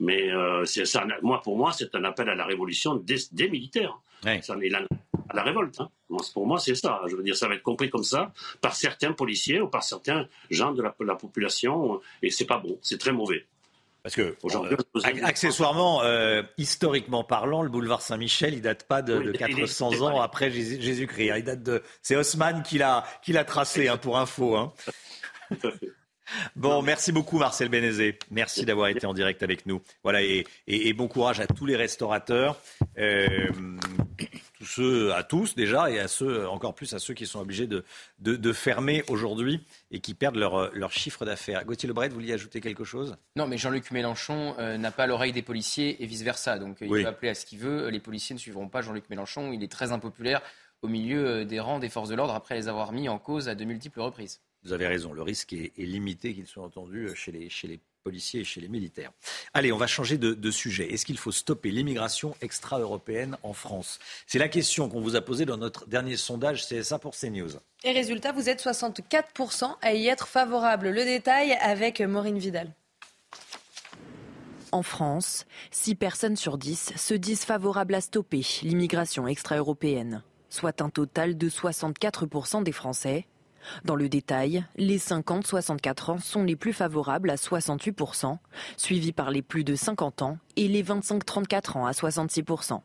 Mais 0.00 0.30
euh, 0.30 0.64
ça, 0.64 1.06
moi, 1.22 1.40
pour 1.42 1.56
moi, 1.56 1.72
c'est 1.72 1.94
un 1.94 2.04
appel 2.04 2.28
à 2.28 2.34
la 2.34 2.44
révolution 2.44 2.94
des, 2.96 3.48
militaires. 3.48 3.98
Ça, 4.42 4.54
à 5.28 5.34
la 5.36 5.42
révolte. 5.42 5.80
Hein. 5.80 5.88
Pour 6.34 6.46
moi, 6.46 6.58
c'est 6.58 6.74
ça. 6.74 7.00
Je 7.08 7.16
veux 7.16 7.22
dire, 7.22 7.36
ça 7.36 7.48
va 7.48 7.54
être 7.54 7.62
compris 7.62 7.90
comme 7.90 8.04
ça 8.04 8.32
par 8.60 8.74
certains 8.74 9.12
policiers 9.12 9.60
ou 9.60 9.68
par 9.68 9.82
certains 9.82 10.28
gens 10.50 10.72
de 10.72 10.82
la, 10.82 10.94
la 11.00 11.16
population, 11.16 12.00
et 12.22 12.30
c'est 12.30 12.44
pas 12.44 12.58
bon, 12.58 12.78
c'est 12.82 12.98
très 12.98 13.12
mauvais. 13.12 13.46
Parce 14.02 14.16
que, 14.16 14.36
euh, 14.44 14.76
accessoirement, 15.22 16.02
euh, 16.02 16.42
historiquement 16.58 17.22
parlant, 17.22 17.62
le 17.62 17.68
boulevard 17.68 18.02
Saint-Michel, 18.02 18.54
il 18.54 18.60
date 18.60 18.84
pas 18.84 19.00
de, 19.00 19.30
400 19.30 20.02
ans 20.02 20.20
après 20.20 20.50
Jésus-Christ. 20.50 21.30
Hein. 21.30 21.36
Il 21.38 21.44
date 21.44 21.62
de, 21.62 21.82
c'est 22.02 22.16
Haussmann 22.16 22.64
qui 22.64 22.78
l'a, 22.78 23.04
qui 23.22 23.32
l'a 23.32 23.44
tracé, 23.44 23.86
hein, 23.86 23.98
pour 23.98 24.18
info. 24.18 24.56
Hein. 24.56 24.72
Bon, 26.56 26.82
merci 26.82 27.12
beaucoup 27.12 27.38
Marcel 27.38 27.68
Bénézé. 27.68 28.18
Merci 28.30 28.64
d'avoir 28.64 28.88
été 28.88 29.06
en 29.06 29.14
direct 29.14 29.42
avec 29.42 29.66
nous. 29.66 29.82
Voilà, 30.02 30.22
et, 30.22 30.92
bon 30.94 31.08
courage 31.08 31.40
à 31.40 31.46
tous 31.46 31.66
les 31.66 31.76
restaurateurs, 31.76 32.58
euh, 32.98 33.48
tous 34.62 34.66
ceux, 34.66 35.12
à 35.12 35.24
tous 35.24 35.56
déjà, 35.56 35.90
et 35.90 35.98
à 35.98 36.06
ceux, 36.06 36.48
encore 36.48 36.72
plus 36.72 36.94
à 36.94 37.00
ceux 37.00 37.14
qui 37.14 37.26
sont 37.26 37.40
obligés 37.40 37.66
de, 37.66 37.84
de, 38.20 38.52
fermer 38.52 39.02
aujourd'hui 39.08 39.60
et 39.90 39.98
qui 39.98 40.14
perdent 40.14 40.36
leur, 40.36 40.72
leur 40.72 40.92
chiffre 40.92 41.24
d'affaires. 41.24 41.64
Gauthier 41.64 41.88
Lebret, 41.88 42.08
vous 42.08 42.14
vouliez 42.14 42.32
ajouter 42.32 42.60
quelque 42.60 42.84
chose? 42.84 43.16
Non, 43.34 43.48
mais 43.48 43.58
Jean-Luc 43.58 43.90
Mélenchon 43.90 44.54
euh, 44.60 44.78
n'a 44.78 44.92
pas 44.92 45.08
l'oreille 45.08 45.32
des 45.32 45.42
policiers 45.42 46.00
et 46.00 46.06
vice-versa. 46.06 46.60
Donc 46.60 46.78
il 46.80 46.88
peut 46.88 47.06
appeler 47.06 47.30
à 47.30 47.34
ce 47.34 47.44
qu'il 47.44 47.58
veut. 47.58 47.88
Les 47.88 47.98
policiers 47.98 48.34
ne 48.34 48.38
suivront 48.38 48.68
pas 48.68 48.82
Jean-Luc 48.82 49.10
Mélenchon. 49.10 49.52
Il 49.52 49.64
est 49.64 49.72
très 49.72 49.90
impopulaire 49.90 50.42
au 50.82 50.86
milieu 50.86 51.26
euh, 51.26 51.44
des 51.44 51.58
rangs 51.58 51.80
des 51.80 51.88
forces 51.88 52.08
de 52.08 52.14
l'ordre 52.14 52.34
après 52.34 52.54
les 52.54 52.68
avoir 52.68 52.92
mis 52.92 53.08
en 53.08 53.18
cause 53.18 53.48
à 53.48 53.56
de 53.56 53.64
multiples 53.64 54.00
reprises. 54.00 54.40
Vous 54.62 54.72
avez 54.72 54.86
raison, 54.86 55.12
le 55.12 55.22
risque 55.22 55.52
est, 55.54 55.72
limité 55.76 56.34
qu'ils 56.34 56.46
soient 56.46 56.62
entendus 56.62 57.10
chez 57.16 57.32
les, 57.32 57.48
chez 57.48 57.66
les 57.66 57.80
policiers 58.02 58.40
et 58.40 58.44
chez 58.44 58.60
les 58.60 58.68
militaires. 58.68 59.12
Allez, 59.54 59.72
on 59.72 59.78
va 59.78 59.86
changer 59.86 60.18
de, 60.18 60.50
sujet. 60.50 60.92
Est-ce 60.92 61.06
qu'il 61.06 61.18
faut 61.18 61.32
stopper 61.32 61.70
l'immigration 61.70 62.34
extra-européenne 62.42 63.36
en 63.42 63.52
France? 63.52 63.98
C'est 64.26 64.38
la 64.38 64.48
question 64.48 64.88
qu'on 64.88 65.00
vous 65.00 65.16
a 65.16 65.22
posée 65.22 65.46
dans 65.46 65.56
notre 65.56 65.86
dernier 65.86 66.16
sondage 66.16 66.66
CSA 66.66 66.98
pour 66.98 67.16
CNews. 67.16 67.52
Et 67.84 67.92
résultat, 67.92 68.32
vous 68.32 68.48
êtes 68.48 68.62
64% 68.62 69.76
à 69.80 69.94
y 69.94 70.08
être 70.08 70.28
favorable. 70.28 70.90
Le 70.90 71.04
détail 71.04 71.52
avec 71.60 72.00
Maureen 72.00 72.38
Vidal. 72.38 72.74
En 74.72 74.82
France, 74.82 75.46
6 75.70 75.94
personnes 75.96 76.36
sur 76.36 76.58
10 76.58 76.94
se 76.96 77.14
disent 77.14 77.44
favorables 77.44 77.94
à 77.94 78.00
stopper 78.00 78.42
l'immigration 78.62 79.26
extra-européenne, 79.26 80.22
soit 80.48 80.80
un 80.80 80.88
total 80.88 81.36
de 81.36 81.48
64% 81.48 82.62
des 82.62 82.72
Français. 82.72 83.26
Dans 83.84 83.96
le 83.96 84.08
détail, 84.08 84.64
les 84.76 84.98
50-64 84.98 86.10
ans 86.12 86.18
sont 86.18 86.42
les 86.42 86.56
plus 86.56 86.72
favorables 86.72 87.30
à 87.30 87.36
68%, 87.36 88.38
suivis 88.76 89.12
par 89.12 89.30
les 89.30 89.42
plus 89.42 89.64
de 89.64 89.74
50 89.74 90.22
ans 90.22 90.38
et 90.56 90.68
les 90.68 90.82
25-34 90.82 91.78
ans 91.78 91.86
à 91.86 91.92
66%. 91.92 92.80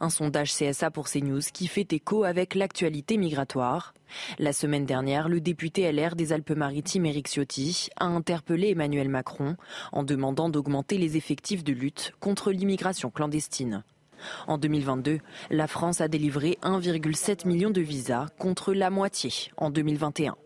Un 0.00 0.10
sondage 0.10 0.52
CSA 0.52 0.90
pour 0.90 1.08
CNews 1.08 1.40
qui 1.52 1.66
fait 1.66 1.92
écho 1.92 2.24
avec 2.24 2.54
l'actualité 2.54 3.16
migratoire. 3.16 3.94
La 4.38 4.52
semaine 4.52 4.86
dernière, 4.86 5.28
le 5.28 5.40
député 5.40 5.90
LR 5.90 6.14
des 6.14 6.32
Alpes-Maritimes 6.32 7.06
Éric 7.06 7.28
Ciotti 7.28 7.88
a 7.96 8.06
interpellé 8.06 8.70
Emmanuel 8.70 9.08
Macron 9.08 9.56
en 9.92 10.04
demandant 10.04 10.48
d'augmenter 10.48 10.98
les 10.98 11.16
effectifs 11.16 11.64
de 11.64 11.72
lutte 11.72 12.12
contre 12.20 12.52
l'immigration 12.52 13.10
clandestine. 13.10 13.82
En 14.46 14.58
2022, 14.58 15.18
la 15.50 15.66
France 15.66 16.00
a 16.00 16.08
délivré 16.08 16.58
1,7 16.62 17.46
million 17.46 17.70
de 17.70 17.80
visas 17.80 18.26
contre 18.38 18.72
la 18.72 18.90
moitié 18.90 19.32
en 19.56 19.70
2021. 19.70 20.36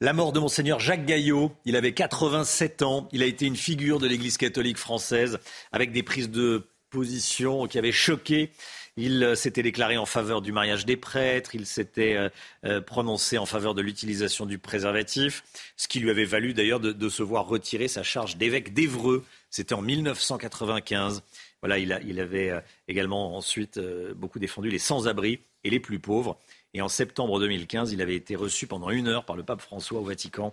La 0.00 0.12
mort 0.12 0.32
de 0.32 0.40
monseigneur 0.40 0.78
Jacques 0.78 1.06
Gaillot, 1.06 1.52
il 1.64 1.74
avait 1.76 1.92
87 1.92 2.82
ans, 2.82 3.08
il 3.12 3.22
a 3.22 3.26
été 3.26 3.46
une 3.46 3.56
figure 3.56 3.98
de 3.98 4.06
l'Église 4.06 4.36
catholique 4.36 4.76
française 4.76 5.38
avec 5.72 5.92
des 5.92 6.02
prises 6.02 6.30
de 6.30 6.68
position 6.90 7.66
qui 7.66 7.78
avaient 7.78 7.92
choqué 7.92 8.52
Il 8.98 9.22
euh, 9.22 9.34
s'était 9.34 9.62
déclaré 9.62 9.98
en 9.98 10.06
faveur 10.06 10.40
du 10.40 10.52
mariage 10.52 10.86
des 10.86 10.96
prêtres, 10.96 11.54
il 11.54 11.66
s'était 11.66 12.14
euh, 12.14 12.30
euh, 12.64 12.80
prononcé 12.80 13.36
en 13.36 13.44
faveur 13.44 13.74
de 13.74 13.82
l'utilisation 13.82 14.46
du 14.46 14.56
préservatif, 14.56 15.44
ce 15.76 15.86
qui 15.86 16.00
lui 16.00 16.08
avait 16.08 16.24
valu 16.24 16.54
d'ailleurs 16.54 16.80
de, 16.80 17.08
se 17.10 17.22
voir 17.22 17.46
retirer 17.46 17.88
sa 17.88 18.02
charge 18.02 18.38
d'évêque 18.38 18.72
d'Evreux. 18.72 19.22
C'était 19.50 19.74
en 19.74 19.82
1995. 19.82 21.22
Voilà, 21.60 21.78
il, 21.78 22.00
il 22.06 22.20
avait 22.20 22.52
également 22.88 23.36
ensuite 23.36 23.78
beaucoup 24.16 24.38
défendu 24.38 24.70
les 24.70 24.78
sans-abri 24.78 25.40
et 25.62 25.70
les 25.70 25.80
plus 25.80 25.98
pauvres. 25.98 26.38
Et 26.74 26.80
en 26.80 26.88
septembre 26.88 27.38
2015, 27.38 27.92
il 27.92 28.00
avait 28.02 28.16
été 28.16 28.34
reçu 28.34 28.66
pendant 28.66 28.90
une 28.90 29.08
heure 29.08 29.24
par 29.24 29.36
le 29.36 29.42
pape 29.42 29.60
François 29.60 30.00
au 30.00 30.04
Vatican. 30.04 30.52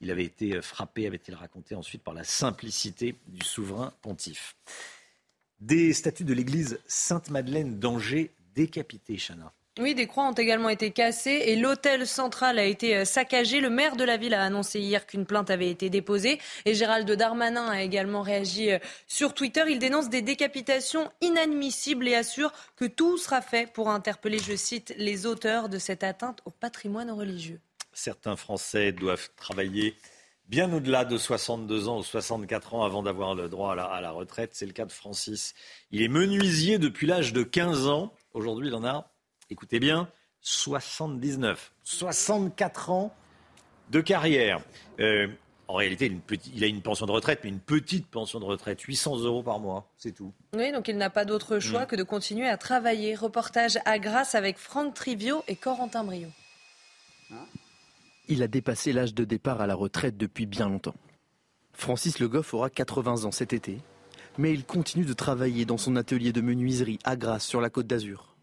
Il 0.00 0.10
avait 0.10 0.24
été 0.24 0.60
frappé, 0.62 1.06
avait-il 1.06 1.34
raconté 1.34 1.74
ensuite, 1.74 2.02
par 2.02 2.14
la 2.14 2.24
simplicité 2.24 3.14
du 3.28 3.44
souverain 3.44 3.92
pontife. 4.02 4.56
Des 5.62 5.92
statues 5.92 6.24
de 6.24 6.34
l'église 6.34 6.80
Sainte-Madeleine 6.88 7.78
d'Angers 7.78 8.32
décapitées, 8.56 9.16
Chana. 9.16 9.52
Oui, 9.78 9.94
des 9.94 10.08
croix 10.08 10.28
ont 10.28 10.32
également 10.32 10.68
été 10.68 10.90
cassées 10.90 11.44
et 11.46 11.54
l'hôtel 11.54 12.04
central 12.04 12.58
a 12.58 12.64
été 12.64 12.96
euh, 12.96 13.04
saccagé. 13.04 13.60
Le 13.60 13.70
maire 13.70 13.94
de 13.94 14.02
la 14.02 14.16
ville 14.16 14.34
a 14.34 14.42
annoncé 14.42 14.80
hier 14.80 15.06
qu'une 15.06 15.24
plainte 15.24 15.50
avait 15.50 15.70
été 15.70 15.88
déposée 15.88 16.40
et 16.64 16.74
Gérald 16.74 17.08
Darmanin 17.08 17.68
a 17.68 17.80
également 17.80 18.22
réagi 18.22 18.72
euh, 18.72 18.80
sur 19.06 19.34
Twitter. 19.34 19.62
Il 19.68 19.78
dénonce 19.78 20.10
des 20.10 20.20
décapitations 20.20 21.08
inadmissibles 21.20 22.08
et 22.08 22.16
assure 22.16 22.52
que 22.74 22.86
tout 22.86 23.16
sera 23.16 23.40
fait 23.40 23.72
pour 23.72 23.88
interpeller, 23.88 24.40
je 24.40 24.56
cite, 24.56 24.92
les 24.98 25.26
auteurs 25.26 25.68
de 25.68 25.78
cette 25.78 26.02
atteinte 26.02 26.40
au 26.44 26.50
patrimoine 26.50 27.12
religieux. 27.12 27.60
Certains 27.92 28.34
Français 28.34 28.90
doivent 28.90 29.30
travailler 29.36 29.94
bien 30.48 30.72
au-delà 30.72 31.04
de 31.04 31.16
62 31.16 31.88
ans 31.88 31.98
ou 31.98 32.02
64 32.02 32.74
ans 32.74 32.84
avant 32.84 33.02
d'avoir 33.02 33.34
le 33.34 33.48
droit 33.48 33.72
à 33.72 34.00
la, 34.00 34.10
retraite. 34.10 34.50
C'est 34.52 34.66
le 34.66 34.72
cas 34.72 34.84
de 34.84 34.92
Francis. 34.92 35.54
Il 35.90 36.02
est 36.02 36.08
menuisier 36.08 36.78
depuis 36.78 37.06
l'âge 37.06 37.32
de 37.32 37.42
15 37.42 37.88
ans. 37.88 38.12
Aujourd'hui, 38.34 38.68
il 38.68 38.74
en 38.74 38.84
a, 38.84 39.10
écoutez 39.50 39.80
bien, 39.80 40.08
79. 40.40 41.72
64 41.84 42.90
ans 42.90 43.14
de 43.90 44.00
carrière. 44.00 44.60
Euh, 45.00 45.28
en 45.68 45.74
réalité, 45.74 46.12
il 46.54 46.64
a 46.64 46.66
une 46.66 46.82
pension 46.82 47.06
de 47.06 47.12
retraite, 47.12 47.40
mais 47.44 47.48
une 47.48 47.60
petite 47.60 48.06
pension 48.06 48.40
de 48.40 48.44
retraite, 48.44 48.80
800 48.80 49.20
euros 49.20 49.42
par 49.42 49.58
mois, 49.58 49.90
c'est 49.96 50.12
tout. 50.12 50.32
Oui, 50.54 50.70
donc 50.70 50.88
il 50.88 50.98
n'a 50.98 51.08
pas 51.08 51.24
d'autre 51.24 51.60
choix 51.60 51.84
mm. 51.84 51.86
que 51.86 51.96
de 51.96 52.02
continuer 52.02 52.48
à 52.48 52.58
travailler. 52.58 53.14
Reportage 53.14 53.78
à 53.86 53.98
Grasse 53.98 54.34
avec 54.34 54.58
Franck 54.58 54.94
Trivio 54.94 55.42
et 55.48 55.56
Corentin 55.56 56.04
Brio. 56.04 56.28
Il 58.32 58.42
a 58.42 58.48
dépassé 58.48 58.94
l'âge 58.94 59.12
de 59.12 59.24
départ 59.24 59.60
à 59.60 59.66
la 59.66 59.74
retraite 59.74 60.16
depuis 60.16 60.46
bien 60.46 60.66
longtemps. 60.66 60.94
Francis 61.74 62.18
Le 62.18 62.28
Goff 62.28 62.54
aura 62.54 62.70
80 62.70 63.26
ans 63.26 63.30
cet 63.30 63.52
été, 63.52 63.76
mais 64.38 64.54
il 64.54 64.64
continue 64.64 65.04
de 65.04 65.12
travailler 65.12 65.66
dans 65.66 65.76
son 65.76 65.96
atelier 65.96 66.32
de 66.32 66.40
menuiserie 66.40 66.98
à 67.04 67.14
Grasse 67.14 67.44
sur 67.44 67.60
la 67.60 67.68
côte 67.68 67.86
d'Azur. 67.86 68.34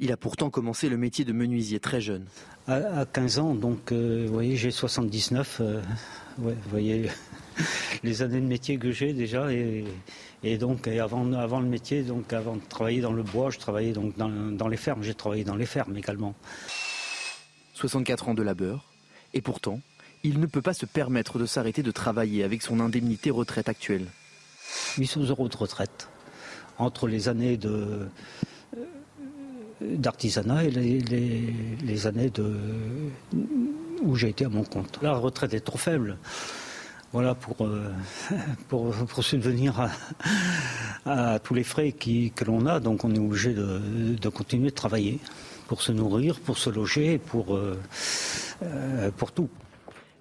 Il 0.00 0.12
a 0.12 0.18
pourtant 0.18 0.50
commencé 0.50 0.90
le 0.90 0.98
métier 0.98 1.24
de 1.24 1.32
menuisier 1.32 1.80
très 1.80 2.02
jeune. 2.02 2.26
À, 2.68 3.06
15 3.10 3.38
ans, 3.38 3.54
donc 3.54 3.90
euh, 3.90 4.26
vous 4.26 4.34
voyez, 4.34 4.56
j'ai 4.56 4.70
79. 4.70 5.60
Euh, 5.62 5.80
vous 6.36 6.52
voyez 6.68 7.08
les 8.02 8.20
années 8.20 8.42
de 8.42 8.46
métier 8.46 8.76
que 8.76 8.90
j'ai 8.90 9.14
déjà. 9.14 9.48
Et, 9.50 10.58
donc 10.58 10.88
avant, 10.88 11.32
avant 11.32 11.60
le 11.60 11.68
métier, 11.68 12.02
donc 12.02 12.34
avant 12.34 12.56
de 12.56 12.62
travailler 12.68 13.00
dans 13.00 13.14
le 13.14 13.22
bois, 13.22 13.48
je 13.48 13.58
travaillais 13.58 13.92
donc 13.92 14.14
dans, 14.18 14.28
dans 14.28 14.68
les 14.68 14.76
fermes. 14.76 15.02
J'ai 15.02 15.14
travaillé 15.14 15.44
dans 15.44 15.56
les 15.56 15.64
fermes 15.64 15.96
également. 15.96 16.34
64 17.72 18.28
ans 18.28 18.34
de 18.34 18.42
labeur, 18.42 18.91
et 19.34 19.40
pourtant, 19.40 19.80
il 20.24 20.40
ne 20.40 20.46
peut 20.46 20.62
pas 20.62 20.74
se 20.74 20.86
permettre 20.86 21.38
de 21.38 21.46
s'arrêter 21.46 21.82
de 21.82 21.90
travailler 21.90 22.44
avec 22.44 22.62
son 22.62 22.80
indemnité 22.80 23.30
retraite 23.30 23.68
actuelle. 23.68 24.06
800 24.98 25.22
euros 25.28 25.48
de 25.48 25.56
retraite 25.56 26.08
entre 26.78 27.06
les 27.06 27.28
années 27.28 27.56
de, 27.56 28.08
euh, 28.76 28.84
d'artisanat 29.80 30.64
et 30.64 30.70
les, 30.70 32.06
années 32.06 32.30
de, 32.30 32.56
où 34.02 34.16
j'ai 34.16 34.30
été 34.30 34.44
à 34.44 34.48
mon 34.48 34.64
compte. 34.64 34.98
La 35.02 35.12
retraite 35.14 35.54
est 35.54 35.60
trop 35.60 35.78
faible. 35.78 36.18
Voilà 37.12 37.34
pour, 37.34 37.66
euh, 37.66 37.92
pour, 38.68 38.94
pour, 38.94 39.22
subvenir 39.22 39.88
à, 41.04 41.38
tous 41.40 41.54
les 41.54 41.64
frais 41.64 41.92
qui, 41.92 42.30
que 42.30 42.44
l'on 42.44 42.66
a. 42.66 42.80
Donc 42.80 43.04
on 43.04 43.14
est 43.14 43.18
obligé 43.18 43.52
de, 43.52 43.80
de, 44.18 44.28
continuer 44.28 44.70
de 44.70 44.74
travailler 44.74 45.20
pour 45.72 45.80
se 45.80 45.90
nourrir, 45.90 46.38
pour 46.38 46.58
se 46.58 46.68
loger, 46.68 47.16
pour, 47.16 47.56
euh, 47.56 47.80
euh, 48.62 49.10
pour 49.10 49.32
tout. 49.32 49.48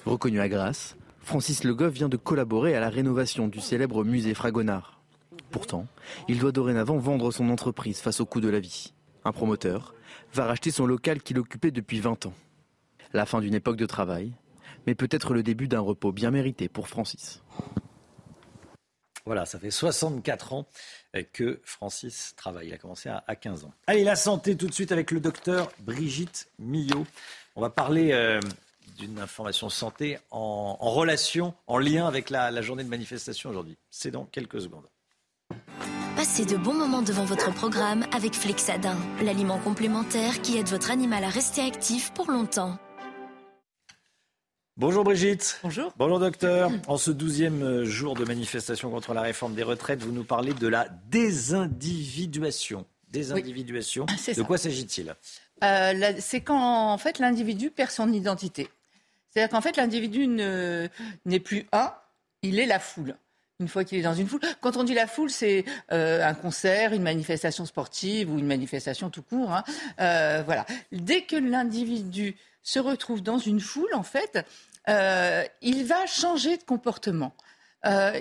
Reconnu 0.05 0.39
à 0.39 0.47
Grasse, 0.47 0.95
Francis 1.19 1.65
Le 1.65 1.75
Goff 1.75 1.91
vient 1.91 2.07
de 2.07 2.15
collaborer 2.15 2.73
à 2.73 2.79
la 2.79 2.89
rénovation 2.89 3.49
du 3.49 3.59
célèbre 3.59 4.05
musée 4.05 4.33
Fragonard. 4.33 5.01
Pourtant, 5.49 5.87
il 6.29 6.39
doit 6.39 6.53
dorénavant 6.53 6.99
vendre 6.99 7.31
son 7.31 7.49
entreprise 7.49 7.99
face 7.99 8.21
au 8.21 8.25
coût 8.25 8.39
de 8.39 8.47
la 8.47 8.61
vie. 8.61 8.93
Un 9.25 9.33
promoteur 9.33 9.93
va 10.33 10.45
racheter 10.45 10.71
son 10.71 10.85
local 10.85 11.21
qu'il 11.21 11.37
occupait 11.37 11.71
depuis 11.71 11.99
20 11.99 12.27
ans. 12.27 12.33
La 13.11 13.25
fin 13.25 13.41
d'une 13.41 13.53
époque 13.53 13.75
de 13.75 13.85
travail, 13.85 14.31
mais 14.87 14.95
peut-être 14.95 15.33
le 15.33 15.43
début 15.43 15.67
d'un 15.67 15.81
repos 15.81 16.13
bien 16.13 16.31
mérité 16.31 16.69
pour 16.69 16.87
Francis. 16.87 17.43
Voilà, 19.25 19.45
ça 19.45 19.59
fait 19.59 19.69
64 19.69 20.53
ans 20.53 20.65
que 21.33 21.59
Francis 21.63 22.33
travaille. 22.38 22.67
Il 22.67 22.73
a 22.73 22.77
commencé 22.77 23.09
à 23.09 23.35
15 23.35 23.65
ans. 23.65 23.73
Allez, 23.88 24.03
la 24.03 24.15
santé 24.15 24.55
tout 24.55 24.67
de 24.67 24.73
suite 24.73 24.91
avec 24.91 25.11
le 25.11 25.19
docteur 25.19 25.71
Brigitte 25.79 26.47
Millot. 26.59 27.05
On 27.55 27.61
va 27.61 27.69
parler 27.69 28.11
euh, 28.13 28.39
d'une 28.97 29.19
information 29.19 29.69
santé 29.69 30.17
en, 30.31 30.75
relation, 30.79 31.53
en 31.67 31.77
lien 31.77 32.07
avec 32.07 32.29
la, 32.29 32.61
journée 32.61 32.83
de 32.83 32.89
manifestation 32.89 33.49
aujourd'hui. 33.49 33.77
C'est 33.89 34.11
dans 34.11 34.25
quelques 34.25 34.61
secondes. 34.61 34.85
Passez 36.15 36.45
de 36.45 36.55
bons 36.55 36.73
moments 36.73 37.01
devant 37.01 37.25
votre 37.25 37.53
programme 37.53 38.05
avec 38.13 38.35
Flexadin, 38.35 38.95
l'aliment 39.21 39.57
complémentaire 39.57 40.41
qui 40.41 40.57
aide 40.57 40.67
votre 40.67 40.91
animal 40.91 41.23
à 41.23 41.29
rester 41.29 41.61
actif 41.61 42.13
pour 42.13 42.29
longtemps. 42.31 42.77
Bonjour 44.77 45.03
Brigitte. 45.03 45.60
Bonjour. 45.64 45.93
Bonjour 45.98 46.19
docteur. 46.19 46.72
En 46.88 46.98
ce 46.98 47.11
douzième 47.11 47.84
jour 47.84 48.15
de 48.15 48.23
manifestation 48.23 48.89
contre 48.89 49.14
la 49.14 49.22
réforme 49.22 49.53
des 49.53 49.64
retraites, 49.64 50.02
vous 50.02 50.14
nous 50.14 50.23
parlez 50.23 50.53
de 50.53 50.68
la 50.68 50.88
désindividuation. 51.10 52.85
Désindividuation. 53.10 54.06
De 54.06 54.41
quoi 54.43 54.57
s'agit-il? 54.57 55.14
Euh, 55.64 56.14
c'est 56.19 56.39
quand 56.39 56.91
en 56.93 56.98
fait 56.98 57.19
l'individu 57.19 57.69
perd 57.69 57.91
son 57.91 58.14
identité. 58.14 58.69
C'est-à-dire 59.30 59.52
qu'en 59.52 59.61
fait 59.61 59.76
l'individu 59.76 60.26
n'est 60.27 61.39
plus 61.39 61.68
un, 61.73 61.93
il 62.41 62.57
est 62.57 62.65
la 62.65 62.80
foule. 62.80 63.18
Une 63.60 63.68
fois 63.68 63.84
qu'il 63.84 63.99
est 63.99 64.03
dans 64.03 64.15
une 64.15 64.27
foule, 64.27 64.39
quand 64.61 64.77
on 64.77 64.84
dit 64.84 64.95
la 64.95 65.06
foule, 65.06 65.30
c'est 65.30 65.65
euh, 65.91 66.26
un 66.26 66.34
concert, 66.34 66.93
une 66.93 67.03
manifestation 67.03 67.65
sportive 67.65 68.31
ou 68.31 68.39
une 68.39 68.48
manifestation 68.48 69.11
tout 69.11 69.22
court. 69.22 69.52
Hein. 69.52 69.64
Euh, 69.99 70.41
voilà. 70.43 70.65
Dès 70.91 71.22
que 71.23 71.35
l'individu 71.35 72.35
se 72.63 72.79
retrouve 72.79 73.21
dans 73.21 73.38
une 73.38 73.59
foule, 73.59 73.93
en 73.93 74.03
fait, 74.03 74.45
il 75.61 75.85
va 75.85 76.05
changer 76.05 76.57
de 76.57 76.63
comportement. 76.63 77.33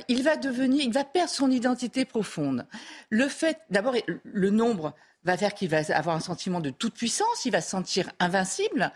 il 0.09 0.23
va 0.23 0.37
devenir, 0.37 0.85
il 0.85 0.93
va 0.93 1.05
perdre 1.05 1.31
son 1.31 1.51
identité 1.51 2.05
profonde. 2.05 2.67
Le 3.09 3.29
fait, 3.29 3.59
d'abord, 3.71 3.95
le 4.25 4.51
nombre 4.51 4.95
va 5.25 5.37
faire 5.37 5.55
qu'il 5.55 5.69
va 5.69 5.79
avoir 5.95 6.17
un 6.17 6.21
sentiment 6.21 6.61
de 6.61 6.71
toute 6.71 6.95
puissance, 6.95 7.45
il 7.45 7.53
va 7.53 7.61
se 7.61 7.71
sentir 7.71 8.11
invincible. 8.19 8.93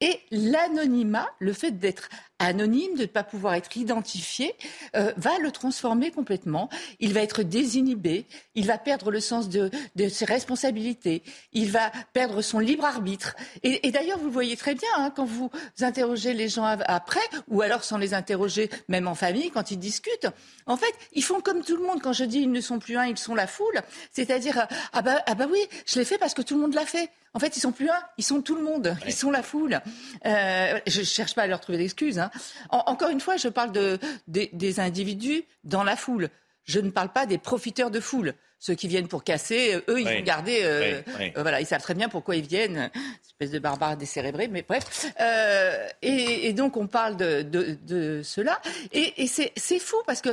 Et 0.00 0.20
l'anonymat, 0.30 1.28
le 1.38 1.52
fait 1.52 1.72
d'être 1.72 2.08
anonyme, 2.40 2.96
de 2.96 3.02
ne 3.02 3.06
pas 3.06 3.22
pouvoir 3.22 3.54
être 3.54 3.76
identifié, 3.76 4.54
euh, 4.96 5.12
va 5.16 5.38
le 5.38 5.52
transformer 5.52 6.10
complètement. 6.10 6.68
Il 6.98 7.12
va 7.12 7.20
être 7.20 7.42
désinhibé, 7.42 8.26
il 8.54 8.66
va 8.66 8.78
perdre 8.78 9.10
le 9.10 9.20
sens 9.20 9.48
de, 9.48 9.70
ses 10.08 10.24
responsabilités, 10.24 11.22
il 11.52 11.70
va 11.70 11.92
perdre 12.12 12.42
son 12.42 12.58
libre 12.58 12.84
arbitre. 12.84 13.36
Et, 13.62 13.90
d'ailleurs, 13.92 14.18
vous 14.18 14.26
le 14.26 14.32
voyez 14.32 14.56
très 14.56 14.74
bien 14.74 14.88
hein, 14.96 15.12
quand 15.14 15.26
vous 15.26 15.50
interrogez 15.80 16.34
les 16.34 16.48
gens 16.48 16.64
après, 16.64 17.20
ou 17.48 17.60
alors 17.62 17.84
sans 17.84 17.98
les 17.98 18.14
interroger, 18.14 18.70
même 18.88 19.06
en 19.06 19.14
famille, 19.14 19.50
quand 19.50 19.70
ils 19.70 19.78
discutent. 19.78 20.28
En 20.66 20.76
fait, 20.76 20.94
ils 21.12 21.22
font 21.22 21.40
comme 21.40 21.62
tout 21.62 21.76
le 21.76 21.82
monde. 21.82 22.00
Quand 22.02 22.12
je 22.12 22.24
dis 22.24 22.40
ils 22.40 22.50
ne 22.50 22.60
sont 22.60 22.78
plus 22.78 22.96
un, 22.96 23.06
ils 23.06 23.18
sont 23.18 23.34
la 23.34 23.46
foule. 23.46 23.80
C'est-à-dire, 24.12 24.66
ah 24.92 25.02
bah, 25.02 25.22
ah 25.26 25.34
bah 25.34 25.46
oui, 25.50 25.60
je 25.86 25.98
l'ai 25.98 26.04
fait 26.04 26.18
parce 26.18 26.34
que 26.34 26.42
tout 26.42 26.54
le 26.54 26.62
monde 26.62 26.74
l'a 26.74 26.86
fait. 26.86 27.10
En 27.32 27.38
fait, 27.38 27.56
ils 27.56 27.60
sont 27.60 27.70
plus 27.70 27.88
un, 27.88 28.02
ils 28.18 28.24
sont 28.24 28.42
tout 28.42 28.56
le 28.56 28.62
monde, 28.62 28.96
ils 29.06 29.12
sont 29.12 29.30
la 29.30 29.42
foule. 29.42 29.80
Euh, 30.26 30.80
je 30.86 31.00
ne 31.00 31.04
cherche 31.04 31.34
pas 31.34 31.42
à 31.42 31.46
leur 31.46 31.60
trouver 31.60 31.78
d'excuses. 31.78 32.18
Hein. 32.18 32.29
Encore 32.70 33.10
une 33.10 33.20
fois, 33.20 33.36
je 33.36 33.48
parle 33.48 33.72
de, 33.72 33.98
des, 34.26 34.80
individus 34.80 35.44
dans 35.64 35.84
la 35.84 35.96
foule. 35.96 36.28
Je 36.64 36.80
ne 36.80 36.90
parle 36.90 37.10
pas 37.10 37.26
des 37.26 37.38
profiteurs 37.38 37.90
de 37.90 38.00
foule. 38.00 38.34
Ceux 38.58 38.74
qui 38.74 38.88
viennent 38.88 39.08
pour 39.08 39.24
casser, 39.24 39.80
eux, 39.88 40.00
ils 40.00 40.06
vont 40.06 40.22
garder. 40.22 40.60
Euh, 40.62 41.00
euh, 41.18 41.30
voilà, 41.36 41.60
ils 41.60 41.66
savent 41.66 41.82
très 41.82 41.94
bien 41.94 42.10
pourquoi 42.10 42.36
ils 42.36 42.46
viennent. 42.46 42.90
Espèce 43.24 43.50
de 43.50 43.58
barbares 43.58 43.96
décérébrés, 43.96 44.48
mais 44.48 44.62
bref. 44.62 45.06
Et, 46.02 46.52
donc, 46.52 46.76
on 46.76 46.86
parle 46.86 47.16
de, 47.16 47.42
de, 47.42 48.22
cela. 48.22 48.60
Et, 48.92 49.26
c'est 49.26 49.78
fou 49.78 49.96
parce 50.06 50.20
que 50.20 50.30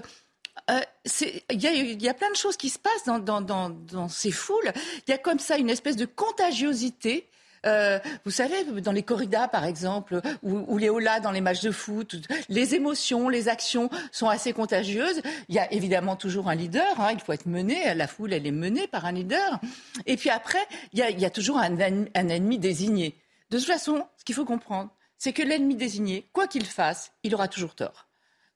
il 1.49 1.63
y, 1.63 2.03
y, 2.03 2.09
a 2.09 2.13
plein 2.13 2.29
de 2.29 2.35
choses 2.35 2.57
qui 2.57 2.69
se 2.69 2.79
passent 2.79 3.05
dans, 3.05 3.19
dans, 3.19 3.39
dans, 3.39 3.69
dans, 3.69 4.09
ces 4.09 4.31
foules. 4.31 4.73
Il 5.07 5.11
y 5.11 5.13
a 5.13 5.17
comme 5.17 5.39
ça 5.39 5.57
une 5.57 5.69
espèce 5.69 5.95
de 5.95 6.05
contagiosité 6.05 7.29
Euh, 7.65 7.99
vous 8.25 8.31
savez, 8.31 8.63
dans 8.81 8.91
les 8.91 9.03
corridas, 9.03 9.47
par 9.47 9.65
exemple, 9.65 10.21
ou, 10.43 10.77
les 10.77 10.89
holas 10.89 11.19
dans 11.19 11.31
les 11.31 11.41
matchs 11.41 11.61
de 11.61 11.71
foot, 11.71 12.15
les 12.49 12.75
émotions, 12.75 13.29
les 13.29 13.47
actions 13.49 13.89
sont 14.11 14.29
assez 14.29 14.53
contagieuses. 14.53 15.21
Il 15.49 15.55
y 15.55 15.59
a 15.59 15.71
évidemment 15.73 16.15
toujours 16.15 16.49
un 16.49 16.55
leader. 16.55 16.99
Hein, 16.99 17.09
il 17.13 17.19
faut 17.19 17.33
être 17.33 17.47
mené. 17.47 17.93
La 17.95 18.07
foule, 18.07 18.33
elle 18.33 18.47
est 18.47 18.51
menée 18.51 18.87
par 18.87 19.05
un 19.05 19.11
leader. 19.11 19.59
Et 20.05 20.17
puis 20.17 20.29
après, 20.29 20.65
il 20.93 20.99
y 20.99 21.01
a, 21.01 21.09
il 21.09 21.19
y 21.19 21.25
a 21.25 21.29
toujours 21.29 21.57
un, 21.57 21.77
un 21.79 22.29
ennemi 22.29 22.59
désigné. 22.59 23.15
De 23.49 23.57
toute 23.57 23.67
façon, 23.67 24.05
ce 24.17 24.25
qu'il 24.25 24.35
faut 24.35 24.45
comprendre, 24.45 24.89
c'est 25.17 25.33
que 25.33 25.41
l'ennemi 25.41 25.75
désigné, 25.75 26.29
quoi 26.33 26.47
qu'il 26.47 26.65
fasse, 26.65 27.11
il 27.23 27.33
aura 27.33 27.47
toujours 27.47 27.75
tort. 27.75 28.06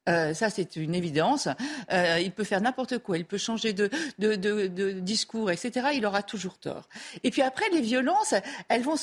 Euh, 0.09 0.33
ça, 0.33 0.49
c'est 0.49 0.75
une 0.75 0.95
évidence. 0.95 1.47
Euh, 1.91 2.19
il 2.21 2.31
peut 2.31 2.43
faire 2.43 2.61
n'importe 2.61 2.99
quoi, 2.99 3.17
il 3.17 3.25
peut 3.25 3.37
changer 3.37 3.73
de, 3.73 3.89
discours, 4.99 5.51
etc. 5.51 5.89
Il 5.93 6.05
aura 6.05 6.23
toujours 6.23 6.57
tort. 6.57 6.87
Et 7.23 7.31
puis 7.31 7.41
après, 7.41 7.69
les 7.71 7.81
violences, 7.81 8.33
elles 8.69 8.81
vont 8.81 8.95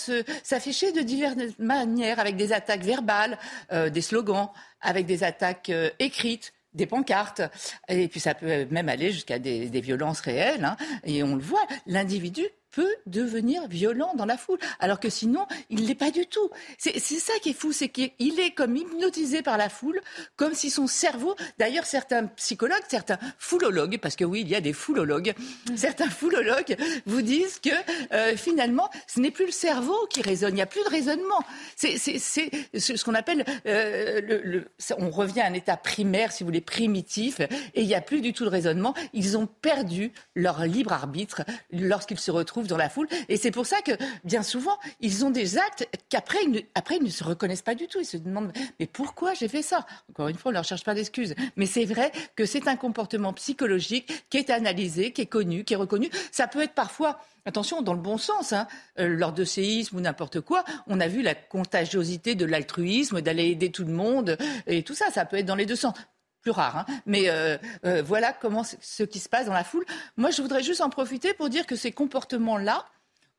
s'afficher 0.42 0.92
de 0.92 1.00
diverses 1.00 1.36
manières, 1.58 2.18
avec 2.18 2.36
des 2.36 2.52
attaques 2.52 2.82
verbales, 2.82 3.38
euh, 3.72 3.90
des 3.90 4.02
slogans, 4.02 4.48
avec 4.80 5.06
des 5.06 5.24
attaques 5.24 5.70
écrites 5.98 6.52
des 6.74 6.86
pancartes, 6.86 7.40
et 7.88 8.08
puis 8.08 8.20
ça 8.20 8.34
peut 8.34 8.66
même 8.70 8.90
aller 8.90 9.10
jusqu'à 9.10 9.38
des, 9.38 9.68
des, 9.68 9.80
violences 9.80 10.20
réelles. 10.20 10.64
Hein. 10.64 10.76
Et 11.02 11.22
on 11.22 11.34
le 11.34 11.42
voit, 11.42 11.66
l'individu 11.86 12.44
peut 12.78 12.94
devenir 13.06 13.66
violent 13.66 14.12
dans 14.14 14.24
la 14.24 14.36
foule, 14.36 14.60
alors 14.78 15.00
que 15.00 15.10
sinon, 15.10 15.46
il 15.68 15.88
l'est 15.88 15.96
pas 15.96 16.12
du 16.12 16.26
tout. 16.26 16.48
C'est 16.78 17.00
ça 17.00 17.32
qui 17.42 17.50
est 17.50 17.52
fou, 17.60 17.72
c'est 17.72 17.88
qu'il 17.88 18.38
est 18.38 18.52
comme 18.52 18.76
hypnotisé 18.76 19.42
par 19.42 19.58
la 19.58 19.68
foule, 19.68 20.00
comme 20.36 20.54
si 20.54 20.70
son 20.70 20.86
cerveau, 20.86 21.34
d'ailleurs 21.58 21.86
certains 21.86 22.26
psychologues, 22.26 22.84
certains 22.88 23.18
foulologues, 23.36 23.98
parce 23.98 24.14
que 24.14 24.24
oui, 24.24 24.42
il 24.42 24.48
y 24.48 24.54
a 24.54 24.60
des 24.60 24.72
foulologues, 24.72 25.34
certains 25.74 26.08
foulologues 26.08 26.76
vous 27.04 27.20
disent 27.20 27.58
que 27.58 27.70
euh, 28.12 28.36
finalement, 28.36 28.88
ce 29.08 29.18
n'est 29.18 29.32
plus 29.32 29.46
le 29.46 29.50
cerveau 29.50 30.06
qui 30.08 30.22
raisonne, 30.22 30.52
il 30.52 30.56
n'y 30.56 30.62
a 30.62 30.66
plus 30.66 30.84
de 30.84 30.88
raisonnement. 30.88 31.42
C'est 31.74 31.98
ce 31.98 33.04
qu'on 33.04 33.14
appelle, 33.14 33.44
euh, 33.66 34.20
le, 34.20 34.68
on 34.98 35.10
revient 35.10 35.40
à 35.40 35.46
un 35.46 35.54
état 35.54 35.76
primaire, 35.76 36.30
si 36.30 36.44
vous 36.44 36.48
voulez, 36.48 36.60
primitif, 36.60 37.40
et 37.40 37.82
il 37.82 37.88
n'y 37.88 37.96
a 37.96 38.00
plus 38.00 38.20
du 38.20 38.32
tout 38.32 38.44
de 38.44 38.50
raisonnement. 38.50 38.94
Ils 39.14 39.36
ont 39.36 39.48
perdu 39.48 40.12
leur 40.36 40.64
libre 40.64 40.92
arbitre 40.92 41.42
lorsqu'ils 41.72 42.20
se 42.20 42.30
retrouvent 42.30 42.67
dans 42.68 42.76
la 42.76 42.88
foule. 42.88 43.08
Et 43.28 43.36
c'est 43.36 43.50
pour 43.50 43.66
ça 43.66 43.80
que, 43.82 43.92
bien 44.24 44.42
souvent, 44.42 44.78
ils 45.00 45.24
ont 45.24 45.30
des 45.30 45.58
actes 45.58 45.88
qu'après, 46.08 46.38
ils, 46.44 47.02
ne 47.02 47.10
se 47.10 47.24
reconnaissent 47.24 47.62
pas 47.62 47.74
du 47.74 47.88
tout. 47.88 47.98
Ils 48.00 48.06
se 48.06 48.16
demandent, 48.16 48.52
mais 48.78 48.86
pourquoi 48.86 49.34
j'ai 49.34 49.48
fait 49.48 49.62
ça? 49.62 49.86
Encore 50.10 50.28
une 50.28 50.36
fois, 50.36 50.50
on 50.50 50.52
ne 50.52 50.56
leur 50.56 50.64
cherche 50.64 50.84
pas 50.84 50.94
d'excuses. 50.94 51.34
Mais 51.56 51.66
c'est 51.66 51.84
vrai 51.84 52.12
que 52.36 52.44
c'est 52.46 52.68
un 52.68 52.76
comportement 52.76 53.32
psychologique 53.32 54.24
qui 54.30 54.38
est 54.38 54.50
analysé, 54.50 55.12
qui 55.12 55.22
est 55.22 55.26
connu, 55.26 55.64
qui 55.64 55.74
est 55.74 55.76
reconnu. 55.76 56.10
Ça 56.30 56.46
peut 56.46 56.62
être 56.62 56.74
parfois 56.74 57.18
attention, 57.48 57.82
dans 57.82 57.94
le 57.94 58.00
bon 58.00 58.18
sens, 58.18 58.52
hein, 58.52 58.68
euh, 58.98 59.08
lors 59.08 59.32
de 59.32 59.44
séisme 59.44 59.96
ou 59.96 60.00
n'importe 60.00 60.40
quoi, 60.40 60.64
on 60.86 61.00
a 61.00 61.08
vu 61.08 61.22
la 61.22 61.34
contagiosité 61.34 62.34
de 62.34 62.44
l'altruisme, 62.44 63.22
d'aller 63.22 63.46
aider 63.46 63.72
tout 63.72 63.84
le 63.84 63.92
monde, 63.92 64.36
et 64.66 64.82
tout 64.82 64.94
ça, 64.94 65.10
ça 65.10 65.24
peut 65.24 65.38
être 65.38 65.46
dans 65.46 65.54
les 65.54 65.64
deux 65.64 65.76
sens 65.76 65.94
plus 66.48 66.50
rare. 66.50 66.78
Hein. 66.78 66.86
Mais 67.06 67.28
euh, 67.28 67.58
euh, 67.84 68.02
voilà 68.02 68.32
comment 68.32 68.64
ce 68.64 69.02
qui 69.02 69.18
se 69.18 69.28
passe 69.28 69.46
dans 69.46 69.52
la 69.52 69.64
foule. 69.64 69.84
Moi, 70.16 70.30
je 70.30 70.40
voudrais 70.40 70.62
juste 70.62 70.80
en 70.80 70.90
profiter 70.90 71.34
pour 71.34 71.48
dire 71.50 71.66
que 71.66 71.76
ces 71.76 71.92
comportements-là, 71.92 72.86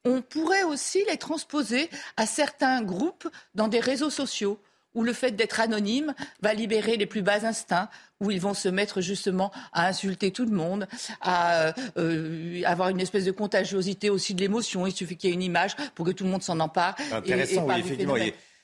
on 0.06 0.22
pourrait 0.22 0.64
aussi 0.64 1.04
les 1.10 1.18
transposer 1.18 1.90
à 2.18 2.26
certains 2.26 2.82
groupes 2.82 3.28
dans 3.56 3.68
des 3.68 3.80
réseaux 3.80 4.12
sociaux 4.12 4.60
où 4.96 5.04
le 5.04 5.14
fait 5.14 5.32
d'être 5.32 5.60
anonyme 5.60 6.16
va 6.42 6.54
libérer 6.54 6.98
les 6.98 7.06
plus 7.06 7.22
bas 7.22 7.46
instincts, 7.46 7.90
où 8.20 8.32
ils 8.32 8.42
vont 8.42 8.56
se 8.56 8.68
mettre 8.68 9.02
justement 9.02 9.52
à 9.72 9.88
insulter 9.88 10.32
tout 10.32 10.46
le 10.46 10.52
monde, 10.52 10.88
à 11.22 11.74
euh, 11.98 12.62
avoir 12.66 12.90
une 12.90 13.00
espèce 13.00 13.26
de 13.26 13.32
contagiosité 13.32 14.10
aussi 14.10 14.34
de 14.34 14.42
l'émotion. 14.42 14.88
Il 14.88 14.94
suffit 14.94 15.16
qu'il 15.16 15.30
y 15.30 15.32
ait 15.32 15.36
une 15.36 15.44
image 15.44 15.76
pour 15.94 16.06
que 16.08 16.12
tout 16.12 16.24
le 16.24 16.32
monde 16.32 16.42
s'en 16.42 16.60
empare. 16.60 16.96
Intéressant, 17.12 17.70
et, 17.70 17.72
et 17.72 17.74
oui, 17.74 17.80
effectivement. 17.80 18.16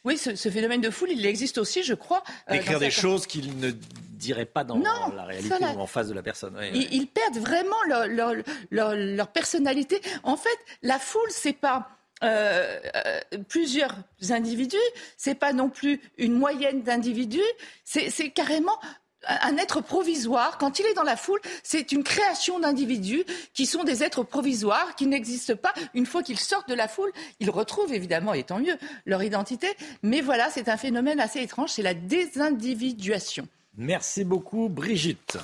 Oui, 0.06 0.18
ce, 0.18 0.36
ce, 0.36 0.50
phénomène 0.50 0.82
de 0.82 0.90
foule, 0.90 1.12
il 1.12 1.26
existe 1.26 1.58
aussi, 1.58 1.84
je 1.84 1.96
crois. 1.96 2.24
D'écrire 2.50 2.78
euh, 2.78 2.80
des 2.80 2.92
choses 2.92 3.26
qu'ils 3.26 3.58
ne 3.58 3.72
diraient 3.72 4.46
pas 4.46 4.64
dans 4.64 4.78
non, 4.78 5.14
la 5.16 5.24
réalité 5.24 5.54
ou 5.76 5.80
en 5.80 5.88
face 5.88 6.08
de 6.08 6.14
la 6.14 6.24
personne. 6.24 6.56
ils, 6.74 6.80
ouais. 6.80 6.88
ils, 6.92 7.08
perdent 7.08 7.38
vraiment 7.38 7.76
leur, 7.88 8.08
leur, 8.08 8.34
leur, 8.72 8.96
leur, 8.96 9.28
personnalité. 9.28 10.02
En 10.24 10.38
fait, 10.38 10.58
la 10.82 11.00
foule, 11.00 11.30
c'est 11.30 11.54
pas. 11.54 11.90
Euh, 12.24 12.80
euh, 12.96 13.20
plusieurs 13.50 13.94
individus, 14.30 14.78
c'est 15.18 15.36
pas 15.36 15.52
non 15.52 15.70
plus 15.70 16.00
une 16.18 16.32
moyenne 16.32 16.82
d'individus, 16.82 17.42
c'est 17.84 18.30
carrément 18.30 18.80
un 19.28 19.58
être 19.58 19.82
provisoire, 19.82 20.58
quand 20.58 20.80
il 20.80 20.86
est 20.86 20.94
dans 20.94 21.04
la 21.04 21.18
foule, 21.18 21.40
c'est 21.64 21.92
une 21.92 22.04
création 22.04 22.60
d'individus 22.60 23.26
qui 23.54 23.66
sont 23.66 23.84
des 23.84 24.04
êtres 24.04 24.24
provisoires, 24.24 24.96
qui 24.96 25.08
n'existent 25.08 25.56
pas. 25.56 25.74
Une 25.94 26.06
fois 26.06 26.24
qu'ils 26.24 26.40
sortent 26.40 26.70
de 26.70 26.74
la 26.76 26.88
foule, 26.88 27.12
ils 27.40 27.50
retrouvent 27.50 27.94
évidemment, 27.94 28.34
et 28.34 28.44
tant 28.44 28.60
mieux, 28.60 28.78
leur 29.06 29.24
identité. 29.24 29.68
Mais 30.04 30.22
voilà, 30.22 30.50
c'est 30.50 30.70
un 30.70 30.78
phénomène 30.78 31.20
assez 31.20 31.42
étrange, 31.42 31.72
c'est 31.72 31.82
la 31.82 31.94
désindividuation. 31.94 33.48
Merci 33.78 34.24
beaucoup, 34.24 34.70
Brigitte. 34.70 35.38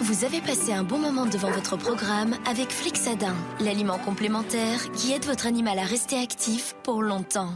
Vous 0.00 0.24
avez 0.24 0.40
passé 0.40 0.72
un 0.72 0.84
bon 0.84 0.98
moment 0.98 1.26
devant 1.26 1.50
votre 1.50 1.76
programme 1.76 2.36
avec 2.46 2.70
Flixadin, 2.70 3.34
l'aliment 3.60 3.98
complémentaire 3.98 4.90
qui 4.92 5.12
aide 5.12 5.24
votre 5.24 5.46
animal 5.46 5.78
à 5.78 5.84
rester 5.84 6.18
actif 6.18 6.74
pour 6.82 7.02
longtemps. 7.02 7.52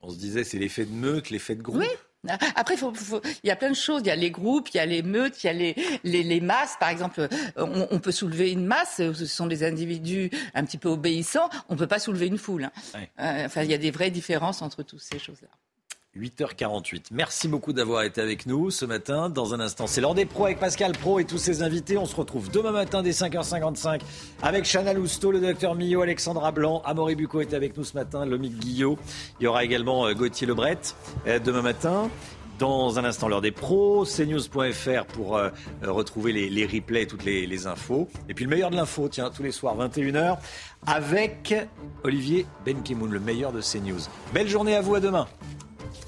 On 0.00 0.10
se 0.10 0.16
disait, 0.16 0.44
c'est 0.44 0.58
l'effet 0.58 0.84
de 0.84 0.92
meute, 0.92 1.30
l'effet 1.30 1.54
de 1.54 1.62
groupe. 1.62 1.80
Oui. 1.80 1.88
Après, 2.54 2.76
il 2.76 3.48
y 3.48 3.50
a 3.50 3.56
plein 3.56 3.70
de 3.70 3.76
choses. 3.76 4.02
Il 4.04 4.08
y 4.08 4.10
a 4.10 4.16
les 4.16 4.30
groupes, 4.30 4.68
il 4.70 4.76
y 4.76 4.80
a 4.80 4.86
les 4.86 5.02
meutes, 5.02 5.42
il 5.42 5.46
y 5.46 5.50
a 5.50 5.52
les, 5.52 5.74
les, 6.04 6.22
les 6.22 6.40
masses. 6.40 6.76
Par 6.78 6.88
exemple, 6.88 7.28
on, 7.56 7.86
on, 7.90 7.98
peut 7.98 8.12
soulever 8.12 8.52
une 8.52 8.66
masse. 8.66 8.96
Ce 8.96 9.26
sont 9.26 9.46
des 9.46 9.64
individus 9.64 10.30
un 10.54 10.64
petit 10.64 10.78
peu 10.78 10.88
obéissants. 10.88 11.48
On 11.68 11.74
ne 11.74 11.78
peut 11.78 11.86
pas 11.86 11.98
soulever 11.98 12.26
une 12.26 12.38
foule. 12.38 12.64
Hein. 12.64 12.72
Ouais. 12.94 13.10
Euh, 13.20 13.46
enfin, 13.46 13.62
il 13.62 13.70
y 13.70 13.74
a 13.74 13.78
des 13.78 13.90
vraies 13.90 14.10
différences 14.10 14.62
entre 14.62 14.82
toutes 14.82 15.02
ces 15.02 15.18
choses-là. 15.18 15.48
8h48. 16.18 17.06
Merci 17.12 17.48
beaucoup 17.48 17.72
d'avoir 17.72 18.02
été 18.02 18.20
avec 18.20 18.46
nous 18.46 18.70
ce 18.70 18.84
matin. 18.84 19.28
Dans 19.28 19.54
un 19.54 19.60
instant, 19.60 19.86
c'est 19.86 20.00
l'heure 20.00 20.14
des 20.14 20.26
pros 20.26 20.46
avec 20.46 20.58
Pascal 20.58 20.92
Pro 20.92 21.18
et 21.18 21.24
tous 21.24 21.38
ses 21.38 21.62
invités. 21.62 21.98
On 21.98 22.06
se 22.06 22.16
retrouve 22.16 22.50
demain 22.50 22.72
matin 22.72 23.02
dès 23.02 23.10
5h55 23.10 24.00
avec 24.42 24.64
Chana 24.64 24.92
Lousteau, 24.92 25.32
le 25.32 25.40
docteur 25.40 25.74
Millot, 25.74 26.02
Alexandra 26.02 26.52
Blanc. 26.52 26.82
Amaury 26.84 27.16
Bucco 27.16 27.40
est 27.40 27.54
avec 27.54 27.76
nous 27.76 27.84
ce 27.84 27.94
matin, 27.94 28.26
Lomique 28.26 28.58
Guillot. 28.58 28.98
Il 29.40 29.44
y 29.44 29.46
aura 29.46 29.64
également 29.64 30.12
Gauthier 30.12 30.46
Lebret 30.46 30.78
demain 31.44 31.62
matin. 31.62 32.10
Dans 32.58 33.00
un 33.00 33.04
instant, 33.04 33.26
l'heure 33.26 33.40
des 33.40 33.50
pros, 33.50 34.04
cnews.fr 34.04 35.06
pour 35.06 35.36
euh, 35.36 35.50
retrouver 35.82 36.32
les, 36.32 36.48
les, 36.48 36.66
replays 36.66 37.06
toutes 37.06 37.24
les, 37.24 37.48
les, 37.48 37.66
infos. 37.66 38.08
Et 38.28 38.34
puis 38.34 38.44
le 38.44 38.50
meilleur 38.50 38.70
de 38.70 38.76
l'info, 38.76 39.08
tiens, 39.08 39.30
tous 39.34 39.42
les 39.42 39.50
soirs, 39.50 39.76
21h, 39.76 40.38
avec 40.86 41.52
Olivier 42.04 42.46
Benkemoun, 42.64 43.10
le 43.10 43.18
meilleur 43.18 43.50
de 43.50 43.60
CNews. 43.60 43.98
Belle 44.32 44.48
journée 44.48 44.76
à 44.76 44.82
vous, 44.82 44.94
à 44.94 45.00
demain. 45.00 45.26